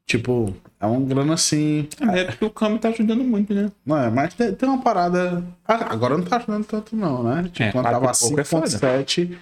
Tipo, 0.05 0.52
é 0.81 0.86
uma 0.86 1.00
grana 1.07 1.34
assim. 1.34 1.89
É, 2.12 2.23
é 2.23 2.24
porque 2.24 2.44
o 2.44 2.50
câmbio 2.50 2.81
tá 2.81 2.89
ajudando 2.89 3.23
muito, 3.23 3.55
né? 3.55 3.70
Não 3.86 3.97
é, 3.97 4.10
mas 4.10 4.34
tem, 4.34 4.52
tem 4.52 4.68
uma 4.68 4.82
parada. 4.82 5.44
Ah, 5.65 5.92
agora 5.92 6.18
não 6.18 6.24
tá 6.24 6.39
ajudando 6.39 6.65
tanto, 6.65 6.97
não, 6.97 7.23
né? 7.23 7.44
Tipo, 7.44 7.62
é, 7.62 7.70
quando 7.70 7.84
tava 7.84 8.10
5,7, 8.10 9.32
é 9.32 9.39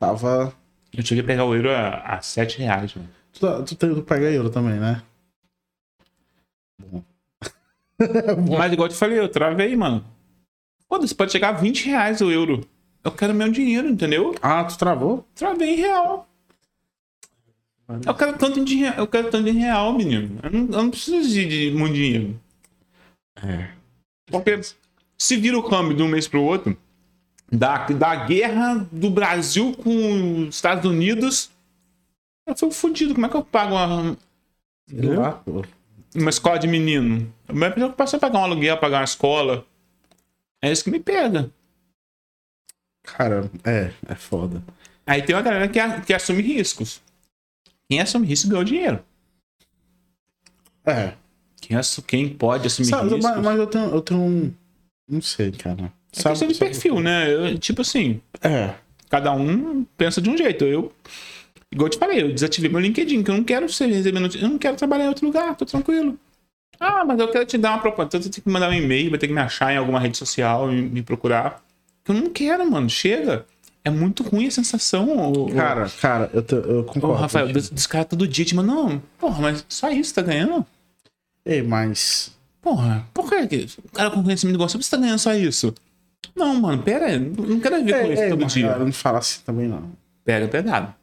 tava. 0.00 0.52
Eu 0.92 1.04
cheguei 1.04 1.22
a 1.22 1.26
pegar 1.28 1.44
o 1.44 1.54
euro 1.54 1.70
a, 1.70 2.16
a 2.16 2.20
7 2.20 2.58
reais, 2.58 2.92
mano. 2.92 3.08
Tu, 3.32 3.38
tá, 3.38 3.62
tu, 3.62 3.76
tu 3.76 4.02
pega 4.02 4.28
euro 4.32 4.50
também, 4.50 4.80
né? 4.80 5.00
Mas 8.58 8.72
igual 8.72 8.88
eu 8.88 8.92
te 8.92 8.98
falei, 8.98 9.18
eu 9.18 9.28
travei, 9.28 9.76
mano. 9.76 10.04
Foda-se, 10.88 11.14
pode 11.14 11.32
chegar 11.32 11.50
a 11.50 11.58
20 11.60 11.86
reais 11.86 12.20
o 12.20 12.30
euro. 12.30 12.66
Eu 13.04 13.12
quero 13.12 13.34
meu 13.34 13.50
dinheiro, 13.50 13.88
entendeu? 13.88 14.34
Ah, 14.42 14.64
tu 14.64 14.76
travou? 14.78 15.26
Travei 15.34 15.74
em 15.74 15.76
real. 15.76 16.28
Eu 18.06 18.14
quero 18.14 18.38
tanto 18.38 18.64
de 18.64 18.76
real, 18.76 18.94
eu 18.98 19.06
quero 19.06 19.30
tanto 19.30 19.48
em 19.48 19.58
real, 19.58 19.92
menino. 19.92 20.38
Eu 20.42 20.50
não, 20.50 20.60
eu 20.60 20.82
não 20.84 20.90
preciso 20.90 21.28
de, 21.28 21.70
de 21.70 21.76
muito 21.76 21.94
dinheiro. 21.94 22.40
É. 23.42 23.70
Porque 24.26 24.60
se 25.18 25.36
vira 25.36 25.58
o 25.58 25.62
câmbio 25.62 25.96
de 25.96 26.02
um 26.02 26.08
mês 26.08 26.28
pro 26.28 26.42
outro, 26.42 26.76
da, 27.50 27.86
da 27.88 28.14
guerra 28.14 28.86
do 28.92 29.10
Brasil 29.10 29.72
com 29.74 30.46
os 30.46 30.54
Estados 30.54 30.88
Unidos, 30.88 31.50
eu 32.46 32.56
fui 32.56 32.70
fodido. 32.70 33.14
Como 33.14 33.26
é 33.26 33.28
que 33.28 33.36
eu 33.36 33.44
pago 33.44 33.74
uma. 33.74 34.16
Lá, 34.92 35.42
uma 36.14 36.30
escola 36.30 36.58
de 36.58 36.66
menino? 36.66 37.32
A 37.48 37.52
minha 37.52 37.70
preocupação 37.70 38.18
é 38.18 38.20
pagar 38.20 38.38
um 38.40 38.44
aluguel, 38.44 38.76
pagar 38.78 38.98
uma 38.98 39.04
escola. 39.04 39.64
É 40.62 40.70
isso 40.70 40.84
que 40.84 40.90
me 40.90 41.00
pega. 41.00 41.50
Cara, 43.02 43.50
é, 43.64 43.92
é 44.08 44.14
foda. 44.14 44.62
Aí 45.06 45.22
tem 45.22 45.34
uma 45.34 45.42
galera 45.42 45.68
que, 45.68 45.80
que 46.06 46.14
assume 46.14 46.42
riscos. 46.42 47.00
Quem 47.88 48.00
assume 48.00 48.26
risco 48.26 48.48
ganha 48.48 48.64
dinheiro. 48.64 49.04
É. 50.84 51.14
Quem, 51.60 51.76
quem 52.06 52.28
pode 52.28 52.66
assumir 52.66 52.88
Sabe, 52.88 53.14
riscos... 53.14 53.24
Mas, 53.24 53.44
mas, 53.44 53.58
eu 53.58 53.66
tenho, 53.66 53.86
eu 53.86 54.00
tenho 54.00 54.20
um... 54.20 54.54
Não 55.08 55.20
sei, 55.20 55.50
cara. 55.50 55.92
É 56.16 56.20
sabe, 56.20 56.46
de 56.46 56.58
perfil, 56.58 57.00
né? 57.00 57.32
Eu, 57.32 57.58
tipo 57.58 57.82
assim... 57.82 58.20
É. 58.42 58.74
Cada 59.08 59.32
um 59.32 59.84
pensa 59.96 60.20
de 60.20 60.30
um 60.30 60.36
jeito. 60.36 60.64
Eu... 60.64 60.92
Igual 61.72 61.86
eu 61.86 61.90
te 61.90 61.98
falei, 61.98 62.22
eu 62.22 62.32
desativei 62.32 62.70
meu 62.70 62.80
LinkedIn, 62.80 63.22
que 63.22 63.30
eu 63.30 63.36
não 63.36 63.44
quero 63.44 63.68
ser 63.68 63.86
recebendo... 63.86 64.36
Eu 64.36 64.48
não 64.48 64.58
quero 64.58 64.76
trabalhar 64.76 65.04
em 65.04 65.08
outro 65.08 65.26
lugar, 65.26 65.54
tô 65.54 65.64
tranquilo. 65.64 66.18
Ah, 66.80 67.04
mas 67.04 67.20
eu 67.20 67.28
quero 67.28 67.44
te 67.44 67.58
dar 67.58 67.72
uma 67.72 67.78
proposta. 67.80 68.16
Então 68.16 68.22
você 68.22 68.30
tem 68.30 68.42
que 68.42 68.50
mandar 68.50 68.70
um 68.70 68.74
e-mail, 68.74 69.10
vai 69.10 69.18
ter 69.18 69.28
que 69.28 69.34
me 69.34 69.40
achar 69.40 69.72
em 69.72 69.76
alguma 69.76 70.00
rede 70.00 70.16
social 70.16 70.72
e 70.72 70.80
me 70.80 71.02
procurar. 71.02 71.62
Eu 72.08 72.14
não 72.14 72.30
quero, 72.30 72.68
mano. 72.68 72.88
Chega. 72.88 73.44
É 73.84 73.90
muito 73.90 74.22
ruim 74.22 74.46
a 74.46 74.50
sensação. 74.50 75.06
Cara, 75.54 75.86
o... 75.86 75.90
cara, 76.00 76.30
eu, 76.34 76.42
te, 76.42 76.54
eu 76.54 76.84
concordo. 76.84 77.16
Ô, 77.16 77.18
Rafael, 77.18 77.52
dos 77.52 77.86
caras 77.86 78.08
todo 78.08 78.26
dia 78.26 78.44
te 78.44 78.54
mandam, 78.54 78.74
não, 78.74 79.02
porra, 79.18 79.40
mas 79.40 79.64
só 79.68 79.90
isso 79.90 80.14
tá 80.14 80.22
ganhando? 80.22 80.66
Ei, 81.46 81.62
mas. 81.62 82.36
Porra, 82.60 83.06
por 83.14 83.30
que 83.30 83.66
o 83.82 83.90
cara 83.90 84.10
com 84.10 84.22
conhecimento 84.22 84.56
igual 84.56 84.68
você 84.68 84.78
tá 84.90 84.96
ganhando 84.98 85.18
só 85.18 85.32
isso? 85.34 85.74
Não, 86.36 86.54
mano, 86.56 86.82
pera 86.82 87.06
aí, 87.06 87.18
não 87.18 87.58
quero 87.58 87.82
ver 87.82 88.06
com 88.06 88.12
isso 88.12 88.28
todo 88.28 88.44
dia. 88.44 88.68
Cara, 88.68 88.84
não 88.84 88.92
fala 88.92 89.18
assim 89.18 89.40
também, 89.46 89.66
não. 89.66 89.90
Pega 90.24 90.46
pesado. 90.46 90.94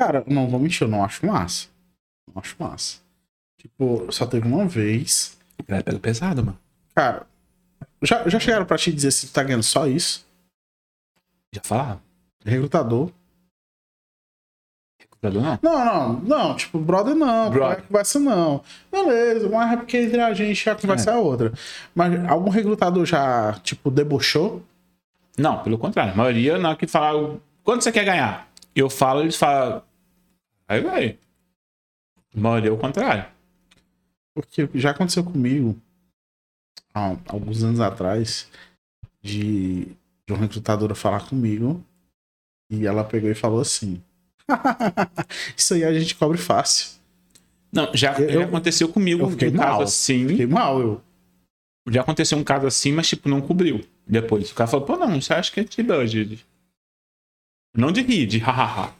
Cara, 0.00 0.24
não 0.26 0.48
vou 0.48 0.58
mentir, 0.58 0.80
eu 0.80 0.88
não 0.88 1.04
acho 1.04 1.26
massa. 1.26 1.68
Não 2.26 2.40
acho 2.40 2.56
massa. 2.58 3.00
Tipo, 3.58 4.10
só 4.10 4.24
teve 4.24 4.48
uma 4.48 4.66
vez. 4.66 5.36
Cara, 5.66 5.82
pega 5.82 5.98
pesado, 5.98 6.42
mano. 6.42 6.58
Cara, 6.94 7.26
já, 8.00 8.26
já 8.26 8.40
chegaram 8.40 8.64
pra 8.64 8.78
te 8.78 8.90
dizer 8.90 9.10
se 9.10 9.26
tu 9.26 9.34
tá 9.34 9.42
ganhando 9.42 9.62
só 9.62 9.86
isso? 9.86 10.26
Já 11.54 11.60
falaram? 11.62 12.00
Recrutador. 12.42 13.12
Recrutador 14.98 15.42
não? 15.42 15.58
Não, 15.62 15.84
não, 15.84 16.20
não. 16.20 16.56
Tipo, 16.56 16.78
brother 16.78 17.14
não. 17.14 17.50
Brother. 17.50 17.82
Conversa 17.82 18.18
não. 18.18 18.62
Beleza, 18.90 19.50
mas 19.50 19.70
é 19.70 19.76
porque 19.76 19.98
entre 19.98 20.18
a 20.18 20.32
gente 20.32 20.70
a 20.70 20.76
conversa 20.76 21.10
é. 21.10 21.12
é 21.12 21.16
outra. 21.18 21.52
Mas 21.94 22.24
algum 22.26 22.48
recrutador 22.48 23.04
já, 23.04 23.52
tipo, 23.62 23.90
debochou? 23.90 24.62
Não, 25.36 25.62
pelo 25.62 25.76
contrário. 25.76 26.14
A 26.14 26.16
maioria, 26.16 26.56
na 26.56 26.74
que 26.74 26.86
fala, 26.86 27.38
quanto 27.62 27.84
você 27.84 27.92
quer 27.92 28.06
ganhar? 28.06 28.48
Eu 28.74 28.88
falo, 28.88 29.20
eles 29.20 29.36
falam. 29.36 29.82
Aí 30.70 30.80
vai. 30.80 31.18
A 32.32 32.40
maioria 32.40 32.70
é 32.70 32.72
o 32.72 32.78
contrário. 32.78 33.26
Porque 34.32 34.68
já 34.74 34.92
aconteceu 34.92 35.24
comigo 35.24 35.76
há 36.94 37.16
alguns 37.26 37.64
anos 37.64 37.80
atrás 37.80 38.48
de 39.20 39.96
de 40.30 40.32
uma 40.32 40.38
recrutadora 40.42 40.94
falar 40.94 41.28
comigo 41.28 41.84
e 42.70 42.86
ela 42.86 43.02
pegou 43.02 43.28
e 43.28 43.34
falou 43.34 43.60
assim: 43.60 44.00
Isso 45.56 45.74
aí 45.74 45.82
a 45.82 45.92
gente 45.98 46.14
cobre 46.14 46.38
fácil. 46.38 47.00
Não, 47.72 47.90
já, 47.92 48.16
eu, 48.20 48.30
já 48.30 48.44
aconteceu 48.44 48.88
comigo 48.88 49.24
eu 49.24 49.30
fiquei 49.30 49.48
um 49.48 49.54
mal, 49.54 49.66
caso 49.66 49.82
assim. 49.82 50.28
Fiquei 50.28 50.46
mal, 50.46 50.80
eu. 50.80 51.02
Já 51.88 52.02
aconteceu 52.02 52.38
um 52.38 52.44
caso 52.44 52.68
assim, 52.68 52.92
mas 52.92 53.08
tipo, 53.08 53.28
não 53.28 53.40
cobriu. 53.40 53.84
Depois. 54.06 54.52
O 54.52 54.54
cara 54.54 54.70
falou, 54.70 54.86
pô, 54.86 54.96
não, 54.96 55.20
você 55.20 55.32
acha 55.32 55.50
que 55.50 55.60
é 55.60 55.64
de 55.64 55.82
budget? 55.82 56.46
Não 57.76 57.90
de 57.90 58.02
rir, 58.02 58.26
de 58.26 58.38
hahaha. 58.38 58.99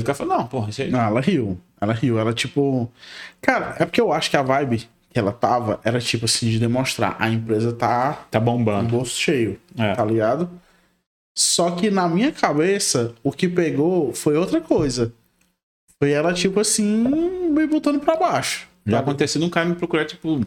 O 0.00 0.04
cara 0.04 0.14
falou, 0.16 0.36
não, 0.38 0.46
porra, 0.46 0.70
isso 0.70 0.82
aí. 0.82 0.90
Não, 0.90 1.00
ela 1.00 1.20
riu. 1.20 1.58
Ela 1.80 1.92
riu. 1.92 2.18
Ela, 2.18 2.32
tipo. 2.32 2.90
Cara, 3.40 3.76
é 3.78 3.84
porque 3.84 4.00
eu 4.00 4.12
acho 4.12 4.30
que 4.30 4.36
a 4.36 4.42
vibe 4.42 4.88
que 5.12 5.18
ela 5.18 5.32
tava 5.32 5.80
era 5.82 6.00
tipo 6.00 6.24
assim, 6.26 6.48
de 6.50 6.58
demonstrar 6.60 7.16
a 7.18 7.28
empresa 7.28 7.72
tá 7.72 8.12
Tá 8.30 8.38
com 8.38 8.44
o 8.44 8.58
bombando. 8.58 8.88
bolso 8.90 9.18
cheio, 9.18 9.58
É. 9.76 9.92
tá 9.94 10.04
ligado? 10.04 10.48
Só 11.36 11.72
que 11.72 11.90
na 11.90 12.08
minha 12.08 12.30
cabeça, 12.32 13.14
o 13.22 13.32
que 13.32 13.48
pegou 13.48 14.12
foi 14.14 14.36
outra 14.36 14.60
coisa. 14.60 15.12
Foi 15.98 16.10
ela, 16.12 16.32
tipo 16.32 16.60
assim, 16.60 16.84
me 17.50 17.66
botando 17.66 17.98
pra 18.00 18.16
baixo. 18.16 18.68
Já 18.86 18.98
sabe? 18.98 19.02
aconteceu 19.10 19.42
um 19.42 19.50
cara 19.50 19.68
me 19.68 19.74
procurar, 19.74 20.04
tipo. 20.06 20.40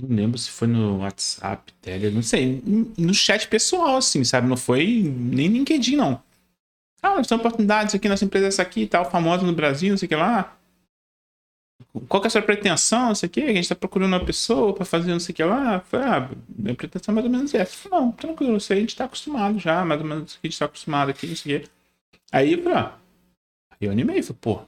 Não 0.00 0.16
lembro 0.16 0.38
se 0.38 0.50
foi 0.50 0.66
no 0.66 0.98
WhatsApp, 0.98 1.72
Telegram, 1.82 2.10
não 2.12 2.22
sei. 2.22 2.62
No 2.96 3.12
chat 3.12 3.46
pessoal, 3.48 3.96
assim, 3.98 4.24
sabe? 4.24 4.48
Não 4.48 4.56
foi 4.56 5.02
nem 5.14 5.48
LinkedIn, 5.48 5.96
não. 5.96 6.22
Ah, 7.02 7.16
nós 7.16 7.26
temos 7.26 7.44
oportunidades 7.44 7.94
aqui, 7.94 8.08
nossa 8.08 8.24
empresa 8.24 8.46
é 8.46 8.48
essa 8.48 8.62
aqui 8.62 8.82
e 8.82 8.86
tal, 8.86 9.10
famosa 9.10 9.46
no 9.46 9.54
Brasil, 9.54 9.90
não 9.90 9.96
sei 9.96 10.06
o 10.06 10.08
que 10.08 10.16
lá. 10.16 10.56
Qual 12.08 12.20
que 12.20 12.26
é 12.26 12.28
a 12.28 12.30
sua 12.30 12.42
pretensão, 12.42 13.08
não 13.08 13.14
sei 13.14 13.26
o 13.26 13.30
que? 13.30 13.40
A 13.40 13.52
gente 13.52 13.68
tá 13.68 13.74
procurando 13.74 14.12
uma 14.12 14.24
pessoa 14.24 14.74
pra 14.74 14.84
fazer 14.84 15.10
não 15.10 15.18
sei 15.18 15.32
o 15.32 15.36
que 15.36 15.42
lá. 15.44 15.80
Falei, 15.80 16.06
ah, 16.06 16.30
minha 16.48 16.74
pretensão 16.74 17.12
é 17.12 17.14
mais 17.14 17.24
ou 17.24 17.32
menos 17.32 17.54
essa. 17.54 17.88
Falei, 17.88 17.98
não, 17.98 18.12
tranquilo, 18.12 18.56
isso 18.56 18.72
aí 18.72 18.78
a 18.78 18.82
gente 18.82 18.96
tá 18.96 19.04
acostumado 19.04 19.58
já, 19.58 19.84
mais 19.84 20.00
ou 20.00 20.06
menos 20.06 20.38
a 20.42 20.46
gente 20.46 20.58
tá 20.58 20.66
acostumado 20.66 21.10
aqui, 21.10 21.26
não 21.26 21.36
sei 21.36 21.56
o 21.56 21.60
que. 21.60 21.68
Aí 22.30 22.62
falei, 22.62 22.78
ah, 22.78 22.92
aí 23.72 23.86
eu 23.86 23.90
animei, 23.90 24.22
falei, 24.22 24.38
pô, 24.40 24.60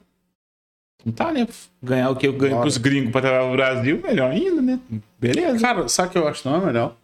não 1.05 1.13
tá, 1.13 1.31
né? 1.31 1.47
Ganhar 1.81 2.09
o 2.09 2.15
que 2.15 2.27
eu 2.27 2.33
ganho 2.33 2.53
Bora. 2.53 2.61
pros 2.61 2.77
gringos 2.77 3.11
pra 3.11 3.21
trabalhar 3.21 3.47
no 3.49 3.55
Brasil, 3.55 4.01
melhor 4.01 4.31
ainda, 4.31 4.61
né? 4.61 4.79
Beleza. 5.19 5.59
Cara, 5.59 5.87
sabe 5.87 6.09
o 6.09 6.11
que 6.11 6.17
eu 6.17 6.27
acho 6.27 6.47
não 6.47 6.61
é 6.61 6.65
melhor? 6.65 6.95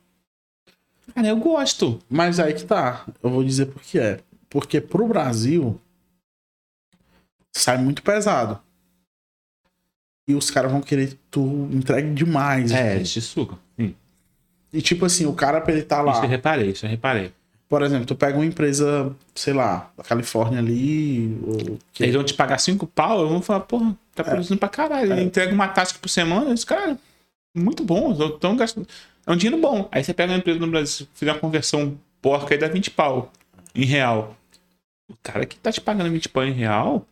Cara, 1.14 1.27
eu 1.27 1.38
gosto. 1.38 1.99
Mas 2.09 2.40
aí 2.40 2.53
que 2.53 2.64
tá. 2.64 3.06
Eu 3.22 3.30
vou 3.30 3.43
dizer 3.43 3.67
por 3.67 3.82
que 3.82 3.99
é. 3.99 4.19
Porque 4.49 4.81
pro 4.81 5.07
Brasil 5.07 5.79
sai 7.51 7.77
muito 7.77 8.01
pesado. 8.01 8.59
E 10.27 10.35
os 10.35 10.51
caras 10.51 10.71
vão 10.71 10.81
querer 10.81 11.09
que 11.09 11.19
tu 11.31 11.67
entregue 11.71 12.13
demais. 12.13 12.71
É, 12.71 12.99
de 12.99 13.21
suco. 13.21 13.57
Sim. 13.77 13.95
E 14.71 14.81
tipo 14.81 15.05
assim, 15.05 15.25
o 15.25 15.33
cara 15.33 15.59
pra 15.59 15.73
ele 15.73 15.81
tá 15.81 16.01
lá. 16.01 16.13
Isso 16.13 16.23
eu 16.23 16.29
reparei, 16.29 16.69
isso 16.69 16.85
eu 16.85 16.89
reparei. 16.89 17.33
Por 17.67 17.83
exemplo, 17.83 18.05
tu 18.05 18.15
pega 18.15 18.37
uma 18.37 18.45
empresa, 18.45 19.15
sei 19.35 19.53
lá, 19.53 19.91
da 19.95 20.03
Califórnia 20.03 20.59
ali. 20.59 21.39
Ou 21.43 21.77
Eles 21.99 22.15
vão 22.15 22.23
te 22.23 22.33
pagar 22.33 22.57
cinco 22.59 22.87
pau, 22.87 23.21
eu 23.21 23.29
vou 23.29 23.41
falar, 23.41 23.59
porra, 23.61 23.95
tá 24.15 24.23
produzindo 24.23 24.59
pra 24.59 24.69
caralho. 24.69 25.13
Ele 25.13 25.23
entrega 25.23 25.53
uma 25.53 25.67
taxa 25.67 25.95
por 25.99 26.09
semana, 26.09 26.51
esse 26.51 26.65
cara, 26.65 26.97
muito 27.55 27.83
bom, 27.83 28.11
estão 28.11 28.55
gastando. 28.55 28.87
É 29.25 29.31
um 29.31 29.35
dinheiro 29.35 29.61
bom. 29.61 29.87
Aí 29.91 30.03
você 30.03 30.13
pega 30.13 30.33
uma 30.33 30.39
empresa 30.39 30.59
no 30.59 30.67
Brasil, 30.67 31.07
fizer 31.13 31.31
uma 31.31 31.39
conversão 31.39 31.95
porca 32.21 32.53
aí 32.53 32.59
dá 32.59 32.67
20 32.67 32.91
pau 32.91 33.31
em 33.75 33.85
real. 33.85 34.35
O 35.09 35.15
cara 35.23 35.45
que 35.45 35.57
tá 35.57 35.71
te 35.71 35.81
pagando 35.81 36.11
20 36.11 36.29
pau 36.29 36.43
em 36.43 36.51
real, 36.51 37.05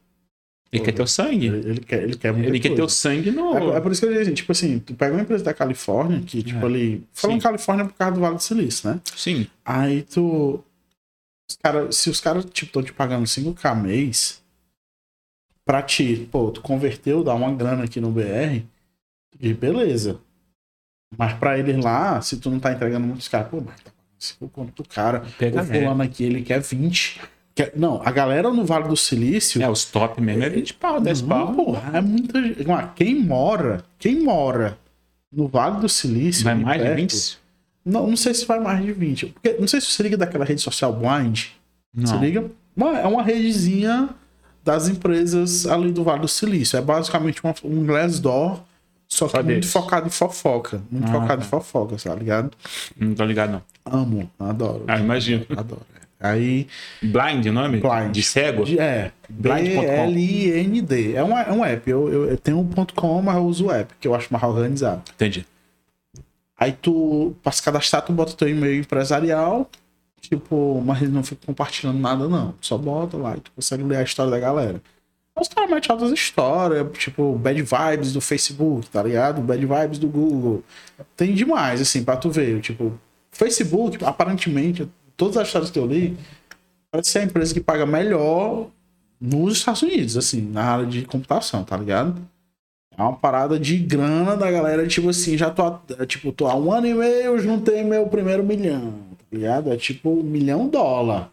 ele 0.72 0.82
Pô, 0.82 0.86
quer 0.86 0.92
teu 0.94 1.08
sangue. 1.08 1.48
Ele, 1.48 1.70
ele 1.70 1.80
quer, 1.80 2.04
ele 2.04 2.18
quer 2.18 2.38
Ele 2.38 2.60
quer 2.60 2.76
teu 2.76 2.90
sangue 2.90 3.32
no. 3.32 3.74
É, 3.74 3.78
é 3.78 3.82
por 3.82 3.92
isso 3.92 4.02
que 4.02 4.08
eu 4.08 4.12
digo 4.12 4.22
assim, 4.22 4.34
tipo 4.34 4.52
assim, 4.52 4.80
tu 4.80 4.94
pega 4.94 5.14
uma 5.14 5.22
empresa 5.22 5.44
da 5.44 5.54
Califórnia, 5.54 6.22
que, 6.22 6.44
tipo, 6.44 6.60
É. 6.60 6.66
ali. 6.66 7.08
Falando. 7.14 7.42
Califórnia 7.42 7.86
por 7.86 7.94
causa 7.94 8.14
do 8.14 8.20
Vale 8.22 8.36
do 8.36 8.44
Silício, 8.44 8.90
né? 8.90 9.00
Sim. 9.16 9.48
Aí 9.64 10.04
tu. 10.04 10.64
os 11.50 11.58
cara, 11.58 11.92
se 11.92 12.10
os 12.10 12.20
caras, 12.20 12.46
tipo, 12.46 12.68
estão 12.68 12.84
te 12.84 12.92
pagando 12.94 13.26
5k 13.26 13.74
mês, 13.82 14.44
pra 15.66 15.82
ti, 15.82 16.28
pô, 16.32 16.52
tu 16.52 16.62
converteu, 16.62 17.24
dá 17.24 17.34
uma 17.34 17.52
grana 17.54 17.86
aqui 17.86 18.02
no 18.02 18.12
BR, 18.12 18.64
e 19.40 19.54
beleza. 19.54 20.20
Mas 21.18 21.34
pra 21.34 21.58
eles 21.58 21.78
lá, 21.78 22.22
se 22.22 22.38
tu 22.38 22.50
não 22.50 22.60
tá 22.60 22.74
entregando 22.74 23.08
muitos 23.08 23.30
caras, 23.30 23.48
pô, 23.48 23.62
mas 23.62 23.80
tá 23.80 23.92
pagando 23.92 24.20
5 24.20 24.50
conto 24.50 24.74
pro 24.74 24.94
cara. 24.94 25.26
Pega 25.38 25.62
o 25.62 25.66
fulano 25.66 26.04
aqui, 26.04 26.26
ele 26.26 26.42
quer 26.42 26.60
20. 26.60 27.22
Não, 27.76 28.02
a 28.06 28.12
galera 28.12 28.52
no 28.52 28.64
Vale 28.66 28.88
do 28.88 28.96
Silício. 28.98 29.62
É, 29.62 29.70
os 29.70 29.86
top 29.86 30.22
mesmo 30.22 30.44
é 30.44 30.50
20 30.50 30.74
pau, 30.76 31.00
10 31.02 31.22
Não, 31.22 31.28
pau. 31.30 31.54
porra, 31.54 31.98
é 31.98 32.02
muita 32.02 32.40
Quem 32.96 33.16
mora, 33.24 33.84
quem 33.98 34.22
mora 34.22 34.78
no 35.32 35.48
Vale 35.48 35.80
do 35.82 35.90
Silício. 35.90 36.44
Vai 36.44 36.56
mais 36.56 36.80
de 36.80 36.88
perto, 36.88 36.98
20? 37.00 37.38
Não, 37.86 38.08
não 38.08 38.18
sei 38.18 38.34
se 38.34 38.46
vai 38.46 38.60
mais 38.60 38.84
de 38.86 38.92
20. 38.92 39.28
Porque, 39.28 39.54
não 39.60 39.68
sei 39.68 39.80
se 39.82 39.88
você 39.88 40.04
liga 40.04 40.18
daquela 40.18 40.44
rede 40.46 40.62
social 40.62 40.94
Blind. 40.94 41.46
Você 41.96 42.14
Não. 42.14 42.22
liga? 42.22 42.46
É 43.02 43.08
uma 43.08 43.24
redezinha 43.24 44.10
das 44.64 44.88
empresas 44.90 45.66
ali 45.66 45.92
do 45.92 46.04
Vale 46.04 46.22
do 46.22 46.28
Silício. 46.28 46.78
É 46.78 46.82
basicamente 46.82 47.42
uma- 47.44 47.56
um 47.64 47.86
Glassdoor, 47.86 48.60
só 49.08 49.26
que 49.26 49.32
Só 49.32 49.38
muito 49.38 49.48
deles. 49.48 49.72
focado 49.72 50.08
em 50.08 50.10
fofoca. 50.12 50.82
Muito 50.92 51.08
Ah, 51.10 51.14
focado 51.14 51.42
tá. 51.42 51.48
em 51.48 51.50
fofoca, 51.50 51.96
tá 51.96 52.14
ligado? 52.14 52.52
Não 53.00 53.16
tô 53.16 53.24
ligado, 53.26 53.52
não. 53.54 53.62
Amo, 53.86 54.30
adoro. 54.38 54.84
Ah, 54.88 55.00
imagino. 55.00 55.46
Adoro. 55.56 55.82
Aí. 56.20 56.68
Blind 57.02 57.46
o 57.46 57.54
nome? 57.54 57.80
Blind. 57.80 58.12
De 58.12 58.24
cego? 58.24 58.64
de- 58.66 58.80
É. 58.80 59.12
Blind.com. 59.30 59.82
B-L-I-N-D. 59.82 61.14
É, 61.14 61.24
um, 61.24 61.38
é 61.38 61.52
um 61.52 61.64
app. 61.66 61.90
Eu, 61.90 62.12
eu, 62.12 62.26
eu 62.32 62.38
tenho 62.38 62.60
um 62.60 62.68
ponto 62.68 62.94
.com, 62.94 63.22
mas 63.22 63.36
eu 63.36 63.44
uso 63.46 63.66
o 63.68 63.72
app, 63.72 63.94
que 64.00 64.08
eu 64.08 64.16
acho 64.16 64.28
mais 64.32 64.44
organizado. 64.44 65.04
Entendi. 65.14 65.46
Aí 66.60 66.72
tu, 66.72 67.36
pra 67.44 67.52
se 67.52 67.62
cadastrar, 67.62 68.02
tu 68.04 68.12
bota 68.12 68.34
teu 68.34 68.50
e-mail 68.50 68.80
empresarial, 68.80 69.70
tipo, 70.20 70.82
mas 70.84 71.02
ele 71.04 71.12
não 71.12 71.24
fica 71.24 71.46
compartilhando 71.46 72.00
nada, 72.00 72.28
não. 72.28 72.56
Só 72.62 72.78
bota 72.80 73.16
lá 73.16 73.38
e 73.38 73.40
tu 73.40 73.52
consegue 73.56 73.84
ler 73.84 73.98
a 73.98 74.04
história 74.04 74.32
da 74.32 74.40
galera. 74.40 74.82
Os 75.40 75.48
caras 75.50 75.70
metem 75.70 75.92
altas 75.92 76.12
histórias, 76.12 76.88
tipo, 76.98 77.34
bad 77.38 77.62
vibes 77.62 78.12
do 78.12 78.20
Facebook, 78.20 78.90
tá 78.90 79.04
ligado? 79.04 79.40
Bad 79.40 79.64
vibes 79.64 80.00
do 80.00 80.08
Google. 80.08 80.64
Tem 81.16 81.36
demais, 81.36 81.80
assim, 81.80 82.04
pra 82.04 82.18
tu 82.18 82.32
ver. 82.32 82.60
Tipo, 82.60 83.00
Facebook, 83.32 84.04
aparentemente, 84.04 84.90
todas 85.18 85.36
as 85.36 85.48
histórias 85.48 85.72
que 85.72 85.80
eu 85.80 85.88
li, 85.88 86.16
parece 86.92 87.10
ser 87.10 87.20
a 87.20 87.24
empresa 87.24 87.54
que 87.54 87.60
paga 87.60 87.86
melhor 87.86 88.70
nos 89.20 89.58
Estados 89.58 89.82
Unidos, 89.82 90.16
assim, 90.16 90.42
na 90.42 90.64
área 90.64 90.86
de 90.86 91.04
computação, 91.04 91.64
tá 91.64 91.76
ligado? 91.76 92.22
É 92.96 93.02
uma 93.02 93.16
parada 93.16 93.60
de 93.60 93.78
grana 93.78 94.36
da 94.38 94.50
galera, 94.50 94.88
tipo 94.88 95.10
assim, 95.10 95.38
já 95.38 95.50
tô, 95.52 95.80
é, 96.00 96.06
tipo, 96.06 96.32
tô 96.32 96.48
há 96.48 96.56
um 96.56 96.72
ano 96.72 96.88
e 96.88 96.94
meio, 96.94 97.38
juntei 97.40 97.84
meu 97.84 98.08
primeiro 98.08 98.44
milhão, 98.44 98.94
tá 99.18 99.26
ligado? 99.32 99.72
É 99.72 99.78
tipo 99.78 100.10
um 100.10 100.24
milhão 100.24 100.68
dólar. 100.68 101.32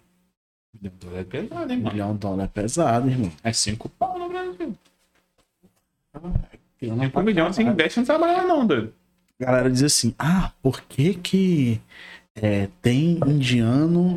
É 1.15 1.25
pesado, 1.25 1.73
hein, 1.73 1.79
mano? 1.79 1.93
Milhão 1.93 2.17
dólar 2.17 2.45
é 2.45 2.49
pesado, 2.49 3.09
irmão. 3.09 3.33
É 3.43 3.53
5 3.53 3.89
pau 3.91 4.19
no 4.19 4.29
Brasil. 4.29 4.75
5 6.79 7.11
pra 7.11 7.23
milhões 7.23 7.57
você 7.57 7.63
caralho. 7.63 7.75
investe 7.75 7.99
não 7.99 8.07
trabalha 8.07 8.43
não, 8.43 8.67
doido. 8.67 8.93
A 9.41 9.45
galera 9.45 9.71
diz 9.71 9.83
assim, 9.83 10.15
ah, 10.19 10.53
por 10.63 10.83
que 10.83 11.15
que 11.15 11.81
é, 12.37 12.69
tem 12.83 13.19
indiano 13.27 14.17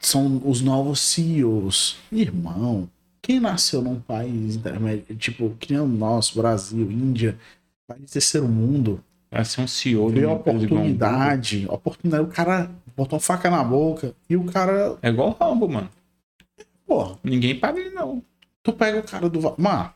são 0.00 0.40
os 0.44 0.60
novos 0.60 1.00
CEOs? 1.00 1.96
Irmão, 2.12 2.88
quem 3.20 3.40
nasceu 3.40 3.82
num 3.82 4.00
país 4.00 4.56
intermédio, 4.56 5.16
tipo, 5.16 5.50
que 5.58 5.72
nem 5.72 5.82
o 5.82 5.86
nosso, 5.86 6.36
Brasil, 6.38 6.90
Índia, 6.90 7.38
país 7.86 8.04
de 8.06 8.12
terceiro 8.12 8.46
mundo, 8.48 9.02
Vai 9.28 9.44
ser 9.44 9.60
um 9.60 9.66
CEO 9.66 10.12
de 10.12 10.24
oportunidade, 10.24 11.66
oportunidade, 11.68 12.22
o 12.24 12.28
cara 12.28 12.70
botou 12.96 13.16
uma 13.18 13.20
faca 13.22 13.50
na 13.50 13.62
boca 13.62 14.14
e 14.30 14.36
o 14.36 14.44
cara, 14.44 14.96
É 15.02 15.08
igual 15.08 15.30
o 15.30 15.32
Rambo, 15.32 15.68
mano. 15.68 15.90
pô, 16.86 17.18
Ninguém 17.24 17.58
paga 17.58 17.80
ele, 17.80 17.90
não. 17.90 18.22
tu 18.62 18.72
pega 18.72 19.00
o 19.00 19.02
cara 19.02 19.28
do. 19.28 19.40
Mano, 19.60 19.92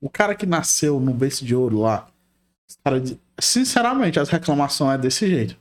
o 0.00 0.10
cara 0.10 0.34
que 0.34 0.44
nasceu 0.44 0.98
no 0.98 1.14
berço 1.14 1.44
de 1.44 1.54
ouro 1.54 1.80
lá, 1.80 2.08
os 2.68 2.76
cara 2.84 3.00
diz- 3.00 3.16
sinceramente, 3.38 4.18
as 4.18 4.28
reclamações 4.28 4.94
é 4.94 4.98
desse 4.98 5.28
jeito. 5.28 5.56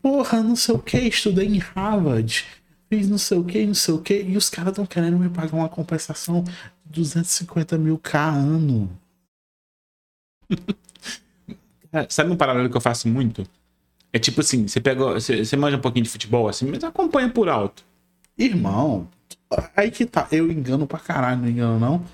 Porra, 0.00 0.42
não 0.42 0.56
sei 0.56 0.74
o 0.74 0.78
que, 0.78 0.98
estudei 0.98 1.46
em 1.46 1.58
Harvard, 1.58 2.44
fiz 2.88 3.08
não 3.08 3.18
sei 3.18 3.38
o 3.38 3.44
que, 3.44 3.66
não 3.66 3.74
sei 3.74 3.94
o 3.94 3.98
que, 4.00 4.22
e 4.22 4.36
os 4.36 4.48
caras 4.48 4.72
estão 4.72 4.86
querendo 4.86 5.18
me 5.18 5.28
pagar 5.28 5.54
uma 5.54 5.68
compensação 5.68 6.44
de 6.86 7.00
250 7.00 7.76
mil 7.78 7.98
K 7.98 8.30
ano. 8.30 8.90
É, 11.92 12.06
Sabe 12.08 12.30
um 12.30 12.36
paralelo 12.36 12.68
que 12.68 12.76
eu 12.76 12.80
faço 12.80 13.08
muito? 13.08 13.44
É 14.12 14.18
tipo 14.18 14.40
assim, 14.40 14.66
você 14.66 14.80
pega. 14.80 15.04
Você, 15.14 15.44
você 15.44 15.56
manja 15.56 15.76
um 15.76 15.80
pouquinho 15.80 16.04
de 16.04 16.10
futebol, 16.10 16.48
assim, 16.48 16.66
mas 16.66 16.82
acompanha 16.84 17.28
por 17.30 17.48
alto. 17.48 17.84
Irmão, 18.36 19.08
aí 19.76 19.90
que 19.90 20.06
tá. 20.06 20.26
Eu 20.30 20.50
engano 20.50 20.86
pra 20.86 20.98
caralho, 20.98 21.40
não 21.40 21.48
engano 21.48 21.78
não. 21.78 22.04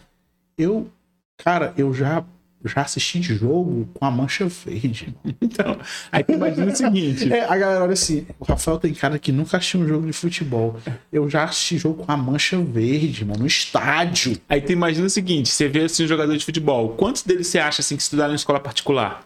Eu, 0.56 0.90
cara, 1.36 1.74
eu 1.76 1.92
já, 1.92 2.24
já 2.68 2.82
assisti 2.82 3.22
jogo 3.22 3.88
com 3.94 4.04
a 4.04 4.10
mancha 4.10 4.46
verde. 4.46 5.14
Então, 5.40 5.78
aí 6.10 6.24
tu 6.24 6.32
imagina 6.32 6.72
o 6.72 6.74
seguinte. 6.74 7.32
É, 7.32 7.44
a 7.44 7.56
galera 7.56 7.84
olha 7.84 7.92
assim, 7.92 8.26
o 8.40 8.44
Rafael 8.44 8.78
tem 8.78 8.92
cara 8.92 9.18
que 9.18 9.30
nunca 9.30 9.56
assistiu 9.56 9.80
um 9.80 9.86
jogo 9.86 10.06
de 10.06 10.12
futebol. 10.12 10.76
Eu 11.12 11.28
já 11.28 11.44
assisti 11.44 11.78
jogo 11.78 12.04
com 12.04 12.10
a 12.10 12.16
mancha 12.16 12.58
verde, 12.58 13.24
mano, 13.24 13.40
no 13.40 13.46
estádio. 13.46 14.36
Aí 14.48 14.60
tu 14.60 14.72
imagina 14.72 15.06
o 15.06 15.10
seguinte: 15.10 15.50
você 15.50 15.68
vê 15.68 15.84
assim 15.84 16.04
um 16.04 16.08
jogador 16.08 16.36
de 16.36 16.44
futebol, 16.44 16.90
quantos 16.90 17.22
deles 17.22 17.46
você 17.46 17.58
acha 17.58 17.82
assim 17.82 17.96
que 17.96 18.02
estudaram 18.02 18.32
em 18.32 18.36
escola 18.36 18.58
particular? 18.58 19.24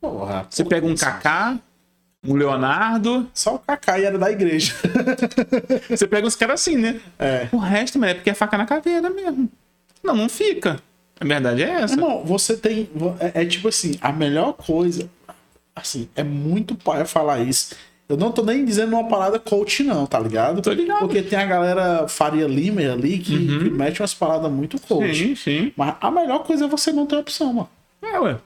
Porra. 0.00 0.46
Você 0.48 0.64
pega 0.64 0.86
um 0.86 0.94
Kaká, 0.94 1.58
um 2.24 2.34
Leonardo, 2.34 3.28
Só 3.34 3.56
o 3.56 3.58
Kaká 3.58 3.98
e 3.98 4.04
era 4.04 4.18
da 4.18 4.30
igreja. 4.30 4.74
você 5.88 6.06
pega 6.06 6.26
uns 6.26 6.36
caras 6.36 6.60
assim, 6.60 6.76
né? 6.76 7.00
É. 7.18 7.48
O 7.52 7.58
resto, 7.58 7.98
mano, 7.98 8.12
é 8.12 8.14
porque 8.14 8.30
é 8.30 8.34
faca 8.34 8.56
na 8.56 8.66
caveira 8.66 9.10
mesmo. 9.10 9.50
Não, 10.02 10.14
não 10.14 10.28
fica. 10.28 10.80
A 11.20 11.24
verdade 11.24 11.62
é 11.62 11.70
essa. 11.82 11.94
Irmão, 11.94 12.24
você 12.24 12.56
tem. 12.56 12.88
É, 13.20 13.42
é 13.42 13.44
tipo 13.44 13.68
assim, 13.68 13.94
a 14.00 14.12
melhor 14.12 14.52
coisa. 14.52 15.08
Assim, 15.74 16.08
é 16.16 16.22
muito 16.24 16.74
pai 16.74 17.04
falar 17.04 17.40
isso. 17.40 17.74
Eu 18.08 18.16
não 18.16 18.32
tô 18.32 18.42
nem 18.42 18.64
dizendo 18.64 18.94
uma 18.96 19.06
parada 19.06 19.38
coach, 19.38 19.82
não, 19.84 20.06
tá 20.06 20.18
ligado? 20.18 20.62
Tô 20.62 20.72
ligado. 20.72 21.00
Porque 21.00 21.20
tem 21.22 21.38
a 21.38 21.44
galera 21.44 22.08
Faria 22.08 22.46
Limer 22.46 22.92
ali 22.92 23.18
que, 23.18 23.36
Uhum. 23.36 23.58
que 23.58 23.70
mete 23.70 24.00
umas 24.00 24.14
paradas 24.14 24.50
muito 24.50 24.80
coach. 24.80 25.14
Sim, 25.14 25.34
sim. 25.34 25.72
Mas 25.76 25.94
a 26.00 26.10
melhor 26.10 26.42
coisa 26.44 26.64
é 26.64 26.68
você 26.68 26.90
não 26.90 27.04
ter 27.06 27.16
opção, 27.16 27.52
mano. 27.52 27.68
É, 28.02 28.18
ué. 28.18 28.38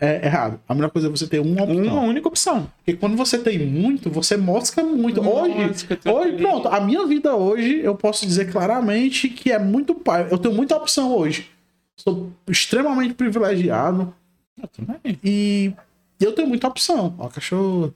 É 0.00 0.24
errado. 0.26 0.60
A 0.68 0.74
melhor 0.74 0.90
coisa 0.90 1.08
é 1.08 1.10
você 1.10 1.26
ter 1.26 1.40
uma 1.40 1.62
opção. 1.62 1.84
Uma 1.84 2.00
única 2.02 2.28
opção. 2.28 2.70
Porque 2.78 2.94
quando 2.98 3.16
você 3.16 3.38
tem 3.38 3.58
muito, 3.58 4.10
você 4.10 4.36
mosca 4.36 4.82
muito. 4.82 5.20
hoje, 5.20 5.88
hoje, 6.04 6.36
pronto, 6.38 6.68
a 6.68 6.80
minha 6.80 7.06
vida 7.06 7.34
hoje, 7.34 7.80
eu 7.80 7.94
posso 7.94 8.26
dizer 8.26 8.50
claramente 8.50 9.28
que 9.28 9.52
é 9.52 9.58
muito 9.58 9.94
pai. 9.94 10.28
Eu 10.30 10.38
tenho 10.38 10.54
muita 10.54 10.76
opção 10.76 11.14
hoje. 11.14 11.50
Sou 11.96 12.30
extremamente 12.46 13.14
privilegiado 13.14 14.14
Eu 14.60 14.68
também. 14.68 15.18
e 15.24 15.72
eu 16.20 16.32
tenho 16.32 16.48
muita 16.48 16.68
opção. 16.68 17.14
Ó, 17.18 17.28
cachorro. 17.28 17.94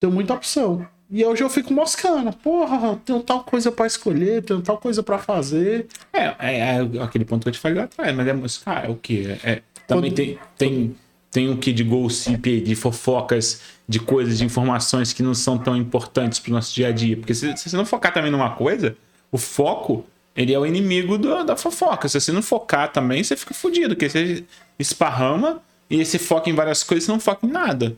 Tenho 0.00 0.12
muita 0.12 0.34
opção. 0.34 0.86
E 1.10 1.24
hoje 1.24 1.42
eu 1.42 1.48
fico 1.48 1.72
moscando. 1.72 2.32
Porra, 2.32 2.96
tenho 3.04 3.20
tal 3.22 3.44
coisa 3.44 3.70
pra 3.70 3.86
escolher, 3.86 4.42
tenho 4.42 4.60
tal 4.60 4.78
coisa 4.78 5.02
pra 5.02 5.18
fazer. 5.18 5.86
É, 6.12 6.34
é, 6.38 6.58
é 6.58 7.02
aquele 7.02 7.24
ponto 7.24 7.44
que 7.44 7.48
eu 7.48 7.52
te 7.52 7.58
falei 7.60 7.78
lá 7.78 7.84
atrás, 7.84 8.14
mas 8.14 8.26
é 8.26 8.32
música, 8.32 8.72
ah, 8.72 8.84
é 8.86 8.88
o 8.88 8.96
quê? 8.96 9.38
É, 9.44 9.62
também 9.86 10.10
Quando- 10.10 10.16
tem, 10.16 10.38
tem, 10.56 10.96
tem 11.30 11.50
o 11.50 11.56
que 11.56 11.72
de 11.72 11.84
gossip, 11.84 12.60
de 12.60 12.74
fofocas, 12.74 13.60
de 13.88 14.00
coisas, 14.00 14.38
de 14.38 14.44
informações 14.44 15.12
que 15.12 15.22
não 15.22 15.34
são 15.34 15.56
tão 15.58 15.76
importantes 15.76 16.38
pro 16.40 16.52
nosso 16.52 16.74
dia 16.74 16.88
a 16.88 16.92
dia. 16.92 17.16
Porque 17.16 17.34
se, 17.34 17.56
se 17.56 17.68
você 17.70 17.76
não 17.76 17.86
focar 17.86 18.12
também 18.12 18.30
numa 18.30 18.50
coisa, 18.50 18.96
o 19.30 19.38
foco, 19.38 20.04
ele 20.34 20.52
é 20.52 20.58
o 20.58 20.66
inimigo 20.66 21.16
do- 21.18 21.44
da 21.44 21.56
fofoca. 21.56 22.08
Se 22.08 22.20
você 22.20 22.32
não 22.32 22.42
focar 22.42 22.90
também, 22.92 23.22
você 23.22 23.36
fica 23.36 23.54
fudido, 23.54 23.94
porque 23.94 24.08
você 24.08 24.44
esparrama 24.78 25.62
e 25.88 26.00
esse 26.00 26.18
foca 26.18 26.50
em 26.50 26.54
várias 26.54 26.82
coisas 26.82 27.08
e 27.08 27.12
não 27.12 27.20
foca 27.20 27.46
em 27.46 27.50
nada. 27.50 27.96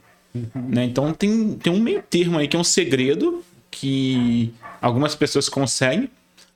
Né? 0.55 0.85
Então 0.85 1.13
tem, 1.15 1.55
tem 1.55 1.73
um 1.73 1.81
meio 1.81 2.03
termo 2.03 2.39
aí 2.39 2.47
que 2.47 2.57
é 2.57 2.61
um 2.61 2.65
segredo 2.65 3.43
que 3.71 4.53
algumas 4.81 5.15
pessoas 5.15 5.49
conseguem, 5.49 6.11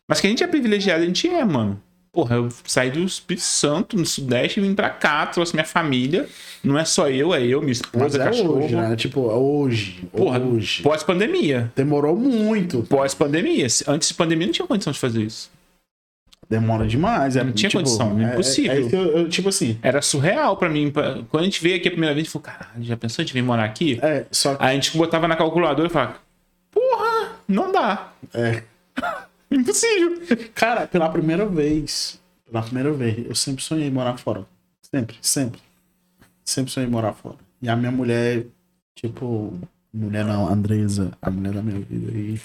mas 0.06 0.20
que 0.20 0.26
a 0.26 0.30
gente 0.30 0.42
é 0.44 0.46
privilegiado, 0.46 1.02
a 1.02 1.06
gente 1.06 1.26
é, 1.28 1.44
mano. 1.44 1.80
Porra, 2.14 2.36
eu 2.36 2.48
saí 2.66 2.90
do 2.90 3.02
Espírito 3.02 3.42
Santo, 3.42 3.96
no 3.96 4.04
Sudeste, 4.04 4.60
vim 4.60 4.74
pra 4.74 4.90
cá, 4.90 5.24
trouxe 5.24 5.54
minha 5.54 5.64
família. 5.64 6.28
Não 6.62 6.78
é 6.78 6.84
só 6.84 7.08
eu, 7.08 7.32
é 7.34 7.40
eu, 7.42 7.60
minha 7.62 7.68
Mas 7.68 7.78
esposa, 7.78 8.22
é 8.22 8.24
cachorro. 8.26 8.62
hoje, 8.64 8.76
né? 8.76 8.96
Tipo, 8.96 9.20
hoje. 9.22 10.04
Porra, 10.12 10.38
hoje. 10.38 10.82
pós-pandemia. 10.82 11.72
Demorou 11.74 12.14
muito. 12.14 12.82
Pós-pandemia. 12.82 13.66
Antes 13.88 14.08
de 14.08 14.14
pandemia 14.14 14.46
não 14.46 14.52
tinha 14.52 14.66
condição 14.68 14.92
de 14.92 14.98
fazer 14.98 15.22
isso. 15.22 15.50
Demora 16.50 16.86
demais. 16.86 17.34
É, 17.34 17.42
Não 17.42 17.52
tinha 17.52 17.70
tipo, 17.70 17.82
condição, 17.82 18.20
é- 18.20 18.24
impossível. 18.34 18.86
É, 18.86 18.90
que 18.90 18.94
eu- 18.94 19.16
eu- 19.18 19.28
tipo 19.30 19.48
assim. 19.48 19.78
Era 19.82 20.02
surreal 20.02 20.54
pra 20.58 20.68
mim. 20.68 20.90
Pra- 20.90 21.20
Quando 21.30 21.40
a 21.42 21.44
gente 21.46 21.62
veio 21.62 21.76
aqui 21.76 21.88
a 21.88 21.90
primeira 21.92 22.14
vez, 22.14 22.24
a 22.24 22.28
gente 22.28 22.32
falou, 22.32 22.44
caralho, 22.44 22.84
já 22.84 22.94
pensou 22.96 23.24
de 23.24 23.32
vir 23.32 23.42
morar 23.42 23.64
aqui? 23.64 23.98
É, 24.02 24.26
só 24.30 24.54
que. 24.54 24.62
Aí 24.62 24.72
a 24.72 24.74
gente 24.74 24.94
botava 24.98 25.26
na 25.26 25.34
calculadora 25.34 25.88
e 25.88 25.90
falava, 25.90 26.16
porra, 26.70 27.32
não 27.48 27.72
dá. 27.72 28.12
É. 28.34 28.62
Impossível. 29.52 30.20
Cara, 30.54 30.86
pela 30.86 31.08
primeira 31.08 31.46
vez. 31.46 32.20
Pela 32.50 32.62
primeira 32.62 32.92
vez, 32.92 33.26
eu 33.26 33.34
sempre 33.34 33.62
sonhei 33.62 33.88
em 33.88 33.90
morar 33.90 34.16
fora. 34.18 34.44
Sempre, 34.94 35.16
sempre. 35.22 35.60
Sempre 36.44 36.70
sonhei 36.72 36.88
em 36.88 36.92
morar 36.92 37.12
fora. 37.12 37.36
E 37.60 37.68
a 37.68 37.76
minha 37.76 37.90
mulher, 37.92 38.44
tipo. 38.94 39.52
Mulher 39.94 40.24
não, 40.24 40.48
Andresa, 40.48 41.12
a 41.20 41.30
mulher 41.30 41.52
da 41.52 41.62
minha 41.62 41.78
vida 41.80 42.10
aí. 42.12 42.40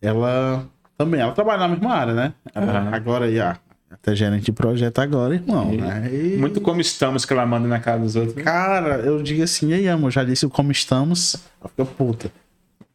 Ela 0.00 0.66
também, 0.98 1.20
ela 1.20 1.32
trabalha 1.32 1.60
na 1.60 1.68
mesma 1.68 1.92
área, 1.94 2.14
né? 2.14 2.34
Ela, 2.54 2.80
Aham. 2.80 2.94
Agora, 2.94 3.32
já. 3.32 3.58
Até 3.90 4.14
gerente 4.16 4.46
de 4.46 4.52
projeto 4.52 4.98
agora, 4.98 5.34
irmão. 5.34 5.72
E- 5.72 5.76
né? 5.80 6.10
E- 6.12 6.36
Muito 6.36 6.60
como 6.60 6.80
estamos 6.80 7.24
que 7.24 7.32
ela 7.32 7.46
manda 7.46 7.66
na 7.68 7.78
cara 7.78 7.98
dos 8.00 8.16
outros. 8.16 8.42
Cara, 8.42 8.96
eu 8.98 9.22
digo 9.22 9.42
assim, 9.42 9.68
e 9.70 9.74
aí, 9.74 9.88
amor, 9.88 10.10
já 10.10 10.24
disse 10.24 10.44
o 10.44 10.50
como 10.50 10.70
estamos. 10.72 11.36
Ela 11.60 11.68
fica 11.70 11.84
puta. 11.84 12.30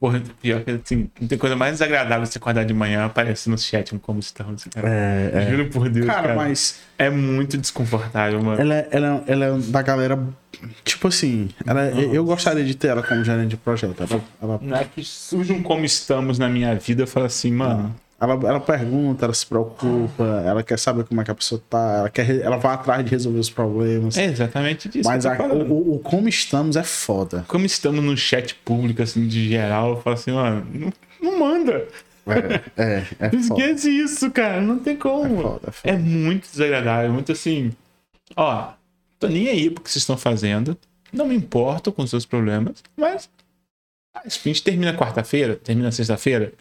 Porra, 0.01 0.19
pior 0.41 0.63
que 0.63 0.71
assim, 0.71 1.11
não 1.21 1.27
tem 1.27 1.37
coisa 1.37 1.55
mais 1.55 1.73
desagradável 1.73 2.25
você 2.25 2.39
acordar 2.39 2.65
de 2.65 2.73
manhã 2.73 3.05
aparecer 3.05 3.51
no 3.51 3.57
chat 3.59 3.93
um 3.93 3.99
como 3.99 4.19
estamos, 4.19 4.63
cara. 4.73 4.89
É, 4.89 5.31
é. 5.31 5.51
Juro 5.51 5.69
por 5.69 5.87
Deus, 5.89 6.07
Cara, 6.07 6.21
cara. 6.29 6.35
mas 6.35 6.79
É 6.97 7.07
muito 7.11 7.55
desconfortável, 7.55 8.41
mano. 8.41 8.59
ela, 8.59 8.73
é- 8.73 8.87
ela, 8.89 9.23
ela 9.27 9.45
é 9.45 9.57
da 9.59 9.81
galera. 9.83 10.17
Tipo 10.83 11.07
assim, 11.07 11.49
ela, 11.67 11.85
eu 11.91 12.25
gostaria 12.25 12.63
de 12.65 12.73
ter 12.73 12.87
ela 12.87 13.03
como 13.03 13.23
gerente 13.23 13.49
de 13.49 13.57
projeto. 13.57 14.01
Ela, 14.01 14.21
ela, 14.41 14.59
Não 14.59 14.75
é 14.75 14.85
que 14.85 15.03
surge 15.03 15.53
um 15.53 15.61
como 15.61 15.85
estamos 15.85 16.39
na 16.39 16.49
minha 16.49 16.73
vida, 16.73 17.03
eu 17.03 17.07
falo 17.07 17.27
assim, 17.27 17.51
mano. 17.51 17.95
Ela, 18.21 18.33
ela 18.47 18.59
pergunta, 18.59 19.25
ela 19.25 19.33
se 19.33 19.45
preocupa, 19.45 20.23
ela 20.45 20.61
quer 20.63 20.77
saber 20.79 21.03
como 21.05 21.19
é 21.19 21.23
que 21.23 21.31
a 21.31 21.35
pessoa 21.35 21.61
tá, 21.69 21.95
ela, 21.99 22.09
quer, 22.09 22.39
ela 22.41 22.57
vai 22.57 22.73
atrás 22.75 23.03
de 23.03 23.09
resolver 23.11 23.39
os 23.39 23.49
problemas. 23.49 24.17
É 24.17 24.25
exatamente 24.25 24.87
disso. 24.87 25.09
mas 25.09 25.25
a- 25.25 25.41
o, 25.41 25.95
o- 25.95 25.99
como 25.99 26.29
estamos 26.29 26.75
é 26.75 26.83
foda. 26.83 27.43
Como 27.47 27.65
estamos 27.65 28.03
no 28.03 28.15
chat 28.15 28.53
público, 28.55 29.01
assim, 29.01 29.27
de 29.27 29.49
geral, 29.49 29.91
eu 29.91 30.01
falo 30.01 30.13
assim, 30.13 30.31
mano, 30.31 30.65
não, 30.73 30.93
não 31.21 31.39
manda. 31.39 31.87
É, 32.77 32.83
é, 32.83 33.05
é. 33.19 33.29
Esquece 33.35 33.89
isso, 33.89 34.29
cara. 34.29 34.61
Não 34.61 34.77
tem 34.77 34.95
como. 34.95 35.39
É 35.39 35.43
foda, 35.43 35.61
é 35.67 35.71
foda. 35.71 35.93
É 35.93 35.97
muito 35.97 36.47
desagradável, 36.49 37.11
muito 37.11 37.31
assim. 37.31 37.71
Ó, 38.35 38.71
tô 39.19 39.27
nem 39.27 39.49
aí 39.49 39.69
pro 39.71 39.83
que 39.83 39.89
vocês 39.89 40.03
estão 40.03 40.15
fazendo. 40.15 40.77
Não 41.11 41.27
me 41.27 41.35
importo 41.35 41.91
com 41.91 42.03
os 42.03 42.09
seus 42.11 42.25
problemas, 42.25 42.83
mas. 42.95 43.27
ah, 44.15 44.21
A 44.23 44.29
gente 44.29 44.61
termina 44.63 44.93
quarta-feira, 44.95 45.55
termina 45.55 45.91
sexta-feira. 45.91 46.53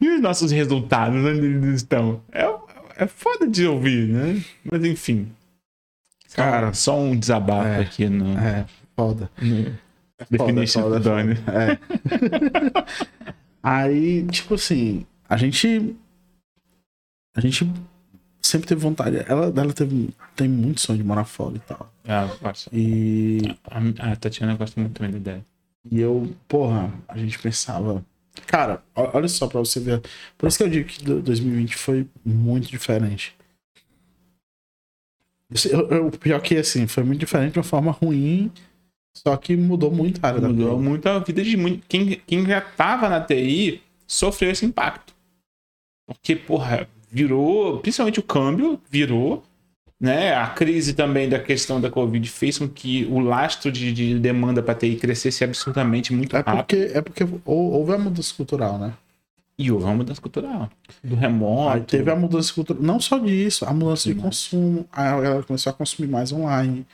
E 0.00 0.08
os 0.08 0.20
nossos 0.20 0.50
resultados, 0.50 1.16
onde 1.24 1.46
eles 1.46 1.76
estão? 1.76 2.22
É, 2.32 2.44
é 2.96 3.06
foda 3.06 3.46
de 3.46 3.66
ouvir, 3.66 4.08
né? 4.08 4.42
Mas 4.70 4.84
enfim. 4.84 5.28
Cara, 6.34 6.72
só 6.72 6.98
um 6.98 7.16
desabafo 7.16 7.66
É, 7.68 7.80
aqui 7.80 8.08
no, 8.08 8.38
É, 8.38 8.64
foda. 8.96 9.30
no 9.40 9.66
É 10.18 10.24
foda, 10.24 10.26
Definition 10.30 10.82
foda, 10.82 10.96
of 10.96 11.04
Done. 11.04 11.32
É. 11.32 11.78
Aí, 13.62 14.26
tipo 14.28 14.54
assim, 14.54 15.04
a 15.28 15.36
gente. 15.36 15.96
A 17.36 17.40
gente 17.40 17.70
sempre 18.40 18.66
teve 18.68 18.80
vontade. 18.80 19.18
Ela, 19.28 19.52
ela 19.54 19.72
teve, 19.72 20.10
tem 20.34 20.48
muito 20.48 20.80
sonho 20.80 20.98
de 20.98 21.04
morar 21.04 21.24
fora 21.24 21.56
e 21.56 21.60
tal. 21.60 21.92
Ah, 22.06 22.28
eu 22.30 22.38
gosto. 22.38 22.70
E, 22.72 23.56
A, 23.64 24.12
a 24.12 24.16
Tatiana 24.16 24.54
gosta 24.56 24.80
muito 24.80 24.94
também 24.94 25.12
da 25.12 25.18
ideia. 25.18 25.44
E 25.88 26.00
eu, 26.00 26.34
porra, 26.48 26.92
a 27.08 27.16
gente 27.16 27.38
pensava. 27.38 28.04
Cara, 28.46 28.82
olha 28.94 29.28
só 29.28 29.46
pra 29.46 29.60
você 29.60 29.78
ver. 29.80 30.02
Por 30.36 30.48
isso 30.48 30.58
que 30.58 30.64
eu 30.64 30.68
digo 30.70 30.88
que 30.88 31.02
do- 31.04 31.20
2020 31.22 31.76
foi 31.76 32.06
muito 32.24 32.68
diferente. 32.68 33.36
Isso- 35.50 35.68
eu- 35.68 35.88
eu- 35.90 36.06
O 36.06 36.18
pior 36.18 36.40
que, 36.40 36.56
assim, 36.56 36.86
foi 36.86 37.02
muito 37.02 37.20
diferente 37.20 37.52
de 37.54 37.58
uma 37.58 37.64
forma 37.64 37.90
ruim, 37.90 38.50
só 39.16 39.36
que 39.36 39.56
mudou 39.56 39.90
muito 39.90 40.24
a 40.24 40.28
área 40.28 40.40
da 40.40 40.48
Mudou 40.48 40.80
muito 40.80 41.06
a 41.08 41.18
vida 41.18 41.42
de 41.42 41.56
muito. 41.56 41.84
Quem, 41.88 42.20
quem 42.26 42.46
já 42.46 42.60
tava 42.60 43.08
na 43.08 43.20
TI 43.20 43.82
sofreu 44.06 44.50
esse 44.50 44.64
impacto. 44.64 45.14
Porque, 46.06 46.36
porra, 46.36 46.88
virou. 47.10 47.80
Principalmente 47.80 48.20
o 48.20 48.24
câmbio 48.24 48.80
virou. 48.88 49.42
Né? 50.00 50.34
A 50.34 50.46
crise 50.48 50.94
também 50.94 51.28
da 51.28 51.38
questão 51.38 51.78
da 51.80 51.90
Covid 51.90 52.26
fez 52.30 52.58
com 52.58 52.66
que 52.68 53.04
o 53.10 53.18
lastro 53.20 53.70
de, 53.70 53.92
de 53.92 54.18
demanda 54.18 54.62
para 54.62 54.74
TI 54.74 54.96
crescesse 54.96 55.44
absurdamente 55.44 56.12
muito 56.12 56.34
É 56.34 56.38
rápido. 56.40 56.56
porque, 56.56 56.90
é 56.94 57.02
porque 57.02 57.22
hou- 57.24 57.72
houve 57.72 57.92
a 57.92 57.98
mudança 57.98 58.34
cultural, 58.34 58.78
né? 58.78 58.94
E 59.58 59.70
houve 59.70 59.84
uma 59.84 59.92
mudança 59.94 60.18
cultural. 60.18 60.70
Do 61.04 61.14
remoto. 61.14 61.68
Aí 61.76 61.80
teve 61.82 62.10
a 62.10 62.16
mudança 62.16 62.50
cultural. 62.54 62.82
Não 62.82 62.98
só 62.98 63.18
disso, 63.18 63.66
a 63.66 63.74
mudança 63.74 64.08
de 64.08 64.14
consumo. 64.18 64.86
A 64.90 65.20
galera 65.20 65.42
começou 65.42 65.68
a 65.70 65.74
consumir 65.74 66.08
mais 66.08 66.32
online. 66.32 66.86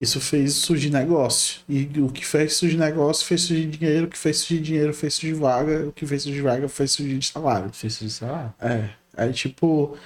Isso 0.00 0.20
fez 0.20 0.54
surgir 0.54 0.90
negócio. 0.90 1.60
E 1.68 1.88
o 2.00 2.08
que 2.08 2.26
fez 2.26 2.54
surgir 2.54 2.76
negócio 2.76 3.24
fez 3.24 3.42
surgir 3.42 3.66
dinheiro. 3.66 4.06
O 4.06 4.08
que 4.10 4.18
fez 4.18 4.38
surgir 4.38 4.60
dinheiro 4.60 4.92
fez 4.92 5.14
surgir 5.14 5.34
vaga. 5.34 5.86
O 5.86 5.92
que 5.92 6.04
fez 6.06 6.22
surgir 6.24 6.40
vaga 6.42 6.68
fez 6.68 6.90
surgir 6.90 7.22
salário. 7.22 7.70
Fez 7.72 7.94
sei 7.94 8.26
lá. 8.28 8.52
É. 8.60 8.88
Aí, 9.16 9.32
tipo, 9.32 9.96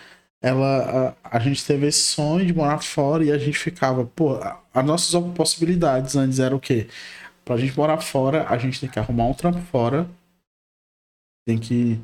ela. 0.42 1.14
A, 1.24 1.36
a 1.36 1.38
gente 1.38 1.64
teve 1.64 1.86
esse 1.86 2.02
sonho 2.02 2.44
de 2.44 2.52
morar 2.54 2.82
fora 2.82 3.24
e 3.24 3.30
a 3.32 3.38
gente 3.38 3.56
ficava, 3.58 4.04
pô, 4.04 4.38
as 4.74 4.84
nossas 4.84 5.22
possibilidades 5.34 6.16
antes 6.16 6.38
eram 6.38 6.56
o 6.56 6.60
quê? 6.60 6.88
Pra 7.44 7.56
gente 7.56 7.76
morar 7.76 7.98
fora, 8.00 8.46
a 8.48 8.58
gente 8.58 8.80
tem 8.80 8.88
que 8.90 8.98
arrumar 8.98 9.24
um 9.24 9.34
trampo 9.34 9.60
fora. 9.60 10.06
Tem 11.46 11.58
que. 11.58 11.98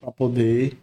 Pra 0.00 0.10
poder 0.10 0.76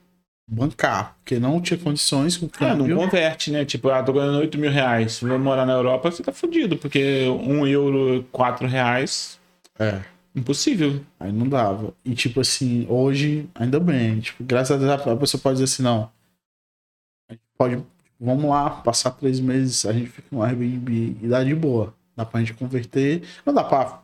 bancar. 0.49 1.15
Porque 1.19 1.39
não 1.39 1.61
tinha 1.61 1.77
condições 1.77 2.37
com 2.37 2.45
o 2.45 2.49
É, 2.59 2.69
não 2.73 2.77
câmbio. 2.79 2.95
converte, 2.97 3.51
né? 3.51 3.63
Tipo, 3.65 3.89
ah, 3.89 4.01
tô 4.03 4.13
ganhando 4.13 4.39
8 4.39 4.57
mil 4.57 4.71
reais. 4.71 5.13
Se 5.13 5.25
vai 5.25 5.37
morar 5.37 5.65
na 5.65 5.73
Europa, 5.73 6.09
você 6.11 6.23
tá 6.23 6.31
fudido, 6.31 6.77
porque 6.77 7.25
um 7.27 7.65
euro, 7.67 8.25
4 8.31 8.67
reais. 8.67 9.39
É. 9.79 10.01
Impossível. 10.35 11.01
Aí 11.19 11.31
não 11.31 11.47
dava. 11.47 11.93
E 12.05 12.15
tipo 12.15 12.39
assim, 12.39 12.85
hoje, 12.89 13.49
ainda 13.53 13.79
bem. 13.79 14.19
Tipo, 14.21 14.43
graças 14.43 14.71
a 14.71 14.77
Deus 14.77 15.07
a 15.07 15.15
pessoa 15.17 15.41
pode 15.41 15.55
dizer 15.55 15.65
assim, 15.65 15.83
não. 15.83 16.09
Pode. 17.61 17.77
Vamos 18.19 18.45
lá, 18.49 18.69
passar 18.69 19.11
três 19.11 19.39
meses, 19.39 19.85
a 19.85 19.93
gente 19.93 20.07
fica 20.07 20.27
no 20.31 20.41
Airbnb 20.43 21.17
e 21.21 21.27
dá 21.27 21.43
de 21.43 21.53
boa. 21.55 21.93
Dá 22.15 22.23
pra 22.25 22.39
gente 22.39 22.53
converter. 22.53 23.21
Não 23.45 23.53
dá 23.53 23.63
pra 23.63 23.99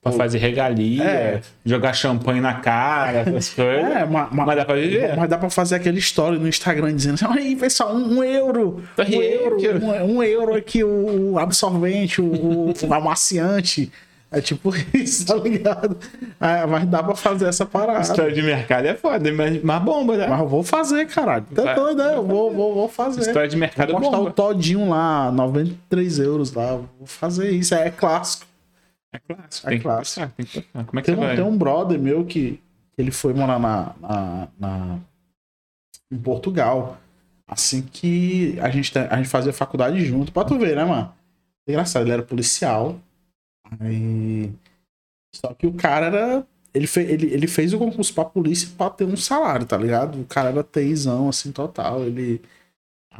Pra 0.00 0.12
fazer 0.12 0.38
regalia, 0.38 1.02
É. 1.02 1.40
jogar 1.64 1.92
champanhe 1.92 2.40
na 2.40 2.54
cara, 2.54 3.18
essas 3.18 3.48
coisas. 3.54 3.84
É, 3.84 4.06
ma- 4.06 4.28
ma- 4.30 4.46
Mas 4.46 4.56
dá 4.56 4.64
pra 4.64 4.76
viver. 4.76 5.16
Mas 5.16 5.28
dá 5.28 5.36
pra 5.36 5.50
fazer 5.50 5.74
aquele 5.74 5.98
story 5.98 6.38
no 6.38 6.46
Instagram 6.46 6.94
dizendo 6.94 7.14
assim, 7.16 7.26
aí, 7.38 7.56
pessoal, 7.56 7.94
um, 7.94 8.22
euro. 8.22 8.82
Tô 8.94 9.02
Um 9.02 9.06
euro, 9.22 9.56
um, 9.84 10.16
um 10.18 10.22
euro 10.22 10.54
aqui, 10.54 10.84
o, 10.84 11.32
o 11.32 11.38
absorvente, 11.38 12.20
o, 12.22 12.70
o 12.72 12.94
amaciante. 12.94 13.90
É 14.30 14.40
tipo 14.42 14.70
isso, 14.94 15.24
tá 15.26 15.34
ligado? 15.36 15.96
É, 16.38 16.66
mas 16.66 16.86
dá 16.86 17.02
pra 17.02 17.14
fazer 17.14 17.46
essa 17.46 17.64
parada. 17.64 18.00
História 18.02 18.32
de 18.32 18.42
mercado 18.42 18.84
é 18.86 18.94
foda, 18.94 19.32
mas, 19.32 19.62
mas 19.62 19.82
bomba, 19.82 20.16
né? 20.18 20.26
Mas 20.26 20.40
eu 20.40 20.48
vou 20.48 20.62
fazer, 20.62 21.06
caralho. 21.06 21.46
Tá 21.54 21.62
Vai. 21.62 21.74
doido, 21.74 22.02
né? 22.04 22.14
Eu 22.14 22.26
vou, 22.26 22.52
vou, 22.52 22.74
vou 22.74 22.88
fazer. 22.88 23.22
História 23.22 23.48
de 23.48 23.56
mercado 23.56 23.90
Vou 23.92 23.98
é 24.00 24.02
postar 24.02 24.16
o 24.18 24.20
bomba. 24.24 24.32
todinho 24.32 24.88
lá, 24.90 25.30
93 25.32 26.18
euros 26.18 26.52
lá. 26.52 26.76
Vou 26.76 27.06
fazer 27.06 27.50
isso. 27.52 27.74
É 27.74 27.90
clássico. 27.90 28.46
É 29.12 29.18
clássico. 29.18 29.66
É 29.66 29.70
tem 29.70 29.78
que 29.78 29.82
clássico. 29.84 30.26
postar, 30.26 30.32
tem 30.36 30.46
que. 30.46 30.68
Como 30.86 30.98
é 30.98 31.02
que 31.02 31.06
Tem 31.06 31.14
você 31.14 31.20
um, 31.22 31.26
vai? 31.26 31.36
tem 31.36 31.44
um 31.44 31.56
brother 31.56 31.98
meu 31.98 32.24
que 32.26 32.60
ele 32.98 33.10
foi 33.10 33.32
morar 33.32 33.58
na, 33.58 33.92
na, 34.00 34.48
na- 34.60 34.98
em 36.12 36.18
Portugal. 36.18 36.98
Assim 37.50 37.80
que 37.80 38.58
a 38.60 38.68
gente, 38.68 38.92
a 38.98 39.16
gente 39.16 39.28
fazia 39.30 39.54
faculdade 39.54 40.04
junto. 40.04 40.30
Pra 40.32 40.44
tu 40.44 40.58
ver, 40.58 40.76
né, 40.76 40.84
mano? 40.84 41.10
Engraçado, 41.66 42.02
ele 42.04 42.12
era 42.12 42.22
policial. 42.22 42.96
Aí. 43.80 44.50
Só 45.34 45.52
que 45.54 45.66
o 45.66 45.72
cara 45.72 46.06
era. 46.06 46.46
Ele, 46.74 46.86
fe, 46.86 47.00
ele, 47.00 47.32
ele 47.32 47.46
fez 47.46 47.72
o 47.72 47.78
concurso 47.78 48.12
pra 48.14 48.24
polícia 48.24 48.68
pra 48.76 48.90
ter 48.90 49.04
um 49.04 49.16
salário, 49.16 49.66
tá 49.66 49.76
ligado? 49.76 50.20
O 50.20 50.24
cara 50.24 50.50
era 50.50 50.62
TIzão, 50.62 51.28
assim, 51.28 51.50
total. 51.52 52.04
Ele. 52.04 52.40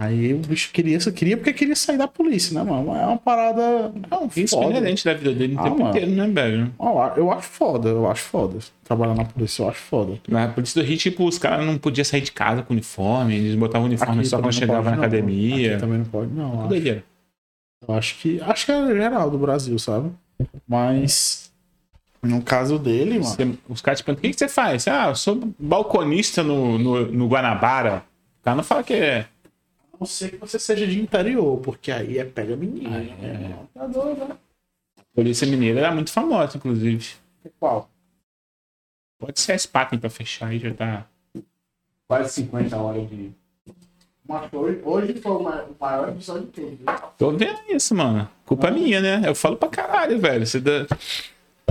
Aí 0.01 0.33
o 0.33 0.39
bicho 0.39 0.71
queria, 0.73 0.97
queria 1.13 1.37
porque 1.37 1.53
queria 1.53 1.75
sair 1.75 1.99
da 1.99 2.07
polícia, 2.07 2.55
né, 2.55 2.63
mano? 2.63 2.95
É 2.95 3.05
uma 3.05 3.17
parada. 3.19 3.93
É 4.09 4.15
um 4.17 4.29
é 4.63 4.71
inerente 4.71 5.05
da 5.05 5.13
vida 5.13 5.33
dele 5.33 5.57
o 5.57 5.59
Ah, 5.59 5.63
tempo 5.65 5.79
mano. 5.79 5.91
inteiro, 5.91 6.11
né, 6.13 6.29
velho? 6.29 6.73
Eu 7.17 7.33
acho 7.33 7.49
foda, 7.49 7.89
eu 7.89 8.09
acho 8.09 8.23
foda. 8.23 8.59
Trabalhar 8.85 9.15
na 9.17 9.25
polícia, 9.25 9.63
eu 9.65 9.69
acho 9.69 9.81
foda. 9.81 10.21
Na 10.29 10.47
polícia 10.49 10.81
do 10.81 10.87
Rio, 10.87 10.97
tipo, 10.97 11.27
os 11.27 11.37
caras 11.37 11.67
não 11.67 11.77
podiam 11.79 12.05
sair 12.05 12.21
de 12.21 12.31
casa 12.31 12.63
com 12.63 12.75
uniforme, 12.75 13.35
eles 13.35 13.57
botavam 13.57 13.89
uniforme 13.89 14.21
Aqui 14.21 14.29
só 14.29 14.39
quando 14.41 14.53
chegavam 14.53 14.85
na 14.85 14.91
não. 14.93 14.99
academia. 14.99 15.73
Aqui 15.73 15.81
também 15.81 15.99
não 15.99 16.05
pode, 16.05 16.33
não. 16.33 16.69
Que 16.69 16.75
Acho, 16.91 17.03
eu 17.89 17.95
acho 17.95 18.19
que. 18.21 18.41
Acho 18.41 18.67
que 18.67 18.73
é 18.73 18.87
geral 18.87 19.31
do 19.31 19.39
Brasil, 19.39 19.77
sabe? 19.81 20.13
Mas. 20.67 21.53
No 22.23 22.43
caso 22.43 22.79
dele, 22.79 23.15
mano. 23.21 23.25
Você- 23.25 23.59
os 23.69 23.81
caras 23.81 24.01
te 24.01 24.05
perguntam, 24.05 24.21
o 24.21 24.23
que, 24.23 24.35
que 24.35 24.39
você 24.39 24.49
faz? 24.49 24.89
Ah, 24.89 25.09
eu 25.09 25.15
sou 25.15 25.55
balconista 25.59 26.43
no, 26.43 26.77
no, 26.79 27.07
no 27.13 27.29
Guanabara. 27.29 28.05
O 28.41 28.45
cara 28.45 28.57
não 28.57 28.65
fala 28.65 28.83
que 28.83 28.95
é. 28.95 29.21
A 29.95 29.99
não 30.01 30.07
ser 30.07 30.31
que 30.33 30.37
você 30.37 30.59
seja 30.59 30.87
de 30.87 31.01
interior, 31.01 31.59
porque 31.61 31.93
aí 31.93 32.19
é 32.19 32.25
pega 32.25 32.57
menino. 32.57 32.89
Ah, 32.89 32.99
né? 32.99 33.59
Tá 33.73 33.87
doido, 33.87 34.25
né? 34.25 34.37
Polícia 35.15 35.47
Mineira 35.47 35.81
era 35.81 35.93
muito 35.95 36.13
famosa, 36.13 36.57
inclusive. 36.57 37.15
Qual? 37.59 37.89
Pode 39.19 39.41
ser 39.41 39.53
a 39.53 39.59
Spaten 39.59 39.99
pra 39.99 40.09
fechar 40.11 40.49
aí, 40.49 40.59
já 40.61 40.73
tá 40.73 41.07
quase 42.07 42.33
50 42.35 42.77
horas 42.77 43.09
de. 43.09 43.33
Mas 44.29 44.49
hoje, 44.53 45.15
foi 45.23 45.33
o 45.33 45.43
ma- 45.43 45.65
o 45.65 45.75
maior 45.81 46.11
episódio 46.11 46.43
de 46.43 46.49
todos. 46.53 46.71
viu? 46.79 46.87
Tô 47.17 47.31
vendo 47.33 47.59
isso, 47.71 47.95
mano. 47.95 48.29
Culpa 48.45 48.71
minha, 48.71 49.01
né? 49.01 49.23
Eu 49.25 49.35
falo 49.35 49.57
pra 49.57 49.69
caralho, 49.71 50.19
velho. 50.21 50.47
Você, 50.47 50.61
dá... 50.61 50.87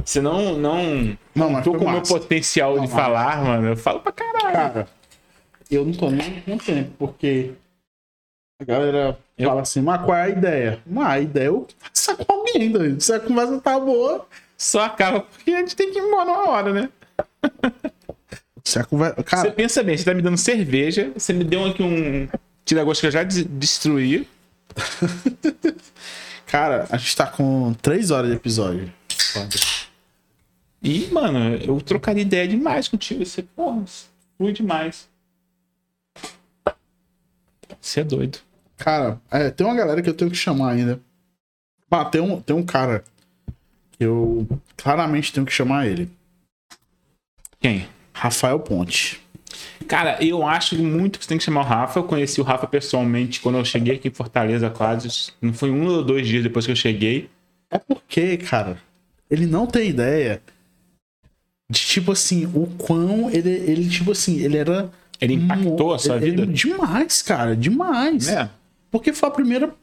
Você 0.04 0.20
não, 0.20 0.58
não. 0.58 1.16
Não, 1.36 1.50
mas 1.52 1.64
Tô 1.64 1.74
com 1.74 1.86
o 1.86 1.92
meu 1.92 2.02
potencial 2.02 2.74
de 2.76 2.80
mas- 2.82 2.92
falar, 2.92 3.44
mano. 3.44 3.68
Eu 3.68 3.78
falo 3.78 4.00
pra 4.00 4.12
caralho. 4.12 4.54
Cara, 4.54 4.88
eu 5.70 5.86
não 5.86 5.94
tô 5.94 6.10
nem 6.10 6.42
com 6.42 6.58
tempo, 6.58 6.92
porque 6.98 7.52
a 8.60 8.66
galera 8.66 9.20
Eu- 9.38 9.50
fala 9.50 9.62
assim, 9.62 9.82
mas 9.82 10.02
qual 10.04 10.18
é 10.18 10.22
a 10.24 10.30
ideia? 10.30 10.80
Mas 10.86 11.08
a 11.08 11.20
ideia 11.20 11.46
é 11.46 11.50
eu 11.50 11.68
conversar 11.80 12.16
com 12.16 12.34
alguém, 12.34 12.72
doido. 12.72 13.00
Se 13.02 13.14
a 13.14 13.20
conversa 13.20 13.62
tá 13.62 13.80
boa, 13.80 14.26
Só 14.58 14.82
acaba 14.82 15.20
porque 15.20 15.52
a 15.52 15.60
gente 15.60 15.76
tem 15.76 15.92
que 15.92 16.00
ir 16.00 16.02
embora 16.02 16.28
uma 16.32 16.50
hora, 16.50 16.74
né? 16.74 16.90
se 18.66 18.80
a 18.80 18.84
conversa. 18.84 19.16
Você 19.18 19.24
Cara, 19.24 19.52
pensa 19.52 19.84
bem, 19.84 19.96
você 19.96 20.04
tá 20.06 20.14
me 20.16 20.22
dando 20.24 20.38
cerveja, 20.38 21.12
você 21.16 21.34
me 21.34 21.44
deu 21.44 21.64
aqui 21.66 21.84
um 21.84 22.28
tira-gosto 22.68 23.02
que 23.02 23.08
eu 23.08 23.12
já 23.12 23.24
des- 23.24 23.46
destruí. 23.46 24.28
cara, 26.46 26.86
a 26.92 26.98
gente 26.98 27.16
tá 27.16 27.26
com 27.26 27.74
três 27.82 28.12
horas 28.12 28.30
de 28.30 28.36
episódio. 28.36 28.94
E, 30.84 31.08
mano, 31.08 31.56
eu 31.56 31.82
trocaria 31.82 32.22
ideia 32.22 32.48
demais 32.48 32.88
contigo. 32.88 33.26
Você, 33.26 33.42
porra, 33.42 33.84
flui 34.38 34.52
demais. 34.54 35.08
Você 37.82 38.02
é 38.02 38.04
doido. 38.04 38.40
Cara, 38.78 39.20
é, 39.32 39.50
tem 39.50 39.66
uma 39.66 39.76
galera 39.76 40.02
que 40.02 40.10
eu 40.10 40.14
tenho 40.14 40.30
que 40.30 40.38
chamar 40.38 40.74
ainda. 40.74 41.00
Ah, 41.90 42.06
tem 42.06 42.22
um, 42.22 42.40
tem 42.42 42.56
um 42.56 42.66
cara 42.66 43.04
que 43.92 44.04
eu 44.04 44.48
claramente 44.76 45.34
tenho 45.34 45.46
que 45.46 45.52
chamar 45.54 45.88
ele. 45.88 46.12
Quem? 47.60 47.88
Rafael 48.14 48.60
Ponte. 48.60 49.22
Cara, 49.88 50.18
eu 50.24 50.46
acho 50.46 50.76
muito 50.82 51.18
que 51.20 51.26
você 51.26 51.30
tem 51.30 51.38
que 51.38 51.44
chamar 51.44 51.62
o 51.62 51.64
Rafa. 51.66 52.00
Eu 52.00 52.04
conheci 52.04 52.40
o 52.42 52.44
Rafa 52.44 52.68
pessoalmente 52.68 53.40
quando 53.40 53.58
eu 53.58 53.66
cheguei 53.66 53.96
aqui 53.96 54.08
em 54.08 54.14
Fortaleza, 54.14 54.70
quase. 54.70 55.32
Não 55.42 55.54
foi 55.54 55.70
um 55.72 55.86
ou 55.88 56.04
dois 56.04 56.28
dias 56.28 56.44
depois 56.44 56.66
que 56.66 56.72
eu 56.72 56.76
cheguei. 56.76 57.30
É 57.70 57.78
porque, 57.78 58.38
cara, 58.38 58.78
ele 59.30 59.46
não 59.46 59.66
tem 59.68 59.90
ideia 59.90 60.42
de, 61.70 61.80
tipo 61.80 62.12
assim, 62.12 62.46
o 62.46 62.68
quão 62.78 63.30
ele, 63.30 63.50
ele 63.50 63.90
tipo 63.90 64.12
assim, 64.12 64.40
ele 64.40 64.58
era. 64.58 64.90
Ele 65.20 65.34
impactou 65.34 65.94
a 65.94 66.00
sua 66.00 66.18
ele- 66.18 66.32
vida? 66.32 66.42
ele- 66.44 66.54
demais, 66.54 67.22
cara, 67.22 67.56
demais. 67.56 68.28
É. 68.30 68.50
Porque 68.92 69.12
foi 69.14 69.28
a 69.30 69.32
primeira. 69.32 69.74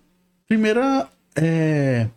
Primeira. 0.46 1.08
é, 1.36 2.08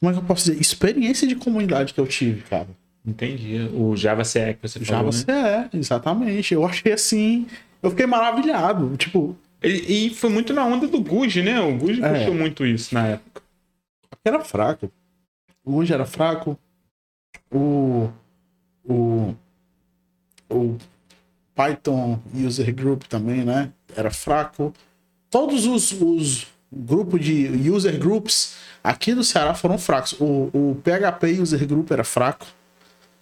Como 0.00 0.10
é 0.10 0.14
que 0.14 0.18
eu 0.20 0.24
posso 0.24 0.46
dizer? 0.46 0.60
Experiência 0.60 1.28
de 1.28 1.36
comunidade 1.36 1.92
que 1.94 2.00
eu 2.00 2.06
tive, 2.06 2.40
cara. 2.42 2.68
Entendi. 3.06 3.70
O 3.74 3.96
Java 3.96 4.24
CE 4.24 4.54
que 4.54 4.68
você 4.68 4.80
falou, 4.80 5.10
você 5.12 5.24
né? 5.26 5.68
exatamente. 5.72 6.52
Eu 6.54 6.64
achei 6.66 6.92
assim. 6.92 7.46
Eu 7.82 7.90
fiquei 7.90 8.06
maravilhado. 8.06 8.96
Tipo, 8.96 9.36
E, 9.62 10.06
e 10.08 10.14
foi 10.14 10.30
muito 10.30 10.52
na 10.52 10.64
onda 10.64 10.86
do 10.86 11.00
Guji, 11.00 11.42
né? 11.42 11.60
O 11.60 11.76
Guji 11.76 12.02
É. 12.02 12.18
puxou 12.18 12.34
muito 12.34 12.64
isso 12.66 12.94
na 12.94 13.06
época. 13.06 13.42
era 14.24 14.40
fraco. 14.40 14.90
O 15.64 15.80
Anjo 15.80 15.92
era 15.94 16.04
fraco. 16.06 16.58
O. 17.50 18.08
O. 18.84 19.34
O 20.50 20.76
Python 21.54 22.18
User 22.34 22.74
Group 22.74 23.04
também, 23.04 23.44
né? 23.44 23.70
Era 23.96 24.10
fraco. 24.10 24.72
Todos 25.30 25.64
os, 25.66 25.92
os 25.92 26.46
grupos 26.72 27.24
de 27.24 27.46
user 27.70 27.98
groups 27.98 28.56
aqui 28.82 29.14
do 29.14 29.22
Ceará 29.22 29.54
foram 29.54 29.78
fracos. 29.78 30.12
O, 30.20 30.50
o 30.52 30.76
PHP 30.82 31.40
User 31.40 31.66
Group 31.66 31.90
era 31.90 32.02
fraco. 32.02 32.46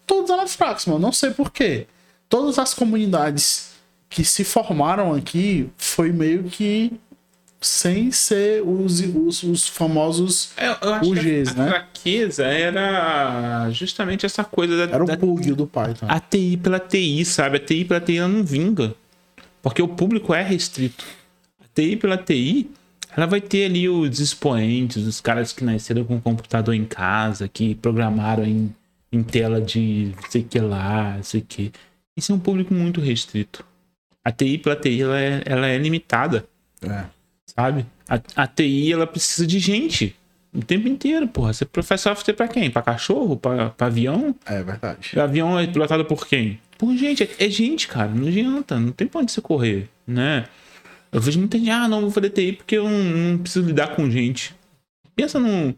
Todos 0.09 0.31
eram 0.31 0.49
fracos, 0.49 0.87
mano. 0.87 0.99
Não 0.99 1.13
sei 1.13 1.31
porquê. 1.31 1.87
Todas 2.29 2.59
as 2.59 2.75
comunidades 2.75 3.73
que 4.09 4.25
se 4.25 4.43
formaram 4.43 5.15
aqui 5.15 5.69
foi 5.77 6.11
meio 6.11 6.45
que 6.45 6.99
sem 7.61 8.11
ser 8.11 8.63
os, 8.63 9.01
os, 9.01 9.43
os 9.43 9.69
famosos. 9.69 10.51
É, 10.57 10.69
eu 10.69 10.95
acho 10.95 11.11
UGs, 11.11 11.51
a, 11.51 11.55
né? 11.55 11.65
a 11.65 11.69
fraqueza 11.69 12.45
era 12.45 13.71
justamente 13.71 14.25
essa 14.25 14.45
coisa 14.45 14.87
da, 14.87 14.95
Era 14.95 15.05
o 15.05 15.19
plug 15.19 15.53
do 15.53 15.67
Python. 15.67 16.07
a 16.09 16.21
TI 16.21 16.57
pela 16.57 16.79
TI, 16.81 17.25
sabe? 17.25 17.59
A 17.59 17.61
TI 17.61 17.85
pela 17.85 18.01
TI 18.01 18.19
ela 18.19 18.29
não 18.29 18.45
vinga. 18.45 18.95
Porque 19.61 19.83
o 19.83 19.89
público 19.89 20.33
é 20.33 20.43
restrito. 20.43 21.05
A 21.61 21.65
TI 21.75 21.97
pela 21.97 22.17
TI, 22.17 22.71
ela 23.15 23.27
vai 23.27 23.41
ter 23.41 23.67
ali 23.67 23.89
os 23.89 24.21
expoentes, 24.21 25.05
os 25.07 25.21
caras 25.21 25.53
que 25.53 25.65
nasceram 25.65 26.05
com 26.05 26.21
computador 26.21 26.75
em 26.75 26.85
casa, 26.85 27.49
que 27.49 27.75
programaram 27.75 28.45
em, 28.45 28.73
em 29.13 29.23
tela 29.23 29.61
de 29.61 30.13
sei 30.29 30.43
que 30.43 30.59
lá, 30.59 31.19
sei 31.23 31.41
que. 31.41 31.73
Isso 32.17 32.33
é 32.33 32.35
um 32.35 32.39
público 32.39 32.75
muito 32.75 33.01
restrito. 33.01 33.65
A 34.25 34.31
TI 34.33 34.59
pela 34.59 34.77
TI, 34.77 35.03
ela 35.03 35.21
é, 35.21 35.43
ela 35.47 35.67
é 35.69 35.79
limitada 35.79 36.47
É. 36.83 37.05
sabe? 37.47 37.87
A, 38.09 38.21
a 38.43 38.47
TI, 38.47 38.93
ela 38.93 39.07
precisa 39.07 39.47
de 39.47 39.59
gente 39.59 40.15
o 40.53 40.63
tempo 40.63 40.89
inteiro, 40.89 41.29
porra. 41.29 41.53
Você 41.53 41.65
professor 41.65 42.15
software 42.15 42.35
pra 42.35 42.49
quem? 42.49 42.71
Pra 42.71 42.83
cachorro? 42.83 43.37
Pra, 43.37 43.71
pra 43.71 43.87
avião? 43.87 44.35
É 44.45 44.63
verdade. 44.63 45.13
O 45.17 45.21
avião 45.21 45.59
é 45.59 45.67
pilotado 45.67 46.05
por 46.05 46.27
quem? 46.27 46.61
Por 46.77 46.95
gente. 46.97 47.23
É, 47.23 47.47
é 47.47 47.51
gente, 47.51 47.87
cara. 47.89 48.11
Não 48.11 48.29
adianta. 48.29 48.79
Não 48.79 48.93
tem 48.93 49.07
pra 49.07 49.21
onde 49.21 49.33
você 49.33 49.41
correr, 49.41 49.89
né? 50.07 50.47
Eu 51.11 51.21
vejo 51.21 51.39
muita 51.39 51.59
gente, 51.59 51.71
ah, 51.71 51.89
não 51.89 52.03
vou 52.03 52.11
fazer 52.11 52.31
TI 52.31 52.53
porque 52.53 52.77
eu 52.77 52.85
não, 52.85 52.99
não 52.99 53.39
preciso 53.39 53.67
lidar 53.67 53.95
com 53.97 54.11
gente. 54.11 54.55
Pensa 55.17 55.41
num, 55.41 55.75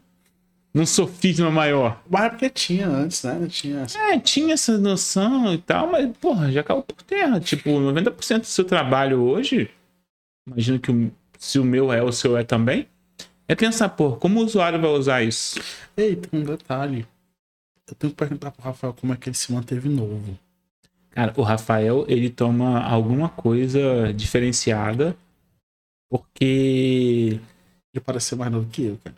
num 0.73 0.87
sofisma 0.87 1.51
maior. 1.51 2.01
Mas 2.09 2.25
é 2.25 2.29
porque 2.31 2.51
tinha 2.51 2.87
antes, 2.89 3.23
né? 3.25 3.47
Tinha. 3.49 3.87
É, 4.13 4.19
tinha 4.19 4.55
essa 4.55 4.79
noção 4.79 5.53
e 5.53 5.59
tal, 5.59 5.91
mas, 5.91 6.09
porra, 6.19 6.51
já 6.53 6.63
caiu 6.63 6.83
por 6.83 7.03
terra. 7.03 7.41
Tipo, 7.41 7.71
90% 7.81 8.41
do 8.43 8.47
seu 8.47 8.65
trabalho 8.65 9.21
hoje, 9.23 9.71
imagino 10.47 10.79
que 10.79 10.91
o- 10.93 11.13
se 11.39 11.59
o 11.59 11.65
meu 11.65 11.93
é, 11.93 12.03
o 12.03 12.13
seu 12.13 12.37
é 12.37 12.45
também, 12.45 12.87
é 13.49 13.55
pensar, 13.55 13.89
pô, 13.91 14.17
como 14.17 14.41
o 14.41 14.45
usuário 14.45 14.81
vai 14.81 14.91
usar 14.91 15.23
isso? 15.23 15.61
Ei, 15.97 16.15
tem 16.17 16.41
um 16.41 16.45
detalhe. 16.45 17.07
Eu 17.89 17.95
tenho 17.97 18.13
que 18.13 18.17
perguntar 18.17 18.53
pro 18.53 18.63
Rafael 18.63 18.93
como 18.95 19.13
é 19.13 19.17
que 19.17 19.29
ele 19.29 19.37
se 19.37 19.53
manteve 19.53 19.89
novo. 19.89 20.39
Cara, 21.11 21.33
o 21.37 21.43
Rafael, 21.43 22.05
ele 22.07 22.31
toma 22.31 22.81
alguma 22.81 23.29
coisa 23.29 24.13
diferenciada, 24.15 25.17
porque 26.09 27.41
Ele 27.93 28.05
parece 28.05 28.27
ser 28.29 28.37
mais 28.37 28.53
novo 28.53 28.69
que 28.71 28.85
eu, 28.85 28.99
cara. 29.03 29.17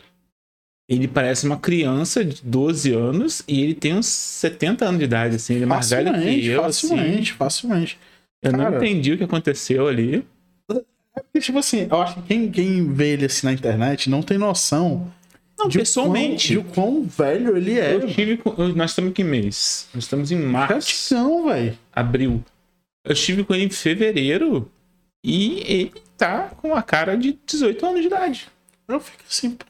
Ele 0.94 1.08
parece 1.08 1.46
uma 1.46 1.56
criança 1.56 2.24
de 2.24 2.42
12 2.42 2.92
anos 2.92 3.42
e 3.46 3.62
ele 3.62 3.74
tem 3.74 3.94
uns 3.94 4.06
70 4.06 4.84
anos 4.84 4.98
de 4.98 5.04
idade, 5.04 5.36
assim. 5.36 5.54
Ele 5.54 5.64
é 5.64 5.66
mais 5.66 5.90
velho 5.90 6.12
que 6.12 6.18
Facilmente, 6.18 6.46
eu, 6.48 6.62
facilmente, 6.62 7.20
assim. 7.30 7.38
facilmente. 7.38 7.98
Eu 8.42 8.52
não 8.52 8.58
Cara. 8.64 8.76
entendi 8.76 9.12
o 9.12 9.18
que 9.18 9.24
aconteceu 9.24 9.86
ali. 9.88 10.24
Porque, 10.66 11.40
tipo 11.40 11.58
assim, 11.58 11.86
eu 11.90 12.00
acho 12.02 12.14
que 12.16 12.22
quem, 12.22 12.50
quem 12.50 12.92
vê 12.92 13.12
ele 13.12 13.26
assim 13.26 13.46
na 13.46 13.52
internet 13.52 14.08
não 14.10 14.22
tem 14.22 14.38
noção 14.38 15.12
Não, 15.58 15.68
de, 15.68 15.78
pessoalmente. 15.78 16.56
O 16.56 16.64
quão, 16.64 16.70
de 16.70 16.70
o 16.70 16.74
quão 16.74 17.02
velho 17.04 17.56
ele 17.56 17.78
é. 17.78 17.94
Eu 17.94 18.06
tive 18.08 18.40
Nós 18.74 18.90
estamos 18.90 19.10
em 19.10 19.12
que 19.14 19.22
mês? 19.22 19.88
Nós 19.94 20.04
estamos 20.04 20.32
em 20.32 20.38
março, 20.38 21.14
Não, 21.14 21.46
velho. 21.46 21.78
abril. 21.92 22.42
Eu 23.04 23.12
estive 23.12 23.44
com 23.44 23.54
ele 23.54 23.64
em 23.64 23.70
fevereiro 23.70 24.70
e 25.24 25.60
ele 25.66 25.92
tá 26.16 26.50
com 26.60 26.74
a 26.74 26.82
cara 26.82 27.16
de 27.16 27.38
18 27.46 27.84
anos 27.86 28.00
de 28.00 28.06
idade. 28.06 28.48
Eu 28.88 28.98
fico 29.00 29.22
assim, 29.28 29.50
pô, 29.50 29.64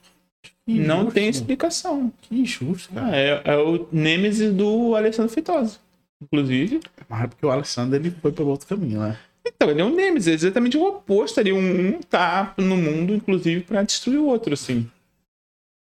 que 0.66 0.78
Não 0.78 1.00
injusto, 1.00 1.14
tem 1.14 1.28
explicação. 1.28 2.12
Que 2.22 2.40
injusto, 2.40 2.92
cara. 2.92 3.06
Ah, 3.08 3.16
é, 3.16 3.42
é 3.44 3.56
o 3.56 3.86
Nemesis 3.90 4.52
do 4.52 4.94
Alessandro 4.94 5.32
Feitosa. 5.32 5.78
Inclusive. 6.22 6.80
Mas 7.08 7.24
é 7.24 7.26
porque 7.26 7.44
o 7.44 7.50
Alessandro 7.50 7.96
ele 7.96 8.10
foi 8.10 8.32
pelo 8.32 8.50
outro 8.50 8.66
caminho, 8.66 9.00
né? 9.00 9.18
Então, 9.44 9.70
ele 9.70 9.80
é 9.80 9.84
um 9.84 9.94
Nemesis, 9.94 10.28
é 10.28 10.34
exatamente 10.34 10.76
o 10.76 10.84
oposto 10.84 11.40
ali. 11.40 11.52
Um, 11.52 11.88
um 11.88 12.00
tá 12.00 12.54
no 12.56 12.76
mundo, 12.76 13.12
inclusive, 13.12 13.62
pra 13.62 13.82
destruir 13.82 14.18
o 14.18 14.26
outro, 14.26 14.54
assim. 14.54 14.88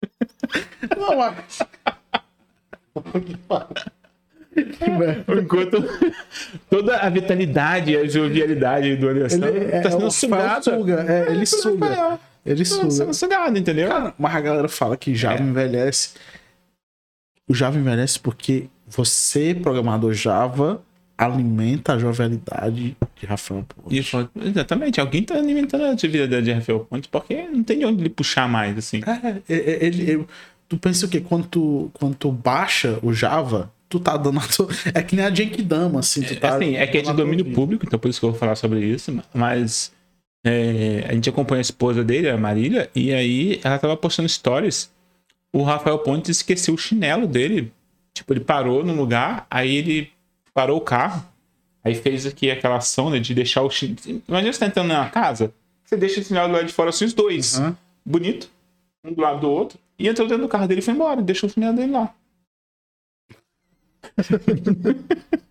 Não, 0.96 1.16
mas. 1.16 1.58
Enquanto 5.42 5.84
toda 6.70 6.96
a 6.96 7.10
vitalidade 7.10 7.94
a 7.96 8.06
jovialidade 8.06 8.96
do 8.96 9.10
Ele 9.10 9.20
Alessandro 9.20 9.56
é, 9.56 9.80
tá 9.82 9.88
é, 9.88 9.90
sendo 9.90 10.04
o 10.04 10.08
Rafael 10.08 10.10
sugada. 10.10 10.62
suga, 10.62 11.06
é, 11.06 11.30
ele 11.30 11.46
suga. 11.46 11.86
Rafael, 11.86 12.20
Ele 12.46 12.64
suga. 12.64 12.90
sendo 12.90 13.14
sugado, 13.14 13.58
entendeu? 13.58 13.88
Cara, 13.88 14.14
mas 14.18 14.34
a 14.34 14.40
galera 14.40 14.68
fala 14.68 14.96
que 14.96 15.14
Java 15.14 15.42
É. 15.42 15.46
envelhece. 15.46 16.10
O 17.48 17.54
Java 17.54 17.78
envelhece 17.78 18.18
porque 18.18 18.68
você, 18.86 19.54
programador 19.54 20.12
Java, 20.12 20.82
alimenta 21.18 21.94
a 21.94 21.98
jovialidade 21.98 22.96
de 23.20 23.26
Rafael 23.26 23.64
Ponte. 23.68 23.96
E 23.98 24.02
fala, 24.02 24.30
exatamente, 24.42 25.00
alguém 25.00 25.22
tá 25.22 25.34
alimentando 25.34 25.84
a 25.84 25.90
atividade 25.92 26.44
de 26.44 26.52
Rafael 26.52 26.80
Pontes, 26.80 27.08
porque 27.10 27.42
não 27.48 27.62
tem 27.62 27.78
de 27.78 27.84
onde 27.86 28.02
ele 28.02 28.10
puxar 28.10 28.48
mais, 28.48 28.76
assim. 28.76 29.00
É, 29.06 29.28
é, 29.28 29.56
é, 29.56 29.84
ele, 29.86 30.10
eu- 30.10 30.28
tu 30.68 30.76
pensa 30.76 31.06
o 31.06 31.08
quê? 31.08 31.20
Quando 31.20 31.46
tu, 31.46 31.90
quando 31.94 32.14
tu 32.16 32.30
baixa 32.30 32.98
o 33.02 33.12
Java, 33.14 33.72
tu 33.88 33.98
tá 34.00 34.16
dando 34.16 34.40
a 34.40 34.42
tua... 34.42 34.68
É 34.92 35.02
que 35.02 35.14
nem 35.16 35.24
a 35.24 35.32
Genkidama, 35.34 36.00
assim. 36.00 36.20
Tu 36.22 36.36
tá 36.38 36.56
assim, 36.56 36.74
é 36.76 36.86
que 36.86 36.98
é 36.98 37.02
de 37.02 37.12
domínio 37.12 37.44
público, 37.52 37.84
então 37.86 37.98
por 37.98 38.08
isso 38.08 38.18
que 38.20 38.26
eu 38.26 38.30
vou 38.32 38.38
falar 38.38 38.56
sobre 38.56 38.84
isso, 38.84 39.16
mas 39.32 39.92
é, 40.46 41.04
a 41.08 41.12
gente 41.12 41.28
acompanha 41.28 41.58
a 41.58 41.60
esposa 41.60 42.04
dele, 42.04 42.30
a 42.30 42.38
Marília, 42.38 42.88
e 42.94 43.12
aí 43.12 43.60
ela 43.64 43.80
tava 43.80 43.96
postando 43.96 44.28
stories, 44.28 44.88
o 45.52 45.64
Rafael 45.64 45.98
Pontes 45.98 46.36
esqueceu 46.36 46.74
o 46.74 46.78
chinelo 46.78 47.26
dele, 47.26 47.72
tipo, 48.14 48.32
ele 48.32 48.40
parou 48.40 48.84
no 48.84 48.94
lugar, 48.94 49.44
aí 49.50 49.74
ele 49.74 50.12
parou 50.54 50.78
o 50.78 50.80
carro, 50.80 51.26
aí 51.82 51.96
fez 51.96 52.26
aqui 52.26 52.48
aquela 52.48 52.76
ação, 52.76 53.10
né, 53.10 53.18
de 53.18 53.34
deixar 53.34 53.62
o 53.62 53.70
chinelo... 53.70 54.22
Imagina 54.28 54.52
você 54.52 54.60
tá 54.60 54.66
entrando 54.66 54.86
na 54.86 55.10
casa, 55.10 55.52
você 55.84 55.96
deixa 55.96 56.20
o 56.20 56.24
chinelo 56.24 56.46
do 56.46 56.54
lado 56.54 56.66
de 56.66 56.72
fora, 56.72 56.90
assim, 56.90 57.06
os 57.06 57.12
dois, 57.12 57.58
Hã? 57.58 57.76
bonito, 58.04 58.48
um 59.04 59.12
do 59.12 59.20
lado 59.20 59.40
do 59.40 59.50
outro, 59.50 59.80
e 59.98 60.06
entrou 60.06 60.28
dentro 60.28 60.44
do 60.44 60.48
carro 60.48 60.68
dele 60.68 60.80
e 60.80 60.84
foi 60.84 60.94
embora, 60.94 61.20
deixou 61.20 61.48
o 61.48 61.52
chinelo 61.52 61.76
dele 61.76 61.90
lá. 61.90 62.14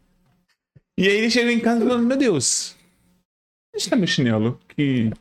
e 0.98 1.06
aí 1.06 1.18
ele 1.18 1.30
chegou 1.30 1.52
em 1.52 1.60
casa 1.60 1.86
falando, 1.86 2.08
meu 2.08 2.16
Deus, 2.16 2.78
está 3.78 3.96
meu 3.96 4.08
chinelo? 4.08 4.60
Que, 4.70 5.12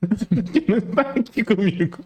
que 0.52 0.70
não 0.70 0.78
está 0.78 1.02
aqui 1.02 1.44
comigo. 1.44 1.98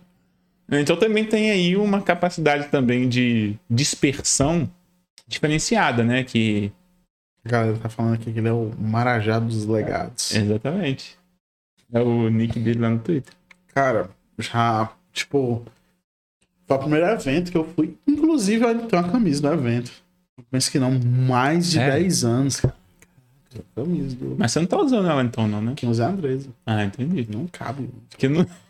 Então 0.68 0.97
também 0.97 1.25
tem 1.25 1.50
aí 1.50 1.76
uma 1.76 2.02
capacidade 2.02 2.68
também 2.68 3.08
de 3.08 3.57
dispersão 3.70 4.68
diferenciada, 5.26 6.05
né? 6.05 6.25
Que. 6.25 6.73
A 7.44 7.49
galera 7.49 7.78
tá 7.78 7.89
falando 7.89 8.15
aqui 8.15 8.33
que 8.33 8.39
ele 8.39 8.49
é 8.49 8.52
o 8.52 8.73
Marajá 8.76 9.39
dos 9.39 9.65
legados. 9.66 10.34
Exatamente. 10.34 11.16
É 11.92 12.00
o 12.00 12.28
nick 12.28 12.58
dele 12.58 12.81
lá 12.81 12.91
no 12.91 12.99
Twitter. 12.99 13.33
Cara, 13.73 14.10
já, 14.39 14.92
tipo, 15.12 15.65
foi 16.66 16.76
o 16.76 16.81
primeiro 16.81 17.07
evento 17.07 17.52
que 17.52 17.57
eu 17.57 17.65
fui. 17.65 17.97
Inclusive, 18.07 18.66
ainda 18.66 18.86
tenho 18.86 19.00
uma 19.00 19.12
camisa 19.12 19.42
do 19.42 19.52
evento. 19.55 19.92
Eu 20.36 20.44
penso 20.50 20.70
que 20.70 20.81
não, 20.81 20.99
mais 20.99 21.70
de 21.70 21.78
É? 21.78 21.92
10 21.92 22.25
anos, 22.25 22.60
cara. 22.60 22.75
A 23.60 23.81
camisa 23.81 24.17
do 24.17 24.36
Mas 24.39 24.52
você 24.52 24.60
não 24.60 24.67
tá 24.67 24.78
usando 24.78 25.09
ela 25.09 25.23
então, 25.23 25.47
não, 25.47 25.60
né? 25.60 25.73
15 25.76 26.02
Andresa. 26.02 26.49
Ah, 26.65 26.85
entendi. 26.85 27.26
Não 27.31 27.47
cabe. 27.47 27.89
Porque 28.10 28.28
não... 28.28 28.47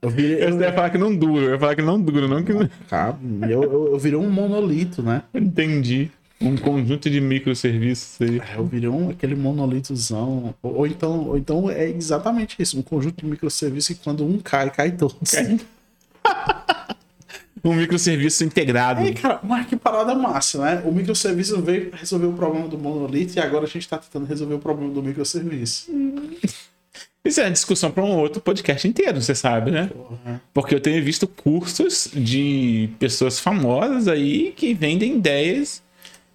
Eu 0.00 0.10
virei. 0.10 0.44
Eu 0.44 0.60
ia 0.60 0.72
falar 0.72 0.90
que 0.90 0.98
não 0.98 1.14
dura, 1.14 1.46
eu 1.46 1.50
ia 1.52 1.58
falar 1.58 1.74
que 1.74 1.82
não 1.82 2.00
dura, 2.00 2.28
não 2.28 2.44
que 2.44 2.52
não. 2.52 2.68
Cabe. 2.88 3.18
Eu, 3.42 3.64
eu, 3.64 3.92
eu 3.92 3.98
virei 3.98 4.18
um 4.18 4.30
monolito, 4.30 5.02
né? 5.02 5.22
Entendi. 5.34 6.10
Um 6.40 6.56
conjunto 6.56 7.10
de 7.10 7.20
microserviços 7.20 8.20
aí. 8.20 8.40
Eu 8.56 8.64
virei 8.64 8.88
um, 8.88 9.10
aquele 9.10 9.34
monolitozão. 9.34 10.54
Ou, 10.62 10.76
ou 10.76 10.86
então, 10.86 11.26
ou 11.26 11.36
então 11.36 11.68
é 11.68 11.88
exatamente 11.88 12.62
isso. 12.62 12.78
Um 12.78 12.82
conjunto 12.82 13.16
de 13.16 13.26
microserviços 13.26 13.96
que 13.96 14.04
quando 14.04 14.24
um 14.24 14.38
cai, 14.38 14.70
cai 14.70 14.92
todos. 14.92 15.34
Um 17.64 17.74
microserviço 17.74 18.44
integrado. 18.44 19.00
Aí, 19.00 19.12
cara, 19.14 19.40
mas 19.42 19.66
que 19.66 19.76
parada 19.76 20.14
massa, 20.14 20.58
né? 20.62 20.82
O 20.84 20.92
microserviço 20.92 21.60
veio 21.60 21.90
resolver 21.92 22.26
o 22.26 22.32
problema 22.32 22.68
do 22.68 22.78
monolito 22.78 23.36
e 23.36 23.40
agora 23.40 23.64
a 23.64 23.68
gente 23.68 23.88
tá 23.88 23.98
tentando 23.98 24.26
resolver 24.26 24.54
o 24.54 24.58
problema 24.58 24.92
do 24.92 25.02
microserviço. 25.02 25.90
Isso 27.24 27.40
é 27.40 27.44
uma 27.44 27.50
discussão 27.50 27.90
para 27.90 28.02
um 28.04 28.16
outro 28.16 28.40
podcast 28.40 28.86
inteiro, 28.88 29.20
você 29.20 29.34
sabe, 29.34 29.70
né? 29.70 29.88
Porra. 29.88 30.42
Porque 30.54 30.74
eu 30.74 30.80
tenho 30.80 31.02
visto 31.04 31.26
cursos 31.26 32.08
de 32.14 32.88
pessoas 32.98 33.38
famosas 33.38 34.08
aí 34.08 34.52
que 34.56 34.72
vendem 34.72 35.16
ideias 35.16 35.82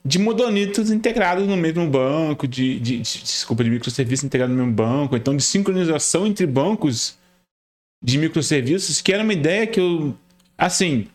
de 0.05 0.19
monolitos 0.19 0.91
integrados 0.91 1.47
no 1.47 1.55
mesmo 1.55 1.87
banco, 1.87 2.45
de, 2.47 2.77
de- 2.79 2.97
de- 2.99 3.23
desculpa, 3.23 3.63
de 3.63 3.69
microserviços 3.69 4.25
integrados 4.25 4.53
no 4.55 4.61
mesmo 4.61 4.75
banco, 4.75 5.15
então 5.15 5.35
de 5.35 5.41
sincronização 5.41 6.27
entre 6.27 6.45
bancos 6.45 7.15
de 8.03 8.17
microserviços, 8.17 8.99
que 9.01 9.13
era 9.13 9.23
uma 9.23 9.31
ideia 9.33 9.65
que 9.65 9.79
eu, 9.79 10.13
assim, 10.57 11.07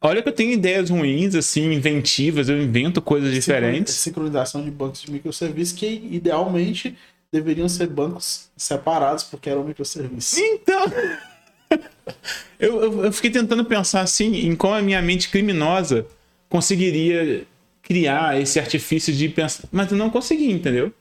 olha 0.00 0.22
que 0.22 0.28
eu 0.28 0.32
tenho 0.32 0.52
ideias 0.52 0.90
ruins, 0.90 1.34
assim, 1.34 1.72
inventivas, 1.72 2.48
eu 2.48 2.60
invento 2.60 3.00
coisas 3.00 3.32
diferentes. 3.32 3.94
Sincronização 3.94 4.64
de 4.64 4.70
bancos 4.70 5.02
de 5.02 5.10
microserviços 5.10 5.78
que 5.78 5.86
idealmente 6.10 6.96
deveriam 7.32 7.68
ser 7.68 7.86
bancos 7.86 8.50
separados 8.56 9.24
porque 9.24 9.48
eram 9.48 9.64
microserviços. 9.64 10.38
Então, 10.38 10.84
eu, 12.60 12.82
eu, 12.82 13.04
eu 13.06 13.12
fiquei 13.12 13.30
tentando 13.30 13.64
pensar 13.64 14.02
assim 14.02 14.34
em 14.46 14.54
como 14.54 14.74
a 14.74 14.82
minha 14.82 15.00
mente 15.00 15.30
criminosa 15.30 16.06
conseguiria 16.48 17.46
criar 17.82 18.40
esse 18.40 18.60
artifício 18.60 19.12
de 19.12 19.28
pensar, 19.28 19.64
mas 19.72 19.90
eu 19.90 19.96
não 19.96 20.10
consegui, 20.10 20.50
entendeu? 20.50 20.92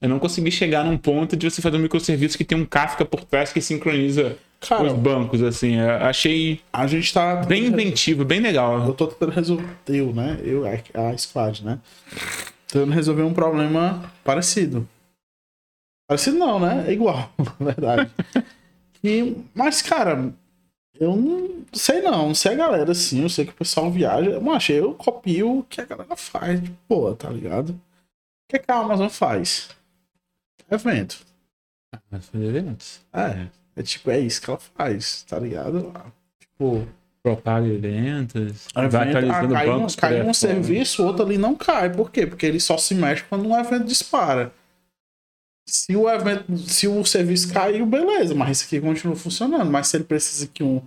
Eu 0.00 0.08
não 0.08 0.18
consegui 0.18 0.50
chegar 0.50 0.82
num 0.84 0.96
ponto 0.96 1.36
de 1.36 1.48
você 1.48 1.60
fazer 1.60 1.76
um 1.76 1.80
microserviço 1.80 2.38
que 2.38 2.44
tem 2.44 2.56
um 2.56 2.64
Kafka 2.64 3.04
por 3.04 3.22
trás 3.22 3.52
que 3.52 3.60
sincroniza 3.60 4.36
Cara, 4.60 4.84
os 4.84 4.92
bancos, 4.92 5.42
assim. 5.42 5.76
Eu 5.76 5.90
achei 6.04 6.60
a 6.72 6.86
gente 6.86 7.12
tá. 7.12 7.36
bem 7.36 7.66
inventivo, 7.66 8.24
bem 8.24 8.38
Eu 8.38 8.44
legal. 8.44 8.92
tô 8.92 9.06
tentando 9.06 9.32
resolver. 9.32 9.66
Eu, 9.88 10.12
né? 10.12 10.38
Eu, 10.42 10.64
a 10.66 11.16
Squad, 11.16 11.64
né? 11.64 11.78
Tentando 12.68 12.92
resolver 12.92 13.22
um 13.22 13.32
problema 13.32 14.12
parecido. 14.22 14.86
Parecido 16.06 16.38
não, 16.38 16.60
né? 16.60 16.84
É 16.88 16.92
igual, 16.92 17.32
na 17.38 17.72
verdade. 17.72 18.10
E, 19.02 19.36
mas, 19.54 19.80
cara, 19.80 20.32
eu 20.94 21.16
não 21.16 21.64
sei 21.72 22.02
não. 22.02 22.28
Não 22.28 22.34
sei 22.34 22.52
a 22.52 22.56
galera 22.56 22.92
assim. 22.92 23.22
Eu 23.22 23.30
sei 23.30 23.46
que 23.46 23.52
o 23.52 23.56
pessoal 23.56 23.90
viaja. 23.90 24.38
Mas 24.40 24.68
eu 24.68 24.92
copio 24.94 25.60
o 25.60 25.64
que 25.64 25.80
a 25.80 25.86
galera 25.86 26.14
faz. 26.16 26.62
De 26.62 26.70
boa, 26.86 27.16
tá 27.16 27.30
ligado? 27.30 27.70
O 27.70 27.80
que, 28.50 28.58
que 28.58 28.70
a 28.70 28.76
Amazon 28.76 29.08
faz? 29.08 29.70
Evento. 30.70 31.24
Eventos. 32.34 33.00
É. 33.12 33.46
É 33.80 33.82
tipo, 33.82 34.10
é 34.10 34.20
isso 34.20 34.42
que 34.42 34.50
ela 34.50 34.58
faz, 34.58 35.22
tá 35.22 35.38
ligado? 35.38 35.90
Tipo. 36.38 36.86
Propaga 37.22 37.66
eventos, 37.66 38.66
Evento, 38.76 38.90
vai 38.90 39.08
atualizando 39.08 39.54
ah, 39.54 39.58
cai 39.58 39.68
um, 39.68 39.78
bancos. 39.78 39.96
cai 39.96 40.12
um 40.12 40.16
aí 40.16 40.20
fora. 40.22 40.34
serviço, 40.34 41.02
o 41.02 41.06
outro 41.06 41.24
ali 41.24 41.38
não 41.38 41.54
cai. 41.54 41.90
Por 41.90 42.10
quê? 42.10 42.26
Porque 42.26 42.44
ele 42.44 42.60
só 42.60 42.76
se 42.76 42.94
mexe 42.94 43.24
quando 43.24 43.48
um 43.48 43.58
evento 43.58 43.86
dispara. 43.86 44.52
Se 45.66 45.96
o 45.96 46.10
evento, 46.10 46.58
se 46.58 46.86
o 46.86 47.02
serviço 47.06 47.52
caiu, 47.52 47.86
beleza, 47.86 48.34
mas 48.34 48.58
isso 48.58 48.66
aqui 48.66 48.80
continua 48.82 49.16
funcionando. 49.16 49.70
Mas 49.70 49.88
se 49.88 49.96
ele 49.96 50.04
precisa 50.04 50.46
que, 50.46 50.62
um, 50.62 50.82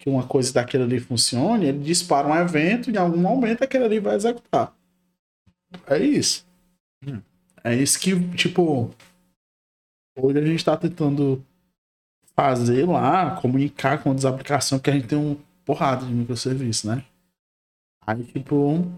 que 0.00 0.08
uma 0.08 0.24
coisa 0.24 0.52
daquele 0.52 0.82
ali 0.82 0.98
funcione, 0.98 1.66
ele 1.66 1.78
dispara 1.78 2.26
um 2.26 2.34
evento 2.34 2.90
e 2.90 2.94
em 2.94 2.98
algum 2.98 3.18
momento 3.18 3.62
aquele 3.62 3.84
ali 3.84 4.00
vai 4.00 4.16
executar. 4.16 4.74
É 5.86 5.98
isso. 5.98 6.44
Hum. 7.06 7.20
É 7.62 7.74
isso 7.76 8.00
que, 8.00 8.18
tipo, 8.34 8.90
hoje 10.18 10.38
a 10.38 10.44
gente 10.44 10.64
tá 10.64 10.76
tentando 10.76 11.44
fazer 12.34 12.86
lá, 12.86 13.32
comunicar 13.36 14.02
com 14.02 14.10
outras 14.10 14.24
aplicações, 14.24 14.80
porque 14.80 14.90
a 14.90 14.94
gente 14.94 15.06
tem 15.06 15.18
um 15.18 15.36
porrada 15.64 16.04
de 16.04 16.12
microserviço, 16.12 16.88
né? 16.88 17.04
Aí, 18.06 18.24
tipo, 18.24 18.90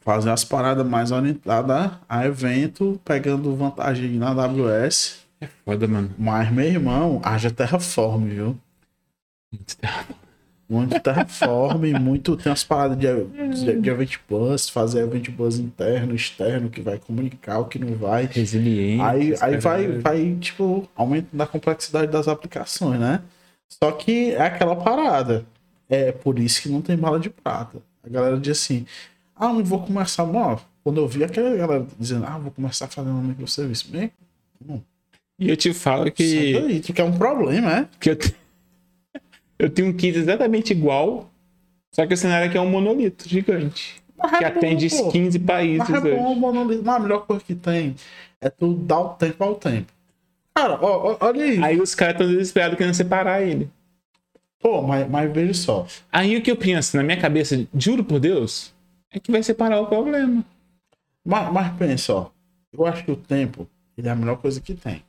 fazer 0.00 0.30
as 0.30 0.44
paradas 0.44 0.86
mais 0.86 1.10
orientadas 1.10 1.92
a 2.08 2.26
evento, 2.26 3.00
pegando 3.04 3.54
vantagem 3.56 4.12
na 4.18 4.30
AWS. 4.30 5.26
É 5.40 5.46
foda, 5.46 5.88
mano. 5.88 6.14
Mas, 6.18 6.52
meu 6.52 6.66
irmão, 6.66 7.20
haja 7.24 7.50
Terraform, 7.50 8.26
viu? 8.26 8.60
Muito 9.52 9.76
Terraform, 9.76 10.18
muito. 12.00 12.36
Tem 12.36 12.50
umas 12.50 12.64
paradas 12.64 12.96
de, 12.96 13.06
de, 13.64 13.80
de 13.80 13.90
Event 13.90 14.16
Bus, 14.28 14.68
fazer 14.68 15.00
Event 15.00 15.28
Bus 15.30 15.58
interno, 15.58 16.14
externo, 16.14 16.70
que 16.70 16.80
vai 16.80 16.98
comunicar, 16.98 17.58
o 17.58 17.64
que 17.64 17.78
não 17.78 17.94
vai. 17.94 18.26
Resiliente. 18.26 19.02
Aí, 19.02 19.34
aí 19.40 19.56
vai, 19.58 19.88
vai, 19.98 20.36
tipo, 20.40 20.88
aumentando 20.94 21.42
a 21.42 21.46
complexidade 21.46 22.10
das 22.10 22.28
aplicações, 22.28 23.00
né? 23.00 23.20
Só 23.82 23.90
que 23.92 24.30
é 24.30 24.42
aquela 24.42 24.76
parada. 24.76 25.44
É 25.88 26.12
por 26.12 26.38
isso 26.38 26.62
que 26.62 26.68
não 26.68 26.80
tem 26.80 26.96
bala 26.96 27.18
de 27.18 27.28
prata. 27.28 27.78
A 28.04 28.08
galera 28.08 28.38
diz 28.38 28.58
assim: 28.58 28.86
ah, 29.34 29.52
não 29.52 29.64
vou 29.64 29.80
começar. 29.80 30.24
Ó, 30.24 30.58
quando 30.84 30.98
eu 31.00 31.08
vi 31.08 31.24
aquela 31.24 31.56
galera 31.56 31.86
dizendo, 31.98 32.24
ah, 32.26 32.38
vou 32.38 32.52
começar 32.52 32.86
fazendo 32.86 33.14
um 33.16 33.22
microserviço. 33.22 33.90
Bem, 33.90 34.10
não. 34.64 34.82
E 35.38 35.48
eu 35.48 35.56
te 35.56 35.72
falo 35.72 36.10
que. 36.12 36.52
Daí, 36.52 36.80
tu 36.80 36.92
quer 36.92 37.04
um 37.04 37.16
problema, 37.16 37.72
é? 37.72 37.88
que 37.98 38.10
eu, 38.10 38.16
te- 38.16 38.34
eu 39.60 39.68
tenho 39.68 39.88
um 39.88 39.92
kit 39.92 40.16
exatamente 40.16 40.72
igual, 40.72 41.30
só 41.92 42.06
que 42.06 42.14
o 42.14 42.16
cenário 42.16 42.48
aqui 42.48 42.56
é 42.56 42.60
um 42.60 42.70
monolito 42.70 43.28
gigante. 43.28 44.02
Mas 44.16 44.38
Que 44.38 44.44
é 44.44 44.50
bom, 44.50 44.58
atende 44.58 44.88
pô. 44.88 45.10
15 45.10 45.38
países 45.40 45.88
Mas 45.88 46.04
é 46.04 46.16
bom, 46.16 46.34
monolito. 46.34 46.82
Mas 46.84 46.96
a 46.96 46.98
melhor 46.98 47.26
coisa 47.26 47.44
que 47.44 47.54
tem 47.54 47.94
é 48.40 48.48
tu 48.48 48.74
dar 48.74 49.00
o 49.00 49.08
tempo 49.10 49.44
ao 49.44 49.54
tempo. 49.54 49.92
Cara, 50.54 50.78
ó, 50.80 51.12
ó, 51.12 51.16
olha 51.20 51.44
aí. 51.44 51.62
Aí 51.62 51.80
os 51.80 51.94
caras 51.94 52.14
estão 52.14 52.26
desesperados 52.26 52.76
querendo 52.76 52.94
separar 52.94 53.42
ele. 53.42 53.70
Pô, 54.60 54.82
mas, 54.82 55.08
mas 55.08 55.32
veja 55.32 55.54
só. 55.54 55.86
Aí 56.12 56.36
o 56.36 56.42
que 56.42 56.50
eu 56.50 56.56
penso 56.56 56.96
na 56.96 57.02
minha 57.02 57.20
cabeça, 57.20 57.66
juro 57.74 58.04
por 58.04 58.18
Deus, 58.18 58.74
é 59.10 59.18
que 59.18 59.30
vai 59.32 59.42
separar 59.42 59.80
o 59.80 59.86
problema. 59.86 60.44
Mas, 61.24 61.52
mas 61.52 61.76
pensa, 61.76 62.14
ó. 62.14 62.30
Eu 62.72 62.86
acho 62.86 63.04
que 63.04 63.10
o 63.10 63.16
tempo 63.16 63.66
ele 63.96 64.08
é 64.08 64.10
a 64.10 64.16
melhor 64.16 64.36
coisa 64.36 64.60
que 64.60 64.74
tem. 64.74 65.02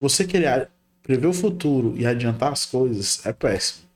Você 0.00 0.26
querer 0.26 0.68
prever 1.04 1.26
o 1.28 1.32
futuro 1.32 1.94
e 1.96 2.04
adiantar 2.06 2.50
as 2.52 2.66
coisas 2.66 3.24
é 3.24 3.32
péssimo. 3.32 3.86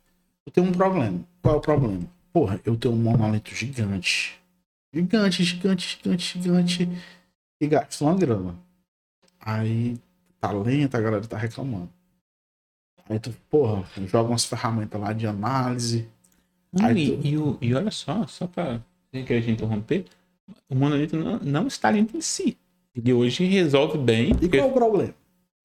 Eu 0.47 0.53
tenho 0.53 0.69
um 0.69 0.73
problema. 0.73 1.19
Qual 1.43 1.55
é 1.55 1.59
o 1.59 1.61
problema? 1.61 2.01
Porra, 2.33 2.61
eu 2.65 2.77
tenho 2.77 2.95
um 2.95 2.99
monolito 2.99 3.53
gigante. 3.55 4.39
Gigante, 4.95 5.43
gigante, 5.43 5.99
gigante, 5.99 6.39
gigante. 6.39 6.89
E 7.61 7.67
gasto 7.67 8.03
uma 8.03 8.15
grana. 8.15 8.55
Aí 9.41 9.99
tá 10.41 10.53
lento, 10.53 10.95
a 10.97 11.01
galera 11.01 11.27
tá 11.27 11.37
reclamando. 11.37 11.89
Aí 13.09 13.19
tu, 13.19 13.35
porra, 13.51 13.85
joga 14.07 14.29
umas 14.31 14.45
ferramentas 14.45 15.01
lá 15.01 15.13
de 15.13 15.27
análise. 15.27 16.07
Não, 16.73 16.91
e, 16.97 17.07
tu- 17.17 17.27
e 17.27 17.39
o- 17.39 17.59
e 17.61 17.75
olha 17.75 17.91
só, 17.91 18.27
só 18.27 18.47
pra 18.47 18.81
sem 19.11 19.25
querer 19.25 19.43
te 19.43 19.51
interromper, 19.51 20.05
o 20.69 20.75
monolito 20.75 21.17
não, 21.17 21.39
não 21.39 21.67
está 21.67 21.91
limpo 21.91 22.17
em 22.17 22.21
si. 22.21 22.57
Ele 22.95 23.13
hoje 23.15 23.45
resolve 23.47 23.97
bem, 23.97 24.31
E 24.33 24.35
porque 24.35 24.59
qual 24.59 24.69
é 24.69 24.71
o 24.71 24.75
problema? 24.75 25.15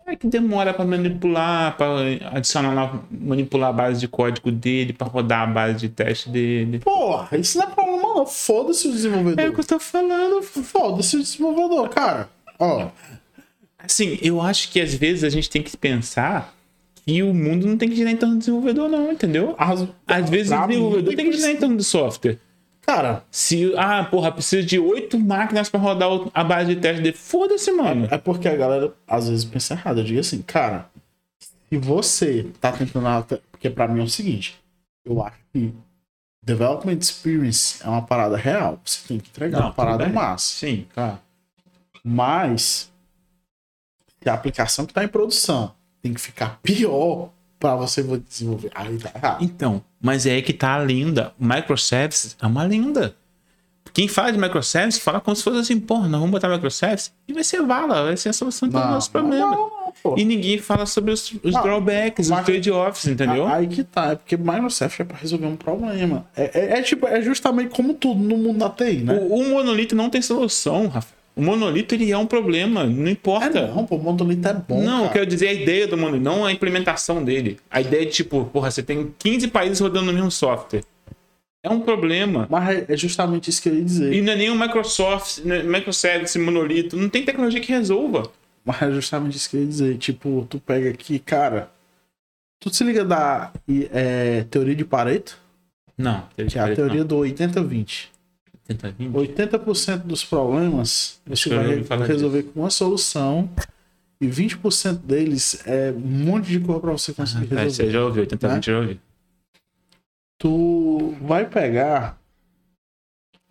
É 0.05 0.15
que 0.15 0.27
demora 0.27 0.73
para 0.73 0.85
manipular, 0.85 1.75
para 1.77 1.87
adicionar 2.31 2.73
lá, 2.73 3.03
manipular 3.11 3.69
a 3.69 3.73
base 3.73 3.99
de 3.99 4.07
código 4.07 4.51
dele, 4.51 4.93
para 4.93 5.07
rodar 5.07 5.41
a 5.41 5.47
base 5.47 5.79
de 5.79 5.89
teste 5.89 6.29
dele. 6.29 6.79
Porra, 6.79 7.37
isso 7.37 7.57
não 7.57 7.65
é 7.65 7.69
problema 7.69 8.01
não. 8.15 8.25
Foda-se 8.25 8.87
o 8.87 8.91
desenvolvedor. 8.91 9.43
É 9.43 9.49
o 9.49 9.53
que 9.53 9.59
eu 9.59 9.65
tô 9.65 9.79
falando. 9.79 10.41
Foda-se 10.43 11.15
o 11.17 11.19
desenvolvedor, 11.21 11.89
cara. 11.89 12.29
Ó, 12.59 12.87
Assim, 13.85 14.17
eu 14.21 14.41
acho 14.41 14.71
que 14.71 14.79
às 14.79 14.93
vezes 14.93 15.23
a 15.25 15.29
gente 15.29 15.49
tem 15.49 15.61
que 15.61 15.75
pensar 15.75 16.53
que 17.05 17.21
o 17.21 17.33
mundo 17.33 17.67
não 17.67 17.77
tem 17.77 17.89
que 17.89 17.95
girar 17.97 18.13
em 18.13 18.15
torno 18.15 18.35
do 18.35 18.39
desenvolvedor, 18.39 18.87
não, 18.87 19.11
entendeu? 19.11 19.55
as- 19.57 19.85
Às 20.07 20.29
vezes 20.29 20.51
o 20.53 20.67
desenvolvedor 20.67 21.15
tem 21.15 21.25
que 21.29 21.35
girar 21.37 21.51
em 21.51 21.57
torno 21.57 21.75
do 21.75 21.83
software. 21.83 22.37
Cara, 22.85 23.23
Se, 23.31 23.73
ah, 23.77 24.03
porra, 24.03 24.31
precisa 24.31 24.61
de 24.61 24.77
oito 24.77 25.17
máquinas 25.17 25.69
pra 25.69 25.79
rodar 25.79 26.09
a 26.33 26.43
base 26.43 26.75
de 26.75 26.81
teste 26.81 27.01
dele. 27.01 27.15
Foda-se, 27.15 27.71
mano. 27.71 28.07
é 28.11 28.17
porque 28.17 28.47
a 28.47 28.55
galera 28.55 28.93
às 29.07 29.29
vezes 29.29 29.45
pensa 29.45 29.73
errado. 29.73 29.99
Eu 29.99 30.03
digo 30.03 30.19
assim, 30.19 30.41
cara, 30.41 30.89
se 31.39 31.77
você 31.77 32.51
tá 32.59 32.71
tentando. 32.71 33.07
Porque 33.51 33.69
pra 33.69 33.87
mim 33.87 34.01
é 34.01 34.03
o 34.03 34.09
seguinte, 34.09 34.61
eu 35.05 35.23
acho 35.23 35.37
que 35.53 35.73
development 36.43 36.97
experience 36.99 37.81
é 37.81 37.87
uma 37.87 38.01
parada 38.01 38.35
real. 38.35 38.79
Você 38.83 39.07
tem 39.07 39.17
que 39.19 39.29
entregar 39.29 39.59
Não, 39.59 39.67
uma 39.67 39.73
parada 39.73 40.03
bem. 40.03 40.13
massa. 40.13 40.53
Sim, 40.57 40.85
claro. 40.93 41.19
Mas 42.03 42.91
se 44.21 44.29
a 44.29 44.33
aplicação 44.33 44.85
que 44.85 44.93
tá 44.93 45.03
em 45.03 45.07
produção 45.07 45.73
tem 46.01 46.13
que 46.13 46.19
ficar 46.19 46.59
pior 46.61 47.29
pra 47.63 47.75
você 47.77 48.03
desenvolver. 48.29 48.69
Aí 48.75 48.97
tá 48.97 49.11
errado. 49.15 49.41
Então, 49.43 49.81
mas 50.01 50.25
é 50.25 50.31
aí 50.31 50.41
que 50.41 50.51
tá 50.51 50.73
a 50.73 50.77
lenda. 50.77 51.31
Microservices 51.39 52.35
é 52.41 52.45
uma 52.45 52.63
lenda. 52.63 53.15
Quem 53.93 54.07
fala 54.07 54.31
de 54.31 54.37
microservices 54.37 55.01
fala 55.01 55.21
como 55.21 55.33
se 55.35 55.43
fosse 55.43 55.59
assim, 55.59 55.79
porra, 55.79 56.09
nós 56.09 56.19
vamos 56.19 56.31
botar 56.31 56.49
microservices 56.49 57.13
e 57.27 57.31
vai 57.33 57.43
ser 57.43 57.61
vala, 57.61 58.03
vai 58.05 58.17
ser 58.17 58.29
a 58.29 58.33
solução 58.33 58.67
problemas. 58.69 59.09
não, 59.39 59.69
não, 59.69 59.93
pô. 60.01 60.15
E 60.17 60.25
ninguém 60.25 60.57
fala 60.57 60.85
sobre 60.85 61.11
os, 61.11 61.31
os 61.43 61.53
Não, 61.53 61.61
drawbacks, 61.61 62.29
os 62.29 62.39
trade-offs, 62.41 63.05
entendeu? 63.07 63.47
Aí 63.47 63.67
que 63.67 63.83
tá, 63.83 64.07
é 64.11 64.15
porque 64.15 64.35
Microsoft 64.35 64.99
é 64.99 65.03
pra 65.05 65.15
resolver 65.17 65.45
um 65.45 65.55
problema. 65.55 66.25
É, 66.35 66.59
é- 66.59 66.79
é 66.79 66.81
tipo, 66.81 67.07
é 67.07 67.21
justamente 67.21 67.69
como 67.73 67.93
tudo 67.93 68.19
no 68.19 68.35
mundo 68.35 68.59
da 68.59 68.69
TI, 68.69 69.03
né? 69.03 69.13
O, 69.13 69.35
o 69.39 69.49
monolito 69.51 69.95
não 69.95 70.09
tem 70.09 70.21
solução, 70.21 70.87
Rafa. 70.87 71.13
O 71.35 71.41
monolito 71.41 71.95
ele 71.95 72.11
é 72.11 72.17
um 72.17 72.27
problema, 72.27 72.83
não 72.85 73.07
É 73.07 73.11
importa. 73.11 73.67
não, 73.67 73.85
pô, 73.85 73.95
o 73.95 74.03
monolito 74.03 74.47
é 74.47 74.53
bom. 74.53 74.83
Não, 74.83 74.97
eu 74.97 75.01
cara. 75.03 75.13
quero 75.13 75.25
dizer 75.25 75.47
a 75.47 75.53
ideia 75.53 75.87
do 75.87 75.97
monolito, 75.97 76.23
não 76.23 76.45
a 76.45 76.51
implementação 76.51 77.23
dele. 77.23 77.59
A 77.71 77.81
ideia 77.81 78.05
de 78.05 78.11
tipo, 78.11 78.45
porra, 78.45 78.69
você 78.69 78.83
tem 78.83 79.13
15 79.17 79.47
países 79.47 79.79
rodando 79.79 80.05
no 80.07 80.13
mesmo 80.13 80.29
software. 80.29 80.83
É 81.63 81.69
um 81.69 81.79
problema. 81.79 82.45
Mas 82.51 82.69
é- 82.69 82.85
é 82.89 82.97
justamente 82.97 83.49
isso 83.49 83.61
que 83.63 83.69
eu 83.69 83.75
ia 83.75 83.83
dizer. 83.83 84.13
E 84.13 84.21
não 84.21 84.33
é 84.33 84.35
nem 84.35 84.49
o 84.51 84.55
Microsoft, 84.59 85.39
né, 85.45 85.63
Microservice, 85.63 86.37
monolito. 86.37 86.95
Não 86.97 87.09
tem 87.09 87.23
tecnologia 87.23 87.59
que 87.61 87.71
resolva. 87.71 88.29
Mas 88.65 88.81
é 88.81 88.91
justamente 88.91 89.35
isso 89.37 89.49
que 89.49 89.55
eu 89.57 89.61
ia 89.61 89.67
dizer. 89.67 89.97
Tipo, 89.97 90.45
tu 90.49 90.59
pega 90.59 90.89
aqui, 90.89 91.17
cara. 91.19 91.69
Tu 92.59 92.73
se 92.73 92.83
liga 92.83 93.03
da 93.03 93.51
é, 93.91 94.45
teoria 94.51 94.75
de 94.75 94.85
Pareto? 94.85 95.37
Não, 95.97 96.23
Que 96.35 96.57
é 96.57 96.61
a 96.61 96.73
teoria 96.75 97.03
do 97.03 97.17
80-20. 97.17 98.09
80-20. 98.69 99.11
80% 99.11 99.97
dos 100.03 100.23
problemas 100.23 101.19
você 101.25 101.49
vai 101.83 102.07
resolver 102.07 102.43
com 102.43 102.61
uma 102.61 102.69
solução. 102.69 103.49
E 104.21 104.27
20% 104.27 104.99
deles 104.99 105.61
é 105.67 105.91
um 105.91 105.99
monte 105.99 106.47
de 106.47 106.59
coisa 106.61 106.79
pra 106.79 106.91
você 106.93 107.13
conseguir 107.13 107.53
É, 107.55 107.63
resolver. 107.63 107.69
você 107.71 107.91
já 107.91 108.05
ouviu, 108.05 108.23
80-20 108.25 108.65
já 108.65 108.79
ouvi. 108.79 108.99
tu 110.37 111.15
vai 111.21 111.45
pegar 111.49 112.17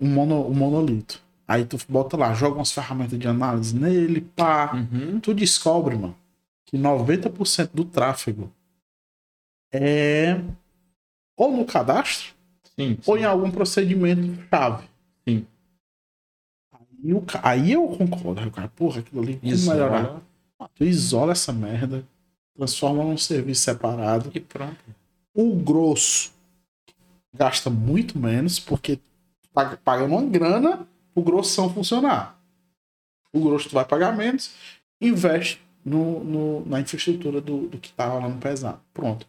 um, 0.01 0.09
mono, 0.09 0.47
um 0.49 0.55
monolito. 0.55 1.21
Aí 1.47 1.65
tu 1.67 1.77
bota 1.89 2.17
lá, 2.17 2.33
joga 2.33 2.57
umas 2.57 2.73
ferramentas 2.73 3.19
de 3.19 3.29
análise 3.29 3.75
nele, 3.77 4.23
pá. 4.23 4.73
Uhum. 4.75 5.21
Tu 5.21 5.35
descobre, 5.35 5.95
mano, 5.97 6.17
que 6.65 6.79
90% 6.79 7.71
do 7.75 7.85
tráfego 7.85 8.51
é 9.73 10.41
ou 11.37 11.55
no 11.55 11.65
cadastro 11.67 12.33
Sim, 12.79 12.97
ou 13.07 13.17
sim. 13.17 13.23
em 13.23 13.27
algum 13.27 13.51
procedimento 13.51 14.39
chave. 14.49 14.85
Sim. 15.27 15.47
Aí, 16.73 17.13
o 17.15 17.21
ca- 17.23 17.41
aí 17.45 17.73
eu 17.73 17.87
concordo. 17.89 18.41
Aí 18.41 18.47
o 18.47 18.51
cara, 18.51 18.69
porra, 18.69 19.01
aquilo 19.01 19.23
ali, 19.23 19.37
como 19.39 19.53
Isola 19.53 19.75
melhorar? 19.77 20.23
Ah, 20.61 20.69
Tu 20.75 20.85
isola 20.85 21.33
essa 21.33 21.53
merda, 21.53 22.07
transforma 22.57 23.03
num 23.03 23.19
serviço 23.19 23.63
separado. 23.63 24.31
E 24.35 24.41
pronto. 24.41 24.79
O 25.35 25.55
grosso 25.57 26.33
gasta 27.35 27.71
muito 27.71 28.19
menos, 28.19 28.59
porque 28.61 28.99
tá 29.53 29.77
pagando 29.79 30.13
uma 30.15 30.23
grana 30.23 30.87
pro 31.15 31.23
grossão 31.23 31.73
funcionar. 31.73 32.39
O 33.33 33.41
grosso 33.41 33.69
tu 33.69 33.75
vai 33.75 33.85
pagar 33.85 34.15
menos, 34.17 34.53
investe 35.01 35.61
no, 35.85 36.23
no- 36.23 36.67
na 36.67 36.81
infraestrutura 36.81 37.41
do, 37.41 37.67
do 37.69 37.79
que 37.79 37.93
tá 37.93 38.07
rolando 38.07 38.39
pesado. 38.39 38.81
Pronto. 38.93 39.27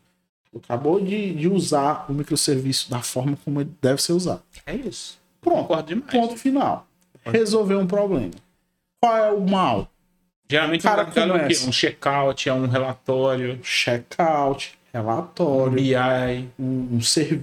Tu 0.51 0.57
acabou 0.59 1.03
de, 1.03 1.33
de 1.33 1.47
usar 1.47 2.05
o 2.11 2.13
microserviço 2.13 2.89
da 2.91 3.01
forma 3.01 3.35
como 3.43 3.61
ele 3.61 3.71
deve 3.81 4.01
ser 4.01 4.13
usado. 4.13 4.43
É 4.65 4.75
isso. 4.75 5.19
Pronto. 5.43 6.01
Ponto 6.11 6.37
final. 6.37 6.87
Resolveu 7.25 7.79
um 7.79 7.87
problema. 7.87 8.31
Qual 8.99 9.17
é 9.17 9.31
o 9.31 9.41
mal? 9.41 9.89
Geralmente 10.49 10.83
Cara, 10.83 11.03
o 11.03 11.05
mercado 11.05 11.31
é 11.31 11.35
o 11.35 11.35
quê? 11.35 11.41
começa. 11.43 11.67
Um 11.67 11.71
checkout, 11.71 12.49
é 12.49 12.53
um 12.53 12.67
relatório, 12.67 13.59
Checkout, 13.63 14.77
um 14.93 14.97
relatório, 14.97 15.73
BI, 15.73 16.49
um, 16.59 16.63
um, 16.63 16.99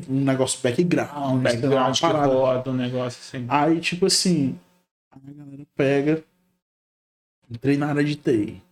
um 0.08 0.24
negócio 0.24 0.60
background, 0.62 1.42
background 1.42 1.98
que 1.98 2.06
roda, 2.06 2.70
um 2.70 2.74
negócio 2.74 3.20
assim. 3.20 3.46
Aí, 3.48 3.80
tipo 3.80 4.06
assim, 4.06 4.58
a 5.10 5.18
galera 5.18 5.66
pega, 5.74 6.24
entrei 7.50 7.76
na 7.76 7.88
área 7.88 8.04
de 8.04 8.16
TI. 8.16 8.62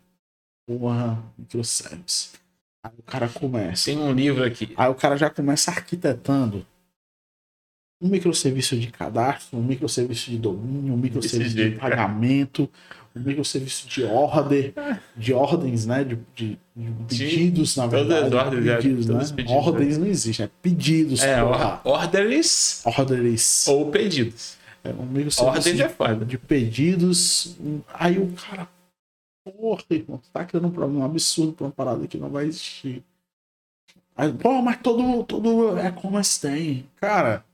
Porra, 0.66 1.18
microservice. 1.36 2.30
Aí 2.82 2.92
o 2.98 3.02
cara 3.02 3.28
começa. 3.28 3.86
Tem 3.86 3.98
um 3.98 4.12
livro 4.12 4.44
aqui. 4.44 4.72
Aí 4.76 4.88
o 4.88 4.94
cara 4.94 5.16
já 5.16 5.30
começa 5.30 5.70
arquitetando 5.70 6.64
um 8.00 8.08
microserviço 8.08 8.76
de 8.76 8.88
cadastro, 8.88 9.58
um 9.58 9.62
microserviço 9.62 10.30
de 10.30 10.38
domínio, 10.38 10.94
um 10.94 10.96
microserviço 10.96 11.54
de 11.56 11.72
cara. 11.72 11.96
pagamento, 11.96 12.70
um 13.16 13.20
microserviço 13.20 13.88
de 13.88 14.04
ordem, 14.04 14.72
de 15.16 15.32
ordens, 15.32 15.84
né? 15.86 16.04
De, 16.04 16.18
de- 16.34 16.58
de 16.76 16.92
pedidos, 17.08 17.76
na 17.76 17.88
Todas 17.88 18.06
verdade. 18.06 18.34
ordens, 18.36 18.66
é, 18.66 18.76
pedidos, 18.76 19.06
todos 19.06 19.18
né? 19.18 19.24
os 19.24 19.32
pedidos, 19.32 19.66
ordens 19.66 19.98
não 19.98 20.06
existe, 20.06 20.42
é 20.44 20.50
pedidos. 20.62 21.22
É, 21.22 21.42
or- 21.42 21.80
orders 21.84 22.82
Ordens. 22.86 23.66
ou 23.66 23.90
pedidos. 23.90 24.56
É 24.84 24.90
um 24.90 25.04
microserviço 25.06 25.44
Ordens 25.44 25.76
de 25.76 25.82
é 25.82 25.88
foda. 25.88 26.24
de 26.24 26.38
pedidos. 26.38 27.56
Aí 27.92 28.16
o 28.18 28.28
cara, 28.32 28.68
porra, 29.44 29.82
irmão, 29.90 30.20
tá 30.32 30.44
criando 30.44 30.68
um 30.68 30.70
problema 30.70 31.04
absurdo 31.04 31.52
pra 31.52 31.66
uma 31.66 31.72
parada 31.72 32.06
que 32.06 32.16
não 32.16 32.28
vai 32.30 32.46
existir. 32.46 33.02
Aí, 34.16 34.32
pô, 34.32 34.62
mas 34.62 34.78
todo, 34.80 35.24
todo 35.24 35.76
e-commerce 35.78 36.40
tem. 36.40 36.86
Cara, 37.00 37.44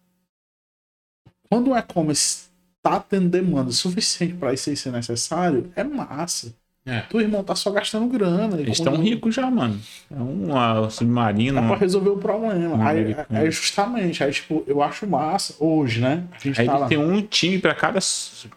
quando 1.49 1.71
o 1.71 1.77
e-commerce 1.77 2.45
tá 2.83 3.01
tendo 3.01 3.29
demanda 3.29 3.71
suficiente 3.73 4.35
para 4.35 4.53
isso 4.53 4.75
ser 4.77 4.93
necessário, 4.93 5.71
é 5.75 5.83
massa. 5.85 6.55
É. 6.87 7.01
Tu 7.09 7.19
irmão 7.19 7.43
tá 7.43 7.55
só 7.57 7.71
gastando 7.71 8.07
grana. 8.09 8.61
Eles 8.61 8.77
Quando- 8.79 8.89
estão 8.93 9.03
ricos 9.03 9.35
já, 9.35 9.51
mano. 9.51 9.81
É 10.11 10.21
um 10.21 10.91
submarino. 10.91 11.59
É 11.59 11.67
pra 11.67 11.77
resolver 11.77 12.11
o 12.11 12.19
problema. 12.19 12.75
Um 12.77 12.83
Aí, 12.87 13.17
aí 13.31 13.51
justamente, 13.51 14.23
aí 14.23 14.31
tipo, 14.31 14.63
eu 14.67 14.83
acho 14.83 15.07
massa 15.07 15.55
hoje, 15.59 16.01
né? 16.03 16.25
A 16.33 16.39
gente 16.39 16.61
Aí 16.61 16.67
tá 16.67 16.87
tem 16.87 16.99
um 16.99 17.23
time 17.23 17.59
pra 17.59 17.75
cada 17.75 17.99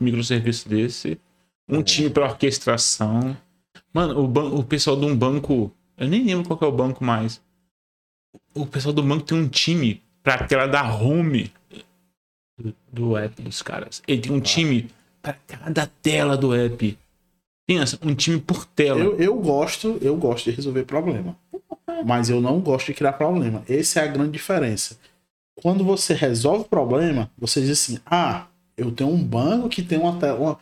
microserviço 0.02 0.68
desse, 0.68 1.18
um 1.70 1.82
time 1.82 2.10
pra 2.10 2.26
orquestração. 2.26 3.38
Mano, 3.94 4.20
o, 4.22 4.28
ban- 4.28 4.50
o 4.52 4.62
pessoal 4.62 4.98
de 5.00 5.06
um 5.06 5.16
banco. 5.16 5.72
Eu 5.98 6.10
nem 6.10 6.26
lembro 6.26 6.46
qual 6.48 6.60
que 6.60 6.66
é 6.66 6.68
o 6.68 6.72
banco 6.72 7.06
mais. 7.06 7.42
O 8.54 8.66
pessoal 8.66 8.94
do 8.94 9.02
banco 9.04 9.24
tem 9.24 9.38
um 9.38 9.48
time 9.48 10.04
pra 10.22 10.40
tela 10.46 10.68
da 10.68 10.84
home 10.94 11.50
do, 12.58 12.74
do 12.92 13.18
app 13.18 13.42
dos 13.42 13.62
caras. 13.62 14.02
Ele 14.08 14.22
tem 14.22 14.32
um 14.32 14.40
time 14.40 14.90
pra 15.22 15.34
cada 15.48 15.86
tela 16.02 16.36
do 16.38 16.54
app. 16.54 16.98
Pensa, 17.68 18.00
um 18.02 18.16
time 18.16 18.40
por 18.40 18.66
tela. 18.66 19.00
Eu, 19.00 19.18
eu 19.18 19.36
gosto, 19.36 19.98
eu 20.02 20.16
gosto 20.16 20.46
de 20.50 20.56
resolver 20.56 20.84
problema. 20.84 21.38
Mas 22.06 22.30
eu 22.30 22.40
não 22.40 22.60
gosto 22.60 22.88
de 22.88 22.94
criar 22.94 23.14
problema. 23.14 23.64
Essa 23.68 24.00
é 24.02 24.04
a 24.04 24.08
grande 24.08 24.32
diferença. 24.32 24.98
Quando 25.62 25.84
você 25.84 26.14
resolve 26.14 26.66
problema, 26.66 27.30
você 27.38 27.60
diz 27.60 27.72
assim: 27.72 28.00
ah, 28.06 28.46
eu 28.78 28.92
tenho 28.92 29.10
um 29.10 29.22
banco 29.22 29.68
que 29.70 29.82
tem 29.82 29.98
uma 30.00 30.16
tela. 30.18 30.40
Uma... 30.40 30.60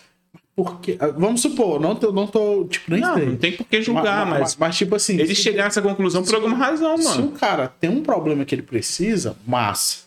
Porque, 0.55 0.95
ah, 1.01 1.07
vamos 1.07 1.41
supor, 1.41 1.81
não 1.81 1.95
tô, 1.97 2.13
não 2.13 2.25
tô 2.25 2.63
tipo, 2.65 2.89
nem 2.89 3.01
não, 3.01 3.13
sei. 3.15 3.25
não 3.25 3.35
tem 3.35 3.51
por 3.57 3.65
que 3.67 3.81
julgar, 3.81 4.25
mas, 4.25 4.55
mas, 4.55 4.77
tipo 4.77 4.95
assim, 4.95 5.15
eles 5.19 5.37
se- 5.37 5.43
chegaram 5.43 5.65
nessa 5.65 5.81
conclusão 5.81 6.23
por 6.23 6.33
alguma 6.33 6.55
razão, 6.55 6.97
Se 6.97 7.03
mano. 7.03 7.27
o 7.27 7.31
cara 7.33 7.67
tem 7.67 7.89
um 7.89 8.01
problema 8.01 8.45
que 8.45 8.55
ele 8.55 8.61
precisa, 8.61 9.35
massa. 9.45 10.04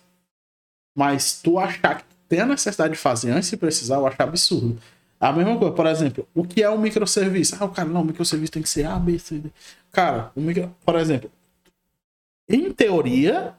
Mas 0.98 1.40
tu 1.40 1.60
achar 1.60 1.98
que 1.98 2.04
tem 2.28 2.40
a 2.40 2.46
necessidade 2.46 2.94
de 2.94 2.98
fazer 2.98 3.30
antes 3.30 3.48
de 3.48 3.56
precisar, 3.56 3.94
eu 3.98 4.06
acho 4.08 4.20
absurdo. 4.20 4.82
A 5.20 5.32
mesma 5.32 5.56
coisa, 5.56 5.72
por 5.72 5.86
exemplo, 5.86 6.28
o 6.34 6.42
que 6.42 6.60
é 6.60 6.68
um 6.68 6.76
microserviço? 6.76 7.56
Ah, 7.60 7.66
o 7.66 7.68
cara, 7.68 7.88
não, 7.88 8.00
o 8.00 8.04
microserviço 8.04 8.50
tem 8.50 8.62
que 8.62 8.68
ser 8.68 8.84
A, 8.84 8.98
B, 8.98 9.16
C, 9.16 9.38
D. 9.38 9.48
Cara, 9.92 10.32
o 10.34 10.40
micro... 10.40 10.74
por 10.84 10.96
exemplo, 10.96 11.30
em 12.48 12.72
teoria, 12.72 13.54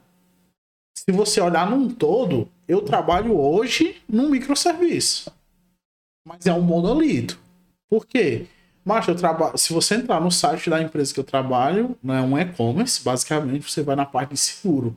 se 0.94 1.10
você 1.12 1.40
olhar 1.40 1.70
num 1.70 1.88
todo, 1.88 2.46
eu 2.68 2.82
trabalho 2.82 3.40
hoje 3.40 3.96
num 4.06 4.28
microserviço. 4.28 5.32
Mas 6.28 6.44
é 6.44 6.52
um 6.52 6.60
monolito. 6.60 7.40
Por 7.88 8.04
quê? 8.04 8.48
Mas 8.84 9.08
eu 9.08 9.14
trabalho. 9.14 9.56
Se 9.56 9.72
você 9.72 9.94
entrar 9.94 10.20
no 10.20 10.30
site 10.30 10.68
da 10.68 10.82
empresa 10.82 11.14
que 11.14 11.20
eu 11.20 11.24
trabalho, 11.24 11.96
é 12.06 12.20
um 12.20 12.38
e-commerce, 12.38 13.02
basicamente 13.02 13.70
você 13.70 13.82
vai 13.82 13.96
na 13.96 14.04
parte 14.04 14.34
de 14.34 14.38
seguro. 14.38 14.94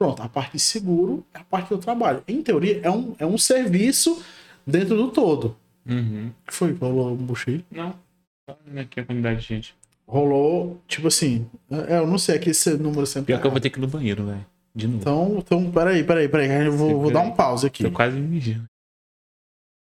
Pronto, 0.00 0.22
a 0.22 0.28
parte 0.30 0.52
de 0.52 0.58
seguro 0.58 1.26
é 1.34 1.40
a 1.40 1.44
parte 1.44 1.68
que 1.68 1.74
eu 1.74 1.78
trabalho. 1.78 2.24
Em 2.26 2.42
teoria, 2.42 2.80
é 2.82 2.90
um, 2.90 3.14
é 3.18 3.26
um 3.26 3.36
serviço 3.36 4.24
dentro 4.66 4.96
do 4.96 5.10
todo. 5.10 5.54
Uhum. 5.86 6.32
Que 6.46 6.54
foi? 6.54 6.72
Rolou 6.72 7.12
um 7.12 7.16
buchilho? 7.16 7.62
Não. 7.70 7.94
Aqui 8.78 9.00
a 9.00 9.04
quantidade 9.04 9.42
de 9.42 9.46
gente. 9.46 9.74
Rolou, 10.06 10.80
tipo 10.88 11.06
assim. 11.08 11.46
É, 11.86 11.98
eu 11.98 12.06
não 12.06 12.16
sei, 12.16 12.36
aqui 12.36 12.48
esse 12.48 12.78
número 12.78 13.04
sempre. 13.04 13.26
Pior 13.26 13.36
tá 13.36 13.42
que 13.42 13.46
eu 13.46 13.50
vou 13.50 13.56
errado. 13.56 13.62
ter 13.62 13.70
que 13.70 13.78
ir 13.78 13.82
no 13.82 13.88
banheiro, 13.88 14.24
velho. 14.24 14.46
De 14.74 14.86
novo. 14.86 15.00
Então, 15.00 15.36
então, 15.36 15.70
peraí, 15.70 16.02
peraí, 16.02 16.28
peraí. 16.30 16.66
Eu 16.66 16.72
vou, 16.72 16.98
vou 16.98 17.10
dar 17.12 17.20
um 17.20 17.32
pause 17.32 17.66
aqui. 17.66 17.84
Tô 17.84 17.90
quase 17.90 18.16
me 18.16 18.26
mijando. 18.26 18.64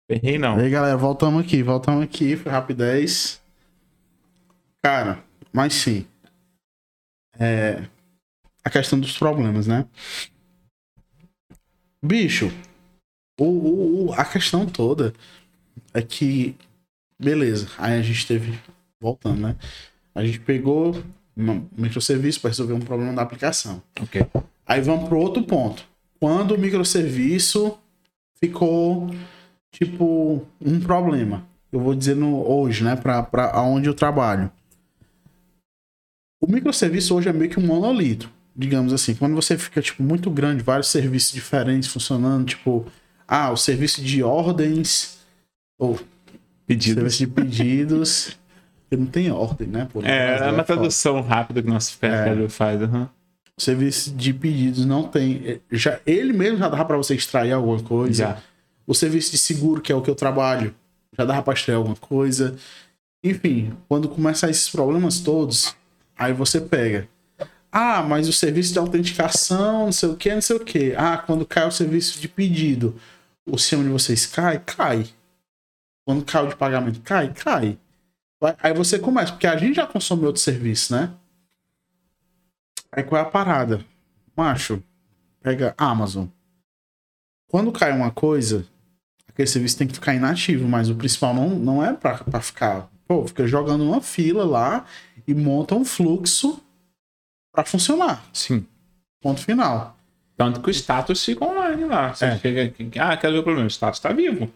Errei 0.09 0.37
não. 0.37 0.55
Aí, 0.55 0.69
galera, 0.69 0.95
voltamos 0.95 1.43
aqui, 1.43 1.61
voltamos 1.61 2.01
aqui, 2.01 2.37
foi 2.37 2.53
rapidez. 2.53 3.41
Cara, 4.81 5.21
mas 5.51 5.73
sim. 5.73 6.05
É. 7.37 7.83
A 8.65 8.69
questão 8.69 8.99
dos 8.99 9.17
problemas, 9.17 9.67
né? 9.67 9.85
Bicho, 12.03 12.51
o, 13.39 13.43
o- 13.45 14.05
o- 14.07 14.13
a 14.13 14.25
questão 14.25 14.65
toda 14.65 15.13
é 15.93 16.01
que. 16.01 16.55
Beleza, 17.19 17.69
aí 17.77 17.97
a 17.97 18.01
gente 18.01 18.25
teve. 18.27 18.57
Voltando, 18.99 19.41
né? 19.41 19.55
A 20.13 20.25
gente 20.25 20.39
pegou 20.39 20.95
um 21.37 21.67
microserviço 21.77 22.41
para 22.41 22.49
resolver 22.49 22.73
um 22.73 22.79
problema 22.79 23.13
da 23.13 23.21
aplicação. 23.21 23.81
Ok. 24.01 24.25
Aí 24.65 24.81
vamos 24.81 25.07
pro 25.07 25.19
outro 25.19 25.43
ponto. 25.43 25.85
Quando 26.19 26.55
o 26.55 26.57
microserviço 26.57 27.77
ficou, 28.41 29.09
tipo, 29.71 30.45
um 30.61 30.79
problema. 30.79 31.45
Eu 31.71 31.79
vou 31.81 31.93
dizer 31.93 32.15
no, 32.15 32.49
hoje, 32.49 32.83
né, 32.83 32.95
pra, 32.95 33.21
pra 33.21 33.51
aonde 33.51 33.87
eu 33.89 33.93
trabalho. 33.93 34.49
O 36.41 36.47
microserviço 36.47 37.15
hoje 37.15 37.29
é 37.29 37.33
meio 37.33 37.51
que 37.51 37.59
um 37.59 37.65
monolito, 37.65 38.31
digamos 38.55 38.93
assim. 38.93 39.13
Quando 39.15 39.35
você 39.35 39.57
fica, 39.57 39.81
tipo, 39.81 40.01
muito 40.03 40.29
grande, 40.29 40.63
vários 40.63 40.87
serviços 40.87 41.31
diferentes 41.33 41.89
funcionando, 41.89 42.45
tipo, 42.45 42.85
ah, 43.27 43.51
o 43.51 43.57
serviço 43.57 44.01
de 44.01 44.23
ordens, 44.23 45.17
ou 45.77 45.99
Pedido. 46.67 46.95
serviço 46.95 47.17
de 47.19 47.27
pedidos, 47.27 48.37
que 48.89 48.97
não 48.97 49.05
tem 49.05 49.29
ordem, 49.31 49.67
né? 49.67 49.87
no 49.93 50.01
É, 50.05 50.27
Brasil 50.29 50.45
é 50.47 50.51
uma 50.51 50.63
tradução 50.63 51.21
rápida 51.21 51.61
que 51.61 51.67
nosso 51.69 51.97
PSL 51.97 52.49
faz. 52.49 52.81
aham. 52.81 53.09
O 53.57 53.61
serviço 53.61 54.11
de 54.11 54.33
pedidos 54.33 54.85
não 54.85 55.03
tem. 55.03 55.41
é, 55.45 55.59
Já, 55.71 55.99
ele 56.05 56.33
mesmo 56.33 56.57
já 56.57 56.67
dava 56.67 56.83
pra 56.83 56.97
você 56.97 57.15
extrair 57.15 57.51
alguma 57.53 57.79
coisa. 57.81 58.13
Já. 58.13 58.37
O 58.85 58.93
serviço 58.93 59.31
de 59.31 59.37
seguro, 59.37 59.81
que 59.81 59.91
é 59.91 59.95
o 59.95 60.01
que 60.01 60.09
eu 60.09 60.15
trabalho, 60.15 60.75
já 61.17 61.23
dava 61.23 61.41
pra 61.41 61.53
extrair 61.53 61.75
alguma 61.77 61.95
coisa. 61.95 62.55
Enfim, 63.23 63.73
quando 63.87 64.09
começam 64.09 64.49
esses 64.49 64.69
problemas 64.69 65.19
todos, 65.21 65.75
aí 66.17 66.33
você 66.33 66.59
pega. 66.61 67.07
Ah, 67.77 68.01
mas 68.01 68.29
o 68.29 68.31
serviço 68.31 68.71
de 68.71 68.79
autenticação, 68.79 69.87
não 69.87 69.91
sei 69.91 70.07
o 70.07 70.15
que, 70.15 70.33
não 70.33 70.41
sei 70.41 70.55
o 70.55 70.63
que. 70.63 70.95
Ah, 70.95 71.17
quando 71.17 71.45
cai 71.45 71.67
o 71.67 71.71
serviço 71.71 72.21
de 72.21 72.29
pedido, 72.29 72.97
o 73.45 73.57
sistema 73.57 73.83
de 73.83 73.89
vocês 73.89 74.25
cai? 74.25 74.59
Cai. 74.59 75.09
Quando 76.05 76.23
cai 76.23 76.45
o 76.45 76.47
de 76.47 76.55
pagamento, 76.55 77.01
cai? 77.01 77.33
Cai. 77.33 77.77
Aí 78.63 78.73
você 78.73 78.97
começa, 78.97 79.33
porque 79.33 79.45
a 79.45 79.57
gente 79.57 79.75
já 79.75 79.85
consome 79.85 80.25
outro 80.25 80.41
serviço, 80.41 80.95
né? 80.95 81.11
Aí 82.93 83.03
qual 83.03 83.21
é 83.21 83.25
a 83.25 83.29
parada? 83.29 83.83
Macho, 84.37 84.81
pega 85.41 85.75
Amazon. 85.77 86.27
Quando 87.45 87.73
cai 87.73 87.91
uma 87.91 88.09
coisa, 88.09 88.65
aquele 89.27 89.49
serviço 89.49 89.77
tem 89.77 89.85
que 89.85 89.95
ficar 89.95 90.13
inativo, 90.13 90.65
mas 90.65 90.89
o 90.89 90.95
principal 90.95 91.33
não, 91.33 91.49
não 91.49 91.83
é 91.83 91.91
pra 91.91 92.39
ficar. 92.39 92.89
Pô, 93.05 93.27
fica 93.27 93.45
jogando 93.45 93.83
uma 93.83 93.99
fila 93.99 94.45
lá 94.45 94.85
e 95.27 95.33
monta 95.33 95.75
um 95.75 95.83
fluxo 95.83 96.64
pra 97.55 97.65
funcionar. 97.65 98.23
Sim. 98.33 98.65
Ponto 99.21 99.41
final. 99.41 99.97
Tanto 100.37 100.61
que 100.61 100.69
o 100.69 100.71
status 100.73 101.23
fica 101.23 101.45
online 101.45 101.85
lá. 101.85 102.13
Você 102.13 102.25
É. 102.25 102.37
chega 102.37 102.63
aqui, 102.65 102.91
ah, 102.99 103.15
quero 103.17 103.33
ver 103.33 103.39
o 103.39 103.43
problema. 103.43 103.65
O 103.67 103.71
status 103.71 103.99
tá 103.99 104.11
vivo. 104.11 104.51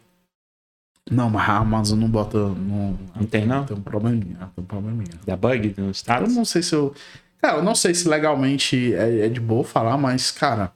Não, 1.09 1.29
mas 1.29 1.49
a 1.49 1.57
Amazon 1.57 1.97
não 1.99 2.09
bota. 2.09 2.37
Não, 2.37 2.99
Não 3.15 3.25
tem, 3.25 3.45
não? 3.47 3.65
Tem 3.65 3.75
um 3.75 3.81
probleminha. 3.81 4.35
Tem 4.55 4.63
um 4.63 4.67
probleminha. 4.67 5.09
Da 5.25 5.35
bug 5.35 5.73
no 5.77 5.87
Eu 5.87 5.91
status. 5.93 6.35
não 6.35 6.45
sei 6.45 6.61
se 6.61 6.75
eu. 6.75 6.93
Cara, 7.39 7.57
eu 7.57 7.63
não 7.63 7.73
sei 7.73 7.95
se 7.95 8.07
legalmente 8.07 8.93
é, 8.93 9.25
é 9.25 9.29
de 9.29 9.39
boa 9.39 9.63
falar, 9.63 9.97
mas, 9.97 10.29
cara. 10.29 10.71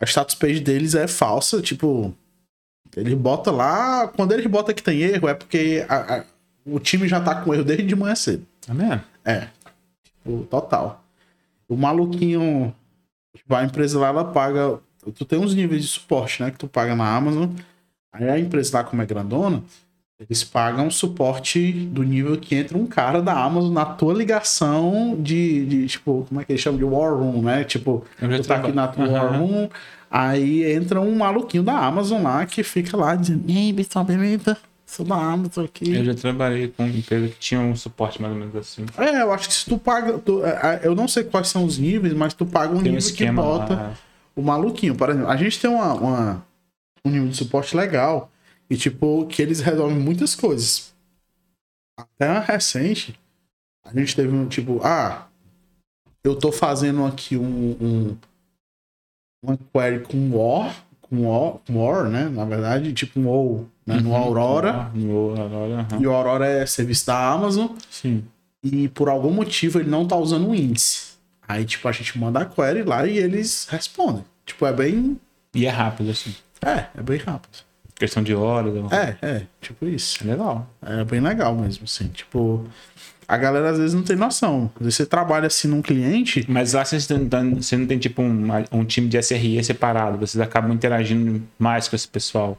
A 0.00 0.04
status 0.06 0.34
page 0.34 0.60
deles 0.60 0.94
é 0.94 1.06
falsa, 1.06 1.60
tipo. 1.60 2.14
Ele 2.96 3.14
bota 3.14 3.50
lá. 3.50 4.08
Quando 4.08 4.32
eles 4.32 4.46
botam 4.46 4.74
que 4.74 4.82
tem 4.82 5.00
erro, 5.00 5.28
é 5.28 5.34
porque 5.34 5.84
a- 5.88 6.16
a- 6.20 6.24
o 6.64 6.80
time 6.80 7.06
já 7.06 7.20
tá 7.20 7.34
com 7.42 7.52
erro 7.52 7.64
desde 7.64 7.84
de 7.86 7.94
manhã 7.94 8.14
cedo. 8.14 8.46
Tá 8.66 8.72
vendo? 8.72 9.00
É. 9.24 9.48
Tipo, 10.28 10.44
total. 10.44 11.02
O 11.68 11.76
maluquinho. 11.76 12.74
Tipo, 13.34 13.54
a 13.54 13.64
empresa 13.64 13.98
lá, 13.98 14.08
ela 14.08 14.24
paga. 14.24 14.78
Tu 15.14 15.24
tem 15.24 15.38
uns 15.38 15.54
níveis 15.54 15.82
de 15.82 15.88
suporte, 15.88 16.42
né? 16.42 16.50
Que 16.50 16.58
tu 16.58 16.68
paga 16.68 16.94
na 16.94 17.16
Amazon. 17.16 17.48
Aí 18.12 18.28
a 18.28 18.38
empresa 18.38 18.78
lá, 18.78 18.84
como 18.84 19.00
é 19.00 19.06
grandona, 19.06 19.62
eles 20.18 20.42
pagam 20.42 20.90
suporte 20.90 21.72
do 21.72 22.02
nível 22.02 22.36
que 22.38 22.54
entra 22.54 22.76
um 22.76 22.86
cara 22.86 23.22
da 23.22 23.32
Amazon 23.32 23.72
na 23.72 23.84
tua 23.84 24.12
ligação 24.12 25.16
de, 25.20 25.64
de 25.66 25.86
tipo, 25.86 26.26
como 26.28 26.40
é 26.40 26.44
que 26.44 26.52
eles 26.52 26.60
chamam 26.60 26.78
de 26.78 26.84
War 26.84 27.14
Room, 27.14 27.42
né? 27.42 27.64
Tipo, 27.64 28.04
tu 28.18 28.48
tá 28.48 28.56
aqui 28.56 28.72
na 28.72 28.88
tua 28.88 29.04
Aham. 29.04 29.12
War 29.12 29.38
Room, 29.38 29.68
aí 30.10 30.72
entra 30.72 31.00
um 31.00 31.14
maluquinho 31.14 31.62
da 31.62 31.78
Amazon 31.78 32.22
lá 32.22 32.44
que 32.46 32.62
fica 32.62 32.96
lá 32.96 33.14
dizendo? 33.14 33.44
Sou 34.88 35.04
da 35.04 35.16
Amazon 35.16 35.66
aqui. 35.66 35.94
Eu 35.94 36.02
já 36.02 36.14
trabalhei 36.14 36.68
com 36.68 36.82
uma 36.82 36.88
empresa 36.96 37.28
que 37.28 37.38
tinha 37.38 37.60
um 37.60 37.76
suporte 37.76 38.22
mais 38.22 38.32
ou 38.32 38.40
menos 38.40 38.56
assim. 38.56 38.86
É, 38.96 39.20
eu 39.20 39.30
acho 39.32 39.46
que 39.48 39.54
se 39.54 39.66
tu 39.66 39.76
paga. 39.78 40.18
tu- 40.18 40.42
é, 40.44 40.50
é, 40.50 40.80
eu 40.86 40.94
não 40.94 41.06
sei 41.06 41.24
quais 41.24 41.48
são 41.48 41.64
os 41.64 41.76
níveis, 41.76 42.14
mas 42.14 42.32
tu 42.32 42.46
paga 42.46 42.72
um 42.74 42.82
Tem 42.82 42.92
um 42.92 42.94
nível 42.94 43.00
que 43.00 43.12
esquema 43.12 43.42
bota 43.42 43.74
lá. 43.74 43.94
o 44.34 44.40
maluquinho. 44.40 44.96
Por 44.96 45.10
exemplo, 45.10 45.28
a 45.28 45.36
gente 45.36 45.60
tem 45.60 45.68
uma, 45.68 45.92
uma- 45.92 46.46
um 47.04 47.10
nível 47.10 47.28
de 47.28 47.36
suporte 47.36 47.76
legal 47.76 48.30
e, 48.70 48.78
tipo, 48.78 49.26
que 49.26 49.42
eles 49.42 49.60
resolvem 49.60 49.98
muitas 49.98 50.34
coisas. 50.34 50.94
Até 51.98 52.38
recente, 52.38 53.18
a 53.84 53.92
gente 53.92 54.16
teve 54.16 54.34
um 54.34 54.48
tipo, 54.48 54.80
ah, 54.82 55.26
eu 56.24 56.34
tô 56.34 56.50
fazendo 56.50 57.04
aqui 57.04 57.36
um, 57.36 57.76
um 57.78 58.16
uma 59.44 59.58
query 59.72 60.00
com 60.04 60.30
war, 60.34 60.74
com 61.08 61.26
war, 61.28 61.54
com 61.66 61.76
war, 61.84 62.04
né? 62.08 62.28
Na 62.28 62.44
verdade, 62.44 62.92
tipo 62.92 63.18
um 63.20 63.26
ou, 63.28 63.66
né? 63.86 63.96
No 64.00 64.10
Uhum. 64.10 64.16
Aurora. 64.16 64.90
No 64.94 65.30
Aurora, 65.40 65.86
aham. 65.92 66.00
E 66.00 66.06
o 66.06 66.12
Aurora 66.12 66.46
é 66.46 66.66
serviço 66.66 67.06
da 67.06 67.30
Amazon. 67.32 67.68
Sim. 67.90 68.24
e 68.62 68.88
por 68.88 69.08
algum 69.08 69.30
motivo 69.30 69.78
ele 69.78 69.88
não 69.88 70.06
tá 70.06 70.16
usando 70.16 70.48
o 70.48 70.54
índice. 70.54 71.08
Aí, 71.46 71.64
tipo, 71.64 71.86
a 71.88 71.92
gente 71.92 72.18
manda 72.18 72.40
a 72.40 72.44
query 72.44 72.82
lá 72.82 73.06
e 73.06 73.16
eles 73.18 73.66
respondem. 73.70 74.24
Tipo, 74.44 74.66
é 74.66 74.72
bem. 74.72 75.18
E 75.54 75.64
é 75.64 75.70
rápido, 75.70 76.10
assim. 76.10 76.34
É, 76.64 76.86
é 76.98 77.02
bem 77.02 77.18
rápido. 77.18 77.58
Questão 77.94 78.22
de 78.22 78.34
horas. 78.34 78.72
coisa. 78.72 78.94
É, 78.94 79.16
é, 79.22 79.42
tipo 79.60 79.86
isso. 79.86 80.26
Legal. 80.26 80.68
É 80.82 81.02
bem 81.04 81.20
legal 81.20 81.54
mesmo, 81.54 81.84
assim. 81.84 82.08
Tipo, 82.08 82.64
a 83.28 83.36
galera 83.36 83.70
às 83.70 83.78
vezes 83.78 83.94
não 83.94 84.02
tem 84.02 84.16
noção. 84.16 84.72
Às 84.76 84.80
vezes 84.80 84.94
você 84.96 85.06
trabalha 85.06 85.46
assim 85.48 85.68
num 85.68 85.82
cliente. 85.82 86.44
Mas 86.50 86.72
lá 86.72 86.82
vocês 86.84 87.06
não, 87.08 87.28
tão- 87.28 87.56
você 87.56 87.76
não 87.76 87.86
tem, 87.86 87.98
tipo, 87.98 88.22
um, 88.22 88.46
um 88.72 88.84
time 88.86 89.06
de 89.06 89.18
SRE 89.18 89.62
separado. 89.62 90.16
Vocês 90.18 90.40
acabam 90.40 90.72
interagindo 90.72 91.46
mais 91.58 91.86
com 91.88 91.94
esse 91.94 92.08
pessoal. 92.08 92.58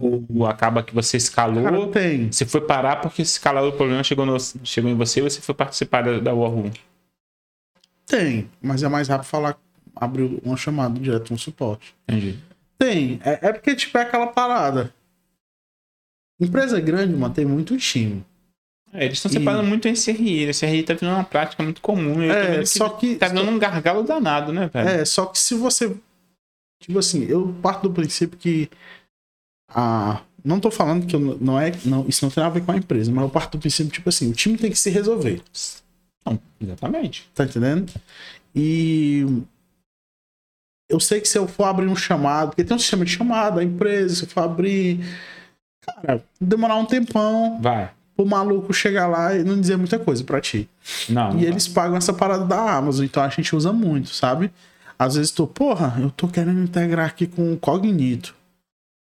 Ou 0.00 0.46
acaba 0.46 0.82
que 0.82 0.94
você 0.94 1.16
escalou. 1.16 1.62
Cara, 1.62 1.86
tem. 1.88 2.32
Você 2.32 2.44
foi 2.46 2.60
parar 2.62 2.96
porque 3.02 3.22
escalador 3.22 3.70
do 3.70 3.76
problema 3.76 4.02
chegou, 4.02 4.24
no- 4.26 4.36
chegou 4.64 4.90
em 4.90 4.94
você 4.96 5.20
e 5.20 5.22
você 5.22 5.40
foi 5.40 5.54
participar 5.54 6.02
da, 6.02 6.18
da 6.18 6.34
War 6.34 6.50
Room. 6.50 6.70
Tem. 8.06 8.48
Mas 8.62 8.82
é 8.82 8.88
mais 8.88 9.08
rápido 9.08 9.26
falar, 9.28 9.58
abrir 9.94 10.40
uma 10.42 10.56
chamada 10.56 10.98
direto 10.98 11.30
no 11.32 11.38
suporte. 11.38 11.94
Entendi. 12.08 12.38
Tem. 12.78 13.20
É, 13.24 13.48
é 13.48 13.52
porque, 13.52 13.74
tipo, 13.76 13.96
é 13.98 14.02
aquela 14.02 14.26
parada. 14.28 14.92
Empresa 16.40 16.80
grande, 16.80 17.14
mano, 17.14 17.32
tem 17.34 17.44
muito 17.44 17.76
time. 17.78 18.24
É, 18.96 19.04
eles 19.04 19.18
estão 19.18 19.30
E- 19.30 19.34
separando 19.34 19.68
muito 19.68 19.86
em 19.86 19.92
SRE. 19.94 20.46
O 20.46 20.50
SRE 20.50 20.82
tá 20.82 20.94
virando 20.94 21.16
uma 21.16 21.24
prática 21.24 21.62
muito 21.62 21.80
comum. 21.80 22.22
É, 22.22 22.64
só 22.64 22.88
que. 22.88 23.16
Tá 23.16 23.28
virando 23.28 23.50
um 23.50 23.58
gargalo 23.58 24.02
danado, 24.02 24.52
né, 24.52 24.70
velho? 24.72 24.88
É, 24.88 25.04
só 25.04 25.26
que 25.26 25.38
se 25.38 25.54
você. 25.54 25.94
Tipo 26.82 26.98
assim, 26.98 27.24
eu 27.24 27.54
parto 27.62 27.88
do 27.88 27.94
princípio 27.94 28.38
que. 28.38 28.70
A, 29.68 30.22
não 30.44 30.60
tô 30.60 30.70
falando 30.70 31.06
que 31.06 31.14
eu 31.14 31.20
não 31.20 31.60
é. 31.60 31.72
Não, 31.84 32.06
isso 32.08 32.24
não 32.24 32.30
tem 32.30 32.42
nada 32.42 32.54
a 32.56 32.58
ver 32.58 32.64
com 32.64 32.72
a 32.72 32.76
empresa, 32.76 33.12
mas 33.12 33.22
eu 33.24 33.30
parto 33.30 33.56
do 33.56 33.60
princípio, 33.60 33.92
tipo 33.92 34.08
assim, 34.08 34.30
o 34.30 34.34
time 34.34 34.56
tem 34.56 34.70
que 34.70 34.78
se 34.78 34.90
resolver. 34.90 35.42
Não, 36.24 36.38
exatamente. 36.60 37.28
Tá 37.34 37.44
entendendo? 37.44 37.92
E. 38.54 39.24
Eu 40.88 41.00
sei 41.00 41.20
que 41.20 41.26
se 41.28 41.36
eu 41.36 41.48
for 41.48 41.64
abrir 41.64 41.88
um 41.88 41.96
chamado, 41.96 42.50
porque 42.50 42.62
tem 42.62 42.76
um 42.76 42.78
sistema 42.78 43.04
de 43.04 43.10
chamada, 43.10 43.60
a 43.60 43.64
empresa, 43.64 44.14
se 44.14 44.22
eu 44.24 44.28
for 44.28 44.44
abrir. 44.44 45.00
Cara, 45.84 46.24
demorar 46.40 46.76
um 46.76 46.86
tempão 46.86 47.60
Vai. 47.60 47.90
Pro 48.16 48.24
maluco 48.24 48.72
chegar 48.72 49.06
lá 49.06 49.36
e 49.36 49.44
não 49.44 49.60
dizer 49.60 49.76
muita 49.76 49.98
coisa 49.98 50.24
pra 50.24 50.40
ti. 50.40 50.68
Não. 51.08 51.34
não 51.34 51.38
E 51.38 51.44
eles 51.44 51.68
pagam 51.68 51.96
essa 51.96 52.12
parada 52.12 52.44
da 52.44 52.76
Amazon, 52.76 53.04
então 53.04 53.22
a 53.22 53.28
gente 53.28 53.54
usa 53.54 53.72
muito, 53.72 54.08
sabe? 54.08 54.50
Às 54.98 55.14
vezes 55.14 55.30
tu, 55.30 55.46
porra, 55.46 55.98
eu 56.00 56.10
tô 56.10 56.26
querendo 56.26 56.62
integrar 56.62 57.06
aqui 57.06 57.26
com 57.26 57.52
o 57.52 57.58
Cognito. 57.58 58.34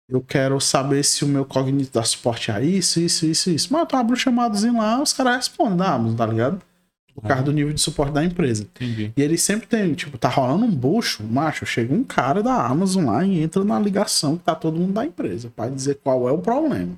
Eu 0.10 0.22
quero 0.22 0.60
saber 0.60 1.04
se 1.04 1.24
o 1.24 1.28
meu 1.28 1.46
Cognito 1.46 1.92
dá 1.94 2.04
suporte 2.04 2.52
a 2.52 2.62
isso, 2.62 3.00
isso, 3.00 3.26
isso, 3.26 3.50
isso. 3.50 3.72
Mas 3.72 3.88
tu 3.88 3.96
abre 3.96 4.14
um 4.14 4.16
chamadozinho 4.16 4.78
lá, 4.78 5.02
os 5.02 5.14
caras 5.14 5.36
respondem 5.36 5.78
da 5.78 5.94
Amazon, 5.94 6.16
tá 6.16 6.26
ligado? 6.26 6.62
Por 7.14 7.24
causa 7.28 7.44
do 7.44 7.52
nível 7.52 7.74
de 7.74 7.82
suporte 7.82 8.14
da 8.14 8.24
empresa. 8.24 8.64
Entendi. 8.64 9.12
E 9.16 9.22
eles 9.22 9.42
sempre 9.42 9.68
tem, 9.68 9.94
tipo, 9.94 10.18
tá 10.18 10.30
rolando 10.30 10.66
um 10.66 10.72
bucho, 10.72 11.24
macho, 11.24 11.66
chega 11.66 11.94
um 11.94 12.06
cara 12.06 12.42
da 12.42 12.66
Amazon 12.66 13.06
lá 13.06 13.26
e 13.26 13.42
entra 13.42 13.64
na 13.66 13.78
ligação 13.78 14.38
que 14.38 14.46
tá 14.46 14.56
todo 14.56 14.80
mundo 14.80 14.94
da 14.94 15.06
empresa, 15.06 15.52
pra 15.54 15.68
dizer 15.68 16.00
qual 16.02 16.28
é 16.28 16.32
o 16.32 16.38
problema. 16.38 16.98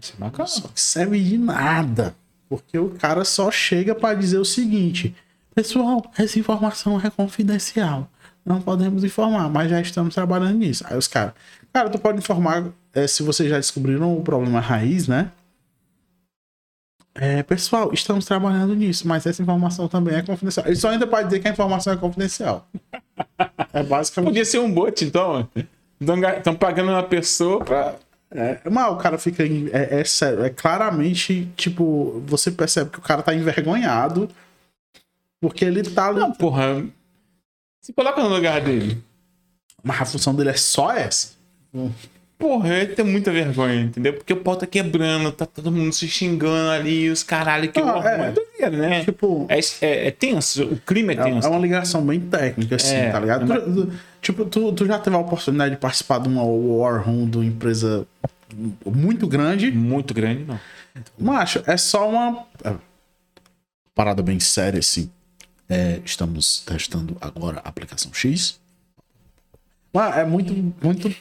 Isso 0.00 0.14
é 0.16 0.20
bacana. 0.20 0.46
Só 0.46 0.68
que 0.68 0.80
serve 0.80 1.22
de 1.22 1.38
nada. 1.38 2.14
Porque 2.48 2.78
o 2.78 2.90
cara 2.90 3.24
só 3.24 3.50
chega 3.50 3.94
pra 3.94 4.14
dizer 4.14 4.38
o 4.38 4.44
seguinte: 4.44 5.14
Pessoal, 5.54 6.10
essa 6.16 6.38
informação 6.38 7.00
é 7.00 7.10
confidencial. 7.10 8.08
Não 8.44 8.60
podemos 8.60 9.04
informar, 9.04 9.48
mas 9.48 9.70
já 9.70 9.80
estamos 9.80 10.14
trabalhando 10.14 10.58
nisso. 10.58 10.84
Aí 10.88 10.96
os 10.96 11.06
caras, 11.06 11.34
cara, 11.72 11.88
tu 11.90 11.98
pode 11.98 12.18
informar 12.18 12.72
é, 12.92 13.06
se 13.06 13.22
vocês 13.22 13.48
já 13.48 13.56
descobriram 13.56 14.16
o 14.16 14.22
problema 14.22 14.60
raiz, 14.60 15.06
né? 15.06 15.30
É, 17.14 17.42
pessoal, 17.42 17.92
estamos 17.92 18.24
trabalhando 18.24 18.74
nisso, 18.74 19.06
mas 19.06 19.26
essa 19.26 19.42
informação 19.42 19.86
também 19.86 20.16
é 20.16 20.22
confidencial. 20.22 20.66
Ele 20.66 20.76
só 20.76 20.88
ainda 20.88 21.06
pode 21.06 21.28
dizer 21.28 21.40
que 21.40 21.48
a 21.48 21.50
informação 21.50 21.92
é 21.92 21.96
confidencial. 21.96 22.66
É 23.72 23.82
basicamente. 23.82 24.30
Podia 24.30 24.44
ser 24.44 24.58
um 24.58 24.72
bot, 24.72 25.04
então. 25.04 25.46
Estão 26.38 26.54
pagando 26.54 26.90
uma 26.90 27.02
pessoa 27.02 27.62
pra. 27.64 27.94
É, 28.34 28.58
mas 28.70 28.92
o 28.92 28.96
cara 28.96 29.18
fica. 29.18 29.46
em- 29.46 29.68
É, 29.72 30.00
é 30.00 30.04
sério, 30.04 30.42
é 30.44 30.50
claramente, 30.50 31.48
tipo, 31.56 32.22
você 32.26 32.50
percebe 32.50 32.90
que 32.90 32.98
o 32.98 33.02
cara 33.02 33.22
tá 33.22 33.34
envergonhado. 33.34 34.28
Porque 35.40 35.64
ele 35.64 35.82
tá. 35.82 36.12
Não, 36.12 36.32
porra. 36.32 36.84
Se 37.80 37.92
coloca 37.92 38.22
no 38.22 38.28
lugar 38.28 38.60
dele. 38.60 39.02
Mas 39.82 40.00
a 40.00 40.04
função 40.04 40.34
dele 40.34 40.50
é 40.50 40.54
só 40.56 40.92
essa. 40.92 41.32
Porra, 42.38 42.74
ele 42.74 42.94
tem 42.94 43.04
muita 43.04 43.30
vergonha, 43.32 43.80
entendeu? 43.82 44.14
Porque 44.14 44.32
o 44.32 44.36
pau 44.36 44.56
tá 44.56 44.66
quebrando, 44.66 45.30
tá 45.32 45.44
todo 45.46 45.70
mundo 45.70 45.92
se 45.92 46.08
xingando 46.08 46.70
ali, 46.70 47.08
os 47.10 47.22
caralho 47.22 47.70
que 47.70 47.80
Ah, 47.80 48.02
é. 48.04 48.28
É 48.28 48.32
doideira, 48.32 48.70
né? 48.88 49.04
Tipo, 49.04 49.46
É, 49.48 49.58
é, 49.80 50.06
é 50.08 50.10
tenso, 50.10 50.64
o 50.64 50.76
clima 50.78 51.12
é 51.12 51.16
tenso. 51.16 51.46
é 51.46 51.50
uma 51.50 51.58
ligação 51.60 52.04
bem 52.04 52.18
técnica, 52.20 52.76
assim, 52.76 52.94
É, 52.96 53.10
tá 53.10 53.20
ligado? 53.20 53.52
é 53.52 53.60
tu- 53.60 53.92
tipo, 54.22 54.46
tu, 54.46 54.72
tu 54.72 54.86
já 54.86 54.98
teve 54.98 55.14
a 55.16 55.18
oportunidade 55.18 55.74
de 55.74 55.80
participar 55.80 56.18
de 56.20 56.28
uma 56.28 56.42
War 56.44 57.04
Room 57.06 57.28
de 57.28 57.36
uma 57.36 57.44
empresa 57.44 58.06
muito 58.86 59.26
grande. 59.26 59.70
Muito 59.70 60.14
grande, 60.14 60.44
não. 60.44 60.58
Macho, 61.18 61.62
é 61.66 61.76
só 61.76 62.08
uma 62.08 62.46
é, 62.64 62.74
parada 63.94 64.22
bem 64.22 64.38
séria, 64.40 64.78
assim. 64.78 65.10
É, 65.68 66.00
estamos 66.04 66.60
testando 66.60 67.16
agora 67.20 67.60
a 67.64 67.68
aplicação 67.68 68.12
X. 68.14 68.60
Mas 69.92 70.16
é 70.16 70.24
muito, 70.24 70.54
muito 70.82 71.14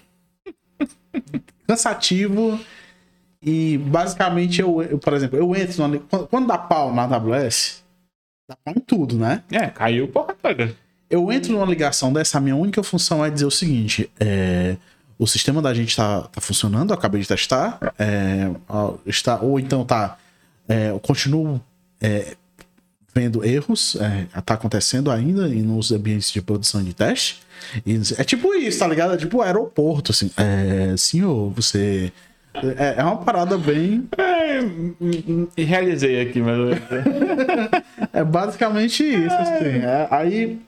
cansativo. 1.68 2.60
E 3.42 3.78
basicamente, 3.78 4.62
eu, 4.62 4.82
eu, 4.84 5.00
por 5.00 5.14
exemplo, 5.14 5.38
eu 5.38 5.56
entro. 5.56 5.88
na- 5.88 6.00
quando, 6.00 6.28
quando 6.28 6.48
dá 6.48 6.58
pau 6.58 6.94
na 6.94 7.04
AWS, 7.04 7.84
dá 8.48 8.56
pau 8.64 8.74
em 8.78 8.80
tudo, 8.80 9.18
né? 9.18 9.44
É, 9.52 9.68
caiu 9.68 10.08
porra 10.08 10.36
toda. 10.36 10.76
Eu 11.12 11.30
entro 11.32 11.52
numa 11.52 11.66
ligação 11.66 12.12
dessa, 12.14 12.38
a 12.38 12.42
minha 12.42 12.56
única 12.56 12.82
função 12.82 13.24
é 13.24 13.30
dizer 13.30 13.46
o 13.46 13.52
seguinte: 13.52 14.10
é, 14.18 14.78
o 15.20 15.28
sistema 15.28 15.62
da 15.62 15.74
gente 15.74 15.96
tá, 15.96 16.22
tá 16.22 16.40
funcionando, 16.40 16.92
eu 16.92 16.96
acabei 16.96 17.22
de 17.22 17.28
testar, 17.28 17.78
é, 18.00 18.50
está, 19.06 19.40
ou 19.42 19.60
então 19.60 19.84
tá. 19.84 20.18
é, 20.70 20.90
eu 20.90 21.00
continuo 21.02 21.62
é, 22.00 22.36
vendo 23.14 23.46
erros, 23.46 23.98
é, 23.98 24.26
tá 24.42 24.54
acontecendo 24.54 25.12
ainda 25.12 25.48
nos 25.50 25.92
ambientes 25.92 26.32
de 26.32 26.42
produção 26.42 26.82
de 26.82 26.94
teste. 26.94 27.42
E 27.86 28.00
é 28.18 28.24
tipo 28.24 28.54
isso, 28.56 28.80
tá 28.80 28.88
ligado? 28.88 29.14
É 29.14 29.18
tipo 29.18 29.42
aeroporto, 29.42 30.12
assim. 30.12 30.32
É, 30.38 30.96
senhor, 30.98 31.52
você. 31.52 32.12
É, 32.56 32.96
é 32.98 33.04
uma 33.04 33.18
parada 33.18 33.58
bem. 33.58 34.08
É, 34.18 35.62
realizei 35.62 36.22
aqui, 36.22 36.42
mas. 36.42 36.58
É 38.14 38.26
basicamente 38.26 39.04
isso, 39.04 39.34
assim. 39.34 39.80
É, 39.84 40.08
aí 40.12 40.60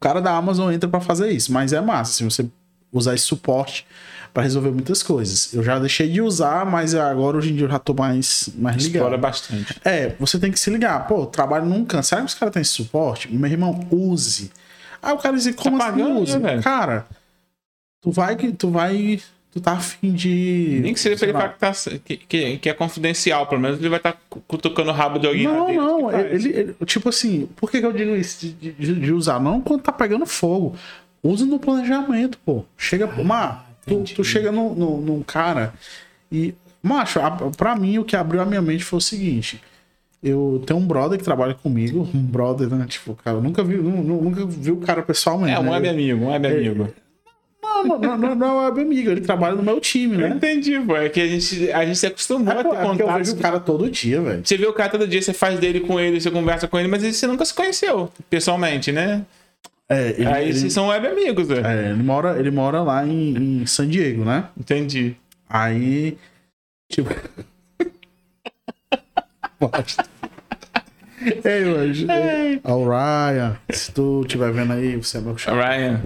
cara 0.00 0.20
da 0.20 0.32
Amazon 0.36 0.72
entra 0.72 0.88
pra 0.88 1.00
fazer 1.00 1.30
isso, 1.30 1.52
mas 1.52 1.72
é 1.72 1.80
massa, 1.80 2.12
se 2.14 2.24
você 2.24 2.46
usar 2.92 3.14
esse 3.14 3.24
suporte 3.24 3.86
pra 4.34 4.42
resolver 4.42 4.70
muitas 4.70 5.02
coisas. 5.02 5.52
Eu 5.52 5.62
já 5.62 5.78
deixei 5.78 6.08
de 6.10 6.20
usar, 6.22 6.64
mas 6.64 6.94
agora 6.94 7.36
hoje 7.36 7.52
em 7.52 7.56
dia 7.56 7.66
eu 7.66 7.70
já 7.70 7.78
tô 7.78 7.92
mais, 7.94 8.48
mais 8.56 8.76
Explora 8.76 9.04
ligado. 9.16 9.20
bastante. 9.20 9.80
É, 9.84 10.14
você 10.20 10.38
tem 10.38 10.50
que 10.52 10.58
se 10.58 10.70
ligar. 10.70 11.06
Pô, 11.06 11.26
trabalho 11.26 11.66
num 11.66 11.84
canto. 11.84 12.06
Será 12.06 12.20
que 12.22 12.28
os 12.28 12.34
caras 12.34 12.52
têm 12.52 12.62
esse 12.62 12.70
suporte? 12.72 13.32
Meu 13.32 13.50
irmão, 13.50 13.86
use. 13.90 14.50
Aí 15.02 15.12
o 15.12 15.18
cara 15.18 15.36
diz, 15.36 15.52
como 15.54 15.78
Tá 15.78 15.88
assim 15.88 15.98
pagando, 15.98 16.20
use? 16.20 16.38
né, 16.38 16.60
cara, 16.62 17.06
tu 18.00 18.10
vai 18.12 18.36
tu 18.36 18.70
vai. 18.70 19.20
Tu 19.52 19.60
tá 19.60 19.72
afim 19.72 20.12
de. 20.12 20.78
Nem 20.80 20.94
que 20.94 21.00
seja 21.00 21.16
pra 21.16 21.24
ele 21.26 21.32
falar 21.32 21.48
que, 21.48 21.58
tá, 21.58 21.72
que, 22.04 22.16
que, 22.16 22.58
que 22.58 22.68
é 22.68 22.72
confidencial, 22.72 23.46
pelo 23.48 23.60
menos 23.60 23.78
ele 23.80 23.88
vai 23.88 23.98
estar 23.98 24.16
cutucando 24.46 24.90
o 24.90 24.92
rabo 24.92 25.18
de 25.18 25.26
alguém 25.26 25.42
Não, 25.42 25.66
dentro 25.66 25.82
não, 25.82 26.10
faz. 26.10 26.44
ele, 26.46 26.56
ele- 26.56 26.74
tipo 26.86 27.08
assim, 27.08 27.48
por 27.56 27.68
que, 27.68 27.80
que 27.80 27.86
eu 27.86 27.92
digo 27.92 28.14
isso 28.14 28.46
de, 28.46 28.70
de- 28.72 28.94
de 28.94 29.12
usar? 29.12 29.40
Não 29.40 29.60
quando 29.60 29.82
tá 29.82 29.90
pegando 29.90 30.24
fogo. 30.24 30.76
Usa 31.22 31.44
no 31.44 31.58
planejamento, 31.58 32.38
pô. 32.46 32.64
Chega, 32.78 33.08
Mar, 33.08 33.68
tu, 33.84 33.90
Ah, 33.90 33.92
entendi. 33.94 34.14
tu 34.14 34.22
chega 34.22 34.52
num, 34.52 34.72
num, 34.74 35.00
num 35.00 35.22
cara 35.22 35.74
e. 36.30 36.54
Macho, 36.82 37.18
a- 37.20 37.30
pra 37.56 37.74
mim 37.76 37.98
o 37.98 38.04
que 38.04 38.14
abriu 38.16 38.40
a 38.40 38.46
minha 38.46 38.62
mente 38.62 38.84
foi 38.84 38.98
o 38.98 39.02
seguinte. 39.02 39.60
Eu 40.22 40.62
tenho 40.64 40.78
um 40.78 40.86
brother 40.86 41.18
que 41.18 41.24
trabalha 41.24 41.54
comigo, 41.54 42.08
um 42.14 42.22
brother, 42.22 42.68
né? 42.68 42.86
Tipo, 42.88 43.14
cara, 43.16 43.38
eu 43.38 43.42
nunca 43.42 43.64
vi, 43.64 43.74
nu- 43.76 44.02
nu- 44.02 44.22
nunca 44.22 44.46
vi 44.46 44.70
o 44.70 44.76
cara 44.76 45.02
pessoalmente. 45.02 45.56
É, 45.56 45.58
um 45.58 45.64
né? 45.64 45.70
web 45.72 45.88
amigo, 45.88 46.24
um 46.24 46.28
web 46.28 46.46
amigo. 46.46 46.88
Não, 47.72 47.98
não, 47.98 48.16
não, 48.18 48.34
não, 48.34 48.60
é 48.60 48.64
web 48.66 48.80
amigo, 48.82 49.10
ele 49.10 49.20
trabalha 49.22 49.54
no 49.54 49.62
meu 49.62 49.80
time, 49.80 50.14
Eu 50.14 50.20
né? 50.20 50.28
entendi, 50.30 50.78
pô. 50.80 50.96
É 50.96 51.08
que 51.08 51.20
a 51.20 51.26
gente, 51.26 51.72
a 51.72 51.86
gente 51.86 51.98
se 51.98 52.06
acostumou 52.06 52.52
É, 52.52 52.60
a 52.60 52.62
ter 52.64 52.68
é 52.74 52.82
porque 52.82 53.02
eu 53.02 53.12
vejo 53.12 53.32
o 53.32 53.36
cara 53.38 53.58
todo 53.60 53.90
dia, 53.90 54.20
velho. 54.20 54.42
Você 54.44 54.56
vê 54.56 54.66
o 54.66 54.72
cara 54.72 54.90
todo 54.90 55.06
dia, 55.08 55.22
você 55.22 55.32
faz 55.32 55.58
dele 55.58 55.80
com 55.80 55.98
ele, 55.98 56.20
você 56.20 56.30
conversa 56.30 56.68
com 56.68 56.78
ele, 56.78 56.88
mas 56.88 57.02
você 57.02 57.26
nunca 57.26 57.44
se 57.44 57.54
conheceu 57.54 58.10
pessoalmente, 58.28 58.92
né? 58.92 59.22
É, 59.88 60.10
ele, 60.10 60.26
Aí 60.26 60.44
ele- 60.50 60.58
vocês 60.58 60.72
são 60.72 60.88
web 60.88 61.06
amigos, 61.06 61.48
velho. 61.48 61.66
é, 61.66 61.90
ele 61.90 62.02
mora, 62.02 62.38
ele 62.38 62.50
mora 62.50 62.82
lá 62.82 63.06
em, 63.06 63.62
em 63.62 63.66
San 63.66 63.88
Diego, 63.88 64.24
né? 64.24 64.44
Entendi. 64.58 65.16
Aí, 65.48 66.16
tipo. 66.92 67.10
Bosta. 69.58 70.04
Ei, 71.44 71.64
hoje. 71.66 72.06
Ó, 72.64 72.76
o 72.76 72.88
Ryan, 72.88 73.56
se 73.70 73.92
tu 73.92 74.22
estiver 74.22 74.50
vendo 74.52 74.72
aí, 74.72 74.96
você 74.96 75.18
é 75.18 75.20
meu 75.20 75.36
chato. 75.36 75.54
Ryan. 75.54 76.00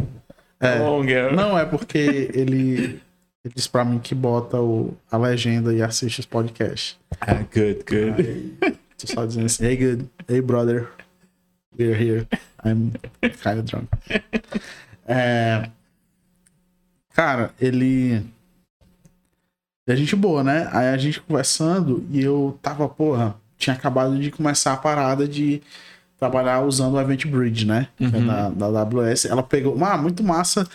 É. 0.65 0.79
Longer. 0.79 1.35
Não, 1.35 1.59
é 1.59 1.65
porque 1.65 1.99
ele. 2.35 3.01
Ele 3.45 3.55
disse 3.55 3.69
pra 3.69 3.85
mim 3.85 3.99
que 3.99 4.15
bota 4.15 4.59
o, 4.59 4.97
a 5.11 5.19
legenda 5.19 5.75
e 5.75 5.83
assiste 5.83 6.21
os 6.21 6.25
podcasts. 6.25 6.97
Ah, 7.21 7.45
good, 7.53 7.85
good. 7.87 8.23
Aí, 8.23 8.57
tô 8.97 9.07
só 9.07 9.27
dizendo 9.27 9.45
assim, 9.45 9.67
hey 9.67 9.77
good, 9.77 10.11
hey 10.27 10.41
brother, 10.41 10.89
we're 11.79 11.95
here. 11.95 12.27
I'm 12.65 12.93
kind 13.21 13.59
of 13.59 13.65
drunk. 13.65 13.89
É, 15.07 15.69
cara, 17.13 17.53
ele. 17.61 18.25
A 19.87 19.95
gente 19.95 20.17
boa, 20.17 20.43
né? 20.43 20.67
Aí 20.73 20.89
a 20.89 20.97
gente 20.97 21.21
conversando 21.21 22.07
e 22.11 22.23
eu 22.23 22.59
tava, 22.63 22.89
porra, 22.89 23.37
tinha 23.59 23.77
acabado 23.77 24.19
de 24.19 24.31
começar 24.31 24.73
a 24.73 24.79
parada 24.79 25.29
de 25.29 25.61
trabalhar 26.19 26.61
usando 26.63 26.95
o 26.95 27.01
Event 27.01 27.27
Bridge, 27.27 27.67
né? 27.67 27.89
É 28.01 28.05
Uhum. 28.05 28.27
da, 28.27 28.49
da 28.71 28.81
AWS. 28.83 29.27
Ela 29.27 29.43
pegou, 29.43 29.77
ah, 29.85 29.97
muito 29.97 30.23
massa. 30.23 30.67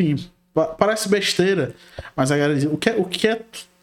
Enfim, 0.00 0.28
pa- 0.54 0.66
parece 0.66 1.08
besteira, 1.08 1.74
mas 2.14 2.30
a 2.30 2.36
galera 2.36 2.54
diz, 2.58 2.64
o 2.70 2.76
que, 2.76 2.90
é- 2.90 2.96
o 2.96 3.04
que 3.04 3.26
é 3.28 3.40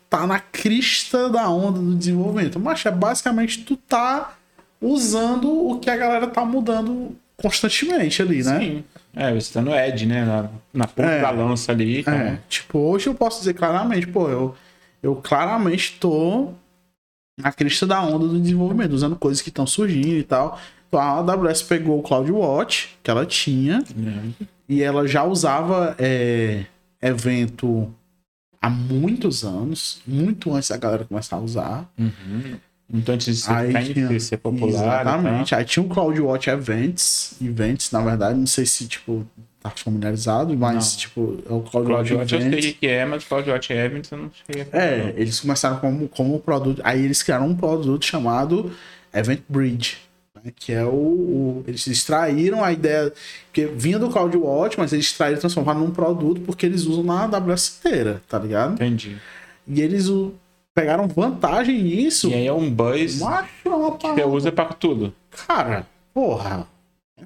tá 0.10 0.26
na 0.28 0.40
crista 0.40 1.30
da 1.30 1.50
onda 1.50 1.80
do 1.80 1.96
desenvolvimento? 1.96 2.60
Mas 2.60 2.86
é 2.86 2.92
basicamente 2.92 3.64
tu 3.64 3.76
tá 3.76 4.36
usando 4.82 5.50
o 5.70 5.80
que 5.80 5.90
a 5.90 5.98
galera 5.98 6.28
tá 6.28 6.46
mudando 6.46 7.16
constantemente 7.38 8.22
ali, 8.22 8.44
né? 8.44 8.60
Sim. 8.60 8.84
É, 9.14 9.34
você 9.34 9.54
tá 9.54 9.62
no 9.62 9.74
Edge, 9.76 10.06
né? 10.06 10.24
Na, 10.26 10.50
na 10.74 10.88
ponta 10.88 11.10
É. 11.10 11.22
da 11.22 11.32
lança 11.32 11.72
ali. 11.72 12.02
Então, 12.02 12.14
É, 12.14 12.40
tipo, 12.48 12.78
hoje 12.80 13.08
eu 13.08 13.16
posso 13.16 13.40
dizer 13.40 13.54
claramente, 13.54 14.08
pô, 14.08 14.30
eu, 14.30 14.56
eu 15.02 15.16
claramente 15.16 15.98
tô 16.00 16.50
na 17.38 17.52
crista 17.52 17.86
da 17.86 18.02
onda 18.02 18.28
do 18.28 18.40
desenvolvimento, 18.40 18.94
usando 18.94 19.16
coisas 19.16 19.42
que 19.42 19.50
estão 19.50 19.68
surgindo 19.68 20.08
e 20.18 20.24
tal. 20.24 20.60
Então 20.88 21.00
a 21.00 21.18
AWS 21.20 21.64
pegou 21.64 22.00
o 22.00 22.02
CloudWatch, 22.04 22.90
que 23.04 23.12
ela 23.12 23.26
tinha, 23.26 23.84
É. 23.98 24.46
e 24.70 24.82
ela 24.82 25.06
já 25.08 25.24
usava 25.24 25.96
é, 26.00 26.66
evento 27.02 27.94
há 28.62 28.70
muitos 28.70 29.44
anos, 29.44 30.02
muito 30.08 30.54
antes 30.54 30.70
da 30.70 30.78
galera 30.78 31.04
começar 31.06 31.36
a 31.36 31.40
usar. 31.40 31.92
Uhum. 32.00 32.56
Então, 32.94 33.16
antes 33.16 33.26
de 33.36 33.42
ser, 33.42 33.52
Aí 33.52 33.68
ficar 33.68 33.84
tinha- 33.84 34.20
ser 34.20 34.38
popular. 34.38 35.02
Exatamente. 35.02 35.56
Aí 35.56 35.66
tinha 35.66 35.84
o 35.84 35.90
CloudWatch 35.90 36.48
Events, 36.48 37.36
Events, 37.42 37.92
na 37.92 38.00
verdade, 38.02 38.38
não 38.40 38.46
sei 38.46 38.66
se, 38.66 38.88
tipo, 38.88 39.26
tá 39.70 39.78
familiarizado, 39.84 40.56
mas, 40.58 40.92
Não. 40.94 41.00
tipo, 41.00 41.22
é 41.50 41.54
o 41.54 41.62
CloudWatch 41.62 42.10
CloudWatch 42.10 42.32
eu 42.34 42.40
Events. 42.40 42.64
sei 42.64 42.72
o 42.72 42.76
que 42.76 42.88
é, 42.88 43.06
mas 43.06 43.24
CloudWatch 43.24 43.70
Events 43.72 44.12
eu 44.12 44.18
não 44.18 44.32
sei. 44.46 44.68
É, 44.72 45.14
eles 45.18 45.40
começaram 45.40 45.78
como, 45.78 46.08
como 46.10 46.40
produto. 46.40 46.82
Aí 46.84 47.04
eles 47.04 47.22
criaram 47.24 47.48
um 47.48 47.56
produto 47.56 48.04
chamado 48.06 48.72
Event 49.14 49.42
Bridge. 49.50 49.98
né, 50.44 50.52
Que 50.56 50.74
é 50.74 50.84
o, 50.86 50.90
o- 50.90 51.64
Eles 51.68 51.86
extraíram 51.88 52.64
a 52.64 52.72
ideia. 52.72 53.12
Que 53.54 53.66
vinha 53.66 53.98
do 53.98 54.10
CloudWatch, 54.10 54.76
mas 54.78 54.94
eles 54.94 55.06
extraíram 55.08 55.38
e 55.38 55.42
transformaram 55.42 55.80
num 55.80 55.92
produto 55.92 56.42
porque 56.42 56.66
eles 56.66 56.86
usam 56.86 57.04
na 57.04 57.24
AWS 57.24 57.78
inteira, 57.80 58.22
tá 58.30 58.38
ligado? 58.38 58.74
Entendi. 58.74 59.18
E 59.68 59.82
eles 59.82 60.08
o- 60.10 60.34
pegaram 60.74 61.08
vantagem 61.08 61.82
nisso. 61.82 62.30
E 62.30 62.34
aí 62.34 62.46
é 62.48 62.54
um 62.54 62.70
buzz 62.70 63.20
Macho, 63.20 63.50
que 63.98 64.08
você 64.10 64.24
usa 64.26 64.52
pra 64.52 64.66
tudo. 64.66 65.14
Cara, 65.48 65.88
porra. 66.14 66.68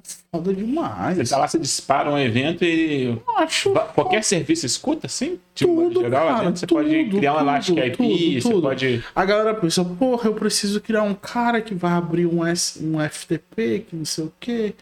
É 0.02 0.36
foda 0.36 0.54
demais. 0.54 1.16
Você 1.18 1.24
tá 1.30 1.36
lá, 1.38 1.46
você 1.48 1.58
dispara 1.58 2.10
um 2.10 2.18
evento 2.18 2.64
e 2.64 3.16
Macho, 3.26 3.72
Va- 3.72 3.84
Qualquer 3.88 4.24
serviço 4.24 4.64
escuta, 4.66 5.06
assim? 5.06 5.38
Tipo, 5.54 5.74
Tudo, 5.90 6.00
geral, 6.00 6.28
cara, 6.28 6.42
evento, 6.44 6.58
você 6.60 6.66
pode 6.66 7.04
tudo, 7.04 7.16
criar 7.18 7.32
um 7.34 7.38
tudo, 7.38 7.48
Elastic 7.50 7.76
IP, 7.78 7.96
tudo, 8.42 8.54
você 8.56 8.60
pode. 8.62 9.04
A 9.14 9.24
galera 9.24 9.54
pensa, 9.54 9.84
porra, 9.84 10.28
eu 10.28 10.34
preciso 10.34 10.80
criar 10.80 11.02
um 11.02 11.14
cara 11.14 11.60
que 11.60 11.74
vai 11.74 11.92
abrir 11.92 12.26
um, 12.26 12.44
S, 12.46 12.82
um 12.84 12.98
FTP, 13.00 13.80
que 13.88 13.96
não 13.96 14.04
sei 14.04 14.24
o 14.24 14.32
que, 14.40 14.74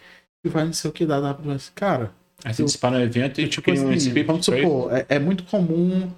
que 0.42 0.48
vai 0.48 0.64
não 0.64 0.72
sei 0.72 0.90
o 0.90 0.92
que 0.92 1.04
da 1.06 1.16
AWS. 1.16 1.70
Cara, 1.74 2.12
Aí 2.44 2.54
você 2.54 2.62
Eu- 2.62 2.66
dispara 2.66 2.96
um 2.96 3.00
evento 3.00 3.40
e 3.40 3.48
tipo, 3.48 3.50
tipo 3.50 3.62
cria 3.72 3.80
um 3.82 3.88
assim, 3.88 3.96
script 3.96 4.26
vamos 4.26 4.46
pra 4.46 4.58
isso. 4.58 4.66
supor, 4.68 4.94
é, 4.96 5.06
é 5.08 5.18
muito 5.18 5.42
comum 5.44 6.08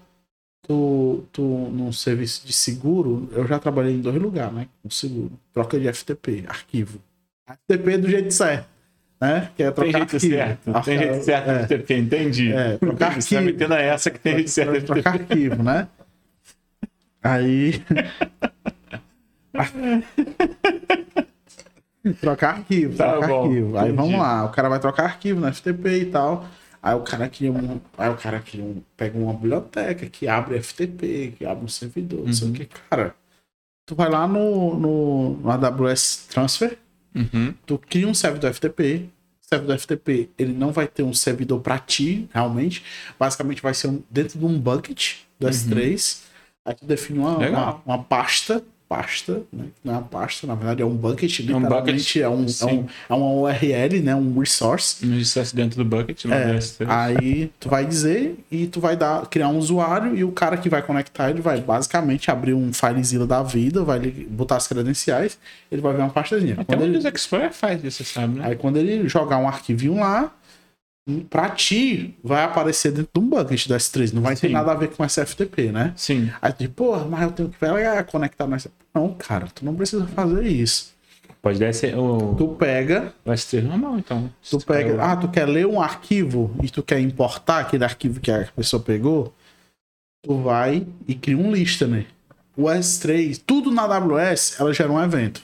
tu, 0.68 1.24
tu, 1.32 1.42
num 1.42 1.90
serviço 1.92 2.46
de 2.46 2.52
seguro, 2.52 3.28
eu 3.32 3.46
já 3.46 3.58
trabalhei 3.58 3.94
em 3.94 4.00
dois 4.00 4.20
lugares, 4.20 4.52
né, 4.54 4.68
com 4.82 4.90
seguro, 4.90 5.32
troca 5.52 5.78
de 5.80 5.88
FTP, 5.92 6.44
arquivo. 6.46 6.98
FTP 7.48 7.98
do 7.98 8.08
jeito 8.08 8.30
certo, 8.32 8.66
né, 9.20 9.50
que 9.56 9.62
é 9.62 9.66
Tem 9.70 9.74
trocar 9.74 9.98
jeito 9.98 10.14
arquivo. 10.16 10.34
certo. 10.34 10.72
Tem 10.84 10.98
jeito 10.98 11.22
certo 11.24 11.50
é, 11.50 11.58
de 11.58 11.64
FTP, 11.64 11.94
entendi. 11.98 12.52
É, 12.52 12.76
trocar 12.78 13.20
Você 13.20 13.34
tá 13.34 13.40
arquivo. 13.40 13.42
metendo 13.42 13.74
essa 13.74 14.10
que 14.10 14.18
tem 14.18 14.34
jeito 14.36 14.50
certo 14.50 14.72
de 14.72 14.80
trocar 14.82 15.14
arquivo, 15.14 15.62
né? 15.62 15.88
Aí. 17.22 17.82
trocar 22.20 22.50
arquivo, 22.56 22.96
Tá 22.96 23.12
trocar 23.12 23.28
bom, 23.28 23.44
arquivo. 23.44 23.76
Aí 23.78 23.84
entendi. 23.90 23.96
vamos 23.96 24.18
lá, 24.20 24.44
o 24.44 24.50
cara 24.50 24.68
vai 24.68 24.80
trocar 24.80 25.04
arquivo 25.04 25.40
no 25.40 25.52
FTP 25.52 25.88
e 26.00 26.06
tal. 26.06 26.46
Aí 26.82 26.94
o 26.94 27.00
cara 27.02 27.28
cria 27.28 27.52
um. 27.52 27.78
Aí 27.98 28.08
o 28.08 28.16
cara 28.16 28.40
cria 28.40 28.64
um, 28.64 28.82
pega 28.96 29.18
uma 29.18 29.34
biblioteca 29.34 30.06
que 30.06 30.26
abre 30.26 30.62
FTP, 30.62 31.34
que 31.36 31.44
abre 31.44 31.64
um 31.64 31.68
servidor, 31.68 32.24
não 32.24 32.32
sei 32.32 32.46
o 32.46 32.50
Uhum. 32.50 32.56
que. 32.56 32.66
Cara, 32.88 33.14
tu 33.84 33.94
vai 33.94 34.08
lá 34.08 34.26
no, 34.26 34.78
no, 34.78 35.30
no 35.36 35.50
AWS 35.50 36.28
Transfer, 36.30 36.78
Uhum. 37.14 37.52
tu 37.66 37.78
cria 37.78 38.06
um 38.06 38.14
servidor 38.14 38.52
FTP. 38.54 39.08
O 39.42 39.46
servidor 39.50 39.78
FTP, 39.78 40.30
ele 40.38 40.52
não 40.52 40.70
vai 40.72 40.86
ter 40.86 41.02
um 41.02 41.12
servidor 41.12 41.60
para 41.60 41.78
ti, 41.78 42.28
realmente. 42.32 42.84
Basicamente 43.18 43.60
vai 43.60 43.74
ser 43.74 43.88
um- 43.88 44.02
dentro 44.10 44.38
de 44.38 44.44
um 44.44 44.58
bucket 44.58 45.14
do 45.38 45.48
S3. 45.48 46.22
Aí 46.64 46.74
tu 46.74 46.84
define 46.86 47.18
uma, 47.18 47.36
uma, 47.50 47.82
uma 47.86 47.98
pasta, 48.04 48.62
pasta, 48.90 49.42
né? 49.52 49.66
Não 49.84 49.94
é 49.94 49.96
uma 49.98 50.02
pasta, 50.02 50.48
na 50.48 50.56
verdade 50.56 50.82
é 50.82 50.84
um 50.84 50.96
bucket, 50.96 51.38
É 51.38 51.42
um 51.54 51.60
literalmente 51.60 51.92
bucket, 51.92 52.16
é, 52.16 52.28
um, 52.28 52.44
é, 52.44 52.72
um, 52.74 52.86
é 53.08 53.14
uma 53.14 53.26
URL, 53.32 54.00
né? 54.02 54.16
Um 54.16 54.36
resource. 54.40 55.06
No 55.06 55.16
acesso 55.20 55.54
dentro 55.54 55.82
do 55.82 55.88
bucket, 55.88 56.24
no 56.24 56.34
É, 56.34 56.56
S3. 56.58 56.86
aí 56.88 57.52
tu 57.60 57.68
vai 57.68 57.86
dizer 57.86 58.36
e 58.50 58.66
tu 58.66 58.80
vai 58.80 58.96
dar, 58.96 59.26
criar 59.26 59.46
um 59.48 59.58
usuário 59.58 60.16
e 60.16 60.24
o 60.24 60.32
cara 60.32 60.56
que 60.56 60.68
vai 60.68 60.82
conectar, 60.82 61.30
ele 61.30 61.40
vai 61.40 61.60
basicamente 61.60 62.32
abrir 62.32 62.52
um 62.52 62.72
FileZilla 62.72 63.28
da 63.28 63.44
vida, 63.44 63.84
vai 63.84 64.00
botar 64.10 64.56
as 64.56 64.66
credenciais, 64.66 65.38
ele 65.70 65.80
vai 65.80 65.94
ver 65.94 66.00
uma 66.02 66.10
pastazinha. 66.10 66.54
Até 66.54 66.64
Quando 66.64 66.80
o 66.80 66.84
ele, 66.84 67.08
Explorer 67.08 67.52
faz 67.52 67.84
isso, 67.84 68.04
sabe, 68.04 68.40
né? 68.40 68.46
Aí 68.48 68.56
quando 68.56 68.76
ele 68.76 69.08
jogar 69.08 69.38
um 69.38 69.46
arquivinho 69.46 70.00
lá, 70.00 70.32
pra 71.18 71.50
ti, 71.50 72.14
vai 72.22 72.44
aparecer 72.44 72.92
dentro 72.92 73.10
de 73.14 73.20
um 73.20 73.28
bucket 73.28 73.66
do 73.66 73.74
S3. 73.74 74.12
Não 74.12 74.22
vai 74.22 74.36
ter 74.36 74.46
Sim. 74.48 74.52
nada 74.52 74.72
a 74.72 74.74
ver 74.74 74.88
com 74.90 75.04
esse 75.04 75.24
FTP, 75.24 75.72
né? 75.72 75.92
Sim. 75.96 76.30
Aí 76.40 76.52
tu 76.52 76.58
diz, 76.58 76.68
porra, 76.68 77.04
mas 77.04 77.22
eu 77.22 77.32
tenho 77.32 77.48
que 77.48 77.58
pegar, 77.58 78.04
conectar 78.04 78.46
nessa. 78.46 78.70
Não, 78.94 79.14
cara, 79.14 79.46
tu 79.54 79.64
não 79.64 79.74
precisa 79.74 80.06
fazer 80.06 80.46
isso. 80.46 80.92
Pode 81.42 81.72
ser 81.72 81.96
o, 81.96 82.34
Tu 82.36 82.48
pega, 82.48 83.14
o 83.24 83.30
S3 83.30 83.62
normal, 83.62 83.98
então. 83.98 84.30
tu 84.48 84.58
pega. 84.64 85.02
Ah, 85.02 85.16
tu 85.16 85.28
quer 85.28 85.46
ler 85.48 85.66
um 85.66 85.80
arquivo 85.80 86.54
e 86.62 86.68
tu 86.68 86.82
quer 86.82 87.00
importar 87.00 87.60
aquele 87.60 87.82
arquivo 87.82 88.20
que 88.20 88.30
a 88.30 88.46
pessoa 88.54 88.82
pegou, 88.82 89.34
tu 90.22 90.36
vai 90.42 90.86
e 91.08 91.14
cria 91.14 91.38
um 91.38 91.50
listener. 91.50 92.06
O 92.56 92.64
S3, 92.64 93.40
tudo 93.46 93.70
na 93.70 93.82
AWS, 93.84 94.60
ela 94.60 94.72
gera 94.74 94.92
um 94.92 95.02
evento. 95.02 95.42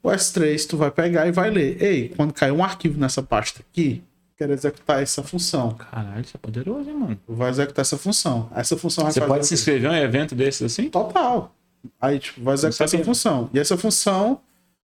O 0.00 0.08
S3, 0.08 0.66
tu 0.68 0.76
vai 0.76 0.90
pegar 0.92 1.26
e 1.26 1.32
vai 1.32 1.50
ler. 1.50 1.82
Ei, 1.82 2.08
quando 2.10 2.32
cair 2.32 2.52
um 2.52 2.62
arquivo 2.62 2.98
nessa 3.00 3.20
pasta 3.22 3.60
aqui, 3.68 4.02
quero 4.40 4.54
executar 4.54 5.02
essa 5.02 5.22
função. 5.22 5.74
Caralho, 5.74 6.22
isso 6.22 6.34
é 6.34 6.38
poderoso, 6.38 6.88
hein, 6.88 6.96
mano? 6.96 7.20
Tu 7.26 7.34
vai 7.34 7.50
executar 7.50 7.82
essa 7.82 7.98
função. 7.98 8.48
Essa 8.54 8.74
função 8.74 9.04
vai 9.04 9.12
Você 9.12 9.20
pode 9.20 9.46
se 9.46 9.52
inscrever 9.52 9.90
em 9.90 9.94
um 9.94 9.96
evento 9.98 10.34
desses 10.34 10.62
assim? 10.62 10.88
Total. 10.88 11.54
Aí, 12.00 12.18
tipo, 12.18 12.42
vai 12.42 12.54
executar 12.54 12.86
essa 12.86 12.92
sabia. 12.92 13.04
função. 13.04 13.50
E 13.52 13.58
essa 13.58 13.76
função 13.76 14.40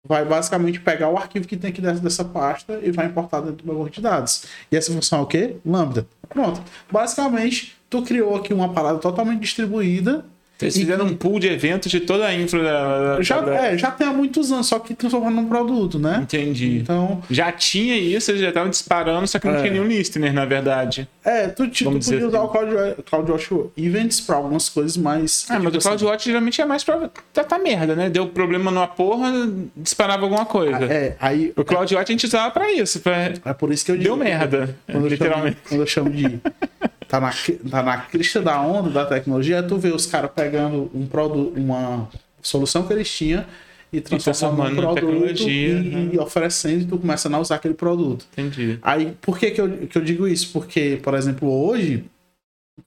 vai 0.08 0.26
basicamente 0.26 0.80
pegar 0.80 1.10
o 1.10 1.18
arquivo 1.18 1.48
que 1.48 1.56
tem 1.56 1.70
aqui 1.70 1.80
dentro 1.80 2.02
dessa 2.02 2.26
pasta 2.26 2.80
e 2.82 2.92
vai 2.92 3.06
importar 3.06 3.42
dentro 3.42 3.58
do 3.58 3.66
meu 3.66 3.78
banco 3.78 3.92
de 3.92 4.02
dados. 4.02 4.46
E 4.72 4.76
essa 4.76 4.92
função 4.92 5.20
é 5.20 5.22
o 5.22 5.28
quê? 5.28 5.58
Lambda. 5.64 6.08
Pronto. 6.28 6.60
Basicamente, 6.92 7.78
tu 7.88 8.02
criou 8.02 8.36
aqui 8.36 8.52
uma 8.52 8.74
parada 8.74 8.98
totalmente 8.98 9.42
distribuída. 9.42 10.26
Vocês 10.58 10.76
E- 10.78 10.80
fizeram 10.82 11.06
um 11.06 11.16
pool 11.16 11.38
de 11.40 11.48
eventos 11.48 11.92
de 11.92 12.00
toda 12.00 12.26
a 12.26 12.34
infra 12.34 12.64
da. 12.64 13.16
da- 13.18 13.22
Já, 13.22 13.42
da- 13.42 13.54
é, 13.54 13.78
já 13.78 13.92
tem 13.92 14.08
há 14.08 14.12
muitos 14.14 14.52
anos, 14.54 14.68
só 14.68 14.80
que 14.80 14.94
transformando 14.96 15.36
num 15.36 15.50
produto, 15.50 16.00
né? 16.00 16.20
Entendi. 16.24 16.78
Então, 16.78 17.22
Já 17.30 17.52
tinha 17.52 17.98
isso, 17.98 18.32
eles 18.32 18.40
já 18.42 18.50
estavam 18.50 18.70
disparando, 18.70 19.28
só 19.28 19.38
que 19.38 19.48
não 19.48 19.56
É. 19.56 19.60
tinha 19.62 19.72
nenhum 19.74 19.86
listener, 19.88 20.32
na 20.34 20.46
verdade. 20.46 21.08
é, 21.26 21.48
tu, 21.48 21.68
tu, 21.68 21.84
tu 21.84 21.84
podia 21.86 22.28
usar 22.28 22.38
assim. 22.38 22.46
o 22.46 22.48
Cloud- 22.48 23.04
CloudWatch 23.06 23.52
Events 23.76 24.22
para 24.22 24.36
algumas 24.38 24.70
coisas 24.70 24.96
mais. 24.96 25.46
Ah, 25.50 25.54
mas 25.60 25.64
tipo 25.74 25.78
o 25.78 25.82
CloudWatch 25.82 26.26
geralmente 26.26 26.62
é 26.62 26.66
mais 26.66 26.84
pra 26.84 27.10
tratar 27.34 27.60
merda, 27.60 27.96
né? 27.96 28.10
Deu 28.10 28.28
problema 28.28 28.72
numa 28.72 28.88
porra, 28.88 29.34
disparava 29.76 30.24
alguma 30.24 30.46
coisa. 30.46 30.86
É, 30.86 31.16
aí. 31.20 31.52
O 31.58 31.64
CloudWatch 31.66 32.08
a 32.10 32.12
gente 32.14 32.26
usava 32.28 32.52
pra 32.52 32.72
isso, 32.72 33.00
pra... 33.02 33.34
É 33.44 33.54
por 33.54 33.72
isso 33.74 33.84
que 33.84 33.92
eu 33.92 33.96
digo. 33.98 34.06
Deu 34.10 34.18
merda, 34.18 34.76
Quando 34.90 35.04
eu 35.06 35.10
literalmente. 35.10 35.56
Chamo, 35.58 35.68
quando 35.70 35.82
eu 35.82 35.88
chamo 35.88 36.10
de. 36.12 36.40
Tá 37.08 37.20
na, 37.20 37.32
tá 37.70 37.84
na 37.84 37.98
crista 37.98 38.42
da 38.42 38.60
onda 38.62 38.90
da 38.90 39.06
tecnologia, 39.06 39.58
é 39.58 39.62
tu 39.62 39.78
vê 39.78 39.90
os 39.90 40.06
caras 40.06 40.32
pegando 40.34 40.90
um 40.94 41.06
produto, 41.06 41.54
uma 41.56 42.10
solução 42.42 42.86
que 42.86 42.94
eles 42.94 43.10
tinham 43.10 43.46
e 43.92 44.02
transformando 44.02 44.72
em 44.72 44.76
produto 44.76 45.50
e, 45.50 45.74
né? 45.74 46.10
e 46.14 46.20
oferecendo 46.20 46.82
e 46.82 46.86
tu 46.86 46.98
começa 46.98 47.34
a 47.34 47.40
usar 47.40 47.56
aquele 47.56 47.74
produto. 47.74 48.26
Entendi. 48.34 48.80
Aí, 48.82 49.16
por 49.22 49.38
que, 49.38 49.52
que, 49.52 49.62
eu, 49.62 49.88
que 49.88 49.98
eu 49.98 50.04
digo 50.04 50.28
isso? 50.28 50.52
Porque, 50.52 51.00
por 51.02 51.14
exemplo, 51.14 51.50
hoje, 51.50 52.06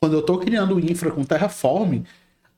quando 0.01 0.15
eu 0.15 0.23
tô 0.23 0.39
criando 0.39 0.79
infra 0.79 1.11
com 1.11 1.25
Terraform, 1.25 2.03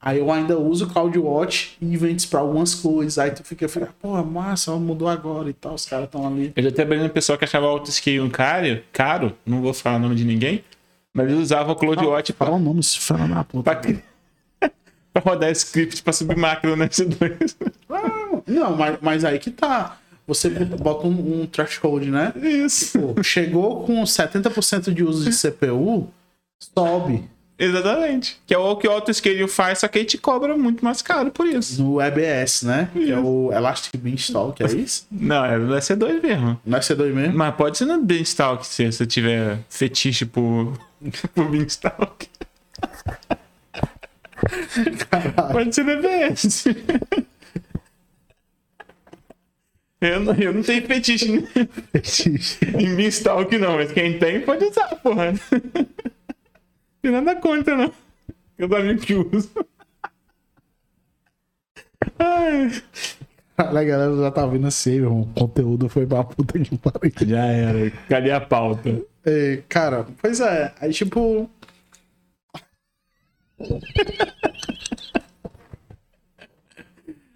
aí 0.01 0.19
eu 0.19 0.33
ainda 0.33 0.59
uso 0.59 0.89
CloudWatch 0.89 1.77
e 1.81 1.95
events 1.95 2.27
para 2.27 2.41
algumas 2.41 2.75
coisas. 2.75 3.19
Aí 3.19 3.31
tu 3.31 3.45
fica, 3.45 3.69
fica 3.69 3.89
pô, 4.01 4.21
massa, 4.25 4.75
mudou 4.77 5.09
agora 5.09 5.49
e 5.49 5.53
tal, 5.53 5.75
os 5.75 5.87
caras 5.87 6.07
estão 6.07 6.27
ali. 6.27 6.53
Eu 6.57 6.63
já 6.63 6.73
trabalhei 6.73 7.05
no 7.05 7.11
pessoal 7.11 7.39
que 7.39 7.45
achava 7.45 7.67
autoscale 7.67 8.21
um 8.21 8.31
caro, 8.31 8.81
caro, 8.93 9.37
não 9.47 9.61
vou 9.61 9.73
falar 9.73 9.97
o 9.97 10.01
nome 10.01 10.17
de 10.17 10.25
ninguém, 10.25 10.65
Mas 11.13 11.29
eles 11.29 11.41
usavam 11.41 11.73
o 11.73 11.77
CloudWatch 11.77 12.33
Fala 12.33 12.51
pra, 12.53 12.57
o 12.57 12.63
nome, 12.63 12.81
esse 12.81 12.99
filho 12.99 13.29
da 13.29 13.45
puta. 13.45 13.75
pra, 13.77 14.71
pra 15.13 15.23
rodar 15.23 15.51
script 15.51 16.03
pra 16.03 16.13
subir 16.13 16.37
máquina 16.37 16.77
no 16.77 16.85
S2. 16.85 17.57
Não, 18.47 18.77
mas, 18.77 18.99
mas 19.01 19.25
aí 19.25 19.39
que 19.39 19.51
tá. 19.51 19.97
Você 20.27 20.49
bota 20.49 21.07
um, 21.09 21.43
um 21.43 21.47
threshold, 21.47 22.09
né? 22.11 22.33
Isso. 22.37 22.99
Pô, 23.01 23.23
Chegou 23.23 23.85
com 23.85 24.01
70% 24.03 24.95
de 24.95 25.03
uso 25.03 25.29
de 25.29 25.37
CPU, 25.37 26.09
sobe. 26.61 27.29
Exatamente. 27.63 28.41
Que 28.47 28.55
é 28.55 28.59
o 28.59 28.75
que 28.77 28.89
o 28.89 28.91
autoscaling 28.91 29.47
faz, 29.47 29.81
só 29.81 29.89
que 29.89 29.99
aí 29.99 30.05
te 30.07 30.17
cobra 30.17 30.57
muito 30.57 30.83
mais 30.83 31.03
caro 31.03 31.31
por 31.31 31.47
isso. 31.47 31.83
No 31.83 32.01
EBS, 32.01 32.63
né? 32.63 32.89
Que 32.93 33.13
é 33.13 33.19
o 33.19 33.53
Elastic 33.53 34.01
Beanstalk, 34.01 34.63
é 34.63 34.67
isso? 34.67 35.07
Não, 35.13 35.45
é 35.45 35.59
no 35.59 35.75
S2 35.75 36.23
mesmo. 36.23 36.59
Não 36.65 36.79
é 36.79 36.81
C2 36.81 37.13
mesmo? 37.13 37.37
Mas 37.37 37.55
pode 37.55 37.77
ser 37.77 37.85
no 37.85 38.01
Beanstalk 38.03 38.67
se 38.67 38.91
você 38.91 39.07
tiver 39.07 39.59
fetiche 39.69 40.25
por, 40.25 40.73
por 41.35 41.51
Beanstalk. 41.51 42.27
Pode 45.53 45.75
ser 45.75 45.85
no 45.85 45.91
EBS. 45.93 46.65
Eu 50.01 50.21
não, 50.21 50.33
eu 50.35 50.55
não 50.55 50.63
tenho 50.63 50.87
fetiche 50.87 51.31
em- 51.31 51.47
em 52.83 52.97
Beanstalk, 52.97 53.59
não, 53.59 53.75
mas 53.77 53.93
quem 53.93 54.19
tem 54.19 54.41
pode 54.41 54.65
usar, 54.65 54.89
porra. 55.03 55.35
Tem 57.03 57.11
nada 57.11 57.37
contra, 57.37 57.77
não. 57.77 57.93
Eu 58.59 58.77
amigos 58.77 59.05
que 59.05 59.15
usam. 59.15 59.65
Ai. 62.19 62.71
A 63.57 63.85
galera 63.85 64.17
já 64.17 64.31
tá 64.31 64.47
vendo 64.47 64.67
assim, 64.67 65.01
meu 65.01 65.05
irmão. 65.05 65.21
O 65.23 65.27
conteúdo 65.27 65.89
foi 65.89 66.07
pra 66.07 66.25
puta 66.25 66.59
que 66.59 66.77
pariu. 66.79 67.13
Já 67.27 67.45
era. 67.47 67.91
Cadê 68.09 68.31
a 68.31 68.41
pauta? 68.41 69.03
É, 69.25 69.63
cara, 69.69 70.07
pois 70.21 70.41
é. 70.41 70.75
Aí, 70.81 70.93
tipo. 70.93 71.51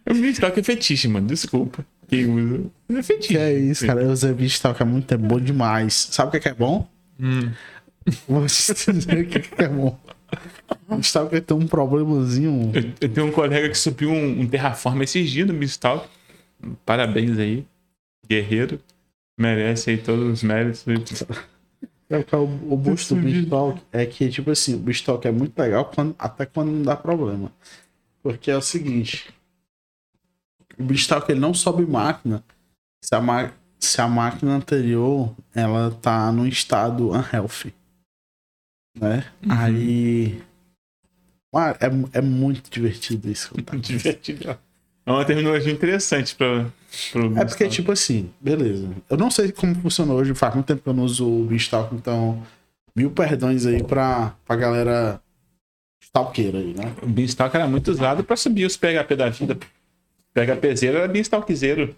O 0.07 0.15
Beanstalk 0.15 0.61
é 0.61 0.63
fetiche, 0.63 1.09
mano. 1.09 1.27
Desculpa. 1.27 1.85
Quem 2.09 2.27
usa. 2.27 2.71
É 2.91 3.03
fetiche. 3.03 3.35
Que 3.35 3.39
é 3.39 3.53
isso, 3.53 3.87
cara. 3.87 4.03
Eu 4.03 4.11
usei 4.11 4.33
Beanstalk 4.33 4.81
é 4.81 4.85
muito 4.85 5.13
é 5.13 5.17
bom 5.17 5.41
demais. 5.41 6.09
Sabe 6.11 6.29
o 6.29 6.31
que 6.31 6.37
é, 6.37 6.41
que 6.41 6.49
é 6.49 6.55
bom? 6.55 6.89
Vou 7.19 7.51
te 8.05 8.93
dizer 8.93 9.25
o 9.25 9.29
que 9.29 9.63
é, 9.63 9.69
bom. 9.69 9.99
Tem 11.47 11.57
um 11.57 11.67
problemazinho. 11.67 12.71
Eu, 12.75 12.93
eu 13.01 13.09
tenho 13.09 13.27
um 13.27 13.33
colega 13.33 13.69
que 13.69 13.79
subiu 13.79 14.11
um, 14.11 14.41
um 14.41 14.47
Terraform 14.49 15.03
esses 15.03 15.31
dias 15.31 15.47
no 15.47 15.55
Beanstalk. 15.55 16.07
Parabéns 16.85 17.39
aí. 17.39 17.65
Guerreiro. 18.29 18.81
Merece 19.39 19.91
aí 19.91 19.99
todos 19.99 20.25
os 20.33 20.43
méritos. 20.43 20.85
É 22.11 22.37
o, 22.37 22.43
o 22.73 22.77
busto 22.77 23.15
do 23.15 23.21
Beanstalk 23.23 23.81
é 23.93 24.07
que, 24.07 24.29
tipo 24.29 24.51
assim, 24.51 24.75
o 24.75 24.79
Beanstalk 24.79 25.27
é 25.27 25.33
muito 25.33 25.59
legal 25.59 25.87
quando- 25.87 26.15
até 26.19 26.45
quando 26.47 26.71
não 26.71 26.83
dá 26.83 26.95
problema. 26.97 27.51
Porque 28.23 28.51
é 28.51 28.57
o 28.57 28.63
seguinte: 28.63 29.33
o 30.79 30.83
Beanstalk 30.85 31.31
ele 31.31 31.41
não 31.41 31.55
sobe 31.55 31.85
máquina 31.87 32.45
se 33.03 33.15
a, 33.15 33.21
ma- 33.21 33.53
se 33.79 34.01
a 34.01 34.09
máquina 34.09 34.53
anterior 34.55 35.35
ela 35.55 35.91
tá 35.91 36.31
num 36.33 36.47
estado 36.47 37.11
unhealthy. 37.11 37.75
Né? 38.99 39.25
Aí. 39.49 40.43
Mano, 41.53 41.77
é, 41.81 42.19
é 42.19 42.21
muito 42.21 42.71
divertido 42.71 43.31
isso. 43.31 43.55
Divertido. 43.81 44.59
É 45.07 45.11
uma 45.11 45.25
terminologia 45.25 45.73
interessante 45.73 46.35
pra, 46.35 46.67
pro 47.13 47.39
É 47.39 47.45
porque, 47.45 47.69
tipo 47.69 47.93
assim, 47.93 48.31
beleza. 48.41 48.89
Eu 49.09 49.17
não 49.17 49.31
sei 49.31 49.53
como 49.53 49.75
funciona 49.75 50.15
hoje, 50.15 50.35
faz 50.35 50.55
muito 50.55 50.67
tempo 50.67 50.83
que 50.83 50.89
eu 50.89 50.95
não 50.95 51.05
uso 51.05 51.29
o 51.29 51.45
Beanstalk, 51.45 51.95
então. 51.95 52.43
Mil 52.97 53.11
perdões 53.11 53.67
aí 53.67 53.83
pra, 53.83 54.35
pra 54.47 54.55
galera 54.55 55.21
stalkeira 56.01 56.59
aí, 56.59 56.73
né? 56.73 56.95
O 57.03 57.07
Beanstalk 57.07 57.55
era 57.57 57.67
muito 57.67 57.91
usado 57.91 58.23
pra 58.23 58.37
subir 58.37 58.65
os 58.65 58.77
PHP 58.77 59.17
da 59.17 59.29
vida. 59.29 59.59
PHP 60.33 60.77
zero 60.77 60.99
era 60.99 61.09
Beanstalk 61.09 61.55
zero. 61.55 61.95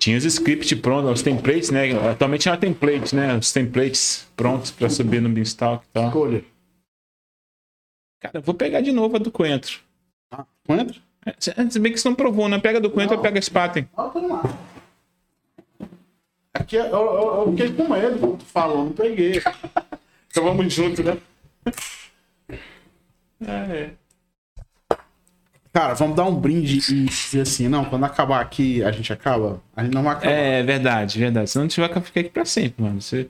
Tinha 0.00 0.16
os 0.16 0.24
scripts 0.24 0.72
prontos, 0.80 1.10
os 1.12 1.22
templates, 1.22 1.68
né? 1.70 1.92
Atualmente 2.10 2.48
é 2.48 2.50
uma 2.50 2.56
template, 2.56 3.14
né? 3.14 3.36
Os 3.36 3.52
templates 3.52 4.26
prontos 4.34 4.70
pra 4.70 4.88
subir 4.88 5.20
no 5.20 5.28
Beanstalk 5.28 5.84
e 5.84 5.88
tal. 5.92 6.06
Escolha. 6.06 6.44
Cara, 8.18 8.38
eu 8.38 8.42
vou 8.42 8.54
pegar 8.54 8.80
de 8.80 8.92
novo 8.92 9.16
a 9.16 9.18
do 9.18 9.30
Coentro. 9.30 9.78
Ah, 10.32 10.46
Coentro? 10.66 10.98
É, 11.26 11.34
Se 11.38 11.78
bem 11.78 11.92
que 11.92 12.00
você 12.00 12.08
não 12.08 12.14
provou, 12.14 12.48
né? 12.48 12.58
Pega 12.58 12.80
do 12.80 12.90
Coentro 12.90 13.16
ou 13.16 13.22
pega 13.22 13.38
a 13.38 13.42
Spaten. 13.42 13.86
Ah, 13.94 14.10
lá. 14.14 14.42
Aqui 16.54 16.76
eu, 16.76 16.84
eu, 16.86 17.44
eu 17.46 17.50
fiquei 17.50 17.72
com 17.74 17.92
medo 17.92 18.18
quando 18.18 18.38
tu 18.38 18.44
falou, 18.46 18.84
não 18.86 18.92
peguei. 18.92 19.40
Então 20.32 20.44
vamos 20.44 20.72
junto, 20.72 21.02
né? 21.02 21.18
É. 23.44 23.90
Cara, 25.72 25.94
vamos 25.94 26.16
dar 26.16 26.24
um 26.24 26.34
brinde 26.34 26.78
e 26.78 27.04
dizer 27.04 27.42
assim, 27.42 27.68
não, 27.68 27.84
quando 27.84 28.04
acabar 28.04 28.40
aqui, 28.40 28.82
a 28.82 28.90
gente 28.90 29.12
acaba. 29.12 29.62
A 29.76 29.84
gente 29.84 29.94
não 29.94 30.02
vai 30.02 30.14
acabar. 30.14 30.32
É 30.32 30.62
verdade, 30.62 31.18
verdade. 31.18 31.50
Senão 31.50 31.64
a 31.64 31.68
gente 31.68 31.80
vai 31.80 31.88
ficar 31.88 32.20
aqui 32.20 32.30
pra 32.30 32.44
sempre, 32.44 32.82
mano. 32.82 33.00
Você... 33.00 33.28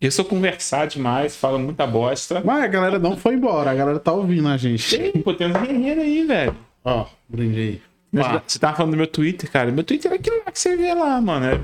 Eu 0.00 0.10
sou 0.10 0.24
conversar 0.24 0.86
demais, 0.86 1.36
falo 1.36 1.58
muita 1.58 1.86
bosta. 1.86 2.42
Mas 2.44 2.64
a 2.64 2.66
galera 2.66 2.98
não 2.98 3.16
foi 3.16 3.34
embora, 3.34 3.70
a 3.70 3.74
galera 3.74 3.98
tá 3.98 4.12
ouvindo 4.12 4.48
a 4.48 4.56
gente. 4.56 4.96
Tem, 4.96 5.12
pô, 5.22 5.32
tem 5.32 5.48
uns 5.48 5.56
guerreiros 5.56 6.04
aí, 6.04 6.24
velho. 6.24 6.56
Ó, 6.84 7.06
brinde 7.28 7.60
aí. 7.60 7.82
Pá, 8.22 8.42
Você 8.46 8.58
tava 8.58 8.76
falando 8.76 8.92
do 8.92 8.96
meu 8.96 9.06
Twitter, 9.06 9.50
cara. 9.50 9.70
Meu 9.70 9.84
Twitter 9.84 10.12
é 10.12 10.14
aquilo 10.14 10.36
lá 10.44 10.52
que 10.52 10.58
você 10.58 10.76
vê 10.76 10.94
lá, 10.94 11.20
mano. 11.20 11.46
É, 11.46 11.60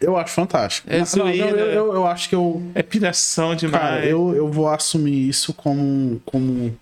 eu 0.00 0.16
acho 0.16 0.32
fantástico. 0.32 0.88
É 0.90 0.98
Não, 0.98 1.24
não, 1.24 1.28
eu, 1.28 1.56
eu, 1.56 1.94
eu 1.94 2.06
acho 2.06 2.28
que 2.28 2.34
eu. 2.34 2.62
é 2.74 2.82
piração 2.82 3.54
demais. 3.54 3.82
Cara, 3.82 4.06
eu, 4.06 4.34
eu 4.34 4.50
vou 4.50 4.68
assumir 4.68 5.28
isso 5.28 5.52
como. 5.52 6.20
como... 6.24 6.76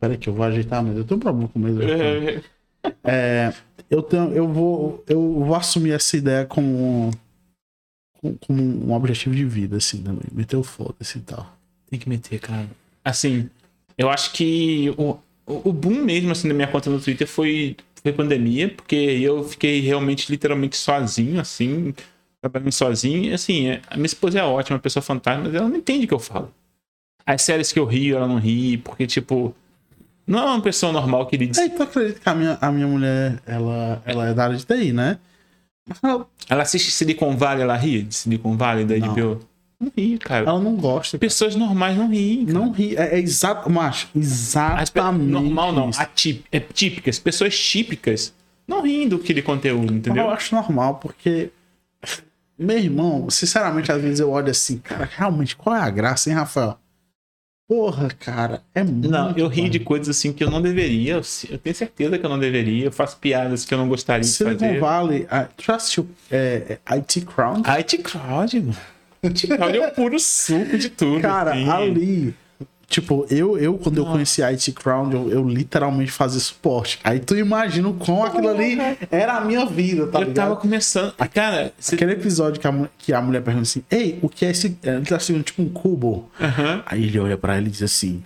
Peraí 0.00 0.16
que 0.16 0.28
eu 0.28 0.34
vou 0.34 0.44
ajeitar, 0.44 0.82
mas 0.82 0.96
eu 0.96 1.04
tenho 1.04 1.18
um 1.18 1.20
problema 1.20 1.48
com 1.48 1.58
medo. 1.58 1.80
É, 3.04 3.52
eu, 3.90 4.02
tenho, 4.02 4.32
eu, 4.32 4.46
vou, 4.46 5.04
eu 5.08 5.20
vou 5.44 5.54
assumir 5.54 5.92
essa 5.92 6.16
ideia 6.16 6.46
como, 6.46 7.10
como, 8.46 8.62
um 8.62 8.92
objetivo 8.92 9.34
de 9.34 9.44
vida, 9.44 9.76
assim, 9.76 10.02
também. 10.02 10.22
Meter 10.32 10.56
o 10.56 10.62
foda-se 10.62 11.18
e 11.18 11.22
tal. 11.22 11.58
Tem 11.90 11.98
que 11.98 12.08
meter, 12.08 12.38
cara. 12.40 12.68
Assim, 13.04 13.48
eu 13.96 14.08
acho 14.10 14.32
que 14.32 14.90
o, 14.96 15.18
o 15.46 15.72
boom 15.72 16.04
mesmo, 16.04 16.30
assim, 16.32 16.48
da 16.48 16.54
minha 16.54 16.68
conta 16.68 16.88
no 16.90 17.00
Twitter 17.00 17.26
foi, 17.26 17.76
foi 18.02 18.12
pandemia, 18.12 18.68
porque 18.68 18.94
eu 18.94 19.44
fiquei 19.44 19.80
realmente, 19.80 20.30
literalmente 20.30 20.76
sozinho, 20.76 21.40
assim, 21.40 21.94
trabalhando 22.40 22.72
sozinho. 22.72 23.24
E, 23.24 23.32
assim, 23.32 23.68
é- 23.68 23.82
a 23.88 23.96
minha 23.96 24.06
esposa 24.06 24.38
é 24.38 24.44
ótima, 24.44 24.76
uma 24.76 24.82
pessoa 24.82 25.02
fantástica, 25.02 25.48
mas 25.48 25.54
ela 25.54 25.68
não 25.68 25.76
entende 25.76 26.04
o 26.04 26.08
que 26.08 26.14
eu 26.14 26.18
falo. 26.18 26.52
As 27.30 27.42
séries 27.42 27.70
que 27.72 27.78
eu 27.78 27.84
rio, 27.84 28.16
ela 28.16 28.26
não 28.26 28.38
ri, 28.38 28.78
porque, 28.78 29.06
tipo, 29.06 29.54
não 30.26 30.38
é 30.38 30.44
uma 30.46 30.62
pessoa 30.62 30.90
normal 30.92 31.26
que 31.26 31.36
ele 31.36 31.50
Aí 31.58 31.68
tu 31.68 31.82
acredita 31.82 32.20
que 32.20 32.28
a 32.28 32.34
minha, 32.34 32.58
a 32.58 32.72
minha 32.72 32.86
mulher, 32.86 33.38
ela, 33.46 34.00
ela 34.06 34.28
é 34.28 34.32
da 34.34 34.44
área 34.44 34.56
de 34.56 34.64
TI, 34.64 34.92
né? 34.94 35.18
Ela, 36.02 36.26
Ela 36.48 36.62
assiste 36.62 36.90
Silicon 36.90 37.36
Valley, 37.36 37.62
ela 37.62 37.76
ri 37.76 38.02
de 38.02 38.14
Silicon 38.14 38.56
Valley 38.56 38.84
da 38.86 38.96
Não. 38.96 39.14
HBO? 39.14 39.40
Não 39.80 39.92
ri, 39.96 40.16
cara. 40.18 40.48
ela 40.48 40.58
não 40.60 40.74
gosta. 40.76 41.18
Pessoas 41.18 41.54
normais 41.54 41.96
não 41.98 42.08
riem. 42.08 42.46
cara. 42.46 42.58
Não 42.58 42.72
ri. 42.72 42.96
É, 42.96 43.14
é 43.14 43.18
exato, 43.18 43.68
macho. 43.70 44.08
Exatamente. 44.16 45.30
normal 45.30 45.72
não, 45.72 45.90
atí- 45.98 46.42
é 46.50 46.58
típicas, 46.60 47.18
pessoas 47.18 47.56
típicas 47.58 48.32
não 48.66 48.82
riem 48.82 49.06
do 49.08 49.16
aquele 49.16 49.40
conteúdo, 49.42 49.92
entendeu? 49.94 50.24
Eu 50.24 50.30
acho 50.30 50.54
normal, 50.54 50.94
porque. 50.96 51.50
Meu 52.58 52.76
irmão, 52.78 53.30
sinceramente, 53.30 53.92
às 53.92 54.00
vezes 54.02 54.18
eu 54.18 54.30
olho 54.30 54.50
assim, 54.50 54.78
cara, 54.78 55.08
realmente, 55.16 55.54
qual 55.54 55.76
é 55.76 55.80
a 55.80 55.90
graça, 55.90 56.28
hein, 56.28 56.34
Rafael? 56.36 56.76
Porra, 57.68 58.08
cara, 58.08 58.62
é 58.74 58.82
muito. 58.82 59.10
Não, 59.10 59.36
eu 59.36 59.46
rio 59.46 59.68
de 59.68 59.78
coisas 59.78 60.08
assim 60.08 60.32
que 60.32 60.42
eu 60.42 60.50
não 60.50 60.62
deveria. 60.62 61.20
Eu 61.50 61.58
tenho 61.58 61.76
certeza 61.76 62.18
que 62.18 62.24
eu 62.24 62.30
não 62.30 62.38
deveria. 62.38 62.86
Eu 62.86 62.92
faço 62.92 63.18
piadas 63.18 63.66
que 63.66 63.74
eu 63.74 63.76
não 63.76 63.86
gostaria 63.86 64.22
de 64.22 64.28
Silicon 64.28 64.58
fazer. 64.58 64.80
Valley, 64.80 65.26
ah, 65.30 65.46
tu 65.54 65.70
assistiu 65.70 66.08
é, 66.30 66.78
é, 66.86 66.94
IT 66.96 67.20
Crown? 67.26 67.62
IT 67.66 67.98
Crowd, 67.98 68.60
mano. 68.60 68.76
IT 69.22 69.46
Crowd 69.48 69.76
é 69.76 69.86
o 69.86 69.90
puro 69.92 70.18
suco 70.18 70.78
de 70.78 70.88
tudo. 70.88 71.20
Cara, 71.20 71.52
assim. 71.52 71.68
ali. 71.68 72.34
Tipo, 72.88 73.26
eu, 73.28 73.58
eu 73.58 73.76
quando 73.76 73.98
eu 73.98 74.06
conheci 74.06 74.42
a 74.42 74.46
IT 74.50 74.72
Crown, 74.72 75.12
eu, 75.12 75.30
eu 75.30 75.46
literalmente 75.46 76.10
fazia 76.10 76.40
suporte. 76.40 76.98
Aí 77.04 77.20
tu 77.20 77.36
imagina 77.36 77.92
como 77.92 78.24
aquilo 78.24 78.48
ali 78.48 78.78
era 79.10 79.36
a 79.36 79.44
minha 79.44 79.66
vida, 79.66 80.06
tá 80.06 80.20
Eu 80.20 80.28
ligado? 80.28 80.34
tava 80.34 80.56
começando. 80.56 81.12
Cara, 81.34 81.70
você. 81.78 81.94
Aquele 81.96 82.12
episódio 82.12 82.58
que 82.58 82.66
a, 82.66 82.88
que 82.96 83.12
a 83.12 83.20
mulher 83.20 83.42
pergunta 83.42 83.64
assim: 83.64 83.84
Ei, 83.90 84.18
o 84.22 84.28
que 84.30 84.46
é 84.46 84.50
esse. 84.50 84.78
Ele 84.82 85.04
tá 85.04 85.18
segurando 85.18 85.44
tipo 85.44 85.60
um 85.60 85.68
cubo. 85.68 86.30
Aí 86.86 87.04
ele 87.04 87.18
olha 87.18 87.36
pra 87.36 87.56
ela 87.56 87.66
e 87.66 87.70
diz 87.70 87.82
assim: 87.82 88.22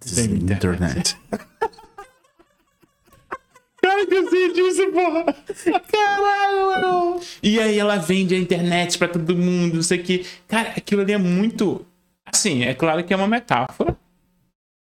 This 0.00 0.16
is 0.16 0.26
the 0.26 0.34
internet. 0.54 1.14
Cara, 3.82 4.06
que 4.06 4.14
eu 4.14 4.52
disso, 4.54 4.90
porra. 4.90 5.24
Caralho, 5.92 6.66
mano. 6.82 7.20
E 7.42 7.60
aí 7.60 7.78
ela 7.78 7.96
vende 7.96 8.34
a 8.34 8.38
internet 8.38 8.98
pra 8.98 9.06
todo 9.06 9.36
mundo, 9.36 9.74
não 9.76 9.82
sei 9.82 10.00
o 10.00 10.02
que. 10.02 10.26
Cara, 10.48 10.70
aquilo 10.76 11.02
ali 11.02 11.12
é 11.12 11.18
muito. 11.18 11.84
Assim, 12.36 12.64
é 12.64 12.74
claro 12.74 13.02
que 13.02 13.12
é 13.14 13.16
uma 13.16 13.26
metáfora, 13.26 13.96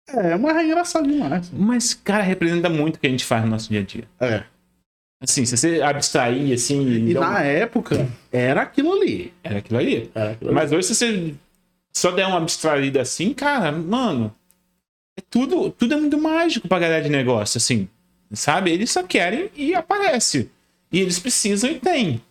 é, 0.10 0.38
mas 0.38 0.58
é 0.58 0.66
engraçado 0.66 1.08
demais. 1.08 1.50
mas, 1.52 1.94
cara, 1.94 2.22
representa 2.22 2.70
muito 2.70 2.98
o 2.98 3.00
que 3.00 3.08
a 3.08 3.10
gente 3.10 3.24
faz 3.26 3.44
no 3.44 3.50
nosso 3.52 3.70
dia 3.70 3.80
a 3.80 3.84
dia. 3.84 4.04
É. 4.20 4.44
Assim, 5.24 5.46
se 5.46 5.56
você 5.58 5.82
abstrair, 5.82 6.54
assim... 6.54 6.82
E 7.08 7.18
um- 7.18 7.22
na 7.22 7.42
época, 7.42 8.08
era 8.32 8.62
aquilo 8.62 8.92
ali. 8.94 9.34
Era 9.44 9.60
aquilo 9.60 9.80
aí. 9.80 10.12
Era 10.14 10.32
aquilo 10.32 10.50
ali. 10.52 10.56
Mas 10.60 10.72
hoje, 10.72 10.88
se 10.88 10.96
você 10.96 11.34
só 11.94 12.12
der 12.12 12.28
uma 12.28 12.38
abstraída 12.38 13.02
assim, 13.02 13.34
cara, 13.34 13.72
mano, 13.72 14.36
é 15.18 15.24
tudo, 15.30 15.72
tudo 15.72 15.94
é 15.94 15.98
muito 15.98 16.18
mágico 16.20 16.68
pra 16.68 16.78
galera 16.78 17.02
de 17.04 17.10
negócio, 17.10 17.58
assim. 17.58 17.88
Sabe? 18.34 18.72
Eles 18.72 18.92
só 18.92 19.02
querem 19.02 19.50
e 19.56 19.74
aparece. 19.74 20.52
E 20.92 21.00
eles 21.00 21.18
precisam 21.18 21.72
e 21.72 21.80
tem. 21.80 22.22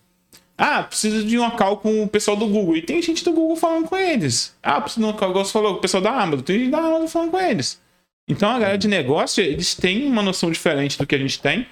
Ah, 0.57 0.83
preciso 0.83 1.25
de 1.25 1.37
uma 1.37 1.51
call 1.51 1.79
com 1.79 2.05
o 2.05 2.09
pessoal 2.09 2.37
do 2.37 2.47
Google. 2.47 2.77
E 2.77 2.83
tem 2.83 3.03
gente 3.03 3.25
do 3.25 3.33
Google 3.33 3.57
falando 3.57 3.89
com 3.89 3.97
eles. 3.97 4.55
Ah, 4.63 4.81
preciso 4.81 5.13
de 5.13 5.19
call, 5.19 5.31
igual 5.31 5.45
você 5.45 5.53
falou, 5.53 5.75
o 5.75 5.81
pessoal 5.81 6.03
da 6.03 6.11
Amazon. 6.11 6.45
Tem 6.45 6.59
gente 6.59 6.71
da 6.71 6.79
Amazon 6.79 7.07
falando 7.07 7.31
com 7.33 7.41
eles. 7.41 7.81
Então 8.29 8.49
a 8.49 8.59
galera 8.59 8.79
de 8.79 8.89
negócio, 8.89 9.43
eles 9.43 9.75
têm 9.75 10.07
uma 10.07 10.23
noção 10.23 10.51
diferente 10.51 10.97
do 10.97 11.07
que 11.07 11.15
a 11.15 11.19
gente 11.19 11.41
tem. 11.41 11.67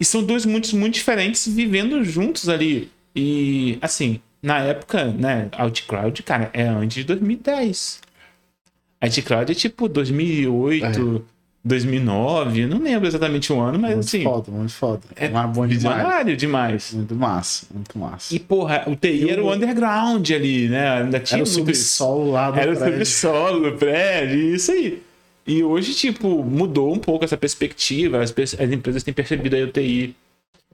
E 0.00 0.04
são 0.04 0.22
dois 0.22 0.46
mundos 0.46 0.72
muito 0.72 0.94
diferentes 0.94 1.46
vivendo 1.46 2.02
juntos 2.04 2.48
ali. 2.48 2.90
E, 3.14 3.78
assim, 3.80 4.20
na 4.42 4.60
época, 4.60 5.06
né, 5.06 5.48
OutCloud, 5.58 6.22
cara, 6.22 6.50
é 6.52 6.62
antes 6.62 6.96
de 6.98 7.04
2010. 7.04 8.00
OutCloud 9.02 9.50
é 9.50 9.54
tipo 9.54 9.88
2008, 9.88 11.26
2009, 11.64 12.62
eu 12.62 12.68
não 12.68 12.78
lembro 12.78 13.06
exatamente 13.06 13.52
o 13.52 13.60
ano, 13.60 13.78
mas 13.78 13.94
muito 13.94 14.06
assim, 14.06 14.22
foda, 14.22 14.50
muito 14.50 14.72
foda. 14.72 15.00
é 15.16 15.28
bom 15.28 15.66
demais. 15.66 16.38
demais. 16.38 16.92
Muito 16.92 17.14
massa, 17.14 17.66
muito 17.74 17.98
massa. 17.98 18.34
E, 18.34 18.38
porra, 18.38 18.84
o 18.86 18.94
TI 18.96 19.28
era 19.30 19.42
o 19.42 19.52
underground 19.52 20.30
ali, 20.30 20.68
né? 20.68 21.02
Ainda 21.02 21.20
tinha 21.20 21.38
Era 21.38 21.44
o 21.44 21.46
subsolo 21.46 22.30
lá 22.30 22.50
do 22.50 22.58
Era 22.58 22.72
o 22.72 22.76
prédio. 22.76 23.04
subsolo 23.04 23.70
do 23.70 23.76
prédio, 23.76 24.54
isso 24.54 24.70
aí. 24.72 25.02
E 25.46 25.62
hoje, 25.64 25.94
tipo, 25.94 26.44
mudou 26.44 26.92
um 26.94 26.98
pouco 26.98 27.24
essa 27.24 27.36
perspectiva. 27.36 28.22
As, 28.22 28.32
as 28.38 28.70
empresas 28.70 29.02
têm 29.02 29.14
percebido 29.14 29.56
aí 29.56 29.64
o 29.64 29.72
TI. 29.72 30.14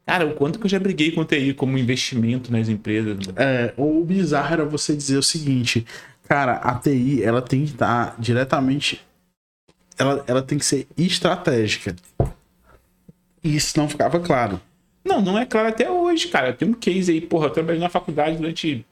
Cara, 0.04 0.26
o 0.26 0.34
quanto 0.34 0.58
que 0.58 0.66
eu 0.66 0.70
já 0.70 0.78
briguei 0.78 1.12
com 1.12 1.22
o 1.22 1.24
TI 1.24 1.54
como 1.54 1.78
investimento 1.78 2.52
nas 2.52 2.68
empresas. 2.68 3.16
mano. 3.16 3.32
É, 3.36 3.72
o 3.76 4.04
bizarro 4.04 4.52
era 4.52 4.64
você 4.64 4.94
dizer 4.94 5.16
o 5.16 5.22
seguinte, 5.22 5.86
cara, 6.28 6.56
a 6.56 6.74
TI, 6.74 7.22
ela 7.22 7.40
tem 7.40 7.64
que 7.64 7.72
estar 7.72 8.14
diretamente. 8.18 9.00
Ela, 9.98 10.24
ela 10.26 10.42
tem 10.42 10.58
que 10.58 10.64
ser 10.64 10.86
estratégica. 10.96 11.94
E 13.42 13.54
isso 13.56 13.78
não 13.78 13.88
ficava 13.88 14.18
claro. 14.20 14.60
Não, 15.04 15.20
não 15.20 15.38
é 15.38 15.44
claro 15.44 15.68
até 15.68 15.90
hoje, 15.90 16.28
cara. 16.28 16.52
Tem 16.52 16.68
um 16.68 16.72
case 16.74 17.12
aí, 17.12 17.20
porra, 17.20 17.46
eu 17.46 17.50
trabalhei 17.50 17.80
na 17.80 17.90
faculdade 17.90 18.36
durante 18.38 18.84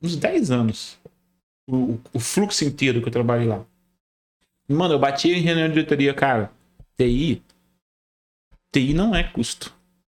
uns 0.00 0.16
10 0.16 0.50
anos. 0.50 0.98
O, 1.68 1.98
o- 2.14 2.20
fluxo 2.20 2.64
inteiro 2.64 3.02
que 3.02 3.08
eu 3.08 3.12
trabalhei 3.12 3.46
lá. 3.46 3.64
Mano, 4.68 4.94
eu 4.94 4.98
bati 4.98 5.28
em 5.30 5.40
reunião 5.40 5.68
de 5.68 5.74
diretoria, 5.74 6.14
cara. 6.14 6.50
TI. 6.96 7.42
TI 8.72 8.94
não 8.94 9.14
é 9.14 9.24
custo. 9.24 9.74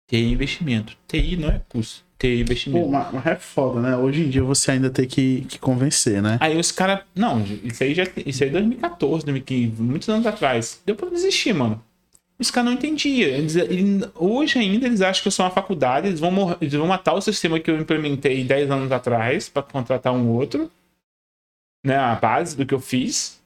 TI 0.08 0.18
é 0.18 0.20
investimento. 0.20 0.98
TI 1.08 1.38
não 1.38 1.50
é 1.50 1.60
custo. 1.70 2.04
TI 2.20 2.28
é 2.28 2.36
investimento. 2.42 2.86
Pô, 2.86 2.92
mas, 2.92 3.14
mas 3.14 3.26
é 3.26 3.36
foda, 3.38 3.80
né? 3.80 3.96
Hoje 3.98 4.22
em 4.26 4.30
dia 4.30 4.44
você 4.44 4.72
ainda 4.72 4.90
tem 4.90 5.08
que, 5.08 5.46
que 5.48 5.58
convencer, 5.58 6.22
né? 6.22 6.38
Aí 6.42 6.58
os 6.60 6.72
caras. 6.72 7.00
Não, 7.16 7.42
isso 7.64 7.84
aí 7.84 7.96
já. 7.96 8.04
Isso 8.26 8.44
aí 8.44 8.50
é 8.50 8.52
2014, 8.52 9.26
2015, 9.26 9.82
muitos 9.82 10.10
anos 10.10 10.28
atrás. 10.28 10.82
Deu 10.86 10.96
pra 10.96 11.10
desistir, 11.10 11.54
mano. 11.54 11.82
Os 12.38 12.52
caras 12.52 12.70
não 12.70 12.78
entendiam. 12.78 13.30
Eles- 13.30 13.56
hoje 14.16 14.60
ainda 14.60 14.86
eles 14.86 15.02
acham 15.02 15.22
que 15.22 15.28
eu 15.28 15.32
sou 15.32 15.46
uma 15.46 15.52
faculdade, 15.52 16.08
eles 16.08 16.20
vão, 16.20 16.32
morrer, 16.32 16.58
eles 16.62 16.74
vão 16.74 16.88
matar 16.88 17.14
o 17.14 17.22
sistema 17.22 17.60
que 17.60 17.72
eu 17.72 17.78
implementei 17.80 18.44
10 18.44 18.70
anos 18.70 18.92
atrás 18.92 19.50
pra 19.50 19.64
contratar 19.64 20.14
um 20.14 20.28
outro. 20.30 20.70
Né, 21.86 21.96
a 21.96 22.16
base 22.16 22.58
do 22.58 22.66
que 22.66 22.74
eu 22.74 22.80
fiz. 22.80 23.40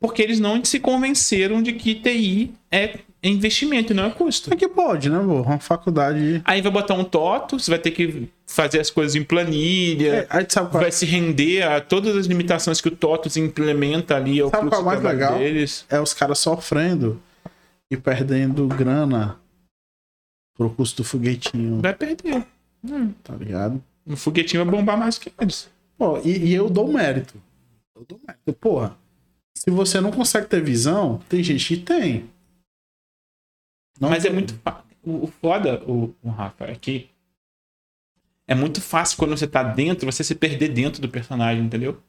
Porque 0.00 0.20
eles 0.20 0.38
não 0.40 0.62
se 0.64 0.78
convenceram 0.80 1.62
de 1.62 1.72
que 1.72 1.94
TI 1.94 2.52
é 2.70 2.98
investimento 3.28 3.92
e 3.92 3.96
não 3.96 4.06
é 4.06 4.10
custo. 4.10 4.52
É 4.52 4.56
que 4.56 4.68
pode, 4.68 5.08
né, 5.10 5.18
pô? 5.18 5.42
Uma 5.42 5.58
faculdade. 5.58 6.40
Aí 6.44 6.60
vai 6.62 6.70
botar 6.72 6.94
um 6.94 7.04
TOTO, 7.04 7.58
você 7.58 7.70
vai 7.70 7.78
ter 7.78 7.90
que 7.90 8.28
fazer 8.46 8.80
as 8.80 8.90
coisas 8.90 9.14
em 9.16 9.24
planilha 9.24 10.14
É, 10.14 10.26
aí 10.30 10.44
tu 10.44 10.52
sabe 10.54 10.70
qual 10.70 10.82
vai 10.82 10.92
se 10.92 11.04
render 11.06 11.62
a 11.62 11.80
todas 11.80 12.16
as 12.16 12.26
limitações 12.26 12.80
que 12.80 12.88
o 12.88 12.96
TOTOS 12.96 13.36
implementa 13.36 14.16
ali 14.16 14.40
ao 14.40 14.50
Sabe 14.50 14.68
qual 14.68 14.80
é 14.80 14.84
mais 14.84 15.02
legal? 15.02 15.38
deles. 15.38 15.84
é 15.90 16.00
os 16.00 16.14
caras 16.14 16.38
sofrendo 16.38 17.20
e 17.90 17.96
perdendo 17.96 18.66
grana 18.68 19.36
pro 20.56 20.70
custo 20.70 21.02
do 21.02 21.06
foguetinho, 21.08 21.80
Vai 21.82 21.94
perder. 21.94 22.44
tá 23.22 23.34
ligado? 23.34 23.82
O 24.06 24.16
foguetinho 24.16 24.64
vai 24.64 24.74
bombar 24.74 24.96
mais 24.98 25.18
que 25.18 25.30
eles. 25.40 25.68
Pô, 25.98 26.18
e, 26.24 26.30
e 26.48 26.54
eu 26.54 26.68
dou 26.70 26.90
mérito. 26.92 27.34
Eu 27.94 28.04
dou 28.08 28.20
mérito. 28.26 28.52
Porra, 28.54 28.96
se 29.54 29.70
você 29.70 30.00
não 30.00 30.10
consegue 30.12 30.46
ter 30.46 30.62
visão, 30.62 31.20
tem 31.28 31.42
gente 31.42 31.66
que 31.76 31.82
tem. 31.82 32.24
Não 34.00 34.10
Mas 34.10 34.24
é 34.24 34.28
tem. 34.28 34.34
muito. 34.34 34.54
fa- 34.62 34.82
O, 35.04 35.26
foda, 35.40 35.82
o, 35.86 36.12
o 36.22 36.30
Rafa, 36.30 36.64
é 36.64 36.74
que 36.74 37.08
é 38.48 38.54
muito 38.54 38.80
fácil 38.80 39.16
quando 39.18 39.36
você 39.36 39.46
tá 39.46 39.62
dentro, 39.62 40.10
você 40.10 40.22
se 40.22 40.34
perder 40.34 40.68
dentro 40.68 41.00
do 41.00 41.08
personagem, 41.08 41.64
entendeu? 41.64 42.00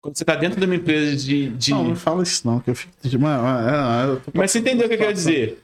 Quando 0.00 0.16
você 0.16 0.24
tá 0.24 0.34
dentro 0.34 0.58
de 0.60 0.66
uma 0.66 0.74
empresa 0.74 1.16
de. 1.16 1.48
de... 1.50 1.70
Não, 1.70 1.84
não 1.84 1.96
fala 1.96 2.22
isso 2.22 2.46
não, 2.46 2.60
que 2.60 2.70
eu 2.70 2.74
fico. 2.74 2.92
Mas, 3.02 3.18
mas, 3.18 4.08
eu 4.08 4.20
tô 4.20 4.30
Mas 4.34 4.50
você 4.50 4.58
entendeu 4.58 4.86
o 4.86 4.88
que 4.88 4.94
eu 4.94 4.98
quero 4.98 5.12
dizer? 5.12 5.62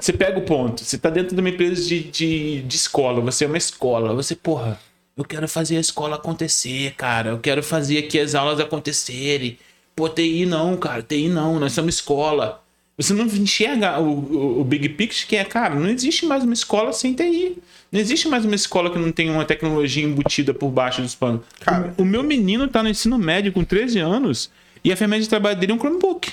Você 0.00 0.12
pega 0.12 0.38
o 0.38 0.42
ponto, 0.42 0.82
você 0.84 0.98
tá 0.98 1.10
dentro 1.10 1.34
de 1.34 1.40
uma 1.40 1.48
empresa 1.50 1.80
de, 1.86 2.02
de, 2.04 2.62
de 2.62 2.76
escola, 2.76 3.20
você 3.20 3.44
é 3.44 3.46
uma 3.46 3.58
escola, 3.58 4.12
você, 4.14 4.34
porra, 4.34 4.80
eu 5.16 5.24
quero 5.24 5.46
fazer 5.46 5.76
a 5.76 5.80
escola 5.80 6.16
acontecer, 6.16 6.94
cara, 6.96 7.30
eu 7.30 7.38
quero 7.38 7.62
fazer 7.62 7.98
aqui 7.98 8.18
as 8.18 8.34
aulas 8.34 8.58
acontecerem. 8.58 9.58
Pô, 9.94 10.08
TI 10.08 10.46
não, 10.46 10.76
cara, 10.76 11.02
TI 11.02 11.28
não, 11.28 11.60
nós 11.60 11.72
somos 11.72 11.96
escola. 11.96 12.61
Você 13.02 13.12
não 13.14 13.24
enxerga 13.26 13.98
o, 14.00 14.06
o, 14.10 14.60
o 14.60 14.64
big 14.64 14.88
picture 14.90 15.26
que 15.26 15.36
é, 15.36 15.44
cara, 15.44 15.74
não 15.74 15.88
existe 15.88 16.24
mais 16.26 16.44
uma 16.44 16.52
escola 16.52 16.92
sem 16.92 17.14
TI. 17.14 17.58
Não 17.90 17.98
existe 18.00 18.28
mais 18.28 18.44
uma 18.44 18.54
escola 18.54 18.90
que 18.90 18.98
não 18.98 19.10
tem 19.12 19.28
uma 19.30 19.44
tecnologia 19.44 20.04
embutida 20.04 20.54
por 20.54 20.70
baixo 20.70 21.02
dos 21.02 21.14
panos. 21.14 21.42
Cara- 21.60 21.92
o, 21.98 22.02
o 22.02 22.04
meu 22.06 22.22
menino 22.22 22.68
tá 22.68 22.82
no 22.82 22.88
ensino 22.88 23.18
médio 23.18 23.52
com 23.52 23.64
13 23.64 23.98
anos 23.98 24.50
e 24.84 24.92
a 24.92 24.96
ferramenta 24.96 25.22
de 25.22 25.28
trabalho 25.28 25.58
dele 25.58 25.72
é 25.72 25.74
um 25.74 25.78
Chromebook. 25.78 26.32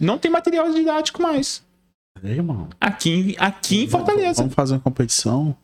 Não 0.00 0.16
tem 0.18 0.30
material 0.30 0.72
didático 0.72 1.20
mais. 1.20 1.62
Ei, 2.22 2.32
irmão. 2.32 2.68
Aqui, 2.80 3.10
em- 3.10 3.36
aqui 3.38 3.84
em 3.84 3.88
Fortaleza. 3.88 4.42
Vamos 4.42 4.54
fazer 4.54 4.74
uma 4.74 4.80
competição. 4.80 5.56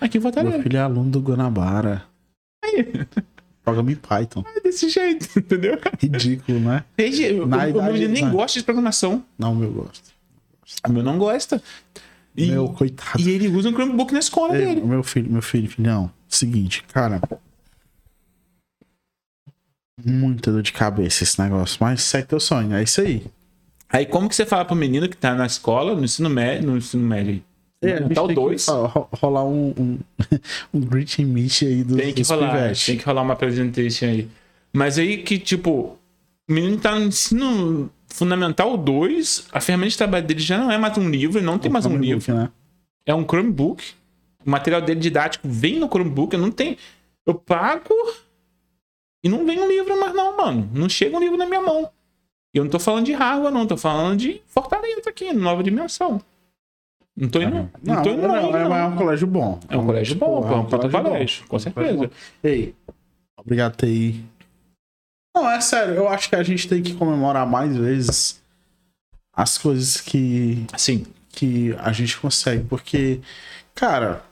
Aqui 0.00 0.18
em 0.18 0.20
Meu 0.20 0.30
Fortaleza. 0.32 0.62
filho 0.62 0.76
é 0.76 0.80
aluno 0.80 1.10
do 1.10 1.20
Guanabara. 1.20 2.04
Programa 3.74 3.92
em 3.92 3.96
Python. 3.96 4.44
É 4.56 4.60
desse 4.60 4.88
jeito, 4.88 5.26
entendeu? 5.38 5.78
Ridículo, 6.00 6.60
né? 6.60 6.84
Desde, 6.96 7.26
o, 7.40 7.46
Na 7.46 7.56
o 7.56 7.60
meu 7.60 7.68
idade- 7.70 7.92
menino 7.92 8.12
nem 8.12 8.24
na- 8.24 8.30
gosta 8.30 8.58
de 8.58 8.64
programação. 8.64 9.24
Não, 9.38 9.54
meu 9.54 9.70
gosto. 9.72 10.10
O 10.86 10.92
meu 10.92 11.02
não 11.02 11.18
gosta. 11.18 11.62
E, 12.36 12.46
Meu, 12.52 12.68
coitado. 12.68 13.20
e 13.20 13.30
ele 13.30 13.48
usa 13.48 13.68
um 13.68 13.72
Chromebook 13.72 14.12
na 14.12 14.20
escola 14.20 14.52
dele. 14.56 14.80
meu 14.80 15.02
filho, 15.02 15.30
meu 15.32 15.42
filho, 15.42 15.68
filhão. 15.68 16.08
Seguinte, 16.28 16.84
cara. 16.92 17.20
Muita 20.04 20.52
dor 20.52 20.62
de 20.62 20.72
cabeça 20.72 21.24
esse 21.24 21.40
negócio. 21.40 21.76
Mas 21.80 22.02
segue 22.02 22.28
teu 22.28 22.38
sonho, 22.38 22.74
é 22.74 22.82
isso 22.82 23.00
aí. 23.00 23.24
Aí 23.88 24.06
como 24.06 24.28
que 24.28 24.36
você 24.36 24.46
fala 24.46 24.64
pro 24.64 24.76
menino 24.76 25.08
que 25.08 25.16
tá 25.16 25.34
na 25.34 25.46
escola, 25.46 25.94
no 25.96 26.04
ensino 26.04 26.28
médio, 26.30 26.70
no 26.70 26.76
ensino 26.76 27.02
médio? 27.04 27.42
É, 27.80 27.92
a 27.92 27.96
gente 28.02 28.12
o 28.12 28.14
tem 28.26 28.28
que 28.28 28.34
2. 28.34 28.66
ro- 28.68 28.86
ro- 28.86 29.08
rolar 29.12 29.44
um, 29.44 29.68
um, 29.78 29.98
um 30.74 30.80
greet 30.80 31.20
and 31.22 31.26
meet 31.26 31.62
aí 31.62 31.84
do, 31.84 31.96
Tem 31.96 32.12
que 32.12 32.22
rolar, 32.22 32.52
pivetes. 32.52 32.86
tem 32.86 32.96
que 32.98 33.04
rolar 33.04 33.22
uma 33.22 33.36
presentation 33.36 34.06
aí. 34.06 34.28
Mas 34.72 34.98
aí 34.98 35.18
que, 35.22 35.38
tipo, 35.38 35.96
o 36.48 36.52
menino 36.52 36.76
tá 36.78 36.94
no 36.98 37.06
ensino 37.06 37.90
fundamental 38.08 38.76
2, 38.76 39.46
a 39.52 39.60
ferramenta 39.60 39.90
de 39.90 39.96
trabalho 39.98 40.26
dele 40.26 40.40
já 40.40 40.58
não 40.58 40.70
é 40.72 40.76
mais 40.78 40.96
um 40.98 41.08
livro, 41.08 41.40
não 41.40 41.58
tem 41.58 41.70
mais 41.70 41.86
um 41.86 41.96
livro. 41.96 42.34
Né? 42.34 42.50
é 43.06 43.14
um 43.14 43.24
Chromebook. 43.24 43.84
O 44.44 44.50
material 44.50 44.80
dele 44.82 45.00
didático 45.00 45.46
vem 45.48 45.78
no 45.78 45.86
Chromebook. 45.88 46.34
Eu 46.34 46.40
não 46.40 46.50
tenho. 46.50 46.76
Eu 47.26 47.34
pago 47.34 47.94
e 49.22 49.28
não 49.28 49.44
vem 49.46 49.60
um 49.60 49.68
livro 49.68 49.98
mais, 49.98 50.14
não, 50.14 50.36
mano. 50.36 50.68
Não 50.74 50.88
chega 50.88 51.16
um 51.16 51.20
livro 51.20 51.36
na 51.36 51.46
minha 51.46 51.60
mão. 51.62 51.88
E 52.54 52.58
eu 52.58 52.64
não 52.64 52.70
tô 52.70 52.78
falando 52.78 53.06
de 53.06 53.12
Harvard, 53.12 53.52
não. 53.56 53.66
Tô 53.66 53.76
falando 53.76 54.18
de 54.18 54.40
Fortaleza 54.46 55.08
aqui, 55.10 55.32
nova 55.32 55.62
dimensão. 55.62 56.20
Não 57.20 57.28
tô 57.28 57.40
indo. 57.42 57.54
Não, 57.82 57.94
Não, 57.94 58.02
tô 58.02 58.10
indo 58.10 58.22
não, 58.22 58.34
longe, 58.42 58.56
é, 58.56 58.64
não. 58.64 58.76
é 58.76 58.86
um 58.86 58.96
colégio 58.96 59.26
bom. 59.26 59.60
É 59.68 59.76
um 59.76 59.84
colégio 59.86 60.16
bom, 60.16 60.40
pô, 60.42 60.48
é 60.48 60.56
um 60.56 60.64
bom. 60.64 61.02
colégio, 61.02 61.46
com 61.48 61.56
É 61.56 61.58
certeza. 61.58 61.86
colégio 61.88 62.08
bom. 62.08 62.14
Ei, 62.44 62.74
obrigado, 63.36 63.76
TI. 63.76 64.24
Não, 65.36 65.50
é 65.50 65.60
sério, 65.60 65.94
eu 65.94 66.08
acho 66.08 66.28
que 66.28 66.36
a 66.36 66.42
gente 66.42 66.68
tem 66.68 66.82
que 66.82 66.94
comemorar 66.94 67.46
mais 67.46 67.76
vezes 67.76 68.40
as 69.34 69.58
coisas 69.58 70.00
que, 70.00 70.64
Assim, 70.72 71.06
que 71.30 71.74
a 71.78 71.92
gente 71.92 72.18
consegue, 72.18 72.64
porque, 72.64 73.20
cara, 73.74 74.22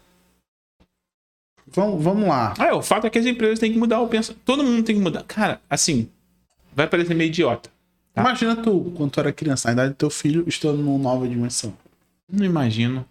vamos, 1.66 2.02
vamos 2.02 2.28
lá. 2.28 2.54
ah, 2.58 2.74
o 2.76 2.82
fato 2.82 3.06
é 3.06 3.10
que 3.10 3.18
as 3.18 3.26
empresas 3.26 3.58
têm 3.58 3.72
que 3.72 3.78
mudar 3.78 4.00
o 4.00 4.08
pensamento. 4.08 4.42
Todo 4.44 4.64
mundo 4.64 4.82
tem 4.84 4.96
que 4.96 5.02
mudar. 5.02 5.22
Cara, 5.24 5.60
assim, 5.70 6.08
vai 6.74 6.86
parecer 6.88 7.14
meio 7.14 7.28
idiota. 7.28 7.70
Tá. 8.12 8.22
Imagina 8.22 8.56
tu, 8.56 8.92
quando 8.96 9.10
tu 9.10 9.20
era 9.20 9.32
criança, 9.32 9.68
na 9.68 9.72
idade 9.74 9.90
do 9.90 9.96
teu 9.96 10.10
filho, 10.10 10.44
estando 10.48 10.78
numa 10.82 10.98
nova 10.98 11.28
dimensão. 11.28 11.72
Não 12.30 12.44
imagino. 12.44 13.06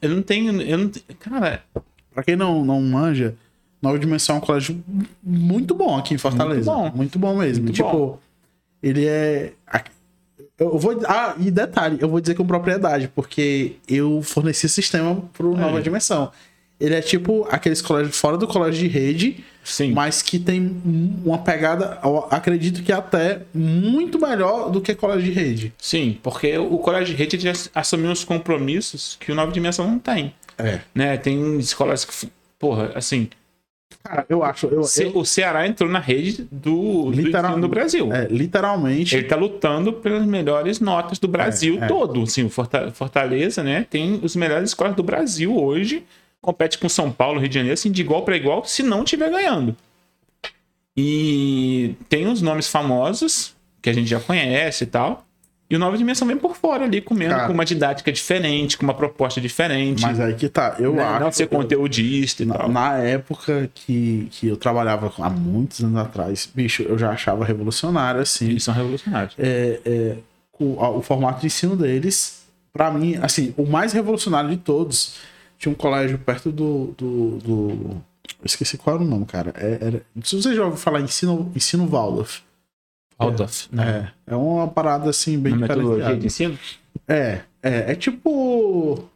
Eu 0.00 0.10
não, 0.10 0.22
tenho. 0.22 0.60
Eu 0.62 0.78
não, 0.78 0.90
cara, 1.18 1.64
Pra 2.12 2.22
quem 2.22 2.36
não, 2.36 2.64
não 2.64 2.80
manja, 2.80 3.34
Nova 3.80 3.98
Dimensão 3.98 4.36
é 4.36 4.38
um 4.38 4.42
colégio 4.42 4.82
muito 5.22 5.74
bom 5.74 5.96
aqui 5.96 6.14
em 6.14 6.18
Fortaleza. 6.18 6.70
Muito 6.70 6.90
bom. 6.90 6.96
Muito 6.96 7.18
bom 7.18 7.38
mesmo. 7.38 7.64
Muito 7.64 7.76
tipo, 7.76 7.90
bom. 7.90 8.18
ele 8.82 9.06
é. 9.06 9.52
Eu 10.58 10.78
vou. 10.78 11.00
Ah, 11.06 11.34
e 11.38 11.50
detalhe, 11.50 11.98
eu 12.00 12.08
vou 12.08 12.20
dizer 12.20 12.34
com 12.34 12.46
propriedade, 12.46 13.08
porque 13.08 13.76
eu 13.88 14.22
forneci 14.22 14.68
sistema 14.68 15.16
pro 15.32 15.56
Nova 15.56 15.78
Aí. 15.78 15.82
Dimensão. 15.82 16.30
Ele 16.84 16.94
é 16.96 17.00
tipo 17.00 17.46
aqueles 17.50 17.80
colégios 17.80 18.18
fora 18.18 18.36
do 18.36 18.46
colégio 18.48 18.80
de 18.80 18.88
rede, 18.88 19.44
Sim. 19.62 19.92
mas 19.92 20.20
que 20.20 20.38
tem 20.38 20.76
uma 21.24 21.38
pegada, 21.38 22.00
acredito 22.30 22.82
que 22.82 22.90
até 22.92 23.42
muito 23.54 24.18
melhor 24.20 24.68
do 24.70 24.80
que 24.80 24.92
colégio 24.94 25.22
de 25.22 25.30
rede. 25.30 25.72
Sim, 25.78 26.18
porque 26.22 26.58
o 26.58 26.78
colégio 26.78 27.14
de 27.14 27.22
rede 27.22 27.38
já 27.38 27.52
assumiu 27.74 28.10
uns 28.10 28.24
compromissos 28.24 29.16
que 29.20 29.30
o 29.30 29.34
Nova 29.34 29.52
Dimensão 29.52 29.86
não 29.86 29.98
tem. 29.98 30.34
É. 30.58 30.80
Né? 30.94 31.16
Tem 31.16 31.58
escolas 31.58 32.04
que. 32.04 32.28
Porra, 32.58 32.90
assim. 32.94 33.28
Cara, 34.02 34.26
eu 34.28 34.42
acho. 34.42 34.66
Eu, 34.66 34.82
eu- 34.82 35.16
O 35.16 35.24
Ceará 35.24 35.66
entrou 35.66 35.88
na 35.88 36.00
rede 36.00 36.48
do, 36.50 37.04
do 37.04 37.10
Literal- 37.12 37.52
ensino 37.52 37.60
do 37.60 37.68
Brasil. 37.68 38.12
é, 38.12 38.26
literalmente. 38.28 39.14
Ele 39.14 39.28
tá 39.28 39.36
lutando 39.36 39.92
pelas 39.92 40.26
melhores 40.26 40.80
notas 40.80 41.18
do 41.20 41.28
Brasil 41.28 41.78
É, 41.80 41.84
é. 41.84 41.86
todo. 41.86 42.22
Assim, 42.22 42.48
Fortaleza, 42.48 43.62
né? 43.62 43.86
Tem 43.88 44.18
os 44.22 44.34
melhores 44.34 44.70
escolas 44.70 44.96
do 44.96 45.02
Brasil 45.04 45.56
hoje. 45.56 46.02
Compete 46.42 46.76
com 46.76 46.88
São 46.88 47.10
Paulo, 47.10 47.38
Rio 47.38 47.48
de 47.48 47.54
Janeiro, 47.54 47.74
assim, 47.74 47.90
de 47.90 48.02
igual 48.02 48.22
para 48.24 48.36
igual, 48.36 48.64
se 48.64 48.82
não 48.82 49.04
estiver 49.04 49.30
ganhando. 49.30 49.76
E 50.96 51.94
tem 52.08 52.26
os 52.26 52.42
nomes 52.42 52.68
famosos, 52.68 53.54
que 53.80 53.88
a 53.88 53.92
gente 53.92 54.08
já 54.10 54.20
conhece 54.20 54.84
e 54.84 54.86
tal. 54.86 55.24
E 55.70 55.76
o 55.76 55.78
Nova 55.78 55.96
Dimensão 55.96 56.28
vem 56.28 56.36
por 56.36 56.54
fora 56.54 56.84
ali, 56.84 57.00
comendo 57.00 57.32
Cara. 57.34 57.46
com 57.46 57.54
uma 57.54 57.64
didática 57.64 58.12
diferente, 58.12 58.76
com 58.76 58.84
uma 58.84 58.92
proposta 58.92 59.40
diferente. 59.40 60.02
Mas 60.02 60.20
aí 60.20 60.34
que 60.34 60.46
tá. 60.48 60.76
Eu 60.78 60.92
né? 60.94 61.02
acho. 61.02 61.20
Não 61.24 61.32
ser 61.32 61.46
conteudista 61.46 62.42
e 62.42 62.46
Na, 62.46 62.58
tal. 62.58 62.68
na 62.68 62.98
época 62.98 63.70
que, 63.74 64.28
que 64.32 64.48
eu 64.48 64.56
trabalhava 64.58 65.10
há 65.18 65.30
muitos 65.30 65.82
anos 65.82 65.96
atrás, 65.96 66.46
bicho, 66.54 66.82
eu 66.82 66.98
já 66.98 67.10
achava 67.10 67.42
revolucionário, 67.42 68.20
assim. 68.20 68.50
Eles 68.50 68.64
são 68.64 68.74
revolucionários. 68.74 69.34
é, 69.38 69.80
é, 69.86 70.16
o, 70.58 70.98
o 70.98 71.00
formato 71.02 71.40
de 71.40 71.46
ensino 71.46 71.74
deles, 71.74 72.42
pra 72.72 72.90
mim, 72.90 73.18
assim, 73.22 73.54
o 73.56 73.64
mais 73.64 73.94
revolucionário 73.94 74.50
de 74.50 74.58
todos, 74.58 75.14
tinha 75.62 75.72
um 75.72 75.76
colégio 75.76 76.18
perto 76.18 76.50
do. 76.50 76.92
do, 76.98 77.38
do- 77.38 78.02
eu 78.40 78.44
esqueci 78.46 78.76
qual 78.76 78.96
era 78.96 79.04
o 79.04 79.06
nome, 79.06 79.24
cara. 79.24 79.52
É, 79.56 79.78
era, 79.80 80.02
se 80.24 80.34
você 80.34 80.52
já 80.54 80.64
ouviu 80.64 80.76
falar 80.78 81.00
ensino, 81.00 81.50
ensino 81.54 81.86
Waldorf. 81.86 82.40
Waldorf, 83.18 83.68
né? 83.70 84.12
É, 84.26 84.32
é 84.32 84.36
uma 84.36 84.66
parada 84.66 85.08
assim, 85.10 85.38
bem 85.38 85.52
Uma 85.52 85.62
metodologia 85.68 86.16
de 86.16 86.26
ensino? 86.26 86.58
É, 87.06 87.40
é, 87.62 87.92
é 87.92 87.94
tipo. 87.94 89.08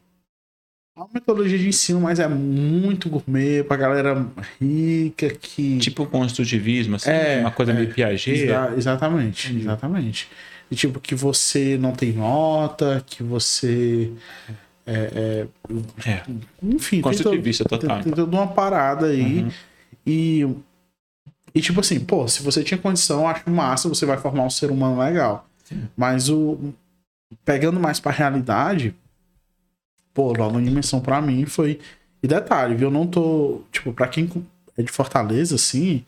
É 0.96 1.00
uma 1.00 1.08
metodologia 1.12 1.58
de 1.58 1.68
ensino, 1.68 2.00
mas 2.00 2.20
é 2.20 2.28
muito 2.28 3.08
gourmet 3.10 3.64
pra 3.64 3.76
galera 3.76 4.26
rica 4.60 5.28
que. 5.30 5.78
Tipo 5.78 6.06
construtivismo, 6.06 6.94
assim, 6.96 7.10
É, 7.10 7.40
uma 7.40 7.50
coisa 7.50 7.72
é. 7.72 7.74
meio 7.74 7.92
Piaget. 7.92 8.30
Exa- 8.44 8.72
exatamente, 8.76 9.48
Entendi. 9.48 9.64
exatamente. 9.64 10.28
E 10.70 10.74
tipo, 10.76 11.00
que 11.00 11.14
você 11.14 11.76
não 11.76 11.92
tem 11.92 12.12
nota, 12.12 13.02
que 13.06 13.22
você. 13.24 14.10
É, 14.86 15.46
é, 16.04 16.10
É. 16.10 16.22
enfim, 16.62 16.96
tem, 16.96 17.02
Construtivista 17.02 17.64
total. 17.64 17.96
tem, 17.96 18.04
tem 18.04 18.12
toda 18.12 18.36
uma 18.36 18.46
parada 18.46 19.06
aí. 19.06 19.42
Uhum. 19.42 19.50
E. 20.06 20.48
E 21.54 21.60
tipo 21.60 21.80
assim, 21.80 21.98
pô, 21.98 22.28
se 22.28 22.42
você 22.42 22.62
tinha 22.62 22.76
condição, 22.78 23.20
eu 23.22 23.26
acho 23.28 23.48
massa, 23.50 23.88
você 23.88 24.04
vai 24.04 24.18
formar 24.18 24.44
um 24.44 24.50
ser 24.50 24.70
humano 24.70 25.00
legal. 25.00 25.48
Mas 25.96 26.28
o. 26.28 26.72
Pegando 27.44 27.80
mais 27.80 27.98
pra 27.98 28.12
realidade, 28.12 28.94
pô, 30.14 30.32
Nova 30.32 30.60
Dimensão 30.62 31.00
pra 31.00 31.20
mim 31.20 31.44
foi. 31.46 31.80
E 32.22 32.28
detalhe, 32.28 32.74
viu? 32.76 32.88
Eu 32.88 32.92
não 32.92 33.06
tô. 33.06 33.62
Tipo, 33.72 33.92
pra 33.92 34.06
quem 34.06 34.30
é 34.76 34.82
de 34.82 34.92
Fortaleza, 34.92 35.54
assim. 35.56 36.04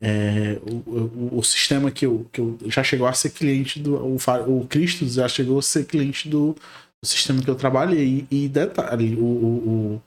é, 0.00 0.58
o, 0.86 0.90
o, 1.34 1.38
o 1.38 1.42
sistema 1.42 1.90
que 1.90 2.06
eu, 2.06 2.26
que 2.30 2.40
eu 2.40 2.58
já 2.66 2.84
chegou 2.84 3.06
a 3.06 3.12
ser 3.12 3.30
cliente 3.30 3.80
do. 3.80 3.96
O, 3.96 4.16
o 4.48 4.66
Cristo 4.68 5.06
já 5.08 5.26
chegou 5.26 5.58
a 5.58 5.62
ser 5.62 5.86
cliente 5.86 6.28
do, 6.28 6.54
do 7.04 7.08
sistema 7.08 7.42
que 7.42 7.48
eu 7.50 7.54
trabalhei. 7.54 8.26
E, 8.30 8.44
e 8.44 8.48
detalhe, 8.48 9.14
o, 9.16 9.24
o, 9.24 9.68
o, 9.94 10.02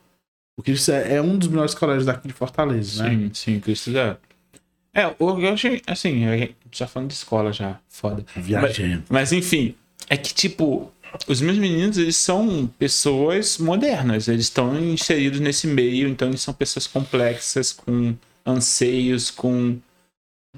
o 0.58 0.62
Cristo 0.62 0.90
é, 0.92 1.14
é 1.14 1.22
um 1.22 1.38
dos 1.38 1.48
melhores 1.48 1.74
colégios 1.74 2.06
daqui 2.06 2.28
de 2.28 2.34
Fortaleza, 2.34 3.02
né? 3.04 3.10
Sim, 3.10 3.30
sim, 3.32 3.60
Cristo 3.60 3.96
é. 3.96 4.16
É, 4.94 5.06
o- 5.18 5.38
eu 5.40 5.52
achei, 5.52 5.80
assim, 5.86 6.24
a 6.26 6.36
gente 6.36 6.56
já 6.72 6.86
falando 6.86 7.08
de 7.08 7.14
escola 7.14 7.52
já, 7.52 7.78
foda. 7.88 8.24
Viajando. 8.34 9.04
Mas 9.08 9.32
enfim, 9.32 9.74
é 10.08 10.16
que 10.16 10.34
tipo, 10.34 10.90
os 11.28 11.40
meus 11.40 11.56
meninos, 11.56 11.98
eles 11.98 12.16
são 12.16 12.66
pessoas 12.78 13.58
modernas, 13.58 14.26
eles 14.26 14.46
estão 14.46 14.76
inseridos 14.78 15.38
nesse 15.40 15.66
meio, 15.68 16.08
então 16.08 16.28
eles 16.28 16.40
são 16.40 16.52
pessoas 16.52 16.86
complexas, 16.86 17.72
com 17.72 18.14
anseios, 18.44 19.30
com 19.30 19.78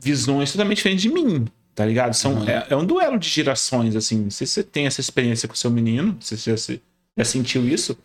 visões 0.01 0.53
totalmente 0.53 0.77
diferentes 0.79 1.03
de 1.03 1.11
mim, 1.11 1.45
tá 1.81 1.87
ligado? 1.87 2.13
São, 2.13 2.35
Uhum. 2.35 2.47
é, 2.49 2.67
é 2.69 2.77
um 2.77 2.85
duelo 2.85 3.19
de 3.19 3.27
gerações, 3.27 3.97
assim. 3.97 4.21
Não 4.25 4.31
sei 4.31 4.47
se 4.47 4.53
você 4.53 4.63
tem 4.63 4.87
essa 4.87 5.01
experiência 5.01 5.49
com 5.49 5.55
seu 5.55 5.71
menino, 5.71 6.15
se 6.21 6.37
você 6.37 6.51
já, 6.51 6.57
se- 6.59 6.83
já 7.17 7.25
sentiu 7.25 7.67
isso, 7.67 7.97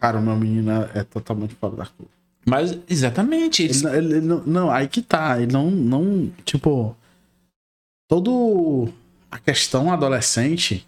Cara, 0.00 0.18
o 0.18 0.22
meu 0.22 0.36
menino 0.36 0.70
é, 0.94 1.02
totalmente 1.02 1.56
fora 1.56 1.74
da 1.74 1.86
curva. 1.86 2.12
mas 2.46 2.78
exatamente, 2.88 3.64
Ele, 3.64 3.72
ele- 3.96 4.14
ele 4.14 4.20
não, 4.20 4.42
não, 4.46 4.70
aí 4.70 4.86
que 4.86 5.02
tá. 5.02 5.42
Ele 5.42 5.52
não, 5.52 5.68
não. 5.68 6.30
Tipo. 6.44 6.96
Todo. 8.08 8.88
A 9.30 9.38
questão 9.38 9.92
adolescente 9.92 10.86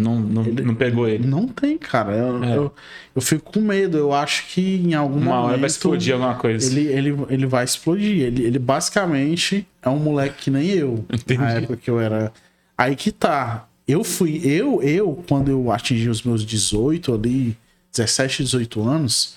não, 0.00 0.18
não, 0.18 0.44
Ele- 0.44 0.62
não 0.62 0.74
pegou 0.74 1.08
ele. 1.08 1.26
não 1.26 1.46
tem, 1.46 1.78
cara. 1.78 2.12
Eu, 2.16 2.44
É. 2.44 2.56
eu, 2.56 2.74
eu 3.14 3.22
fico 3.22 3.52
com 3.52 3.60
medo. 3.60 3.96
Eu 3.98 4.12
acho 4.12 4.46
que 4.48 4.76
em 4.76 4.94
algum 4.94 5.16
Uma 5.16 5.24
momento. 5.26 5.44
hora 5.48 5.58
vai 5.58 5.66
explodir 5.66 6.14
alguma 6.14 6.34
coisa. 6.34 6.70
Ele, 6.70 6.88
ele, 6.88 7.16
ele 7.28 7.46
vai 7.46 7.64
explodir. 7.64 8.22
Ele, 8.22 8.42
ele 8.44 8.58
basicamente 8.58 9.66
é 9.82 9.88
um 9.88 9.98
moleque 9.98 10.44
que 10.44 10.50
nem 10.50 10.68
eu. 10.70 11.04
Entendi. 11.12 11.40
Na 11.40 11.50
época 11.52 11.76
que 11.76 11.90
eu 11.90 12.00
era. 12.00 12.32
Aí 12.76 12.96
que 12.96 13.12
tá. 13.12 13.66
Eu 13.86 14.02
fui. 14.04 14.40
Eu, 14.44 14.82
eu, 14.82 15.22
quando 15.28 15.50
eu 15.50 15.70
atingi 15.72 16.08
os 16.08 16.22
meus 16.22 16.44
18 16.44 17.12
ali, 17.14 17.56
17, 17.92 18.44
18 18.44 18.88
anos, 18.88 19.34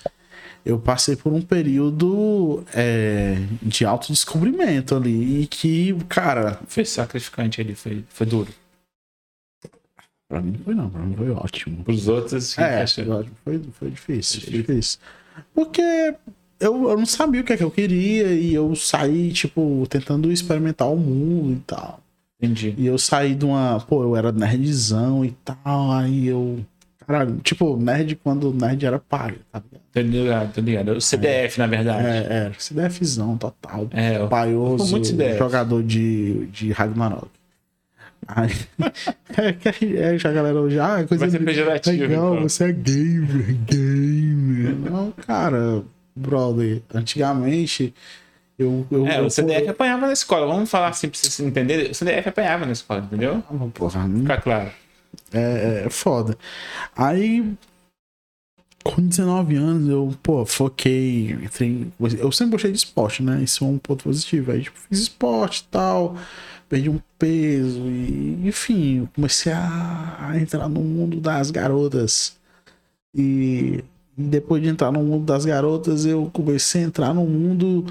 eu 0.64 0.78
passei 0.78 1.16
por 1.16 1.32
um 1.32 1.42
período 1.42 2.62
é, 2.72 3.36
de 3.60 3.84
autodescobrimento 3.84 4.94
ali. 4.94 5.42
E 5.42 5.46
que, 5.46 5.94
cara, 6.08 6.58
Foi 6.68 6.84
sacrificante 6.84 7.60
ali, 7.60 7.74
foi, 7.74 8.04
foi 8.08 8.26
duro. 8.26 8.48
Pra 10.34 10.42
mim 10.42 10.50
não 10.52 10.64
foi 10.64 10.74
não, 10.74 10.90
pra 10.90 11.00
mim 11.02 11.14
foi 11.16 11.30
ótimo. 11.30 11.84
Pros 11.84 12.08
outros, 12.08 12.58
É, 12.58 12.82
acho- 12.82 13.04
foi, 13.44 13.60
foi 13.78 13.90
difícil, 13.90 14.40
foi 14.40 14.50
Difícil. 14.52 14.98
Porque 15.54 15.80
eu, 16.60 16.88
eu 16.90 16.96
não 16.98 17.06
sabia 17.06 17.40
o 17.40 17.44
que 17.44 17.52
é 17.52 17.56
que 17.56 17.62
eu 17.64 17.70
queria 17.70 18.32
e 18.34 18.52
eu 18.52 18.74
saí, 18.74 19.32
tipo, 19.32 19.86
tentando 19.88 20.32
experimentar 20.32 20.90
o 20.90 20.96
mundo 20.96 21.52
e 21.52 21.60
tal. 21.66 22.00
entendi. 22.40 22.74
E 22.76 22.86
eu 22.86 22.98
saí 22.98 23.34
de 23.34 23.44
uma. 23.44 23.80
Pô, 23.88 24.02
eu 24.02 24.16
era 24.16 24.32
nerdzão 24.32 25.24
e 25.24 25.30
tal, 25.44 25.92
aí 25.92 26.26
eu. 26.26 26.58
Caralho, 27.06 27.36
tipo, 27.42 27.76
nerd 27.76 28.16
quando 28.16 28.52
nerd 28.52 28.84
era 28.86 28.98
paga, 28.98 29.36
tá 29.52 29.60
ligado? 29.60 29.82
Tô 29.92 30.00
ligado, 30.00 30.52
tô 30.54 30.60
ligado. 30.62 30.88
O 30.92 31.00
CDF, 31.00 31.58
na 31.58 31.66
verdade. 31.66 32.06
É, 32.06 32.26
era 32.46 32.54
CDFzão 32.58 33.36
total. 33.36 33.86
É, 33.90 34.18
ó. 34.20 34.26
Paioso, 34.26 34.90
muito 34.90 35.08
CDF. 35.08 35.38
jogador 35.38 35.82
de, 35.82 36.46
de 36.46 36.72
Ragnarok. 36.72 37.28
É, 39.36 39.52
que 39.52 39.96
é, 39.96 40.16
já 40.18 40.30
a 40.30 40.32
galera 40.32 40.60
hoje, 40.60 40.78
ah, 40.78 41.00
é 41.00 41.04
coisa 41.06 41.28
Vai 41.28 41.40
pejorativo, 41.40 41.96
legal, 42.02 42.34
então. 42.34 42.48
você 42.48 42.64
é 42.64 42.72
gamer, 42.72 43.56
gamer. 43.66 44.76
Não, 44.90 45.10
cara, 45.12 45.82
brother, 46.14 46.80
antigamente 46.94 47.92
eu. 48.58 48.86
eu 48.90 49.06
É, 49.06 49.18
eu, 49.20 49.26
o 49.26 49.30
CDF 49.30 49.68
apanhava 49.68 50.06
na 50.06 50.12
escola. 50.12 50.46
Vamos 50.46 50.70
falar 50.70 50.88
assim 50.88 51.08
pra 51.08 51.18
vocês 51.18 51.40
entenderem. 51.40 51.90
O 51.90 51.94
CDF 51.94 52.28
apanhava 52.28 52.64
na 52.64 52.72
escola, 52.72 53.00
entendeu? 53.00 53.42
eu, 53.50 53.70
porra, 53.74 54.06
não- 54.06 54.20
Fica 54.20 54.40
claro. 54.40 54.70
é, 55.32 55.82
é 55.86 55.90
foda. 55.90 56.38
Aí, 56.96 57.52
com 58.84 59.00
19 59.02 59.56
anos, 59.56 59.88
eu, 59.88 60.14
pô, 60.22 60.44
foquei. 60.46 61.30
Entrei, 61.32 61.88
eu 62.18 62.30
sempre 62.30 62.52
gostei 62.52 62.70
de 62.70 62.78
esporte, 62.78 63.22
né? 63.22 63.42
Isso 63.42 63.64
é 63.64 63.66
um 63.66 63.78
ponto 63.78 64.04
positivo. 64.04 64.52
Aí, 64.52 64.62
tipo, 64.62 64.78
fiz 64.78 64.98
esporte 65.00 65.60
e 65.60 65.64
tal, 65.70 66.16
perdi 66.74 66.90
um 66.90 66.98
peso, 67.16 67.86
e, 67.86 68.48
enfim, 68.48 68.98
eu 68.98 69.08
comecei 69.14 69.52
a, 69.52 70.32
entrar 70.34 70.68
no 70.68 70.80
mundo 70.80 71.20
das 71.20 71.52
garotas. 71.52 72.36
E, 73.14 73.84
depois 74.16 74.60
de 74.60 74.68
entrar 74.68 74.90
no 74.90 75.00
mundo 75.00 75.24
das 75.24 75.44
garotas, 75.44 76.04
eu 76.04 76.28
comecei 76.32 76.82
a 76.82 76.84
entrar 76.86 77.14
no 77.14 77.24
mundo 77.24 77.86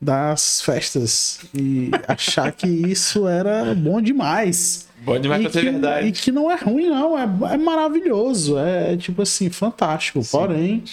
das 0.00 0.60
festas 0.60 1.40
e 1.52 1.90
achar 2.06 2.52
que 2.52 2.68
isso 2.68 3.26
era 3.26 3.74
bom 3.74 4.00
demais. 4.00 4.86
Pode 5.04 5.22
demais 5.22 5.40
E 5.40 5.44
pra 5.44 5.52
ser 5.52 5.72
verdade. 5.72 6.06
E 6.06 6.12
que 6.12 6.30
não 6.30 6.48
é 6.48 6.56
ruim, 6.56 6.86
não. 6.86 7.18
É, 7.18 7.24
é 7.54 7.56
maravilhoso. 7.56 8.56
É, 8.56 8.96
tipo 8.96 9.22
assim, 9.22 9.50
fantástico. 9.50 10.22
Sim. 10.22 10.30
Porém, 10.30 10.84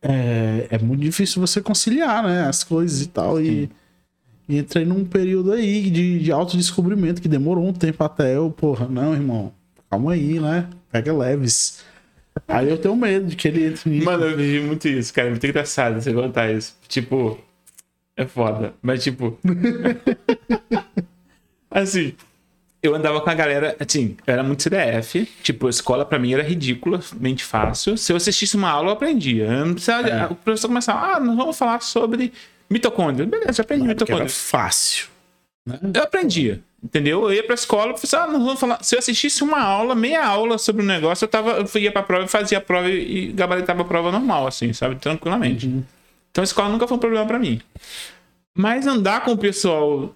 é, 0.00 0.68
é 0.70 0.78
muito 0.78 1.00
difícil 1.00 1.40
você 1.40 1.60
conciliar, 1.60 2.22
né? 2.22 2.46
As 2.46 2.62
coisas 2.62 3.00
e 3.00 3.08
tal. 3.08 3.40
E, 3.40 3.64
e 3.64 3.70
entrei 4.48 4.84
num 4.84 5.04
período 5.04 5.52
aí 5.52 5.90
de, 5.90 6.18
de 6.18 6.32
autodescobrimento 6.32 7.22
que 7.22 7.28
demorou 7.28 7.66
um 7.66 7.72
tempo 7.72 8.02
até 8.04 8.36
eu, 8.36 8.50
porra, 8.50 8.86
não, 8.86 9.14
irmão, 9.14 9.52
calma 9.90 10.12
aí, 10.12 10.40
né? 10.40 10.68
Pega 10.90 11.12
leves. 11.12 11.84
Aí 12.48 12.68
eu 12.68 12.78
tenho 12.78 12.96
medo 12.96 13.26
de 13.26 13.36
que 13.36 13.48
ele 13.48 13.66
entre 13.66 13.88
nisso. 13.88 14.04
Mano, 14.04 14.24
eu 14.24 14.36
vivi 14.36 14.60
muito 14.60 14.88
isso, 14.88 15.14
cara. 15.14 15.28
É 15.28 15.30
muito 15.30 15.46
engraçado 15.46 16.00
você 16.00 16.12
contar 16.12 16.52
isso. 16.52 16.74
Tipo, 16.88 17.38
é 18.16 18.26
foda. 18.26 18.74
Mas, 18.82 19.02
tipo. 19.02 19.38
assim, 21.70 22.12
eu 22.82 22.94
andava 22.94 23.20
com 23.20 23.30
a 23.30 23.34
galera, 23.34 23.76
assim, 23.80 24.16
eu 24.26 24.34
era 24.34 24.42
muito 24.42 24.62
CDF, 24.62 25.26
tipo, 25.42 25.66
a 25.66 25.70
escola 25.70 26.04
pra 26.04 26.18
mim 26.18 26.34
era 26.34 26.42
ridiculamente 26.42 27.44
fácil. 27.44 27.96
Se 27.96 28.12
eu 28.12 28.16
assistisse 28.16 28.56
uma 28.56 28.68
aula, 28.68 28.88
eu 28.88 28.92
aprendia. 28.92 29.44
Eu 29.44 29.66
não 29.66 29.74
precisava, 29.74 30.08
É. 30.08 30.26
O 30.26 30.34
professor 30.34 30.68
começava, 30.68 31.16
ah, 31.16 31.20
nós 31.20 31.36
vamos 31.36 31.56
falar 31.56 31.80
sobre 31.80 32.32
mitocôndria. 32.70 33.26
Beleza, 33.26 33.60
eu 33.60 33.64
aprendi 33.64 33.84
Porque 33.94 34.12
era 34.12 34.24
mitocôndria. 34.24 34.28
fácil. 34.28 35.06
né? 35.66 35.78
Eu 35.94 36.02
aprendia, 36.02 36.60
entendeu? 36.82 37.22
Eu 37.24 37.32
ia 37.32 37.44
pra 37.44 37.54
escola, 37.54 37.86
o 37.86 37.94
professor, 37.94 38.18
ah, 38.18 38.26
nós 38.26 38.42
vamos 38.42 38.60
falar. 38.60 38.82
Se 38.82 38.94
eu 38.94 38.98
assistisse 38.98 39.42
uma 39.42 39.60
aula, 39.60 39.94
meia 39.94 40.24
aula 40.24 40.58
sobre 40.58 40.82
um 40.82 40.86
negócio, 40.86 41.24
eu, 41.24 41.28
tava, 41.28 41.52
eu 41.74 41.80
ia 41.80 41.92
pra 41.92 42.02
prova 42.02 42.24
e 42.24 42.28
fazia 42.28 42.58
a 42.58 42.60
prova 42.60 42.88
e, 42.90 43.32
gabaritava 43.32 43.82
a 43.82 43.84
prova 43.84 44.10
normal, 44.12 44.46
assim, 44.46 44.72
sabe? 44.72 44.96
Tranquilamente. 44.96 45.66
Uhum. 45.66 45.82
Então 46.30 46.42
a 46.42 46.44
escola 46.44 46.68
nunca 46.68 46.86
foi 46.88 46.96
um 46.96 47.00
problema 47.00 47.26
pra 47.26 47.38
mim. 47.38 47.60
Mas 48.56 48.86
andar 48.86 49.22
com 49.24 49.32
o 49.32 49.38
pessoal 49.38 50.14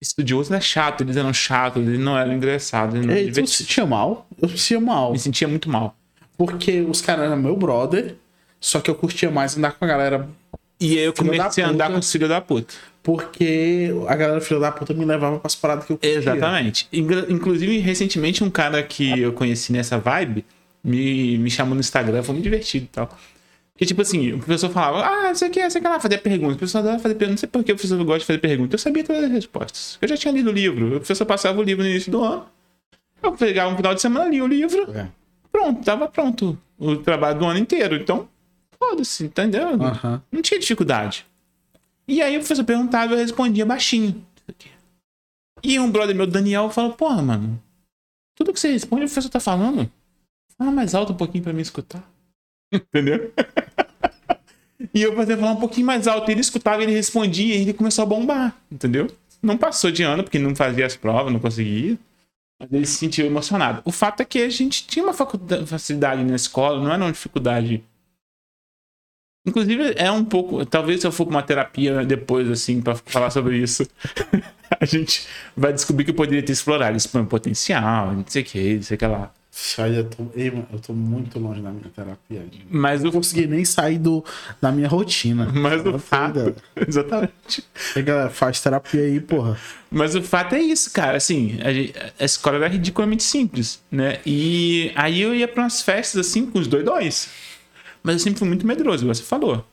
estudioso 0.00 0.54
é 0.54 0.60
chato, 0.60 1.02
eles 1.02 1.16
eram 1.16 1.32
chatos, 1.32 1.86
eles 1.86 1.98
não 1.98 2.16
eram 2.18 2.32
engraçados, 2.34 2.94
eles 2.94 3.06
não 3.06 3.14
divertiam. 3.14 3.46
se 3.46 3.64
sentia 3.64 3.86
mal? 3.86 4.26
Eu 4.40 4.48
me 4.48 4.58
sentia 4.58 4.80
mal. 4.80 5.12
Me 5.12 5.18
sentia 5.18 5.48
muito 5.48 5.68
mal. 5.70 5.96
Porque 6.36 6.80
os 6.82 7.00
caras 7.00 7.24
eram 7.26 7.36
meu 7.36 7.56
brother, 7.56 8.16
só 8.60 8.80
que 8.80 8.90
eu 8.90 8.94
curtia 8.94 9.30
mais 9.30 9.56
andar 9.56 9.72
com 9.72 9.84
a 9.84 9.88
galera. 9.88 10.28
E 10.80 10.98
aí 10.98 11.04
eu 11.04 11.12
Filho 11.12 11.30
comecei 11.32 11.62
a 11.64 11.68
andar 11.68 11.90
com 11.90 11.98
os 11.98 12.10
filhos 12.10 12.28
da 12.28 12.40
puta. 12.40 12.74
Porque 13.02 13.90
a 14.08 14.16
galera 14.16 14.40
filha 14.40 14.58
da 14.60 14.72
puta 14.72 14.94
me 14.94 15.04
levava 15.04 15.38
pras 15.38 15.54
paradas 15.54 15.84
que 15.84 15.92
eu 15.92 15.96
curtia. 15.98 16.16
Exatamente. 16.18 16.88
Inclu- 16.92 17.30
Inclusive, 17.30 17.78
recentemente, 17.78 18.42
um 18.42 18.50
cara 18.50 18.82
que 18.82 19.20
eu 19.20 19.32
conheci 19.32 19.72
nessa 19.72 19.98
vibe 19.98 20.44
me, 20.82 21.36
me 21.38 21.50
chamou 21.50 21.74
no 21.74 21.80
Instagram, 21.80 22.22
foi 22.22 22.32
muito 22.34 22.44
divertido 22.44 22.86
e 22.86 22.88
tal. 22.88 23.18
Que 23.76 23.84
tipo 23.84 24.00
assim, 24.02 24.32
o 24.32 24.38
professor 24.38 24.70
falava, 24.70 25.04
ah, 25.06 25.32
isso 25.32 25.44
aqui, 25.44 25.60
isso 25.60 25.76
aqui 25.76 25.86
lá, 25.86 25.98
fazia 26.00 26.16
perguntas. 26.18 26.54
O 26.54 26.58
professor 26.58 26.78
adora 26.78 26.98
fazer 26.98 27.14
perguntas. 27.16 27.30
Não 27.32 27.38
sei 27.40 27.48
por 27.48 27.64
que 27.64 27.72
o 27.72 27.74
professor 27.74 27.98
gosta 28.04 28.20
de 28.20 28.24
fazer 28.26 28.38
perguntas. 28.38 28.72
Eu 28.72 28.78
sabia 28.78 29.04
todas 29.04 29.24
as 29.24 29.30
respostas. 29.30 29.98
Eu 30.00 30.08
já 30.08 30.16
tinha 30.16 30.32
lido 30.32 30.48
o 30.50 30.52
livro. 30.52 30.86
O 30.88 31.00
professor 31.00 31.26
passava 31.26 31.58
o 31.60 31.62
livro 31.62 31.82
no 31.84 31.90
início 31.90 32.10
do 32.10 32.22
ano. 32.22 32.46
Eu 33.22 33.32
pegava 33.32 33.72
um 33.72 33.76
final 33.76 33.94
de 33.94 34.00
semana, 34.00 34.28
lia 34.30 34.44
o 34.44 34.46
livro. 34.46 34.90
É. 34.96 35.06
Pronto, 35.52 35.84
tava 35.84 36.08
pronto. 36.08 36.58
O 36.78 36.96
trabalho 36.96 37.38
do 37.38 37.44
ano 37.46 37.58
inteiro. 37.58 37.96
Então, 37.96 38.28
foda-se, 38.84 39.24
entendeu? 39.24 39.76
Não 40.30 40.42
tinha 40.42 40.60
dificuldade. 40.60 41.26
E 42.06 42.20
aí 42.20 42.36
o 42.36 42.40
professor 42.40 42.64
perguntava 42.64 43.12
e 43.12 43.16
eu 43.16 43.18
respondia 43.18 43.64
baixinho. 43.64 44.24
E 45.62 45.80
um 45.80 45.90
brother 45.90 46.14
meu, 46.14 46.26
Daniel, 46.26 46.68
falou, 46.68 46.92
porra, 46.92 47.22
mano, 47.22 47.60
tudo 48.36 48.52
que 48.52 48.60
você 48.60 48.72
responde, 48.72 49.04
o 49.04 49.06
professor 49.06 49.30
tá 49.30 49.40
falando. 49.40 49.90
Fala 50.58 50.70
mais 50.70 50.94
alto 50.94 51.12
um 51.12 51.16
pouquinho 51.16 51.42
pra 51.42 51.52
me 51.52 51.62
escutar. 51.62 52.04
Entendeu? 52.72 53.32
e 54.92 55.02
eu 55.02 55.16
fazia 55.16 55.36
falar 55.36 55.52
um 55.52 55.60
pouquinho 55.60 55.86
mais 55.86 56.06
alto. 56.06 56.30
Ele 56.30 56.40
escutava, 56.40 56.82
ele 56.82 56.92
respondia 56.92 57.56
e 57.56 57.62
ele 57.62 57.72
começou 57.72 58.02
a 58.02 58.06
bombar. 58.06 58.54
Entendeu? 58.70 59.10
Não 59.42 59.56
passou 59.56 59.90
de 59.90 60.02
ano, 60.02 60.22
porque 60.22 60.38
não 60.38 60.54
fazia 60.54 60.84
as 60.84 60.96
provas, 60.96 61.32
não 61.32 61.40
conseguia. 61.40 61.98
Mas 62.60 62.72
ele 62.72 62.86
se 62.86 62.98
sentiu 62.98 63.24
emocionado. 63.24 63.80
O 63.84 63.90
fato 63.90 64.20
é 64.20 64.24
que 64.24 64.38
a 64.40 64.50
gente 64.50 64.86
tinha 64.86 65.04
uma 65.04 65.14
facilidade 65.66 66.22
na 66.22 66.36
escola, 66.36 66.82
não 66.82 66.92
era 66.92 67.02
uma 67.02 67.12
dificuldade 67.12 67.82
Inclusive, 69.46 69.94
é 69.96 70.10
um 70.10 70.24
pouco. 70.24 70.64
Talvez 70.64 71.00
se 71.00 71.06
eu 71.06 71.12
for 71.12 71.26
pra 71.26 71.36
uma 71.36 71.42
terapia 71.42 72.04
depois, 72.04 72.50
assim, 72.50 72.80
pra 72.80 72.94
falar 72.94 73.30
sobre 73.30 73.58
isso, 73.58 73.86
a 74.80 74.84
gente 74.84 75.26
vai 75.56 75.72
descobrir 75.72 76.04
que 76.04 76.10
eu 76.10 76.14
poderia 76.14 76.42
ter 76.42 76.52
explorado 76.52 76.96
esse 76.96 77.14
meu 77.14 77.26
potencial, 77.26 78.12
não 78.12 78.24
sei 78.26 78.42
o 78.42 78.44
que, 78.44 78.74
não 78.76 78.82
sei 78.82 78.94
o 78.94 78.98
que 78.98 79.06
lá. 79.06 79.30
Eu 79.78 80.04
tô, 80.10 80.26
eu 80.34 80.78
tô 80.80 80.92
muito 80.92 81.38
longe 81.38 81.60
da 81.62 81.70
minha 81.70 81.88
terapia. 81.94 82.44
Mas 82.68 83.00
Eu 83.00 83.04
não 83.04 83.12
consegui 83.12 83.46
nem 83.46 83.64
sair 83.64 83.98
do, 83.98 84.24
da 84.60 84.72
minha 84.72 84.88
rotina. 84.88 85.48
mas 85.54 85.86
o 85.86 85.96
fato. 85.96 86.56
Exatamente. 86.88 87.64
Galera, 88.04 88.30
faz 88.30 88.60
terapia 88.60 89.02
aí, 89.02 89.20
porra. 89.20 89.56
Mas 89.88 90.16
o 90.16 90.22
fato 90.22 90.56
é 90.56 90.60
isso, 90.60 90.90
cara. 90.92 91.16
Assim, 91.16 91.58
a, 91.60 92.22
a 92.22 92.24
escola 92.24 92.56
era 92.56 92.66
ridiculamente 92.66 93.22
simples, 93.22 93.80
né? 93.92 94.18
E 94.26 94.90
aí 94.96 95.20
eu 95.20 95.32
ia 95.32 95.46
pra 95.46 95.62
umas 95.62 95.82
festas, 95.82 96.26
assim, 96.26 96.46
com 96.46 96.58
os 96.58 96.66
doidões. 96.66 97.28
Mas 98.04 98.16
eu 98.16 98.18
sempre 98.20 98.38
fui 98.38 98.46
muito 98.48 98.66
medroso, 98.66 99.02
igual 99.02 99.14
você 99.14 99.22
falou. 99.22 99.64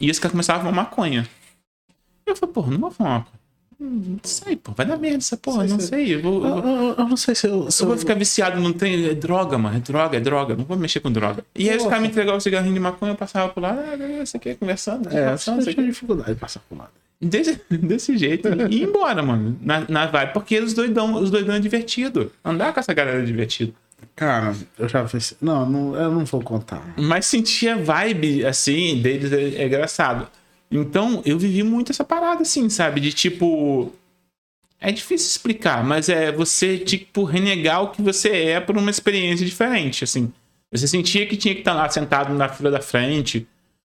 E 0.00 0.10
os 0.10 0.18
caras 0.18 0.30
começavam 0.32 0.62
a 0.62 0.64
fumar 0.70 0.84
maconha. 0.86 1.28
Eu 2.26 2.34
falei, 2.36 2.52
porra, 2.54 2.70
não 2.70 2.78
vou 2.78 2.90
fumar 2.90 3.12
maconha. 3.18 3.44
Hum, 3.80 4.02
Não 4.12 4.20
sei, 4.22 4.54
pô, 4.54 4.70
vai 4.72 4.86
dar 4.86 4.96
merda 4.96 5.18
essa 5.18 5.36
porra, 5.36 5.62
Sei, 5.66 5.68
não 5.70 5.80
sei. 5.80 6.06
sei. 6.06 6.14
Eu 6.14 6.22
vou, 6.22 6.46
eu 6.46 6.56
Eu, 6.58 6.94
eu- 6.96 7.08
não 7.08 7.16
sei 7.16 7.34
se 7.34 7.48
eu. 7.48 7.68
Se 7.72 7.82
eu 7.82 7.88
vou 7.88 7.98
ficar 7.98 8.14
viciado, 8.14 8.60
não 8.60 8.72
tem. 8.72 9.06
É 9.08 9.14
droga, 9.14 9.58
mano. 9.58 9.76
É 9.76 9.80
droga, 9.80 10.16
é 10.16 10.20
droga. 10.20 10.54
Não 10.54 10.64
vou 10.64 10.76
mexer 10.76 11.00
com 11.00 11.10
droga. 11.10 11.44
E 11.56 11.68
aí 11.68 11.76
os 11.76 11.82
caras 11.82 12.00
me 12.02 12.06
entregavam 12.08 12.38
o 12.38 12.40
cigarrinho 12.40 12.72
de 12.72 12.78
maconha, 12.80 13.12
eu 13.12 13.16
passava 13.16 13.52
por 13.52 13.60
lá, 13.60 13.72
ah, 13.72 14.24
você 14.24 14.38
quer 14.38 14.54
conversando? 14.56 15.08
É, 15.08 15.22
conversando, 15.24 15.68
eu 15.68 15.74
tinha 15.74 15.86
dificuldade 15.86 16.34
de 16.34 16.40
passar 16.40 16.60
por 16.68 16.78
lá. 16.78 16.88
Desse, 17.20 17.60
desse 17.68 18.16
jeito. 18.16 18.48
E 18.70 18.76
ir 18.76 18.82
embora, 18.84 19.22
mano. 19.24 19.58
Na, 19.60 19.80
na 19.88 20.06
vibe. 20.06 20.32
Porque 20.32 20.58
os 20.60 20.72
doidão, 20.72 21.14
os 21.14 21.30
doidão 21.30 21.56
é 21.56 21.60
divertido. 21.60 22.30
Andar 22.44 22.72
com 22.72 22.78
essa 22.78 22.94
galera 22.94 23.18
é 23.22 23.24
divertido. 23.24 23.74
Cara, 24.16 24.54
eu 24.78 24.88
já 24.88 25.06
fiz. 25.08 25.36
Não, 25.40 25.68
não, 25.68 25.96
eu 25.96 26.10
não 26.10 26.24
vou 26.24 26.40
contar. 26.40 26.94
Mas 26.96 27.26
sentir 27.26 27.68
a 27.68 27.76
vibe, 27.76 28.46
assim, 28.46 29.00
deles 29.00 29.32
é, 29.32 29.62
é 29.62 29.66
engraçado. 29.66 30.28
Então, 30.70 31.22
eu 31.24 31.38
vivi 31.38 31.62
muito 31.62 31.92
essa 31.92 32.04
parada, 32.04 32.42
assim, 32.42 32.68
sabe? 32.68 33.00
De 33.00 33.12
tipo. 33.12 33.92
É 34.80 34.92
difícil 34.92 35.28
explicar, 35.28 35.82
mas 35.82 36.10
é 36.10 36.30
você, 36.30 36.76
tipo, 36.76 37.24
renegar 37.24 37.82
o 37.82 37.88
que 37.90 38.02
você 38.02 38.28
é 38.28 38.60
por 38.60 38.76
uma 38.76 38.90
experiência 38.90 39.46
diferente, 39.46 40.04
assim. 40.04 40.30
Você 40.70 40.86
sentia 40.86 41.26
que 41.26 41.36
tinha 41.36 41.54
que 41.54 41.60
estar 41.60 41.72
lá 41.72 41.88
sentado 41.88 42.34
na 42.34 42.48
fila 42.48 42.70
da 42.70 42.80
frente, 42.82 43.46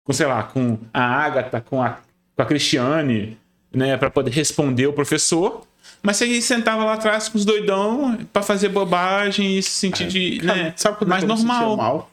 com, 0.03 0.11
sei 0.11 0.25
lá, 0.25 0.43
com 0.43 0.77
a 0.93 1.01
Agatha, 1.01 1.61
com 1.61 1.81
a, 1.81 1.99
com 2.35 2.41
a 2.41 2.45
Cristiane, 2.45 3.38
né, 3.73 3.95
pra 3.95 4.09
poder 4.09 4.31
responder 4.31 4.88
o 4.88 4.93
professor. 4.93 5.65
Mas 6.03 6.17
você 6.17 6.41
sentava 6.41 6.83
lá 6.83 6.93
atrás 6.93 7.30
com 7.30 7.38
os 7.38 7.45
doidão 7.45 8.17
pra 8.33 8.41
fazer 8.41 8.69
bobagem 8.69 9.57
e 9.57 9.61
se 9.61 9.69
sentir 9.71 10.07
de, 10.07 10.39
Cara, 10.39 10.63
né, 10.63 10.73
sabe 10.75 10.97
quando 10.97 11.09
mais 11.09 11.23
eu 11.23 11.30
me 11.30 11.35
normal. 11.35 11.77
mal? 11.77 12.11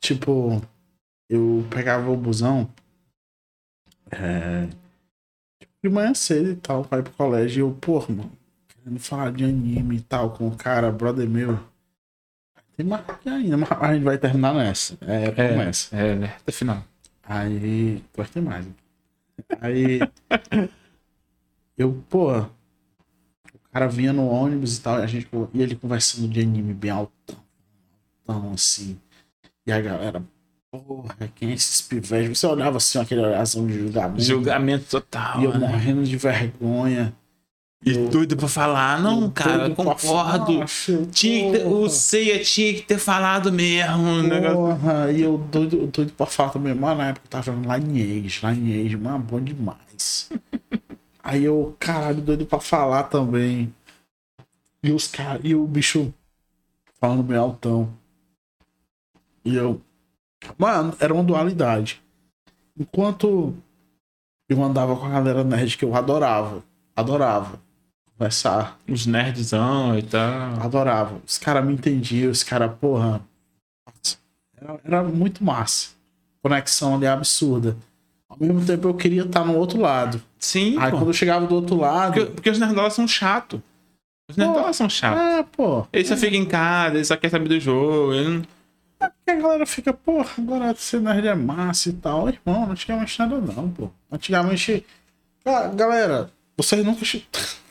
Tipo, 0.00 0.62
eu 1.28 1.66
pegava 1.70 2.10
o 2.10 2.16
busão 2.16 2.70
é, 4.10 4.68
tipo, 5.58 5.72
de 5.82 5.88
manhã 5.90 6.14
cedo 6.14 6.50
e 6.50 6.56
tal, 6.56 6.84
pra 6.84 6.98
ir 6.98 7.02
pro 7.02 7.12
colégio. 7.14 7.58
E 7.58 7.60
eu, 7.60 7.72
porra, 7.80 8.14
mano, 8.14 8.32
querendo 8.68 9.00
falar 9.00 9.32
de 9.32 9.44
anime 9.44 9.96
e 9.96 10.00
tal 10.00 10.30
com 10.30 10.48
o 10.48 10.56
cara, 10.56 10.92
brother 10.92 11.28
meu. 11.28 11.58
Tem 12.76 12.84
mais 12.84 13.02
ainda, 13.24 13.56
mas 13.56 13.72
a 13.72 13.94
gente 13.94 14.04
vai 14.04 14.18
terminar 14.18 14.54
nessa. 14.54 14.98
É, 15.00 15.30
começa. 15.30 15.96
É, 15.96 16.14
né? 16.14 16.36
Até 16.38 16.52
final. 16.52 16.84
Aí. 17.22 18.04
Vai 18.14 18.26
ter 18.26 18.42
mais. 18.42 18.66
Aí. 19.60 20.00
eu, 21.78 22.04
pô. 22.08 22.46
O 23.76 23.78
cara 23.78 23.88
vinha 23.90 24.10
no 24.10 24.26
ônibus 24.30 24.78
e 24.78 24.80
tal, 24.80 25.00
e 25.00 25.02
a 25.02 25.06
gente, 25.06 25.28
e 25.52 25.60
ele 25.62 25.74
conversando 25.76 26.26
de 26.28 26.40
anime 26.40 26.72
bem 26.72 26.90
altão. 26.90 27.36
Altão, 28.26 28.52
assim. 28.54 28.96
E 29.66 29.70
a 29.70 29.78
galera, 29.82 30.22
porra, 30.70 31.14
quem 31.34 31.50
é 31.50 31.52
esses 31.52 31.82
pivetes? 31.82 32.38
Você 32.38 32.46
olhava 32.46 32.78
assim, 32.78 32.98
aquele 32.98 33.20
olharzão 33.20 33.66
de 33.66 33.74
julgamento. 33.78 34.22
Julgamento 34.22 34.84
total. 34.88 35.42
E 35.42 35.44
eu 35.44 35.58
né? 35.58 35.68
morrendo 35.68 36.04
de 36.04 36.16
vergonha. 36.16 37.12
E 37.84 37.92
doido 38.08 38.34
pra 38.34 38.48
falar, 38.48 38.98
não, 39.02 39.24
Eu 39.24 39.30
cara, 39.30 39.68
concordo. 39.68 40.00
falar, 40.00 40.38
"Nossa, 40.38 41.06
Tinha 41.12 41.52
ter- 41.52 41.66
o 41.66 41.86
Ceia 41.90 42.42
tinha 42.42 42.72
que 42.72 42.80
ter 42.80 42.96
falado 42.98 43.52
mesmo. 43.52 44.26
Porra, 44.54 45.12
e 45.12 45.20
eu 45.20 45.36
doido, 45.36 45.86
doido 45.88 46.12
pra 46.14 46.24
falar 46.24 46.48
também. 46.48 46.74
Mano, 46.74 46.96
na 46.96 47.08
época 47.08 47.26
eu 47.26 47.30
tava 47.30 47.44
jogando 47.44 47.70
Lineage, 47.76 48.40
Lineage, 48.42 48.96
mano, 48.96 49.18
bom 49.18 49.38
demais. 49.38 50.30
Aí 51.26 51.42
eu, 51.42 51.76
caralho, 51.80 52.22
doido 52.22 52.46
pra 52.46 52.60
falar 52.60 53.02
também. 53.02 53.74
E 54.80 54.92
os 54.92 55.08
caras, 55.08 55.40
e 55.42 55.56
o 55.56 55.66
bicho 55.66 56.14
falando 57.00 57.24
meio 57.24 57.40
altão. 57.40 57.92
E 59.44 59.56
eu. 59.56 59.82
Mano, 60.56 60.96
era 61.00 61.12
uma 61.12 61.24
dualidade. 61.24 62.00
Enquanto 62.78 63.52
eu 64.48 64.62
andava 64.62 64.94
com 64.94 65.04
a 65.04 65.10
galera 65.10 65.42
nerd 65.42 65.76
que 65.76 65.84
eu 65.84 65.96
adorava. 65.96 66.62
Adorava. 66.94 67.60
Conversar. 68.16 68.78
Os 68.88 69.04
nerdzão 69.04 69.98
e 69.98 70.04
tal. 70.04 70.60
Adorava. 70.62 71.20
Os 71.26 71.38
caras 71.38 71.66
me 71.66 71.74
entendiam, 71.74 72.30
os 72.30 72.44
caras, 72.44 72.72
porra. 72.78 73.20
Era, 74.56 74.80
era 74.84 75.02
muito 75.02 75.42
massa. 75.42 75.90
Conexão 76.40 76.94
ali 76.94 77.08
absurda. 77.08 77.76
Ao 78.40 78.46
mesmo 78.46 78.64
tempo 78.66 78.88
eu 78.88 78.94
queria 78.94 79.22
estar 79.22 79.44
no 79.44 79.56
outro 79.56 79.80
lado. 79.80 80.22
Sim, 80.38 80.76
Aí 80.78 80.90
pô. 80.90 80.98
quando 80.98 81.08
eu 81.08 81.12
chegava 81.14 81.46
do 81.46 81.54
outro 81.54 81.76
lado. 81.76 82.12
Porque, 82.14 82.30
porque 82.32 82.50
os 82.50 82.58
nerdolas 82.58 82.92
são 82.92 83.06
chatos. 83.08 83.60
Os 84.30 84.36
nerdolas 84.36 84.76
são 84.76 84.88
chatos. 84.90 85.20
É, 85.22 85.42
pô. 85.42 85.86
Eles 85.92 86.08
só 86.08 86.16
ficam 86.16 86.38
em 86.38 86.44
casa, 86.44 86.96
eles 86.96 87.08
só 87.08 87.16
querem 87.16 87.30
saber 87.30 87.48
do 87.48 87.58
jogo. 87.60 88.12
eles 88.12 88.28
não- 88.28 88.42
Porque 88.98 89.30
a 89.30 89.34
galera 89.36 89.66
fica, 89.66 89.92
porra, 89.92 90.28
agora 90.38 90.74
ser 90.74 91.00
nerd 91.00 91.26
é 91.26 91.34
massa 91.34 91.88
e 91.90 91.92
tal. 91.92 92.28
Irmão, 92.28 92.70
antigamente 92.70 93.18
nada 93.18 93.38
não, 93.40 93.70
pô. 93.70 93.90
Antigamente. 94.10 94.84
Ga- 95.44 95.68
Galera, 95.68 96.30
vocês 96.56 96.84
nunca. 96.84 97.04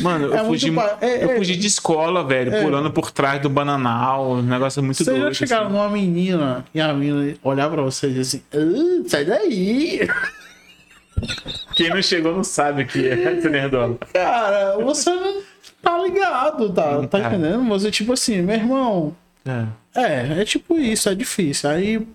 Mano, 0.00 0.26
eu, 0.26 0.34
É 0.34 0.44
fugi, 0.44 0.70
pa- 0.72 0.98
é, 1.00 1.24
eu 1.24 1.30
é. 1.32 1.36
fugi 1.36 1.56
de 1.56 1.66
escola, 1.66 2.24
velho, 2.24 2.54
É. 2.54 2.62
pulando 2.62 2.90
por 2.90 3.10
trás 3.10 3.40
do 3.40 3.48
bananal. 3.48 4.32
Um 4.32 4.42
negócio 4.42 4.82
muito 4.82 4.96
Vocês 5.02 5.08
doido. 5.16 5.32
já 5.32 5.34
chegaram 5.46 5.66
assim. 5.66 5.74
numa 5.76 5.88
menina 5.90 6.64
e 6.74 6.80
a 6.80 6.92
menina 6.92 7.36
olhar 7.42 7.70
pra 7.70 7.82
vocês 7.82 8.12
e 8.12 8.16
dizer 8.16 8.42
assim, 8.52 9.02
"Ah, 9.04 9.08
sai 9.08 9.24
daí! 9.24 10.00
Quem 11.76 11.88
não 11.90 12.02
chegou 12.02 12.34
não 12.34 12.44
sabe 12.44 12.82
o 12.82 12.86
que 12.86 13.06
é 13.08 13.16
nerdola. 13.48 13.96
Cara, 14.12 14.76
você 14.82 15.10
não. 15.10 15.42
tá 15.80 15.98
ligado, 16.02 16.72
tá, 16.72 17.00
tá 17.06 17.06
tá. 17.06 17.28
entendendo? 17.28 17.64
Você, 17.68 17.90
tipo 17.90 18.12
assim, 18.12 18.42
meu 18.42 18.56
irmão, 18.56 19.16
É. 19.44 19.66
é, 19.94 20.40
é 20.40 20.44
tipo 20.44 20.78
isso, 20.78 21.08
é 21.08 21.14
difícil. 21.14 21.70
Aí 21.70 22.06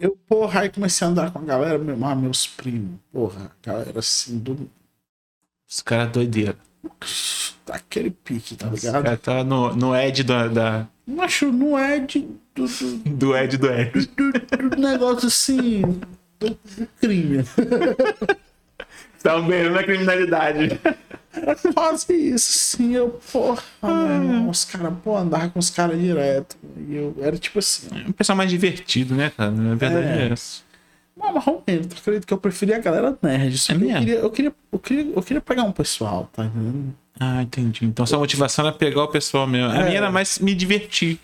eu, 0.00 0.16
porra, 0.28 0.60
aí 0.62 0.68
comecei 0.68 1.06
a 1.06 1.10
andar 1.10 1.30
com 1.30 1.38
a 1.38 1.42
galera, 1.42 1.78
meu, 1.78 1.96
ah, 2.04 2.14
meus 2.14 2.46
primos, 2.46 2.98
porra, 3.12 3.50
galera 3.64 3.98
assim, 3.98 4.38
do, 4.38 4.68
Os 5.68 5.80
caras 5.80 6.10
doideira. 6.12 6.56
daquele 7.66 8.10
pique, 8.10 8.54
tá 8.56 8.68
Os 8.68 8.84
ligado? 8.84 9.02
caras 9.02 9.20
tá 9.20 9.44
no, 9.44 9.74
no 9.74 9.94
Ed 9.96 10.22
da, 10.22 10.46
da- 10.48 10.86
Macho, 11.06 11.50
não 11.52 11.78
é 11.78 11.98
de, 12.00 12.28
do, 12.54 12.66
do, 12.66 12.96
do 13.10 13.36
Ed 13.36 13.56
do 13.56 13.68
Ed. 13.72 14.06
do- 14.16 14.68
do 14.70 14.76
negócio 14.76 15.28
assim, 15.28 15.82
do, 16.38 16.50
do 16.50 16.88
crime. 17.00 17.44
Estavam 19.16 19.48
beirando 19.48 19.78
a 19.78 19.82
criminalidade. 19.82 20.80
Era 21.32 21.56
quase 21.74 22.12
isso, 22.14 22.76
assim, 22.76 22.94
eu, 22.94 23.20
porra, 23.32 23.62
irmão, 23.82 24.48
os 24.48 24.64
caras, 24.64 24.94
pô, 25.02 25.16
andava 25.16 25.48
com 25.50 25.58
os 25.58 25.68
caras 25.68 26.00
direto. 26.00 26.56
E 26.88 26.94
eu 26.94 27.14
era 27.20 27.36
tipo 27.36 27.58
assim, 27.58 27.88
É 28.04 28.08
um 28.08 28.12
pessoal 28.12 28.36
mais 28.36 28.48
divertido, 28.50 29.14
né, 29.14 29.30
cara? 29.36 29.50
Na 29.50 29.74
verdade 29.74 30.06
É. 30.06 30.28
é, 30.28 30.32
essa. 30.32 30.60
Mas 31.18 31.32
mais 31.34 31.46
ou 31.46 31.62
menos, 31.66 31.86
tu 31.86 31.98
acredita 31.98 32.26
que 32.26 32.32
eu 32.32 32.38
preferia 32.38 32.76
a 32.76 32.80
galera 32.80 33.16
nerd. 33.22 33.56
Só 33.58 33.72
É 33.72 33.76
que 33.76 33.82
eu, 33.82 33.86
mesmo? 33.88 34.00
queria, 34.00 34.18
eu, 34.20 34.30
queria, 34.30 34.54
eu, 34.72 34.78
queria, 34.78 35.12
eu 35.16 35.22
queria 35.22 35.40
pegar 35.40 35.62
um 35.64 35.72
pessoal, 35.72 36.28
tá 36.32 36.44
entendendo? 36.44 36.94
Ah, 37.18 37.42
entendi. 37.42 37.84
Então 37.86 38.04
sua 38.04 38.18
motivação 38.18 38.66
era 38.66 38.74
pegar 38.76 39.04
o 39.04 39.08
pessoal 39.08 39.46
mesmo. 39.46 39.70
A 39.70 39.76
É. 39.78 39.84
minha 39.84 39.96
era 39.96 40.10
mais 40.10 40.38
me 40.38 40.54
divertir. 40.54 41.18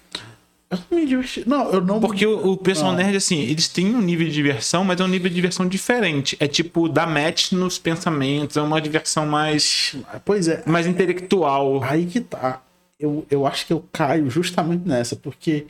Eu 0.71 0.79
não 0.91 0.99
me 0.99 1.07
diverti. 1.07 1.47
Não, 1.47 1.71
eu 1.71 1.83
não. 1.83 2.01
Porque 2.01 2.27
o, 2.27 2.53
o 2.53 2.57
pessoal 2.57 2.93
Não. 2.93 2.97
nerd, 2.99 3.15
assim, 3.15 3.39
eles 3.41 3.69
têm 3.69 3.95
um 3.95 4.01
nível 4.01 4.27
de 4.27 4.33
diversão, 4.33 4.83
mas 4.83 4.99
é 4.99 5.05
um 5.05 5.09
nível 5.09 5.29
de 5.29 5.35
diversão 5.35 5.69
diferente. 5.69 6.35
É 6.41 6.47
tipo, 6.49 6.89
dar 6.89 7.07
match 7.07 7.53
nos 7.53 7.79
pensamentos, 7.79 8.57
é 8.57 8.62
uma 8.62 8.81
diversão 8.81 9.27
mais, 9.27 9.95
Pois 10.25 10.49
é, 10.49 10.62
mais 10.67 10.87
intelectual. 10.87 11.85
aí 11.85 12.07
que 12.07 12.21
tá. 12.23 12.62
Eu, 12.99 13.27
eu 13.31 13.47
acho 13.47 13.67
que 13.67 13.73
eu 13.75 13.85
caio 13.93 14.31
justamente 14.31 14.89
nessa, 14.89 15.15
porque 15.15 15.67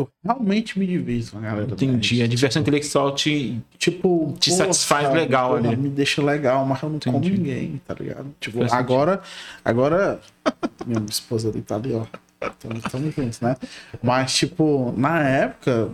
eu 0.00 0.08
realmente 0.24 0.78
me 0.78 0.86
divirto 0.86 1.32
com 1.32 1.38
a 1.38 1.40
galera. 1.42 1.72
Entendi. 1.72 2.14
A 2.16 2.18
nerd. 2.18 2.30
diversão 2.30 2.62
intelectual 2.62 3.14
te. 3.14 3.60
Tipo, 3.78 4.34
Te 4.38 4.52
satisfaz 4.52 5.12
legal 5.12 5.56
ali. 5.56 5.76
Me 5.76 5.88
deixa 5.88 6.22
legal, 6.22 6.64
mas 6.66 6.82
eu 6.82 6.88
não 6.90 6.98
como 6.98 7.18
Entendi. 7.18 7.36
ninguém, 7.38 7.80
tá 7.86 7.94
ligado? 7.94 8.26
Tipo, 8.40 8.58
Faz 8.58 8.70
sentido. 8.70 8.84
agora. 8.92 9.20
Agora. 9.64 10.20
minha 10.86 11.04
esposa 11.08 11.48
ali 11.50 11.62
tá 11.62 11.76
ali, 11.76 11.94
ó. 11.94 12.04
Estamos 12.46 12.82
juntos, 13.14 13.40
né? 13.40 13.56
Mas, 14.02 14.34
tipo, 14.34 14.94
na 14.96 15.22
época. 15.28 15.90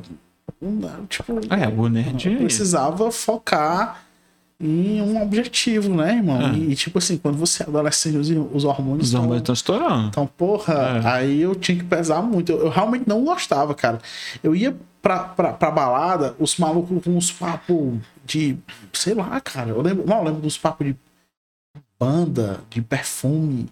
Tipo, 1.08 1.40
É, 1.52 1.68
o 1.68 1.88
nerd. 1.88 2.30
eu 2.32 2.38
precisava 2.38 3.10
focar 3.10 4.05
em 4.58 5.02
um 5.02 5.20
objetivo, 5.22 5.94
né, 5.94 6.14
irmão? 6.16 6.40
É. 6.40 6.54
E, 6.56 6.74
tipo 6.74 6.98
assim, 6.98 7.18
quando 7.18 7.36
você 7.36 7.62
é 7.62 7.66
adolescente, 7.66 8.16
os, 8.16 8.30
os 8.30 8.64
hormônios 8.64 9.08
Os 9.08 9.14
hormônios 9.14 9.42
estão 9.42 9.52
estourando. 9.52 10.08
então, 10.08 10.26
porra, 10.26 11.00
É. 11.04 11.08
aí 11.08 11.40
eu 11.42 11.54
tinha 11.54 11.76
que 11.76 11.84
pesar 11.84 12.22
muito. 12.22 12.52
Eu, 12.52 12.60
eu 12.62 12.68
realmente 12.70 13.06
não 13.06 13.24
gostava, 13.24 13.74
cara. 13.74 13.98
Eu 14.42 14.56
ia 14.56 14.74
pra, 15.02 15.24
pra, 15.24 15.52
pra 15.52 15.70
balada, 15.70 16.34
os 16.38 16.56
malucos 16.56 17.02
com 17.04 17.10
uns 17.16 17.30
papos 17.30 17.98
de. 18.24 18.56
Sei 18.92 19.12
lá, 19.14 19.38
cara. 19.40 19.70
Eu 19.70 19.82
lembro. 19.82 20.06
Não, 20.06 20.18
eu 20.18 20.24
lembro 20.24 20.40
dos 20.40 20.56
papos 20.56 20.86
de 20.86 20.96
banda, 22.00 22.60
de 22.70 22.80
perfume. 22.80 23.68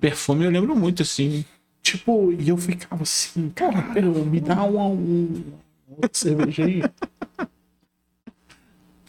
Perfume 0.00 0.44
eu 0.44 0.50
lembro 0.50 0.76
muito, 0.76 1.02
assim. 1.02 1.44
Tipo, 1.82 2.32
e 2.32 2.48
eu 2.48 2.56
ficava 2.56 3.02
assim, 3.02 3.48
cara, 3.50 3.82
me 4.00 4.40
dá 4.40 4.62
uma, 4.62 4.86
um, 4.86 5.42
uma 5.88 6.08
cerveja 6.12 6.64
aí. 6.64 6.82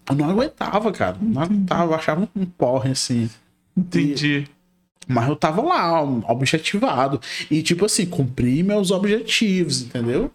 Eu 0.09 0.15
não 0.15 0.30
aguentava, 0.30 0.91
cara. 0.91 1.17
Não 1.22 1.41
aguentava, 1.41 1.91
eu 1.91 1.95
achava 1.95 2.27
um 2.35 2.45
porre 2.45 2.91
assim. 2.91 3.30
Entendi. 3.75 4.48
Mas 5.07 5.27
eu 5.27 5.35
tava 5.35 5.61
lá, 5.61 6.01
objetivado. 6.01 7.19
E, 7.49 7.61
tipo 7.61 7.85
assim, 7.85 8.06
cumpri 8.06 8.64
meus 8.64 8.91
objetivos, 8.91 9.82
entendeu? 9.82 10.32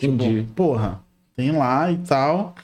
Entendi. 0.00 0.42
Tipo, 0.42 0.52
porra, 0.54 1.00
tem 1.34 1.50
lá 1.52 1.90
e 1.90 1.98
tal. 1.98 2.54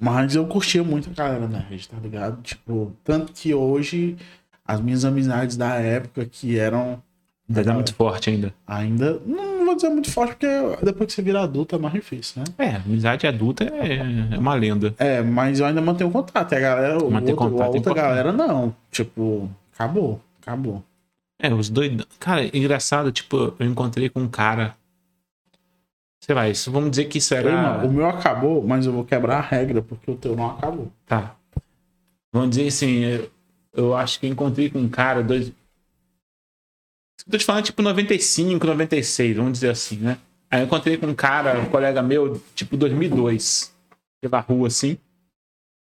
Mas 0.00 0.34
eu 0.34 0.46
curtia 0.46 0.82
muito 0.82 1.10
a 1.10 1.12
galera 1.12 1.48
nerd, 1.48 1.88
tá 1.88 1.98
ligado? 1.98 2.42
Tipo, 2.42 2.92
tanto 3.02 3.32
que 3.32 3.52
hoje 3.52 4.16
as 4.64 4.80
minhas 4.80 5.04
amizades 5.04 5.56
da 5.56 5.74
época 5.74 6.24
que 6.24 6.58
eram 6.58 7.02
Ainda 7.48 7.62
dá 7.62 7.74
muito 7.74 7.94
forte 7.94 8.30
ainda. 8.30 8.54
ainda. 8.66 9.20
Não 9.26 9.66
vou 9.66 9.74
dizer 9.74 9.90
muito 9.90 10.10
forte, 10.10 10.30
porque 10.36 10.46
depois 10.84 11.06
que 11.08 11.12
você 11.12 11.22
vira 11.22 11.42
adulto 11.42 11.74
é 11.74 11.78
mais 11.78 11.92
difícil, 11.94 12.42
né? 12.42 12.44
É, 12.66 12.76
amizade 12.76 13.26
adulta 13.26 13.64
é, 13.64 14.34
é 14.34 14.38
uma 14.38 14.54
lenda. 14.54 14.94
É, 14.98 15.20
mas 15.22 15.60
eu 15.60 15.66
ainda 15.66 15.80
mantenho 15.82 16.10
contato. 16.10 16.52
E 16.52 16.54
a 16.56 16.60
galera, 16.60 16.98
o 17.04 17.10
Manter 17.10 17.32
outro- 17.32 17.36
contato 17.50 17.60
é 17.60 17.64
a 17.64 17.66
outra 17.66 17.78
importante. 17.80 18.02
galera 18.02 18.32
não. 18.32 18.74
Tipo, 18.90 19.50
acabou, 19.74 20.20
acabou. 20.40 20.82
É, 21.38 21.52
os 21.52 21.68
dois. 21.68 21.92
Cara, 22.18 22.44
engraçado, 22.56 23.12
tipo, 23.12 23.54
eu 23.58 23.66
encontrei 23.66 24.08
com 24.08 24.20
um 24.20 24.28
cara. 24.28 24.74
Sei 26.20 26.34
lá, 26.34 26.48
isso, 26.48 26.72
vamos 26.72 26.90
dizer 26.90 27.04
que 27.04 27.18
isso 27.18 27.34
era. 27.34 27.52
mano, 27.52 27.88
o 27.88 27.92
meu 27.92 28.06
acabou, 28.08 28.66
mas 28.66 28.86
eu 28.86 28.92
vou 28.92 29.04
quebrar 29.04 29.36
a 29.38 29.40
regra, 29.42 29.82
porque 29.82 30.10
o 30.10 30.16
teu 30.16 30.34
não 30.34 30.50
acabou. 30.52 30.90
Tá. 31.06 31.34
Vamos 32.32 32.50
dizer 32.56 32.68
assim, 32.68 33.00
eu, 33.04 33.30
eu 33.74 33.94
acho 33.94 34.18
que 34.18 34.26
encontrei 34.26 34.70
com 34.70 34.78
um 34.78 34.88
cara. 34.88 35.22
Dois... 35.22 35.52
Tô 37.30 37.38
te 37.38 37.44
falando 37.44 37.64
tipo 37.64 37.82
95, 37.82 38.66
96, 38.66 39.36
vamos 39.36 39.52
dizer 39.52 39.70
assim, 39.70 39.96
né? 39.96 40.18
Aí 40.50 40.60
eu 40.60 40.66
encontrei 40.66 40.96
com 40.96 41.06
um 41.06 41.14
cara, 41.14 41.58
um 41.58 41.66
colega 41.66 42.02
meu, 42.02 42.40
tipo 42.54 42.76
2002, 42.76 43.74
pela 44.20 44.40
rua 44.40 44.68
assim. 44.68 44.98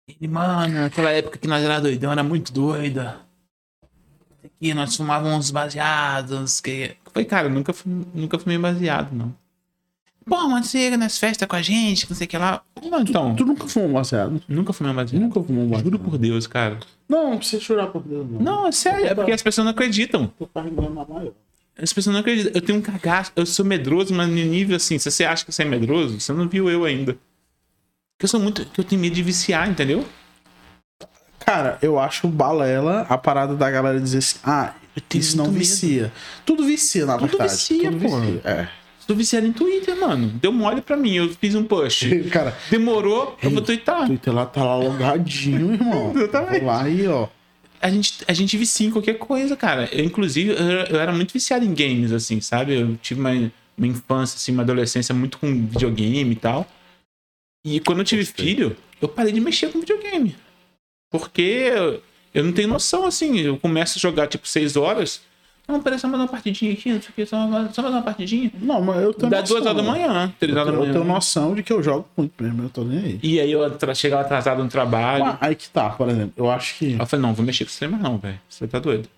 Ele, 0.07 0.29
mano, 0.29 0.75
naquela 0.75 1.11
época 1.11 1.39
que 1.39 1.49
nós 1.49 1.65
era 1.65 1.81
doidão, 1.81 2.13
era 2.13 2.23
muito 2.23 2.53
doida. 2.53 3.21
Aqui 4.45 4.75
nós 4.75 4.95
fumávamos 4.95 5.51
baseados. 5.51 6.61
Que... 6.61 6.95
Falei, 7.11 7.25
cara, 7.25 7.49
eu 7.49 7.51
nunca, 7.51 7.73
fui, 7.73 7.91
nunca 8.15 8.39
fumei 8.39 8.59
baseado, 8.59 9.13
não. 9.15 9.35
Pô, 10.27 10.49
mas 10.49 10.67
você 10.67 10.91
ia 10.91 10.97
nas 10.97 11.19
festas 11.19 11.49
com 11.49 11.57
a 11.57 11.63
gente, 11.63 12.07
que 12.07 12.13
não 12.13 12.17
sei 12.17 12.27
o 12.27 12.31
que 12.31 12.39
lá. 12.39 12.63
Não, 12.83 13.01
então, 13.01 13.35
Tu 13.35 13.45
nunca 13.45 13.67
fumou 13.67 13.93
baseado? 13.95 14.43
nunca 14.47 14.73
fumei 14.73 14.93
baseado. 14.93 15.21
Nunca 15.21 15.43
fumou 15.43 15.65
baseado? 15.65 15.85
Juro 15.85 15.99
por 15.99 16.19
Deus, 16.19 16.47
cara. 16.47 16.79
Não, 17.09 17.31
não 17.31 17.39
precisa 17.39 17.63
chorar 17.63 17.89
por 17.89 18.03
Deus, 18.03 18.27
não. 18.31 18.41
Não, 18.41 18.67
é 18.67 18.73
sério, 18.73 19.07
é 19.07 19.15
porque 19.15 19.33
as 19.33 19.43
pessoas 19.43 19.65
não 19.65 19.73
acreditam. 19.73 20.33
Maior. 20.55 21.33
As 21.77 21.93
pessoas 21.93 22.15
não 22.15 22.21
acreditam. 22.21 22.53
Eu 22.55 22.63
tenho 22.63 22.79
um 22.79 22.83
cagaço, 22.83 23.33
eu 23.37 23.45
sou 23.45 23.65
medroso, 23.65 24.15
mas 24.15 24.29
no 24.29 24.35
nível 24.35 24.77
assim, 24.77 24.99
se 24.99 25.11
você 25.11 25.25
acha 25.25 25.45
que 25.45 25.53
você 25.53 25.63
é 25.63 25.67
medroso, 25.67 26.19
você 26.21 26.33
não 26.33 26.49
viu 26.49 26.71
eu 26.71 26.85
ainda. 26.85 27.13
Porque 28.13 28.25
eu 28.25 28.29
sou 28.29 28.41
muito. 28.41 28.65
que 28.65 28.81
eu 28.81 28.85
tenho 28.85 29.01
medo 29.01 29.15
de 29.15 29.23
viciar, 29.23 29.69
entendeu? 29.69 30.05
Cara, 31.41 31.79
eu 31.83 31.99
acho 31.99 32.27
balela 32.27 33.03
a 33.03 33.19
parada 33.19 33.55
da 33.55 33.71
galera 33.71 34.01
dizer 34.01 34.19
assim, 34.19 34.39
ah, 34.45 34.73
tenho 35.09 35.21
isso 35.21 35.37
não 35.37 35.47
medo. 35.47 35.59
vicia. 35.59 36.13
Tudo 36.47 36.65
vicia, 36.65 37.05
na 37.05 37.19
Tudo 37.19 37.29
verdade. 37.29 37.53
vicia, 37.53 37.91
Tudo 37.91 37.99
vicia. 37.99 38.41
É. 38.45 38.69
Tô 39.07 39.15
viciado 39.15 39.47
em 39.47 39.53
Twitter, 39.53 39.99
mano. 39.99 40.29
Deu 40.41 40.53
mole 40.53 40.81
pra 40.81 40.97
mim, 40.97 41.15
eu 41.15 41.29
fiz 41.31 41.55
um 41.55 41.65
push. 41.65 42.05
Cara, 42.33 42.57
Demorou, 42.71 43.37
eu 43.43 43.51
vou 43.51 43.61
o 43.61 43.63
twittar. 43.63 44.07
Twitter 44.07 44.35
lá 44.35 44.47
tá 44.47 44.65
lá 44.65 44.77
logadinho, 44.77 45.75
irmão. 45.75 46.13
Exatamente. 46.17 46.65
Lá 46.65 46.83
aí, 46.83 47.07
ó. 47.07 47.29
A 47.81 47.91
gente, 47.91 48.25
a 48.27 48.33
gente 48.33 48.57
vicia 48.57 48.87
em 48.87 48.91
qualquer 48.91 49.19
coisa, 49.19 49.55
cara. 49.57 49.89
Eu, 49.93 50.05
inclusive, 50.05 50.51
eu, 50.51 50.57
eu 50.57 51.01
era 51.01 51.13
muito 51.13 51.33
viciado 51.33 51.65
em 51.65 51.75
games, 51.75 52.13
assim, 52.13 52.41
sabe? 52.41 52.81
Eu 52.81 52.97
tive 52.97 53.21
uma, 53.21 53.31
uma 53.77 53.87
infância, 53.87 54.37
assim, 54.37 54.53
uma 54.53 54.63
adolescência 54.63 55.15
muito 55.15 55.37
com 55.39 55.67
videogame 55.67 56.33
e 56.33 56.37
tal. 56.37 56.67
E 57.65 57.81
quando 57.81 57.99
eu 57.99 58.05
tive 58.05 58.25
filho, 58.25 58.75
eu 59.03 59.09
parei 59.09 59.33
de 59.33 59.41
mexer 59.41 59.71
com 59.71 59.81
videogame. 59.81 60.35
Porque 61.11 61.43
eu, 61.43 62.03
eu 62.33 62.43
não 62.43 62.53
tenho 62.53 62.69
noção, 62.69 63.05
assim. 63.05 63.39
Eu 63.39 63.59
começo 63.59 63.99
a 63.99 64.01
jogar, 64.01 64.29
tipo, 64.29 64.49
seis 64.49 64.77
horas. 64.77 65.21
Não, 65.67 65.83
peraí, 65.83 65.99
só 65.99 66.07
mais 66.09 66.21
uma 66.23 66.29
partidinha 66.29 66.73
aqui, 66.75 66.93
não 66.93 67.01
sei 67.01 67.11
o 67.11 67.13
que, 67.15 67.25
só, 67.27 67.47
mais- 67.47 67.77
uma 67.79 68.03
partidinha. 68.03 68.53
Não, 68.61 68.83
mas 68.83 69.03
eu 69.03 69.15
tenho 69.15 69.31
Dá 69.31 69.41
noção. 69.41 69.57
duas 69.57 69.67
horas 69.67 69.83
da 69.85 69.91
manhã, 69.91 70.35
três 70.39 70.55
horas 70.55 70.67
da 70.67 70.73
tenho, 70.73 70.85
eu 70.85 70.93
tenho 70.93 71.05
manhã. 71.05 71.15
noção 71.15 71.55
de 71.55 71.63
que 71.63 71.73
eu 71.73 71.83
jogo 71.83 72.07
muito 72.17 72.43
mesmo, 72.43 72.63
eu 72.65 72.69
tô 72.69 72.85
nem 72.85 72.99
aí. 72.99 73.21
E 73.23 73.41
aí 73.41 73.51
eu 73.51 73.61
chegava 73.95 74.21
atrasado 74.23 74.63
no 74.63 74.69
trabalho. 74.69 75.25
Mas 75.25 75.39
aí 75.41 75.55
que 75.57 75.71
tá, 75.71 75.89
por 75.91 76.09
exemplo, 76.11 76.35
eu 76.37 76.51
acho 76.51 76.77
que. 76.79 76.93
Eu 76.93 77.07
falei, 77.07 77.23
não, 77.27 77.33
vou 77.35 77.45
mexer 77.47 77.65
com 77.65 77.71
você 77.71 77.87
mais 77.89 78.03
não, 78.03 78.19
velho. 78.19 78.39
Você 78.49 78.69
tá 78.69 78.79
doido. 78.79 79.09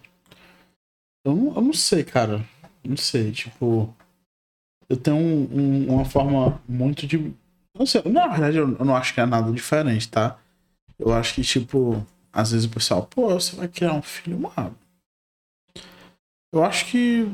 Eu 1.24 1.34
não, 1.34 1.54
eu 1.56 1.62
não 1.62 1.72
sei, 1.72 2.04
cara. 2.04 2.44
Não 2.84 2.96
sei, 2.96 3.32
tipo. 3.32 3.92
Eu 4.88 4.96
tenho 4.96 5.16
um- 5.16 5.48
um- 5.52 5.94
uma 5.94 6.04
forma 6.04 6.60
muito 6.68 7.08
de. 7.08 7.32
Não 7.76 7.84
sei, 7.84 8.02
na 8.04 8.28
verdade, 8.28 8.56
eu, 8.56 8.76
eu 8.78 8.84
não 8.84 8.94
acho 8.94 9.12
que 9.12 9.20
é 9.20 9.26
nada 9.26 9.50
diferente, 9.50 10.08
tá? 10.08 10.38
Eu 10.96 11.12
acho 11.12 11.34
que, 11.34 11.42
tipo, 11.42 12.06
às 12.32 12.52
vezes 12.52 12.66
o 12.66 12.70
pessoal, 12.70 13.02
pô, 13.02 13.28
você 13.30 13.56
vai 13.56 13.66
criar 13.66 13.92
um 13.94 14.00
filho, 14.02 14.38
mano. 14.38 14.74
Eu 16.56 16.64
acho 16.64 16.86
que 16.86 17.28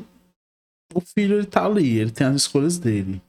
o 0.93 1.01
filho, 1.01 1.37
ele 1.37 1.47
tá 1.47 1.65
ali, 1.65 1.99
ele 1.99 2.11
tem 2.11 2.27
as 2.27 2.35
escolhas 2.37 2.77
dele. 2.77 3.23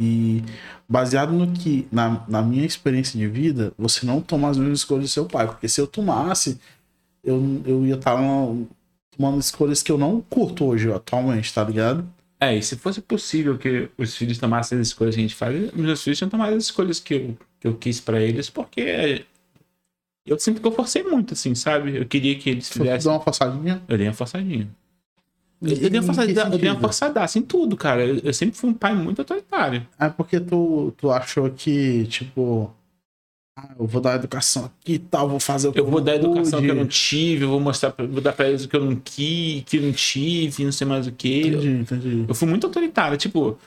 E 0.00 0.42
baseado 0.88 1.32
no 1.32 1.52
que, 1.52 1.86
na, 1.92 2.24
na 2.28 2.40
minha 2.40 2.64
experiência 2.64 3.18
de 3.18 3.26
vida, 3.28 3.72
você 3.76 4.06
não 4.06 4.20
toma 4.20 4.48
as 4.48 4.56
mesmas 4.56 4.78
escolhas 4.78 5.04
do 5.04 5.08
seu 5.08 5.26
pai. 5.26 5.46
Porque 5.46 5.68
se 5.68 5.80
eu 5.80 5.86
tomasse, 5.86 6.58
eu, 7.22 7.62
eu 7.66 7.84
ia 7.84 7.96
estar 7.96 8.16
tomando 9.16 9.38
escolhas 9.38 9.82
que 9.82 9.92
eu 9.92 9.98
não 9.98 10.20
curto 10.22 10.64
hoje, 10.64 10.90
atualmente, 10.90 11.52
tá 11.52 11.62
ligado? 11.62 12.08
É, 12.40 12.56
e 12.56 12.62
se 12.62 12.76
fosse 12.76 13.00
possível 13.02 13.58
que 13.58 13.90
os 13.98 14.16
filhos 14.16 14.38
tomassem 14.38 14.78
as 14.78 14.88
escolhas 14.88 15.14
que 15.14 15.20
a 15.20 15.22
gente 15.22 15.34
faz, 15.34 15.72
meus 15.72 16.02
filhos 16.02 16.16
tinham 16.18 16.30
tomado 16.30 16.54
as 16.54 16.64
escolhas 16.64 17.00
que 17.00 17.14
eu, 17.14 17.38
que 17.60 17.66
eu 17.68 17.76
quis 17.76 18.00
pra 18.00 18.20
eles, 18.20 18.48
porque 18.48 19.26
Eu 20.24 20.38
sinto 20.38 20.60
que 20.60 20.66
eu 20.66 20.72
forcei 20.72 21.02
muito, 21.02 21.34
assim, 21.34 21.54
sabe? 21.54 21.96
Eu 21.96 22.06
queria 22.06 22.38
que 22.38 22.50
eles 22.50 22.68
fizessem. 22.68 23.10
dá 23.10 23.16
uma 23.16 23.24
forçadinha. 23.24 23.82
Eu 23.88 23.98
dei 23.98 24.06
uma 24.06 24.14
forçadinha. 24.14 24.68
Eu, 25.60 25.70
eu 25.70 25.90
dei 25.90 26.00
uma 26.00 26.02
forçadinha, 26.06 26.40
eu 26.42 26.50
dei 26.50 26.58
uma 26.58 26.60
sentido? 26.60 26.80
forçadaça 26.80 27.38
em 27.38 27.42
tudo, 27.42 27.76
cara. 27.76 28.04
Eu, 28.06 28.18
eu 28.18 28.32
sempre 28.34 28.56
fui 28.56 28.70
um 28.70 28.74
pai 28.74 28.94
muito 28.94 29.20
autoritário. 29.20 29.86
É 29.98 30.08
porque 30.08 30.38
tu, 30.38 30.92
tu 30.96 31.10
achou 31.10 31.50
que, 31.50 32.06
tipo, 32.06 32.72
ah, 33.58 33.70
eu 33.78 33.86
vou 33.86 34.00
dar 34.00 34.14
educação 34.14 34.66
aqui 34.66 34.92
e 34.94 34.98
tal, 35.00 35.28
vou 35.28 35.40
fazer 35.40 35.68
o 35.68 35.72
que 35.72 35.80
Eu 35.80 35.86
vou 35.86 36.00
dar 36.00 36.14
educação 36.14 36.60
que 36.60 36.70
eu 36.70 36.74
não 36.76 36.84
pude. 36.84 36.94
tive, 36.94 37.44
eu 37.44 37.48
vou 37.48 37.58
mostrar, 37.60 37.92
vou 37.98 38.20
dar 38.20 38.32
pra 38.32 38.48
eles 38.48 38.64
o 38.64 38.68
que 38.68 38.76
eu 38.76 38.84
não 38.84 38.94
quis, 38.96 39.64
que 39.64 39.78
eu 39.78 39.82
não 39.82 39.92
tive, 39.92 40.64
não 40.64 40.70
sei 40.72 40.86
mais 40.86 41.06
o 41.08 41.12
que. 41.12 41.40
Eu, 41.48 41.48
Entendi, 41.58 41.68
entendi. 41.70 42.24
eu 42.28 42.34
fui 42.36 42.46
muito 42.48 42.64
autoritário, 42.66 43.16
tipo, 43.18 43.58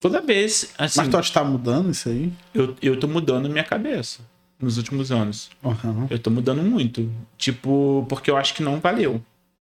toda 0.00 0.22
vez, 0.22 0.72
assim, 0.78 1.00
Mas 1.00 1.08
tu 1.10 1.18
acha 1.18 1.28
que 1.28 1.34
tá 1.34 1.44
mudando 1.44 1.90
isso 1.90 2.08
aí? 2.08 2.32
eu, 2.54 2.74
eu 2.80 2.98
tô 2.98 3.06
mudando 3.06 3.44
a 3.44 3.48
minha 3.50 3.64
cabeça 3.64 4.20
nos 4.58 4.78
últimos 4.78 5.12
anos. 5.12 5.50
Aham. 5.62 6.06
Eu 6.10 6.18
tô 6.18 6.30
mudando 6.30 6.62
muito. 6.62 7.10
Tipo, 7.36 8.06
porque 8.08 8.30
eu 8.30 8.36
acho 8.38 8.54
que 8.54 8.62
não 8.62 8.80
valeu. 8.80 9.22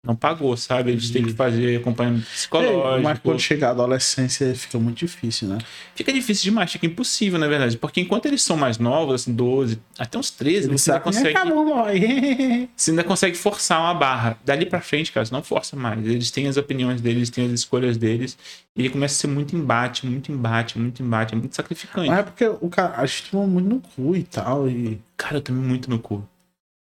Não 0.04 0.16
pagou, 0.16 0.56
sabe? 0.56 0.90
Eles 0.90 1.10
têm 1.10 1.24
que 1.24 1.32
fazer 1.32 1.78
acompanhamento 1.78 2.26
psicológico. 2.26 3.02
Mas 3.04 3.20
quando 3.20 3.38
chegar 3.38 3.68
a 3.68 3.70
adolescência 3.70 4.52
fica 4.52 4.76
muito 4.76 4.98
difícil, 4.98 5.46
né? 5.46 5.58
Fica 5.94 6.12
difícil 6.12 6.42
demais, 6.42 6.72
fica 6.72 6.86
impossível, 6.86 7.38
na 7.38 7.46
verdade. 7.46 7.78
Porque 7.78 8.00
enquanto 8.00 8.26
eles 8.26 8.42
são 8.42 8.56
mais 8.56 8.78
novos, 8.78 9.22
assim, 9.22 9.32
12, 9.32 9.80
até 9.96 10.18
uns 10.18 10.28
13, 10.32 10.66
Ele 10.66 10.76
você 10.76 10.90
ainda 10.90 11.04
consegue. 11.04 11.36
acabou. 11.36 11.84
Você 12.76 12.90
ainda 12.90 13.04
consegue 13.04 13.36
forçar 13.36 13.78
uma 13.80 13.94
barra. 13.94 14.36
Dali 14.44 14.66
pra 14.66 14.80
frente, 14.80 15.12
cara, 15.12 15.24
você 15.24 15.32
não 15.32 15.42
força 15.42 15.76
mais. 15.76 16.04
Eles 16.04 16.30
têm 16.30 16.48
as 16.48 16.56
opiniões 16.56 17.00
deles, 17.00 17.30
têm 17.30 17.46
as 17.46 17.52
escolhas 17.52 17.96
deles. 17.96 18.36
E 18.74 18.82
aí 18.82 18.88
começa 18.88 19.14
a 19.14 19.18
ser 19.18 19.26
muito 19.28 19.54
embate, 19.54 20.06
muito 20.06 20.32
embate, 20.32 20.78
muito 20.78 21.02
embate. 21.02 21.34
É 21.34 21.36
muito 21.36 21.54
sacrificante. 21.54 22.08
Mas 22.08 22.18
é 22.18 22.22
porque 22.22 22.46
o 22.46 22.68
cara, 22.68 22.94
a 22.96 23.06
gente 23.06 23.30
toma 23.30 23.46
muito 23.46 23.68
no 23.68 23.80
cu 23.80 24.16
e 24.16 24.24
tal. 24.24 24.68
E 24.68 25.00
Cara, 25.22 25.36
eu 25.36 25.40
tomei 25.40 25.62
muito 25.62 25.88
no 25.88 26.00
cu. 26.00 26.26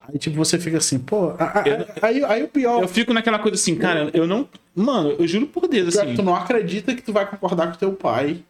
Aí, 0.08 0.18
tipo, 0.18 0.36
você 0.36 0.58
fica 0.58 0.78
assim, 0.78 0.98
pô. 0.98 1.32
aí, 2.00 2.24
aí 2.24 2.42
o 2.42 2.48
pior. 2.48 2.82
Eu 2.82 2.88
fico 2.88 3.12
naquela 3.12 3.38
coisa 3.38 3.54
assim, 3.56 3.76
cara, 3.76 4.10
eu 4.12 4.26
não. 4.26 4.48
Mano, 4.74 5.10
eu 5.18 5.26
juro 5.26 5.46
por 5.46 5.68
Deus, 5.68 5.96
é 5.96 6.02
assim. 6.02 6.14
tu 6.14 6.22
não 6.22 6.34
acredita 6.34 6.94
que 6.94 7.02
tu 7.02 7.12
vai 7.12 7.26
concordar 7.28 7.70
com 7.70 7.78
teu 7.78 7.92
pai 7.92 8.42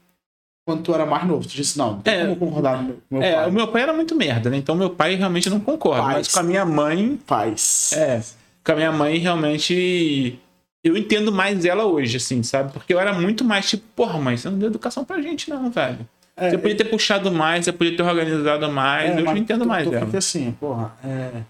quando 0.64 0.82
tu 0.82 0.94
era 0.94 1.04
mais 1.04 1.26
novo. 1.26 1.42
Tu 1.46 1.54
disse, 1.54 1.76
não, 1.76 1.94
não 1.94 2.00
tem 2.00 2.14
É. 2.14 2.20
como 2.26 2.36
concordar 2.36 2.78
com 2.78 2.84
meu, 2.84 2.96
meu 3.10 3.22
É, 3.22 3.34
pai. 3.34 3.48
o 3.48 3.52
meu 3.52 3.68
pai 3.68 3.82
era 3.82 3.92
muito 3.92 4.14
merda, 4.14 4.48
né? 4.50 4.56
Então 4.56 4.74
meu 4.76 4.90
pai 4.90 5.14
realmente 5.16 5.50
não 5.50 5.58
concorda. 5.60 6.02
Pai. 6.02 6.14
Mas 6.14 6.28
com 6.28 6.40
a 6.40 6.42
minha 6.44 6.64
mãe, 6.64 7.18
Faz. 7.26 7.92
é. 7.94 8.22
Com 8.64 8.72
a 8.72 8.76
minha 8.76 8.92
mãe, 8.92 9.18
realmente. 9.18 10.38
Eu 10.84 10.96
entendo 10.96 11.30
mais 11.30 11.64
ela 11.64 11.84
hoje, 11.86 12.16
assim, 12.16 12.42
sabe? 12.42 12.72
Porque 12.72 12.92
eu 12.92 12.98
era 12.98 13.12
muito 13.12 13.44
mais 13.44 13.68
tipo, 13.70 13.84
porra, 13.94 14.18
mãe, 14.18 14.36
você 14.36 14.50
não 14.50 14.58
deu 14.58 14.68
educação 14.68 15.04
pra 15.04 15.20
gente, 15.20 15.48
não, 15.48 15.70
velho. 15.70 15.98
É, 16.46 16.50
Você 16.50 16.58
podia 16.58 16.76
ter 16.76 16.84
puxado 16.84 17.30
mais, 17.30 17.64
você 17.64 17.72
podia 17.72 17.96
ter 17.96 18.02
organizado 18.02 18.70
mais. 18.70 19.10
é, 19.10 19.20
eu 19.20 19.24
não 19.24 19.36
entendo 19.36 19.62
tu, 19.62 19.68
mais 19.68 19.86
tu 19.86 19.92
fica 20.06 20.18
assim, 20.18 20.52
porra, 20.52 20.94
é. 21.04 21.42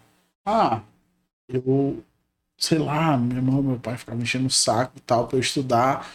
Ah, 0.44 0.80
eu. 1.48 2.02
Sei 2.56 2.78
lá, 2.78 3.16
meu 3.16 3.38
irmão, 3.38 3.62
meu 3.62 3.76
pai 3.78 3.96
ficava 3.96 4.16
me 4.16 4.22
enchendo 4.22 4.46
o 4.46 4.50
saco 4.50 4.92
e 4.96 5.00
tal 5.00 5.26
pra 5.26 5.36
eu 5.36 5.40
estudar. 5.40 6.08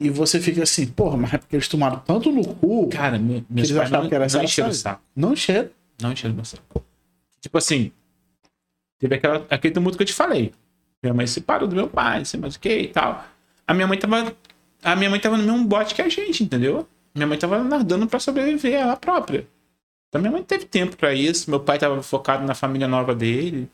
E 0.00 0.08
você 0.10 0.40
fica 0.40 0.62
assim, 0.62 0.86
porra, 0.86 1.16
mas 1.16 1.34
é 1.34 1.38
porque 1.38 1.56
eles 1.56 1.68
tomaram 1.68 1.98
tanto 1.98 2.30
no 2.32 2.42
cu. 2.54 2.88
Cara, 2.88 3.18
me- 3.18 3.44
meus 3.50 3.70
pais 3.70 3.90
não, 3.90 4.08
que 4.08 4.14
era 4.14 4.26
não 4.26 4.42
encheram 4.42 4.68
o 4.70 4.72
saco. 4.74 5.02
Não 5.14 5.36
cheiro. 5.36 5.70
Não 6.00 6.12
encheram 6.12 6.34
meu 6.34 6.44
saco. 6.44 6.84
Tipo 7.40 7.58
assim, 7.58 7.92
teve 8.98 9.14
aquela, 9.16 9.44
aquele 9.50 9.74
tumulto 9.74 9.96
que 9.96 10.02
eu 10.02 10.06
te 10.06 10.12
falei. 10.14 10.52
Minha 11.02 11.12
mãe 11.14 11.26
se 11.26 11.34
separou 11.34 11.68
do 11.68 11.76
meu 11.76 11.86
pai, 11.88 12.18
não 12.18 12.24
sei 12.24 12.40
mais 12.40 12.54
o 12.56 12.60
que 12.60 12.70
e 12.78 12.88
tal. 12.88 13.24
A 13.66 13.74
minha 13.74 13.86
mãe 13.86 13.98
tava. 13.98 14.34
A 14.82 14.96
minha 14.96 15.10
mãe 15.10 15.20
tava 15.20 15.36
no 15.36 15.42
mesmo 15.44 15.64
bote 15.66 15.94
que 15.94 16.02
a 16.02 16.08
gente, 16.08 16.42
entendeu? 16.42 16.86
Minha 17.14 17.26
mãe 17.26 17.38
tava 17.38 17.62
nadando 17.62 18.06
pra 18.06 18.18
sobreviver 18.18 18.74
ela 18.74 18.96
própria. 18.96 19.46
Então 20.08 20.20
minha 20.20 20.32
mãe 20.32 20.42
teve 20.42 20.64
tempo 20.64 20.96
pra 20.96 21.14
isso. 21.14 21.48
Meu 21.50 21.60
pai 21.60 21.78
tava 21.78 22.02
focado 22.02 22.44
na 22.44 22.54
família 22.54 22.88
nova 22.88 23.14
dele. 23.14 23.68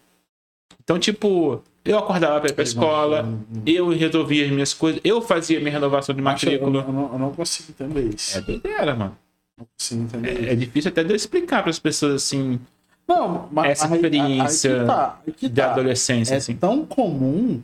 Então, 0.83 0.99
tipo, 0.99 1.63
eu 1.85 1.99
acordava 1.99 2.41
pra 2.41 2.51
ir 2.51 2.53
pra 2.55 2.65
escola, 2.65 3.27
eu 3.67 3.89
resolvia 3.91 4.45
as 4.47 4.51
minhas 4.51 4.75
coisas, 4.75 5.01
eu 5.05 5.21
fazia 5.23 5.59
minha 5.61 5.71
renovação 5.73 6.15
de 6.15 6.21
eu, 6.21 6.25
matrícula. 6.25 6.85
eu 6.87 6.93
não, 6.93 7.13
eu 7.13 7.19
não 7.19 7.33
consigo 7.33 7.71
entender 7.71 8.15
isso. 8.15 8.39
É 8.39 8.41
doideira, 8.41 8.95
mano. 8.95 9.17
Não 9.59 9.67
consigo 9.79 10.03
entender 10.03 10.49
É, 10.49 10.53
é 10.53 10.57
difícil 10.57 10.91
até 10.91 11.05
de 11.05 11.11
eu 11.11 11.17
explicar 11.17 11.63
pras 11.63 11.79
pessoas 11.79 12.15
assim, 12.15 12.59
Não, 13.07 13.49
mas 13.53 13.71
Essa 13.73 13.87
aí- 13.87 13.91
aí- 13.93 13.97
experiência 13.97 14.73
aí 14.73 14.81
que 14.81 14.87
tá, 14.87 15.21
aí 15.27 15.33
que 15.33 15.49
da 15.49 15.65
tá. 15.67 15.73
adolescência, 15.73 16.35
É 16.35 16.37
assim. 16.39 16.57
tão 16.57 16.87
comum 16.87 17.61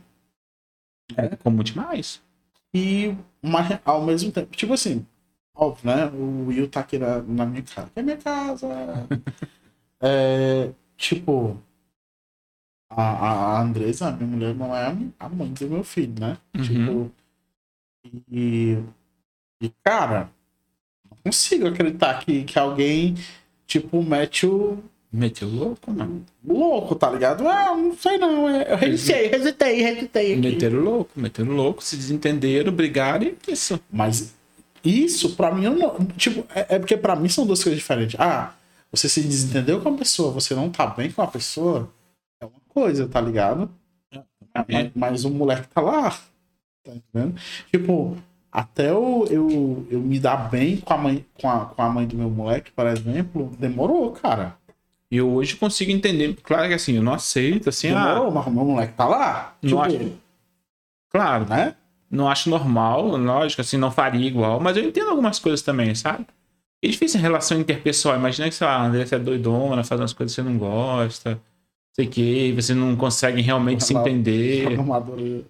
É 1.15 1.27
comum 1.37 1.63
demais. 1.63 2.21
e 2.73 3.15
mas, 3.41 3.79
ao 3.85 4.03
mesmo 4.03 4.31
tempo, 4.31 4.55
tipo 4.55 4.73
assim, 4.73 5.05
óbvio, 5.57 5.85
né? 5.89 6.05
O 6.07 6.47
Will 6.47 6.69
tá 6.69 6.81
aqui 6.81 6.97
na, 6.97 7.21
na 7.21 7.45
minha 7.45 7.63
casa. 7.63 7.91
É 7.95 8.01
minha 8.01 8.17
casa. 8.17 8.67
é, 10.01 10.71
tipo, 10.97 11.57
a, 12.89 13.57
a 13.57 13.61
Andresa, 13.61 14.11
minha 14.11 14.27
mulher, 14.27 14.55
não 14.55 14.75
é 14.75 14.85
a 15.19 15.29
mãe 15.29 15.53
do 15.53 15.69
meu 15.69 15.83
filho, 15.83 16.13
né? 16.19 16.37
Uhum. 16.55 16.63
Tipo, 16.63 17.11
e, 18.31 18.77
e 19.61 19.69
cara, 19.83 20.29
não 21.09 21.17
consigo 21.25 21.67
acreditar 21.67 22.19
que, 22.25 22.43
que 22.45 22.59
alguém, 22.59 23.15
tipo, 23.67 24.03
mete 24.03 24.45
o 24.47 24.83
Meteu 25.11 25.47
louco, 25.47 25.89
mano. 25.91 26.25
louco, 26.45 26.93
tá 26.93 27.09
ligado? 27.09 27.47
Ah, 27.47 27.73
não 27.75 27.95
sei 27.95 28.17
não. 28.17 28.47
é- 28.49 28.73
Eu 28.73 28.75
resetei, 28.77 29.29
resetei. 29.81 30.33
aqui. 30.33 30.41
Meteram 30.41 30.79
louco, 30.81 31.11
meteram 31.15 31.51
louco, 31.53 31.81
se 31.81 31.95
desentenderam, 31.95 32.73
brigaram 32.73 33.25
e 33.25 33.37
isso. 33.47 33.79
Mas 33.89 34.35
isso, 34.87 35.35
pra 35.35 35.53
mim, 35.53 35.65
eu 35.65 35.75
não. 35.75 35.95
Tipo, 36.17 36.45
é, 36.53 36.75
é 36.75 36.79
porque 36.79 36.97
pra 36.97 37.15
mim 37.15 37.29
são 37.29 37.45
duas 37.45 37.63
coisas 37.63 37.79
diferentes. 37.79 38.19
Ah, 38.19 38.53
você 38.91 39.07
se 39.09 39.21
desentendeu 39.21 39.81
com 39.81 39.89
a 39.89 39.97
pessoa, 39.97 40.31
você 40.31 40.55
não 40.55 40.69
tá 40.69 40.87
bem 40.87 41.11
com 41.11 41.21
a 41.21 41.27
pessoa, 41.27 41.89
é 42.41 42.45
uma 42.45 42.59
coisa, 42.69 43.07
tá 43.07 43.19
ligado? 43.21 43.69
Mas, 44.67 44.91
mas 44.95 45.25
o 45.25 45.29
moleque 45.29 45.67
tá 45.67 45.81
lá. 45.81 46.11
Tá 46.83 46.91
entendendo? 46.93 47.39
Tipo, 47.71 48.17
até 48.51 48.89
eu, 48.89 49.27
eu, 49.29 49.87
eu 49.91 49.99
me 49.99 50.19
dar 50.19 50.49
bem 50.49 50.77
com 50.77 50.93
a, 50.93 50.97
mãe, 50.97 51.25
com, 51.39 51.49
a, 51.49 51.65
com 51.65 51.81
a 51.81 51.89
mãe 51.89 52.07
do 52.07 52.15
meu 52.17 52.29
moleque, 52.29 52.71
por 52.71 52.87
exemplo, 52.87 53.51
demorou, 53.59 54.11
cara. 54.13 54.55
E 55.11 55.17
eu 55.17 55.29
hoje 55.31 55.55
consigo 55.55 55.91
entender. 55.91 56.33
Claro 56.41 56.67
que 56.67 56.73
assim, 56.73 56.93
eu 56.95 57.03
não 57.03 57.13
aceito, 57.13 57.69
assim, 57.69 57.89
ah, 57.91 58.13
Demorou, 58.13 58.31
mas 58.31 58.47
o 58.47 58.51
meu 58.51 58.65
moleque 58.65 58.93
tá 58.93 59.05
lá. 59.05 59.55
Não 59.61 59.69
Tipo, 59.69 59.81
acho- 59.81 60.11
claro, 61.09 61.45
né? 61.47 61.75
Não 62.09 62.29
acho 62.29 62.49
normal, 62.49 63.17
lógico, 63.17 63.61
assim, 63.61 63.77
não 63.77 63.91
faria 63.91 64.25
igual, 64.25 64.59
mas 64.59 64.77
eu 64.77 64.83
entendo 64.83 65.09
algumas 65.09 65.39
coisas 65.39 65.61
também, 65.61 65.93
sabe? 65.93 66.25
É 66.81 66.87
difícil 66.87 67.19
em 67.19 67.23
relação 67.23 67.59
interpessoal. 67.59 68.15
Imagina 68.15 68.49
que, 68.49 68.55
sei 68.55 68.67
lá, 68.67 68.77
a 68.77 68.85
Andressa 68.85 69.15
é 69.15 69.19
doidona, 69.19 69.83
faz 69.83 69.99
umas 69.99 70.13
coisas 70.13 70.35
que 70.35 70.41
você 70.41 70.47
não 70.47 70.57
gosta, 70.57 71.39
sei 71.93 72.07
que, 72.07 72.51
você 72.53 72.73
não 72.73 72.95
consegue 72.95 73.41
realmente 73.41 73.83
se 73.83 73.95
entender. 73.95 74.65
Programador. 74.65 75.41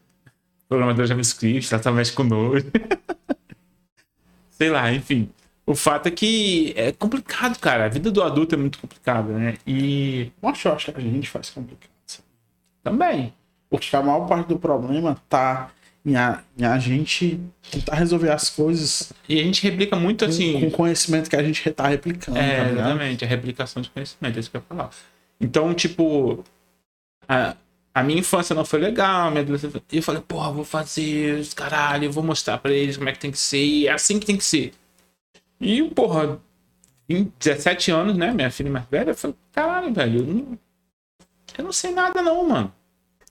programador 0.70 1.06
JavaScript, 1.06 1.74
ela 1.74 1.84
tá 1.84 1.92
mais 1.92 2.10
com. 2.10 2.28
Sei 4.50 4.72
lá, 4.72 4.92
enfim. 4.92 5.30
O 5.68 5.76
fato 5.76 6.08
é 6.08 6.12
que 6.12 6.74
é 6.78 6.94
complicado, 6.94 7.60
cara. 7.60 7.86
A 7.86 7.90
vida 7.90 8.10
do 8.10 8.24
adulto 8.24 8.56
é 8.56 8.58
muito 8.58 8.80
complicada, 8.80 9.34
né? 9.34 9.58
E 9.68 10.32
Mas 10.42 10.64
eu 10.64 10.72
acho 10.72 10.92
que 10.92 10.98
a 10.98 11.04
gente 11.04 11.30
faz 11.30 11.50
complicado. 11.50 11.92
sabe? 12.08 12.24
também. 12.82 13.34
Porque 13.70 13.94
a 13.96 14.02
maior 14.02 14.26
parte 14.26 14.48
do 14.48 14.58
problema 14.58 15.18
tá 15.28 15.70
em 16.08 16.16
a, 16.16 16.80
gente 16.80 17.38
tentar 17.70 17.96
resolver 17.96 18.32
as 18.32 18.50
coisas 18.50 19.12
E 19.28 19.38
a 19.38 19.44
gente 19.44 19.62
replica 19.62 19.98
muito 19.98 20.24
com, 20.24 20.32
assim. 20.32 20.60
com 20.62 20.72
conhecimento 20.72 21.30
que 21.30 21.36
a 21.36 21.44
gente 21.44 21.70
tá 21.72 21.90
replicando. 21.90 22.38
É, 22.38 22.64
tá 22.64 22.72
exatamente, 22.72 23.26
a 23.26 23.28
replicação 23.28 23.82
de 23.82 23.90
conhecimento, 23.90 24.38
é 24.38 24.40
isso 24.40 24.50
que 24.50 24.56
eu 24.56 24.62
ia 24.62 24.66
falar. 24.68 24.90
Então, 25.40 25.74
tipo, 25.74 26.46
a, 27.28 27.58
a 27.94 28.04
minha 28.04 28.20
infância 28.20 28.56
não 28.56 28.64
foi 28.64 28.80
legal, 28.80 29.30
minha 29.30 29.42
adolescência. 29.44 29.84
E 29.92 29.98
eu 29.98 30.04
falei, 30.04 30.22
porra, 30.26 30.50
vou 30.50 30.64
fazer, 30.64 31.46
caralho, 31.54 32.06
eu 32.06 32.12
vou 32.12 32.24
mostrar 32.24 32.58
pra 32.58 32.72
eles 32.72 32.96
como 32.96 33.10
é 33.10 33.12
que 33.12 33.20
tem 33.20 33.30
que 33.30 33.38
ser, 33.38 33.64
e 33.64 33.88
é 33.88 33.92
assim 33.92 34.18
que 34.18 34.26
tem 34.26 34.38
que 34.38 34.46
ser. 34.46 34.72
E, 35.60 35.84
porra, 35.90 36.40
em 37.10 37.30
17 37.38 37.92
anos, 37.92 38.16
né, 38.16 38.32
minha 38.32 38.50
filha 38.50 38.72
mais 38.72 38.86
velha, 38.90 39.10
eu 39.10 39.16
falei, 39.16 39.36
caralho, 39.52 39.94
velho, 39.94 40.20
eu 40.20 40.26
não, 40.26 40.60
eu 41.58 41.64
não 41.66 41.72
sei 41.74 41.92
nada 41.92 42.22
não, 42.22 42.48
mano. 42.48 42.74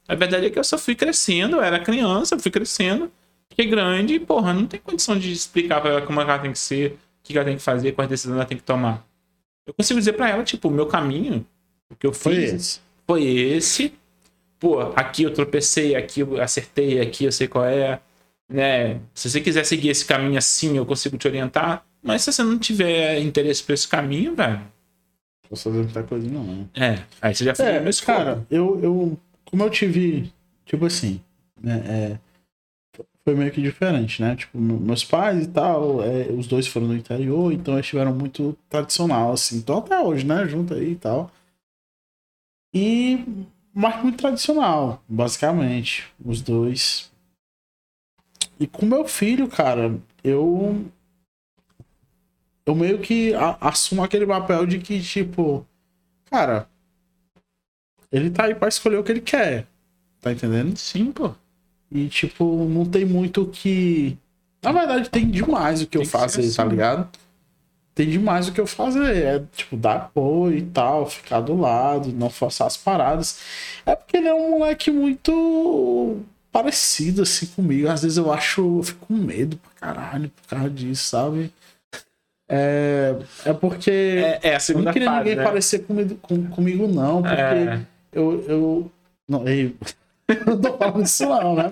A 0.08 0.14
verdade 0.14 0.46
é 0.46 0.50
que 0.50 0.58
eu 0.58 0.64
só 0.64 0.78
fui 0.78 0.94
crescendo, 0.94 1.56
eu 1.56 1.62
era 1.62 1.78
criança, 1.80 2.34
eu 2.34 2.38
fui 2.40 2.50
crescendo, 2.50 3.10
fiquei 3.50 3.66
grande 3.66 4.14
e, 4.14 4.20
porra, 4.20 4.52
não 4.52 4.66
tem 4.66 4.78
condição 4.80 5.18
de 5.18 5.32
explicar 5.32 5.80
pra 5.80 5.90
ela 5.90 6.02
como 6.02 6.20
ela 6.20 6.38
tem 6.38 6.52
que 6.52 6.58
ser, 6.58 6.92
o 6.92 6.98
que 7.24 7.36
ela 7.36 7.44
tem 7.44 7.56
que 7.56 7.62
fazer, 7.62 7.92
quais 7.92 8.08
decisões 8.08 8.36
ela 8.36 8.44
tem 8.46 8.56
que 8.56 8.62
tomar. 8.64 9.04
Eu 9.66 9.74
consigo 9.74 9.98
dizer 9.98 10.12
pra 10.12 10.30
ela, 10.30 10.44
tipo, 10.44 10.68
o 10.68 10.70
meu 10.70 10.86
caminho, 10.86 11.44
o 11.90 11.96
que 11.96 12.06
eu 12.06 12.12
Foi 12.12 12.34
fiz 12.36 12.52
esse. 12.52 12.80
foi 13.06 13.24
esse. 13.24 13.92
Pô, 14.60 14.80
aqui 14.94 15.24
eu 15.24 15.34
tropecei, 15.34 15.94
aqui 15.96 16.20
eu 16.20 16.40
acertei, 16.40 17.00
aqui 17.00 17.24
eu 17.24 17.32
sei 17.32 17.48
qual 17.48 17.64
é. 17.64 18.00
Né? 18.48 19.00
Se 19.12 19.28
você 19.28 19.40
quiser 19.40 19.64
seguir 19.64 19.88
esse 19.88 20.04
caminho 20.04 20.38
assim, 20.38 20.76
eu 20.76 20.86
consigo 20.86 21.18
te 21.18 21.26
orientar. 21.26 21.84
Mas 22.02 22.22
se 22.22 22.32
você 22.32 22.42
não 22.44 22.58
tiver 22.58 23.18
interesse 23.20 23.62
por 23.62 23.72
esse 23.72 23.88
caminho, 23.88 24.34
velho, 24.36 24.60
Vou 25.50 25.56
fazer 25.56 25.78
muita 25.78 26.02
coisa, 26.02 26.28
não. 26.28 26.42
né? 26.44 26.66
é, 26.74 27.02
aí 27.22 27.34
você 27.34 27.44
já 27.44 27.54
fez 27.54 27.68
É, 27.68 27.80
meu 27.80 27.90
escopo. 27.90 28.18
cara, 28.18 28.46
eu, 28.50 28.80
eu. 28.82 29.18
Como 29.50 29.62
eu 29.62 29.70
tive. 29.70 30.32
Tipo 30.64 30.86
assim. 30.86 31.20
Né, 31.62 31.82
é, 31.86 32.18
foi 33.24 33.34
meio 33.34 33.50
que 33.52 33.60
diferente, 33.60 34.22
né? 34.22 34.36
Tipo, 34.36 34.58
me- 34.58 34.78
meus 34.78 35.04
pais 35.04 35.44
e 35.44 35.48
tal, 35.48 36.02
é, 36.02 36.28
os 36.32 36.46
dois 36.46 36.66
foram 36.66 36.88
do 36.88 36.94
interior, 36.96 37.52
então 37.52 37.74
eles 37.74 37.86
tiveram 37.86 38.14
muito 38.14 38.56
tradicional, 38.68 39.32
assim. 39.32 39.58
Então 39.58 39.78
até 39.78 39.98
hoje, 40.00 40.24
né? 40.24 40.46
Junto 40.46 40.74
aí 40.74 40.92
e 40.92 40.96
tal. 40.96 41.30
E 42.74 43.24
mas 43.74 44.02
muito 44.02 44.18
tradicional, 44.18 45.02
basicamente, 45.08 46.06
os 46.24 46.40
dois. 46.40 47.12
E 48.58 48.66
com 48.66 48.86
meu 48.86 49.06
filho, 49.06 49.48
cara, 49.48 49.98
eu 50.24 50.84
eu 52.64 52.74
meio 52.74 53.00
que 53.00 53.32
assumo 53.60 54.02
aquele 54.02 54.26
papel 54.26 54.66
de 54.66 54.78
que 54.78 55.00
tipo, 55.00 55.66
cara, 56.26 56.68
ele 58.12 58.30
tá 58.30 58.44
aí 58.44 58.54
pra 58.54 58.68
escolher 58.68 58.96
o 58.98 59.04
que 59.04 59.12
ele 59.12 59.20
quer. 59.20 59.66
Tá 60.20 60.32
entendendo? 60.32 60.76
Sim, 60.76 61.12
pô. 61.12 61.30
E, 61.90 62.08
tipo, 62.08 62.64
não 62.64 62.84
tem 62.84 63.04
muito 63.04 63.42
o 63.42 63.48
que. 63.48 64.16
Na 64.62 64.72
verdade, 64.72 65.08
tem 65.08 65.30
demais 65.30 65.82
o 65.82 65.86
que 65.86 65.92
Tem 65.92 66.00
eu 66.00 66.04
que 66.04 66.10
ser 66.10 66.18
fazer, 66.18 66.54
tá 66.54 66.62
assim. 66.62 66.70
ligado? 66.70 67.08
Tem 67.94 68.10
demais 68.10 68.48
o 68.48 68.52
que 68.52 68.60
eu 68.60 68.66
fazer. 68.66 69.16
É, 69.16 69.42
tipo, 69.54 69.76
dar 69.76 69.96
apoio 69.96 70.58
e 70.58 70.62
tal, 70.62 71.06
ficar 71.08 71.40
do 71.40 71.56
lado, 71.56 72.12
não 72.12 72.28
forçar 72.28 72.66
as 72.66 72.76
paradas. 72.76 73.38
É 73.86 73.94
porque 73.94 74.16
ele 74.16 74.28
é 74.28 74.34
um 74.34 74.58
moleque 74.58 74.90
muito 74.90 76.18
parecido, 76.50 77.22
assim, 77.22 77.46
comigo. 77.46 77.88
Às 77.88 78.02
vezes 78.02 78.18
eu 78.18 78.32
acho. 78.32 78.78
Eu 78.78 78.82
fico 78.82 79.06
com 79.06 79.14
medo 79.14 79.56
pra 79.58 79.70
caralho 79.94 80.28
por 80.30 80.48
causa 80.48 80.70
disso, 80.70 81.04
sabe? 81.08 81.52
É, 82.48 83.16
é 83.44 83.52
porque. 83.52 83.90
É, 83.90 84.40
é 84.42 84.48
a 84.48 84.48
eu 84.50 84.52
não 84.54 84.60
segunda 84.60 84.92
queria 84.92 85.08
fase, 85.08 85.18
ninguém 85.20 85.36
né? 85.36 85.42
parecer 85.44 85.78
comigo, 85.80 86.14
com- 86.16 86.46
comigo, 86.48 86.86
não, 86.88 87.22
porque 87.22 87.40
É. 87.40 87.80
eu, 88.12 88.44
eu. 88.48 88.90
Não, 89.28 89.46
ei, 89.48 89.74
não 90.46 90.60
tô 90.60 90.76
falando 90.76 91.04
isso, 91.04 91.24
não, 91.26 91.54
né, 91.54 91.70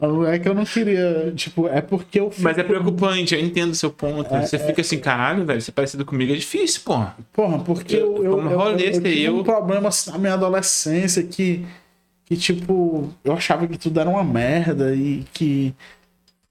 pô? 0.00 0.24
É 0.26 0.38
que 0.38 0.48
eu 0.48 0.54
não 0.54 0.64
queria. 0.64 1.32
Tipo, 1.36 1.68
é 1.68 1.80
porque 1.80 2.18
eu. 2.20 2.32
Mas 2.38 2.58
é 2.58 2.62
fico- 2.62 2.68
preocupante, 2.74 3.34
eu 3.34 3.40
entendo 3.40 3.72
o 3.72 3.74
seu 3.74 3.90
ponto. 3.90 4.34
É, 4.34 4.44
você 4.46 4.58
fica 4.58 4.80
assim, 4.80 4.98
caralho, 4.98 5.44
velho, 5.44 5.60
ser 5.60 5.72
parecido 5.72 6.04
comigo 6.04 6.32
é 6.32 6.36
difícil, 6.36 6.82
pô. 6.84 7.04
Porra, 7.32 7.58
porque 7.60 7.96
eu, 7.96 8.24
eu, 8.24 8.36
Como 8.36 8.50
eu, 8.50 8.58
rolê, 8.58 8.84
eu, 8.88 8.92
eu 8.92 8.92
tive 9.02 9.22
eu- 9.22 9.36
um 9.38 9.42
problema 9.44 9.88
assim, 9.88 10.10
na 10.10 10.18
minha 10.18 10.34
adolescência 10.34 11.22
que, 11.22 11.64
que, 12.24 12.36
tipo, 12.36 13.12
eu 13.24 13.32
achava 13.32 13.66
que 13.66 13.78
tudo 13.78 14.00
era 14.00 14.08
uma 14.10 14.24
merda 14.24 14.94
e 14.94 15.24
que. 15.32 15.74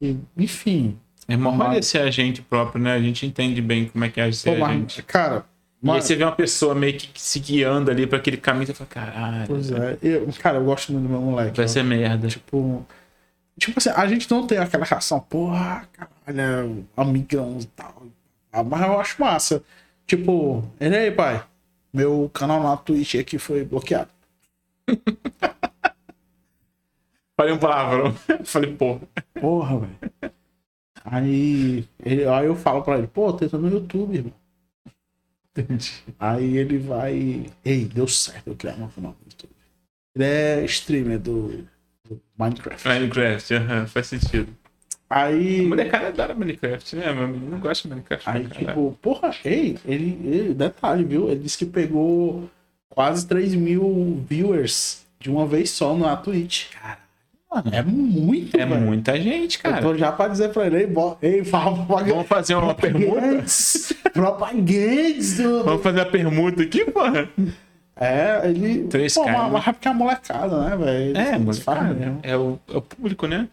e, 0.02 0.16
enfim. 0.38 0.98
É 1.28 1.38
mó 1.38 1.52
Mas- 1.52 1.86
ser 1.86 2.00
a 2.02 2.10
gente 2.10 2.42
próprio, 2.42 2.82
né? 2.82 2.94
A 2.94 3.00
gente 3.00 3.24
entende 3.26 3.62
bem 3.62 3.86
como 3.88 4.04
é 4.04 4.10
que 4.10 4.20
é 4.20 4.32
ser 4.32 4.50
Pô, 4.52 4.56
a 4.56 4.68
mas, 4.68 4.78
gente. 4.80 5.04
cara. 5.04 5.46
E 5.82 5.86
Mano, 5.86 5.98
aí 5.98 6.02
você 6.02 6.16
vê 6.16 6.24
uma 6.24 6.36
pessoa 6.36 6.76
meio 6.76 6.98
que 6.98 7.22
se 7.22 7.40
guiando 7.40 7.90
ali 7.90 8.06
pra 8.06 8.18
aquele 8.18 8.38
caminho, 8.38 8.68
você 8.68 8.74
fala, 8.74 8.90
caralho, 8.90 9.48
pois 9.48 9.72
é. 9.72 9.98
Eu, 10.02 10.28
cara, 10.40 10.58
eu 10.58 10.66
gosto 10.66 10.92
muito 10.92 11.04
do 11.06 11.10
meu 11.10 11.22
moleque. 11.22 11.58
vai 11.58 11.68
ser 11.68 11.84
merda. 11.84 12.28
Tipo. 12.28 12.86
Tipo 13.58 13.78
assim, 13.80 13.90
a 13.90 14.08
gente 14.08 14.30
não 14.32 14.46
tem 14.48 14.58
aquela 14.58 14.86
reação, 14.86 15.20
porra, 15.20 15.88
caralho, 15.94 16.88
amigão 16.96 17.58
e 17.60 17.66
tal. 17.68 18.04
Ah, 18.52 18.64
Mas 18.64 18.82
eu 18.82 19.00
acho 19.00 19.22
massa. 19.22 19.64
Tipo, 20.08 20.64
ele 20.80 20.96
aí, 20.98 21.12
pai. 21.12 21.44
Meu 21.94 22.30
canal 22.34 22.62
na 22.62 22.76
Twitch 22.78 23.16
aqui 23.16 23.38
foi 23.38 23.64
bloqueado. 23.66 24.10
Falei 27.38 27.54
um 27.54 27.58
palavrão. 27.60 28.14
Falei, 28.44 28.76
pô. 28.76 29.00
Porra, 29.40 29.80
velho. 29.80 30.00
Aí, 31.06 31.88
ele, 32.04 32.26
aí 32.28 32.46
eu 32.46 32.56
falo 32.56 32.84
pra 32.84 32.98
ele, 32.98 33.08
pô, 33.08 33.32
tenta 33.34 33.58
no 33.58 33.70
YouTube, 33.70 34.16
irmão. 34.16 34.34
Entendi. 35.60 35.92
Aí 36.20 36.58
ele 36.58 36.78
vai. 36.78 37.46
Ei, 37.64 37.86
deu 37.86 38.08
certo 38.08 38.48
eu 38.48 38.56
criar 38.56 38.78
meu 38.78 38.88
canal 38.90 39.12
no 39.12 39.18
YouTube. 39.26 39.52
Ele 40.16 40.26
é 40.26 40.66
streamer 40.66 41.20
do, 41.20 41.66
do 42.08 42.22
Minecraft. 42.38 42.88
Minecraft, 42.88 43.54
aham, 43.54 43.86
faz 43.88 44.08
sentido. 44.08 44.56
Aí. 45.10 45.66
Molecada 45.66 46.08
adora 46.08 46.36
Minecraft, 46.36 46.96
né? 46.96 47.12
Meu 47.14 47.28
menino 47.28 47.52
não 47.52 47.60
gosta 47.60 47.88
de 47.88 47.94
Minecraft. 47.94 48.30
Aí, 48.30 48.48
caralho. 48.48 48.68
tipo, 48.68 48.98
porra, 49.02 49.36
ei, 49.44 49.78
ele, 49.86 50.20
ele- 50.24 50.54
detalhe, 50.54 51.04
viu? 51.04 51.30
Ele 51.30 51.40
disse 51.42 51.58
que 51.58 51.66
pegou 51.66 52.50
quase 52.90 53.28
3 53.28 53.56
mil 53.56 54.24
viewers 54.30 55.06
de 55.20 55.30
uma 55.30 55.46
vez 55.48 55.72
só 55.72 55.96
na 55.96 56.16
Twitch. 56.16 56.68
Mano, 57.52 57.70
É 57.74 57.82
muito, 57.82 58.56
é 58.56 58.66
velho. 58.66 58.82
muita 58.82 59.20
gente, 59.20 59.58
Eu 59.58 59.72
cara. 59.72 59.82
tô 59.82 59.96
já 59.96 60.12
pra 60.12 60.28
dizer 60.28 60.50
pra 60.50 60.68
ele, 60.68 60.78
ei, 60.82 60.88
bo... 60.88 61.18
ei 61.22 61.44
fala 61.44 61.76
propaganda. 61.76 62.12
Vamos 62.14 62.28
fazer 62.28 62.56
uma 62.56 62.76
permuta? 62.76 63.44
Propagandas 64.14 65.38
do... 65.38 65.64
Vamos 65.64 65.82
fazer 65.84 66.02
a 66.02 66.06
permuta 66.06 66.62
aqui, 66.62 66.86
porra. 66.92 67.28
É, 67.96 68.42
ele... 68.50 68.84
Três 68.88 69.14
Pô, 69.16 69.26
caras, 69.26 69.52
mas, 69.52 69.68
é 69.68 69.72
porque 69.74 69.88
é 69.88 69.92
a 69.92 69.94
molecada, 69.94 70.70
né, 70.70 70.78
velho? 70.78 71.18
É, 71.18 71.64
cara, 71.66 71.84
mesmo. 71.94 72.20
é 72.24 72.38
o, 72.38 72.60
é 72.72 72.78
o 72.78 72.82
público, 72.82 73.26
né? 73.28 73.48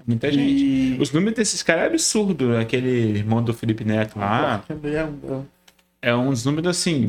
É 0.00 0.02
Muita 0.06 0.32
gente. 0.32 0.64
E... 0.64 0.96
Os 1.00 1.12
números 1.12 1.36
desses 1.36 1.62
caras 1.62 1.84
é 1.84 1.86
absurdo. 1.88 2.56
Aquele 2.56 2.88
irmão 3.18 3.42
do 3.42 3.52
Felipe 3.54 3.84
Neto 3.84 4.18
lá 4.18 4.64
Também 4.66 4.94
é- 4.94 5.08
é- 6.02 6.10
é 6.10 6.16
uns 6.16 6.44
números 6.44 6.68
assim. 6.76 7.08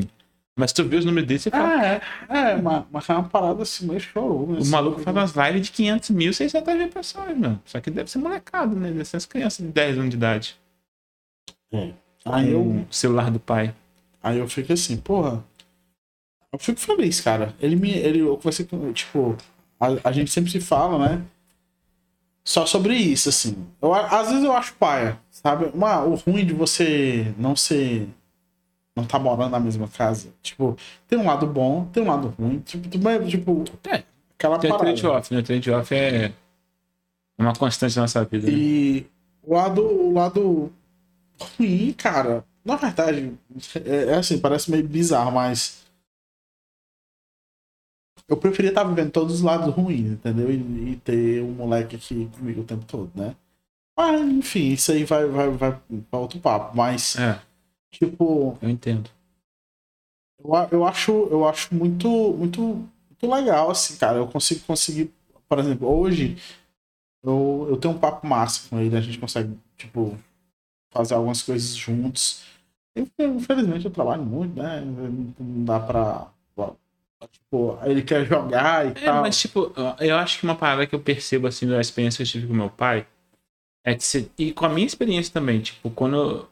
Mas 0.56 0.72
tu 0.72 0.84
vê 0.84 0.96
os 0.96 1.04
números 1.04 1.26
desse, 1.26 1.44
você 1.44 1.50
fala. 1.50 1.80
Ah, 1.80 1.86
é, 1.86 2.00
é, 2.28 2.56
mas, 2.56 2.84
mas 2.90 3.08
é 3.08 3.12
uma 3.14 3.28
parada 3.28 3.62
assim, 3.62 3.86
meio 3.86 3.98
chorou. 3.98 4.44
o 4.44 4.66
maluco 4.66 5.00
faz 5.00 5.16
umas 5.16 5.32
lives 5.32 5.66
de 5.66 5.72
500 5.72 6.10
mil, 6.10 6.32
600 6.32 6.74
mil 6.76 6.88
pessoas, 6.88 7.36
mano. 7.36 7.60
Só 7.64 7.80
que 7.80 7.90
deve 7.90 8.08
ser 8.08 8.18
molecado, 8.18 8.76
né? 8.76 8.88
Deve 8.88 9.04
ser 9.04 9.16
as 9.16 9.26
crianças 9.26 9.66
de 9.66 9.72
10 9.72 9.98
anos 9.98 10.10
de 10.10 10.16
idade. 10.16 10.56
Aí 12.24 12.52
eu, 12.52 12.60
O 12.62 12.86
celular 12.90 13.30
do 13.30 13.40
pai. 13.40 13.74
Aí 14.22 14.38
eu 14.38 14.48
fico 14.48 14.72
assim, 14.72 14.96
porra. 14.96 15.44
Eu 16.52 16.58
fico 16.58 16.78
feliz, 16.78 17.20
cara. 17.20 17.52
Ele 17.60 17.74
me. 17.74 17.90
Ele, 17.90 18.20
eu 18.20 18.36
conversei 18.36 18.64
com. 18.64 18.92
Tipo, 18.92 19.36
a, 19.78 20.08
a 20.08 20.12
gente 20.12 20.30
sempre 20.30 20.50
se 20.50 20.60
fala, 20.60 21.08
né? 21.08 21.22
Só 22.44 22.64
sobre 22.64 22.94
isso, 22.94 23.28
assim. 23.28 23.66
Eu, 23.82 23.92
às 23.92 24.28
vezes 24.28 24.44
eu 24.44 24.52
acho 24.52 24.74
paia, 24.74 25.18
sabe? 25.30 25.66
Uma, 25.74 26.04
o 26.04 26.14
ruim 26.14 26.46
de 26.46 26.52
você 26.54 27.34
não 27.36 27.56
ser. 27.56 28.08
Não 28.96 29.04
tá 29.04 29.18
morando 29.18 29.50
na 29.50 29.60
mesma 29.60 29.88
casa. 29.88 30.32
Tipo, 30.42 30.76
tem 31.08 31.18
um 31.18 31.26
lado 31.26 31.46
bom, 31.46 31.86
tem 31.86 32.02
um 32.02 32.06
lado 32.06 32.28
ruim. 32.38 32.60
Tipo, 32.60 32.88
tipo 32.88 33.64
É, 33.88 34.04
aquela 34.38 34.58
Tem 34.58 34.70
parada. 34.70 34.92
trade-off, 34.92 35.34
né? 35.34 35.42
Trade-off 35.42 35.92
é 35.94 36.32
uma 37.38 37.54
constante 37.54 37.96
na 37.96 38.02
nossa 38.02 38.24
vida. 38.24 38.46
Né? 38.46 38.52
E 38.56 39.06
o 39.42 39.54
lado, 39.54 39.82
o 39.82 40.12
lado 40.12 40.72
ruim, 41.58 41.92
cara, 41.92 42.44
na 42.64 42.76
verdade, 42.76 43.32
é, 43.84 44.04
é 44.12 44.14
assim, 44.14 44.38
parece 44.38 44.70
meio 44.70 44.86
bizarro, 44.86 45.32
mas 45.32 45.84
eu 48.28 48.36
preferia 48.36 48.70
estar 48.70 48.84
vivendo 48.84 49.10
todos 49.10 49.34
os 49.34 49.40
lados 49.42 49.74
ruins, 49.74 50.12
entendeu? 50.12 50.50
E, 50.50 50.92
e 50.92 50.96
ter 51.04 51.42
um 51.42 51.50
moleque 51.52 51.96
aqui 51.96 52.28
comigo 52.38 52.62
o 52.62 52.64
tempo 52.64 52.84
todo, 52.86 53.10
né? 53.14 53.34
Mas, 53.96 54.20
enfim, 54.22 54.72
isso 54.72 54.90
aí 54.92 55.04
vai, 55.04 55.26
vai, 55.26 55.50
vai 55.50 55.80
pra 56.10 56.18
outro 56.18 56.40
papo. 56.40 56.76
Mas, 56.76 57.16
É, 57.16 57.38
tipo, 57.98 58.58
eu 58.60 58.68
entendo. 58.68 59.10
eu, 60.38 60.52
eu 60.70 60.84
acho, 60.86 61.12
eu 61.30 61.46
acho 61.48 61.74
muito, 61.74 62.08
muito, 62.08 62.60
muito 62.62 63.34
legal, 63.34 63.70
assim, 63.70 63.96
cara. 63.96 64.18
Eu 64.18 64.26
consigo 64.28 64.64
conseguir, 64.66 65.12
por 65.48 65.58
exemplo, 65.58 65.88
hoje 65.88 66.36
eu, 67.24 67.66
eu 67.70 67.76
tenho 67.76 67.94
um 67.94 67.98
papo 67.98 68.26
massa 68.26 68.68
com 68.68 68.80
ele, 68.80 68.96
a 68.96 69.00
gente 69.00 69.18
consegue, 69.18 69.58
tipo, 69.76 70.16
fazer 70.92 71.14
algumas 71.14 71.42
coisas 71.42 71.74
juntos. 71.76 72.44
Eu, 72.96 73.08
infelizmente 73.36 73.84
eu 73.86 73.90
trabalho 73.90 74.24
muito, 74.24 74.56
né? 74.60 74.82
Não 74.82 75.64
dá 75.64 75.80
pra. 75.80 76.28
Tipo, 77.32 77.78
ele 77.84 78.02
quer 78.02 78.26
jogar 78.26 78.86
e 78.86 78.90
É, 78.90 79.06
tal. 79.06 79.22
mas 79.22 79.38
tipo, 79.38 79.72
eu 79.98 80.16
acho 80.16 80.38
que 80.38 80.44
uma 80.44 80.54
parada 80.54 80.86
que 80.86 80.94
eu 80.94 81.00
percebo 81.00 81.46
assim 81.46 81.66
da 81.66 81.80
experiência 81.80 82.18
que 82.18 82.22
eu 82.22 82.32
tive 82.32 82.46
com 82.48 82.52
meu 82.54 82.68
pai 82.68 83.06
é 83.84 83.94
que 83.94 84.04
se, 84.04 84.30
e 84.38 84.52
com 84.52 84.66
a 84.66 84.68
minha 84.68 84.86
experiência 84.86 85.32
também, 85.32 85.60
tipo, 85.60 85.90
quando 85.90 86.16
eu, 86.16 86.48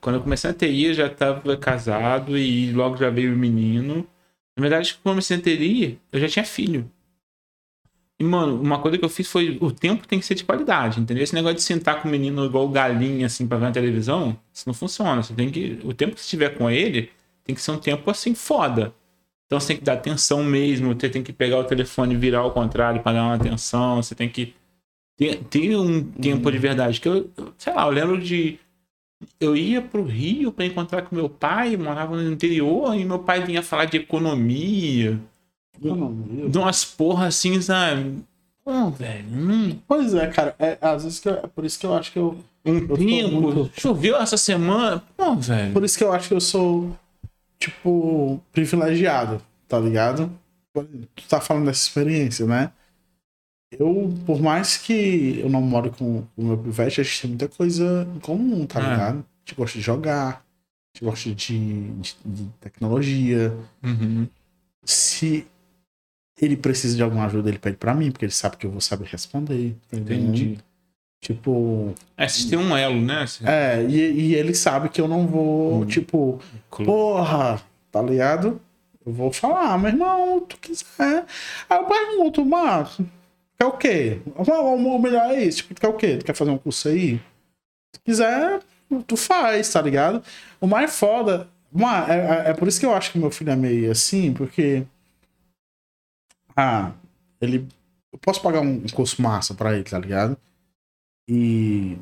quando 0.00 0.16
eu 0.16 0.22
comecei 0.22 0.50
na 0.50 0.54
TI, 0.56 0.84
eu 0.86 0.94
já 0.94 1.08
tava 1.08 1.56
casado 1.56 2.36
e 2.36 2.72
logo 2.72 2.96
já 2.96 3.10
veio 3.10 3.32
o 3.34 3.36
menino. 3.38 4.06
Na 4.56 4.60
verdade, 4.60 4.94
quando 4.94 5.06
eu 5.06 5.12
comecei 5.12 5.36
na 5.36 5.42
TI, 5.42 5.98
eu 6.12 6.20
já 6.20 6.28
tinha 6.28 6.44
filho. 6.44 6.90
E, 8.18 8.24
mano, 8.24 8.60
uma 8.60 8.78
coisa 8.78 8.96
que 8.96 9.04
eu 9.04 9.08
fiz 9.08 9.28
foi 9.28 9.58
o 9.60 9.72
tempo 9.72 10.06
tem 10.06 10.18
que 10.20 10.24
ser 10.24 10.34
de 10.36 10.44
qualidade, 10.44 11.00
entendeu? 11.00 11.24
Esse 11.24 11.34
negócio 11.34 11.56
de 11.56 11.62
sentar 11.62 12.00
com 12.00 12.08
o 12.08 12.10
menino 12.10 12.44
igual 12.44 12.68
galinha, 12.68 13.26
assim, 13.26 13.46
pra 13.48 13.58
ver 13.58 13.64
na 13.66 13.72
televisão, 13.72 14.38
isso 14.52 14.64
não 14.68 14.74
funciona. 14.74 15.22
Você 15.22 15.34
tem 15.34 15.50
que. 15.50 15.80
O 15.82 15.92
tempo 15.92 16.14
que 16.14 16.20
você 16.20 16.24
estiver 16.26 16.50
com 16.56 16.70
ele 16.70 17.10
tem 17.44 17.54
que 17.54 17.60
ser 17.60 17.72
um 17.72 17.78
tempo 17.78 18.08
assim 18.10 18.34
foda. 18.34 18.94
Então 19.46 19.58
você 19.58 19.68
tem 19.68 19.76
que 19.78 19.84
dar 19.84 19.94
atenção 19.94 20.42
mesmo, 20.44 20.94
você 20.94 21.08
tem 21.08 21.22
que 21.22 21.32
pegar 21.32 21.58
o 21.58 21.64
telefone 21.64 22.14
e 22.14 22.16
virar 22.16 22.40
ao 22.40 22.52
contrário 22.52 23.02
para 23.02 23.12
dar 23.18 23.24
uma 23.24 23.34
atenção, 23.34 24.00
você 24.02 24.14
tem 24.14 24.28
que 24.28 24.54
ter, 25.16 25.42
ter 25.44 25.76
um 25.76 26.02
tempo 26.04 26.50
de 26.50 26.58
verdade. 26.58 27.00
Que 27.00 27.08
eu- 27.08 27.30
sei 27.58 27.72
lá, 27.74 27.86
eu 27.86 27.90
lembro 27.90 28.20
de. 28.20 28.58
Eu 29.40 29.56
ia 29.56 29.80
pro 29.82 30.02
Rio 30.04 30.52
para 30.52 30.64
encontrar 30.66 31.02
com 31.02 31.14
meu 31.16 31.28
pai, 31.28 31.76
morava 31.76 32.16
no 32.16 32.30
interior, 32.32 32.94
e 32.94 33.04
meu 33.04 33.18
pai 33.18 33.44
vinha 33.44 33.62
falar 33.62 33.84
de 33.86 33.96
economia, 33.98 35.18
Eu 35.82 36.08
vi. 36.08 36.48
de 36.48 36.58
umas 36.58 36.84
porra 36.84 37.26
assim, 37.26 37.60
sabe? 37.60 38.22
Pô, 38.64 38.90
velho, 38.90 39.24
hum, 39.32 39.76
Pois 39.88 40.14
é, 40.14 40.26
cara. 40.28 40.54
É, 40.58 40.78
às 40.80 41.02
vezes 41.04 41.18
que 41.18 41.28
eu- 41.28 41.34
é 41.34 41.46
por 41.48 41.64
isso 41.64 41.78
que 41.78 41.86
eu 41.86 41.94
acho 41.94 42.12
que 42.12 42.18
eu. 42.18 42.38
um 42.64 42.86
tô 42.86 42.96
tempo. 42.96 43.40
muito- 43.40 43.70
Choveu 43.80 44.16
essa 44.16 44.36
semana. 44.36 45.02
Pô, 45.16 45.34
velho. 45.34 45.72
Por 45.72 45.82
isso 45.84 45.98
que 45.98 46.04
eu 46.04 46.12
acho 46.12 46.28
que 46.28 46.34
eu 46.34 46.40
sou, 46.40 46.96
tipo, 47.58 48.40
privilegiado, 48.52 49.40
tá 49.68 49.78
ligado? 49.80 50.30
Tu 50.72 51.28
tá 51.28 51.40
falando 51.40 51.66
dessa 51.66 51.82
experiência, 51.82 52.46
né? 52.46 52.70
Eu, 53.78 54.12
por 54.26 54.40
mais 54.40 54.76
que 54.76 55.38
eu 55.40 55.48
não 55.48 55.62
moro 55.62 55.90
com 55.90 56.24
o 56.36 56.44
meu 56.44 56.58
pivete, 56.58 57.00
a 57.00 57.04
gente 57.04 57.20
tem 57.22 57.30
muita 57.30 57.48
coisa 57.48 58.06
em 58.14 58.18
comum, 58.20 58.66
tá 58.66 58.78
Ah. 58.78 58.90
ligado? 58.92 59.18
A 59.18 59.40
gente 59.48 59.56
gosta 59.56 59.78
de 59.78 59.84
jogar, 59.84 60.28
a 60.30 60.42
gente 60.98 61.04
gosta 61.04 61.34
de, 61.34 61.90
de- 61.92 62.16
de 62.24 62.44
tecnologia. 62.60 63.54
Uhum. 63.82 64.26
se 64.84 65.46
ele 66.40 66.56
precisa 66.56 66.96
de 66.96 67.02
alguma 67.04 67.26
ajuda, 67.26 67.48
ele 67.48 67.58
pede 67.58 67.76
pra 67.76 67.94
mim, 67.94 68.10
porque 68.10 68.24
ele 68.24 68.32
sabe 68.32 68.56
que 68.56 68.66
eu 68.66 68.70
vou 68.70 68.80
saber 68.80 69.06
responder. 69.06 69.76
entendeu? 69.92 70.16
Entendi. 70.16 70.58
Tipo, 71.20 71.94
É, 72.16 72.26
vocês 72.26 72.46
têm 72.50 72.58
um 72.58 72.76
elo, 72.76 73.00
né? 73.00 73.24
É, 73.44 73.80
e, 73.84 73.94
e 74.30 74.34
ele 74.34 74.54
sabe 74.54 74.88
que 74.88 75.00
eu 75.00 75.06
não 75.06 75.24
vou, 75.26 75.82
Hum. 75.82 75.86
tipo, 75.86 76.40
porra, 76.84 77.62
tá 77.92 78.02
ligado? 78.02 78.60
Eu 79.06 79.12
vou 79.12 79.32
falar, 79.32 79.72
"Ah, 79.72 79.78
meu 79.78 79.90
irmão, 79.90 80.40
tu 80.40 80.56
quiser. 80.58 81.24
Aí 81.70 81.78
eu 81.78 81.84
pergunto, 81.84 82.44
Marco, 82.44 83.04
quer 83.62 83.66
o 83.66 83.78
quê? 83.78 84.20
O 84.36 84.98
melhor 84.98 85.30
é 85.30 85.44
isso, 85.44 85.58
tipo, 85.58 85.74
tu 85.74 85.80
quer 85.80 85.88
o 85.88 85.96
quê? 85.96 86.16
Tu 86.18 86.24
quer 86.24 86.34
fazer 86.34 86.50
um 86.50 86.58
curso 86.58 86.88
aí? 86.88 87.18
Se 87.94 88.00
quiser, 88.04 88.60
tu 89.06 89.16
faz, 89.16 89.72
tá 89.72 89.80
ligado? 89.82 90.22
O 90.60 90.66
mais 90.66 90.96
foda. 90.98 91.48
É, 92.08 92.48
é- 92.48 92.50
é 92.50 92.54
por 92.54 92.68
isso 92.68 92.78
que 92.80 92.86
eu 92.86 92.94
acho 92.94 93.12
que 93.12 93.18
meu 93.18 93.30
filho 93.30 93.50
é 93.50 93.56
meio 93.56 93.90
assim, 93.90 94.32
porque. 94.32 94.84
Ah, 96.56 96.92
ele. 97.40 97.66
Eu 98.12 98.18
posso 98.18 98.42
pagar 98.42 98.60
um 98.60 98.86
curso 98.88 99.22
massa 99.22 99.54
pra 99.54 99.74
ele, 99.74 99.84
tá 99.84 99.98
ligado? 99.98 100.36
E. 101.28 101.96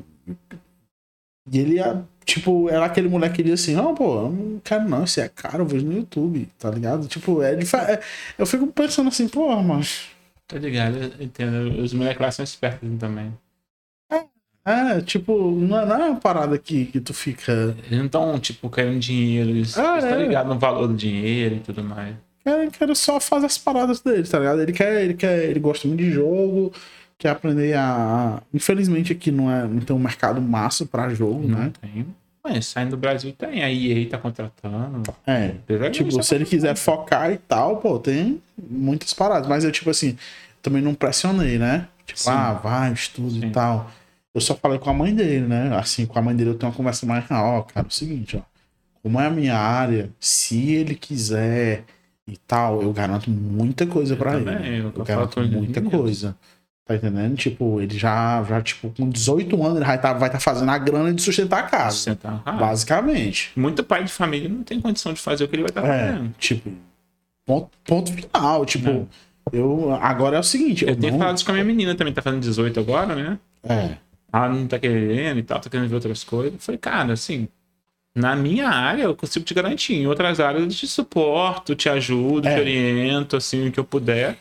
E 1.51 1.59
ele 1.59 1.75
ia. 1.77 2.05
Tipo, 2.25 2.69
era 2.69 2.85
aquele 2.85 3.09
moleque 3.09 3.37
que 3.37 3.43
diz 3.43 3.61
assim: 3.63 3.75
Não, 3.75 3.95
pô, 3.95 4.23
eu 4.27 4.31
não 4.31 4.61
quero 4.61 4.89
não, 4.89 5.05
isso 5.05 5.21
é 5.21 5.29
caro, 5.29 5.63
eu 5.63 5.67
vejo 5.67 5.87
no 5.87 5.93
YouTube, 5.93 6.47
tá 6.59 6.71
ligado? 6.71 7.09
Tipo, 7.09 7.43
é, 7.43 7.55
é- 7.55 8.03
eu 8.39 8.47
fico 8.47 8.67
pensando 8.69 9.09
assim, 9.09 9.29
pô, 9.29 9.55
mas. 9.63 10.09
Tá 10.51 10.59
ligado? 10.59 10.97
Eu 10.97 11.25
entendo. 11.25 11.81
Os 11.83 11.93
moleques 11.95 12.21
lá 12.21 12.31
são 12.31 12.43
espertos 12.45 12.89
também. 12.99 13.33
É, 14.63 15.01
tipo, 15.01 15.51
não 15.53 15.81
é, 15.81 15.87
não 15.87 15.97
é 15.97 16.11
uma 16.11 16.21
parada 16.21 16.59
que, 16.59 16.85
que 16.87 17.01
tu 17.01 17.15
fica. 17.15 17.75
Eles 17.87 17.99
não 17.99 18.07
estão, 18.07 18.39
tipo, 18.39 18.69
querendo 18.69 18.99
dinheiro. 19.01 19.49
Eles 19.51 19.77
Ah, 19.79 19.99
estão 19.99 20.19
é. 20.19 20.23
ligados 20.23 20.53
no 20.53 20.59
valor 20.61 20.87
do 20.87 20.95
dinheiro 20.95 21.57
e 21.57 21.61
tudo 21.61 21.83
mais. 21.83 22.15
Quero, 22.45 22.71
quero 22.71 22.95
só 22.95 23.19
fazer 23.19 23.47
as 23.47 23.57
paradas 23.57 24.01
dele, 24.01 24.23
tá 24.29 24.39
ligado? 24.39 24.61
Ele 24.61 24.73
quer, 24.73 25.03
ele 25.05 25.15
quer, 25.15 25.45
ele 25.45 25.59
gosta 25.61 25.89
muito 25.89 26.01
de 26.01 26.11
jogo, 26.11 26.73
quer 27.17 27.31
aprender 27.31 27.75
a. 27.75 28.43
Infelizmente 28.53 29.13
aqui 29.13 29.31
não, 29.31 29.51
é, 29.51 29.67
não 29.67 29.81
tem 29.81 29.97
um 29.97 29.99
mercado 29.99 30.41
massa 30.43 30.85
pra 30.85 31.09
jogo, 31.09 31.49
Não 31.49 31.59
né? 31.59 31.73
tem. 31.81 32.07
Mas 32.51 32.67
saindo 32.67 32.91
do 32.91 32.97
Brasil 32.97 33.33
tem. 33.33 33.63
A 33.63 33.73
EA 33.73 34.09
tá 34.09 34.19
contratando. 34.19 35.03
É. 35.27 35.47
Apesar 35.47 35.89
de 35.89 35.99
Tipo, 35.99 36.23
se 36.23 36.35
ele 36.35 36.45
estar 36.45 36.57
quiser 36.57 36.77
focar 36.77 37.31
e 37.31 37.39
tal, 37.39 37.77
pô, 37.79 37.99
tem 37.99 38.43
muitas 38.59 39.15
paradas. 39.15 39.49
Mas 39.49 39.65
eu, 39.65 39.71
tipo 39.71 39.91
assim, 39.91 40.17
também 40.61 40.83
não 40.83 40.95
pressionei, 40.95 41.59
né? 41.59 41.87
Tipo, 42.05 42.21
Sim. 42.21 42.31
ah, 42.31 42.53
vai, 42.55 42.93
estuda 42.93 43.41
Sim. 43.41 43.47
e 43.47 43.51
tal. 43.51 43.91
Eu 44.35 44.41
só 44.41 44.55
falei 44.55 44.79
com 44.79 44.91
a 44.91 44.95
mãe 44.95 45.15
dele, 45.15 45.47
né? 45.47 45.77
Assim, 45.77 46.07
com 46.07 46.19
a 46.19 46.23
mãe 46.23 46.35
dele 46.35 46.51
eu 46.51 46.55
tenho 46.55 46.71
uma 46.71 46.77
conversa 46.77 47.07
mais, 47.07 47.25
ah, 47.31 47.43
ó, 47.43 47.63
cara, 47.63 47.87
é 47.87 47.89
o 47.89 47.93
seguinte, 47.93 48.37
ó. 48.37 48.41
Como 49.03 49.21
é 49.21 49.27
a 49.27 49.31
minha 49.31 49.57
área, 49.57 50.11
se 50.21 50.73
ele 50.73 50.95
quiser 50.95 51.85
e 52.29 52.37
tal, 52.37 52.83
eu 52.83 52.93
garanto 52.93 53.31
muita 53.31 53.87
coisa 53.87 54.15
pra 54.15 54.33
também, 54.33 54.55
ele. 54.57 54.79
eu 54.81 54.93
Eu 54.95 55.05
garanto 55.05 55.41
muita 55.41 55.81
mesmo. 55.81 56.35
Tá 56.91 56.97
entendendo? 56.97 57.37
Tipo, 57.37 57.81
ele 57.81 57.97
já, 57.97 58.43
já 58.43 58.61
tipo, 58.61 58.91
com 58.91 59.09
18 59.09 59.63
anos, 59.63 59.77
ele 59.77 59.85
vai 59.85 59.95
estar 59.95 60.13
vai 60.15 60.29
tá 60.29 60.41
fazendo 60.41 60.69
a 60.71 60.77
grana 60.77 61.15
de 61.15 61.23
sustentar 61.23 61.61
a 61.61 61.63
casa. 61.63 61.95
Sustentar. 61.95 62.43
Ah, 62.45 62.51
Basicamente. 62.53 63.53
Muito 63.55 63.85
pai 63.85 64.03
de 64.03 64.11
família 64.11 64.49
não 64.49 64.65
tem 64.65 64.81
condição 64.81 65.13
de 65.13 65.21
fazer 65.21 65.45
o 65.45 65.49
que 65.49 65.55
ele 65.55 65.63
vai 65.63 65.71
estar 65.71 65.85
É, 65.87 66.07
fazendo. 66.13 66.35
tipo, 66.37 66.73
ponto, 67.47 67.71
ponto 67.85 68.13
final. 68.13 68.67
Tipo, 68.67 68.91
Não. 68.91 69.09
eu. 69.53 69.95
Agora 70.01 70.37
é 70.37 70.41
o 70.41 70.43
seguinte. 70.43 70.83
Eu 70.85 70.91
Eu, 70.91 70.97
tenho 70.97 71.13
não, 71.13 71.19
falado 71.21 71.37
isso 71.37 71.45
com 71.45 71.53
a 71.53 71.55
minha 71.55 71.65
menina 71.65 71.95
também, 71.95 72.13
tá 72.13 72.23
fazendo 72.23 72.41
18 72.41 72.81
agora, 72.81 73.15
né? 73.15 73.39
É. 73.63 73.91
Ela 74.33 74.49
não 74.49 74.67
tá 74.67 74.77
querendo 74.79 75.39
e 75.39 75.43
tal, 75.45 75.61
tá 75.61 75.71
querendo 75.71 75.89
ver 75.89 75.95
outras 75.95 76.25
coisas. 76.25 76.55
Eu 76.55 76.59
falei, 76.59 76.79
cara, 76.79 77.13
assim, 77.13 77.47
na 78.17 78.35
minha 78.35 78.69
área 78.69 79.05
eu 79.05 79.15
consigo 79.15 79.45
te 79.45 79.55
garantir. 79.55 79.95
Em 79.95 80.09
outras 80.09 80.41
áreas 80.41 80.65
eu 80.65 80.69
te 80.69 80.89
suporto, 80.89 81.77
te 81.77 81.89
ajudo, 81.89 82.49
É. 82.49 82.55
te 82.57 82.61
oriento, 82.61 83.37
assim, 83.37 83.69
o 83.69 83.71
que 83.71 83.79
eu 83.79 83.85
puder. 83.85 84.37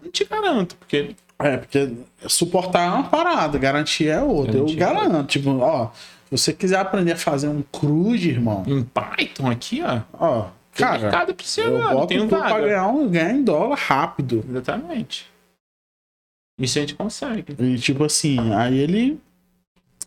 Não 0.00 0.08
te 0.08 0.24
garanto, 0.24 0.76
porque 0.76 1.16
É, 1.40 1.56
porque 1.56 1.92
suportar 2.28 2.86
é 2.86 2.90
uma 2.90 3.04
parada, 3.04 3.58
garantia 3.58 4.14
é 4.14 4.22
outra. 4.22 4.58
Eu 4.58 4.66
é 4.66 4.74
garanto. 4.74 5.26
Tipo, 5.26 5.58
ó, 5.58 5.90
se 6.30 6.38
você 6.38 6.52
quiser 6.52 6.78
aprender 6.78 7.12
a 7.12 7.16
fazer 7.16 7.48
um 7.48 7.62
crude, 7.62 8.28
irmão, 8.28 8.62
em 8.66 8.82
Python 8.82 9.50
aqui, 9.50 9.82
ó, 9.82 10.00
ó, 10.12 10.42
tem 10.74 10.86
cara, 10.86 10.98
mercado 10.98 11.34
pra 11.34 11.46
você 11.46 11.62
eu 11.62 11.78
agora, 11.78 11.94
boto 11.94 12.06
tem 12.08 12.20
um 12.20 12.28
pra 12.28 12.60
ganhar, 12.60 12.88
um, 12.88 13.08
ganhar 13.08 13.32
em 13.32 13.42
dólar 13.42 13.78
rápido. 13.78 14.44
Exatamente. 14.48 15.26
Isso 16.60 16.78
a 16.78 16.82
gente 16.82 16.94
consegue. 16.94 17.56
E 17.58 17.78
tipo 17.78 18.04
assim, 18.04 18.52
aí 18.54 18.78
ele. 18.78 19.18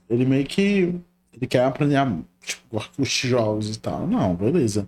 Ele 0.09 0.25
meio 0.25 0.45
que. 0.45 0.95
Ele 1.33 1.47
quer 1.47 1.65
aprender 1.65 1.95
a. 1.95 2.15
Tipo, 2.45 2.85
os 2.97 3.09
jogos 3.09 3.75
e 3.75 3.79
tal. 3.79 4.05
Não, 4.05 4.35
beleza. 4.35 4.85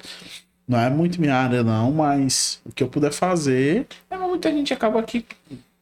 Não 0.67 0.80
é 0.80 0.90
muito 0.90 1.19
minha 1.19 1.35
área, 1.35 1.64
não, 1.64 1.91
mas 1.91 2.59
o 2.65 2.72
que 2.72 2.83
eu 2.83 2.88
puder 2.88 3.11
fazer. 3.11 3.88
É, 4.09 4.17
mas 4.17 4.27
muita 4.27 4.51
gente 4.51 4.74
acaba 4.74 4.99
aqui 4.99 5.25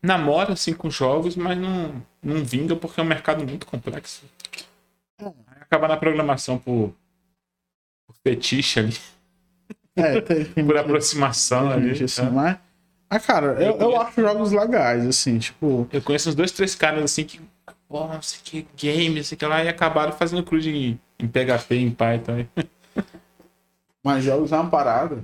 namora 0.04 0.54
assim 0.54 0.74
com 0.74 0.90
jogos, 0.90 1.36
mas 1.36 1.58
não, 1.58 2.06
não 2.22 2.44
vinga 2.44 2.76
porque 2.76 3.00
é 3.00 3.04
um 3.04 3.08
mercado 3.08 3.46
muito 3.48 3.66
complexo. 3.66 4.26
Aí 5.48 5.62
Acaba 5.62 5.88
na 5.88 5.98
programação 5.98 6.58
por, 6.60 6.94
por 8.08 8.16
fetiche 8.24 8.80
ali, 8.80 8.94
É, 9.96 10.20
tem, 10.22 10.46
tem 10.54 10.66
por 10.66 10.78
aproximação 10.78 11.72
gente 11.80 12.04
ali. 12.04 12.04
assim, 12.04 12.26
tá? 12.26 12.30
mas. 12.30 12.58
Ah, 13.10 13.20
cara, 13.20 13.62
eu, 13.64 13.78
eu 13.80 14.02
acho 14.02 14.22
jogos 14.22 14.52
legais, 14.52 15.06
assim, 15.06 15.38
tipo. 15.40 15.88
Eu 15.92 16.02
conheço 16.02 16.30
uns 16.30 16.36
dois, 16.36 16.52
três 16.52 16.74
caras 16.76 17.04
assim 17.04 17.24
que, 17.26 17.40
pô, 17.88 18.08
não 18.08 18.22
sei 18.22 18.40
que, 18.44 18.68
game, 18.76 19.24
sei 19.24 19.38
que 19.38 19.46
lá, 19.46 19.64
e 19.64 19.68
acabaram 19.70 20.12
fazendo 20.14 20.44
cruz 20.44 20.66
em, 20.66 21.00
em 21.20 21.28
PHP, 21.28 21.76
em 21.76 21.92
Python. 21.92 22.46
Mas 24.04 24.24
jogos 24.24 24.52
é 24.52 24.56
uma 24.58 24.70
parada. 24.70 25.24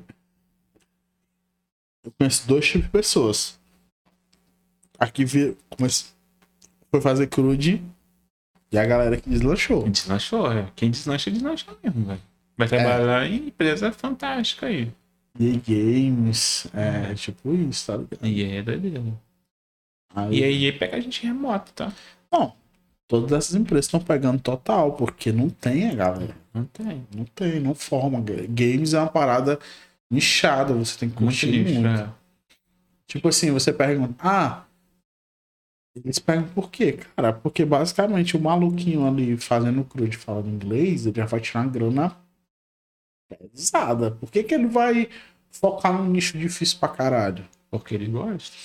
Eu 2.04 2.12
conheço 2.12 2.48
dois 2.48 2.66
tipos 2.66 2.84
de 2.86 2.90
pessoas. 2.92 3.59
Aqui 5.00 5.24
vi, 5.26 5.58
comece... 5.70 6.06
foi 6.92 7.02
fazer 7.02 7.28
crude 7.28 7.82
e 8.72 8.78
a 8.78 8.86
galera 8.86 9.18
que 9.18 9.30
deslanchou. 9.30 9.88
E 9.88 9.90
deslanchou, 9.90 10.52
é. 10.52 10.68
Quem 10.76 10.92
deslancha, 10.92 11.32
deslancha 11.32 11.66
mesmo, 11.84 12.06
velho. 12.06 12.22
Vai 12.58 12.68
trabalhar 12.68 13.26
em 13.26 13.48
empresa 13.48 13.92
fantástica 13.92 14.66
aí. 14.68 14.92
EA 15.40 15.62
Games, 15.66 16.68
é, 16.74 17.14
tipo 17.14 17.54
isso, 17.54 17.88
tá 17.88 17.96
ligado? 17.98 18.26
E 18.26 18.44
aí 18.44 18.58
é 18.58 18.62
doideira. 18.62 19.02
Aí, 20.14 20.40
E 20.40 20.44
aí 20.44 20.72
pega 20.74 20.98
a 20.98 21.00
gente 21.00 21.26
remoto, 21.26 21.72
tá? 21.72 21.94
Não, 22.32 22.54
todas 23.08 23.32
essas 23.32 23.56
empresas 23.56 23.86
estão 23.86 24.00
pegando 24.02 24.42
total, 24.42 24.94
porque 24.94 25.32
não 25.32 25.50
tem 25.50 25.90
a 25.90 25.96
galera. 25.96 26.36
Não 26.54 26.66
tem. 26.66 27.08
Não 27.16 27.26
tem, 27.26 27.60
não 27.60 27.74
forma. 27.74 28.22
Games 28.22 28.94
é 28.94 29.00
uma 29.00 29.08
parada 29.10 29.58
nichada, 30.12 30.74
você 30.74 30.98
tem 31.00 31.10
que 31.10 31.22
Muito 31.22 31.40
curtir 31.40 31.52
nicho, 31.52 31.80
muito. 31.80 32.02
é. 32.02 32.10
Tipo 33.08 33.30
assim, 33.30 33.52
você 33.52 33.72
pergunta, 33.72 34.16
ah, 34.20 34.64
eles 35.96 36.20
perguntam 36.20 36.54
por 36.54 36.70
quê? 36.70 36.94
Cara, 37.16 37.34
porque 37.34 37.66
basicamente 37.66 38.38
o 38.38 38.42
maluquinho 38.42 39.06
ali 39.08 39.36
fazendo 39.38 39.84
crude 39.84 40.16
falando 40.18 40.48
inglês, 40.50 41.06
ele 41.06 41.16
já 41.18 41.26
vai 41.26 41.40
tirar 41.40 41.62
uma 41.62 41.72
grana 41.72 42.16
pesada. 43.30 44.12
Por 44.12 44.32
que, 44.32 44.44
que 44.44 44.54
ele 44.54 44.68
vai 44.68 45.10
focar 45.52 45.94
num 45.94 46.06
nicho 46.10 46.38
difícil 46.38 46.80
pra 46.80 46.90
caralho? 46.90 47.44
Porque 47.70 47.96
ele 47.96 48.08
gosta. 48.08 48.56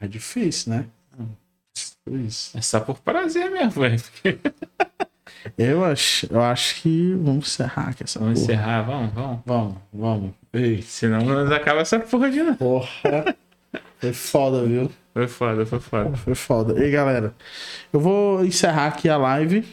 Mais 0.00 0.10
difícil, 0.10 0.72
né? 0.72 0.86
Isso. 2.08 2.56
É 2.56 2.60
só 2.62 2.80
por 2.80 2.98
prazer 3.00 3.50
mesmo, 3.50 3.82
velho. 3.82 4.02
Eu 5.56 5.84
acho, 5.84 6.26
eu 6.32 6.40
acho 6.42 6.82
que 6.82 7.12
vamos 7.14 7.46
encerrar 7.48 7.90
aqui 7.90 8.02
essa 8.02 8.18
Vamos 8.18 8.40
porra. 8.40 8.52
encerrar, 8.52 8.82
vamos, 8.82 9.12
vamos. 9.14 9.40
Vamos, 9.46 9.76
vamos. 9.92 10.34
Ei, 10.52 10.82
Senão 10.82 11.20
nós 11.24 11.50
acaba 11.52 11.80
essa 11.82 12.00
porra 12.00 12.30
de 12.30 12.42
novo. 12.42 12.56
porra. 12.56 13.36
Foi 13.98 14.12
foda, 14.12 14.64
viu? 14.66 14.90
Foi 15.16 15.26
foda, 15.26 15.64
foi 15.64 15.80
foda. 15.80 16.16
Foi 16.18 16.34
foda. 16.34 16.86
E 16.86 16.90
galera, 16.90 17.34
eu 17.90 17.98
vou 17.98 18.44
encerrar 18.44 18.88
aqui 18.88 19.08
a 19.08 19.16
live. 19.16 19.66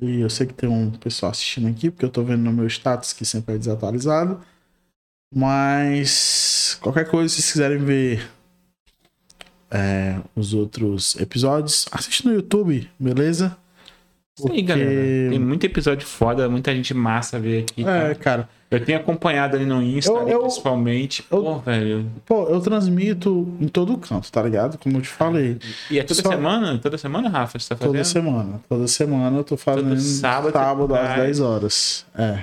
E 0.00 0.20
eu 0.20 0.30
sei 0.30 0.46
que 0.46 0.54
tem 0.54 0.68
um 0.68 0.92
pessoal 0.92 1.32
assistindo 1.32 1.66
aqui, 1.66 1.90
porque 1.90 2.04
eu 2.04 2.08
tô 2.08 2.22
vendo 2.22 2.44
no 2.44 2.52
meu 2.52 2.64
status 2.68 3.12
que 3.12 3.24
sempre 3.24 3.56
é 3.56 3.58
desatualizado. 3.58 4.40
Mas 5.34 6.78
qualquer 6.80 7.10
coisa, 7.10 7.28
se 7.28 7.42
vocês 7.42 7.52
quiserem 7.54 7.78
ver 7.78 8.30
é, 9.68 10.20
os 10.36 10.54
outros 10.54 11.16
episódios, 11.16 11.86
assiste 11.90 12.24
no 12.24 12.32
YouTube, 12.32 12.88
beleza? 12.96 13.58
Isso 14.38 14.48
aí, 14.48 14.62
galera. 14.62 15.28
Tem 15.28 15.40
muito 15.40 15.66
episódio 15.66 16.06
foda, 16.06 16.48
muita 16.48 16.72
gente 16.72 16.94
massa 16.94 17.40
ver 17.40 17.64
aqui. 17.64 17.80
É, 17.80 17.84
cara. 17.84 18.14
cara. 18.14 18.48
Eu 18.72 18.84
tenho 18.84 18.98
acompanhado 18.98 19.56
ali 19.56 19.64
no 19.66 19.82
Insta, 19.82 20.10
Eu- 20.10 20.20
ali, 20.20 20.30
eu- 20.32 20.40
principalmente. 20.40 21.24
eu- 21.30 21.42
Pô, 21.42 21.58
velho. 21.58 22.06
Pô, 22.26 22.44
eu 22.48 22.60
transmito 22.60 23.46
em 23.60 23.68
todo 23.68 23.96
canto, 23.98 24.30
tá 24.32 24.42
ligado? 24.42 24.78
Como 24.78 24.96
eu 24.96 25.02
te 25.02 25.08
falei. 25.08 25.58
E 25.90 25.98
é 25.98 26.02
toda 26.02 26.22
Só- 26.22 26.28
semana? 26.30 26.78
Toda 26.78 26.96
semana, 26.98 27.28
Rafa? 27.28 27.58
Você 27.58 27.68
tá 27.68 27.76
fazendo? 27.76 27.92
Toda 27.92 28.04
semana. 28.04 28.60
Toda 28.68 28.88
semana 28.88 29.36
eu 29.38 29.44
tô 29.44 29.56
fazendo 29.56 29.98
sábado 30.00 30.52
sábado, 30.52 30.86
você 30.88 30.98
às 31.00 31.06
faz. 31.08 31.22
10 31.22 31.40
horas. 31.40 32.06
É. 32.16 32.38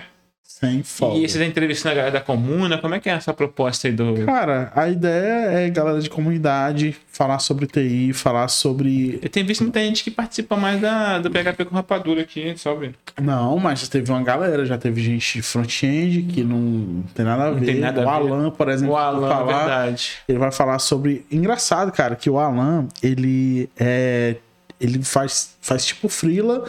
Sem 0.59 0.83
folga. 0.83 1.19
E 1.19 1.29
vocês 1.29 1.47
entrevistando 1.47 1.93
a 1.93 1.95
galera 1.95 2.11
da 2.11 2.19
comuna, 2.19 2.77
como 2.77 2.93
é 2.93 2.99
que 2.99 3.09
é 3.09 3.13
essa 3.13 3.33
proposta 3.33 3.87
aí 3.87 3.93
do. 3.93 4.25
Cara, 4.25 4.71
a 4.75 4.89
ideia 4.89 5.51
é 5.65 5.69
galera 5.69 6.01
de 6.01 6.09
comunidade 6.09 6.97
falar 7.13 7.39
sobre 7.39 7.65
TI, 7.65 8.11
falar 8.13 8.47
sobre. 8.49 9.19
Eu 9.21 9.29
tenho 9.29 9.45
visto 9.45 9.61
muita 9.63 9.79
gente 9.79 10.03
que 10.03 10.11
participa 10.11 10.57
mais 10.57 10.81
da, 10.81 11.19
do 11.19 11.31
PHP 11.31 11.63
com 11.63 11.75
rapadura 11.75 12.21
aqui, 12.23 12.53
sabe? 12.57 12.93
Não, 13.21 13.57
mas 13.57 13.79
já 13.79 13.87
teve 13.87 14.11
uma 14.11 14.21
galera, 14.21 14.65
já 14.65 14.77
teve 14.77 15.01
gente 15.01 15.35
de 15.37 15.41
front-end 15.41 16.23
que 16.23 16.43
não 16.43 17.03
tem 17.15 17.25
nada 17.25 17.43
a 17.47 17.51
Não 17.51 17.59
ver. 17.59 17.65
tem 17.65 17.75
nada 17.79 18.01
o 18.05 18.09
a 18.09 18.19
ver. 18.19 18.27
Alan, 18.31 18.51
por 18.51 18.67
exemplo, 18.67 18.93
O 18.93 18.97
vai 18.97 19.05
Alan, 19.05 19.29
falar, 19.29 19.57
verdade. 19.65 20.11
ele 20.27 20.37
vai 20.39 20.51
falar 20.51 20.79
sobre. 20.79 21.25
Engraçado, 21.31 21.89
cara, 21.93 22.17
que 22.17 22.29
o 22.29 22.37
Alan, 22.37 22.85
ele 23.01 23.69
é. 23.79 24.35
Ele 24.81 25.01
faz, 25.03 25.55
faz 25.61 25.85
tipo 25.85 26.07
freela 26.09 26.65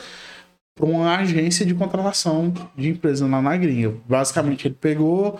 para 0.80 0.88
uma 0.88 1.16
agência 1.16 1.66
de 1.66 1.74
contratação 1.74 2.52
de 2.76 2.88
empresa 2.88 3.26
lá 3.26 3.42
na 3.42 3.56
gringa. 3.56 3.94
Basicamente, 4.08 4.66
ele 4.66 4.76
pegou, 4.80 5.38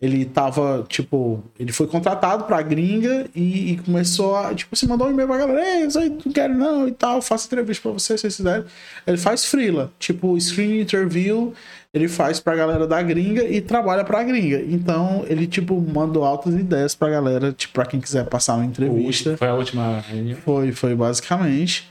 ele 0.00 0.24
tava, 0.24 0.84
tipo, 0.88 1.42
ele 1.58 1.72
foi 1.72 1.86
contratado 1.86 2.44
pra 2.44 2.62
gringa 2.62 3.26
e, 3.34 3.72
e 3.72 3.76
começou 3.78 4.36
a, 4.36 4.54
tipo, 4.54 4.74
se 4.74 4.86
mandou 4.86 5.08
um 5.08 5.10
e-mail 5.10 5.28
pra 5.28 5.38
galera, 5.38 5.60
ei, 5.60 5.86
isso 5.86 5.98
aí 5.98 6.08
não 6.08 6.32
quero 6.32 6.54
não 6.54 6.88
e 6.88 6.92
tal, 6.92 7.20
faço 7.20 7.46
entrevista 7.46 7.82
pra 7.82 7.92
vocês, 7.92 8.20
se 8.20 8.22
vocês 8.22 8.36
quiserem. 8.36 8.64
Ele 9.06 9.16
faz 9.16 9.44
freela, 9.44 9.92
tipo, 9.98 10.40
screen 10.40 10.80
interview, 10.80 11.52
ele 11.92 12.08
faz 12.08 12.38
pra 12.40 12.54
galera 12.54 12.86
da 12.86 13.02
gringa 13.02 13.44
e 13.44 13.60
trabalha 13.60 14.04
pra 14.04 14.22
gringa. 14.22 14.62
Então, 14.68 15.24
ele, 15.28 15.46
tipo, 15.46 15.80
mandou 15.80 16.24
altas 16.24 16.54
ideias 16.54 16.94
pra 16.94 17.10
galera, 17.10 17.52
tipo, 17.52 17.74
pra 17.74 17.84
quem 17.84 18.00
quiser 18.00 18.24
passar 18.26 18.54
uma 18.54 18.64
entrevista. 18.64 19.36
Foi 19.36 19.48
a 19.48 19.54
última 19.54 20.00
reunião. 20.00 20.38
Foi, 20.44 20.72
foi 20.72 20.94
basicamente. 20.94 21.88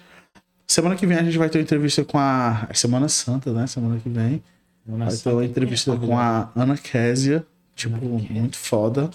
Semana 0.67 0.95
que 0.95 1.07
vem 1.07 1.17
a 1.17 1.23
gente 1.23 1.37
vai 1.37 1.49
ter 1.49 1.57
uma 1.59 1.63
entrevista 1.63 2.03
com 2.03 2.17
a. 2.19 2.67
É 2.69 2.73
Semana 2.73 3.07
Santa, 3.07 3.53
né? 3.53 3.65
Semana 3.67 3.99
que 3.99 4.09
vem. 4.09 4.43
Vai 4.85 5.15
ter 5.15 5.29
uma 5.31 5.45
entrevista 5.45 5.95
com 5.95 6.17
a 6.17 6.49
Ana 6.55 6.77
Késia. 6.77 7.45
Tipo, 7.75 8.03
muito 8.05 8.57
foda. 8.57 9.09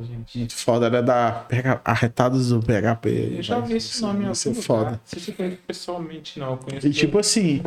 gente. 0.00 0.38
Muito 0.38 0.54
foda. 0.56 0.86
Ela 0.86 0.98
é 0.98 1.02
da 1.02 1.30
PH... 1.48 1.80
Arretados 1.84 2.48
do 2.48 2.60
PHP. 2.60 3.34
Eu 3.36 3.42
já 3.42 3.60
vi 3.60 3.76
esse 3.76 4.02
nome 4.02 4.22
em 4.22 4.26
Vai 4.26 4.34
ser 4.34 4.52
foda. 4.54 5.00
se 5.04 5.30
eu 5.30 5.34
conheço 5.36 5.58
pessoalmente, 5.64 6.40
não. 6.40 6.50
Eu 6.52 6.56
conheço 6.56 6.86
E 6.88 6.90
tipo 6.90 7.18
assim, 7.20 7.62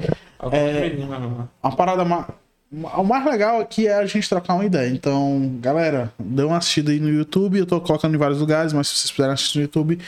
é- 0.51 0.89
menina 0.89 1.17
lá. 1.17 1.47
a 1.63 1.71
parada 1.71 2.03
mais. 2.03 2.25
O 2.69 3.03
mais 3.03 3.23
legal 3.23 3.61
aqui 3.61 3.87
é 3.87 3.93
a 3.93 4.05
gente 4.05 4.27
trocar 4.27 4.55
uma 4.55 4.65
ideia. 4.65 4.89
Então, 4.89 5.57
galera, 5.61 6.11
dê 6.19 6.43
uma 6.43 6.57
assistida 6.57 6.91
aí 6.91 6.99
no 6.99 7.07
YouTube. 7.09 7.59
Eu 7.59 7.65
tô 7.65 7.79
colocando 7.79 8.13
em 8.13 8.17
vários 8.17 8.41
lugares, 8.41 8.73
mas 8.73 8.89
se 8.89 8.95
vocês 8.97 9.11
puderem 9.11 9.33
assistir 9.33 9.59
no 9.59 9.63
YouTube, 9.63 9.99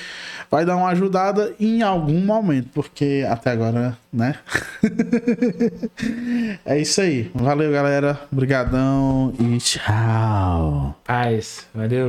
vai 0.51 0.65
dar 0.65 0.75
uma 0.75 0.89
ajudada 0.89 1.55
em 1.57 1.81
algum 1.81 2.19
momento, 2.19 2.67
porque 2.73 3.25
até 3.29 3.51
agora, 3.51 3.97
né? 4.11 4.35
é 6.65 6.77
isso 6.79 6.99
aí. 6.99 7.31
Valeu, 7.33 7.71
galera. 7.71 8.19
Obrigadão 8.29 9.33
e 9.39 9.57
tchau. 9.59 10.99
Paz, 11.05 11.65
valeu. 11.73 12.07